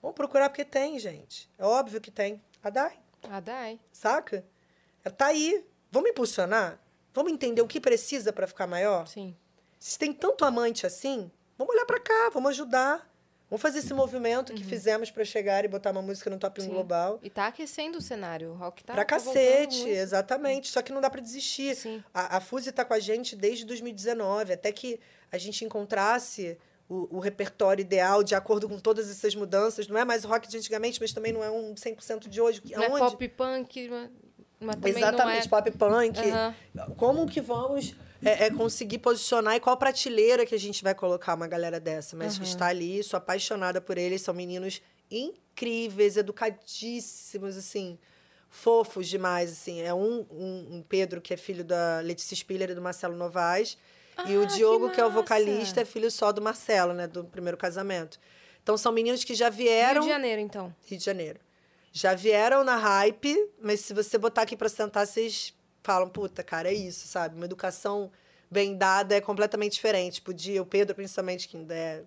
Vamos 0.00 0.14
procurar 0.14 0.48
porque 0.50 0.64
tem, 0.64 1.00
gente. 1.00 1.50
É 1.58 1.64
óbvio 1.64 2.00
que 2.00 2.12
tem. 2.12 2.40
A 2.62 2.70
Dai, 2.70 2.96
Ah, 3.24 3.40
dai. 3.40 3.80
saca? 3.92 4.44
Ela 5.04 5.12
tá 5.12 5.26
aí. 5.26 5.66
Vamos 5.90 6.10
impulsionar? 6.10 6.80
Vamos 7.12 7.32
entender 7.32 7.60
o 7.60 7.66
que 7.66 7.80
precisa 7.80 8.32
para 8.32 8.46
ficar 8.46 8.68
maior? 8.68 9.08
Sim. 9.08 9.36
Se 9.78 9.98
tem 9.98 10.12
tanto 10.12 10.44
amante 10.44 10.86
assim, 10.86 11.30
vamos 11.56 11.74
olhar 11.74 11.86
para 11.86 12.00
cá, 12.00 12.30
vamos 12.32 12.50
ajudar. 12.50 13.08
Vamos 13.50 13.62
fazer 13.62 13.78
esse 13.78 13.94
movimento 13.94 14.52
que 14.52 14.62
fizemos 14.62 15.10
para 15.10 15.24
chegar 15.24 15.64
e 15.64 15.68
botar 15.68 15.90
uma 15.90 16.02
música 16.02 16.28
no 16.28 16.38
top 16.38 16.60
1 16.60 16.64
Sim. 16.64 16.70
global. 16.70 17.18
E 17.22 17.30
tá 17.30 17.46
aquecendo 17.46 17.96
o 17.96 18.00
cenário. 18.00 18.50
O 18.50 18.54
rock 18.54 18.84
tá. 18.84 18.92
pra 18.92 19.02
tá 19.02 19.08
cacete, 19.08 19.88
exatamente. 19.88 20.68
Só 20.68 20.82
que 20.82 20.92
não 20.92 21.00
dá 21.00 21.08
para 21.08 21.22
desistir. 21.22 21.74
Sim. 21.74 22.04
A, 22.12 22.36
a 22.36 22.40
Fuse 22.40 22.70
tá 22.72 22.84
com 22.84 22.92
a 22.92 22.98
gente 22.98 23.34
desde 23.34 23.64
2019, 23.64 24.52
até 24.52 24.70
que 24.70 25.00
a 25.32 25.38
gente 25.38 25.64
encontrasse 25.64 26.58
o, 26.86 27.16
o 27.16 27.20
repertório 27.20 27.80
ideal 27.80 28.22
de 28.22 28.34
acordo 28.34 28.68
com 28.68 28.78
todas 28.78 29.10
essas 29.10 29.34
mudanças. 29.34 29.88
Não 29.88 29.96
é 29.98 30.04
mais 30.04 30.26
o 30.26 30.28
rock 30.28 30.46
de 30.46 30.58
antigamente, 30.58 31.00
mas 31.00 31.14
também 31.14 31.32
não 31.32 31.42
é 31.42 31.50
um 31.50 31.74
100% 31.74 32.28
de 32.28 32.42
hoje. 32.42 32.60
Não 32.70 32.82
é 32.82 32.98
pop 32.98 33.28
punk, 33.28 33.88
mas- 34.60 34.76
também 34.76 34.92
Exatamente, 34.94 35.48
não 35.48 35.58
é... 35.58 35.62
pop 35.62 35.70
punk. 35.70 36.18
Aham. 36.18 36.54
Como 36.96 37.26
que 37.26 37.40
vamos 37.40 37.94
é, 38.24 38.46
é, 38.46 38.50
conseguir 38.50 38.98
posicionar 38.98 39.54
e 39.54 39.60
qual 39.60 39.76
prateleira 39.76 40.44
que 40.44 40.54
a 40.54 40.58
gente 40.58 40.82
vai 40.82 40.94
colocar 40.94 41.34
uma 41.34 41.46
galera 41.46 41.78
dessa? 41.78 42.16
Mas 42.16 42.38
está 42.38 42.66
ali, 42.66 43.02
sou 43.02 43.16
apaixonada 43.16 43.80
por 43.80 43.96
eles, 43.96 44.22
são 44.22 44.34
meninos 44.34 44.82
incríveis, 45.10 46.16
educadíssimos, 46.16 47.56
assim, 47.56 47.98
fofos 48.50 49.08
demais, 49.08 49.52
assim. 49.52 49.80
É 49.80 49.94
um, 49.94 50.26
um, 50.30 50.76
um 50.76 50.84
Pedro, 50.86 51.20
que 51.20 51.32
é 51.32 51.36
filho 51.36 51.64
da 51.64 52.00
Letícia 52.00 52.36
Spiller 52.36 52.70
e 52.70 52.74
do 52.74 52.82
Marcelo 52.82 53.16
Novaes, 53.16 53.78
e 54.26 54.34
Ah, 54.34 54.40
o 54.40 54.46
que 54.46 54.56
Diogo, 54.56 54.90
que, 54.90 55.00
é 55.00 55.06
o 55.06 55.10
vocalista, 55.10 55.80
é 55.80 55.84
filho 55.84 56.10
só 56.10 56.32
do 56.32 56.42
Marcelo, 56.42 56.92
né, 56.92 57.06
do 57.06 57.24
primeiro 57.24 57.56
casamento. 57.56 58.18
Então, 58.62 58.76
são 58.76 58.92
meninos 58.92 59.22
que 59.24 59.34
já 59.34 59.48
Rio 59.48 59.58
vieram... 59.58 60.02
de 60.02 60.08
Janeiro, 60.08 60.42
então. 60.42 60.74
Rio 60.84 60.98
de 60.98 61.04
Janeiro. 61.04 61.40
Já 61.92 62.14
vieram 62.14 62.64
na 62.64 62.76
hype, 62.76 63.50
mas 63.62 63.80
se 63.80 63.94
você 63.94 64.18
botar 64.18 64.42
aqui 64.42 64.56
pra 64.56 64.68
sentar, 64.68 65.06
vocês 65.06 65.54
falam, 65.88 66.06
puta, 66.06 66.44
cara, 66.44 66.68
é 66.68 66.74
isso, 66.74 67.08
sabe? 67.08 67.34
Uma 67.34 67.46
educação 67.46 68.10
bem 68.50 68.76
dada 68.76 69.14
é 69.16 69.22
completamente 69.22 69.72
diferente. 69.72 70.20
Podia, 70.20 70.60
o 70.60 70.66
Pedro, 70.66 70.94
principalmente, 70.94 71.48
que 71.48 71.56
ainda 71.56 71.74
é. 71.74 72.02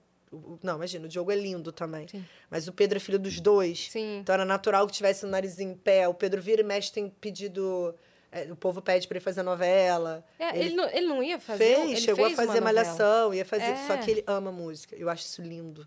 Não, 0.61 0.75
imagina, 0.75 1.05
o 1.05 1.09
Diogo 1.09 1.31
é 1.31 1.35
lindo 1.35 1.71
também. 1.71 2.07
Sim. 2.07 2.23
Mas 2.49 2.67
o 2.67 2.71
Pedro 2.71 2.97
é 2.97 2.99
filho 2.99 3.17
dos 3.17 3.39
dois. 3.39 3.89
Sim. 3.89 4.19
Então 4.19 4.33
era 4.33 4.45
natural 4.45 4.85
que 4.85 4.93
tivesse 4.93 5.25
o 5.25 5.27
narizinho 5.27 5.71
em 5.71 5.75
pé. 5.75 6.07
O 6.07 6.13
Pedro 6.13 6.39
vira 6.39 6.61
e 6.61 6.63
mexe, 6.63 6.91
tem 6.91 7.09
pedido. 7.09 7.95
é, 8.31 8.43
o 8.51 8.55
povo 8.55 8.81
pede 8.83 9.07
pra 9.07 9.17
ele 9.17 9.23
fazer 9.25 9.41
novela. 9.41 10.23
É, 10.37 10.57
ele, 10.57 10.75
não, 10.75 10.87
ele 10.89 11.07
não 11.07 11.23
ia 11.23 11.39
fazer? 11.39 11.75
Fez, 11.75 11.89
ele 11.89 11.97
chegou 12.01 12.25
fez 12.27 12.37
a 12.39 12.45
fazer 12.45 12.61
malhação, 12.61 13.33
ia 13.33 13.43
fazer. 13.43 13.75
Só 13.87 13.95
É. 13.95 13.97
que 13.97 14.11
ele 14.11 14.23
ama 14.27 14.51
música. 14.51 14.95
Eu 14.95 15.09
acho 15.09 15.25
isso 15.25 15.41
lindo. 15.41 15.85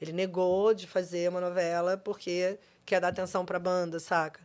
Ele 0.00 0.12
negou 0.12 0.72
de 0.74 0.86
fazer 0.86 1.28
uma 1.28 1.40
novela 1.42 1.96
porque 1.98 2.58
quer 2.86 3.00
dar 3.00 3.08
atenção 3.08 3.44
pra 3.44 3.58
banda, 3.60 4.00
saca? 4.00 4.40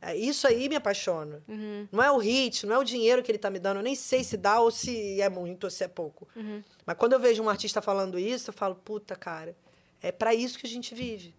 É, 0.00 0.14
Isso 0.16 0.46
aí 0.46 0.68
me 0.68 0.76
apaixona. 0.76 1.42
Uhum. 1.48 1.88
Não 1.90 2.02
é 2.02 2.10
o 2.10 2.18
hit, 2.18 2.64
não 2.66 2.76
é 2.76 2.78
o 2.78 2.84
dinheiro 2.84 3.22
que 3.22 3.30
ele 3.30 3.38
tá 3.38 3.50
me 3.50 3.58
dando. 3.58 3.78
Eu 3.78 3.82
nem 3.82 3.94
sei 3.96 4.22
se 4.22 4.36
dá 4.36 4.60
ou 4.60 4.70
se 4.70 5.20
é 5.20 5.28
muito 5.28 5.64
ou 5.64 5.70
se 5.70 5.82
é 5.84 5.88
pouco. 5.88 6.28
Uhum. 6.36 6.62
Mas 6.86 6.96
quando 6.96 7.14
eu 7.14 7.20
vejo 7.20 7.42
um 7.42 7.48
artista 7.48 7.82
falando 7.82 8.18
isso, 8.18 8.50
eu 8.50 8.54
falo, 8.54 8.74
puta, 8.76 9.16
cara, 9.16 9.56
é 10.00 10.12
pra 10.12 10.34
isso 10.34 10.58
que 10.58 10.66
a 10.66 10.70
gente 10.70 10.94
vive. 10.94 11.34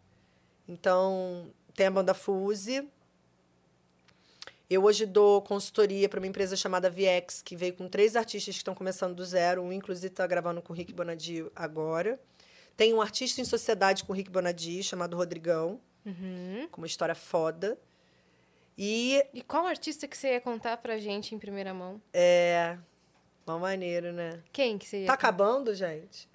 Então, 0.67 1.51
tem 1.73 1.87
a 1.87 1.91
banda 1.91 2.13
Fuse. 2.13 2.87
Eu 4.69 4.83
hoje 4.83 5.05
dou 5.05 5.41
consultoria 5.41 6.07
para 6.07 6.19
uma 6.19 6.27
empresa 6.27 6.55
chamada 6.55 6.89
VX, 6.91 7.41
que 7.41 7.55
veio 7.55 7.73
com 7.73 7.87
três 7.87 8.15
artistas 8.15 8.53
que 8.53 8.59
estão 8.59 8.75
começando 8.75 9.15
do 9.15 9.25
zero. 9.25 9.63
Um, 9.63 9.71
inclusive, 9.73 10.07
está 10.07 10.27
gravando 10.27 10.61
com 10.61 10.73
o 10.73 10.75
Rick 10.75 10.93
Bonadio 10.93 11.51
agora. 11.55 12.19
Tem 12.77 12.93
um 12.93 13.01
artista 13.01 13.41
em 13.41 13.45
sociedade 13.45 14.03
com 14.03 14.13
o 14.13 14.15
Rick 14.15 14.29
Bonadio, 14.29 14.83
chamado 14.83 15.17
Rodrigão, 15.17 15.79
Uhum. 16.05 16.67
com 16.71 16.81
uma 16.81 16.87
história 16.87 17.15
foda. 17.15 17.77
E 18.81 19.21
E 19.33 19.41
qual 19.41 19.65
artista 19.67 20.07
que 20.07 20.15
você 20.17 20.29
ia 20.33 20.39
contar 20.41 20.77
pra 20.77 20.97
gente 20.97 21.35
em 21.35 21.39
primeira 21.39 21.73
mão? 21.73 22.01
é. 22.13 22.77
Uma 23.45 23.57
maneira, 23.57 24.11
né? 24.11 24.43
Quem 24.53 24.77
que 24.77 24.85
você 24.87 24.99
ia 25.01 25.07
Tá 25.07 25.13
contar? 25.17 25.27
acabando, 25.27 25.73
gente? 25.73 26.29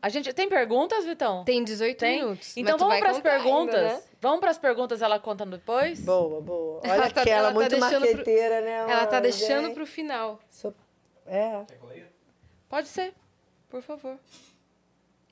A 0.00 0.08
gente 0.08 0.32
tem 0.32 0.48
perguntas, 0.48 1.04
Vitão? 1.04 1.44
Tem 1.44 1.62
18 1.62 1.98
Tem? 1.98 2.20
minutos. 2.22 2.56
Então 2.56 2.72
mas 2.72 2.78
tu 2.78 2.78
vamos 2.78 2.94
vai 2.94 3.00
pras 3.02 3.16
contar 3.18 3.30
ainda, 3.32 3.42
perguntas. 3.44 3.82
né? 3.82 4.02
Vamos 4.18 4.40
pras 4.40 4.58
perguntas, 4.58 5.02
ela 5.02 5.18
conta 5.20 5.44
depois? 5.44 6.00
Boa, 6.00 6.40
boa. 6.40 6.80
Olha 6.88 6.90
Ela 6.90 7.10
tá- 7.10 7.20
aquela 7.20 7.38
ela 7.38 7.48
tá 7.48 7.54
muito 7.54 7.68
pro- 7.70 7.80
marqueteira, 7.80 8.60
né? 8.62 8.70
Ela 8.90 9.06
tá 9.06 9.20
deixando 9.20 9.66
gente? 9.66 9.74
pro 9.74 9.86
final. 9.86 10.40
Sou- 10.50 10.74
É, 11.26 11.62
que? 11.92 12.04
Pode 12.66 12.88
ser, 12.88 13.12
por 13.68 13.82
favor. 13.82 14.18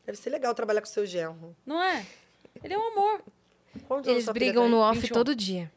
deve 0.05 0.19
ser 0.19 0.29
legal 0.29 0.55
trabalhar 0.55 0.83
com 0.83 0.87
seu 0.87 1.07
genro. 1.07 1.57
Não 1.65 1.83
é? 1.83 2.05
Ele 2.63 2.75
é 2.75 2.79
um 2.79 2.93
amor. 2.93 3.23
Quantos 3.89 4.07
anos 4.09 4.23
Eles 4.25 4.29
brigam 4.29 4.69
no 4.69 4.79
off 4.81 4.99
21. 5.01 5.15
todo 5.15 5.35
dia. 5.35 5.73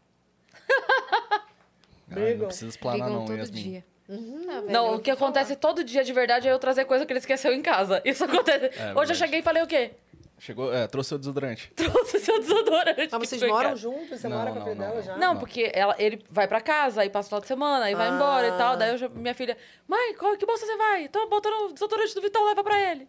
Ah, 2.11 2.15
não 2.37 2.45
precisa 2.47 2.67
explanar 2.69 3.05
brigam 3.05 3.19
não, 3.19 3.25
todo 3.25 3.37
Yasmin. 3.37 3.61
dia. 3.63 3.85
Uhum. 4.07 4.47
Ah, 4.49 4.53
velho, 4.61 4.71
Não, 4.71 4.87
eu 4.87 4.93
o 4.95 4.99
que 4.99 5.11
acontece 5.11 5.49
falar. 5.49 5.59
todo 5.59 5.83
dia 5.83 6.03
de 6.03 6.11
verdade 6.11 6.47
é 6.47 6.51
eu 6.51 6.57
trazer 6.57 6.85
coisa 6.85 7.05
que 7.05 7.11
ele 7.13 7.19
esqueceu 7.19 7.53
em 7.53 7.61
casa. 7.61 8.01
Isso 8.05 8.23
acontece. 8.23 8.65
É 8.65 8.69
Hoje 8.69 8.79
eu 8.79 8.93
verdade. 8.93 9.17
cheguei 9.19 9.39
e 9.39 9.43
falei 9.43 9.61
o 9.63 9.67
quê? 9.67 9.91
Chegou, 10.39 10.73
é, 10.73 10.87
trouxe 10.87 11.13
o 11.13 11.17
desodorante. 11.19 11.69
Trouxe 11.75 12.19
seu 12.21 12.39
desodorante. 12.39 13.09
Ah, 13.11 13.17
vocês 13.19 13.43
moram 13.43 13.75
juntos? 13.75 14.21
Você 14.21 14.27
Não, 14.29 14.37
mora 14.37 14.51
com 14.51 14.55
a 14.55 14.59
não, 14.59 14.63
filha 14.67 14.75
não, 14.75 14.81
dela 14.85 14.95
não. 14.95 15.03
já? 15.03 15.17
Não, 15.17 15.33
Não. 15.33 15.39
porque 15.39 15.69
ela, 15.73 15.95
ele 15.99 16.23
vai 16.31 16.47
pra 16.47 16.61
casa, 16.61 17.01
aí 17.01 17.09
passa 17.09 17.27
o 17.27 17.29
final 17.29 17.41
de 17.41 17.47
semana, 17.47 17.85
aí 17.85 17.93
vai 17.93 18.07
embora 18.09 18.47
e 18.47 18.51
tal. 18.51 18.73
Ah. 18.73 18.75
Daí 18.77 18.89
eu 18.91 18.97
já- 18.97 19.09
minha 19.09 19.35
filha, 19.35 19.57
mãe, 19.85 20.15
qual, 20.15 20.37
que 20.37 20.45
bolsa 20.45 20.65
você 20.65 20.77
vai? 20.77 21.09
Tô 21.09 21.27
botando 21.27 21.69
o 21.69 21.73
desodorante 21.73 22.15
do 22.15 22.21
Vitão, 22.21 22.45
leva 22.47 22.63
pra 22.63 22.79
ele. 22.91 23.05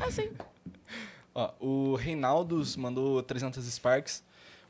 Assim. 0.00 0.28
Ó, 1.32 1.52
o 1.60 1.94
Reinaldos 1.94 2.76
mandou 2.76 3.22
300 3.22 3.64
Sparks. 3.64 4.24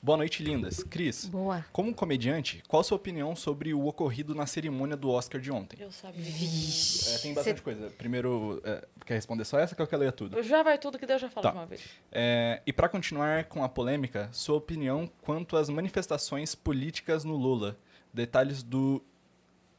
Boa 0.06 0.18
noite, 0.18 0.40
lindas. 0.40 0.84
Cris, 0.84 1.24
Boa. 1.24 1.66
como 1.72 1.92
comediante, 1.92 2.62
qual 2.68 2.80
a 2.80 2.84
sua 2.84 2.94
opinião 2.94 3.34
sobre 3.34 3.74
o 3.74 3.86
ocorrido 3.88 4.36
na 4.36 4.46
cerimônia 4.46 4.96
do 4.96 5.10
Oscar 5.10 5.40
de 5.40 5.50
ontem? 5.50 5.78
Eu 5.82 5.90
sabia. 5.90 6.22
É, 6.24 7.18
tem 7.18 7.34
bastante 7.34 7.60
coisa. 7.60 7.90
Primeiro, 7.98 8.62
é, 8.62 8.86
quer 9.04 9.14
responder 9.14 9.44
só 9.44 9.58
essa 9.58 9.74
que 9.74 9.82
eu 9.82 9.86
quero 9.88 10.02
ler 10.02 10.12
tudo? 10.12 10.40
Já 10.44 10.62
vai 10.62 10.78
tudo 10.78 10.96
que 10.96 11.06
Deus 11.06 11.20
já 11.20 11.28
falou 11.28 11.42
Tá. 11.42 11.50
de 11.50 11.56
uma 11.58 11.66
vez. 11.66 11.82
É, 12.12 12.62
e 12.64 12.72
para 12.72 12.88
continuar 12.88 13.46
com 13.46 13.64
a 13.64 13.68
polêmica, 13.68 14.28
sua 14.30 14.54
opinião 14.58 15.10
quanto 15.22 15.56
às 15.56 15.68
manifestações 15.68 16.54
políticas 16.54 17.24
no 17.24 17.34
Lula. 17.34 17.76
Detalhes 18.14 18.62
do 18.62 19.02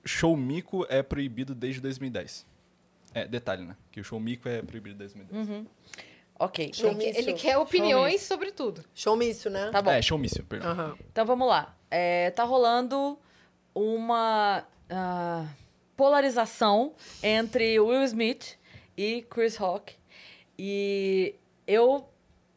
show 0.04 0.36
mico 0.36 0.86
é 0.90 1.02
proibido 1.02 1.56
desde 1.56 1.80
2010. 1.80 2.46
É, 3.14 3.26
detalhe, 3.26 3.64
né? 3.64 3.78
Que 3.94 4.02
o 4.02 4.04
show 4.04 4.20
mico 4.20 4.50
é 4.50 4.62
proibido 4.62 4.98
desde 4.98 5.18
2010. 5.24 5.66
Ok. 6.40 6.66
Ele, 6.66 6.74
Showmício. 6.74 7.14
quer- 7.14 7.20
ele 7.20 7.34
quer 7.34 7.58
opiniões 7.58 8.22
sobre 8.22 8.52
tudo. 8.52 8.84
Showmício, 8.94 9.50
né? 9.50 9.70
Tá 9.72 9.82
bom. 9.82 9.92
É, 9.92 10.02
showmício, 10.02 10.44
perdão. 10.46 10.72
Aham. 10.72 10.98
Então 11.12 11.26
vamos 11.26 11.48
lá. 11.48 11.76
É, 11.90 12.30
tá 12.32 12.44
rolando 12.44 13.18
uma 13.74 14.64
ah, 14.90 15.46
polarização 15.96 16.94
entre 17.24 17.80
Will 17.80 18.04
Smith 18.04 18.58
e 18.96 19.24
Chris 19.30 19.56
Rock. 19.58 19.96
E 20.58 21.36
eu 21.66 22.08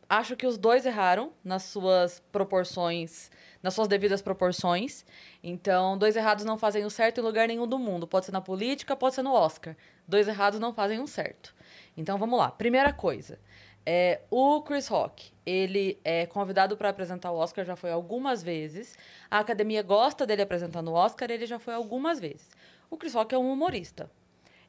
acho 0.09 0.36
que 0.36 0.47
os 0.47 0.59
dois 0.59 0.85
erraram 0.86 1.32
nas 1.44 1.62
suas 1.65 2.20
proporções, 2.32 3.31
nas 3.62 3.74
suas 3.74 3.89
devidas 3.89 4.20
proporções. 4.20 5.05
Então, 5.43 5.97
dois 5.97 6.16
errados 6.16 6.44
não 6.44 6.59
fazem 6.59 6.85
o 6.85 6.90
certo 6.90 7.20
em 7.20 7.24
lugar 7.24 7.47
nenhum 7.48 7.66
do 7.66 7.78
mundo. 7.78 8.07
Pode 8.07 8.27
ser 8.27 8.32
na 8.32 8.40
política, 8.40 8.97
pode 8.97 9.15
ser 9.15 9.23
no 9.23 9.32
Oscar. 9.32 9.77
Dois 10.07 10.28
errados 10.28 10.59
não 10.61 10.73
fazem 10.74 10.98
um 11.01 11.07
certo. 11.07 11.55
Então, 11.97 12.19
vamos 12.19 12.39
lá. 12.39 12.51
Primeira 12.51 12.93
coisa. 12.93 13.39
É, 13.85 14.20
o 14.31 14.62
Chris 14.62 14.89
Rock, 14.89 15.32
ele 15.44 15.98
é 16.05 16.27
convidado 16.27 16.77
para 16.77 16.90
apresentar 16.90 17.31
o 17.31 17.36
Oscar, 17.36 17.65
já 17.65 17.77
foi 17.77 17.90
algumas 17.90 18.43
vezes. 18.43 18.97
A 19.31 19.39
academia 19.39 19.82
gosta 19.82 20.27
dele 20.27 20.43
apresentando 20.43 20.89
o 20.89 20.94
Oscar, 20.94 21.31
ele 21.31 21.47
já 21.47 21.59
foi 21.59 21.74
algumas 21.74 22.20
vezes. 22.20 22.48
O 22.90 22.97
Chris 22.97 23.15
Rock 23.15 23.35
é 23.35 23.39
um 23.39 23.51
humorista. 23.51 24.11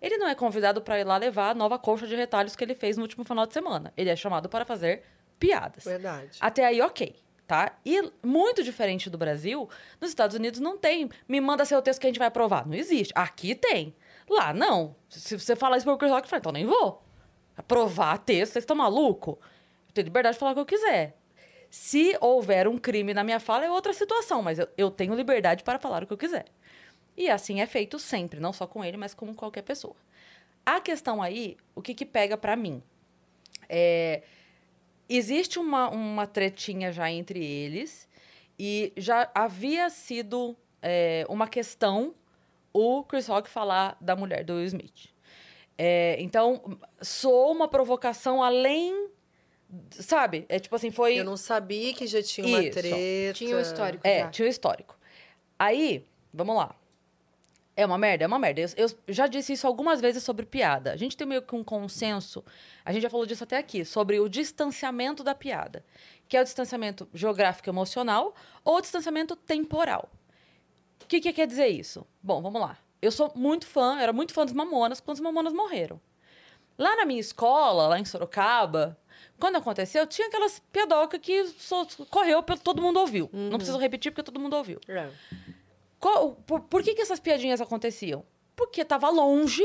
Ele 0.01 0.17
não 0.17 0.27
é 0.27 0.33
convidado 0.33 0.81
para 0.81 0.99
ir 0.99 1.03
lá 1.03 1.17
levar 1.17 1.51
a 1.51 1.53
nova 1.53 1.77
colcha 1.77 2.07
de 2.07 2.15
retalhos 2.15 2.55
que 2.55 2.63
ele 2.63 2.73
fez 2.73 2.97
no 2.97 3.03
último 3.03 3.23
final 3.23 3.45
de 3.45 3.53
semana. 3.53 3.93
Ele 3.95 4.09
é 4.09 4.15
chamado 4.15 4.49
para 4.49 4.65
fazer 4.65 5.03
piadas. 5.37 5.83
Verdade. 5.83 6.37
Até 6.39 6.65
aí, 6.65 6.81
ok. 6.81 7.15
Tá? 7.45 7.77
E 7.85 8.09
muito 8.23 8.63
diferente 8.63 9.09
do 9.09 9.17
Brasil, 9.17 9.69
nos 9.99 10.09
Estados 10.09 10.35
Unidos 10.37 10.59
não 10.59 10.77
tem. 10.77 11.09
Me 11.27 11.41
manda 11.41 11.65
seu 11.65 11.81
texto 11.81 11.99
que 11.99 12.07
a 12.07 12.09
gente 12.09 12.17
vai 12.17 12.29
aprovar. 12.29 12.65
Não 12.65 12.73
existe. 12.73 13.11
Aqui 13.13 13.53
tem. 13.53 13.93
Lá, 14.29 14.53
não. 14.53 14.95
Se 15.09 15.37
você 15.37 15.55
falar 15.55 15.77
isso 15.77 15.85
pro 15.85 15.97
Chris 15.97 16.11
Rock, 16.11 16.23
eu 16.23 16.29
falo, 16.29 16.39
então 16.39 16.51
nem 16.53 16.65
vou. 16.65 17.03
Aprovar 17.61 18.17
texto, 18.17 18.53
vocês 18.53 18.63
estão 18.63 18.75
malucos? 18.75 19.35
Eu 19.87 19.93
tenho 19.93 20.05
liberdade 20.05 20.35
de 20.35 20.39
falar 20.39 20.51
o 20.51 20.55
que 20.55 20.61
eu 20.61 20.65
quiser. 20.65 21.17
Se 21.69 22.17
houver 22.19 22.67
um 22.67 22.77
crime 22.77 23.13
na 23.13 23.23
minha 23.23 23.39
fala, 23.39 23.65
é 23.65 23.71
outra 23.71 23.93
situação, 23.93 24.41
mas 24.41 24.59
eu, 24.59 24.67
eu 24.77 24.91
tenho 24.91 25.15
liberdade 25.15 25.63
para 25.63 25.79
falar 25.79 26.03
o 26.03 26.07
que 26.07 26.13
eu 26.13 26.17
quiser. 26.17 26.45
E 27.15 27.29
assim 27.29 27.61
é 27.61 27.65
feito 27.65 27.99
sempre, 27.99 28.39
não 28.39 28.51
só 28.51 28.65
com 28.65 28.83
ele, 28.83 28.97
mas 28.97 29.13
com 29.13 29.33
qualquer 29.33 29.61
pessoa. 29.61 29.95
A 30.65 30.81
questão 30.81 31.21
aí, 31.21 31.55
o 31.75 31.81
que, 31.81 31.93
que 31.93 32.05
pega 32.05 32.35
pra 32.35 32.55
mim? 32.55 32.83
É, 33.69 34.23
existe 35.07 35.59
uma, 35.59 35.89
uma 35.89 36.25
tretinha 36.27 36.91
já 36.91 37.11
entre 37.11 37.43
eles 37.43 38.09
e 38.57 38.91
já 38.97 39.29
havia 39.33 39.89
sido 39.89 40.57
é, 40.81 41.25
uma 41.29 41.47
questão 41.47 42.15
o 42.73 43.03
Chris 43.03 43.27
Rock 43.27 43.49
falar 43.49 43.97
da 44.01 44.15
mulher 44.15 44.43
do 44.43 44.55
Will 44.55 44.65
Smith. 44.65 45.10
É, 45.83 46.15
então, 46.19 46.77
soou 47.01 47.51
uma 47.51 47.67
provocação 47.67 48.43
além. 48.43 49.09
Sabe? 49.89 50.45
É 50.47 50.59
tipo 50.59 50.75
assim, 50.75 50.91
foi. 50.91 51.15
Eu 51.15 51.25
não 51.25 51.35
sabia 51.35 51.91
que 51.91 52.05
já 52.05 52.21
tinha 52.21 52.45
uma 52.45 52.61
Isso. 52.61 52.71
treta. 52.79 53.33
Tinha 53.33 53.57
o 53.57 53.59
histórico 53.59 54.05
É, 54.05 54.19
já. 54.19 54.29
tinha 54.29 54.47
o 54.47 54.49
histórico. 54.49 54.95
Aí, 55.57 56.05
vamos 56.31 56.55
lá. 56.55 56.75
É 57.75 57.83
uma 57.83 57.97
merda? 57.97 58.25
É 58.25 58.27
uma 58.27 58.37
merda. 58.37 58.61
Eu, 58.61 58.67
eu 58.77 58.89
já 59.07 59.25
disse 59.25 59.53
isso 59.53 59.65
algumas 59.65 59.99
vezes 59.99 60.21
sobre 60.21 60.45
piada. 60.45 60.91
A 60.91 60.97
gente 60.97 61.17
tem 61.17 61.25
meio 61.25 61.41
que 61.41 61.55
um 61.55 61.63
consenso, 61.63 62.45
a 62.85 62.93
gente 62.93 63.01
já 63.01 63.09
falou 63.09 63.25
disso 63.25 63.43
até 63.43 63.57
aqui, 63.57 63.83
sobre 63.83 64.19
o 64.19 64.29
distanciamento 64.29 65.23
da 65.23 65.33
piada. 65.33 65.83
Que 66.27 66.37
é 66.37 66.41
o 66.41 66.43
distanciamento 66.43 67.09
geográfico 67.11 67.67
emocional 67.69 68.35
ou 68.63 68.75
o 68.77 68.81
distanciamento 68.81 69.35
temporal. 69.35 70.11
O 71.03 71.07
que, 71.07 71.19
que 71.19 71.33
quer 71.33 71.47
dizer 71.47 71.69
isso? 71.69 72.05
Bom, 72.21 72.39
vamos 72.39 72.61
lá. 72.61 72.77
Eu 73.01 73.11
sou 73.11 73.31
muito 73.35 73.65
fã, 73.65 73.99
era 73.99 74.13
muito 74.13 74.33
fã 74.33 74.45
dos 74.45 74.53
Mamonas 74.53 74.99
quando 74.99 75.15
os 75.15 75.21
Mamonas 75.21 75.53
morreram. 75.53 75.99
Lá 76.77 76.95
na 76.95 77.05
minha 77.05 77.19
escola, 77.19 77.87
lá 77.87 77.99
em 77.99 78.05
Sorocaba, 78.05 78.97
quando 79.39 79.55
aconteceu, 79.57 80.05
tinha 80.07 80.27
aquelas 80.27 80.59
piadocas 80.71 81.19
que 81.21 81.45
só 81.57 81.85
correu, 82.09 82.41
pelo- 82.43 82.59
todo 82.59 82.81
mundo 82.81 82.99
ouviu. 82.99 83.29
Não 83.33 83.57
preciso 83.57 83.77
repetir 83.77 84.11
porque 84.11 84.23
todo 84.23 84.39
mundo 84.39 84.55
ouviu. 84.55 84.79
É. 84.87 85.09
Qual- 85.99 86.33
por, 86.45 86.61
por 86.61 86.83
que, 86.83 86.93
que 86.95 87.01
essas 87.01 87.19
piadinhas 87.19 87.61
aconteciam? 87.61 88.23
Porque 88.55 88.81
estava 88.81 89.09
longe 89.09 89.63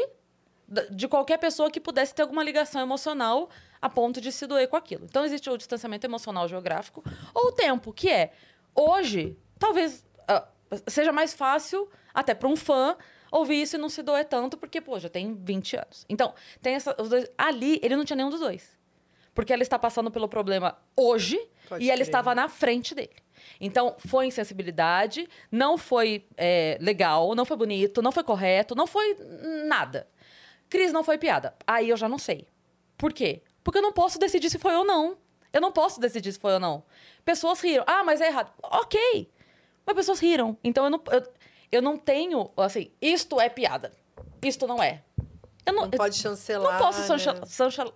de 0.91 1.07
qualquer 1.07 1.39
pessoa 1.39 1.71
que 1.71 1.79
pudesse 1.81 2.15
ter 2.15 2.23
alguma 2.23 2.43
ligação 2.43 2.81
emocional 2.81 3.49
a 3.81 3.89
ponto 3.89 4.21
de 4.21 4.33
se 4.33 4.47
doer 4.47 4.69
com 4.69 4.77
aquilo. 4.77 5.05
Então 5.05 5.25
existe 5.25 5.49
o 5.49 5.57
distanciamento 5.57 6.07
emocional 6.07 6.49
geográfico 6.49 7.05
ou 7.33 7.49
o 7.49 7.53
tempo, 7.53 7.93
que 7.93 8.11
é 8.11 8.33
hoje, 8.75 9.39
talvez 9.59 10.05
ah, 10.27 10.47
seja 10.89 11.13
mais 11.13 11.33
fácil 11.35 11.89
até 12.13 12.35
para 12.35 12.49
um 12.49 12.57
fã 12.57 12.97
ouvir 13.31 13.63
isso 13.63 13.77
e 13.77 13.79
não 13.79 13.89
se 13.89 14.03
doer 14.03 14.25
tanto, 14.25 14.57
porque, 14.57 14.81
pô, 14.81 14.99
já 14.99 15.09
tem 15.09 15.35
20 15.35 15.77
anos. 15.77 16.07
Então, 16.09 16.35
tem 16.61 16.75
essa, 16.75 16.93
dois. 16.95 17.31
Ali, 17.37 17.81
ele 17.83 17.97
não 17.97 18.05
tinha 18.05 18.17
nenhum 18.17 18.31
dos 18.31 18.41
dois. 18.41 18.77
Porque 19.35 19.53
ela 19.53 19.63
está 19.63 19.79
passando 19.79 20.11
pelo 20.11 20.29
problema 20.29 20.79
hoje 20.97 21.39
Pode 21.69 21.85
e 21.85 21.91
ela 21.91 21.99
crer. 21.99 22.07
estava 22.07 22.35
na 22.35 22.49
frente 22.49 22.95
dele. 22.95 23.17
Então, 23.61 23.95
foi 23.99 24.27
insensibilidade, 24.27 25.29
não 25.53 25.77
foi 25.77 26.27
é, 26.37 26.79
legal, 26.81 27.35
não 27.35 27.45
foi 27.45 27.57
bonito, 27.57 28.01
não 28.01 28.11
foi 28.11 28.25
correto, 28.25 28.75
não 28.75 28.87
foi 28.87 29.17
nada. 29.67 30.09
Cris, 30.69 30.93
não 30.93 31.05
foi 31.05 31.19
piada. 31.19 31.55
Aí 31.67 31.91
eu 31.91 31.97
já 31.97 32.09
não 32.09 32.19
sei. 32.19 32.49
Por 32.97 33.13
quê? 33.13 33.43
Porque 33.63 33.79
eu 33.79 33.83
não 33.83 33.93
posso 33.93 34.19
decidir 34.19 34.51
se 34.51 34.59
foi 34.59 34.75
ou 34.75 34.85
não. 34.85 35.19
Eu 35.53 35.61
não 35.61 35.73
posso 35.73 36.01
decidir 36.01 36.33
se 36.33 36.39
foi 36.39 36.55
ou 36.55 36.61
não. 36.61 36.85
Pessoas 37.25 37.61
riram. 37.61 37.85
Ah, 37.87 38.03
mas 38.05 38.21
é 38.21 38.29
errado. 38.29 38.53
Ok. 38.63 39.31
Mas 39.85 39.95
pessoas 39.95 40.19
riram. 40.19 40.57
Então 40.63 40.85
eu 40.85 40.91
não, 40.91 41.03
eu, 41.11 41.23
eu 41.77 41.83
não 41.83 41.97
tenho, 41.97 42.51
assim, 42.57 42.91
isto 43.01 43.41
é 43.41 43.49
piada. 43.49 43.93
Isto 44.43 44.67
não 44.67 44.83
é. 44.83 45.03
Eu 45.65 45.73
não, 45.73 45.83
Não 45.83 45.91
pode 45.91 46.17
chancelar. 46.17 46.75
não 46.75 46.79
posso 46.87 47.01
né? 47.01 47.07
sancha- 47.07 47.47
sancha- 47.47 47.93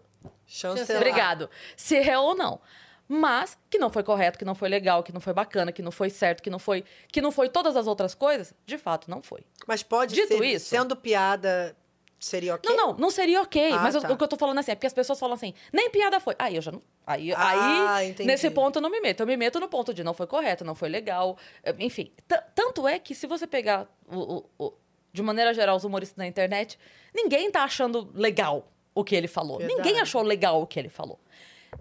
Chancelar. 0.47 1.01
Obrigado. 1.02 1.48
Se 1.77 1.97
é 1.97 2.19
ou 2.19 2.35
não. 2.35 2.61
Mas 3.09 3.57
que 3.69 3.78
não 3.78 3.90
foi 3.90 4.02
correto, 4.05 4.39
que 4.39 4.44
não 4.44 4.55
foi 4.55 4.69
legal, 4.69 5.02
que 5.02 5.12
não 5.12 5.20
foi 5.20 5.32
bacana, 5.32 5.73
que 5.73 5.82
não 5.82 5.90
foi 5.90 6.11
certo, 6.11 6.40
que 6.43 6.51
não 6.51 6.59
foi, 6.61 6.85
que 7.09 7.20
não 7.20 7.32
foi 7.32 7.48
todas 7.48 7.77
as 7.77 7.86
outras 7.89 8.15
coisas, 8.15 8.55
de 8.66 8.78
fato 8.78 9.11
não 9.11 9.20
foi. 9.20 9.40
Mas 9.66 9.82
pode 9.82 10.15
Dito 10.15 10.28
ser, 10.28 10.44
isso- 10.44 10.66
sendo 10.69 10.94
piada, 10.97 11.77
seria 12.21 12.55
ok? 12.55 12.71
Não, 12.77 12.89
não, 12.89 12.97
não 12.99 13.11
seria 13.11 13.41
ok. 13.43 13.73
Ah, 13.73 13.79
mas 13.81 13.95
eu- 13.95 14.01
tá. 14.03 14.13
o 14.13 14.17
que 14.17 14.23
eu 14.23 14.29
tô 14.29 14.37
falando 14.37 14.59
assim 14.59 14.71
é 14.71 14.75
porque 14.77 14.87
as 14.87 14.93
pessoas 14.93 15.19
falam 15.19 15.35
assim, 15.35 15.53
nem 15.73 15.91
piada 15.91 16.21
foi. 16.21 16.37
Aí 16.39 16.55
eu 16.57 16.63
já 16.63 16.71
não. 16.71 16.83
Aí, 17.07 17.33
Ah, 17.33 17.95
aí 17.97 18.11
entendi. 18.11 18.27
nesse 18.29 18.51
ponto 18.51 18.77
eu 18.77 18.83
não 18.83 18.91
me 18.91 19.01
meto. 19.01 19.21
Eu 19.21 19.27
me 19.27 19.37
meto 19.37 19.59
no 19.59 19.69
ponto 19.69 19.93
de 19.95 20.05
não 20.05 20.15
foi 20.15 20.27
correto, 20.27 20.65
não 20.65 20.75
foi 20.77 20.89
legal. 20.89 21.37
eh, 21.65 21.75
Enfim. 21.81 22.13
Tanto 22.55 22.87
é 22.87 22.99
que 22.99 23.15
se 23.15 23.27
você 23.27 23.47
pegar 23.47 23.89
o- 24.07 24.37
o- 24.37 24.67
o- 24.67 24.73
de 25.13 25.23
maneira 25.23 25.53
geral 25.55 25.77
os 25.77 25.83
humoristas 25.85 26.17
na 26.17 26.27
internet, 26.27 26.79
ninguém 27.15 27.51
tá 27.51 27.65
achando 27.65 28.11
legal 28.15 28.71
o 28.95 29.03
que 29.03 29.17
ele 29.17 29.27
falou. 29.27 29.59
Verdade. 29.59 29.77
Ninguém 29.83 30.01
achou 30.01 30.23
legal 30.23 30.61
o 30.63 30.67
que 30.67 30.79
ele 30.79 30.89
falou. 30.91 31.19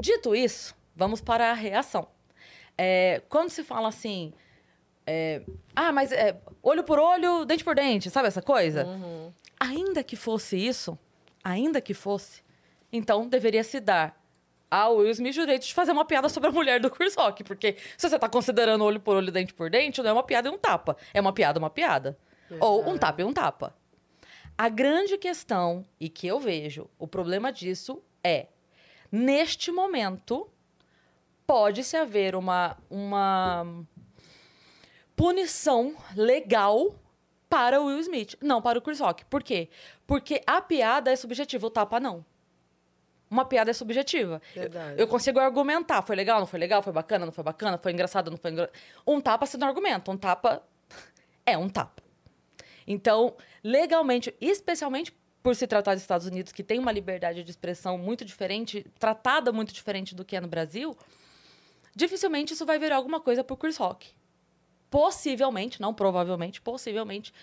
Dito 0.01 0.33
isso, 0.35 0.73
vamos 0.95 1.21
para 1.21 1.51
a 1.51 1.53
reação. 1.53 2.07
É, 2.77 3.21
quando 3.27 3.49
se 3.49 3.63
fala 3.63 3.89
assim. 3.89 4.33
É, 5.11 5.41
ah, 5.75 5.91
mas 5.91 6.11
é, 6.11 6.39
olho 6.61 6.83
por 6.83 6.99
olho, 6.99 7.43
dente 7.43 7.63
por 7.63 7.73
dente, 7.73 8.11
sabe 8.11 8.27
essa 8.27 8.43
coisa? 8.43 8.85
Ainda 9.59 10.03
que 10.03 10.15
fosse 10.15 10.55
isso, 10.55 10.95
ainda 11.43 11.81
que 11.81 11.95
fosse, 11.95 12.43
então 12.93 13.27
deveria 13.27 13.63
se 13.63 13.79
dar 13.79 14.15
ao 14.69 14.97
Will 14.97 15.09
Smith 15.09 15.35
o 15.35 15.39
direito 15.39 15.65
de 15.65 15.73
fazer 15.73 15.93
uma 15.93 16.05
piada 16.05 16.29
sobre 16.29 16.49
a 16.49 16.51
mulher 16.51 16.79
do 16.79 16.91
Chris 16.91 17.15
Rock. 17.15 17.43
Porque 17.43 17.75
se 17.97 18.07
você 18.07 18.19
tá 18.19 18.29
considerando 18.29 18.83
olho 18.83 18.99
por 18.99 19.15
olho, 19.15 19.31
dente 19.31 19.51
por 19.51 19.67
dente, 19.67 19.99
não 20.03 20.11
é 20.11 20.13
uma 20.13 20.21
piada 20.21 20.47
e 20.47 20.51
um 20.51 20.59
tapa. 20.59 20.95
É 21.11 21.19
uma 21.19 21.33
piada, 21.33 21.57
uma 21.57 21.71
piada. 21.71 22.15
Ou 22.59 22.87
um 22.87 22.95
tapa 22.95 23.21
e 23.21 23.25
um 23.25 23.33
tapa. 23.33 23.75
A 24.55 24.69
grande 24.69 25.17
questão, 25.17 25.83
e 25.99 26.07
que 26.07 26.27
eu 26.27 26.39
vejo, 26.39 26.87
o 26.99 27.07
problema 27.07 27.51
disso 27.51 28.03
é, 28.23 28.45
neste 29.11 29.71
momento, 29.71 30.47
pode-se 31.47 31.97
haver 31.97 32.35
uma, 32.35 32.77
uma 32.91 33.65
punição 35.19 35.97
legal 36.15 36.95
para 37.49 37.81
o 37.81 37.87
Will 37.87 37.99
Smith, 37.99 38.37
não 38.41 38.61
para 38.61 38.79
o 38.79 38.81
Chris 38.81 39.01
Rock. 39.01 39.25
Por 39.25 39.43
quê? 39.43 39.67
Porque 40.07 40.41
a 40.47 40.61
piada 40.61 41.11
é 41.11 41.15
subjetiva, 41.17 41.67
o 41.67 41.69
tapa 41.69 41.99
não. 41.99 42.23
uma 43.29 43.43
piada 43.43 43.69
é 43.69 43.73
subjetiva. 43.73 44.41
Verdade. 44.55 44.95
Eu 44.97 45.09
consigo 45.09 45.37
argumentar. 45.37 46.01
Foi 46.03 46.15
legal, 46.15 46.39
não 46.39 46.47
foi 46.47 46.57
legal? 46.57 46.81
Foi 46.81 46.93
bacana, 46.93 47.25
não 47.25 47.33
foi 47.33 47.43
bacana? 47.43 47.77
Foi 47.77 47.91
engraçado, 47.91 48.31
não 48.31 48.37
foi 48.37 48.51
engraçado? 48.51 48.73
Um 49.05 49.19
tapa 49.19 49.45
você 49.45 49.57
não 49.57 49.67
argumenta. 49.67 50.09
Um 50.09 50.15
tapa 50.15 50.63
é 51.45 51.57
um 51.57 51.67
tapa. 51.67 52.01
Então, 52.87 53.35
legalmente, 53.61 54.33
especialmente 54.39 55.13
por 55.43 55.53
se 55.53 55.67
tratar 55.67 55.95
dos 55.95 56.01
Estados 56.01 56.27
Unidos, 56.27 56.53
que 56.53 56.63
tem 56.63 56.79
uma 56.79 56.93
liberdade 56.93 57.43
de 57.43 57.51
expressão 57.51 57.97
muito 57.97 58.23
diferente, 58.23 58.85
tratada 58.97 59.51
muito 59.51 59.73
diferente 59.73 60.15
do 60.15 60.23
que 60.23 60.37
é 60.37 60.39
no 60.39 60.47
Brasil, 60.47 60.97
dificilmente 61.93 62.53
isso 62.53 62.65
vai 62.65 62.79
virar 62.79 62.95
alguma 62.95 63.19
coisa 63.19 63.43
pro 63.43 63.57
Chris 63.57 63.75
Rock. 63.75 64.17
Possivelmente, 64.89 65.81
não 65.81 65.93
provavelmente, 65.93 66.61
possivelmente, 66.61 67.33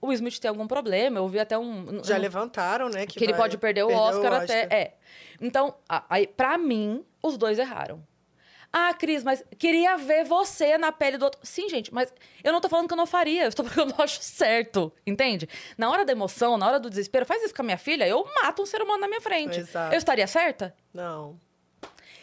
o 0.00 0.12
Smith 0.12 0.38
tem 0.38 0.48
algum 0.48 0.66
problema. 0.66 1.18
Eu 1.18 1.24
ouvi 1.24 1.38
até 1.38 1.58
um. 1.58 2.02
Já 2.04 2.16
um- 2.16 2.20
levantaram, 2.20 2.88
né? 2.88 3.06
que, 3.06 3.18
ele 3.22 3.32
vai 3.32 3.40
pode 3.42 3.58
perder 3.58 3.82
o 3.84 3.88
perder 3.88 4.02
Oscar, 4.02 4.32
até. 4.34 4.62
É. 4.70 4.94
Então, 5.40 5.74
aí, 6.08 6.26
pra 6.26 6.56
mim, 6.56 7.04
os 7.22 7.36
dois 7.36 7.58
erraram. 7.58 8.02
Ah, 8.72 8.94
Cris, 8.94 9.24
mas 9.24 9.42
queria 9.58 9.96
ver 9.96 10.24
você 10.24 10.78
na 10.78 10.92
pele 10.92 11.18
do 11.18 11.24
outro. 11.24 11.40
Sim, 11.42 11.68
gente, 11.68 11.92
mas 11.92 12.12
eu 12.44 12.52
não 12.52 12.60
tô 12.60 12.68
falando 12.68 12.86
que 12.86 12.92
eu 12.92 12.96
não 12.96 13.06
faria, 13.06 13.42
eu 13.42 13.48
estou 13.48 13.64
falando 13.66 13.74
que 13.88 13.92
eu 13.92 13.96
não 13.96 14.04
acho 14.04 14.22
certo, 14.22 14.92
entende? 15.04 15.48
Na 15.76 15.90
hora 15.90 16.04
da 16.04 16.12
emoção, 16.12 16.56
na 16.56 16.68
hora 16.68 16.78
do 16.78 16.88
desespero, 16.88 17.26
faz 17.26 17.42
isso 17.42 17.52
com 17.54 17.62
a 17.62 17.64
minha 17.64 17.78
filha, 17.78 18.06
eu 18.06 18.24
mato 18.42 18.62
um 18.62 18.66
ser 18.66 18.80
humano 18.80 19.00
na 19.00 19.08
minha 19.08 19.20
frente. 19.20 19.58
Exato. 19.58 19.92
Eu 19.92 19.98
estaria 19.98 20.26
certa? 20.28 20.72
Não. 20.94 21.36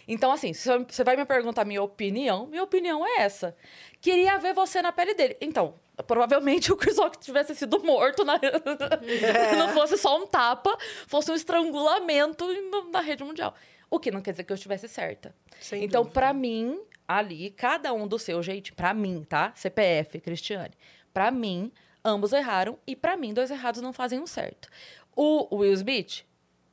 Então, 0.07 0.31
assim, 0.31 0.53
você 0.53 1.03
vai 1.03 1.17
me 1.17 1.25
perguntar 1.25 1.65
minha 1.65 1.83
opinião, 1.83 2.47
minha 2.47 2.63
opinião 2.63 3.05
é 3.05 3.23
essa. 3.23 3.55
Queria 3.99 4.37
ver 4.37 4.53
você 4.53 4.81
na 4.81 4.91
pele 4.91 5.13
dele. 5.13 5.35
Então, 5.41 5.75
provavelmente 6.05 6.71
o 6.73 6.77
Chris 6.77 6.97
Rock 6.97 7.19
tivesse 7.19 7.53
sido 7.55 7.83
morto, 7.83 8.23
na... 8.23 8.39
não 9.57 9.69
fosse 9.69 9.97
só 9.97 10.17
um 10.17 10.25
tapa, 10.25 10.77
fosse 11.07 11.29
um 11.31 11.35
estrangulamento 11.35 12.45
na 12.91 13.01
rede 13.01 13.23
mundial. 13.23 13.53
O 13.89 13.99
que 13.99 14.11
não 14.11 14.21
quer 14.21 14.31
dizer 14.31 14.43
que 14.43 14.51
eu 14.51 14.55
estivesse 14.55 14.87
certa. 14.87 15.35
Sem 15.59 15.83
então, 15.83 16.05
pra 16.05 16.33
mim, 16.33 16.79
ali, 17.07 17.51
cada 17.51 17.93
um 17.93 18.07
do 18.07 18.19
seu 18.19 18.41
jeito, 18.43 18.73
pra 18.75 18.93
mim, 18.93 19.25
tá? 19.27 19.51
CPF, 19.55 20.19
Cristiane. 20.19 20.73
Pra 21.13 21.31
mim, 21.31 21.71
ambos 22.03 22.31
erraram 22.31 22.77
e 22.85 22.95
pra 22.95 23.17
mim, 23.17 23.33
dois 23.33 23.49
errados 23.49 23.81
não 23.81 23.93
fazem 23.93 24.19
um 24.19 24.27
certo. 24.27 24.69
O 25.15 25.55
Will 25.55 25.73
Smith, 25.73 26.26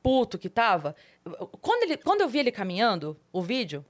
puto 0.05 0.37
que 0.37 0.49
tava, 0.49 0.95
quando, 1.61 1.81
ele, 1.83 1.97
quando 1.97 2.21
eu 2.21 2.29
vi 2.29 2.37
ele 2.37 2.51
caminhando, 2.51 3.19
o 3.33 3.41
vídeo, 3.41 3.83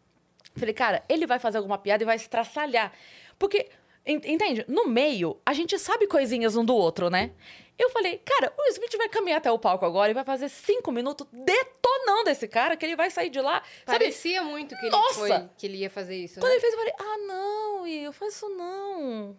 falei, 0.55 0.73
cara, 0.73 1.03
ele 1.09 1.27
vai 1.27 1.39
fazer 1.39 1.57
alguma 1.57 1.77
piada 1.77 2.03
e 2.03 2.05
vai 2.05 2.17
se 2.17 2.29
traçalhar. 2.29 2.93
Porque, 3.37 3.67
en- 4.05 4.21
entende? 4.33 4.63
No 4.65 4.87
meio, 4.87 5.37
a 5.45 5.51
gente 5.51 5.77
sabe 5.77 6.07
coisinhas 6.07 6.55
um 6.55 6.63
do 6.63 6.73
outro, 6.73 7.09
né? 7.09 7.31
Eu 7.77 7.89
falei, 7.89 8.19
cara, 8.23 8.53
o 8.57 8.63
Smith 8.69 8.95
vai 8.97 9.09
caminhar 9.09 9.39
até 9.39 9.51
o 9.51 9.59
palco 9.59 9.85
agora 9.85 10.09
e 10.09 10.13
vai 10.13 10.23
fazer 10.23 10.47
cinco 10.47 10.89
minutos 10.89 11.27
detonando 11.33 12.29
esse 12.29 12.47
cara, 12.47 12.77
que 12.77 12.85
ele 12.85 12.95
vai 12.95 13.11
sair 13.11 13.29
de 13.29 13.41
lá. 13.41 13.61
Sabe? 13.85 13.99
Parecia 13.99 14.41
muito 14.41 14.73
que 14.77 14.85
ele, 14.85 14.91
Nossa! 14.91 15.13
foi, 15.19 15.49
que 15.57 15.65
ele 15.67 15.77
ia 15.79 15.89
fazer 15.89 16.15
isso, 16.15 16.35
Quando 16.39 16.47
né? 16.51 16.53
ele 16.53 16.61
fez, 16.61 16.71
eu 16.73 16.79
falei, 16.79 16.93
ah, 16.97 17.17
não, 17.27 18.13
faz 18.13 18.33
isso 18.35 18.47
não. 18.51 19.35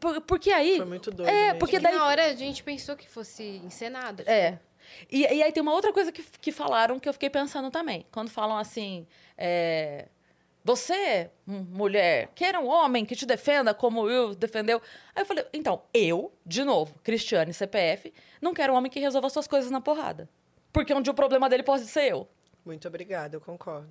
Por- 0.00 0.20
Porque 0.22 0.50
aí. 0.50 0.78
Foi 0.78 0.84
muito 0.86 1.10
doido 1.12 1.28
É, 1.30 1.44
mesmo. 1.46 1.58
porque 1.60 1.76
E 1.76 1.78
daí. 1.78 1.94
na 1.94 2.06
hora 2.06 2.24
a 2.26 2.34
gente 2.34 2.64
pensou 2.64 2.96
que 2.96 3.08
fosse 3.08 3.44
encenado. 3.64 4.18
tipo, 4.24 4.30
É. 4.30 4.58
E, 5.10 5.22
e 5.22 5.42
aí 5.42 5.52
tem 5.52 5.62
uma 5.62 5.72
outra 5.72 5.92
coisa 5.92 6.10
que, 6.12 6.22
que 6.40 6.52
falaram 6.52 6.98
que 6.98 7.08
eu 7.08 7.12
fiquei 7.12 7.30
pensando 7.30 7.70
também. 7.70 8.06
Quando 8.10 8.30
falam 8.30 8.56
assim, 8.56 9.06
é, 9.36 10.08
você, 10.66 11.30
hum, 11.46 11.64
mulher, 11.70 12.28
queira 12.34 12.58
um 12.58 12.66
homem 12.66 13.04
que 13.04 13.14
te 13.14 13.24
defenda 13.24 13.72
como 13.72 14.00
o 14.00 14.04
Will 14.04 14.34
defendeu. 14.34 14.82
Aí 15.14 15.22
eu 15.22 15.26
falei, 15.26 15.44
então, 15.52 15.82
eu, 15.94 16.32
de 16.44 16.64
novo, 16.64 16.98
Cristiane, 17.04 17.54
CPF, 17.54 18.12
não 18.40 18.52
quero 18.52 18.72
um 18.72 18.76
homem 18.76 18.90
que 18.90 18.98
resolva 18.98 19.30
suas 19.30 19.46
coisas 19.46 19.70
na 19.70 19.80
porrada. 19.80 20.28
Porque 20.72 20.92
onde 20.92 21.08
o 21.08 21.14
problema 21.14 21.48
dele 21.48 21.62
pode 21.62 21.84
ser 21.84 22.10
eu. 22.10 22.28
Muito 22.64 22.88
obrigada, 22.88 23.36
eu 23.36 23.40
concordo. 23.40 23.88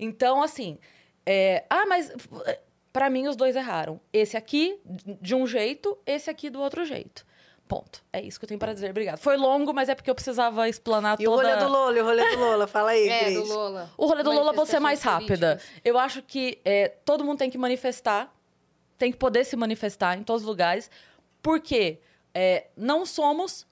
Então, 0.00 0.42
assim, 0.42 0.78
é, 1.26 1.64
ah, 1.68 1.84
mas 1.86 2.10
é, 2.46 2.58
pra 2.90 3.10
mim 3.10 3.28
os 3.28 3.36
dois 3.36 3.54
erraram. 3.54 4.00
Esse 4.10 4.34
aqui 4.34 4.80
de 5.20 5.34
um 5.34 5.46
jeito, 5.46 5.98
esse 6.06 6.30
aqui 6.30 6.48
do 6.48 6.58
outro 6.58 6.86
jeito. 6.86 7.26
Ponto. 7.66 8.02
É 8.12 8.20
isso 8.20 8.38
que 8.38 8.44
eu 8.44 8.48
tenho 8.48 8.60
para 8.60 8.74
dizer. 8.74 8.90
Obrigada. 8.90 9.16
Foi 9.16 9.36
longo, 9.36 9.72
mas 9.72 9.88
é 9.88 9.94
porque 9.94 10.10
eu 10.10 10.14
precisava 10.14 10.68
explanar 10.68 11.18
E 11.18 11.26
o 11.26 11.30
toda... 11.30 11.48
rolê 11.48 11.64
do 11.64 11.72
Lola, 11.72 11.96
e 11.96 12.00
o 12.00 12.04
rolê 12.04 12.30
do 12.36 12.40
Lola, 12.40 12.66
fala 12.66 12.90
aí, 12.90 13.08
É, 13.08 13.24
Cris. 13.24 13.34
do 13.38 13.44
Lola. 13.54 13.90
O 13.96 14.06
rolê 14.06 14.22
do 14.22 14.30
Lola, 14.32 14.52
vou 14.52 14.66
ser 14.66 14.80
mais 14.80 15.00
rápida. 15.02 15.56
políticas. 15.56 15.80
Eu 15.82 15.98
acho 15.98 16.22
que 16.22 16.60
é, 16.64 16.88
todo 16.88 17.24
mundo 17.24 17.38
tem 17.38 17.48
que 17.50 17.56
manifestar, 17.56 18.30
tem 18.98 19.10
que 19.10 19.16
poder 19.16 19.44
se 19.44 19.56
manifestar 19.56 20.16
em 20.18 20.22
todos 20.22 20.42
os 20.42 20.48
lugares, 20.48 20.90
porque 21.42 22.00
é, 22.34 22.66
não 22.76 23.06
somos 23.06 23.66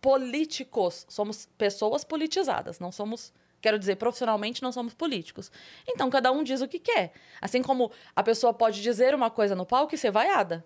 políticos, 0.00 1.04
somos 1.08 1.46
pessoas 1.58 2.04
politizadas, 2.04 2.80
não 2.80 2.90
somos, 2.90 3.32
quero 3.60 3.78
dizer, 3.78 3.96
profissionalmente 3.96 4.62
não 4.62 4.72
somos 4.72 4.94
políticos. 4.94 5.50
Então, 5.86 6.08
cada 6.08 6.32
um 6.32 6.42
diz 6.42 6.60
o 6.62 6.68
que 6.68 6.78
quer. 6.78 7.12
Assim 7.40 7.62
como 7.62 7.90
a 8.16 8.22
pessoa 8.22 8.54
pode 8.54 8.80
dizer 8.80 9.14
uma 9.14 9.28
coisa 9.30 9.54
no 9.54 9.66
palco 9.66 9.94
e 9.94 9.98
ser 9.98 10.10
vaiada. 10.10 10.64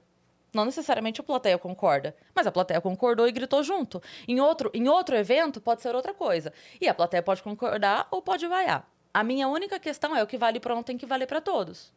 Não 0.53 0.67
necessariamente 0.67 1.21
a 1.21 1.25
plateia 1.25 1.57
concorda, 1.59 2.15
mas 2.35 2.47
a 2.47 2.53
plateia 2.53 2.81
concordou 2.81 3.27
e 3.27 3.33
gritou 3.33 3.63
junto. 3.63 4.03
Em 4.29 4.39
outro, 4.41 4.71
em 4.75 4.87
outro 4.89 5.17
evento, 5.17 5.61
pode 5.61 5.81
ser 5.81 5.95
outra 5.95 6.13
coisa. 6.13 6.53
E 6.81 6.89
a 6.89 6.95
plateia 6.95 7.23
pode 7.23 7.43
concordar 7.43 8.07
ou 8.11 8.21
pode 8.21 8.47
vaiar. 8.47 8.87
A 9.15 9.25
minha 9.25 9.49
única 9.49 9.79
questão 9.79 10.15
é 10.15 10.23
o 10.23 10.27
que 10.27 10.37
vale 10.37 10.61
para 10.61 10.75
um 10.75 10.83
tem 10.83 10.99
que 10.99 11.07
valer 11.07 11.27
para 11.27 11.41
todos. 11.41 11.93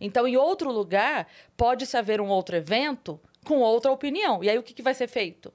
Então, 0.00 0.26
em 0.26 0.36
outro 0.36 0.72
lugar, 0.72 1.26
pode-se 1.56 1.96
haver 1.96 2.20
um 2.20 2.28
outro 2.28 2.56
evento 2.56 3.20
com 3.44 3.58
outra 3.58 3.92
opinião. 3.92 4.42
E 4.42 4.48
aí, 4.48 4.58
o 4.58 4.62
que, 4.62 4.72
que 4.72 4.82
vai 4.82 4.94
ser 4.94 5.06
feito? 5.06 5.52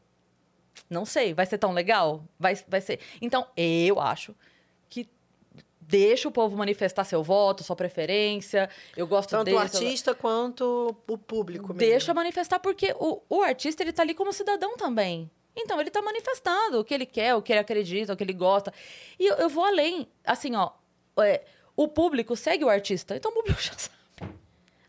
Não 0.87 1.05
sei. 1.05 1.33
Vai 1.33 1.47
ser 1.47 1.57
tão 1.57 1.71
legal? 1.71 2.23
Vai, 2.39 2.55
vai 2.67 2.81
ser. 2.81 2.99
Então, 3.19 3.47
eu 3.57 3.99
acho 3.99 4.35
deixa 5.87 6.27
o 6.27 6.31
povo 6.31 6.57
manifestar 6.57 7.03
seu 7.03 7.21
voto, 7.23 7.63
sua 7.63 7.75
preferência. 7.75 8.69
Eu 8.95 9.07
gosto 9.07 9.29
Tanto 9.31 9.45
desse. 9.45 9.55
o 9.55 9.57
eu- 9.57 9.61
artista 9.61 10.13
quanto 10.15 10.95
o 11.07 11.17
público 11.17 11.67
mesmo. 11.67 11.79
Deixa 11.79 12.13
manifestar, 12.13 12.59
porque 12.59 12.93
o, 12.99 13.21
o 13.29 13.41
artista, 13.41 13.83
ele 13.83 13.93
tá 13.93 14.01
ali 14.03 14.13
como 14.13 14.33
cidadão 14.33 14.75
também. 14.77 15.29
Então, 15.55 15.79
ele 15.79 15.89
tá 15.89 16.01
manifestando 16.01 16.79
o 16.79 16.83
que 16.83 16.93
ele 16.93 17.05
quer, 17.05 17.33
o 17.35 17.41
que 17.41 17.53
ele 17.53 17.59
acredita, 17.61 18.11
o 18.13 18.17
que 18.17 18.23
ele 18.23 18.33
gosta. 18.33 18.73
E 19.17 19.25
eu, 19.25 19.35
eu 19.37 19.49
vou 19.49 19.63
além. 19.63 20.07
Assim, 20.25 20.53
ó. 20.55 20.71
é, 21.19 21.43
o 21.77 21.87
público 21.87 22.35
segue 22.35 22.65
o 22.65 22.69
artista. 22.69 23.15
Então, 23.15 23.31
o 23.31 23.33
público 23.33 23.59
já 23.63 23.71
sabe. 23.77 23.95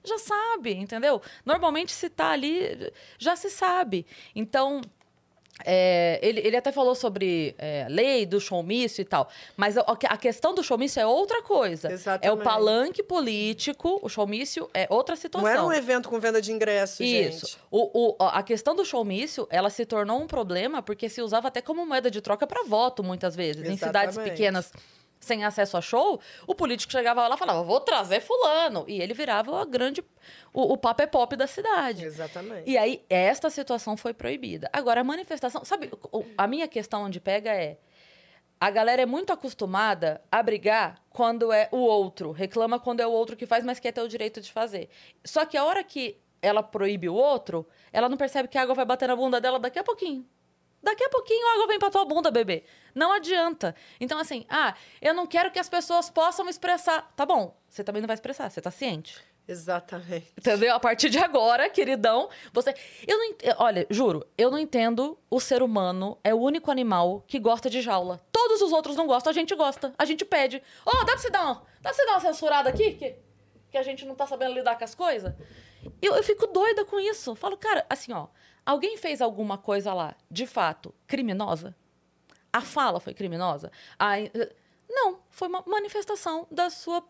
Já 0.02 0.18
sabe, 0.18 0.72
entendeu? 0.74 1.20
Normalmente, 1.44 1.92
se 1.92 2.08
tá 2.08 2.30
ali, 2.30 2.92
já 3.18 3.34
se 3.36 3.50
sabe. 3.50 4.06
Então, 4.34 4.80
é, 5.64 6.18
ele, 6.22 6.40
ele 6.40 6.56
até 6.56 6.70
falou 6.70 6.94
sobre 6.94 7.54
é, 7.58 7.86
lei 7.88 8.26
do 8.26 8.40
showmício 8.40 9.00
e 9.02 9.04
tal. 9.04 9.28
Mas 9.56 9.76
a, 9.76 9.80
a 9.82 10.16
questão 10.16 10.54
do 10.54 10.62
showmício 10.62 11.00
é 11.00 11.06
outra 11.06 11.42
coisa. 11.42 11.88
É 11.88 11.90
o 11.90 11.94
Exatamente. 11.94 12.44
palanque 12.44 13.02
político, 13.02 13.98
o 14.02 14.08
showmício 14.08 14.68
é 14.74 14.86
outra 14.90 15.16
situação. 15.16 15.48
Não 15.48 15.58
era 15.58 15.64
um 15.66 15.72
evento 15.72 16.08
com 16.08 16.18
venda 16.20 16.40
de 16.40 16.52
ingressos, 16.52 17.00
Isso. 17.00 17.46
gente. 17.46 17.58
O, 17.70 18.14
o- 18.18 18.28
a 18.28 18.42
questão 18.42 18.74
do 18.74 18.84
showmício, 18.84 19.46
ela 19.50 19.70
se 19.70 19.84
tornou 19.86 20.20
um 20.20 20.26
problema 20.26 20.82
porque 20.82 21.08
se 21.08 21.20
usava 21.22 21.48
até 21.48 21.60
como 21.62 21.84
moeda 21.86 22.10
de 22.10 22.20
troca 22.20 22.46
para 22.46 22.64
voto, 22.64 23.02
muitas 23.02 23.34
vezes. 23.34 23.68
Em 23.68 23.76
cidades 23.76 24.14
Exatamente. 24.16 24.30
pequenas, 24.32 24.72
sem 25.26 25.44
acesso 25.44 25.76
a 25.76 25.80
show, 25.80 26.20
o 26.46 26.54
político 26.54 26.90
chegava 26.92 27.26
lá 27.28 27.34
e 27.34 27.38
falava, 27.38 27.62
vou 27.62 27.80
trazer 27.80 28.20
fulano. 28.20 28.84
E 28.88 29.00
ele 29.02 29.12
virava 29.12 29.60
a 29.60 29.64
grande... 29.64 30.02
O, 30.52 30.72
o 30.72 30.76
papo 30.76 31.02
é 31.02 31.06
pop 31.06 31.36
da 31.36 31.46
cidade. 31.46 32.04
Exatamente. 32.04 32.70
E 32.70 32.78
aí, 32.78 33.04
esta 33.10 33.50
situação 33.50 33.96
foi 33.96 34.14
proibida. 34.14 34.70
Agora, 34.72 35.00
a 35.00 35.04
manifestação... 35.04 35.64
Sabe, 35.64 35.90
o- 36.12 36.24
a 36.38 36.46
minha 36.46 36.66
questão 36.68 37.02
onde 37.02 37.20
pega 37.20 37.50
é... 37.50 37.78
A 38.58 38.70
galera 38.70 39.02
é 39.02 39.06
muito 39.06 39.32
acostumada 39.34 40.22
a 40.32 40.42
brigar 40.42 41.02
quando 41.10 41.52
é 41.52 41.68
o 41.70 41.76
outro. 41.76 42.30
Reclama 42.32 42.80
quando 42.80 43.00
é 43.00 43.06
o 43.06 43.10
outro 43.10 43.36
que 43.36 43.44
faz, 43.44 43.62
mas 43.62 43.78
quer 43.78 43.92
ter 43.92 44.00
o 44.00 44.08
direito 44.08 44.40
de 44.40 44.50
fazer. 44.50 44.88
Só 45.22 45.44
que 45.44 45.58
a 45.58 45.64
hora 45.64 45.84
que 45.84 46.18
ela 46.40 46.62
proíbe 46.62 47.06
o 47.08 47.14
outro, 47.14 47.66
ela 47.92 48.08
não 48.08 48.16
percebe 48.16 48.48
que 48.48 48.56
a 48.56 48.62
água 48.62 48.74
vai 48.74 48.84
bater 48.86 49.08
na 49.08 49.16
bunda 49.16 49.40
dela 49.40 49.58
daqui 49.58 49.78
a 49.78 49.84
pouquinho. 49.84 50.26
Daqui 50.86 51.02
a 51.02 51.08
pouquinho 51.08 51.44
a 51.48 51.54
água 51.54 51.66
vem 51.66 51.80
pra 51.80 51.90
tua 51.90 52.04
bunda, 52.04 52.30
bebê. 52.30 52.62
Não 52.94 53.12
adianta. 53.12 53.74
Então, 53.98 54.20
assim, 54.20 54.46
ah, 54.48 54.72
eu 55.02 55.12
não 55.12 55.26
quero 55.26 55.50
que 55.50 55.58
as 55.58 55.68
pessoas 55.68 56.08
possam 56.08 56.48
expressar. 56.48 57.12
Tá 57.16 57.26
bom, 57.26 57.56
você 57.68 57.82
também 57.82 58.00
não 58.00 58.06
vai 58.06 58.14
expressar, 58.14 58.48
você 58.48 58.60
tá 58.60 58.70
ciente. 58.70 59.20
Exatamente. 59.48 60.32
Entendeu? 60.38 60.72
A 60.72 60.78
partir 60.78 61.10
de 61.10 61.18
agora, 61.18 61.68
queridão, 61.68 62.28
você. 62.52 62.72
Eu 63.04 63.18
não 63.18 63.24
ent... 63.24 63.42
Olha, 63.58 63.84
juro, 63.90 64.24
eu 64.38 64.48
não 64.48 64.60
entendo. 64.60 65.18
O 65.28 65.40
ser 65.40 65.60
humano 65.60 66.18
é 66.22 66.32
o 66.32 66.38
único 66.38 66.70
animal 66.70 67.24
que 67.26 67.40
gosta 67.40 67.68
de 67.68 67.82
jaula. 67.82 68.20
Todos 68.30 68.62
os 68.62 68.70
outros 68.70 68.94
não 68.94 69.08
gostam, 69.08 69.32
a 69.32 69.34
gente 69.34 69.52
gosta. 69.56 69.92
A 69.98 70.04
gente 70.04 70.24
pede. 70.24 70.62
Ó, 70.84 70.92
dá 70.98 71.04
pra 71.04 71.18
você 71.18 71.30
dar 71.30 71.42
uma, 71.42 71.54
dá 71.80 71.90
pra 71.90 71.94
você 71.94 72.06
dar 72.06 72.12
uma 72.12 72.20
censurada 72.20 72.68
aqui? 72.68 72.92
Que, 72.92 73.16
que 73.72 73.76
a 73.76 73.82
gente 73.82 74.04
não 74.04 74.14
tá 74.14 74.24
sabendo 74.24 74.54
lidar 74.54 74.78
com 74.78 74.84
as 74.84 74.94
coisas? 74.94 75.34
Eu, 76.00 76.14
eu 76.14 76.22
fico 76.22 76.46
doida 76.46 76.84
com 76.84 77.00
isso. 77.00 77.34
Falo, 77.34 77.56
cara, 77.56 77.84
assim, 77.90 78.12
ó. 78.12 78.28
Alguém 78.66 78.96
fez 78.96 79.22
alguma 79.22 79.56
coisa 79.56 79.94
lá, 79.94 80.16
de 80.28 80.44
fato, 80.44 80.92
criminosa? 81.06 81.74
A 82.52 82.60
fala 82.60 82.98
foi 82.98 83.14
criminosa? 83.14 83.70
A... 83.96 84.14
Não, 84.88 85.20
foi 85.30 85.46
uma 85.46 85.62
manifestação 85.66 86.46
da 86.50 86.68
sua 86.68 87.06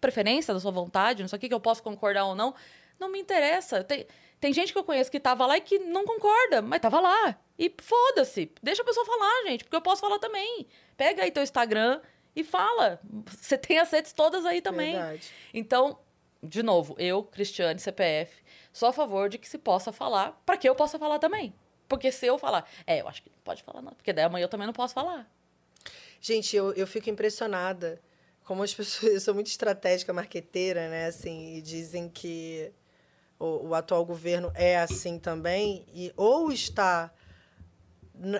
preferência, 0.00 0.54
da 0.54 0.60
sua 0.60 0.70
vontade, 0.70 1.22
não 1.22 1.28
sei 1.28 1.36
o 1.36 1.40
que, 1.40 1.48
que 1.48 1.54
eu 1.54 1.60
posso 1.60 1.82
concordar 1.82 2.24
ou 2.24 2.34
não. 2.34 2.54
Não 2.98 3.10
me 3.10 3.18
interessa. 3.18 3.82
Tem, 3.82 4.06
Tem 4.40 4.52
gente 4.52 4.72
que 4.72 4.78
eu 4.78 4.84
conheço 4.84 5.10
que 5.10 5.18
tava 5.18 5.46
lá 5.46 5.56
e 5.56 5.60
que 5.60 5.78
não 5.78 6.04
concorda, 6.04 6.62
mas 6.62 6.80
tava 6.80 7.00
lá. 7.00 7.36
E 7.58 7.74
foda-se. 7.80 8.50
Deixa 8.62 8.82
a 8.82 8.84
pessoa 8.84 9.04
falar, 9.04 9.42
gente, 9.48 9.64
porque 9.64 9.76
eu 9.76 9.82
posso 9.82 10.00
falar 10.00 10.18
também. 10.18 10.66
Pega 10.96 11.24
aí 11.24 11.30
teu 11.30 11.42
Instagram 11.42 12.00
e 12.34 12.44
fala. 12.44 13.00
Você 13.26 13.58
tem 13.58 13.78
as 13.78 13.90
redes 13.90 14.12
todas 14.12 14.46
aí 14.46 14.60
também. 14.60 14.92
Verdade. 14.92 15.30
Então, 15.52 15.98
de 16.42 16.62
novo, 16.62 16.94
eu, 16.98 17.22
Cristiane, 17.22 17.78
CPF, 17.80 18.42
sou 18.72 18.88
a 18.88 18.92
favor 18.92 19.28
de 19.28 19.38
que 19.38 19.48
se 19.48 19.58
possa 19.58 19.92
falar, 19.92 20.40
para 20.44 20.56
que 20.56 20.68
eu 20.68 20.74
possa 20.74 20.98
falar 20.98 21.18
também. 21.18 21.54
Porque 21.88 22.12
se 22.12 22.26
eu 22.26 22.38
falar, 22.38 22.68
é, 22.86 23.00
eu 23.00 23.08
acho 23.08 23.22
que 23.22 23.30
não 23.30 23.38
pode 23.42 23.62
falar 23.62 23.82
não, 23.82 23.92
porque 23.92 24.12
daí 24.12 24.24
amanhã 24.24 24.44
eu 24.44 24.48
também 24.48 24.66
não 24.66 24.72
posso 24.72 24.94
falar. 24.94 25.28
Gente, 26.20 26.54
eu, 26.54 26.72
eu 26.74 26.86
fico 26.86 27.10
impressionada 27.10 28.00
como 28.44 28.62
as 28.62 28.72
pessoas. 28.74 29.12
Eu 29.14 29.20
sou 29.20 29.34
muito 29.34 29.48
estratégica, 29.48 30.12
marqueteira, 30.12 30.88
né? 30.88 31.06
Assim, 31.06 31.56
e 31.56 31.62
dizem 31.62 32.08
que 32.08 32.72
o, 33.38 33.68
o 33.68 33.74
atual 33.74 34.04
governo 34.04 34.52
é 34.54 34.78
assim 34.78 35.18
também, 35.18 35.84
e 35.94 36.12
ou 36.16 36.52
está 36.52 37.12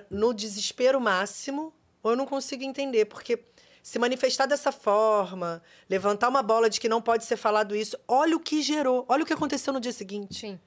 no 0.09 0.31
desespero 0.31 1.01
máximo, 1.01 1.73
ou 2.03 2.11
eu 2.11 2.17
não 2.17 2.27
consigo 2.27 2.63
entender, 2.63 3.05
porque 3.05 3.43
se 3.81 3.97
manifestar 3.97 4.45
dessa 4.45 4.71
forma, 4.71 5.61
levantar 5.89 6.29
uma 6.29 6.43
bola 6.43 6.69
de 6.69 6.79
que 6.79 6.87
não 6.87 7.01
pode 7.01 7.25
ser 7.25 7.37
falado 7.37 7.75
isso, 7.75 7.97
olha 8.07 8.35
o 8.35 8.39
que 8.39 8.61
gerou, 8.61 9.05
olha 9.09 9.23
o 9.23 9.25
que 9.25 9.33
aconteceu 9.33 9.73
no 9.73 9.79
dia 9.79 9.91
seguinte. 9.91 10.39
Sim. 10.39 10.59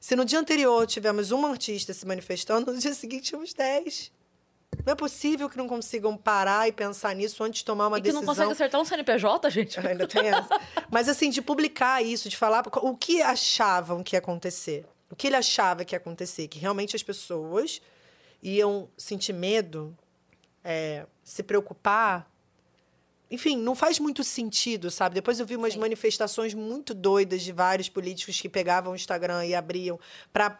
Se 0.00 0.16
no 0.16 0.24
dia 0.24 0.38
anterior 0.38 0.86
tivemos 0.86 1.30
uma 1.30 1.48
artista 1.48 1.92
se 1.92 2.06
manifestando, 2.06 2.72
no 2.72 2.78
dia 2.78 2.94
seguinte 2.94 3.30
tínhamos 3.30 3.54
10. 3.54 4.10
Não 4.84 4.92
é 4.92 4.96
possível 4.96 5.48
que 5.48 5.56
não 5.56 5.68
consigam 5.68 6.16
parar 6.16 6.66
e 6.66 6.72
pensar 6.72 7.14
nisso 7.14 7.44
antes 7.44 7.58
de 7.58 7.64
tomar 7.64 7.88
uma 7.88 7.98
e 7.98 8.00
que 8.00 8.04
decisão. 8.04 8.22
não 8.22 8.26
consegue 8.26 8.52
acertar 8.52 8.80
um 8.80 8.84
CNPJ, 8.84 9.50
gente. 9.50 9.78
Ainda 9.78 10.08
tem 10.08 10.26
essa. 10.26 10.60
Mas 10.90 11.08
assim, 11.08 11.30
de 11.30 11.42
publicar 11.42 12.02
isso, 12.02 12.28
de 12.28 12.36
falar 12.36 12.64
o 12.66 12.96
que 12.96 13.22
achavam 13.22 14.02
que 14.02 14.16
ia 14.16 14.18
acontecer. 14.18 14.86
O 15.10 15.14
que 15.14 15.26
ele 15.26 15.36
achava 15.36 15.84
que 15.84 15.94
ia 15.94 15.98
acontecer. 15.98 16.48
Que 16.48 16.58
realmente 16.58 16.96
as 16.96 17.02
pessoas 17.02 17.80
iam 18.42 18.88
sentir 18.96 19.34
medo, 19.34 19.96
é, 20.64 21.06
se 21.22 21.42
preocupar. 21.42 22.28
Enfim, 23.32 23.56
não 23.56 23.74
faz 23.74 23.98
muito 23.98 24.22
sentido, 24.22 24.90
sabe? 24.90 25.14
Depois 25.14 25.40
eu 25.40 25.46
vi 25.46 25.56
umas 25.56 25.72
Sim. 25.72 25.80
manifestações 25.80 26.52
muito 26.52 26.92
doidas 26.92 27.40
de 27.40 27.50
vários 27.50 27.88
políticos 27.88 28.38
que 28.38 28.46
pegavam 28.46 28.92
o 28.92 28.94
Instagram 28.94 29.46
e 29.46 29.54
abriam 29.54 29.98
para 30.30 30.58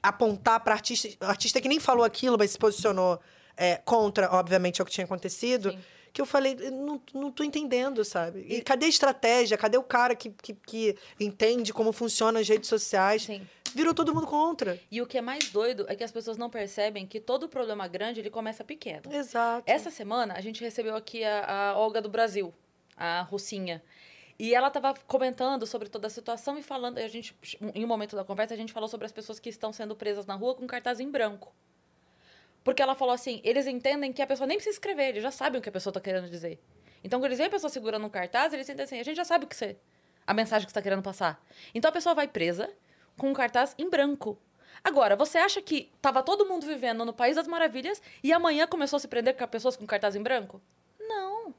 apontar 0.00 0.60
para 0.60 0.72
artista, 0.72 1.08
artista 1.20 1.60
que 1.60 1.68
nem 1.68 1.80
falou 1.80 2.04
aquilo, 2.04 2.38
mas 2.38 2.52
se 2.52 2.58
posicionou 2.58 3.20
é, 3.56 3.74
contra, 3.84 4.32
obviamente, 4.32 4.80
o 4.80 4.84
que 4.84 4.92
tinha 4.92 5.04
acontecido. 5.04 5.72
Sim. 5.72 5.78
Que 6.12 6.20
eu 6.20 6.26
falei, 6.26 6.54
não, 6.70 7.02
não 7.12 7.32
tô 7.32 7.42
entendendo, 7.42 8.04
sabe? 8.04 8.46
E 8.48 8.62
cadê 8.62 8.86
a 8.86 8.88
estratégia? 8.88 9.58
Cadê 9.58 9.76
o 9.76 9.82
cara 9.82 10.14
que, 10.14 10.30
que, 10.30 10.54
que 10.54 10.96
entende 11.18 11.72
como 11.72 11.92
funcionam 11.92 12.40
as 12.40 12.48
redes 12.48 12.68
sociais? 12.68 13.22
Sim. 13.22 13.42
Virou 13.74 13.94
todo 13.94 14.14
mundo 14.14 14.26
contra. 14.26 14.78
E 14.90 15.00
o 15.00 15.06
que 15.06 15.18
é 15.18 15.20
mais 15.20 15.50
doido 15.50 15.86
é 15.88 15.94
que 15.94 16.04
as 16.04 16.12
pessoas 16.12 16.36
não 16.36 16.50
percebem 16.50 17.06
que 17.06 17.20
todo 17.20 17.48
problema 17.48 17.88
grande 17.88 18.20
ele 18.20 18.30
começa 18.30 18.62
pequeno. 18.62 19.02
Exato. 19.12 19.64
Essa 19.66 19.90
semana 19.90 20.34
a 20.36 20.40
gente 20.40 20.62
recebeu 20.62 20.94
aqui 20.94 21.24
a, 21.24 21.70
a 21.70 21.78
Olga 21.78 22.00
do 22.00 22.08
Brasil, 22.08 22.52
a 22.96 23.22
Russinha. 23.22 23.82
E 24.38 24.54
ela 24.54 24.68
estava 24.68 24.94
comentando 25.06 25.66
sobre 25.66 25.88
toda 25.88 26.06
a 26.06 26.10
situação 26.10 26.58
e 26.58 26.62
falando. 26.62 26.98
A 26.98 27.08
gente, 27.08 27.36
em 27.74 27.84
um 27.84 27.88
momento 27.88 28.16
da 28.16 28.24
conversa, 28.24 28.54
a 28.54 28.56
gente 28.56 28.72
falou 28.72 28.88
sobre 28.88 29.06
as 29.06 29.12
pessoas 29.12 29.38
que 29.38 29.48
estão 29.48 29.72
sendo 29.72 29.94
presas 29.94 30.26
na 30.26 30.34
rua 30.34 30.54
com 30.54 30.66
cartaz 30.66 31.00
em 31.00 31.10
branco. 31.10 31.54
Porque 32.64 32.82
ela 32.82 32.94
falou 32.94 33.14
assim: 33.14 33.40
eles 33.44 33.66
entendem 33.66 34.12
que 34.12 34.22
a 34.22 34.26
pessoa 34.26 34.46
nem 34.46 34.56
precisa 34.56 34.74
escrever, 34.74 35.10
eles 35.10 35.22
já 35.22 35.30
sabem 35.30 35.58
o 35.58 35.62
que 35.62 35.68
a 35.68 35.72
pessoa 35.72 35.90
está 35.90 36.00
querendo 36.00 36.28
dizer. 36.28 36.58
Então, 37.04 37.18
quando 37.18 37.26
eles 37.26 37.38
veem 37.38 37.48
a 37.48 37.50
pessoa 37.50 37.70
segurando 37.70 38.04
um 38.06 38.10
cartaz, 38.10 38.52
eles 38.52 38.66
sentem 38.66 38.84
assim: 38.84 38.98
a 38.98 39.04
gente 39.04 39.16
já 39.16 39.24
sabe 39.24 39.44
o 39.44 39.48
que 39.48 39.56
você. 39.56 39.76
a 40.26 40.34
mensagem 40.34 40.66
que 40.66 40.72
você 40.72 40.78
está 40.78 40.82
querendo 40.82 41.02
passar. 41.02 41.42
Então 41.74 41.88
a 41.88 41.92
pessoa 41.92 42.14
vai 42.14 42.28
presa 42.28 42.70
com 43.16 43.30
um 43.30 43.34
cartaz 43.34 43.74
em 43.78 43.88
branco. 43.88 44.38
Agora, 44.84 45.14
você 45.14 45.38
acha 45.38 45.62
que 45.62 45.90
tava 46.00 46.22
todo 46.22 46.46
mundo 46.46 46.66
vivendo 46.66 47.04
no 47.04 47.12
País 47.12 47.36
das 47.36 47.46
Maravilhas 47.46 48.02
e 48.22 48.32
amanhã 48.32 48.66
começou 48.66 48.96
a 48.96 49.00
se 49.00 49.06
prender 49.06 49.36
com 49.36 49.46
pessoas 49.46 49.76
com 49.76 49.86
cartaz 49.86 50.16
em 50.16 50.22
branco? 50.22 50.60
Não. 51.00 51.54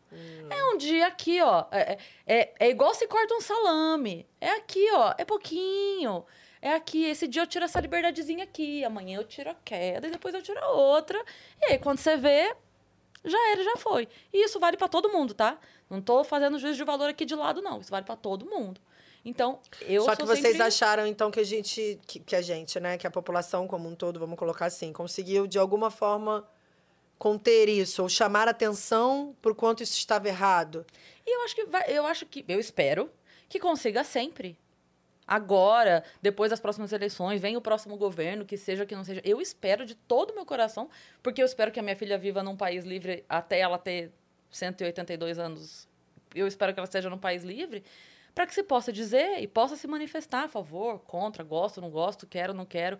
É 0.49 0.63
um 0.73 0.77
dia 0.77 1.07
aqui, 1.07 1.41
ó. 1.41 1.65
É, 1.71 1.97
é, 2.27 2.53
é 2.59 2.69
igual 2.69 2.93
se 2.93 3.07
corta 3.07 3.33
um 3.33 3.41
salame. 3.41 4.27
É 4.41 4.51
aqui, 4.51 4.85
ó. 4.91 5.13
É 5.17 5.23
pouquinho. 5.23 6.25
É 6.61 6.73
aqui. 6.73 7.05
Esse 7.05 7.27
dia 7.27 7.41
eu 7.41 7.47
tiro 7.47 7.65
essa 7.65 7.79
liberdadezinha 7.79 8.43
aqui. 8.43 8.83
Amanhã 8.83 9.17
eu 9.17 9.23
tiro 9.23 9.49
a 9.49 9.55
queda 9.55 10.07
e 10.07 10.11
depois 10.11 10.35
eu 10.35 10.41
tiro 10.41 10.59
a 10.59 10.71
outra. 10.71 11.23
E 11.61 11.71
aí, 11.71 11.79
quando 11.79 11.99
você 11.99 12.17
vê, 12.17 12.53
já 13.23 13.51
era, 13.51 13.63
já 13.63 13.77
foi. 13.77 14.07
E 14.33 14.43
isso 14.43 14.59
vale 14.59 14.75
pra 14.75 14.87
todo 14.87 15.09
mundo, 15.09 15.33
tá? 15.33 15.57
Não 15.89 16.01
tô 16.01 16.23
fazendo 16.23 16.59
juízo 16.59 16.77
de 16.77 16.83
valor 16.83 17.09
aqui 17.09 17.25
de 17.25 17.35
lado, 17.35 17.61
não. 17.61 17.79
Isso 17.79 17.91
vale 17.91 18.05
pra 18.05 18.15
todo 18.15 18.45
mundo. 18.45 18.81
Então, 19.25 19.59
eu 19.81 20.03
Só 20.03 20.15
que 20.15 20.25
vocês 20.25 20.47
sempre... 20.47 20.63
acharam, 20.63 21.07
então, 21.07 21.31
que 21.31 21.39
a 21.39 21.45
gente, 21.45 21.99
que, 22.05 22.19
que 22.19 22.35
a 22.35 22.41
gente, 22.41 22.77
né, 22.79 22.97
que 22.97 23.07
a 23.07 23.11
população 23.11 23.67
como 23.67 23.87
um 23.87 23.95
todo, 23.95 24.19
vamos 24.19 24.37
colocar 24.37 24.65
assim, 24.65 24.91
conseguiu, 24.91 25.47
de 25.47 25.57
alguma 25.57 25.89
forma, 25.89 26.45
conter 27.17 27.69
isso, 27.69 28.01
ou 28.01 28.09
chamar 28.09 28.49
atenção 28.49 29.33
por 29.41 29.55
quanto 29.55 29.81
isso 29.81 29.97
estava 29.97 30.27
errado. 30.27 30.85
E 31.25 31.33
eu 31.37 31.43
acho 31.43 31.55
que 31.55 31.65
vai, 31.65 31.83
eu 31.87 32.05
acho 32.05 32.25
que, 32.25 32.43
eu 32.49 32.59
espero 32.59 33.09
que 33.47 33.59
consiga 33.59 34.03
sempre. 34.03 34.57
Agora, 35.25 36.03
depois 36.21 36.49
das 36.49 36.59
próximas 36.59 36.91
eleições, 36.91 37.39
vem 37.39 37.55
o 37.55 37.61
próximo 37.61 37.95
governo, 37.95 38.43
que 38.43 38.57
seja 38.57 38.85
que 38.85 38.93
não 38.93 39.05
seja. 39.05 39.21
Eu 39.23 39.39
espero 39.39 39.85
de 39.85 39.95
todo 39.95 40.31
o 40.31 40.35
meu 40.35 40.45
coração, 40.45 40.89
porque 41.21 41.41
eu 41.41 41.45
espero 41.45 41.71
que 41.71 41.79
a 41.79 41.83
minha 41.83 41.95
filha 41.95 42.17
viva 42.17 42.43
num 42.43 42.57
país 42.57 42.83
livre 42.83 43.23
até 43.29 43.59
ela 43.59 43.77
ter 43.77 44.11
182 44.51 45.39
anos. 45.39 45.87
Eu 46.35 46.45
espero 46.45 46.73
que 46.73 46.79
ela 46.79 46.85
esteja 46.85 47.09
num 47.09 47.17
país 47.17 47.43
livre, 47.43 47.85
para 48.33 48.47
que 48.47 48.53
se 48.53 48.63
possa 48.63 48.91
dizer 48.91 49.41
e 49.41 49.47
possa 49.47 49.75
se 49.75 49.87
manifestar 49.87 50.43
a 50.43 50.47
favor, 50.47 50.99
contra, 50.99 51.43
gosto, 51.43 51.79
não 51.79 51.89
gosto, 51.89 52.25
quero, 52.25 52.53
não 52.53 52.65
quero. 52.65 52.97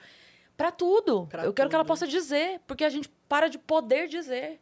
Para 0.55 0.71
tudo. 0.71 1.27
Pra 1.27 1.45
eu 1.45 1.53
quero 1.53 1.69
que 1.69 1.75
ela 1.75 1.83
tudo. 1.83 1.87
possa 1.87 2.07
dizer, 2.07 2.61
porque 2.67 2.83
a 2.83 2.89
gente 2.89 3.09
para 3.27 3.47
de 3.47 3.57
poder 3.57 4.07
dizer. 4.07 4.59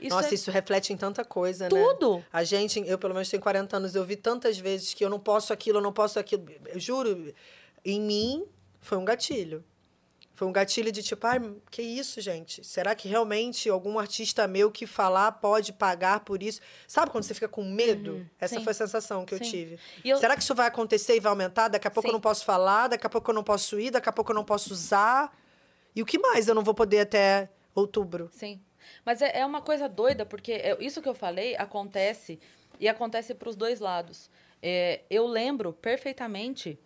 Isso 0.00 0.14
Nossa, 0.14 0.30
é 0.30 0.34
isso 0.34 0.50
reflete 0.50 0.92
em 0.92 0.96
tanta 0.96 1.24
coisa, 1.24 1.64
né? 1.64 1.70
tudo. 1.70 2.24
A 2.32 2.44
gente, 2.44 2.80
eu 2.86 2.98
pelo 2.98 3.14
menos 3.14 3.28
tenho 3.28 3.42
40 3.42 3.76
anos, 3.76 3.94
eu 3.94 4.04
vi 4.04 4.14
tantas 4.14 4.58
vezes 4.58 4.94
que 4.94 5.04
eu 5.04 5.10
não 5.10 5.18
posso 5.18 5.52
aquilo, 5.52 5.78
eu 5.78 5.82
não 5.82 5.92
posso 5.92 6.18
aquilo. 6.18 6.46
Eu 6.66 6.78
juro, 6.78 7.34
em 7.84 8.00
mim 8.00 8.46
foi 8.80 8.98
um 8.98 9.04
gatilho. 9.04 9.64
Foi 10.40 10.48
um 10.48 10.52
gatilho 10.52 10.90
de 10.90 11.02
tipo, 11.02 11.26
ai, 11.26 11.38
que 11.70 11.82
isso, 11.82 12.18
gente? 12.18 12.64
Será 12.66 12.94
que 12.94 13.06
realmente 13.06 13.68
algum 13.68 13.98
artista 13.98 14.48
meu 14.48 14.70
que 14.70 14.86
falar 14.86 15.32
pode 15.32 15.70
pagar 15.70 16.20
por 16.20 16.42
isso? 16.42 16.62
Sabe 16.88 17.10
quando 17.10 17.24
você 17.24 17.34
fica 17.34 17.46
com 17.46 17.62
medo? 17.62 18.26
Essa 18.40 18.54
sim. 18.56 18.64
foi 18.64 18.70
a 18.70 18.74
sensação 18.74 19.26
que 19.26 19.34
eu 19.34 19.38
Sim. 19.44 19.44
tive. 19.50 19.78
E 20.02 20.08
eu- 20.08 20.16
Será 20.16 20.34
que 20.34 20.42
isso 20.42 20.54
vai 20.54 20.66
acontecer 20.66 21.14
e 21.14 21.20
vai 21.20 21.28
aumentar? 21.28 21.68
Daqui 21.68 21.86
a 21.86 21.90
pouco 21.90 22.06
eu 22.08 22.12
Sim. 22.12 22.14
não 22.14 22.22
posso 22.22 22.42
falar, 22.46 22.88
daqui 22.88 23.06
a 23.06 23.10
pouco 23.10 23.30
eu 23.30 23.34
não 23.34 23.44
posso 23.44 23.78
ir, 23.78 23.90
daqui 23.90 24.08
a 24.08 24.12
pouco 24.12 24.30
eu 24.32 24.34
não 24.34 24.42
posso 24.42 24.72
usar. 24.72 25.30
E 25.94 26.00
o 26.00 26.06
que 26.06 26.18
mais 26.18 26.48
eu 26.48 26.54
não 26.54 26.64
vou 26.64 26.72
poder 26.72 27.00
até 27.00 27.50
outubro? 27.74 28.30
Sim. 28.32 28.62
Mas 29.04 29.20
é, 29.20 29.40
é 29.40 29.44
uma 29.44 29.60
coisa 29.60 29.90
doida, 29.90 30.24
porque 30.24 30.52
é- 30.52 30.74
isso 30.80 31.02
que 31.02 31.08
eu 31.10 31.14
falei 31.14 31.54
acontece 31.58 32.40
e 32.80 32.88
acontece 32.88 33.34
para 33.34 33.50
os 33.50 33.56
dois 33.56 33.78
lados. 33.78 34.30
É, 34.62 35.02
eu 35.10 35.26
lembro 35.26 35.70
perfeitamente 35.74 36.78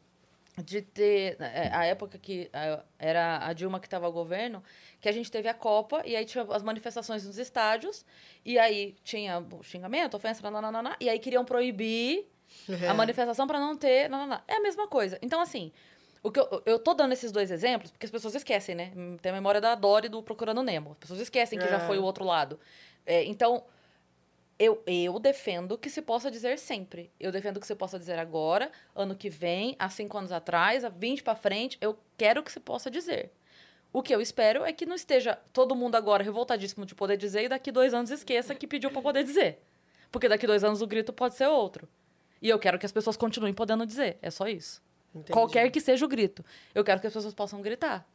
de 0.63 0.83
ter 0.83 1.37
é, 1.41 1.71
a 1.73 1.85
época 1.85 2.17
que 2.19 2.49
é, 2.53 2.81
era 2.99 3.45
a 3.45 3.53
Dilma 3.53 3.81
que 3.81 3.87
estava 3.87 4.07
ao 4.07 4.13
governo, 4.13 4.63
que 5.01 5.09
a 5.09 5.13
gente 5.13 5.31
teve 5.31 5.49
a 5.49 5.55
Copa 5.55 6.03
e 6.05 6.15
aí 6.15 6.25
tinha 6.25 6.45
as 6.51 6.63
manifestações 6.63 7.27
nos 7.27 7.39
estádios 7.39 8.05
e 8.45 8.59
aí 8.59 8.95
tinha 9.03 9.45
xingamento, 9.63 10.17
ofensa, 10.17 10.49
nananana, 10.51 10.97
e 11.01 11.09
aí 11.09 11.19
queriam 11.19 11.45
proibir 11.45 12.27
É. 12.69 12.87
a 12.89 12.95
manifestação 12.95 13.47
para 13.47 13.59
não 13.59 13.77
ter. 13.77 14.09
nananã. 14.09 14.41
É 14.47 14.57
a 14.57 14.61
mesma 14.61 14.87
coisa. 14.87 15.19
Então, 15.21 15.41
assim, 15.41 15.73
o 16.23 16.31
que 16.31 16.39
eu, 16.39 16.63
eu 16.65 16.79
tô 16.79 16.95
dando 16.95 17.13
esses 17.13 17.33
dois 17.33 17.51
exemplos 17.51 17.91
porque 17.91 18.07
as 18.07 18.13
pessoas 18.13 18.35
esquecem, 18.37 18.75
né? 18.77 18.93
Tem 19.21 19.33
a 19.33 19.35
memória 19.35 19.61
da 19.61 19.75
Dory 19.75 20.09
do 20.09 20.23
Procurando 20.23 20.63
Nemo. 20.63 20.93
As 20.93 20.99
pessoas 20.99 21.21
esquecem 21.21 21.59
que 21.59 21.69
já 21.69 21.77
É. 21.79 21.87
foi 21.87 21.99
o 21.99 22.03
outro 22.05 22.25
lado. 22.25 22.61
É, 23.05 23.25
então, 23.25 23.65
eu, 24.59 24.83
eu 24.87 25.19
defendo 25.19 25.77
que 25.77 25.91
se 25.91 26.01
possa 26.01 26.31
dizer 26.31 26.59
sempre. 26.59 27.11
Eu 27.19 27.33
defendo 27.33 27.59
que 27.59 27.67
se 27.67 27.75
possa 27.75 27.99
dizer 27.99 28.19
agora, 28.19 28.71
ano 28.95 29.15
que 29.15 29.29
vem, 29.29 29.75
há 29.79 29.91
cinco 29.91 30.17
anos 30.17 30.31
atrás, 30.31 30.85
há 30.85 30.89
20 30.89 31.23
para 31.23 31.35
frente. 31.35 31.77
Eu 31.81 31.99
quero 32.17 32.43
que 32.43 32.53
se 32.53 32.61
possa 32.61 32.91
dizer. 32.91 33.33
O 33.93 34.03
que 34.03 34.15
eu 34.15 34.21
espero 34.21 34.65
é 34.65 34.73
que 34.73 34.87
não 34.87 34.97
esteja 34.97 35.39
todo 35.53 35.75
mundo 35.75 35.95
agora 35.95 36.23
revoltadíssimo 36.23 36.85
de 36.85 36.95
poder 36.95 37.17
dizer 37.17 37.45
e 37.45 37.49
daqui 37.49 37.71
dois 37.71 37.95
anos 37.95 38.11
esqueça 38.11 38.55
que 38.55 38.67
pediu 38.67 38.91
para 38.91 39.03
poder 39.03 39.25
dizer. 39.25 39.61
Porque 40.11 40.29
daqui 40.29 40.47
dois 40.47 40.65
anos 40.65 40.83
o 40.83 40.87
grito 40.87 41.13
pode 41.13 41.35
ser 41.35 41.47
outro. 41.47 41.89
E 42.41 42.49
eu 42.49 42.59
quero 42.59 42.79
que 42.79 42.87
as 42.87 42.93
pessoas 42.93 43.17
continuem 43.17 43.55
podendo 43.55 43.87
dizer. 43.87 44.19
É 44.21 44.31
só 44.31 44.47
isso. 44.47 44.83
Entendi. 45.15 45.33
Qualquer 45.33 45.71
que 45.71 45.81
seja 45.81 46.05
o 46.05 46.09
grito. 46.09 46.45
Eu 46.75 46.85
quero 46.85 47.01
que 47.01 47.07
as 47.07 47.13
pessoas 47.13 47.35
possam 47.35 47.63
gritar. 47.63 48.07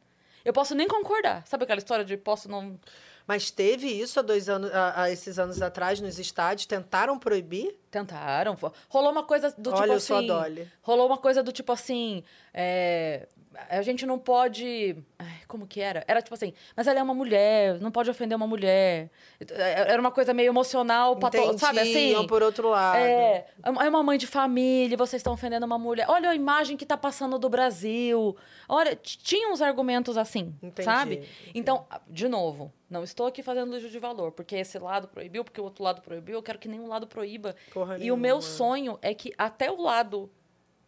Eu 0.44 0.52
posso 0.52 0.74
nem 0.74 0.88
concordar. 0.88 1.46
Sabe 1.46 1.64
aquela 1.64 1.78
história 1.78 2.04
de 2.04 2.16
posso 2.16 2.48
não. 2.48 2.78
Mas 3.26 3.50
teve 3.50 3.86
isso 3.86 4.18
há 4.18 4.22
dois 4.22 4.48
anos, 4.48 4.72
há, 4.74 5.02
há 5.02 5.10
esses 5.10 5.38
anos 5.38 5.62
atrás 5.62 6.00
nos 6.00 6.18
estádios? 6.18 6.66
Tentaram 6.66 7.18
proibir? 7.18 7.76
Tentaram. 7.90 8.56
Rolou 8.88 9.12
uma 9.12 9.22
coisa 9.22 9.50
do 9.56 9.70
tipo 9.70 9.82
Olha, 9.82 9.92
eu 9.92 9.96
assim. 9.96 10.06
sou 10.06 10.16
a 10.18 10.22
Dolly. 10.22 10.68
Rolou 10.82 11.06
uma 11.06 11.18
coisa 11.18 11.42
do 11.42 11.52
tipo 11.52 11.70
assim. 11.72 12.24
é, 12.52 13.28
a 13.68 13.82
gente 13.82 14.06
não 14.06 14.18
pode. 14.18 14.96
ai, 15.18 15.40
como 15.48 15.66
que 15.66 15.80
era? 15.80 16.04
Era 16.06 16.22
tipo 16.22 16.34
assim, 16.34 16.52
mas 16.76 16.86
ela 16.86 17.00
é 17.00 17.02
uma 17.02 17.14
mulher, 17.14 17.80
não 17.80 17.90
pode 17.90 18.08
ofender 18.08 18.36
uma 18.36 18.46
mulher. 18.46 19.10
Era 19.48 20.00
uma 20.00 20.10
coisa 20.10 20.32
meio 20.32 20.48
emocional, 20.48 21.16
pato, 21.16 21.58
sabe 21.58 21.80
assim? 21.80 21.90
Entendiam 21.90 22.26
por 22.26 22.42
outro 22.42 22.70
lado. 22.70 22.98
É, 22.98 23.46
é 23.64 23.70
uma 23.88 24.02
mãe 24.02 24.18
de 24.18 24.26
família, 24.26 24.96
vocês 24.96 25.20
estão 25.20 25.32
ofendendo 25.32 25.66
uma 25.66 25.78
mulher. 25.78 26.06
Olha 26.08 26.30
a 26.30 26.34
imagem 26.34 26.76
que 26.76 26.86
tá 26.86 26.96
passando 26.96 27.38
do 27.38 27.48
Brasil. 27.48 28.36
Olha, 28.68 28.94
tinha 28.94 29.50
uns 29.52 29.60
argumentos 29.60 30.16
assim, 30.16 30.54
Entendi, 30.62 30.84
sabe? 30.84 31.14
entendi. 31.16 31.28
Então, 31.54 31.86
de 32.08 32.28
novo, 32.28 32.72
não 32.88 33.02
estou 33.02 33.26
aqui 33.26 33.42
fazendo 33.42 33.72
juízo 33.72 33.90
de 33.90 33.98
valor, 33.98 34.30
porque 34.30 34.56
esse 34.56 34.78
lado 34.78 35.08
proibiu, 35.08 35.42
porque 35.44 35.60
o 35.60 35.64
outro 35.64 35.82
lado 35.82 36.00
proibiu, 36.02 36.36
eu 36.36 36.42
quero 36.42 36.58
que 36.58 36.68
nenhum 36.68 36.86
lado 36.86 37.06
proíba. 37.06 37.56
Porra 37.72 37.98
e 37.98 38.12
o 38.12 38.16
meu 38.16 38.36
nenhuma. 38.36 38.42
sonho 38.42 38.98
é 39.02 39.12
que 39.12 39.32
até 39.36 39.70
o 39.70 39.80
lado 39.80 40.30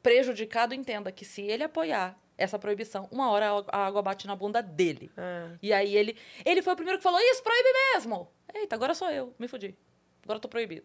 prejudicado 0.02 0.74
entenda 0.74 1.10
que 1.12 1.24
se 1.24 1.42
ele 1.42 1.64
apoiar 1.64 2.21
essa 2.38 2.58
proibição, 2.58 3.08
uma 3.10 3.30
hora 3.30 3.46
a 3.68 3.86
água 3.86 4.02
bate 4.02 4.26
na 4.26 4.34
bunda 4.36 4.62
dele. 4.62 5.10
É. 5.16 5.50
E 5.62 5.72
aí 5.72 5.96
ele. 5.96 6.16
Ele 6.44 6.62
foi 6.62 6.72
o 6.72 6.76
primeiro 6.76 6.98
que 6.98 7.02
falou: 7.02 7.20
Isso, 7.20 7.42
proíbe 7.42 7.68
mesmo! 7.94 8.28
Eita, 8.54 8.74
agora 8.74 8.94
sou 8.94 9.10
eu, 9.10 9.34
me 9.38 9.48
fudi. 9.48 9.76
Agora 10.22 10.36
eu 10.36 10.40
tô 10.40 10.48
proibido. 10.48 10.84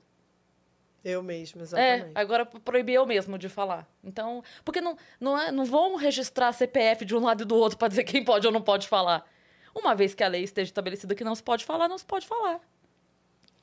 Eu 1.03 1.23
mesmo, 1.23 1.61
É, 1.61 1.63
exatamente. 1.63 2.11
agora 2.15 2.45
proibi 2.45 2.93
eu 2.93 3.05
mesmo 3.05 3.37
de 3.37 3.47
falar. 3.47 3.87
Então, 4.03 4.43
porque 4.65 4.81
não, 4.81 4.97
não, 5.19 5.39
é, 5.39 5.51
não 5.51 5.63
vão 5.63 5.95
registrar 5.95 6.51
CPF 6.51 7.05
de 7.05 7.15
um 7.15 7.19
lado 7.23 7.43
e 7.43 7.45
do 7.45 7.55
outro 7.55 7.77
pra 7.77 7.87
dizer 7.87 8.03
quem 8.03 8.25
pode 8.25 8.45
ou 8.45 8.51
não 8.51 8.61
pode 8.61 8.87
falar. 8.87 9.25
Uma 9.73 9.95
vez 9.95 10.13
que 10.13 10.23
a 10.23 10.27
lei 10.27 10.43
esteja 10.43 10.69
estabelecida 10.69 11.13
que 11.15 11.23
não 11.23 11.35
se 11.35 11.43
pode 11.43 11.63
falar, 11.63 11.87
não 11.87 11.97
se 11.97 12.05
pode 12.05 12.25
falar, 12.27 12.59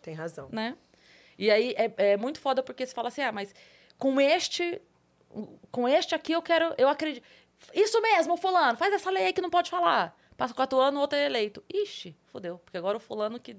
Tem 0.00 0.14
razão. 0.14 0.48
né? 0.52 0.76
E 1.36 1.50
aí 1.50 1.74
é, 1.76 2.12
é 2.12 2.16
muito 2.16 2.38
foda 2.40 2.62
porque 2.62 2.86
você 2.86 2.94
fala 2.94 3.08
assim, 3.08 3.20
ah, 3.20 3.32
mas 3.32 3.52
com 3.98 4.18
este, 4.20 4.80
com 5.72 5.88
este 5.88 6.14
aqui 6.14 6.32
eu 6.32 6.40
quero, 6.40 6.72
eu 6.78 6.88
acredito. 6.88 7.24
Isso 7.72 8.00
mesmo, 8.00 8.36
fulano, 8.36 8.76
faz 8.76 8.92
essa 8.92 9.10
lei 9.10 9.26
aí 9.26 9.32
que 9.32 9.40
não 9.40 9.50
pode 9.50 9.70
falar. 9.70 10.16
Passa 10.36 10.52
quatro 10.52 10.78
anos, 10.80 10.98
o 10.98 11.00
outro 11.02 11.16
é 11.18 11.26
eleito. 11.26 11.62
Ixi, 11.72 12.16
fodeu, 12.26 12.58
porque 12.64 12.76
agora 12.76 12.96
o 12.96 13.00
fulano 13.00 13.38
que, 13.38 13.56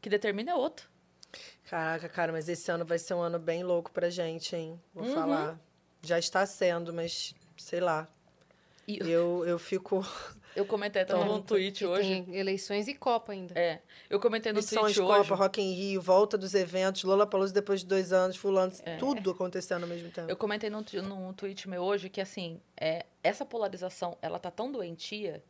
que 0.00 0.08
determina 0.08 0.52
é 0.52 0.54
outro. 0.54 0.88
Caraca, 1.68 2.08
cara, 2.08 2.30
mas 2.32 2.48
esse 2.48 2.70
ano 2.70 2.84
vai 2.84 2.98
ser 2.98 3.14
um 3.14 3.20
ano 3.20 3.38
bem 3.38 3.64
louco 3.64 3.90
pra 3.90 4.08
gente, 4.10 4.54
hein? 4.54 4.80
Vou 4.94 5.04
Uhum. 5.04 5.14
falar. 5.14 5.58
Já 6.02 6.18
está 6.18 6.46
sendo, 6.46 6.92
mas 6.92 7.34
sei 7.56 7.80
lá. 7.80 8.06
E 8.86 8.98
Eu, 9.00 9.44
eu 9.46 9.58
fico. 9.58 10.06
Eu 10.56 10.64
comentei 10.64 11.02
até 11.02 11.12
Então, 11.14 11.24
no 11.26 11.42
tweet 11.42 11.84
hoje. 11.84 12.22
Tem 12.22 12.36
eleições 12.36 12.86
e 12.88 12.94
Copa 12.94 13.32
ainda. 13.32 13.52
É, 13.58 13.80
eu 14.08 14.18
comentei 14.20 14.52
no 14.52 14.56
Missões, 14.58 14.94
tweet 14.94 15.00
hoje. 15.00 15.28
Copa, 15.28 15.34
Rock 15.34 15.60
in 15.60 15.72
Rio, 15.72 16.00
volta 16.00 16.36
dos 16.38 16.54
eventos, 16.54 17.02
Lola 17.04 17.26
Palusa 17.26 17.52
depois 17.52 17.80
de 17.80 17.86
dois 17.86 18.12
anos, 18.12 18.36
fulano, 18.36 18.72
É. 18.84 18.96
tudo 18.96 19.30
acontecendo 19.30 19.82
ao 19.82 19.88
mesmo 19.88 20.10
tempo. 20.10 20.30
Eu 20.30 20.36
comentei 20.36 20.70
no, 20.70 20.82
tu- 20.82 21.02
no 21.02 21.32
tweet 21.34 21.68
meu 21.68 21.82
hoje 21.82 22.08
que, 22.08 22.20
assim, 22.20 22.60
é, 22.80 23.04
essa 23.22 23.44
polarização, 23.44 24.16
ela 24.22 24.38
tá 24.38 24.50
tão 24.50 24.70
doentia 24.70 25.42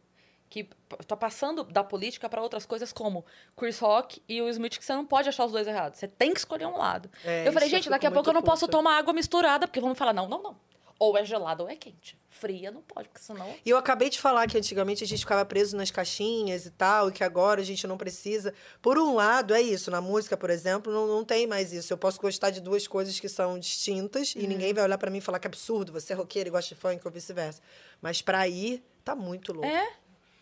que 0.50 0.68
tá 1.08 1.16
passando 1.16 1.64
da 1.64 1.82
política 1.82 2.28
para 2.28 2.40
outras 2.40 2.64
coisas 2.64 2.92
como 2.92 3.24
Chris 3.56 3.78
Rock 3.80 4.22
e 4.28 4.40
o 4.40 4.48
Smith, 4.50 4.78
que 4.78 4.84
você 4.84 4.92
não 4.94 5.04
pode 5.04 5.28
achar 5.28 5.44
os 5.46 5.50
dois 5.52 5.66
errados. 5.66 5.98
Você 5.98 6.06
tem 6.06 6.32
que 6.32 6.38
escolher 6.38 6.66
um 6.66 6.76
lado. 6.76 7.10
É, 7.24 7.48
eu 7.48 7.52
falei, 7.52 7.68
gente, 7.68 7.90
daqui 7.90 8.06
a 8.06 8.10
pouco 8.10 8.28
eu 8.28 8.34
não 8.34 8.42
posso 8.42 8.68
tomar 8.68 8.98
água 8.98 9.12
misturada, 9.12 9.66
porque 9.66 9.80
vão 9.80 9.94
falar, 9.96 10.12
não, 10.12 10.28
não, 10.28 10.40
não. 10.42 10.56
Ou 10.98 11.16
é 11.16 11.24
gelada 11.24 11.62
ou 11.62 11.68
é 11.68 11.76
quente. 11.76 12.16
Fria 12.28 12.70
não 12.70 12.82
pode, 12.82 13.08
porque 13.08 13.24
senão... 13.24 13.54
E 13.64 13.70
eu 13.70 13.76
acabei 13.76 14.10
de 14.10 14.20
falar 14.20 14.46
que 14.48 14.58
antigamente 14.58 15.04
a 15.04 15.06
gente 15.06 15.20
ficava 15.20 15.44
preso 15.44 15.76
nas 15.76 15.90
caixinhas 15.90 16.66
e 16.66 16.70
tal, 16.70 17.08
e 17.08 17.12
que 17.12 17.22
agora 17.22 17.60
a 17.60 17.64
gente 17.64 17.86
não 17.86 17.96
precisa. 17.96 18.52
Por 18.82 18.98
um 18.98 19.14
lado, 19.14 19.54
é 19.54 19.62
isso. 19.62 19.90
Na 19.90 20.00
música, 20.00 20.36
por 20.36 20.50
exemplo, 20.50 20.92
não, 20.92 21.06
não 21.06 21.24
tem 21.24 21.46
mais 21.46 21.72
isso. 21.72 21.92
Eu 21.92 21.98
posso 21.98 22.20
gostar 22.20 22.50
de 22.50 22.60
duas 22.60 22.86
coisas 22.86 23.18
que 23.18 23.28
são 23.28 23.58
distintas 23.58 24.34
e 24.36 24.46
ninguém 24.46 24.72
vai 24.72 24.84
olhar 24.84 24.98
pra 24.98 25.10
mim 25.10 25.18
e 25.18 25.20
falar 25.20 25.38
que 25.38 25.46
absurdo, 25.46 25.92
você 25.92 26.12
é 26.12 26.16
roqueiro 26.16 26.48
e 26.48 26.52
gosta 26.52 26.74
de 26.74 26.80
funk 26.80 27.00
ou 27.04 27.10
vice-versa. 27.12 27.62
Mas 28.00 28.20
pra 28.20 28.46
ir, 28.48 28.82
tá 29.04 29.14
muito 29.14 29.52
louco. 29.52 29.66
É, 29.68 29.92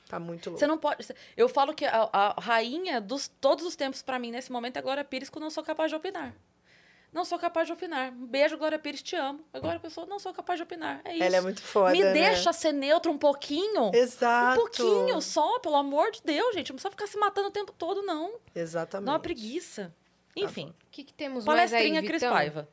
Tá 0.09 0.21
muito 0.21 0.51
louco. 0.51 0.59
você 0.61 0.67
não 0.67 0.77
pode... 0.77 1.07
Eu 1.35 1.49
falo 1.49 1.73
que 1.73 1.87
a, 1.87 2.09
a 2.13 2.41
rainha 2.41 3.01
dos 3.01 3.29
todos 3.41 3.65
os 3.65 3.75
tempos 3.75 4.03
para 4.03 4.19
mim, 4.19 4.31
nesse 4.31 4.53
momento, 4.53 4.77
é 4.77 4.83
Glória 4.83 5.03
Pires, 5.03 5.31
que 5.31 5.39
eu 5.39 5.41
não 5.41 5.49
sou 5.49 5.65
capaz 5.65 5.91
de 5.91 5.97
opinar. 5.97 6.35
Não 7.13 7.27
sou 7.27 7.39
capaz 7.39 7.67
de 7.67 7.75
opinar. 7.75 8.11
Um 8.11 8.27
beijo, 8.27 8.57
Glória 8.57 8.79
Pires, 8.79 9.03
te 9.03 9.15
amo. 9.15 9.45
Agora 9.53 9.77
a 9.77 9.81
pessoa, 9.81 10.07
não 10.07 10.19
sou 10.19 10.33
capaz 10.33 10.59
de 10.59 10.63
opinar. 10.63 11.03
É 11.05 11.15
isso. 11.15 11.23
Ela 11.23 11.37
é 11.37 11.41
muito 11.43 11.61
foda. 11.61 11.93
Me 11.93 12.03
né? 12.03 12.13
deixa 12.13 12.53
ser 12.55 12.73
neutro 12.73 13.13
um 13.13 13.19
pouquinho. 13.19 13.91
Exato. 13.95 14.59
Um 14.59 14.63
pouquinho 14.63 15.21
só, 15.21 15.59
pelo 15.59 15.77
amor 15.77 16.11
de 16.11 16.23
Deus, 16.25 16.55
gente. 16.55 16.71
Não 16.71 16.77
precisa 16.77 16.91
ficar 16.91 17.07
se 17.07 17.19
matando 17.19 17.49
o 17.49 17.51
tempo 17.51 17.71
todo, 17.77 18.01
não. 18.03 18.37
Exatamente. 18.55 19.07
Dá 19.07 19.13
uma 19.13 19.21
preguiça. 19.21 19.95
Enfim, 20.35 20.69
O 20.69 20.91
que, 20.91 21.05
que 21.05 21.13
temos 21.13 21.45
mais 21.45 21.73
aí, 21.75 21.81
palestrinha 21.81 22.03
Cris? 22.03 22.23
Paiva. 22.23 22.69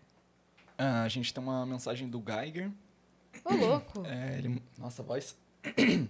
Ah, 0.77 1.03
a 1.03 1.09
gente 1.09 1.33
tem 1.33 1.43
uma 1.43 1.65
mensagem 1.65 2.09
do 2.09 2.23
Geiger. 2.25 2.71
Ô, 3.43 3.53
louco. 3.53 4.05
É, 4.05 4.37
ele... 4.37 4.63
Nossa, 4.77 5.03
voz. 5.03 5.37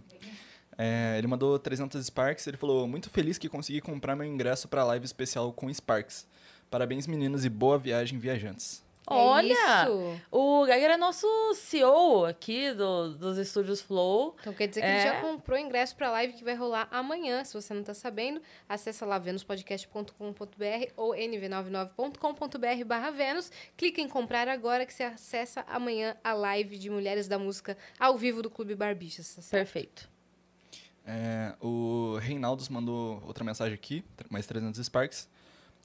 É, 0.82 1.18
ele 1.18 1.28
mandou 1.28 1.60
300 1.60 2.06
Sparks. 2.06 2.48
Ele 2.48 2.56
falou: 2.56 2.88
Muito 2.88 3.10
feliz 3.10 3.38
que 3.38 3.50
consegui 3.50 3.82
comprar 3.82 4.16
meu 4.16 4.26
ingresso 4.26 4.66
para 4.66 4.80
a 4.80 4.86
live 4.86 5.04
especial 5.04 5.52
com 5.52 5.70
Sparks. 5.74 6.26
Parabéns, 6.70 7.08
meninos, 7.08 7.46
e 7.46 7.50
boa 7.50 7.78
viagem, 7.78 8.20
viajantes. 8.20 8.88
Olha, 9.12 9.52
É 9.54 9.84
isso. 9.86 10.22
o 10.32 10.68
Geiger 10.68 10.92
é 10.92 10.98
nosso 10.98 11.26
CEO 11.56 12.26
aqui 12.26 12.72
do- 12.74 13.16
dos 13.18 13.40
estúdios 13.40 13.82
Flow. 13.82 14.36
Então 14.40 14.54
quer 14.54 14.68
dizer 14.68 14.82
que 14.82 14.86
É. 14.88 14.92
ele 14.92 15.02
já 15.02 15.22
comprou 15.22 15.58
ingresso 15.58 15.96
pra 15.96 16.12
live 16.12 16.34
que 16.34 16.44
vai 16.44 16.54
rolar 16.54 16.88
amanhã. 16.92 17.44
Se 17.44 17.56
você 17.56 17.74
não 17.74 17.82
tá 17.82 17.96
sabendo, 17.96 18.40
acessa 18.68 19.08
lá 19.08 19.18
venuspodcast.com.br 19.18 20.92
ou 20.96 21.16
nv99.com.br 21.16 22.86
barra 22.86 23.10
Vênus. 23.10 23.52
Clica 23.76 24.00
em 24.00 24.08
comprar 24.08 24.48
agora 24.48 24.86
que 24.86 24.94
você 24.94 25.04
acessa 25.04 25.66
amanhã 25.68 26.16
a 26.24 26.34
live 26.34 26.78
de 26.78 26.90
Mulheres 26.92 27.28
da 27.28 27.40
Música 27.40 27.76
ao 28.00 28.16
vivo 28.16 28.44
do 28.44 28.50
Clube 28.50 28.76
Barbixas. 28.76 29.36
tá? 29.36 29.42
Perfeito. 29.50 30.08
É, 31.04 31.56
o 31.60 32.18
Reinaldos 32.22 32.70
mandou 32.70 33.24
outra 33.26 33.44
mensagem 33.44 33.74
aqui, 33.74 34.04
mais 34.30 34.46
300 34.46 34.80
Sparks. 34.86 35.28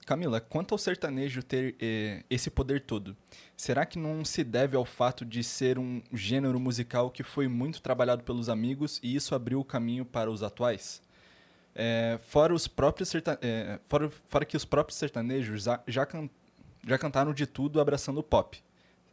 Camila, 0.04 0.38
quanto 0.40 0.72
ao 0.72 0.78
sertanejo 0.78 1.42
ter 1.42 1.74
eh, 1.80 2.22
esse 2.28 2.50
poder 2.50 2.82
todo, 2.82 3.16
será 3.56 3.86
que 3.86 3.98
não 3.98 4.22
se 4.24 4.44
deve 4.44 4.76
ao 4.76 4.84
fato 4.84 5.24
de 5.24 5.42
ser 5.42 5.78
um 5.78 6.02
gênero 6.12 6.60
musical 6.60 7.10
que 7.10 7.22
foi 7.22 7.48
muito 7.48 7.80
trabalhado 7.80 8.22
pelos 8.22 8.48
amigos 8.50 9.00
e 9.02 9.14
isso 9.16 9.34
abriu 9.34 9.60
o 9.60 9.64
caminho 9.64 10.04
para 10.04 10.30
os 10.30 10.42
atuais? 10.42 11.00
É, 11.74 12.18
fora, 12.28 12.54
os 12.54 12.68
próprios 12.68 13.08
serta- 13.08 13.38
é, 13.42 13.78
fora, 13.84 14.10
fora 14.26 14.44
que 14.44 14.56
os 14.56 14.64
próprios 14.64 14.98
sertanejos 14.98 15.62
já, 15.64 15.80
já, 15.88 16.04
can- 16.06 16.28
já 16.86 16.98
cantaram 16.98 17.32
de 17.32 17.46
tudo 17.46 17.80
abraçando 17.80 18.18
o 18.18 18.22
pop. 18.22 18.62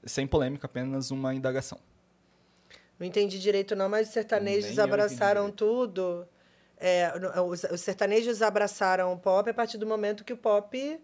Sem 0.06 0.28
polêmica, 0.28 0.66
apenas 0.68 1.10
uma 1.10 1.34
indagação. 1.34 1.80
Não 3.00 3.08
entendi 3.08 3.40
direito, 3.40 3.76
não, 3.76 3.88
mas 3.90 4.08
os 4.08 4.14
sertanejos 4.14 4.78
abraçaram 4.80 5.50
tudo. 5.52 6.28
É, 6.84 7.14
no- 7.20 7.44
os, 7.46 7.64
os 7.66 7.80
sertanejos 7.82 8.42
abraçaram 8.42 9.14
o 9.14 9.18
pop 9.18 9.48
a 9.50 9.54
partir 9.54 9.78
do 9.78 9.86
momento 9.86 10.24
que 10.26 10.34
o 10.34 10.38
pop 10.38 11.00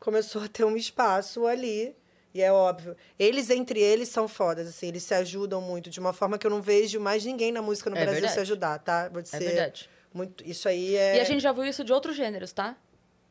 começou 0.00 0.42
a 0.42 0.48
ter 0.48 0.64
um 0.64 0.76
espaço 0.76 1.46
ali. 1.46 1.94
E 2.34 2.42
é 2.42 2.52
óbvio. 2.52 2.94
Eles, 3.18 3.48
entre 3.48 3.80
eles, 3.80 4.08
são 4.10 4.28
fodas, 4.28 4.68
assim. 4.68 4.88
Eles 4.88 5.02
se 5.04 5.14
ajudam 5.14 5.60
muito, 5.62 5.88
de 5.88 5.98
uma 5.98 6.12
forma 6.12 6.36
que 6.36 6.46
eu 6.46 6.50
não 6.50 6.60
vejo 6.60 7.00
mais 7.00 7.24
ninguém 7.24 7.50
na 7.50 7.62
música 7.62 7.88
no 7.88 7.96
É 7.96 8.00
Brasil 8.00 8.16
se 8.16 8.26
verdade. 8.26 8.40
ajudar, 8.40 8.78
tá? 8.80 9.08
Vou 9.08 9.20
É 9.20 9.22
dizer 9.22 9.38
verdade. 9.38 9.88
muito. 10.12 10.44
Isso 10.46 10.68
aí 10.68 10.94
é. 10.96 11.16
E 11.16 11.20
a 11.20 11.24
gente 11.24 11.40
já 11.40 11.52
viu 11.52 11.64
isso 11.64 11.82
de 11.82 11.92
outros 11.94 12.14
gêneros, 12.14 12.52
tá? 12.52 12.76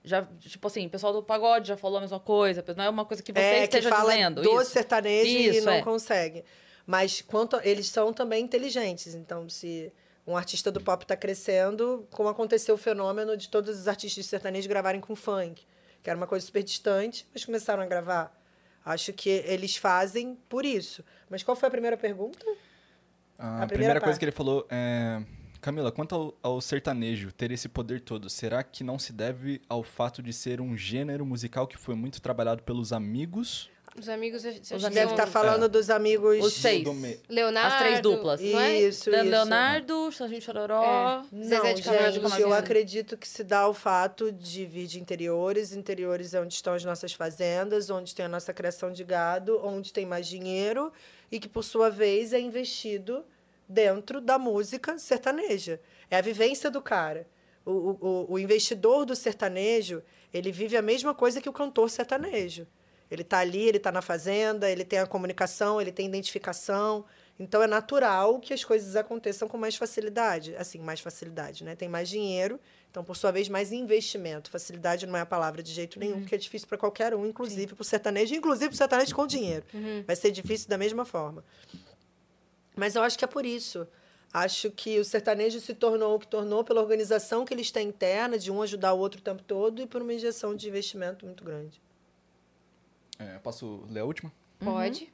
Já, 0.03 0.23
tipo 0.39 0.65
assim, 0.67 0.85
o 0.87 0.89
pessoal 0.89 1.13
do 1.13 1.21
pagode 1.21 1.67
já 1.67 1.77
falou 1.77 1.97
a 1.97 2.01
mesma 2.01 2.19
coisa. 2.19 2.63
Não 2.75 2.83
é 2.83 2.89
uma 2.89 3.05
coisa 3.05 3.21
que 3.21 3.31
você 3.33 3.39
é, 3.39 3.63
esteja 3.65 3.89
que 3.89 3.95
fala 3.95 4.11
dizendo. 4.11 4.41
do 4.41 4.61
isso. 4.61 4.71
sertanejo 4.71 5.29
e 5.29 5.47
Isso, 5.49 5.65
não 5.65 5.73
é. 5.73 5.81
consegue. 5.81 6.43
Mas 6.87 7.21
quanto 7.21 7.59
eles 7.63 7.87
são 7.87 8.13
também 8.13 8.43
inteligentes. 8.43 9.13
Então, 9.15 9.47
se 9.49 9.91
um 10.27 10.35
artista 10.35 10.71
do 10.71 10.81
pop 10.81 11.03
está 11.03 11.15
crescendo, 11.15 12.07
como 12.11 12.29
aconteceu 12.29 12.75
o 12.75 12.77
fenômeno 12.77 13.37
de 13.37 13.49
todos 13.49 13.79
os 13.79 13.87
artistas 13.87 14.25
sertanejos 14.25 14.67
gravarem 14.67 14.99
com 14.99 15.15
funk, 15.15 15.65
que 16.01 16.09
era 16.09 16.17
uma 16.17 16.27
coisa 16.27 16.45
super 16.45 16.63
distante, 16.63 17.27
mas 17.33 17.45
começaram 17.45 17.83
a 17.83 17.85
gravar. 17.85 18.35
Acho 18.83 19.13
que 19.13 19.29
eles 19.29 19.75
fazem 19.75 20.37
por 20.47 20.65
isso. 20.65 21.03
Mas 21.29 21.43
qual 21.43 21.55
foi 21.55 21.67
a 21.67 21.71
primeira 21.71 21.97
pergunta? 21.97 22.45
A, 23.37 23.63
A 23.63 23.67
primeira 23.67 23.67
primeira 23.67 24.01
coisa 24.01 24.17
que 24.17 24.25
ele 24.25 24.31
falou 24.31 24.65
é. 24.69 25.21
Camila, 25.59 25.91
quanto 25.91 26.13
ao, 26.13 26.37
ao 26.43 26.61
sertanejo 26.61 27.31
ter 27.31 27.49
esse 27.49 27.67
poder 27.67 27.99
todo, 27.99 28.29
será 28.29 28.63
que 28.63 28.83
não 28.83 28.99
se 28.99 29.11
deve 29.11 29.59
ao 29.67 29.81
fato 29.81 30.21
de 30.21 30.31
ser 30.31 30.61
um 30.61 30.77
gênero 30.77 31.25
musical 31.25 31.65
que 31.65 31.75
foi 31.75 31.95
muito 31.95 32.21
trabalhado 32.21 32.61
pelos 32.61 32.93
amigos? 32.93 33.71
Os 33.97 34.09
amigos... 34.09 34.43
Os 34.43 34.83
Deve 34.91 35.11
estar 35.11 35.25
falando 35.25 35.69
dos 35.69 35.89
amigos. 35.89 36.43
Os 36.43 36.53
seis. 36.53 36.83
do 36.83 36.93
me- 36.93 37.17
Leonardo... 37.29 37.73
As 37.75 37.79
três 37.81 38.01
duplas. 38.01 38.41
Não 38.41 38.59
é? 38.59 38.79
Isso, 38.81 39.09
Le- 39.09 39.17
isso. 39.21 39.29
Leonardo, 39.29 40.11
Serginho 40.11 40.41
Chororó. 40.41 41.23
É. 41.31 41.37
Zezé 41.43 41.55
Não, 41.57 41.73
de 41.73 41.81
Camargo 41.81 42.11
gente, 42.11 42.21
Camargo. 42.23 42.43
eu 42.43 42.53
acredito 42.53 43.15
que 43.17 43.27
se 43.27 43.43
dá 43.43 43.59
ao 43.59 43.73
fato 43.73 44.31
de 44.33 44.65
vir 44.65 44.85
de 44.87 44.99
interiores. 44.99 45.73
Interiores 45.73 46.33
é 46.33 46.41
onde 46.41 46.53
estão 46.53 46.73
as 46.73 46.83
nossas 46.83 47.13
fazendas, 47.13 47.89
onde 47.89 48.13
tem 48.13 48.25
a 48.25 48.29
nossa 48.29 48.53
criação 48.53 48.91
de 48.91 49.03
gado, 49.05 49.59
onde 49.63 49.93
tem 49.93 50.05
mais 50.05 50.27
dinheiro 50.27 50.91
e 51.31 51.39
que, 51.39 51.47
por 51.47 51.63
sua 51.63 51.89
vez, 51.89 52.33
é 52.33 52.39
investido 52.39 53.23
dentro 53.67 54.19
da 54.19 54.37
música 54.37 54.97
sertaneja. 54.99 55.79
É 56.11 56.17
a 56.17 56.21
vivência 56.21 56.69
do 56.69 56.81
cara. 56.81 57.25
O, 57.65 57.71
o, 57.71 57.97
o- 58.01 58.25
o 58.33 58.39
investidor 58.39 59.05
do 59.05 59.15
sertanejo, 59.15 60.03
ele 60.33 60.51
vive 60.51 60.75
a 60.77 60.81
mesma 60.81 61.15
coisa 61.15 61.39
que 61.41 61.47
o 61.49 61.53
cantor 61.53 61.89
sertanejo. 61.89 62.67
Ele 63.09 63.21
está 63.21 63.39
ali, 63.39 63.67
ele 63.67 63.77
está 63.77 63.91
na 63.91 64.01
fazenda, 64.01 64.69
ele 64.69 64.83
tem 64.83 64.99
a 64.99 65.07
comunicação, 65.07 65.79
ele 65.79 65.91
tem 65.91 66.07
identificação. 66.07 67.05
Então 67.39 67.61
é 67.61 67.67
natural 67.67 68.39
que 68.39 68.53
as 68.53 68.63
coisas 68.63 68.95
aconteçam 68.95 69.47
com 69.47 69.57
mais 69.57 69.75
facilidade. 69.75 70.55
Assim, 70.55 70.79
mais 70.79 70.99
facilidade, 70.99 71.63
né? 71.63 71.75
Tem 71.75 71.87
mais 71.89 72.09
dinheiro, 72.09 72.59
então, 72.89 73.03
por 73.03 73.17
sua 73.17 73.29
vez, 73.29 73.49
mais 73.49 73.73
investimento. 73.73 74.49
Facilidade 74.49 75.05
não 75.05 75.17
é 75.17 75.21
a 75.21 75.25
palavra 75.25 75.61
de 75.61 75.69
jeito 75.69 75.99
nenhum, 75.99 76.21
porque 76.21 76.35
é 76.35 76.37
difícil 76.37 76.65
para 76.65 76.77
qualquer 76.77 77.13
um, 77.13 77.25
inclusive 77.25 77.73
para 77.75 77.81
o 77.81 77.83
sertanejo, 77.83 78.33
inclusive 78.33 78.69
para 78.69 78.73
o 78.73 78.77
sertanejo 78.77 79.13
com 79.13 79.27
dinheiro. 79.27 79.65
Vai 80.07 80.15
ser 80.15 80.31
difícil 80.31 80.69
da 80.69 80.77
mesma 80.77 81.03
forma. 81.03 81.43
Mas 82.73 82.95
eu 82.95 83.01
acho 83.01 83.17
que 83.17 83.25
é 83.25 83.27
por 83.27 83.45
isso. 83.45 83.85
Acho 84.31 84.71
que 84.71 84.97
o 84.97 85.03
sertanejo 85.03 85.59
se 85.59 85.73
tornou 85.73 86.15
o 86.15 86.19
que 86.19 86.27
tornou 86.27 86.63
pela 86.63 86.81
organização 86.81 87.43
que 87.43 87.53
eles 87.53 87.69
têm 87.69 87.89
interna, 87.89 88.39
de 88.39 88.49
um 88.49 88.61
ajudar 88.61 88.93
o 88.93 88.99
outro 88.99 89.19
o 89.19 89.23
tempo 89.23 89.43
todo, 89.43 89.81
e 89.81 89.85
por 89.85 90.01
uma 90.01 90.13
injeção 90.13 90.55
de 90.55 90.69
investimento 90.69 91.25
muito 91.25 91.43
grande. 91.43 91.81
É, 93.19 93.37
posso 93.39 93.83
ler 93.89 94.01
a 94.01 94.05
última? 94.05 94.31
Pode. 94.59 95.11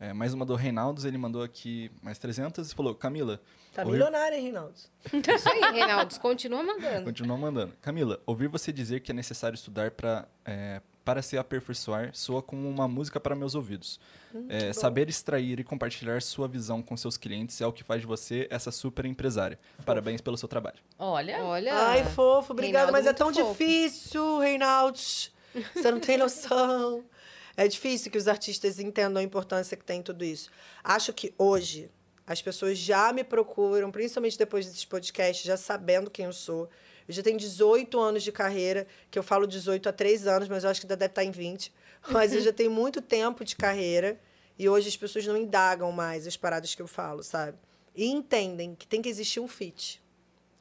É, 0.00 0.12
mais 0.12 0.34
uma 0.34 0.44
do 0.44 0.54
Reinaldos, 0.56 1.04
ele 1.04 1.16
mandou 1.16 1.42
aqui 1.42 1.90
mais 2.02 2.18
300 2.18 2.70
e 2.70 2.74
falou: 2.74 2.94
Camila, 2.94 3.40
Tá 3.72 3.82
ouvir- 3.82 3.92
milionário, 3.92 4.36
hein, 4.36 4.42
Reinaldo? 4.44 4.74
Isso 4.74 5.48
aí, 5.48 5.60
Reinaldo. 5.72 6.18
Continua 6.20 6.62
mandando. 6.62 7.04
Continua 7.04 7.36
mandando. 7.36 7.72
Camila, 7.80 8.20
ouvir 8.26 8.48
você 8.48 8.72
dizer 8.72 9.00
que 9.00 9.12
é 9.12 9.14
necessário 9.14 9.54
estudar 9.54 9.92
pra, 9.92 10.26
é, 10.44 10.80
para 11.04 11.22
se 11.22 11.38
aperfeiçoar 11.38 12.10
soa 12.12 12.42
como 12.42 12.68
uma 12.68 12.88
música 12.88 13.20
para 13.20 13.36
meus 13.36 13.54
ouvidos. 13.54 14.00
É, 14.48 14.72
saber 14.72 15.08
extrair 15.08 15.60
e 15.60 15.64
compartilhar 15.64 16.20
sua 16.20 16.48
visão 16.48 16.82
com 16.82 16.96
seus 16.96 17.16
clientes 17.16 17.60
é 17.60 17.66
o 17.66 17.72
que 17.72 17.84
faz 17.84 18.00
de 18.00 18.06
você 18.06 18.48
essa 18.50 18.72
super 18.72 19.04
empresária. 19.06 19.58
Parabéns 19.86 20.20
pelo 20.20 20.36
seu 20.36 20.48
trabalho. 20.48 20.78
Olha. 20.98 21.40
Olha. 21.44 21.72
Ai, 21.72 22.04
fofo, 22.04 22.52
obrigada. 22.52 22.86
Reinaldo, 22.86 22.92
Mas 22.92 23.06
é 23.06 23.12
tão 23.12 23.32
fofo. 23.32 23.50
difícil, 23.52 24.38
Reinaldo. 24.40 24.98
Você 24.98 25.90
não 25.92 26.00
tem 26.00 26.18
noção. 26.18 27.04
É 27.56 27.68
difícil 27.68 28.10
que 28.10 28.18
os 28.18 28.26
artistas 28.26 28.78
entendam 28.78 29.20
a 29.20 29.24
importância 29.24 29.76
que 29.76 29.84
tem 29.84 30.02
tudo 30.02 30.24
isso. 30.24 30.50
Acho 30.82 31.12
que 31.12 31.32
hoje 31.38 31.90
as 32.26 32.40
pessoas 32.40 32.78
já 32.78 33.12
me 33.12 33.22
procuram, 33.22 33.90
principalmente 33.90 34.38
depois 34.38 34.66
desses 34.66 34.84
podcasts, 34.84 35.44
já 35.44 35.56
sabendo 35.56 36.10
quem 36.10 36.24
eu 36.24 36.32
sou. 36.32 36.68
Eu 37.06 37.14
já 37.14 37.22
tenho 37.22 37.38
18 37.38 38.00
anos 38.00 38.22
de 38.22 38.32
carreira, 38.32 38.86
que 39.10 39.18
eu 39.18 39.22
falo 39.22 39.46
18 39.46 39.88
há 39.88 39.92
3 39.92 40.26
anos, 40.26 40.48
mas 40.48 40.64
eu 40.64 40.70
acho 40.70 40.80
que 40.80 40.86
ainda 40.86 40.96
deve 40.96 41.12
estar 41.12 41.24
em 41.24 41.30
20. 41.30 41.72
Mas 42.10 42.34
eu 42.34 42.40
já 42.42 42.52
tenho 42.52 42.70
muito 42.70 43.00
tempo 43.00 43.42
de 43.46 43.56
carreira 43.56 44.20
e 44.58 44.68
hoje 44.68 44.88
as 44.88 44.96
pessoas 44.96 45.26
não 45.26 45.38
indagam 45.38 45.90
mais 45.90 46.26
as 46.26 46.36
paradas 46.36 46.74
que 46.74 46.82
eu 46.82 46.86
falo, 46.86 47.22
sabe? 47.22 47.56
E 47.94 48.04
entendem 48.04 48.74
que 48.74 48.86
tem 48.86 49.00
que 49.00 49.08
existir 49.08 49.40
um 49.40 49.48
fit. 49.48 50.02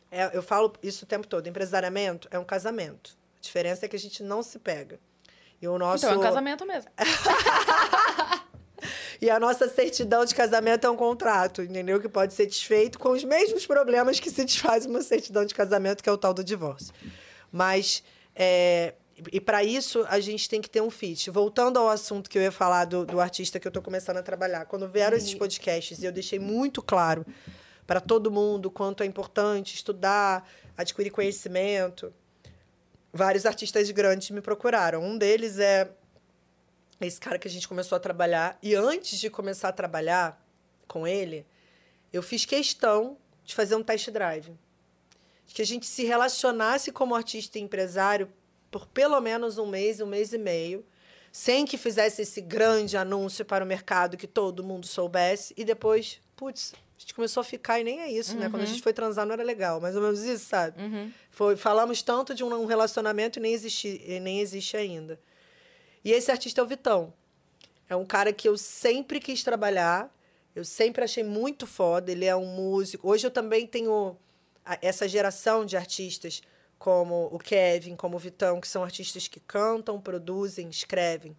É, 0.10 0.30
eu 0.34 0.42
falo 0.42 0.72
isso 0.82 1.04
o 1.04 1.08
tempo 1.08 1.28
todo. 1.28 1.46
Empresariamento 1.48 2.30
é 2.32 2.40
um 2.40 2.46
casamento. 2.46 3.18
A 3.38 3.42
diferença 3.42 3.86
é 3.86 3.90
que 3.90 3.96
a 3.98 4.00
gente 4.00 4.24
não 4.24 4.42
se 4.42 4.58
pega. 4.58 5.02
E 5.64 5.68
o 5.68 5.80
nosso 5.80 6.06
Então 6.06 6.16
é 6.16 6.20
um 6.20 6.22
casamento 6.22 6.66
mesmo. 6.66 6.92
e 9.22 9.30
a 9.30 9.40
nossa 9.40 9.70
certidão 9.70 10.26
de 10.26 10.36
casamento 10.36 10.86
é 10.86 10.90
um 10.90 10.98
contrato, 10.98 11.62
entendeu? 11.62 12.02
Que 12.02 12.10
pode 12.10 12.34
ser 12.34 12.48
desfeito 12.48 13.00
com 13.00 13.12
os 13.12 13.24
mesmos 13.24 13.66
problemas 13.66 14.20
que 14.20 14.30
se 14.30 14.44
desfaz 14.44 14.86
uma 14.86 15.02
certidão 15.02 15.46
de 15.46 15.56
casamento, 15.56 16.04
que 16.04 16.10
é 16.10 16.12
o 16.12 16.18
tal 16.18 16.34
do 16.34 16.44
divórcio. 16.44 16.94
Mas 17.50 18.04
é, 18.36 18.96
e 19.32 19.40
para 19.40 19.64
isso 19.64 20.06
a 20.10 20.20
gente 20.20 20.50
tem 20.50 20.62
que 20.62 20.70
ter 20.70 20.82
um 20.82 20.90
fit. 20.90 21.32
Voltando 21.32 21.80
ao 21.80 21.88
assunto 21.88 22.30
que 22.30 22.38
eu 22.38 22.42
ia 22.42 22.52
falar 22.52 22.84
do, 22.84 23.06
do 23.06 23.22
artista 23.22 23.58
que 23.58 23.66
eu 23.66 23.70
estou 23.70 23.82
começando 23.82 24.18
a 24.18 24.22
trabalhar, 24.22 24.66
quando 24.66 24.86
vieram 24.86 25.16
esses 25.16 25.34
podcasts 25.34 26.04
e 26.04 26.06
eu 26.06 26.12
deixei 26.12 26.40
muito 26.40 26.82
claro 26.82 27.26
para 27.88 28.02
todo 28.02 28.30
mundo 28.30 28.70
quanto 28.70 29.02
é 29.02 29.06
importante 29.06 29.76
estudar, 29.76 30.46
adquirir 30.76 31.10
conhecimento, 31.10 32.14
vários 33.14 33.46
artistas 33.46 33.90
grandes 33.92 34.32
me 34.32 34.42
procuraram. 34.42 35.04
Um 35.04 35.18
deles 35.18 35.60
é 35.60 35.90
esse 37.00 37.20
cara 37.20 37.38
que 37.38 37.48
a 37.48 37.52
gente 37.52 37.68
começou 37.68 37.96
a 37.96 38.00
trabalhar. 38.00 38.58
E 38.62 38.74
antes 38.76 39.20
de 39.20 39.30
começar 39.30 39.70
a 39.70 39.74
trabalhar 39.74 40.44
com 40.88 41.08
ele, 41.08 41.46
eu 42.12 42.24
fiz 42.24 42.46
questão 42.46 43.18
de 43.46 43.54
fazer 43.54 43.76
um 43.76 43.84
test 43.84 44.10
drive. 44.10 44.52
De 45.46 45.54
que 45.54 45.62
a 45.62 45.66
gente 45.66 45.86
se 45.86 46.04
relacionasse 46.04 46.92
como 46.92 47.14
artista 47.14 47.60
e 47.60 47.62
empresário 47.62 48.32
por 48.72 48.88
pelo 48.88 49.20
menos 49.22 49.60
um 49.60 49.68
mês, 49.68 50.02
um 50.02 50.08
mês 50.08 50.34
e 50.34 50.38
meio, 50.38 50.84
sem 51.32 51.66
que 51.66 51.78
fizesse 51.78 52.24
esse 52.24 52.42
grande 52.42 52.98
anúncio 52.98 53.46
para 53.46 53.64
o 53.64 53.68
mercado 53.68 54.18
que 54.18 54.26
todo 54.26 54.64
mundo 54.64 54.88
soubesse. 54.88 55.54
E 55.56 55.64
depois, 55.64 56.20
putz, 56.36 56.74
gente 57.04 57.14
começou 57.14 57.42
a 57.42 57.44
ficar 57.44 57.80
e 57.80 57.84
nem 57.84 58.02
é 58.02 58.12
isso, 58.12 58.36
né? 58.38 58.50
Quando 58.50 58.64
a 58.64 58.66
gente 58.66 58.82
foi 58.82 58.94
transar 58.94 59.26
não 59.26 59.34
era 59.34 59.44
legal, 59.44 59.80
mais 59.80 59.96
ou 59.96 60.02
menos 60.02 60.24
isso, 60.24 60.46
sabe? 60.46 60.78
Foi, 61.30 61.56
falamos 61.56 62.02
tanto 62.02 62.34
de 62.34 62.44
um 62.44 62.66
relacionamento 62.66 63.40
e 63.40 63.42
nem, 63.42 63.54
existi, 63.54 64.02
e 64.06 64.20
nem 64.20 64.40
existe 64.40 64.78
ainda. 64.78 65.20
E 66.04 66.12
esse 66.12 66.32
artista 66.32 66.62
é 66.62 66.64
o 66.64 66.68
Vitão. 66.68 67.14
É 67.90 67.96
um 67.96 68.06
cara 68.06 68.32
que 68.32 68.48
eu 68.48 68.58
sempre 68.58 69.20
quis 69.20 69.44
trabalhar, 69.44 70.14
eu 70.56 70.64
sempre 70.64 71.04
achei 71.04 71.24
muito 71.24 71.68
foda. 71.68 72.12
Ele 72.12 72.26
é 72.26 72.36
um 72.36 72.46
músico. 72.46 73.08
Hoje 73.08 73.28
eu 73.28 73.32
também 73.32 73.68
tenho 73.68 74.16
essa 74.82 75.08
geração 75.08 75.66
de 75.66 75.76
artistas, 75.76 76.42
como 76.80 77.28
o 77.32 77.40
Kevin, 77.40 77.96
como 77.96 78.16
o 78.16 78.20
Vitão, 78.20 78.62
que 78.62 78.68
são 78.68 78.84
artistas 78.84 79.28
que 79.28 79.40
cantam, 79.40 80.00
produzem, 80.00 80.70
escrevem. 80.70 81.36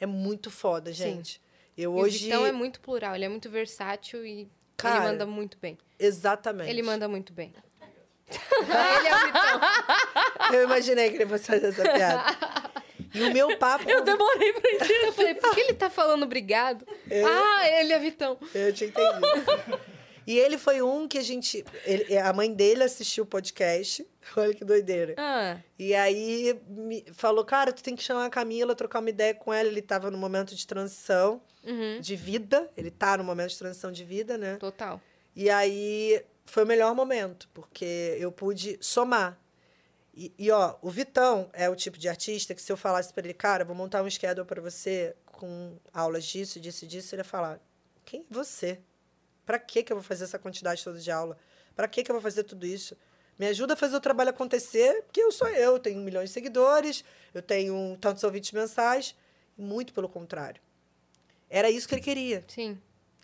É 0.00 0.06
muito 0.06 0.50
foda, 0.50 0.92
gente. 0.92 1.40
Eu 1.76 1.92
E 1.92 2.02
hoje. 2.02 2.16
O 2.16 2.20
Vitão 2.24 2.46
é 2.46 2.52
muito 2.52 2.80
plural, 2.80 3.14
ele 3.14 3.24
é 3.24 3.28
muito 3.28 3.48
versátil 3.50 4.24
e 4.24 4.48
Cara, 4.76 4.96
ele 4.96 5.04
manda 5.12 5.26
muito 5.26 5.58
bem. 5.58 5.78
Exatamente. 5.98 6.68
Ele 6.70 6.82
manda 6.82 7.08
muito 7.08 7.32
bem. 7.32 7.52
ele 8.28 9.08
é 9.08 9.14
o 9.14 9.26
Vitão. 9.26 9.60
Eu 10.54 10.64
imaginei 10.64 11.10
que 11.10 11.16
ele 11.16 11.26
fosse 11.26 11.44
fazer 11.46 11.66
essa 11.68 11.82
piada. 11.82 12.24
E 13.14 13.22
o 13.22 13.32
meu 13.32 13.56
papo. 13.58 13.88
Eu 13.88 14.02
demorei 14.02 14.52
pra 14.52 14.70
entender. 14.72 15.06
Eu 15.08 15.12
falei, 15.12 15.34
por 15.34 15.54
que 15.54 15.60
ele 15.60 15.74
tá 15.74 15.88
falando 15.90 16.24
obrigado? 16.24 16.84
Ah, 17.26 17.68
ele 17.68 17.92
é 17.92 17.98
Vitão. 17.98 18.38
Eu 18.54 18.72
tinha 18.72 18.88
entendido. 18.90 19.80
E 20.26 20.38
ele 20.38 20.56
foi 20.56 20.80
um 20.82 21.06
que 21.06 21.18
a 21.18 21.22
gente. 21.22 21.64
ele- 21.84 22.16
a 22.16 22.32
mãe 22.32 22.52
dele 22.52 22.82
assistiu 22.82 23.24
o 23.24 23.26
podcast. 23.26 24.04
Olha 24.36 24.54
que 24.54 24.64
doideira. 24.64 25.14
Ah, 25.18 25.58
E 25.78 25.94
aí 25.94 26.58
me 26.66 27.04
falou, 27.12 27.44
cara, 27.44 27.72
tu 27.72 27.82
tem 27.82 27.94
que 27.94 28.02
chamar 28.02 28.24
a 28.24 28.30
Camila, 28.30 28.74
trocar 28.74 29.00
uma 29.00 29.10
ideia 29.10 29.34
com 29.34 29.52
ela. 29.52 29.68
Ele 29.68 29.82
tava 29.82 30.10
no 30.10 30.16
momento 30.18 30.54
de 30.54 30.66
transição 30.66 31.40
uhum, 31.64 32.00
de 32.00 32.16
vida. 32.16 32.70
Ele 32.76 32.90
tá 32.90 33.16
no 33.16 33.24
momento 33.24 33.50
de 33.50 33.58
transição 33.58 33.90
de 33.90 34.04
vida, 34.04 34.36
né? 34.36 34.56
total. 34.56 35.00
E 35.34 35.50
aí 35.50 36.24
foi 36.44 36.64
o 36.64 36.66
melhor 36.66 36.94
momento, 36.94 37.48
porque 37.52 38.16
eu 38.18 38.30
pude 38.30 38.78
somar. 38.80 39.38
E, 40.16 40.32
e, 40.38 40.50
ó, 40.50 40.76
o 40.80 40.90
Vitão 40.90 41.50
é 41.52 41.68
o 41.68 41.74
tipo 41.74 41.98
de 41.98 42.08
artista 42.08 42.54
que 42.54 42.62
se 42.62 42.70
eu 42.70 42.76
falasse 42.76 43.12
para 43.12 43.24
ele, 43.24 43.34
cara, 43.34 43.64
vou 43.64 43.74
montar 43.74 44.02
um 44.02 44.08
schedule 44.08 44.46
para 44.46 44.60
você 44.60 45.16
com 45.24 45.76
aulas 45.92 46.24
disso, 46.24 46.60
disso 46.60 46.84
e 46.84 46.88
disso, 46.88 47.14
ele 47.14 47.20
ia 47.20 47.24
falar, 47.24 47.60
quem 48.04 48.20
é 48.20 48.24
você? 48.30 48.78
Para 49.44 49.58
que 49.58 49.82
que 49.82 49.92
eu 49.92 49.96
vou 49.96 50.04
fazer 50.04 50.24
essa 50.24 50.38
quantidade 50.38 50.84
toda 50.84 51.00
de 51.00 51.10
aula? 51.10 51.36
Para 51.74 51.88
que 51.88 52.04
que 52.04 52.10
eu 52.10 52.14
vou 52.14 52.22
fazer 52.22 52.44
tudo 52.44 52.64
isso? 52.64 52.96
Me 53.36 53.48
ajuda 53.48 53.74
a 53.74 53.76
fazer 53.76 53.96
o 53.96 54.00
trabalho 54.00 54.30
acontecer, 54.30 55.02
porque 55.02 55.20
eu 55.20 55.32
sou 55.32 55.48
eu, 55.48 55.72
eu 55.72 55.78
tenho 55.80 56.00
milhões 56.00 56.30
de 56.30 56.34
seguidores, 56.34 57.04
eu 57.32 57.42
tenho 57.42 57.98
tantos 58.00 58.22
ouvintes 58.22 58.52
mensais, 58.52 59.16
muito 59.58 59.92
pelo 59.92 60.08
contrário. 60.08 60.62
Era 61.54 61.70
isso 61.70 61.86
que 61.88 61.94
ele 61.94 62.02
queria. 62.02 62.42
Sim. 62.48 62.76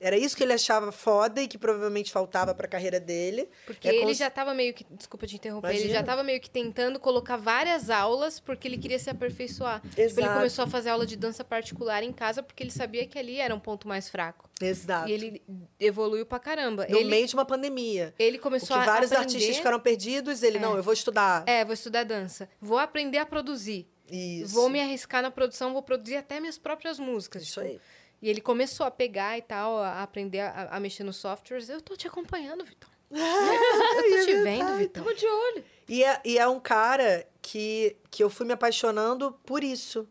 Era 0.03 0.17
isso 0.17 0.35
que 0.35 0.43
ele 0.43 0.55
achava 0.55 0.91
foda 0.91 1.43
e 1.43 1.47
que 1.47 1.59
provavelmente 1.59 2.11
faltava 2.11 2.55
pra 2.55 2.67
carreira 2.67 2.99
dele. 2.99 3.47
Porque 3.67 3.87
É 3.87 3.95
ele 3.97 4.07
cons- 4.07 4.17
já 4.17 4.31
tava 4.31 4.55
meio 4.55 4.73
que. 4.73 4.83
Desculpa 4.91 5.27
te 5.27 5.35
interromper. 5.37 5.69
Ele 5.69 5.79
Imagina. 5.81 5.99
já 5.99 6.03
tava 6.03 6.23
meio 6.25 6.41
que 6.41 6.49
tentando 6.49 6.99
colocar 6.99 7.37
várias 7.37 7.91
aulas 7.91 8.41
porque 8.41 8.67
ele 8.67 8.79
queria 8.79 8.99
se 8.99 9.11
aperfeiçoar. 9.11 9.83
Tipo, 9.83 10.01
ele 10.01 10.07
Exato. 10.11 10.33
começou 10.39 10.65
a 10.65 10.69
fazer 10.69 10.89
aula 10.89 11.05
de 11.05 11.17
dança 11.17 11.45
particular 11.45 12.03
em 12.03 12.15
casa 12.15 12.43
porque 12.43 12.63
ele 12.63 12.71
sabia 12.71 13.07
que 13.07 13.19
ali 13.19 13.37
era 13.39 13.55
um 13.55 13.61
ponto 13.61 13.87
mais 13.87 14.09
fraco. 14.09 14.49
Exato. 14.59 15.07
E 15.07 15.13
ele 15.13 15.43
evoluiu 15.79 16.25
pra 16.25 16.39
caramba. 16.39 16.87
no 16.89 16.97
ele, 16.97 17.11
meio 17.11 17.27
de 17.27 17.35
uma 17.35 17.45
pandemia. 17.45 18.15
ele 18.19 18.39
O 18.39 18.41
começou 18.41 18.69
que 18.79 18.83
a 18.83 18.87
vários 18.87 19.13
aprender... 19.13 19.35
artistas 19.35 19.57
ficaram 19.59 19.81
perdidos, 19.81 20.43
ele, 20.43 20.57
É. 20.57 20.61
não, 20.61 20.77
eu 20.79 20.83
vou 20.83 20.95
estudar. 20.95 21.45
É, 21.47 21.63
vou 21.63 21.75
estudar 21.75 22.05
dança. 22.05 22.49
Vou 22.59 22.79
aprender 22.79 23.19
a 23.19 23.27
produzir. 23.27 23.87
Isso. 24.11 24.55
Vou 24.55 24.71
me 24.71 24.81
arriscar 24.81 25.21
na 25.23 25.31
produção, 25.31 25.75
vou 25.75 25.83
produzir 25.83 26.17
até 26.17 26.41
minhas 26.41 26.57
próprias 26.57 26.99
músicas. 26.99 27.43
Isso 27.43 27.61
tipo. 27.61 27.67
aí. 27.75 27.81
E 28.23 28.29
ele 28.29 28.41
começou 28.41 28.87
a 28.87 28.91
pegar 28.91 29.39
e 29.39 29.43
tal, 29.43 29.79
a 29.79 30.03
aprender 30.03 30.41
a, 30.41 30.69
a 30.73 30.81
mexer 30.81 31.05
nos 31.05 31.17
softwares. 31.17 31.69
Eu 31.69 31.81
tô 31.81 31.97
te 31.97 32.07
acompanhando, 32.07 32.65
Vitor. 32.65 32.91
eu 33.11 34.19
tô 34.19 34.25
te 34.25 34.43
vendo, 34.43 34.77
Vitor. 34.77 35.05
Tamo 35.05 35.17
de 35.17 35.27
olho. 35.27 35.65
E 35.89 36.05
é, 36.05 36.21
e 36.25 36.39
é 36.39 36.47
um 36.47 36.61
cara 36.61 37.27
que, 37.41 37.97
que 38.11 38.23
eu 38.23 38.31
fui 38.31 38.47
me 38.47 38.53
apaixonando 38.53 39.33
por 39.45 39.65
isso. 39.65 40.09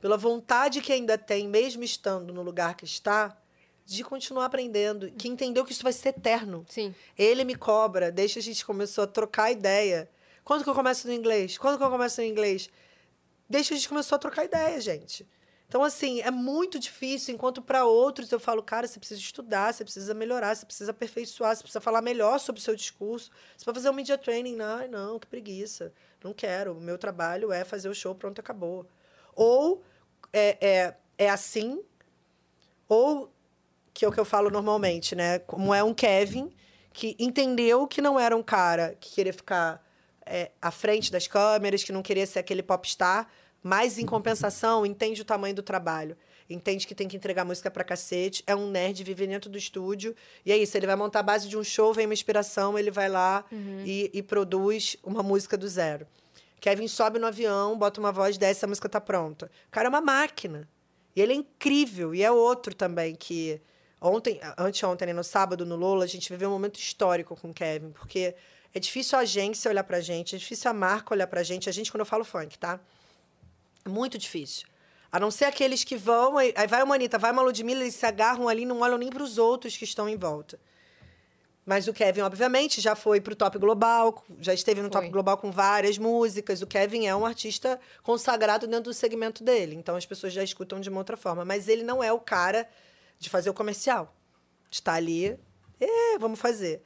Pela 0.00 0.16
vontade 0.16 0.80
que 0.80 0.92
ainda 0.92 1.18
tem, 1.18 1.48
mesmo 1.48 1.82
estando 1.82 2.32
no 2.32 2.42
lugar 2.42 2.76
que 2.76 2.84
está, 2.84 3.36
de 3.84 4.04
continuar 4.04 4.44
aprendendo. 4.44 5.10
Que 5.10 5.28
entendeu 5.28 5.64
que 5.64 5.72
isso 5.72 5.82
vai 5.82 5.92
ser 5.92 6.10
eterno. 6.10 6.64
Sim. 6.68 6.94
Ele 7.18 7.42
me 7.42 7.56
cobra, 7.56 8.12
desde 8.12 8.38
a 8.38 8.42
gente 8.42 8.64
começou 8.64 9.02
a 9.02 9.06
trocar 9.08 9.50
ideia. 9.50 10.08
Quando 10.44 10.62
que 10.62 10.70
eu 10.70 10.74
começo 10.74 11.08
no 11.08 11.12
inglês? 11.12 11.58
Quando 11.58 11.76
que 11.76 11.82
eu 11.82 11.90
começo 11.90 12.20
no 12.20 12.26
inglês? 12.26 12.70
Que 13.50 13.56
a 13.56 13.62
gente 13.62 13.88
começou 13.88 14.16
a 14.16 14.18
trocar 14.18 14.44
ideia, 14.44 14.80
gente. 14.80 15.26
Então, 15.68 15.84
assim, 15.84 16.22
é 16.22 16.30
muito 16.30 16.78
difícil, 16.78 17.34
enquanto 17.34 17.60
para 17.60 17.84
outros 17.84 18.32
eu 18.32 18.40
falo, 18.40 18.62
cara, 18.62 18.86
você 18.86 18.98
precisa 18.98 19.20
estudar, 19.20 19.74
você 19.74 19.84
precisa 19.84 20.14
melhorar, 20.14 20.54
você 20.54 20.64
precisa 20.64 20.92
aperfeiçoar, 20.92 21.54
você 21.54 21.62
precisa 21.62 21.80
falar 21.80 22.00
melhor 22.00 22.40
sobre 22.40 22.58
o 22.58 22.64
seu 22.64 22.74
discurso. 22.74 23.30
Você 23.54 23.66
vai 23.66 23.74
fazer 23.74 23.90
um 23.90 23.92
media 23.92 24.16
training, 24.16 24.56
não, 24.56 24.78
ai, 24.78 24.88
não, 24.88 25.18
que 25.18 25.26
preguiça. 25.26 25.92
Não 26.24 26.32
quero. 26.32 26.72
O 26.72 26.80
meu 26.80 26.96
trabalho 26.96 27.52
é 27.52 27.64
fazer 27.64 27.90
o 27.90 27.94
show, 27.94 28.14
pronto, 28.14 28.40
acabou. 28.40 28.86
Ou 29.36 29.82
é, 30.32 30.56
é, 30.66 30.96
é 31.18 31.28
assim, 31.28 31.82
ou 32.88 33.30
que 33.92 34.06
é 34.06 34.08
o 34.08 34.12
que 34.12 34.18
eu 34.18 34.24
falo 34.24 34.48
normalmente, 34.48 35.14
né? 35.14 35.38
Como 35.40 35.74
é 35.74 35.82
um 35.82 35.92
Kevin 35.92 36.50
que 36.94 37.14
entendeu 37.18 37.86
que 37.86 38.00
não 38.00 38.18
era 38.18 38.34
um 38.34 38.42
cara 38.42 38.96
que 38.98 39.10
queria 39.10 39.34
ficar 39.34 39.84
é, 40.24 40.50
à 40.62 40.70
frente 40.70 41.12
das 41.12 41.26
câmeras, 41.26 41.84
que 41.84 41.92
não 41.92 42.02
queria 42.02 42.26
ser 42.26 42.38
aquele 42.38 42.62
popstar, 42.62 43.28
mas 43.62 43.98
em 43.98 44.06
compensação 44.06 44.86
entende 44.86 45.22
o 45.22 45.24
tamanho 45.24 45.54
do 45.54 45.62
trabalho. 45.62 46.16
Entende 46.50 46.86
que 46.86 46.94
tem 46.94 47.06
que 47.06 47.16
entregar 47.16 47.44
música 47.44 47.70
pra 47.70 47.84
cacete, 47.84 48.42
é 48.46 48.56
um 48.56 48.70
nerd, 48.70 49.04
vive 49.04 49.26
dentro 49.26 49.50
do 49.50 49.58
estúdio. 49.58 50.16
E 50.46 50.50
é 50.50 50.56
isso, 50.56 50.76
ele 50.76 50.86
vai 50.86 50.96
montar 50.96 51.20
a 51.20 51.22
base 51.22 51.46
de 51.48 51.58
um 51.58 51.62
show, 51.62 51.92
vem 51.92 52.06
uma 52.06 52.14
inspiração, 52.14 52.78
ele 52.78 52.90
vai 52.90 53.08
lá 53.08 53.44
e, 53.84 54.10
e 54.14 54.22
produz 54.22 54.96
uma 55.02 55.22
música 55.22 55.58
do 55.58 55.68
zero. 55.68 56.06
Kevin 56.60 56.88
sobe 56.88 57.18
no 57.18 57.26
avião, 57.26 57.78
bota 57.78 58.00
uma 58.00 58.10
voz, 58.10 58.38
desce, 58.38 58.64
a 58.64 58.68
música 58.68 58.88
tá 58.88 59.00
pronta. 59.00 59.50
O 59.68 59.70
cara 59.70 59.88
é 59.88 59.90
uma 59.90 60.00
máquina. 60.00 60.68
E 61.14 61.20
ele 61.20 61.32
é 61.32 61.36
incrível. 61.36 62.14
E 62.14 62.22
é 62.22 62.30
outro 62.30 62.74
também 62.74 63.14
que. 63.14 63.60
Ontem, 64.00 64.40
anteontem, 64.56 65.06
né, 65.08 65.12
no 65.12 65.24
sábado, 65.24 65.66
no 65.66 65.74
Lola, 65.74 66.04
a 66.04 66.06
gente 66.06 66.30
viveu 66.30 66.48
um 66.48 66.52
momento 66.52 66.78
histórico 66.78 67.34
com 67.34 67.50
o 67.50 67.54
Kevin, 67.54 67.90
porque 67.90 68.34
é 68.72 68.78
difícil 68.78 69.18
a 69.18 69.22
agência 69.22 69.68
olhar 69.68 69.82
pra 69.82 70.00
gente, 70.00 70.36
é 70.36 70.38
difícil 70.38 70.70
a 70.70 70.74
marca 70.74 71.12
olhar 71.12 71.26
pra 71.26 71.42
gente. 71.42 71.68
A 71.68 71.72
gente, 71.72 71.90
quando 71.90 72.00
eu 72.00 72.06
falo 72.06 72.24
funk, 72.24 72.56
tá? 72.56 72.78
Muito 73.88 74.18
difícil. 74.18 74.66
A 75.10 75.18
não 75.18 75.30
ser 75.30 75.46
aqueles 75.46 75.84
que 75.84 75.96
vão, 75.96 76.36
aí 76.36 76.66
vai 76.68 76.82
uma 76.82 76.94
Anitta, 76.94 77.18
vai 77.18 77.32
uma 77.32 77.42
Ludmilla, 77.42 77.80
eles 77.80 77.94
se 77.94 78.04
agarram 78.04 78.46
ali, 78.46 78.66
não 78.66 78.80
olham 78.80 78.98
nem 78.98 79.08
para 79.08 79.22
os 79.22 79.38
outros 79.38 79.76
que 79.76 79.84
estão 79.84 80.08
em 80.08 80.16
volta. 80.16 80.58
Mas 81.68 81.86
o 81.86 81.92
Kevin, 81.92 82.22
obviamente, 82.22 82.80
já 82.80 82.94
foi 82.94 83.20
pro 83.20 83.36
top 83.36 83.58
global, 83.58 84.24
já 84.40 84.54
esteve 84.54 84.80
no 84.80 84.88
top 84.88 85.04
Foi. 85.04 85.12
global 85.12 85.36
com 85.36 85.50
várias 85.50 85.98
músicas. 85.98 86.62
O 86.62 86.66
Kevin 86.66 87.06
é 87.06 87.14
um 87.14 87.26
artista 87.26 87.78
consagrado 88.02 88.66
dentro 88.66 88.84
do 88.84 88.94
segmento 88.94 89.44
dele. 89.44 89.74
Então 89.74 89.94
as 89.94 90.06
pessoas 90.06 90.32
já 90.32 90.42
escutam 90.42 90.80
de 90.80 90.88
uma 90.88 90.96
outra 90.96 91.14
forma. 91.14 91.44
Mas 91.44 91.68
ele 91.68 91.82
não 91.82 92.02
é 92.02 92.10
o 92.10 92.18
cara 92.18 92.66
de 93.18 93.28
fazer 93.28 93.50
o 93.50 93.54
comercial. 93.54 94.14
Está 94.70 94.94
ali, 94.94 95.38
é, 95.78 96.18
vamos 96.18 96.40
fazer. 96.40 96.82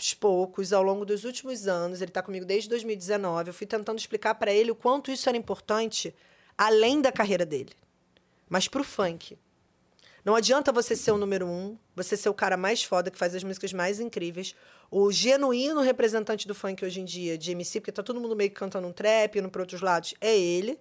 Aos 0.00 0.14
poucos, 0.14 0.72
ao 0.72 0.82
longo 0.82 1.04
dos 1.04 1.24
últimos 1.24 1.68
anos, 1.68 2.00
ele 2.00 2.08
está 2.10 2.22
comigo 2.22 2.46
desde 2.46 2.70
2019, 2.70 3.50
eu 3.50 3.52
fui 3.52 3.66
tentando 3.66 3.98
explicar 3.98 4.34
para 4.34 4.50
ele 4.50 4.70
o 4.70 4.74
quanto 4.74 5.10
isso 5.10 5.28
era 5.28 5.36
importante 5.36 6.14
além 6.56 7.02
da 7.02 7.12
carreira 7.12 7.44
dele, 7.44 7.74
mas 8.48 8.66
pro 8.66 8.82
funk. 8.82 9.36
Não 10.24 10.34
adianta 10.34 10.72
você 10.72 10.96
ser 10.96 11.10
o 11.10 11.18
número 11.18 11.46
um, 11.46 11.76
você 11.94 12.16
ser 12.16 12.30
o 12.30 12.34
cara 12.34 12.56
mais 12.56 12.82
foda, 12.82 13.10
que 13.10 13.18
faz 13.18 13.34
as 13.34 13.44
músicas 13.44 13.74
mais 13.74 14.00
incríveis, 14.00 14.56
o 14.90 15.12
genuíno 15.12 15.82
representante 15.82 16.48
do 16.48 16.54
funk 16.54 16.82
hoje 16.82 17.02
em 17.02 17.04
dia, 17.04 17.36
de 17.36 17.50
MC, 17.50 17.80
porque 17.80 17.92
tá 17.92 18.02
todo 18.02 18.18
mundo 18.18 18.34
meio 18.34 18.48
que 18.48 18.56
cantando 18.56 18.88
um 18.88 18.92
trap, 18.94 19.38
indo 19.38 19.50
para 19.50 19.60
outros 19.60 19.82
lados, 19.82 20.14
é 20.18 20.34
ele. 20.34 20.80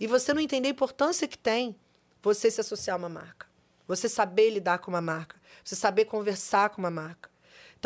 E 0.00 0.08
você 0.08 0.34
não 0.34 0.40
entender 0.40 0.66
a 0.66 0.72
importância 0.72 1.28
que 1.28 1.38
tem 1.38 1.76
você 2.20 2.50
se 2.50 2.60
associar 2.60 2.96
a 2.96 2.98
uma 2.98 3.08
marca. 3.08 3.46
Você 3.86 4.08
saber 4.08 4.50
lidar 4.50 4.78
com 4.78 4.90
uma 4.90 5.00
marca. 5.00 5.40
Você 5.62 5.76
saber 5.76 6.06
conversar 6.06 6.70
com 6.70 6.78
uma 6.82 6.90
marca. 6.90 7.35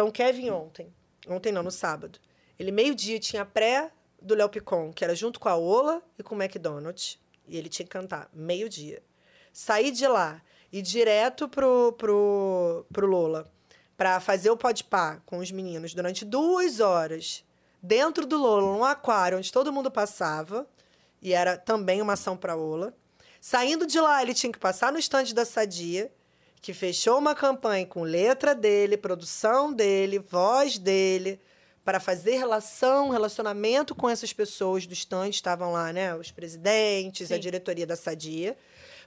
Então, 0.00 0.08
o 0.08 0.12
Kevin 0.12 0.48
ontem, 0.48 0.90
ontem 1.28 1.52
não, 1.52 1.62
no 1.62 1.70
sábado, 1.70 2.18
ele 2.58 2.72
meio-dia 2.72 3.20
tinha 3.20 3.44
pré 3.44 3.92
do 4.18 4.34
Léo 4.34 4.48
Picon, 4.48 4.94
que 4.94 5.04
era 5.04 5.14
junto 5.14 5.38
com 5.38 5.46
a 5.46 5.56
Ola 5.56 6.02
e 6.18 6.22
com 6.22 6.34
o 6.34 6.42
McDonald's. 6.42 7.18
E 7.46 7.58
ele 7.58 7.68
tinha 7.68 7.84
que 7.84 7.92
cantar 7.92 8.30
meio-dia. 8.32 9.02
Saí 9.52 9.90
de 9.90 10.08
lá 10.08 10.40
e 10.72 10.80
direto 10.80 11.50
pro, 11.50 11.92
pro, 11.98 12.86
pro 12.90 13.06
Lola 13.06 13.52
para 13.94 14.18
fazer 14.20 14.48
o 14.48 14.56
podpar 14.56 15.20
com 15.26 15.36
os 15.36 15.52
meninos 15.52 15.92
durante 15.92 16.24
duas 16.24 16.80
horas 16.80 17.44
dentro 17.82 18.26
do 18.26 18.38
Lola, 18.38 18.62
num 18.62 18.84
aquário 18.84 19.36
onde 19.36 19.52
todo 19.52 19.70
mundo 19.70 19.90
passava, 19.90 20.66
e 21.20 21.34
era 21.34 21.58
também 21.58 22.00
uma 22.00 22.14
ação 22.14 22.38
para 22.38 22.56
Ola. 22.56 22.94
Saindo 23.38 23.86
de 23.86 24.00
lá, 24.00 24.22
ele 24.22 24.32
tinha 24.32 24.50
que 24.50 24.58
passar 24.58 24.90
no 24.90 24.98
estande 24.98 25.34
da 25.34 25.44
Sadia, 25.44 26.10
que 26.60 26.74
fechou 26.74 27.18
uma 27.18 27.34
campanha 27.34 27.86
com 27.86 28.02
letra 28.02 28.54
dele, 28.54 28.96
produção 28.96 29.72
dele, 29.72 30.18
voz 30.18 30.78
dele, 30.78 31.40
para 31.84 31.98
fazer 31.98 32.36
relação, 32.36 33.08
relacionamento 33.08 33.94
com 33.94 34.08
essas 34.08 34.32
pessoas 34.32 34.86
do 34.86 34.92
estande, 34.92 35.36
estavam 35.36 35.72
lá, 35.72 35.92
né, 35.92 36.14
os 36.14 36.30
presidentes, 36.30 37.32
a 37.32 37.36
Sim. 37.36 37.40
diretoria 37.40 37.86
da 37.86 37.96
Sadia, 37.96 38.56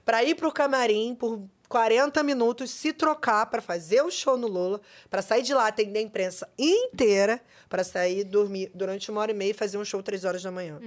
para 0.04 0.22
ir 0.24 0.34
pro 0.34 0.52
camarim 0.52 1.14
por 1.14 1.40
40 1.68 2.22
minutos, 2.22 2.70
se 2.70 2.92
trocar 2.92 3.46
para 3.46 3.62
fazer 3.62 4.02
o 4.02 4.10
show 4.10 4.36
no 4.36 4.48
Lula, 4.48 4.80
para 5.08 5.22
sair 5.22 5.42
de 5.42 5.54
lá, 5.54 5.68
atender 5.68 6.00
a 6.00 6.02
imprensa 6.02 6.48
inteira, 6.58 7.40
para 7.68 7.82
sair 7.82 8.24
dormir 8.24 8.70
durante 8.74 9.10
uma 9.10 9.20
hora 9.20 9.30
e 9.30 9.34
meia 9.34 9.50
e 9.50 9.54
fazer 9.54 9.78
um 9.78 9.84
show 9.84 10.02
três 10.02 10.24
horas 10.24 10.42
da 10.42 10.50
manhã. 10.50 10.78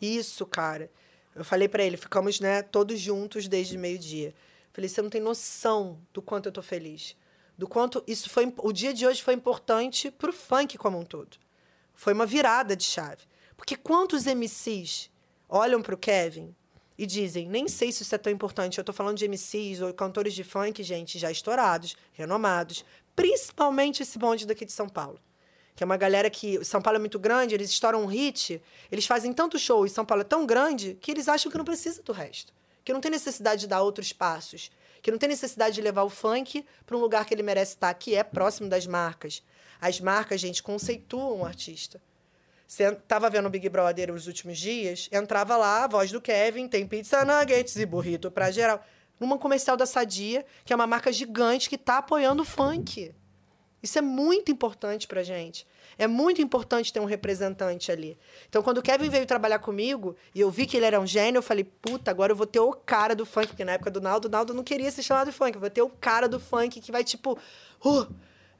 Isso, 0.00 0.46
cara. 0.46 0.90
Eu 1.34 1.44
falei 1.44 1.68
para 1.68 1.84
ele, 1.84 1.96
ficamos, 1.96 2.40
né, 2.40 2.62
todos 2.62 2.98
juntos 2.98 3.46
desde 3.46 3.76
meio-dia. 3.76 4.32
Falei, 4.76 4.90
você 4.90 5.00
não 5.00 5.08
tem 5.08 5.22
noção 5.22 5.98
do 6.12 6.20
quanto 6.20 6.50
eu 6.50 6.52
tô 6.52 6.60
feliz. 6.60 7.16
Do 7.56 7.66
quanto 7.66 8.04
isso 8.06 8.28
foi. 8.28 8.52
O 8.58 8.72
dia 8.74 8.92
de 8.92 9.06
hoje 9.06 9.22
foi 9.22 9.32
importante 9.32 10.10
pro 10.10 10.34
funk 10.34 10.76
como 10.76 11.00
um 11.00 11.02
todo. 11.02 11.38
Foi 11.94 12.12
uma 12.12 12.26
virada 12.26 12.76
de 12.76 12.84
chave. 12.84 13.22
Porque 13.56 13.74
quantos 13.74 14.26
MCs 14.26 15.10
olham 15.48 15.80
pro 15.80 15.96
Kevin 15.96 16.54
e 16.98 17.06
dizem, 17.06 17.48
nem 17.48 17.66
sei 17.68 17.90
se 17.90 18.02
isso 18.02 18.14
é 18.14 18.18
tão 18.18 18.30
importante. 18.30 18.76
Eu 18.76 18.84
tô 18.84 18.92
falando 18.92 19.16
de 19.16 19.26
MCs 19.26 19.80
ou 19.80 19.94
cantores 19.94 20.34
de 20.34 20.44
funk, 20.44 20.82
gente, 20.82 21.18
já 21.18 21.30
estourados, 21.30 21.96
renomados. 22.12 22.84
Principalmente 23.14 24.02
esse 24.02 24.18
bonde 24.18 24.46
daqui 24.46 24.66
de 24.66 24.72
São 24.72 24.90
Paulo 24.90 25.18
que 25.74 25.82
é 25.82 25.86
uma 25.86 25.98
galera 25.98 26.30
que 26.30 26.64
São 26.64 26.80
Paulo 26.80 26.96
é 26.96 26.98
muito 26.98 27.18
grande, 27.18 27.54
eles 27.54 27.68
estouram 27.68 28.02
um 28.02 28.06
hit, 28.06 28.62
eles 28.90 29.04
fazem 29.04 29.30
tanto 29.30 29.58
show 29.58 29.84
e 29.84 29.90
São 29.90 30.06
Paulo 30.06 30.22
é 30.22 30.24
tão 30.24 30.46
grande 30.46 30.96
que 31.02 31.10
eles 31.10 31.28
acham 31.28 31.52
que 31.52 31.58
não 31.58 31.66
precisa 31.66 32.02
do 32.02 32.12
resto, 32.14 32.54
que 32.86 32.92
não 32.92 33.00
tem 33.00 33.10
necessidade 33.10 33.62
de 33.62 33.66
dar 33.66 33.82
outros 33.82 34.12
passos, 34.12 34.70
que 35.02 35.10
não 35.10 35.18
tem 35.18 35.28
necessidade 35.28 35.74
de 35.74 35.82
levar 35.82 36.04
o 36.04 36.08
funk 36.08 36.64
para 36.86 36.96
um 36.96 37.00
lugar 37.00 37.26
que 37.26 37.34
ele 37.34 37.42
merece 37.42 37.72
estar, 37.72 37.92
que 37.92 38.14
é 38.14 38.22
próximo 38.22 38.68
das 38.68 38.86
marcas. 38.86 39.42
As 39.80 40.00
marcas, 40.00 40.40
gente, 40.40 40.62
conceituam 40.62 41.40
o 41.40 41.44
artista. 41.44 42.00
Você 42.64 42.92
tava 42.92 43.28
vendo 43.28 43.46
o 43.46 43.50
Big 43.50 43.68
Brother 43.68 44.12
os 44.12 44.28
últimos 44.28 44.56
dias, 44.56 45.08
entrava 45.10 45.56
lá 45.56 45.82
a 45.82 45.88
voz 45.88 46.12
do 46.12 46.20
Kevin, 46.20 46.68
tem 46.68 46.86
pizza 46.86 47.24
nuggets 47.24 47.74
e 47.74 47.84
burrito 47.84 48.30
pra 48.30 48.52
geral. 48.52 48.80
Numa 49.18 49.36
comercial 49.36 49.76
da 49.76 49.84
Sadia, 49.84 50.46
que 50.64 50.72
é 50.72 50.76
uma 50.76 50.86
marca 50.86 51.12
gigante 51.12 51.68
que 51.68 51.76
tá 51.76 51.98
apoiando 51.98 52.42
o 52.42 52.46
funk. 52.46 53.12
Isso 53.82 53.98
é 53.98 54.02
muito 54.02 54.52
importante 54.52 55.08
pra 55.08 55.24
gente. 55.24 55.66
É 55.98 56.06
muito 56.06 56.42
importante 56.42 56.92
ter 56.92 57.00
um 57.00 57.04
representante 57.04 57.90
ali. 57.90 58.18
Então, 58.48 58.62
quando 58.62 58.78
o 58.78 58.82
Kevin 58.82 59.08
veio 59.08 59.24
trabalhar 59.24 59.58
comigo 59.58 60.14
e 60.34 60.40
eu 60.40 60.50
vi 60.50 60.66
que 60.66 60.76
ele 60.76 60.84
era 60.84 61.00
um 61.00 61.06
gênio, 61.06 61.38
eu 61.38 61.42
falei, 61.42 61.64
puta, 61.64 62.10
agora 62.10 62.32
eu 62.32 62.36
vou 62.36 62.46
ter 62.46 62.60
o 62.60 62.72
cara 62.72 63.14
do 63.14 63.24
funk. 63.24 63.48
Porque 63.48 63.64
na 63.64 63.72
época 63.72 63.90
do 63.90 64.00
Naldo, 64.00 64.28
o 64.28 64.30
Naldo 64.30 64.52
não 64.52 64.62
queria 64.62 64.90
ser 64.90 65.02
chamado 65.02 65.30
de 65.30 65.36
funk. 65.36 65.54
Eu 65.54 65.60
vou 65.60 65.70
ter 65.70 65.82
o 65.82 65.88
cara 65.88 66.28
do 66.28 66.38
funk 66.38 66.80
que 66.80 66.92
vai, 66.92 67.02
tipo, 67.02 67.38
uh, 67.84 68.06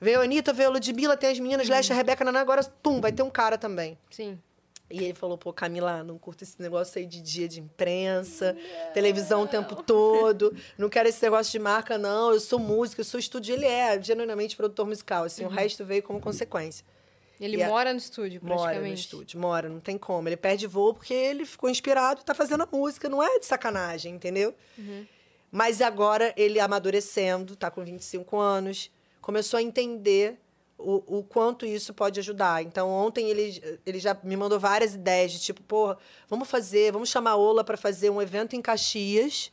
veio 0.01 0.21
a 0.21 0.25
Anitta, 0.25 0.53
veio 0.53 0.71
a 0.71 0.73
Ludmilla, 0.73 1.17
tem 1.17 1.31
as 1.31 1.39
meninas, 1.39 1.69
Leste, 1.69 1.93
a 1.93 1.97
Rebeca, 1.97 2.25
Naná, 2.25 2.41
agora, 2.41 2.65
pum, 2.83 3.01
vai 3.01 3.13
ter 3.13 3.23
um 3.23 3.31
cara 3.31 3.59
também. 3.59 3.99
Sim. 4.11 4.39
E 4.89 5.03
ele 5.03 5.15
falou, 5.15 5.37
pô, 5.37 5.53
Camila, 5.53 6.05
não 6.05 6.17
curto 6.17 6.45
esse 6.45 6.63
negócio 6.63 6.99
aí 6.99 7.07
de 7.07 7.21
dia 7.21 7.49
de 7.49 7.61
imprensa, 7.61 8.57
televisão 8.95 9.43
o 9.43 9.47
tempo 9.47 9.83
todo, 9.83 10.55
não 10.79 10.89
quero 10.89 11.09
esse 11.09 11.21
negócio 11.23 11.51
de 11.51 11.59
marca, 11.59 11.99
não, 11.99 12.33
eu 12.33 12.39
sou 12.39 12.59
músico, 12.61 13.01
eu 13.01 13.05
sou 13.05 13.19
estúdio. 13.19 13.55
Ele 13.57 13.67
é 13.67 14.01
genuinamente 14.01 14.57
produtor 14.57 14.87
musical, 14.87 15.25
assim, 15.25 15.45
o 15.45 15.49
resto 15.49 15.85
veio 15.85 16.05
como 16.05 16.21
consequência. 16.21 16.85
Ele 17.41 17.57
E 17.59 17.63
a- 17.63 17.69
mora 17.69 17.93
no 17.93 17.99
estúdio, 17.99 18.41
praticamente. 18.41 18.75
Mora 18.77 18.89
no 18.89 18.95
estúdio, 18.95 19.39
mora, 19.41 19.69
não 19.69 19.81
tem 19.81 19.99
como. 19.99 20.29
Ele 20.29 20.37
perde 20.37 20.67
voo 20.67 20.95
porque 20.95 21.13
ele 21.13 21.45
ficou 21.45 21.69
inspirado 21.69 22.21
e 22.21 22.25
tá 22.25 22.35
fazendo 22.35 22.63
a 22.63 22.69
música, 22.71 23.09
não 23.09 23.23
é 23.23 23.39
de 23.39 23.47
sacanagem, 23.47 24.15
entendeu? 24.15 24.55
Mas 25.51 25.81
agora 25.81 26.33
ele 26.37 26.59
amadurecendo, 26.61 27.55
tá 27.57 27.71
com 27.71 27.85
25 27.85 28.37
anos, 28.39 28.91
começou 29.21 29.59
a 29.59 29.63
entender 29.63 30.39
o, 30.79 31.19
o 31.19 31.23
quanto 31.23 31.65
isso 31.65 31.95
pode 31.95 32.21
ajudar. 32.21 32.63
Então, 32.63 32.91
ontem 32.91 33.31
ele, 33.31 33.81
ele 33.87 33.99
já 33.99 34.17
me 34.23 34.37
mandou 34.37 34.59
várias 34.61 34.95
ideias 34.95 35.33
de 35.33 35.41
tipo, 35.41 35.63
porra, 35.63 35.97
vamos 36.29 36.49
fazer, 36.49 36.93
vamos 36.93 37.09
chamar 37.09 37.31
a 37.33 37.37
Ola 37.37 37.65
para 37.65 37.77
fazer 37.77 38.11
um 38.11 38.21
evento 38.21 38.55
em 38.57 38.61
Caxias, 38.63 39.51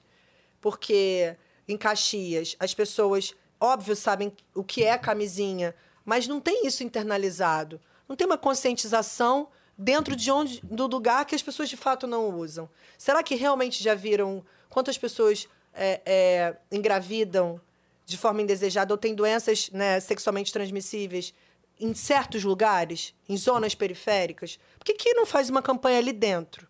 porque 0.59 1.35
em 1.67 1.77
Caxias 1.77 2.55
as 2.59 2.73
pessoas, 2.73 3.33
óbvio, 3.59 3.95
sabem 3.95 4.33
o 4.53 4.63
que 4.63 4.83
é 4.83 4.91
a 4.91 4.97
camisinha, 4.97 5.73
mas 6.05 6.27
não 6.27 6.39
tem 6.39 6.65
isso 6.65 6.83
internalizado. 6.83 7.79
Não 8.07 8.15
tem 8.15 8.27
uma 8.27 8.37
conscientização 8.37 9.47
dentro 9.77 10.15
de 10.15 10.29
onde 10.31 10.61
do 10.63 10.87
lugar 10.87 11.25
que 11.25 11.35
as 11.35 11.41
pessoas 11.41 11.69
de 11.69 11.77
fato 11.77 12.05
não 12.05 12.29
usam. 12.29 12.69
Será 12.97 13.23
que 13.23 13.35
realmente 13.35 13.83
já 13.83 13.95
viram 13.95 14.43
quantas 14.69 14.97
pessoas 14.97 15.47
é, 15.73 16.01
é, 16.05 16.57
engravidam 16.71 17.59
de 18.05 18.17
forma 18.17 18.41
indesejada 18.41 18.93
ou 18.93 18.97
têm 18.97 19.15
doenças 19.15 19.69
né, 19.71 19.99
sexualmente 19.99 20.51
transmissíveis 20.51 21.33
em 21.79 21.93
certos 21.93 22.43
lugares, 22.43 23.15
em 23.27 23.37
zonas 23.37 23.73
periféricas? 23.73 24.59
Por 24.77 24.85
que, 24.85 24.93
que 24.93 25.13
não 25.13 25.25
faz 25.25 25.49
uma 25.49 25.61
campanha 25.61 25.97
ali 25.97 26.13
dentro? 26.13 26.67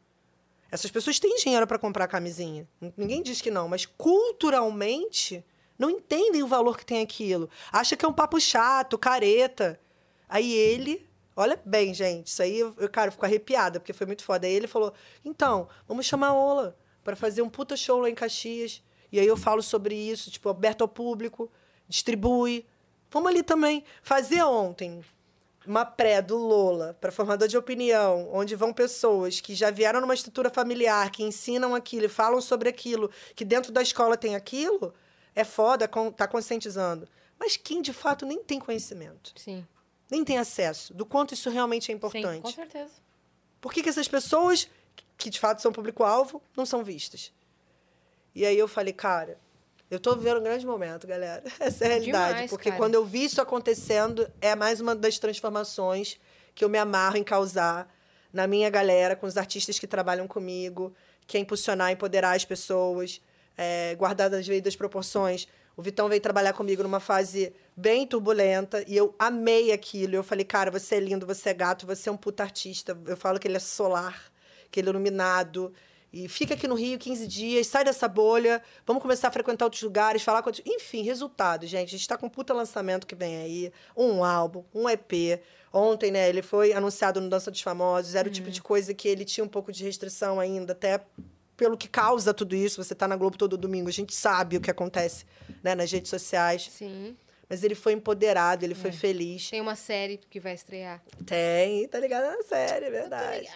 Essas 0.72 0.90
pessoas 0.90 1.20
têm 1.20 1.36
dinheiro 1.36 1.68
para 1.68 1.78
comprar 1.78 2.08
camisinha. 2.08 2.68
Ninguém 2.98 3.22
diz 3.22 3.42
que 3.42 3.52
não, 3.52 3.68
mas 3.68 3.86
culturalmente 3.86 5.44
não 5.78 5.90
entendem 5.90 6.44
o 6.44 6.48
valor 6.48 6.78
que 6.78 6.86
tem 6.86 7.02
aquilo. 7.02 7.50
Acha 7.72 7.96
que 7.96 8.06
é 8.06 8.08
um 8.08 8.14
papo 8.14 8.40
chato, 8.40 8.98
careta. 8.98 9.80
Aí 10.30 10.52
ele, 10.52 11.08
olha 11.36 11.60
bem, 11.66 11.94
gente, 11.94 12.28
isso 12.28 12.42
aí, 12.42 12.60
eu, 12.60 12.74
cara, 12.92 13.08
eu 13.08 13.12
fico 13.12 13.26
arrepiada, 13.26 13.80
porque 13.80 13.94
foi 13.94 14.08
muito 14.08 14.24
foda. 14.24 14.48
Aí 14.48 14.54
ele 14.54 14.68
falou: 14.68 14.94
então, 15.24 15.68
vamos 15.88 16.06
chamar 16.06 16.30
a 16.30 16.34
Ola 16.34 16.78
para 17.04 17.16
fazer 17.16 17.42
um 17.42 17.50
puta 17.50 17.76
show 17.76 18.00
lá 18.00 18.10
em 18.10 18.16
Caxias. 18.16 18.82
E 19.12 19.20
aí 19.20 19.28
eu 19.28 19.38
falo 19.38 19.62
sobre 19.62 19.96
isso, 19.96 20.32
tipo, 20.32 20.50
aberto 20.50 20.82
ao 20.82 20.88
público, 20.88 21.52
distribui. 21.88 22.66
Vamos 23.12 23.30
ali 23.30 23.44
também. 23.44 23.84
Fazer 24.02 24.42
ontem 24.42 25.04
uma 25.66 25.86
pré 25.86 26.22
do 26.22 26.38
Lola 26.38 26.98
para 27.00 27.12
formador 27.12 27.48
de 27.48 27.58
opinião, 27.58 28.30
onde 28.34 28.56
vão 28.56 28.74
pessoas 28.74 29.40
que 29.40 29.56
já 29.56 29.72
vieram 29.72 30.02
numa 30.02 30.14
estrutura 30.14 30.50
familiar, 30.50 31.10
que 31.12 31.24
ensinam 31.24 31.76
aquilo 31.76 32.06
e 32.06 32.10
falam 32.10 32.42
sobre 32.42 32.70
aquilo, 32.70 33.10
que 33.36 33.46
dentro 33.46 33.72
da 33.72 33.82
escola 33.82 34.18
tem 34.18 34.36
aquilo, 34.36 34.94
é 35.36 35.44
foda, 35.44 35.88
tá 36.16 36.28
conscientizando. 36.28 37.08
Mas 37.40 37.58
quem 37.58 37.82
de 37.82 37.94
fato 37.94 38.26
nem 38.26 38.44
tem 38.44 38.60
conhecimento, 38.60 39.34
Sim. 39.36 39.66
nem 40.10 40.24
tem 40.24 40.38
acesso 40.38 40.94
do 40.94 41.06
quanto 41.06 41.34
isso 41.34 41.50
realmente 41.50 41.92
é 41.92 41.94
Sim, 41.94 41.98
importante. 41.98 42.42
com 42.42 42.52
certeza. 42.52 42.92
Por 43.60 43.74
que, 43.74 43.82
que 43.82 43.90
essas 43.90 44.08
pessoas, 44.08 44.70
que 45.18 45.30
de 45.30 45.40
fato 45.40 45.62
são 45.62 45.72
público-alvo, 45.72 46.42
não 46.56 46.66
são 46.66 46.84
vistas? 46.84 47.32
E 48.36 48.46
aí 48.46 48.58
eu 48.58 48.68
falei, 48.68 48.94
cara, 48.94 49.38
eu 49.90 50.00
tô 50.00 50.16
vivendo 50.16 50.40
um 50.40 50.44
grande 50.44 50.66
momento, 50.66 51.06
galera. 51.06 51.44
Essa 51.60 51.84
é 51.84 51.88
a 51.88 51.90
realidade. 51.92 52.34
Demais, 52.34 52.50
porque 52.50 52.70
cara. 52.70 52.82
quando 52.82 52.96
eu 52.96 53.06
vi 53.06 53.26
isso 53.26 53.42
acontecendo, 53.42 54.30
é 54.42 54.56
mais 54.56 54.82
uma 54.82 54.96
das 54.96 55.20
transformações 55.20 56.20
que 56.56 56.64
eu 56.64 56.70
me 56.70 56.78
amarro 56.78 57.18
em 57.18 57.24
causar 57.24 57.94
na 58.32 58.48
minha 58.48 58.70
galera, 58.70 59.16
com 59.16 59.28
os 59.28 59.38
artistas 59.38 59.78
que 59.78 59.86
trabalham 59.86 60.28
comigo, 60.28 60.96
que 61.28 61.38
é 61.38 61.40
impulsionar, 61.40 61.92
empoderar 61.92 62.36
as 62.36 62.44
pessoas, 62.44 63.22
é, 63.58 63.96
guardar 63.96 64.30
das 64.30 64.46
devidas 64.46 64.76
proporções. 64.76 65.48
O 65.76 65.82
Vitão 65.82 66.08
veio 66.08 66.22
trabalhar 66.22 66.54
comigo 66.54 66.84
numa 66.84 67.00
fase 67.00 67.52
bem 67.76 68.06
turbulenta 68.06 68.84
e 68.88 68.96
eu 68.96 69.16
amei 69.18 69.72
aquilo. 69.72 70.16
Eu 70.16 70.24
falei, 70.24 70.46
cara, 70.46 70.70
você 70.70 70.96
é 70.96 71.00
lindo, 71.00 71.26
você 71.26 71.50
é 71.50 71.54
gato, 71.54 71.88
você 71.88 72.10
é 72.10 72.12
um 72.12 72.18
puta 72.18 72.44
artista. 72.44 72.98
Eu 73.08 73.18
falo 73.18 73.40
que 73.40 73.48
ele 73.48 73.58
é 73.58 73.60
solar, 73.60 74.32
que 74.70 74.80
ele 74.80 74.90
é 74.90 74.92
iluminado. 74.92 75.74
E 76.14 76.30
fica 76.30 76.54
aqui 76.54 76.68
no 76.68 76.76
Rio 76.76 77.00
15 77.00 77.26
dias, 77.26 77.66
sai 77.66 77.84
dessa 77.84 78.08
bolha, 78.08 78.62
vamos 78.86 79.02
começar 79.02 79.30
a 79.30 79.32
frequentar 79.32 79.66
outros 79.66 79.82
lugares, 79.82 80.22
falar 80.22 80.44
com 80.44 80.50
outros... 80.50 80.64
Enfim, 80.68 81.02
resultado, 81.02 81.66
gente. 81.66 81.88
A 81.88 81.92
gente 81.92 82.02
está 82.02 82.16
com 82.16 82.28
um 82.28 82.30
puta 82.30 82.54
lançamento 82.54 83.08
que 83.08 83.16
vem 83.16 83.38
aí, 83.38 83.72
um 83.98 84.24
álbum, 84.24 84.64
um 84.76 84.88
EP. 84.88 85.42
Ontem, 85.74 86.12
né, 86.12 86.30
ele 86.30 86.44
foi 86.44 86.72
anunciado 86.72 87.20
no 87.20 87.28
Dança 87.28 87.50
dos 87.50 87.62
Famosos, 87.62 88.14
era 88.14 88.28
o 88.28 88.32
tipo 88.32 88.52
de 88.52 88.62
coisa 88.62 88.94
que 88.94 89.08
ele 89.08 89.26
tinha 89.26 89.44
um 89.44 89.48
pouco 89.48 89.72
de 89.72 89.84
restrição 89.84 90.40
ainda, 90.40 90.74
até 90.74 91.04
pelo 91.56 91.78
que 91.78 91.88
causa 91.88 92.34
tudo 92.34 92.56
isso. 92.56 92.84
Você 92.84 92.96
tá 92.96 93.08
na 93.08 93.16
Globo 93.16 93.38
todo 93.38 93.58
domingo, 93.58 93.90
a 93.90 93.94
gente 93.94 94.14
sabe 94.14 94.58
o 94.58 94.62
que 94.62 94.72
acontece 94.72 95.26
né, 95.64 95.76
nas 95.76 95.92
redes 95.92 96.10
sociais. 96.10 96.70
Sim. 96.72 97.16
Mas 97.50 97.64
ele 97.64 97.76
foi 97.76 97.94
empoderado, 97.94 98.64
ele 98.64 98.74
foi 98.74 98.92
feliz. 98.92 99.50
Tem 99.50 99.62
uma 99.62 99.76
série 99.76 100.18
que 100.18 100.40
vai 100.40 100.54
estrear. 100.54 101.04
Tem, 101.26 101.88
tá 101.88 102.00
ligado 102.00 102.26
na 102.36 102.44
série, 102.44 102.86
é 102.86 102.90
verdade. 102.90 103.50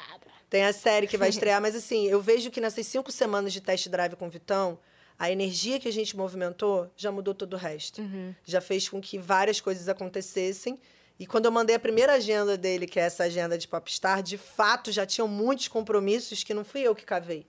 Tem 0.50 0.64
a 0.64 0.74
série 0.74 1.08
que 1.08 1.18
vai 1.18 1.30
estrear, 1.30 1.62
mas 1.62 1.76
assim, 1.76 2.06
eu 2.08 2.22
vejo 2.22 2.52
que 2.52 2.62
nessas 2.62 2.86
cinco 2.86 3.12
semanas 3.12 3.52
de 3.52 3.62
test 3.62 3.90
drive 3.90 4.16
com 4.16 4.28
o 4.28 4.30
Vitão, 4.30 4.78
a 5.18 5.32
energia 5.32 5.80
que 5.80 5.88
a 5.88 5.92
gente 5.92 6.16
movimentou 6.16 6.92
já 6.96 7.12
mudou 7.12 7.34
todo 7.34 7.54
o 7.54 7.58
resto. 7.58 8.02
Já 8.46 8.62
fez 8.62 8.88
com 8.88 9.02
que 9.02 9.18
várias 9.18 9.60
coisas 9.60 9.90
acontecessem. 9.90 10.80
E 11.20 11.26
quando 11.26 11.46
eu 11.46 11.52
mandei 11.52 11.76
a 11.76 11.80
primeira 11.80 12.14
agenda 12.14 12.56
dele, 12.56 12.86
que 12.86 13.00
é 13.00 13.04
essa 13.04 13.24
agenda 13.24 13.58
de 13.58 13.68
Popstar, 13.68 14.22
de 14.22 14.38
fato 14.38 14.92
já 14.92 15.06
tinham 15.06 15.28
muitos 15.28 15.68
compromissos 15.68 16.44
que 16.44 16.54
não 16.54 16.64
fui 16.64 16.82
eu 16.82 16.94
que 16.94 17.04
cavei. 17.04 17.48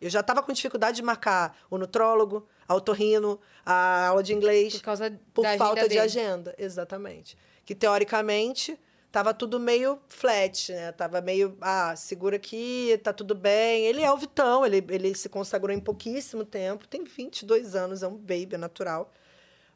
Eu 0.00 0.08
já 0.08 0.20
estava 0.20 0.42
com 0.42 0.52
dificuldade 0.52 0.96
de 0.96 1.02
marcar 1.02 1.56
o 1.70 1.76
nutrólogo, 1.76 2.46
a 2.66 2.74
otorrino, 2.74 3.40
a 3.64 4.08
aula 4.08 4.22
de 4.22 4.32
inglês 4.32 4.74
Por 4.74 4.82
causa 4.82 5.20
por 5.34 5.42
da 5.42 5.50
agenda 5.50 5.64
falta 5.64 5.82
de 5.82 5.88
dele. 5.88 6.00
agenda, 6.00 6.54
exatamente. 6.56 7.36
Que 7.64 7.74
teoricamente 7.74 8.78
tava 9.10 9.34
tudo 9.34 9.58
meio 9.58 9.98
flat, 10.08 10.70
né? 10.72 10.92
Tava 10.92 11.20
meio, 11.20 11.56
ah, 11.60 11.96
segura 11.96 12.36
aqui, 12.36 13.00
tá 13.02 13.12
tudo 13.12 13.34
bem. 13.34 13.86
Ele 13.86 14.02
é 14.02 14.12
o 14.12 14.16
Vitão, 14.16 14.64
ele, 14.64 14.84
ele 14.88 15.14
se 15.14 15.28
consagrou 15.28 15.74
em 15.74 15.80
pouquíssimo 15.80 16.44
tempo, 16.44 16.86
tem 16.86 17.04
22 17.04 17.74
anos, 17.74 18.02
é 18.02 18.08
um 18.08 18.16
baby, 18.16 18.54
é 18.54 18.58
natural. 18.58 19.12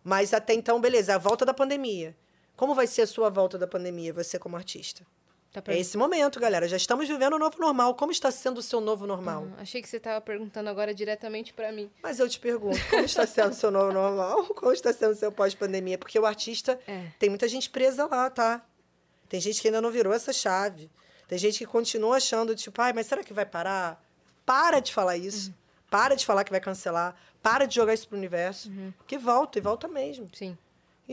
Mas 0.04 0.32
até 0.32 0.54
então, 0.54 0.80
beleza, 0.80 1.12
é 1.12 1.14
a 1.14 1.18
volta 1.18 1.44
da 1.44 1.54
pandemia. 1.54 2.16
Como 2.56 2.74
vai 2.74 2.86
ser 2.86 3.02
a 3.02 3.06
sua 3.06 3.30
volta 3.30 3.58
da 3.58 3.66
pandemia, 3.66 4.12
você 4.12 4.38
como 4.38 4.56
artista? 4.56 5.04
Tá 5.52 5.62
É 5.66 5.78
esse 5.78 5.98
momento, 5.98 6.40
galera. 6.40 6.66
Já 6.66 6.78
estamos 6.78 7.06
vivendo 7.06 7.34
o 7.34 7.38
novo 7.38 7.58
normal. 7.60 7.94
Como 7.94 8.10
está 8.10 8.30
sendo 8.30 8.58
o 8.58 8.62
seu 8.62 8.80
novo 8.80 9.06
normal? 9.06 9.42
Hum, 9.42 9.52
Achei 9.58 9.82
que 9.82 9.88
você 9.88 10.00
tava 10.00 10.18
perguntando 10.20 10.70
agora 10.70 10.94
diretamente 10.94 11.52
pra 11.52 11.70
mim. 11.70 11.90
Mas 12.02 12.18
eu 12.18 12.26
te 12.28 12.40
pergunto, 12.40 12.78
como 12.88 13.04
está 13.04 13.26
sendo 13.26 13.50
o 13.50 13.54
seu 13.54 13.70
novo 13.70 13.92
normal? 13.92 14.46
Como 14.56 14.72
está 14.72 14.92
sendo 14.94 15.12
o 15.12 15.14
seu 15.14 15.30
pós-pandemia? 15.30 15.98
Porque 15.98 16.18
o 16.18 16.24
artista 16.24 16.80
É. 16.86 17.08
tem 17.18 17.28
muita 17.28 17.46
gente 17.48 17.68
presa 17.68 18.06
lá, 18.06 18.30
tá? 18.30 18.64
Tem 19.28 19.40
gente 19.40 19.60
que 19.60 19.68
ainda 19.68 19.80
não 19.82 19.90
virou 19.90 20.12
essa 20.14 20.32
chave. 20.32 20.90
Tem 21.28 21.38
gente 21.38 21.58
que 21.58 21.66
continua 21.66 22.16
achando, 22.16 22.54
tipo, 22.56 22.80
ai, 22.80 22.92
mas 22.94 23.06
será 23.06 23.22
que 23.22 23.32
vai 23.34 23.44
parar? 23.44 24.02
Para 24.46 24.80
de 24.80 24.92
falar 24.92 25.16
isso. 25.18 25.48
Uhum. 25.50 25.54
Para 25.90 26.14
de 26.14 26.24
falar 26.24 26.44
que 26.44 26.50
vai 26.50 26.60
cancelar. 26.60 27.14
Para 27.42 27.66
de 27.66 27.74
jogar 27.74 27.92
isso 27.92 28.08
pro 28.08 28.16
universo. 28.16 28.70
Uhum. 28.70 28.92
Que 29.06 29.18
volta, 29.18 29.58
e 29.58 29.60
volta 29.62 29.86
mesmo. 29.86 30.28
Sim. 30.32 30.56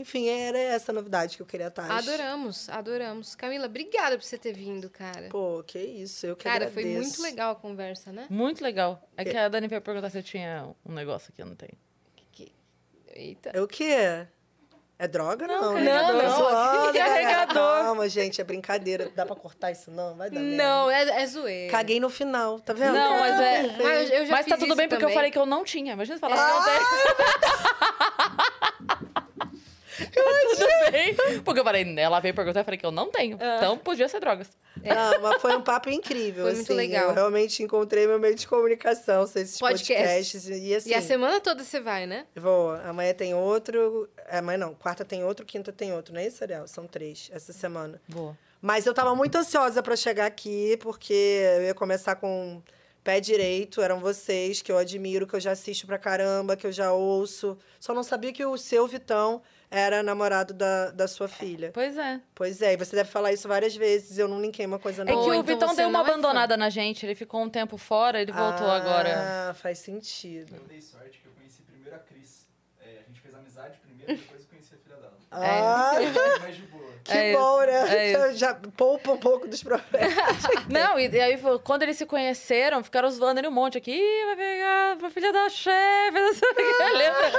Enfim, 0.00 0.28
era 0.28 0.58
essa 0.58 0.92
a 0.92 0.94
novidade 0.94 1.36
que 1.36 1.42
eu 1.42 1.46
queria 1.46 1.66
estar. 1.68 1.90
Adoramos, 1.90 2.68
adoramos. 2.68 3.34
Camila, 3.34 3.66
obrigada 3.66 4.16
por 4.16 4.24
você 4.24 4.38
ter 4.38 4.52
vindo, 4.54 4.88
cara. 4.88 5.28
Pô, 5.30 5.62
que 5.66 5.78
isso, 5.78 6.26
eu 6.26 6.34
que 6.36 6.44
cara, 6.44 6.68
foi 6.70 6.82
agradeço. 6.82 7.02
muito 7.08 7.22
legal 7.22 7.52
a 7.52 7.54
conversa, 7.56 8.10
né? 8.12 8.26
Muito 8.30 8.62
legal. 8.62 9.02
É 9.16 9.24
que 9.24 9.36
a 9.36 9.48
Dani 9.48 9.68
veio 9.68 9.82
perguntar 9.82 10.08
se 10.10 10.18
eu 10.18 10.22
tinha 10.22 10.68
um 10.86 10.92
negócio 10.92 11.30
aqui, 11.32 11.42
eu 11.42 11.46
não 11.46 11.54
tenho. 11.54 11.72
Que- 12.32 12.52
Eita. 13.14 13.50
É 13.52 13.60
o 13.60 13.68
quê? 13.68 14.26
É 14.98 15.08
droga? 15.08 15.46
Não, 15.46 15.60
Não, 15.62 15.74
né? 15.74 15.82
não, 16.02 16.22
não. 16.22 16.36
zoando, 16.36 16.92
Carregador. 16.92 17.54
galera. 17.54 17.84
Calma, 17.84 18.06
gente, 18.08 18.38
é 18.38 18.44
brincadeira. 18.44 19.10
Dá 19.16 19.24
pra 19.24 19.34
cortar 19.34 19.70
isso? 19.72 19.90
Não, 19.90 20.14
vai 20.14 20.28
dar. 20.28 20.38
Não, 20.40 20.90
é, 20.90 21.22
é 21.22 21.26
zoeira. 21.26 21.72
Caguei 21.72 21.98
no 21.98 22.10
final, 22.10 22.60
tá 22.60 22.74
vendo? 22.74 22.92
Não, 22.92 23.18
mas 23.18 23.40
é-. 23.40 23.76
Mas 23.82 24.10
eu 24.10 24.26
já 24.26 24.32
Mas 24.32 24.44
tá 24.46 24.58
tudo 24.58 24.76
bem 24.76 24.84
isso 24.86 24.90
porque 24.90 24.96
eu 24.96 25.08
também. 25.08 25.14
falei 25.14 25.30
que 25.30 25.38
eu 25.38 25.46
não 25.46 25.64
tinha. 25.64 25.94
Imagina 25.94 26.16
se 26.18 26.20
falasse 26.20 26.42
que 26.42 26.58
eu 26.58 27.16
tenho. 27.16 28.99
tudo 30.56 30.90
bem. 30.92 31.14
Porque 31.44 31.60
eu 31.60 31.64
falei, 31.64 31.94
ela 31.98 32.20
veio 32.20 32.34
perguntar, 32.34 32.60
eu 32.60 32.64
falei 32.64 32.78
que 32.78 32.86
eu 32.86 32.90
não 32.90 33.10
tenho. 33.10 33.38
Então 33.56 33.76
podia 33.78 34.08
ser 34.08 34.20
drogas. 34.20 34.48
Não, 34.82 35.20
mas 35.20 35.42
foi 35.42 35.56
um 35.56 35.62
papo 35.62 35.90
incrível. 35.90 36.44
Foi 36.44 36.54
muito 36.54 36.64
assim. 36.72 36.74
legal. 36.74 37.08
Eu 37.10 37.14
realmente 37.14 37.62
encontrei 37.62 38.06
meu 38.06 38.18
meio 38.18 38.34
de 38.34 38.46
comunicação, 38.46 39.24
esses 39.24 39.58
Podcast. 39.58 39.92
podcasts. 39.92 40.48
E 40.48 40.74
assim, 40.74 40.90
E 40.90 40.94
a 40.94 41.02
semana 41.02 41.40
toda 41.40 41.62
você 41.64 41.80
vai, 41.80 42.06
né? 42.06 42.26
vou. 42.36 42.70
Amanhã 42.84 43.12
tem 43.14 43.34
outro. 43.34 44.08
Amanhã 44.30 44.58
não, 44.58 44.74
quarta 44.74 45.04
tem 45.04 45.24
outro, 45.24 45.44
quinta 45.44 45.72
tem 45.72 45.92
outro, 45.92 46.14
não 46.14 46.20
é 46.20 46.26
isso, 46.26 46.42
Ariel? 46.42 46.66
São 46.66 46.86
três 46.86 47.30
essa 47.32 47.52
semana. 47.52 48.00
Boa. 48.08 48.36
Mas 48.62 48.86
eu 48.86 48.92
tava 48.92 49.14
muito 49.14 49.36
ansiosa 49.36 49.82
pra 49.82 49.96
chegar 49.96 50.26
aqui, 50.26 50.76
porque 50.80 51.14
eu 51.56 51.62
ia 51.62 51.74
começar 51.74 52.14
com 52.16 52.62
pé 53.02 53.18
direito, 53.18 53.80
eram 53.80 53.98
vocês 53.98 54.60
que 54.60 54.70
eu 54.70 54.76
admiro, 54.76 55.26
que 55.26 55.34
eu 55.34 55.40
já 55.40 55.52
assisto 55.52 55.86
pra 55.86 55.98
caramba, 55.98 56.56
que 56.56 56.66
eu 56.66 56.72
já 56.72 56.92
ouço. 56.92 57.56
Só 57.78 57.94
não 57.94 58.02
sabia 58.02 58.32
que 58.32 58.44
o 58.44 58.58
seu 58.58 58.86
Vitão 58.86 59.40
era 59.70 60.02
namorado 60.02 60.52
da, 60.52 60.90
da 60.90 61.06
sua 61.06 61.28
filha. 61.28 61.70
Pois 61.72 61.96
é. 61.96 62.20
Pois 62.34 62.60
é, 62.60 62.72
e 62.72 62.76
você 62.76 62.96
deve 62.96 63.08
falar 63.10 63.32
isso 63.32 63.46
várias 63.46 63.76
vezes, 63.76 64.18
eu 64.18 64.26
não 64.26 64.40
linkei 64.40 64.66
uma 64.66 64.78
coisa 64.78 65.02
É 65.02 65.04
não. 65.04 65.12
que 65.22 65.30
o 65.30 65.34
então 65.34 65.42
Vitão 65.42 65.74
deu 65.74 65.88
uma 65.88 66.00
é 66.00 66.02
abandonada 66.02 66.56
na 66.56 66.68
gente. 66.68 67.06
Ele 67.06 67.14
ficou 67.14 67.40
um 67.40 67.48
tempo 67.48 67.76
fora, 67.78 68.20
ele 68.20 68.32
voltou 68.32 68.66
ah, 68.66 68.76
agora. 68.76 69.50
Ah, 69.50 69.54
faz 69.54 69.78
sentido. 69.78 70.56
Eu 70.56 70.64
dei 70.64 70.80
sorte 70.80 71.20
que 71.20 71.26
eu 71.26 71.32
conheci 71.32 71.62
primeiro 71.62 71.94
a 71.94 72.00
Cris. 72.00 72.48
É, 72.80 72.98
a 72.98 73.02
gente 73.08 73.20
fez 73.20 73.32
amizade 73.34 73.78
primeiro, 73.78 74.16
depois 74.20 74.42
eu 74.42 74.48
conheci 74.48 74.74
a 74.74 74.78
filha 74.78 74.96
dela. 74.96 75.16
Ah, 75.30 75.92
Mais 76.40 76.56
de 76.56 76.62
boa. 76.62 76.89
Que 77.04 77.12
É 77.12 77.32
bom, 77.34 77.62
isso, 77.62 77.70
né? 77.72 78.10
é 78.10 78.12
já, 78.12 78.32
já 78.34 78.54
poupa 78.76 79.12
um 79.12 79.16
pouco 79.18 79.48
dos 79.48 79.62
problemas. 79.62 79.90
Não, 80.68 80.98
e, 80.98 81.08
e 81.08 81.20
aí 81.20 81.38
quando 81.64 81.82
eles 81.82 81.96
se 81.96 82.06
conheceram, 82.06 82.82
ficaram 82.84 83.10
zoando 83.10 83.40
ele 83.40 83.48
um 83.48 83.52
monte 83.52 83.78
aqui. 83.78 83.90
"Ih, 83.92 84.24
Vai 84.26 84.36
pegar 84.36 84.96
pra 84.98 85.10
filha 85.10 85.32
da 85.32 85.48
chefe, 85.48 86.12
não 86.20 86.34
sei 86.34 86.48
o 86.50 86.54
que. 86.54 86.62
Lembra? 86.92 87.30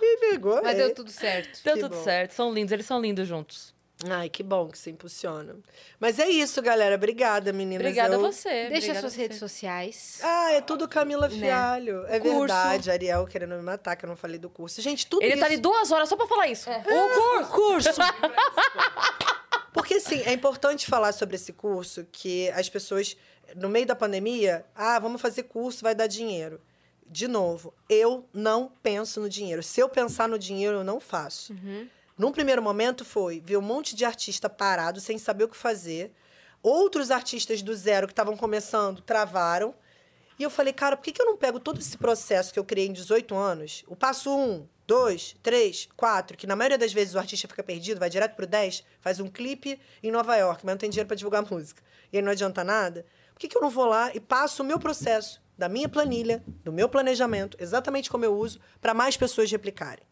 Me 0.00 0.16
pegou, 0.18 0.62
Mas 0.62 0.76
deu 0.76 0.94
tudo 0.94 1.10
certo. 1.10 1.60
Deu 1.64 1.74
Que 1.74 1.80
tudo 1.80 1.96
bom. 1.96 2.02
certo. 2.04 2.32
São 2.32 2.52
lindos, 2.52 2.72
eles 2.72 2.86
são 2.86 3.00
lindos 3.00 3.26
juntos. 3.28 3.74
Ai, 4.08 4.28
que 4.28 4.44
bom 4.44 4.68
que 4.68 4.78
se 4.78 4.90
impulsiona. 4.90 5.56
Mas 5.98 6.20
é 6.20 6.28
isso, 6.28 6.62
galera. 6.62 6.94
Obrigada, 6.94 7.52
meninas. 7.52 7.84
Obrigada 7.86 8.14
Eu- 8.14 8.24
a 8.24 8.30
você. 8.30 8.48
Deixa 8.48 8.66
obrigada 8.76 9.00
suas 9.00 9.12
você. 9.14 9.20
redes 9.22 9.38
sociais. 9.38 10.20
Ah, 10.22 10.52
é 10.52 10.60
tudo 10.60 10.86
Camila 10.86 11.28
Fialho. 11.28 12.06
É 12.06 12.20
Curso. 12.20 12.38
verdade, 12.38 12.90
Ariel 12.92 13.26
querendo 13.26 13.56
me 13.56 13.62
matar, 13.62 13.96
que 13.96 14.04
eu 14.04 14.08
não 14.08 14.14
falei 14.16 14.38
do 14.38 14.48
curso. 14.48 14.80
Gente, 14.80 15.04
tudo 15.06 15.22
Ele 15.24 15.32
isso... 15.32 15.40
tá 15.40 15.46
ali 15.46 15.56
duas 15.56 15.90
horas 15.90 16.08
só 16.08 16.14
pra 16.16 16.28
falar 16.28 16.46
isso. 16.46 16.70
O 16.70 17.08
curso. 17.50 17.50
curso. 17.50 18.00
Porque, 19.72 19.94
assim, 19.94 20.20
é 20.22 20.32
importante 20.32 20.86
falar 20.86 21.12
sobre 21.12 21.36
esse 21.36 21.52
curso, 21.52 22.06
que 22.10 22.48
as 22.50 22.68
pessoas, 22.68 23.16
no 23.56 23.68
meio 23.68 23.86
da 23.86 23.94
pandemia, 23.94 24.64
ah, 24.74 24.98
vamos 24.98 25.20
fazer 25.20 25.44
curso, 25.44 25.82
vai 25.82 25.94
dar 25.94 26.06
dinheiro. 26.06 26.60
De 27.06 27.26
novo, 27.26 27.72
eu 27.88 28.28
não 28.34 28.70
penso 28.82 29.20
no 29.20 29.28
dinheiro. 29.28 29.62
Se 29.62 29.80
eu 29.80 29.88
pensar 29.88 30.28
no 30.28 30.38
dinheiro, 30.38 30.78
eu 30.78 30.84
não 30.84 31.00
faço. 31.00 31.54
Num 32.18 32.32
primeiro 32.32 32.60
momento 32.60 33.04
foi 33.04 33.40
ver 33.40 33.56
um 33.56 33.62
monte 33.62 33.94
de 33.94 34.04
artista 34.04 34.50
parado, 34.50 35.00
sem 35.00 35.16
saber 35.18 35.44
o 35.44 35.48
que 35.48 35.56
fazer. 35.56 36.12
Outros 36.60 37.12
artistas 37.12 37.62
do 37.62 37.74
zero 37.76 38.08
que 38.08 38.12
estavam 38.12 38.36
começando 38.36 39.00
travaram. 39.00 39.72
E 40.36 40.42
eu 40.42 40.50
falei, 40.50 40.72
cara, 40.72 40.96
por 40.96 41.04
que, 41.04 41.22
eu 41.22 41.26
não 41.26 41.36
pego 41.36 41.60
todo 41.60 41.78
esse 41.78 41.96
processo 41.96 42.52
que 42.52 42.58
eu 42.58 42.64
criei 42.64 42.88
em 42.88 42.92
18 42.92 43.36
anos? 43.36 43.84
O 43.86 43.94
passo 43.94 44.36
1, 44.36 44.66
2, 44.86 45.36
3, 45.42 45.88
4, 45.96 46.36
que 46.36 46.46
na 46.46 46.56
maioria 46.56 46.78
das 46.78 46.92
vezes 46.92 47.14
o 47.14 47.18
artista 47.18 47.46
fica 47.46 47.62
perdido, 47.62 48.00
vai 48.00 48.10
direto 48.10 48.34
pro 48.34 48.46
10, 48.46 48.84
faz 49.00 49.20
um 49.20 49.28
clipe 49.28 49.80
em 50.02 50.10
Nova 50.10 50.36
York, 50.36 50.64
mas 50.64 50.72
não 50.72 50.78
tem 50.78 50.90
dinheiro 50.90 51.06
para 51.06 51.16
divulgar 51.16 51.44
música. 51.48 51.82
E 52.12 52.16
aí 52.16 52.22
não 52.22 52.32
adianta 52.32 52.64
nada. 52.64 53.06
Por 53.32 53.38
que, 53.38 53.48
que 53.48 53.56
eu 53.56 53.62
não 53.62 53.70
vou 53.70 53.86
lá 53.86 54.10
e 54.12 54.18
passo 54.18 54.62
o 54.62 54.66
meu 54.66 54.78
processo? 54.78 55.40
da 55.58 55.68
minha 55.68 55.88
planilha, 55.88 56.40
do 56.62 56.72
meu 56.72 56.88
planejamento, 56.88 57.56
exatamente 57.60 58.08
como 58.08 58.24
eu 58.24 58.32
uso, 58.32 58.60
para 58.80 58.94
mais 58.94 59.16
pessoas 59.16 59.50
replicarem. 59.50 60.07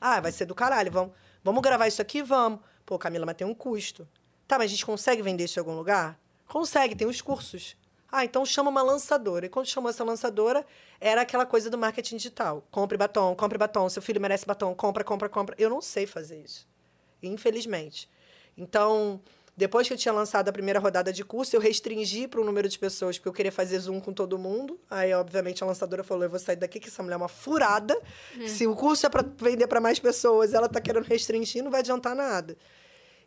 Ah, 0.00 0.20
vai 0.20 0.32
ser 0.32 0.44
do 0.46 0.54
caralho, 0.54 0.90
vamos, 0.90 1.14
vamos 1.42 1.62
gravar 1.62 1.86
isso 1.86 2.02
aqui? 2.02 2.22
Vamos. 2.22 2.60
Pô, 2.84 2.98
Camila, 2.98 3.24
mas 3.24 3.36
tem 3.36 3.46
um 3.46 3.54
custo. 3.54 4.06
Tá, 4.46 4.58
mas 4.58 4.66
a 4.66 4.68
gente 4.68 4.84
consegue 4.84 5.22
vender 5.22 5.44
isso 5.44 5.58
em 5.58 5.60
algum 5.60 5.74
lugar? 5.74 6.18
Consegue, 6.46 6.94
tem 6.94 7.06
os 7.06 7.22
cursos. 7.22 7.76
Ah, 8.12 8.24
então 8.24 8.46
chama 8.46 8.70
uma 8.70 8.82
lançadora. 8.82 9.46
E 9.46 9.48
quando 9.48 9.66
chamou 9.66 9.90
essa 9.90 10.04
lançadora, 10.04 10.64
era 11.00 11.22
aquela 11.22 11.44
coisa 11.44 11.68
do 11.68 11.76
marketing 11.76 12.16
digital. 12.16 12.64
Compre 12.70 12.96
batom, 12.96 13.34
compre 13.34 13.58
batom, 13.58 13.88
seu 13.88 14.00
filho 14.00 14.20
merece 14.20 14.46
batom, 14.46 14.74
compra, 14.74 15.02
compra, 15.02 15.28
compra. 15.28 15.56
Eu 15.58 15.68
não 15.68 15.80
sei 15.80 16.06
fazer 16.06 16.40
isso, 16.42 16.68
infelizmente. 17.22 18.08
Então, 18.56 19.20
depois 19.56 19.86
que 19.86 19.94
eu 19.94 19.98
tinha 19.98 20.12
lançado 20.12 20.48
a 20.48 20.52
primeira 20.52 20.80
rodada 20.80 21.12
de 21.12 21.24
curso, 21.24 21.54
eu 21.54 21.60
restringi 21.60 22.26
para 22.26 22.40
o 22.40 22.44
número 22.44 22.68
de 22.68 22.76
pessoas, 22.76 23.16
porque 23.16 23.28
eu 23.28 23.32
queria 23.32 23.52
fazer 23.52 23.78
Zoom 23.78 24.00
com 24.00 24.12
todo 24.12 24.36
mundo. 24.36 24.80
Aí, 24.90 25.12
obviamente, 25.14 25.62
a 25.62 25.66
lançadora 25.66 26.02
falou: 26.02 26.24
eu 26.24 26.30
vou 26.30 26.40
sair 26.40 26.56
daqui, 26.56 26.80
que 26.80 26.88
essa 26.88 27.02
mulher 27.02 27.14
é 27.14 27.18
uma 27.18 27.28
furada. 27.28 27.96
Se 28.48 28.66
o 28.66 28.74
curso 28.74 29.06
é 29.06 29.08
para 29.08 29.24
vender 29.38 29.68
para 29.68 29.80
mais 29.80 30.00
pessoas, 30.00 30.52
ela 30.54 30.66
está 30.66 30.80
querendo 30.80 31.04
restringir, 31.04 31.62
não 31.62 31.70
vai 31.70 31.80
adiantar 31.80 32.16
nada. 32.16 32.56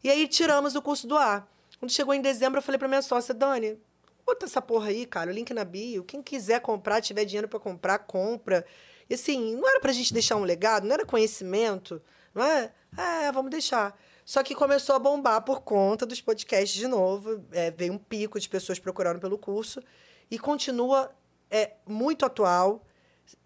E 0.04 0.10
aí, 0.10 0.28
tiramos 0.28 0.76
o 0.76 0.82
curso 0.82 1.08
do 1.08 1.16
ar. 1.16 1.50
Quando 1.80 1.92
chegou 1.92 2.14
em 2.14 2.22
dezembro, 2.22 2.60
eu 2.60 2.64
falei 2.64 2.78
para 2.78 2.88
minha 2.88 3.02
sócia, 3.02 3.34
Dani, 3.34 3.80
bota 4.26 4.46
essa 4.46 4.62
porra 4.62 4.90
aí, 4.90 5.06
cara, 5.06 5.32
o 5.32 5.34
link 5.34 5.54
na 5.54 5.64
bio. 5.64 6.04
Quem 6.04 6.22
quiser 6.22 6.60
comprar, 6.60 7.02
tiver 7.02 7.24
dinheiro 7.24 7.48
para 7.48 7.60
comprar, 7.60 8.00
compra. 8.00 8.66
E 9.10 9.14
assim, 9.14 9.56
não 9.56 9.70
era 9.70 9.80
pra 9.80 9.94
gente 9.94 10.14
deixar 10.14 10.36
um 10.36 10.44
legado, 10.44 10.86
não 10.86 10.94
era 10.94 11.06
conhecimento, 11.06 12.02
não 12.36 12.44
é? 12.44 12.72
É, 12.98 13.32
vamos 13.32 13.50
deixar. 13.50 13.98
Só 14.28 14.44
que 14.44 14.54
começou 14.54 14.94
a 14.94 15.00
bombar 15.00 15.42
por 15.42 15.62
conta 15.62 16.06
dos 16.06 16.20
podcasts 16.20 16.78
de 16.78 16.86
novo. 16.86 17.46
É, 17.50 17.72
veio 17.72 17.94
um 17.94 17.98
pico 17.98 18.38
de 18.38 18.50
pessoas 18.50 18.78
procurando 18.78 19.22
pelo 19.22 19.38
curso. 19.38 19.82
E 20.30 20.38
continua 20.38 21.10
é, 21.50 21.76
muito 21.88 22.26
atual. 22.26 22.84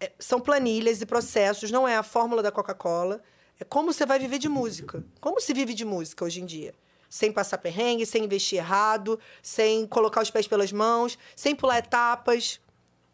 É, 0.00 0.10
são 0.18 0.40
planilhas 0.40 1.00
e 1.00 1.06
processos, 1.06 1.70
não 1.70 1.86
é 1.86 1.96
a 1.96 2.02
fórmula 2.02 2.42
da 2.42 2.50
Coca-Cola. 2.50 3.22
É 3.60 3.64
como 3.64 3.92
você 3.92 4.04
vai 4.04 4.18
viver 4.18 4.38
de 4.38 4.48
música. 4.48 5.04
Como 5.20 5.40
se 5.40 5.54
vive 5.54 5.72
de 5.72 5.84
música 5.84 6.24
hoje 6.24 6.40
em 6.40 6.46
dia? 6.46 6.74
Sem 7.08 7.30
passar 7.30 7.58
perrengue, 7.58 8.04
sem 8.04 8.24
investir 8.24 8.58
errado, 8.58 9.20
sem 9.40 9.86
colocar 9.86 10.20
os 10.20 10.32
pés 10.32 10.48
pelas 10.48 10.72
mãos, 10.72 11.16
sem 11.36 11.54
pular 11.54 11.78
etapas. 11.78 12.60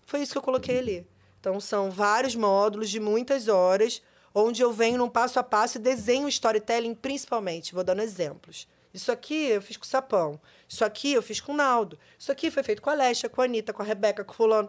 Foi 0.07 0.23
isso 0.23 0.33
que 0.33 0.39
eu 0.39 0.43
coloquei 0.43 0.79
ali. 0.79 1.07
Então, 1.39 1.61
são 1.61 1.91
vários 1.91 2.35
módulos 2.35 2.89
de 2.89 2.99
muitas 2.99 3.47
horas, 3.47 4.01
onde 4.45 4.63
eu 4.63 4.73
venho 4.73 4.99
num 4.99 5.09
passo 5.09 5.39
a 5.39 5.43
passo 5.43 5.79
e 5.79 5.81
desenho 5.81 6.29
storytelling 6.29 6.95
principalmente. 6.95 7.75
Vou 7.75 7.85
dando 7.85 8.03
exemplos. 8.03 8.67
Isso 8.93 9.13
aqui 9.13 9.47
eu 9.47 9.63
fiz 9.63 9.77
com 9.77 9.85
o 9.85 9.89
Sapão. 9.89 10.41
Isso 10.69 10.85
aqui 10.85 11.13
eu 11.13 11.23
fiz 11.23 11.41
com 11.41 11.53
o 11.53 11.57
Naldo. 11.57 11.99
Isso 12.19 12.33
aqui 12.33 12.51
foi 12.51 12.63
feito 12.63 12.83
com 12.83 12.91
a 12.91 12.93
Alexia, 12.93 13.29
com 13.29 13.41
a 13.41 13.45
Anitta, 13.45 13.73
com 13.73 13.83
a 13.83 13.85
Rebeca, 13.85 14.25
com 14.25 14.33
o 14.33 14.37
fulano. 14.37 14.69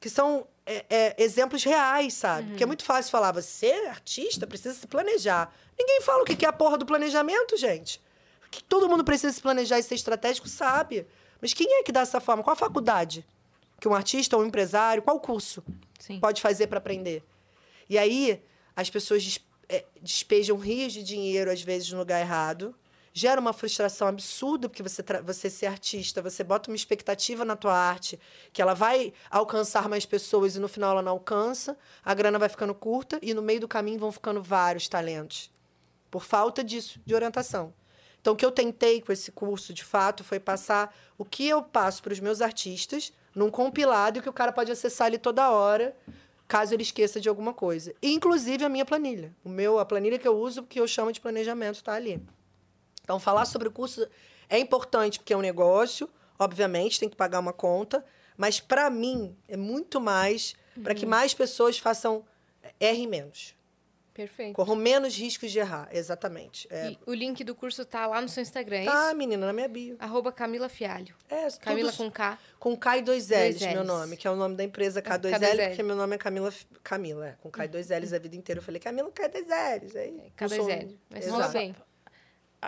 Que 0.00 0.08
são 0.08 0.46
é, 0.66 0.84
é, 0.88 1.22
exemplos 1.22 1.62
reais, 1.64 2.14
sabe? 2.14 2.48
Porque 2.48 2.62
é 2.62 2.66
muito 2.66 2.84
fácil 2.84 3.10
falar, 3.10 3.32
você 3.32 3.66
é 3.66 3.88
artista, 3.88 4.46
precisa 4.46 4.74
se 4.74 4.86
planejar. 4.86 5.52
Ninguém 5.78 6.00
fala 6.00 6.22
o 6.22 6.24
que 6.24 6.44
é 6.44 6.48
a 6.48 6.52
porra 6.52 6.78
do 6.78 6.86
planejamento, 6.86 7.56
gente. 7.56 8.00
Que 8.50 8.62
todo 8.62 8.88
mundo 8.88 9.04
precisa 9.04 9.32
se 9.32 9.40
planejar 9.40 9.78
e 9.78 9.82
ser 9.82 9.94
estratégico, 9.94 10.48
sabe. 10.48 11.06
Mas 11.40 11.54
quem 11.54 11.66
é 11.78 11.82
que 11.82 11.92
dá 11.92 12.00
essa 12.00 12.20
forma? 12.20 12.42
Qual 12.42 12.52
a 12.52 12.56
faculdade? 12.56 13.24
Que 13.80 13.88
um 13.88 13.94
artista 13.94 14.36
ou 14.36 14.42
um 14.42 14.46
empresário, 14.46 15.02
qual 15.02 15.18
curso 15.20 15.62
Sim. 15.98 16.20
pode 16.20 16.42
fazer 16.42 16.66
para 16.66 16.78
aprender? 16.78 17.22
E 17.88 17.96
aí, 17.98 18.42
as 18.80 18.90
pessoas 18.90 19.38
é, 19.68 19.84
despejam 20.02 20.56
rios 20.56 20.92
de 20.92 21.02
dinheiro, 21.02 21.50
às 21.50 21.62
vezes, 21.62 21.90
no 21.92 21.98
lugar 21.98 22.20
errado. 22.20 22.74
Gera 23.12 23.40
uma 23.40 23.52
frustração 23.52 24.08
absurda, 24.08 24.68
porque 24.68 24.82
você, 24.82 25.02
você 25.22 25.50
ser 25.50 25.66
artista, 25.66 26.22
você 26.22 26.44
bota 26.44 26.70
uma 26.70 26.76
expectativa 26.76 27.44
na 27.44 27.56
tua 27.56 27.76
arte, 27.76 28.18
que 28.52 28.62
ela 28.62 28.72
vai 28.72 29.12
alcançar 29.28 29.88
mais 29.88 30.06
pessoas 30.06 30.54
e 30.54 30.60
no 30.60 30.68
final 30.68 30.92
ela 30.92 31.02
não 31.02 31.12
alcança, 31.12 31.76
a 32.04 32.14
grana 32.14 32.38
vai 32.38 32.48
ficando 32.48 32.74
curta 32.74 33.18
e 33.20 33.34
no 33.34 33.42
meio 33.42 33.60
do 33.60 33.68
caminho 33.68 33.98
vão 33.98 34.12
ficando 34.12 34.40
vários 34.40 34.88
talentos. 34.88 35.50
Por 36.10 36.22
falta 36.22 36.62
disso, 36.62 37.00
de 37.04 37.14
orientação. 37.14 37.74
Então, 38.20 38.34
o 38.34 38.36
que 38.36 38.44
eu 38.44 38.52
tentei 38.52 39.00
com 39.00 39.12
esse 39.12 39.32
curso, 39.32 39.74
de 39.74 39.82
fato, 39.82 40.22
foi 40.22 40.38
passar 40.38 40.94
o 41.18 41.24
que 41.24 41.48
eu 41.48 41.62
passo 41.62 42.02
para 42.02 42.12
os 42.12 42.20
meus 42.20 42.40
artistas 42.40 43.12
num 43.34 43.50
compilado 43.50 44.22
que 44.22 44.28
o 44.28 44.32
cara 44.32 44.52
pode 44.52 44.70
acessar 44.70 45.06
ali 45.06 45.18
toda 45.18 45.50
hora, 45.50 45.96
caso 46.50 46.74
ele 46.74 46.82
esqueça 46.82 47.20
de 47.20 47.28
alguma 47.28 47.54
coisa. 47.54 47.94
Inclusive 48.02 48.64
a 48.64 48.68
minha 48.68 48.84
planilha. 48.84 49.32
O 49.44 49.48
meu, 49.48 49.78
a 49.78 49.84
planilha 49.84 50.18
que 50.18 50.26
eu 50.26 50.36
uso, 50.36 50.64
que 50.64 50.80
eu 50.80 50.88
chamo 50.88 51.12
de 51.12 51.20
planejamento, 51.20 51.76
está 51.76 51.94
ali. 51.94 52.20
Então, 53.04 53.20
falar 53.20 53.44
sobre 53.44 53.68
o 53.68 53.70
curso 53.70 54.04
é 54.48 54.58
importante 54.58 55.20
porque 55.20 55.32
é 55.32 55.36
um 55.36 55.40
negócio, 55.40 56.10
obviamente, 56.36 56.98
tem 56.98 57.08
que 57.08 57.14
pagar 57.14 57.38
uma 57.38 57.52
conta, 57.52 58.04
mas 58.36 58.58
para 58.58 58.90
mim 58.90 59.36
é 59.46 59.56
muito 59.56 60.00
mais 60.00 60.56
para 60.82 60.92
que 60.92 61.06
mais 61.06 61.32
pessoas 61.32 61.78
façam 61.78 62.24
errem 62.80 63.06
menos, 63.06 63.54
Perfeito. 64.20 64.54
corram 64.54 64.76
menos 64.76 65.16
riscos 65.16 65.50
de 65.50 65.58
errar, 65.58 65.88
exatamente. 65.92 66.66
É, 66.70 66.90
E 66.90 66.98
o 67.06 67.12
link 67.14 67.42
do 67.44 67.54
curso 67.54 67.84
tá 67.84 68.06
lá 68.06 68.20
no 68.20 68.28
seu 68.28 68.42
Instagram, 68.42 68.78
é 68.78 68.84
tá, 68.84 69.06
isso? 69.08 69.16
menina, 69.16 69.46
na 69.46 69.52
minha 69.52 69.68
bio. 69.68 69.96
Arroba 69.98 70.30
Camila 70.32 70.68
Fialho. 70.68 71.14
É, 71.28 71.48
Camila 71.60 71.92
com 71.92 72.10
K. 72.10 72.38
com 72.58 72.76
K 72.76 72.98
e 72.98 73.02
dois 73.02 73.28
L's, 73.28 73.58
Dois 73.58 73.72
meu 73.72 73.82
Ls. 73.82 73.86
nome, 73.86 74.16
que 74.16 74.26
é 74.26 74.30
o 74.30 74.36
nome 74.36 74.56
da 74.56 74.64
empresa 74.64 75.00
K2L, 75.00 75.32
K2L. 75.38 75.66
porque 75.68 75.82
meu 75.82 75.96
nome 75.96 76.14
é 76.14 76.18
Camila, 76.18 76.52
Camila, 76.82 77.26
é, 77.28 77.32
com 77.40 77.50
K 77.50 77.64
e 77.64 77.68
dois 77.68 77.88
L's 77.90 78.12
a 78.12 78.18
vida 78.18 78.36
inteira. 78.36 78.58
Eu 78.60 78.64
falei, 78.64 78.80
Camila 78.80 79.10
K2L's. 79.10 79.96
Aí, 79.96 80.32
eu 80.40 80.48
sou- 80.48 80.58
K2L. 80.66 80.98
Mas 81.10 81.24
tudo 81.26 81.48
bem. 81.52 81.74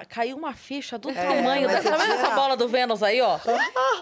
Caiu 0.08 0.36
uma 0.36 0.54
ficha 0.54 0.96
do 0.98 1.10
É, 1.10 1.14
tamanho. 1.14 1.68
Dessa, 1.68 1.90
tá 1.90 1.96
é 1.96 1.98
vendo 1.98 2.12
essa 2.14 2.30
bola 2.30 2.56
do 2.56 2.66
Vênus 2.66 3.02
aí, 3.02 3.20
ó? 3.20 3.38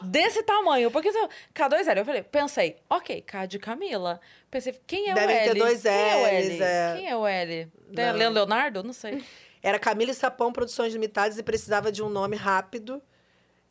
Desse 0.02 0.42
tamanho. 0.42 0.90
Porque 0.90 1.10
se 1.10 1.18
eu- 1.18 1.28
K2L, 1.54 1.98
eu 1.98 2.04
falei, 2.04 2.22
pensei, 2.22 2.76
ok, 2.88 3.20
K 3.22 3.46
de 3.46 3.58
Camila. 3.58 4.20
Pensei, 4.50 4.78
quem 4.86 5.10
é 5.10 5.14
Devem 5.14 5.36
o 5.36 5.38
L? 5.40 5.48
ter 5.52 5.58
dois 5.58 5.82
quem 5.82 5.90
é 5.92 6.16
o 6.16 6.26
Ls, 6.26 6.52
L? 6.52 6.62
é. 6.62 6.94
Quem 6.96 7.08
é 7.10 7.16
o 7.16 7.26
L? 7.26 7.72
Leandro 7.90 8.34
Leonardo? 8.34 8.82
Não 8.84 8.92
sei. 8.92 9.22
Era 9.62 9.78
Camila 9.78 10.10
e 10.12 10.14
Sapão 10.14 10.52
Produções 10.52 10.92
Limitadas 10.92 11.38
e 11.38 11.42
precisava 11.42 11.90
de 11.92 12.02
um 12.02 12.08
nome 12.08 12.36
rápido. 12.36 13.02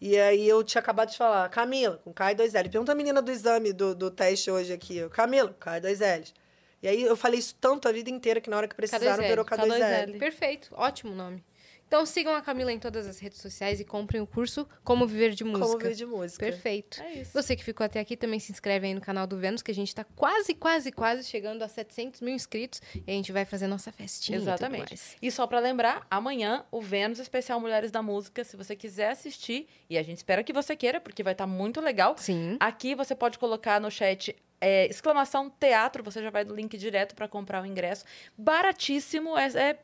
E 0.02 0.18
aí 0.18 0.48
eu 0.48 0.64
tinha 0.64 0.80
acabado 0.80 1.10
de 1.12 1.18
falar, 1.18 1.50
Camila, 1.50 1.98
com 2.04 2.14
K 2.14 2.32
e 2.32 2.36
dois 2.36 2.54
L. 2.56 2.70
Pergunta 2.70 2.92
a 2.92 2.96
menina 2.96 3.22
do 3.22 3.32
exame, 3.32 3.74
do, 3.74 3.96
do 3.96 4.12
teste 4.12 4.50
hoje 4.52 4.72
aqui. 4.72 5.08
Camila, 5.10 5.54
K 5.60 5.78
e 5.78 5.82
dois 5.82 6.00
L's. 6.00 6.34
E 6.82 6.88
aí 6.88 7.02
eu 7.04 7.18
falei 7.18 7.40
isso 7.40 7.56
tanto 7.60 7.88
a 7.90 7.92
vida 7.92 8.10
inteira 8.10 8.40
que 8.40 8.50
na 8.50 8.56
hora 8.58 8.68
que 8.68 8.76
precisaram 8.76 9.22
K2L, 9.24 9.28
virou 9.28 9.44
K2L. 9.46 9.68
K2L. 9.68 10.20
Perfeito. 10.20 10.70
Ótimo 10.74 11.14
nome. 11.14 11.44
Então 11.90 12.06
sigam 12.06 12.36
a 12.36 12.42
Camila 12.42 12.72
em 12.72 12.78
todas 12.78 13.08
as 13.08 13.18
redes 13.18 13.42
sociais 13.42 13.80
e 13.80 13.84
comprem 13.84 14.22
o 14.22 14.28
curso 14.28 14.70
Como 14.84 15.08
Viver 15.08 15.32
de 15.32 15.44
Música. 15.44 15.66
Como 15.66 15.80
ver 15.80 15.96
de 15.96 16.06
música. 16.06 16.46
Perfeito. 16.46 17.02
É 17.02 17.14
isso. 17.14 17.32
Você 17.34 17.56
que 17.56 17.64
ficou 17.64 17.84
até 17.84 18.00
aqui 18.00 18.16
também 18.16 18.40
se 18.40 18.52
inscreve 18.52 18.86
aí 18.86 18.94
no 18.94 19.02
canal 19.02 19.26
do 19.26 19.38
Vênus, 19.38 19.64
que 19.64 19.72
a 19.72 19.74
gente 19.74 19.94
tá 19.96 20.04
quase, 20.16 20.54
quase, 20.54 20.92
quase 20.92 21.24
chegando 21.24 21.64
a 21.64 21.68
700 21.68 22.22
mil 22.22 22.36
inscritos. 22.36 22.80
E 22.94 23.10
a 23.12 23.14
gente 23.16 23.32
vai 23.32 23.44
fazer 23.44 23.66
nossa 23.66 23.92
festinha 23.92 24.38
e 24.38 24.42
Exatamente. 24.42 24.90
mais. 24.92 25.18
E 25.20 25.32
só 25.32 25.48
pra 25.48 25.60
lembrar, 25.60 26.06
amanhã 26.12 26.64
o 26.70 26.80
Vênus 26.80 27.18
Especial 27.18 27.60
Mulheres 27.60 27.90
da 27.90 28.04
Música, 28.04 28.44
se 28.44 28.56
você 28.56 28.76
quiser 28.76 29.10
assistir, 29.10 29.68
e 29.90 29.98
a 29.98 30.04
gente 30.04 30.18
espera 30.18 30.44
que 30.44 30.54
você 30.54 30.76
queira, 30.76 31.02
porque 31.02 31.24
vai 31.24 31.34
estar 31.34 31.48
muito 31.48 31.82
legal. 31.82 32.16
Sim. 32.20 32.56
Aqui 32.60 32.94
você 32.94 33.16
pode 33.16 33.40
colocar 33.40 33.82
no 33.82 33.90
chat 33.90 34.36
é, 34.62 34.86
exclamação 34.88 35.50
teatro, 35.50 36.04
você 36.04 36.22
já 36.22 36.30
vai 36.30 36.44
do 36.44 36.54
link 36.54 36.78
direto 36.78 37.16
pra 37.16 37.28
comprar 37.28 37.64
o 37.64 37.66
ingresso. 37.66 38.06
Baratíssimo, 38.38 39.38
é, 39.38 39.48
é, 39.48 39.80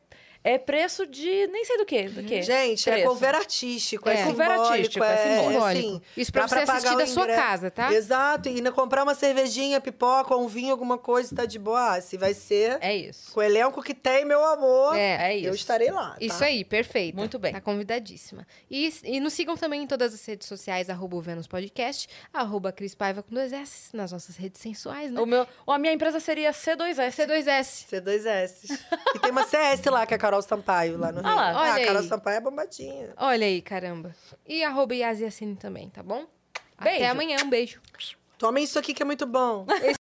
é 0.48 0.58
preço 0.58 1.06
de 1.06 1.46
nem 1.48 1.64
sei 1.64 1.76
do 1.78 1.84
que, 1.84 2.02
do 2.08 2.22
que. 2.22 2.40
Gente, 2.42 2.88
é 2.88 2.92
Preço. 2.92 3.08
cover 3.08 3.34
artístico, 3.34 4.08
é, 4.08 4.20
É. 4.20 4.24
Cover 4.26 4.50
artístico, 4.50 5.04
é 5.04 5.40
simbólico. 5.42 5.64
assim, 5.64 6.02
Isso 6.16 6.32
pra 6.32 6.42
dá 6.42 6.48
você 6.48 6.54
pagar 6.66 6.72
assistir 6.76 6.96
da 6.96 7.06
sua 7.06 7.26
casa, 7.26 7.70
tá? 7.70 7.92
Exato, 7.92 8.48
e 8.48 8.52
ainda 8.56 8.70
comprar 8.70 9.02
uma 9.02 9.14
cervejinha, 9.14 9.80
pipoca, 9.80 10.36
um 10.36 10.46
vinho, 10.46 10.70
alguma 10.70 10.96
coisa, 10.98 11.34
tá 11.34 11.44
de 11.44 11.58
boa. 11.58 11.96
Ah, 11.96 12.00
se 12.00 12.16
vai 12.16 12.32
ser 12.32 12.78
É 12.80 12.94
isso. 12.94 13.32
com 13.32 13.40
o 13.40 13.42
elenco 13.42 13.82
que 13.82 13.92
tem, 13.94 14.24
meu 14.24 14.44
amor, 14.44 14.96
É, 14.96 15.32
é 15.32 15.36
isso. 15.36 15.48
eu 15.48 15.54
estarei 15.54 15.90
lá. 15.90 16.10
tá? 16.10 16.16
Isso 16.20 16.42
aí, 16.44 16.64
perfeito. 16.64 17.16
Muito 17.16 17.38
bem. 17.38 17.52
Tá 17.52 17.60
convidadíssima. 17.60 18.46
E, 18.70 18.92
e 19.04 19.18
nos 19.20 19.32
sigam 19.32 19.56
também 19.56 19.82
em 19.82 19.86
todas 19.86 20.14
as 20.14 20.24
redes 20.24 20.46
sociais, 20.46 20.88
arroba 20.88 21.16
o 21.16 21.20
Vênus 21.20 21.46
Podcast, 21.46 22.08
arroba 22.32 22.70
Cris 22.72 22.94
Paiva 22.94 23.22
com 23.22 23.34
dois 23.34 23.52
S, 23.52 23.94
nas 23.96 24.12
nossas 24.12 24.36
redes 24.36 24.60
sensuais, 24.60 25.10
né? 25.10 25.20
O 25.20 25.26
meu, 25.26 25.46
a 25.66 25.78
minha 25.78 25.92
empresa 25.92 26.20
seria 26.20 26.52
C2S. 26.52 27.10
C2S. 27.26 27.86
C2S. 27.90 28.78
e 29.14 29.18
tem 29.18 29.30
uma 29.30 29.44
CS 29.44 29.84
lá, 29.86 30.06
que 30.06 30.14
é 30.14 30.16
a 30.16 30.18
Carol 30.20 30.35
Sampaio, 30.42 30.98
lá 30.98 31.12
no 31.12 31.20
Rio. 31.20 31.28
Ah 31.30 31.34
lá, 31.34 31.50
ah, 31.50 31.62
olha 31.62 31.82
a 31.82 31.86
Carol 31.86 32.02
aí. 32.02 32.08
Sampaio 32.08 32.36
é 32.36 32.40
bombadinha. 32.40 33.14
Olha 33.16 33.46
aí, 33.46 33.62
caramba. 33.62 34.14
E 34.46 34.62
arroba 34.62 34.94
Yasiacine 34.94 35.56
também, 35.56 35.88
tá 35.88 36.02
bom? 36.02 36.26
Até 36.78 36.98
Beijo. 36.98 37.10
amanhã, 37.10 37.36
um 37.42 37.48
beijo. 37.48 37.80
Tomem 38.38 38.64
isso 38.64 38.78
aqui 38.78 38.92
que 38.92 39.02
é 39.02 39.06
muito 39.06 39.26
bom. 39.26 39.66